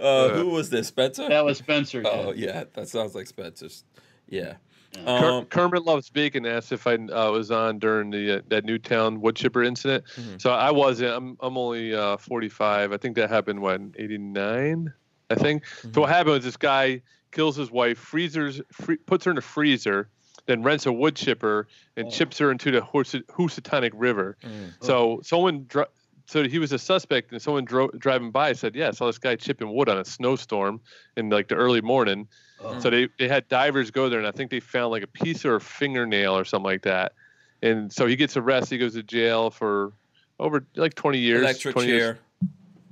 uh, 0.02 0.30
who 0.30 0.50
was 0.50 0.70
this? 0.70 0.88
Spencer? 0.88 1.28
That 1.30 1.46
was 1.46 1.58
Spencer. 1.58 2.02
yeah. 2.02 2.10
Oh 2.12 2.34
yeah, 2.36 2.64
that 2.74 2.88
sounds 2.90 3.16
like 3.16 3.28
Spencer's. 3.28 3.84
Yeah. 4.30 4.56
Yeah. 4.94 5.20
Ker- 5.20 5.32
Um, 5.32 5.46
Kermit 5.46 5.84
Loves 5.84 6.10
Bacon 6.10 6.46
asked 6.46 6.72
if 6.72 6.88
I 6.88 6.96
uh, 6.96 7.32
was 7.32 7.52
on 7.52 7.80
during 7.80 8.12
the 8.12 8.38
uh, 8.38 8.42
that 8.48 8.64
Newtown 8.66 9.20
wood 9.22 9.36
chipper 9.36 9.64
incident. 9.64 10.06
Mhm. 10.16 10.42
So 10.42 10.52
I 10.52 10.72
wasn't. 10.72 11.14
I'm 11.16 11.38
I'm 11.42 11.58
only 11.58 11.94
uh, 11.94 12.18
45. 12.18 12.92
I 12.94 12.98
think 12.98 13.16
that 13.18 13.30
happened 13.30 13.62
when 13.62 13.94
89. 13.98 14.94
I 15.30 15.36
think. 15.36 15.66
So 15.94 16.02
what 16.02 16.10
happened 16.10 16.34
was 16.36 16.44
this 16.44 16.58
guy 16.58 17.02
kills 17.32 17.56
his 17.56 17.72
wife, 17.72 17.98
freezers, 17.98 18.62
free, 18.72 18.98
puts 18.98 19.26
her 19.26 19.32
in 19.32 19.38
a 19.38 19.42
freezer, 19.42 20.10
then 20.46 20.62
rents 20.64 20.86
a 20.86 20.92
wood 20.92 21.16
chipper 21.16 21.68
and 21.98 22.08
Oh. 22.08 22.12
chips 22.12 22.38
her 22.38 22.52
into 22.52 22.72
the 22.72 22.82
Hous- 22.82 23.16
Housatonic 23.36 23.92
River. 23.96 24.38
Mm. 24.44 24.74
So 24.82 25.20
someone, 25.24 25.66
dri- 25.68 25.86
so 26.28 26.44
he 26.48 26.60
was 26.60 26.72
a 26.72 26.80
suspect, 26.80 27.32
and 27.32 27.42
someone 27.42 27.66
dro- 27.66 27.90
driving 27.98 28.32
by 28.32 28.54
said, 28.54 28.76
"Yeah, 28.76 28.88
I 28.90 28.92
saw 28.92 29.08
this 29.08 29.18
guy 29.18 29.36
chipping 29.36 29.74
wood 29.74 29.90
on 29.90 29.98
a 29.98 30.06
snowstorm 30.06 30.80
in 31.18 31.30
like 31.30 31.48
the 31.48 31.56
early 31.56 31.82
morning." 31.82 32.28
Oh. 32.64 32.80
So 32.80 32.90
they, 32.90 33.10
they 33.20 33.28
had 33.28 33.48
divers 33.50 33.92
go 33.92 34.08
there, 34.10 34.20
and 34.20 34.28
I 34.28 34.32
think 34.32 34.50
they 34.52 34.60
found 34.60 34.92
like 34.92 35.04
a 35.04 35.08
piece 35.08 35.44
or 35.46 35.56
a 35.56 35.62
fingernail 35.62 36.38
or 36.38 36.46
something 36.46 36.66
like 36.66 36.84
that. 36.84 37.14
And 37.62 37.92
so 37.92 38.06
he 38.06 38.16
gets 38.16 38.38
arrested. 38.38 38.76
He 38.76 38.78
goes 38.80 38.94
to 38.94 39.04
jail 39.04 39.50
for 39.50 39.92
over 40.40 40.66
like 40.76 40.94
20 40.96 41.18
years. 41.20 41.42
Electric 41.42 41.74
20 41.74 41.88
years. 41.90 42.18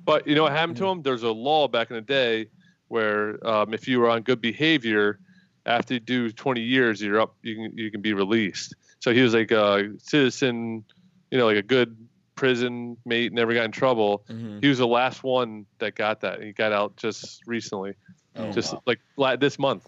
Chair. 0.05 0.15
But 0.19 0.27
you 0.27 0.35
know 0.35 0.43
what 0.43 0.51
happened 0.51 0.77
to 0.77 0.87
him? 0.87 1.01
There's 1.01 1.23
a 1.23 1.31
law 1.31 1.67
back 1.67 1.89
in 1.89 1.95
the 1.95 2.01
day 2.01 2.47
where 2.87 3.45
um, 3.47 3.73
if 3.73 3.87
you 3.87 3.99
were 3.99 4.09
on 4.09 4.21
good 4.21 4.41
behavior, 4.41 5.19
after 5.65 5.93
you 5.95 5.99
do 5.99 6.31
20 6.31 6.61
years, 6.61 7.01
you're 7.01 7.19
up. 7.21 7.35
You 7.41 7.55
can 7.55 7.77
you 7.77 7.91
can 7.91 8.01
be 8.01 8.13
released. 8.13 8.75
So 8.99 9.13
he 9.13 9.21
was 9.21 9.33
like 9.33 9.51
a 9.51 9.91
citizen, 9.99 10.83
you 11.31 11.37
know, 11.37 11.45
like 11.45 11.57
a 11.57 11.61
good 11.63 11.95
prison 12.35 12.97
mate, 13.05 13.31
never 13.31 13.53
got 13.53 13.65
in 13.65 13.71
trouble. 13.71 14.23
Mhm. 14.29 14.61
He 14.61 14.67
was 14.69 14.79
the 14.79 14.87
last 14.87 15.23
one 15.23 15.65
that 15.79 15.95
got 15.95 16.21
that. 16.21 16.41
He 16.41 16.51
got 16.51 16.71
out 16.73 16.95
just 16.97 17.41
recently, 17.45 17.93
Oh, 18.35 18.51
just 18.51 18.73
wow. 18.73 18.81
like 18.87 18.99
la- 19.17 19.35
this 19.35 19.59
month. 19.59 19.87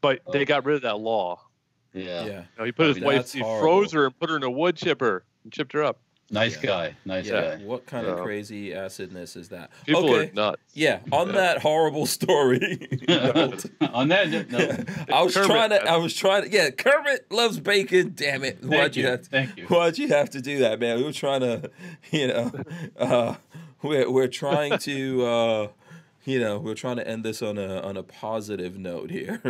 But 0.00 0.20
Oh. 0.26 0.32
they 0.32 0.44
got 0.44 0.64
rid 0.64 0.76
of 0.76 0.82
that 0.82 0.98
law. 0.98 1.40
yeah. 1.92 2.24
Yeah. 2.24 2.24
You 2.40 2.44
know, 2.58 2.64
he 2.64 2.72
put 2.72 2.86
his 2.88 2.96
That's 2.96 3.04
wife, 3.06 3.32
he 3.32 3.40
horrible. 3.40 3.60
froze 3.62 3.92
her 3.92 4.04
and 4.06 4.18
put 4.20 4.28
her 4.30 4.36
in 4.36 4.42
a 4.44 4.50
wood 4.50 4.76
chipper 4.76 5.24
and 5.44 5.52
chipped 5.52 5.72
her 5.72 5.82
up. 5.82 5.98
Nice 6.28 6.56
Yeah. 6.56 6.66
guy. 6.66 6.96
Nice 7.04 7.26
Yeah. 7.26 7.56
guy. 7.56 7.64
What 7.64 7.86
kind 7.86 8.06
of 8.06 8.20
crazy 8.20 8.70
acidness 8.70 9.36
is 9.36 9.48
that? 9.50 9.70
People 9.86 10.10
okay. 10.12 10.28
are 10.30 10.32
nuts. 10.32 10.60
Yeah. 10.74 10.98
On 11.12 11.28
Yeah. 11.28 11.32
that 11.34 11.58
horrible 11.62 12.04
story. 12.06 12.88
On 13.92 14.08
that 14.08 14.50
no. 14.50 14.58
I 15.16 15.22
was 15.22 15.34
Kermit. 15.34 15.50
trying 15.50 15.70
to. 15.70 15.84
I 15.88 15.96
was 15.98 16.14
trying 16.14 16.42
to. 16.42 16.50
Yeah, 16.50 16.70
Kermit 16.70 17.30
loves 17.30 17.60
bacon. 17.60 18.12
Damn 18.16 18.42
it! 18.42 18.58
Why'd 18.64 18.70
Thank 18.80 18.96
you, 18.96 19.02
you. 19.04 19.08
have 19.08 19.22
to? 19.22 19.30
Thank 19.30 19.56
you. 19.56 19.66
Why'd 19.66 19.98
you 19.98 20.08
have 20.08 20.30
to 20.30 20.40
do 20.40 20.58
that, 20.58 20.80
man? 20.80 20.96
We 20.98 21.04
were 21.04 21.12
trying 21.12 21.40
to, 21.42 21.70
you 22.10 22.26
know, 22.26 22.50
uh, 22.98 23.34
we're 23.82 24.10
we're 24.10 24.26
trying 24.28 24.78
to, 24.78 25.24
uh, 25.26 25.68
you 26.26 26.38
know, 26.40 26.58
we're 26.58 26.74
trying 26.74 26.96
to 26.96 27.06
end 27.08 27.24
this 27.24 27.40
on 27.40 27.56
a 27.56 27.80
on 27.80 27.96
a 27.96 28.02
positive 28.02 28.76
note 28.78 29.10
here. 29.10 29.40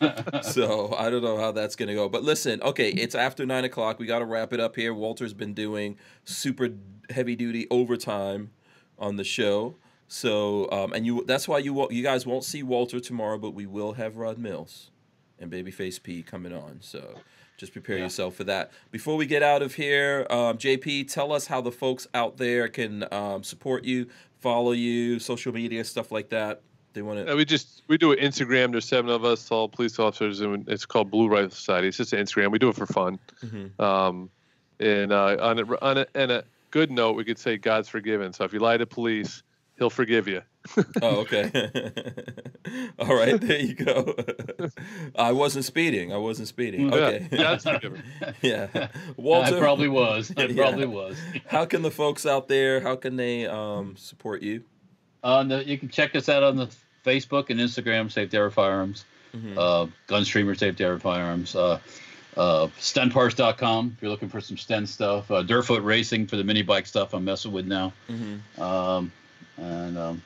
so 0.42 0.94
I 0.96 1.10
don't 1.10 1.22
know 1.22 1.38
how 1.38 1.52
that's 1.52 1.76
gonna 1.76 1.94
go. 1.94 2.08
But 2.08 2.22
listen, 2.22 2.62
okay, 2.62 2.90
it's 2.90 3.14
after 3.14 3.44
nine 3.44 3.64
o'clock. 3.64 3.98
We 3.98 4.06
got 4.06 4.20
to 4.20 4.24
wrap 4.24 4.52
it 4.52 4.60
up 4.60 4.76
here. 4.76 4.94
Walter's 4.94 5.34
been 5.34 5.54
doing 5.54 5.96
super 6.24 6.70
heavy 7.10 7.36
duty 7.36 7.66
overtime 7.70 8.50
on 8.98 9.16
the 9.16 9.24
show. 9.24 9.76
So 10.08 10.70
um, 10.70 10.92
and 10.92 11.04
you 11.04 11.24
that's 11.26 11.48
why 11.48 11.58
you 11.58 11.88
you 11.90 12.02
guys 12.02 12.26
won't 12.26 12.44
see 12.44 12.62
Walter 12.62 13.00
tomorrow, 13.00 13.38
but 13.38 13.50
we 13.50 13.66
will 13.66 13.94
have 13.94 14.16
Rod 14.16 14.38
Mills 14.38 14.90
and 15.38 15.50
Babyface 15.50 16.02
P 16.02 16.22
coming 16.22 16.52
on. 16.52 16.78
So 16.80 17.14
just 17.56 17.72
prepare 17.72 17.96
Yeah. 17.98 18.04
yourself 18.04 18.34
for 18.34 18.44
that. 18.44 18.70
Before 18.90 19.16
we 19.16 19.26
get 19.26 19.42
out 19.42 19.62
of 19.62 19.74
here, 19.74 20.26
um, 20.30 20.58
JP, 20.58 21.10
tell 21.12 21.32
us 21.32 21.46
how 21.46 21.60
the 21.60 21.72
folks 21.72 22.06
out 22.14 22.36
there 22.36 22.68
can 22.68 23.06
um, 23.12 23.42
support 23.44 23.84
you, 23.84 24.08
follow 24.44 24.72
you, 24.72 25.18
social 25.18 25.52
media 25.54 25.82
stuff 25.84 26.12
like 26.12 26.28
that. 26.28 26.60
They 26.92 27.00
want 27.02 27.26
to. 27.26 27.34
we 27.34 27.44
just 27.46 27.82
we 27.88 27.96
do 27.98 28.12
an 28.12 28.18
Instagram. 28.18 28.70
There's 28.72 28.84
seven 28.84 29.10
of 29.10 29.24
us, 29.24 29.50
all 29.50 29.68
police 29.68 29.98
officers, 29.98 30.40
and 30.40 30.68
it's 30.68 30.84
called 30.86 31.10
Blue 31.10 31.28
Rifle 31.28 31.50
Society. 31.50 31.88
It's 31.88 31.96
just 31.96 32.12
an 32.12 32.20
Instagram. 32.24 32.52
We 32.52 32.58
do 32.58 32.68
it 32.68 32.76
for 32.76 32.86
fun. 32.86 33.18
Mhm. 33.42 33.80
Um, 33.80 34.30
and 34.80 35.12
uh, 35.12 35.36
on 35.40 35.58
a, 35.60 35.64
on 35.82 35.98
a, 35.98 36.06
and 36.14 36.30
a 36.30 36.44
good 36.70 36.90
note, 36.90 37.16
we 37.16 37.24
could 37.24 37.38
say 37.38 37.56
God's 37.56 37.88
forgiven. 37.88 38.32
So 38.32 38.44
if 38.44 38.52
you 38.52 38.58
lie 38.60 38.76
to 38.76 38.86
police, 38.86 39.42
He'll 39.78 39.90
forgive 39.90 40.28
you. 40.28 40.42
Oh, 41.02 41.16
okay. 41.22 41.50
All 42.98 43.14
right, 43.14 43.40
there 43.40 43.58
you 43.60 43.74
go. 43.74 44.14
I 45.16 45.32
wasn't 45.32 45.64
speeding. 45.64 46.12
I 46.12 46.16
wasn't 46.16 46.46
speeding. 46.48 46.88
Yeah, 46.90 46.94
Okay. 46.94 47.28
God's 47.36 47.64
forgiven. 47.64 48.02
yeah. 48.40 48.88
Walter, 49.16 49.56
I 49.56 49.58
probably 49.58 49.88
was. 49.88 50.32
I 50.36 50.44
Yeah. 50.46 50.54
probably 50.62 50.86
was. 50.86 51.18
how 51.48 51.64
can 51.64 51.82
the 51.82 51.90
folks 51.90 52.24
out 52.24 52.46
there? 52.48 52.80
How 52.80 52.94
can 52.96 53.16
they 53.16 53.46
um, 53.46 53.96
support 53.96 54.42
you? 54.42 54.62
On 55.24 55.48
the, 55.48 55.66
you 55.66 55.76
can 55.76 55.88
check 55.88 56.14
us 56.14 56.28
out 56.28 56.42
on 56.44 56.56
the 56.56 56.68
Facebook 57.04 57.50
and 57.50 57.58
Instagram, 57.58 58.10
Safety 58.12 58.36
Harbor 58.36 58.50
Firearms. 58.52 59.04
Mhm. 59.34 59.56
Uh, 59.58 59.86
Gunstreamer, 60.06 60.56
Safety 60.56 60.84
Harbor 60.84 61.00
Firearms. 61.00 61.56
Uh, 61.56 61.80
uh, 62.36 62.68
StenParts.com 62.78 63.94
if 63.96 64.02
you're 64.02 64.10
looking 64.10 64.28
for 64.28 64.40
some 64.40 64.56
Sten 64.56 64.86
stuff. 64.86 65.30
Uh, 65.30 65.42
Dirtfoot 65.42 65.82
Racing 65.84 66.26
for 66.28 66.36
the 66.36 66.44
mini 66.44 66.62
bike 66.62 66.86
stuff 66.86 67.12
I'm 67.14 67.24
messing 67.24 67.52
with 67.52 67.66
now. 67.66 67.92
Mhm. 68.08 68.58
Um, 68.60 69.12
and 69.56 69.96
um, 69.98 70.22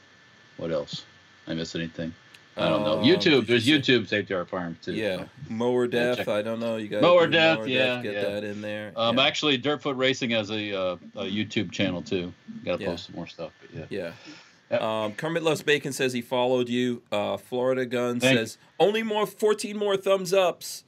what 0.57 0.71
else? 0.71 1.05
I 1.47 1.55
miss 1.55 1.75
anything? 1.75 2.15
I 2.57 2.69
don't 2.69 2.83
know. 2.83 2.99
Um, 2.99 3.05
YouTube. 3.05 3.47
There's 3.47 3.67
YouTube 3.67 4.09
Safety 4.09 4.35
Harbor 4.35 4.49
Farm 4.49 4.77
too. 4.83 4.95
Yeah, 4.95 5.27
mower 5.49 5.87
death. 5.87 6.27
I 6.27 6.43
don't 6.43 6.59
know. 6.59 6.77
You 6.77 6.89
guys 6.89 7.03
Mower 7.03 7.29
Death, 7.29 7.67
yeah, 7.69 8.03
Get 8.03 8.15
yeah. 8.15 8.23
that 8.23 8.45
in 8.45 8.61
there. 8.61 8.93
Um, 8.97 9.17
yeah. 9.17 9.25
actually, 9.25 9.59
Dirtfoot 9.59 9.97
Racing 9.97 10.31
has 10.31 10.51
a, 10.51 10.73
uh, 10.75 10.97
a 11.15 11.25
YouTube 11.25 11.71
channel 11.71 12.03
too. 12.03 12.33
Got 12.65 12.81
to 12.81 12.87
post 12.87 13.07
some 13.07 13.15
more 13.15 13.29
stuff. 13.29 13.53
But 13.61 13.79
yeah. 13.79 13.85
Yeah. 13.91 14.13
Yep. 14.73 14.83
Um, 14.83 15.15
Kermit 15.15 15.43
loves 15.45 15.63
bacon 15.63 15.93
says 15.93 16.13
he 16.13 16.21
followed 16.21 16.69
you. 16.69 17.03
Uh, 17.13 17.37
Florida 17.37 17.87
Gun 17.87 18.21
Thank 18.21 18.37
says 18.39 18.59
only 18.79 19.03
more 19.03 19.25
14 19.25 19.77
more 19.77 19.97
thumbs 19.97 20.35
ups. 20.35 20.85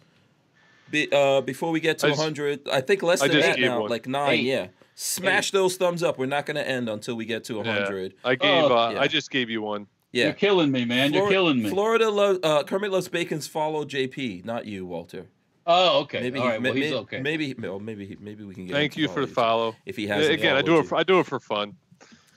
Be, 0.91 1.09
uh, 1.13 1.41
before 1.41 1.71
we 1.71 1.79
get 1.81 1.99
to 2.01 2.07
I 2.07 2.11
just- 2.11 2.19
100, 2.19 2.69
I 2.69 2.81
think 2.81 3.03
less 3.03 3.21
than 3.21 3.31
that 3.31 3.61
now, 3.61 3.83
one. 3.83 3.91
like 3.91 4.09
nine. 4.09 4.41
Eight. 4.41 4.45
Yeah, 4.45 4.67
smash 5.01 5.51
those 5.51 5.77
thumbs 5.77 6.03
up. 6.03 6.19
We're 6.19 6.27
not 6.27 6.47
going 6.47 6.57
to 6.57 6.67
end 6.69 6.89
until 6.89 7.15
we 7.17 7.25
get 7.25 7.45
to 7.45 7.55
Yeah. 7.55 7.63
100. 7.63 8.15
I 8.25 8.35
gave. 8.35 8.51
Oh, 8.65 8.77
uh, 8.77 8.91
yeah. 8.91 9.01
I 9.01 9.07
just 9.09 9.31
gave 9.31 9.49
you 9.51 9.63
one. 9.63 9.87
Yeah, 10.13 10.25
You're 10.25 10.33
killing 10.35 10.71
me, 10.73 10.85
man. 10.85 11.13
You're 11.13 11.23
Flor- 11.23 11.31
killing 11.31 11.63
me. 11.63 11.71
Florida 11.71 12.11
loves 12.11 12.41
uh, 12.43 12.65
Kermit 12.65 12.91
loves 12.91 13.09
bacon's 13.09 13.47
follow 13.47 13.85
JP, 13.85 14.45
not 14.45 14.67
you, 14.67 14.85
Walter. 14.85 15.27
oh, 15.69 16.01
okay. 16.01 16.21
Maybe 16.21 16.39
All 16.41 16.47
he- 16.47 16.51
right. 16.51 16.63
Well, 16.63 16.75
may- 16.75 16.81
he's 16.83 16.93
okay. 16.93 17.21
Maybe, 17.21 17.55
well, 17.55 17.79
maybe, 17.79 18.17
maybe 18.21 18.43
we 18.45 18.53
can 18.55 18.65
get. 18.67 18.71
him 18.73 18.77
Thank 18.77 18.95
to 18.95 19.01
you 19.01 19.09
for 19.09 19.21
the 19.21 19.33
follow. 19.33 19.77
If 19.87 19.97
he 19.97 20.09
has, 20.09 20.25
Yeah, 20.25 20.31
has 20.33 20.41
Again, 20.41 20.57
I 20.57 20.63
do 20.63 20.79
it. 20.81 20.87
For, 20.87 20.97
I 20.97 21.05
do 21.05 21.21
it 21.21 21.27
for 21.27 21.39
fun. 21.39 21.77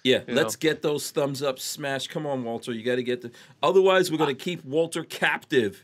Yeah, 0.04 0.20
you 0.28 0.36
let's 0.36 0.56
get 0.56 0.82
those 0.84 1.10
thumbs 1.12 1.42
up 1.42 1.58
smash. 1.60 2.08
Come 2.08 2.26
on, 2.28 2.44
Walter. 2.44 2.74
You 2.74 2.84
got 2.84 2.98
to 2.98 3.04
get 3.04 3.22
the. 3.22 3.32
Otherwise, 3.64 4.12
we're 4.12 4.18
going 4.20 4.36
to 4.36 4.42
keep 4.44 4.64
Walter 4.66 5.04
captive. 5.04 5.84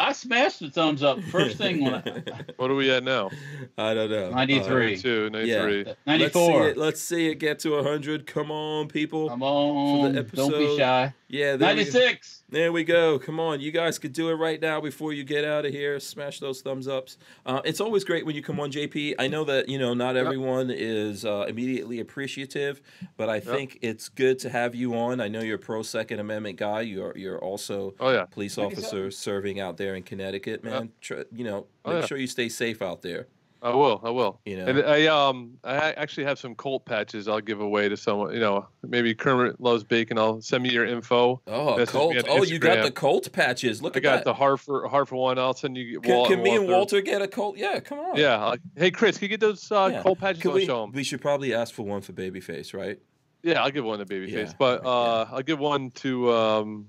I 0.00 0.12
smashed 0.12 0.60
the 0.60 0.70
thumbs 0.70 1.02
up 1.02 1.22
first 1.24 1.58
thing 1.58 1.84
when 1.84 1.94
I, 1.94 2.00
What 2.56 2.70
are 2.70 2.74
we 2.74 2.90
at 2.90 3.04
now? 3.04 3.28
I 3.76 3.92
don't 3.92 4.10
know. 4.10 4.28
Uh, 4.28 4.34
93. 4.34 4.96
Two, 4.96 5.28
93. 5.28 5.84
Let's 5.84 5.88
see 5.88 5.96
94. 6.06 6.68
it. 6.68 6.76
Let's 6.78 7.00
see 7.02 7.28
it 7.28 7.34
get 7.34 7.58
to 7.60 7.76
100. 7.76 8.26
Come 8.26 8.50
on, 8.50 8.88
people. 8.88 9.28
Come 9.28 9.42
on. 9.42 10.14
For 10.14 10.22
the 10.22 10.36
Don't 10.36 10.52
be 10.52 10.78
shy. 10.78 11.12
Yeah, 11.28 11.56
there 11.56 11.74
we 11.74 11.82
96. 11.82 12.39
There 12.50 12.72
we 12.72 12.82
go. 12.82 13.18
Come 13.20 13.38
on, 13.38 13.60
you 13.60 13.70
guys 13.70 13.98
could 14.00 14.12
do 14.12 14.28
it 14.30 14.34
right 14.34 14.60
now 14.60 14.80
before 14.80 15.12
you 15.12 15.22
get 15.22 15.44
out 15.44 15.64
of 15.64 15.72
here. 15.72 16.00
Smash 16.00 16.40
those 16.40 16.62
thumbs 16.62 16.88
ups. 16.88 17.16
Uh, 17.46 17.60
it's 17.64 17.80
always 17.80 18.02
great 18.02 18.26
when 18.26 18.34
you 18.34 18.42
come 18.42 18.58
on, 18.58 18.72
JP. 18.72 19.14
I 19.20 19.28
know 19.28 19.44
that 19.44 19.68
you 19.68 19.78
know 19.78 19.94
not 19.94 20.16
everyone 20.16 20.68
is 20.70 21.24
uh, 21.24 21.44
immediately 21.48 22.00
appreciative, 22.00 22.82
but 23.16 23.28
I 23.28 23.38
think 23.38 23.78
it's 23.82 24.08
good 24.08 24.40
to 24.40 24.50
have 24.50 24.74
you 24.74 24.94
on. 24.96 25.20
I 25.20 25.28
know 25.28 25.40
you're 25.42 25.56
a 25.56 25.58
pro 25.58 25.82
Second 25.82 26.18
Amendment 26.18 26.58
guy. 26.58 26.80
You're 26.80 27.16
you're 27.16 27.38
also 27.38 27.94
Oh 28.00 28.10
yeah. 28.10 28.24
police 28.24 28.58
officer 28.58 29.12
serving 29.12 29.60
out 29.60 29.76
there 29.76 29.94
in 29.94 30.02
Connecticut. 30.02 30.64
Man, 30.64 30.90
Try, 31.00 31.22
you 31.32 31.44
know, 31.44 31.66
Oh, 31.84 31.92
make 31.92 32.00
yeah. 32.02 32.06
sure 32.06 32.18
you 32.18 32.26
stay 32.26 32.48
safe 32.48 32.82
out 32.82 33.00
there. 33.02 33.28
I 33.62 33.74
will. 33.74 34.00
I 34.02 34.10
will. 34.10 34.40
You 34.46 34.56
know. 34.56 34.66
And 34.66 34.82
I 34.82 35.06
um 35.06 35.58
I 35.62 35.92
actually 35.92 36.24
have 36.24 36.38
some 36.38 36.54
Colt 36.54 36.86
patches 36.86 37.28
I'll 37.28 37.40
give 37.40 37.60
away 37.60 37.88
to 37.88 37.96
someone. 37.96 38.32
You 38.32 38.40
know, 38.40 38.66
maybe 38.82 39.14
Kermit 39.14 39.60
loves 39.60 39.84
bacon. 39.84 40.18
I'll 40.18 40.40
send 40.40 40.62
me 40.62 40.70
your 40.70 40.86
info. 40.86 41.42
Oh, 41.46 41.84
Colt. 41.86 42.16
Oh, 42.28 42.42
you 42.42 42.58
got 42.58 42.82
the 42.82 42.90
Colt 42.90 43.30
patches. 43.32 43.82
Look 43.82 43.96
at 43.96 44.02
that. 44.02 44.08
I 44.08 44.12
got 44.12 44.16
that. 44.18 44.24
the 44.30 44.34
Harford 44.34 44.88
Hartford 44.90 45.18
one. 45.18 45.38
I'll 45.38 45.52
send 45.54 45.76
you. 45.76 46.00
can, 46.00 46.14
Wal- 46.14 46.26
can 46.26 46.42
me 46.42 46.56
and 46.56 46.68
Walter 46.68 47.00
get 47.02 47.20
a 47.22 47.28
Colt? 47.28 47.56
Yeah, 47.58 47.80
come 47.80 47.98
on. 47.98 48.16
Yeah. 48.16 48.38
I'll- 48.42 48.56
hey 48.76 48.90
Chris, 48.90 49.18
can 49.18 49.26
you 49.26 49.28
get 49.30 49.40
those 49.40 49.70
uh, 49.70 49.90
Yeah. 49.92 50.02
Colt 50.02 50.18
patches? 50.20 50.42
Can 50.42 50.70
I'll 50.70 50.86
we, 50.86 50.92
we 50.92 51.04
should 51.04 51.20
probably 51.20 51.52
ask 51.54 51.74
for 51.74 51.82
one 51.82 52.00
for 52.00 52.12
Babyface, 52.12 52.72
right? 52.74 52.98
Yeah, 53.42 53.62
I'll 53.62 53.70
give 53.70 53.84
one 53.84 53.98
to 54.00 54.04
Babyface, 54.04 54.32
Yeah, 54.48 54.52
but 54.58 54.82
yeah. 54.82 54.88
uh, 54.90 55.28
I'll 55.32 55.42
give 55.42 55.58
one 55.58 55.90
to 55.92 56.30
um, 56.32 56.88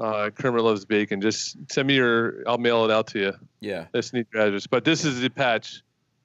uh, 0.00 0.30
Kermit 0.30 0.62
loves 0.62 0.84
bacon. 0.84 1.20
Just 1.20 1.56
send 1.70 1.88
me 1.88 1.94
your. 1.96 2.42
I'll 2.46 2.58
mail 2.58 2.84
it 2.84 2.90
out 2.90 3.08
to 3.08 3.18
you. 3.18 3.32
Yeah. 3.60 3.86
This 3.92 4.12
need 4.12 4.26
your 4.32 4.42
address. 4.42 4.66
But 4.66 4.84
this 4.84 5.04
is 5.04 5.20
the 5.20 5.28
patch. 5.30 5.82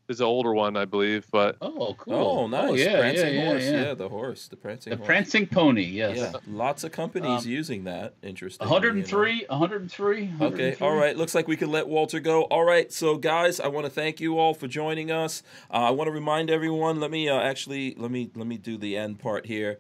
This 0.08 0.18
is 0.18 0.22
an 0.22 0.28
older 0.28 0.54
one, 0.54 0.78
I 0.78 0.86
believe. 0.86 1.26
But 1.32 1.58
Oh, 1.62 1.96
cool. 1.98 2.14
Oh, 2.14 2.46
nice. 2.48 2.78
yeah, 2.80 3.00
prancing 3.00 3.34
yeah, 3.34 3.42
yeah, 3.42 3.46
horse. 3.50 3.64
yeah. 3.64 3.94
the 3.96 4.08
horse. 4.08 4.48
The 4.50 4.56
prancing 4.56 4.92
The 4.92 4.98
horse. 4.98 5.08
prancing 5.08 5.48
pony. 5.48 5.82
Yes. 5.82 6.18
Yeah, 6.18 6.32
lots 6.48 6.84
of 6.84 6.92
companies 6.92 7.44
Um, 7.46 7.52
using 7.52 7.86
that. 7.86 8.14
Interesting. 8.22 8.70
103, 8.70 9.46
103. 9.50 10.30
Okay, 10.42 10.76
all 10.80 10.96
right. 10.96 11.18
Looks 11.18 11.34
like 11.34 11.48
we 11.48 11.58
can 11.58 11.72
let 11.72 11.88
Walter 11.88 12.20
go. 12.20 12.44
All 12.44 12.64
right, 12.64 12.94
so 12.94 13.18
guys, 13.18 13.60
I 13.60 13.68
want 13.68 13.88
to 13.88 13.92
thank 13.92 14.20
you 14.22 14.38
all 14.38 14.54
for 14.54 14.68
joining 14.68 15.10
us. 15.10 15.42
Uh, 15.74 15.78
I 15.78 15.90
want 15.90 16.08
to 16.08 16.12
remind 16.12 16.52
everyone. 16.52 17.00
Let 17.00 17.10
me 17.10 17.28
uh, 17.28 17.40
actually 17.40 17.96
let 17.98 18.12
me 18.12 18.30
let 18.36 18.46
me 18.46 18.58
do 18.58 18.78
the 18.78 18.96
end 18.98 19.18
part 19.18 19.48
here. 19.48 19.80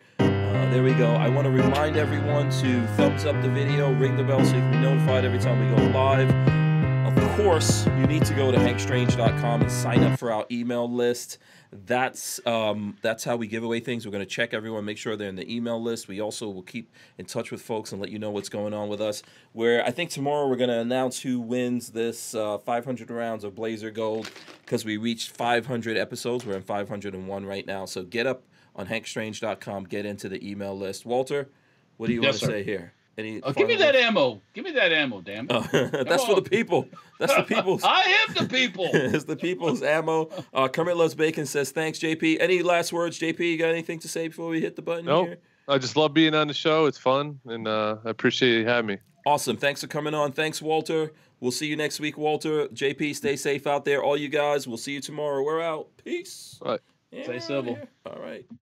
Uh, 0.55 0.69
there 0.69 0.83
we 0.83 0.93
go. 0.93 1.11
I 1.15 1.27
want 1.27 1.43
to 1.43 1.51
remind 1.51 1.97
everyone 1.97 2.49
to 2.61 2.87
thumbs 2.95 3.25
up 3.25 3.41
the 3.41 3.49
video, 3.49 3.91
ring 3.91 4.15
the 4.15 4.23
bell 4.23 4.39
so 4.39 4.55
you 4.55 4.61
can 4.61 4.71
be 4.71 4.77
notified 4.77 5.25
every 5.25 5.37
time 5.37 5.59
we 5.59 5.75
go 5.75 5.83
live. 5.91 6.29
Of 7.05 7.37
course, 7.37 7.85
you 7.87 8.07
need 8.07 8.23
to 8.23 8.33
go 8.33 8.53
to 8.53 8.57
hankstrange.com 8.57 9.61
and 9.63 9.69
sign 9.69 10.01
up 10.05 10.17
for 10.17 10.31
our 10.31 10.45
email 10.49 10.89
list. 10.89 11.39
That's 11.73 12.39
um, 12.47 12.95
that's 13.01 13.25
how 13.25 13.35
we 13.35 13.47
give 13.47 13.65
away 13.65 13.81
things. 13.81 14.05
We're 14.05 14.13
going 14.13 14.23
to 14.23 14.29
check 14.29 14.53
everyone, 14.53 14.85
make 14.85 14.97
sure 14.97 15.17
they're 15.17 15.27
in 15.27 15.35
the 15.35 15.53
email 15.53 15.81
list. 15.81 16.07
We 16.07 16.21
also 16.21 16.47
will 16.49 16.63
keep 16.63 16.89
in 17.17 17.25
touch 17.25 17.51
with 17.51 17.61
folks 17.61 17.91
and 17.91 17.99
let 17.99 18.09
you 18.09 18.17
know 18.17 18.31
what's 18.31 18.47
going 18.47 18.73
on 18.73 18.87
with 18.87 19.01
us. 19.01 19.23
Where 19.51 19.85
I 19.85 19.91
think 19.91 20.09
tomorrow 20.09 20.47
we're 20.47 20.55
going 20.55 20.69
to 20.69 20.79
announce 20.79 21.19
who 21.19 21.41
wins 21.41 21.89
this 21.89 22.33
uh, 22.33 22.59
500 22.59 23.11
rounds 23.11 23.43
of 23.43 23.55
Blazer 23.55 23.91
Gold 23.91 24.31
because 24.63 24.85
we 24.85 24.95
reached 24.95 25.31
500 25.31 25.97
episodes. 25.97 26.45
We're 26.45 26.55
in 26.55 26.63
501 26.63 27.45
right 27.45 27.67
now. 27.67 27.83
So 27.83 28.03
get 28.03 28.25
up 28.25 28.43
on 28.75 28.87
hankstrange.com, 28.87 29.85
get 29.85 30.05
into 30.05 30.29
the 30.29 30.49
email 30.49 30.77
list. 30.77 31.05
Walter, 31.05 31.49
what 31.97 32.07
do 32.07 32.13
you 32.13 32.21
Yes, 32.21 32.33
want 32.33 32.39
to 32.41 32.45
sir. 32.45 32.51
say 32.51 32.63
here? 32.63 32.93
Any 33.17 33.41
Oh, 33.43 33.53
give 33.53 33.69
me 33.69 33.77
that 33.77 33.95
ammo. 33.95 34.41
Give 34.53 34.65
me 34.65 34.71
that 34.71 34.91
ammo, 34.91 35.21
damn. 35.21 35.45
it. 35.45 35.51
Oh, 35.53 35.61
that's 36.03 36.25
for 36.25 36.35
the 36.35 36.41
people. 36.41 36.85
That's 37.17 37.33
the 37.33 37.43
people's. 37.55 37.81
I 37.85 38.01
am 38.27 38.33
the 38.35 38.45
people. 38.53 38.89
it's 38.93 39.23
the 39.23 39.37
people's 39.37 39.81
ammo. 39.81 40.29
Uh, 40.53 40.67
Kermit 40.67 40.97
Loves 40.97 41.15
Bacon 41.15 41.45
says, 41.45 41.71
thanks, 41.71 41.99
JP. 41.99 42.37
Any 42.41 42.61
last 42.61 42.91
words, 42.91 43.17
JP? 43.17 43.39
You 43.39 43.57
got 43.57 43.69
anything 43.69 43.99
to 43.99 44.09
say 44.09 44.27
before 44.27 44.49
we 44.49 44.59
hit 44.59 44.75
the 44.75 44.81
button 44.81 45.05
Nope. 45.05 45.27
here? 45.27 45.37
I 45.69 45.77
just 45.77 45.95
love 45.95 46.13
being 46.13 46.35
on 46.35 46.47
the 46.49 46.53
show. 46.53 46.85
It's 46.87 46.97
fun, 46.97 47.39
and 47.45 47.67
uh, 47.69 47.97
I 48.05 48.09
appreciate 48.09 48.59
you 48.59 48.65
having 48.67 48.87
me. 48.87 48.97
Awesome. 49.25 49.55
Thanks 49.57 49.79
for 49.81 49.87
coming 49.87 50.13
on. 50.13 50.33
Thanks, 50.33 50.61
Walter. 50.61 51.13
We'll 51.39 51.51
see 51.51 51.65
you 51.67 51.75
next 51.77 51.99
week, 52.01 52.17
Walter. 52.17 52.67
JP, 52.67 53.15
stay 53.15 53.35
safe 53.37 53.65
out 53.65 53.83
there. 53.85 54.03
All 54.03 54.15
you 54.17 54.27
guys, 54.29 54.67
we'll 54.67 54.77
see 54.77 54.91
you 54.93 54.99
tomorrow. 55.01 55.41
We're 55.41 55.61
out. 55.61 55.87
Peace. 56.03 56.59
All 56.61 56.71
right. 56.73 56.81
Yeah, 57.11 57.23
Stay 57.23 57.39
civil. 57.39 57.77
out. 58.05 58.13
All 58.17 58.21
right. 58.21 58.45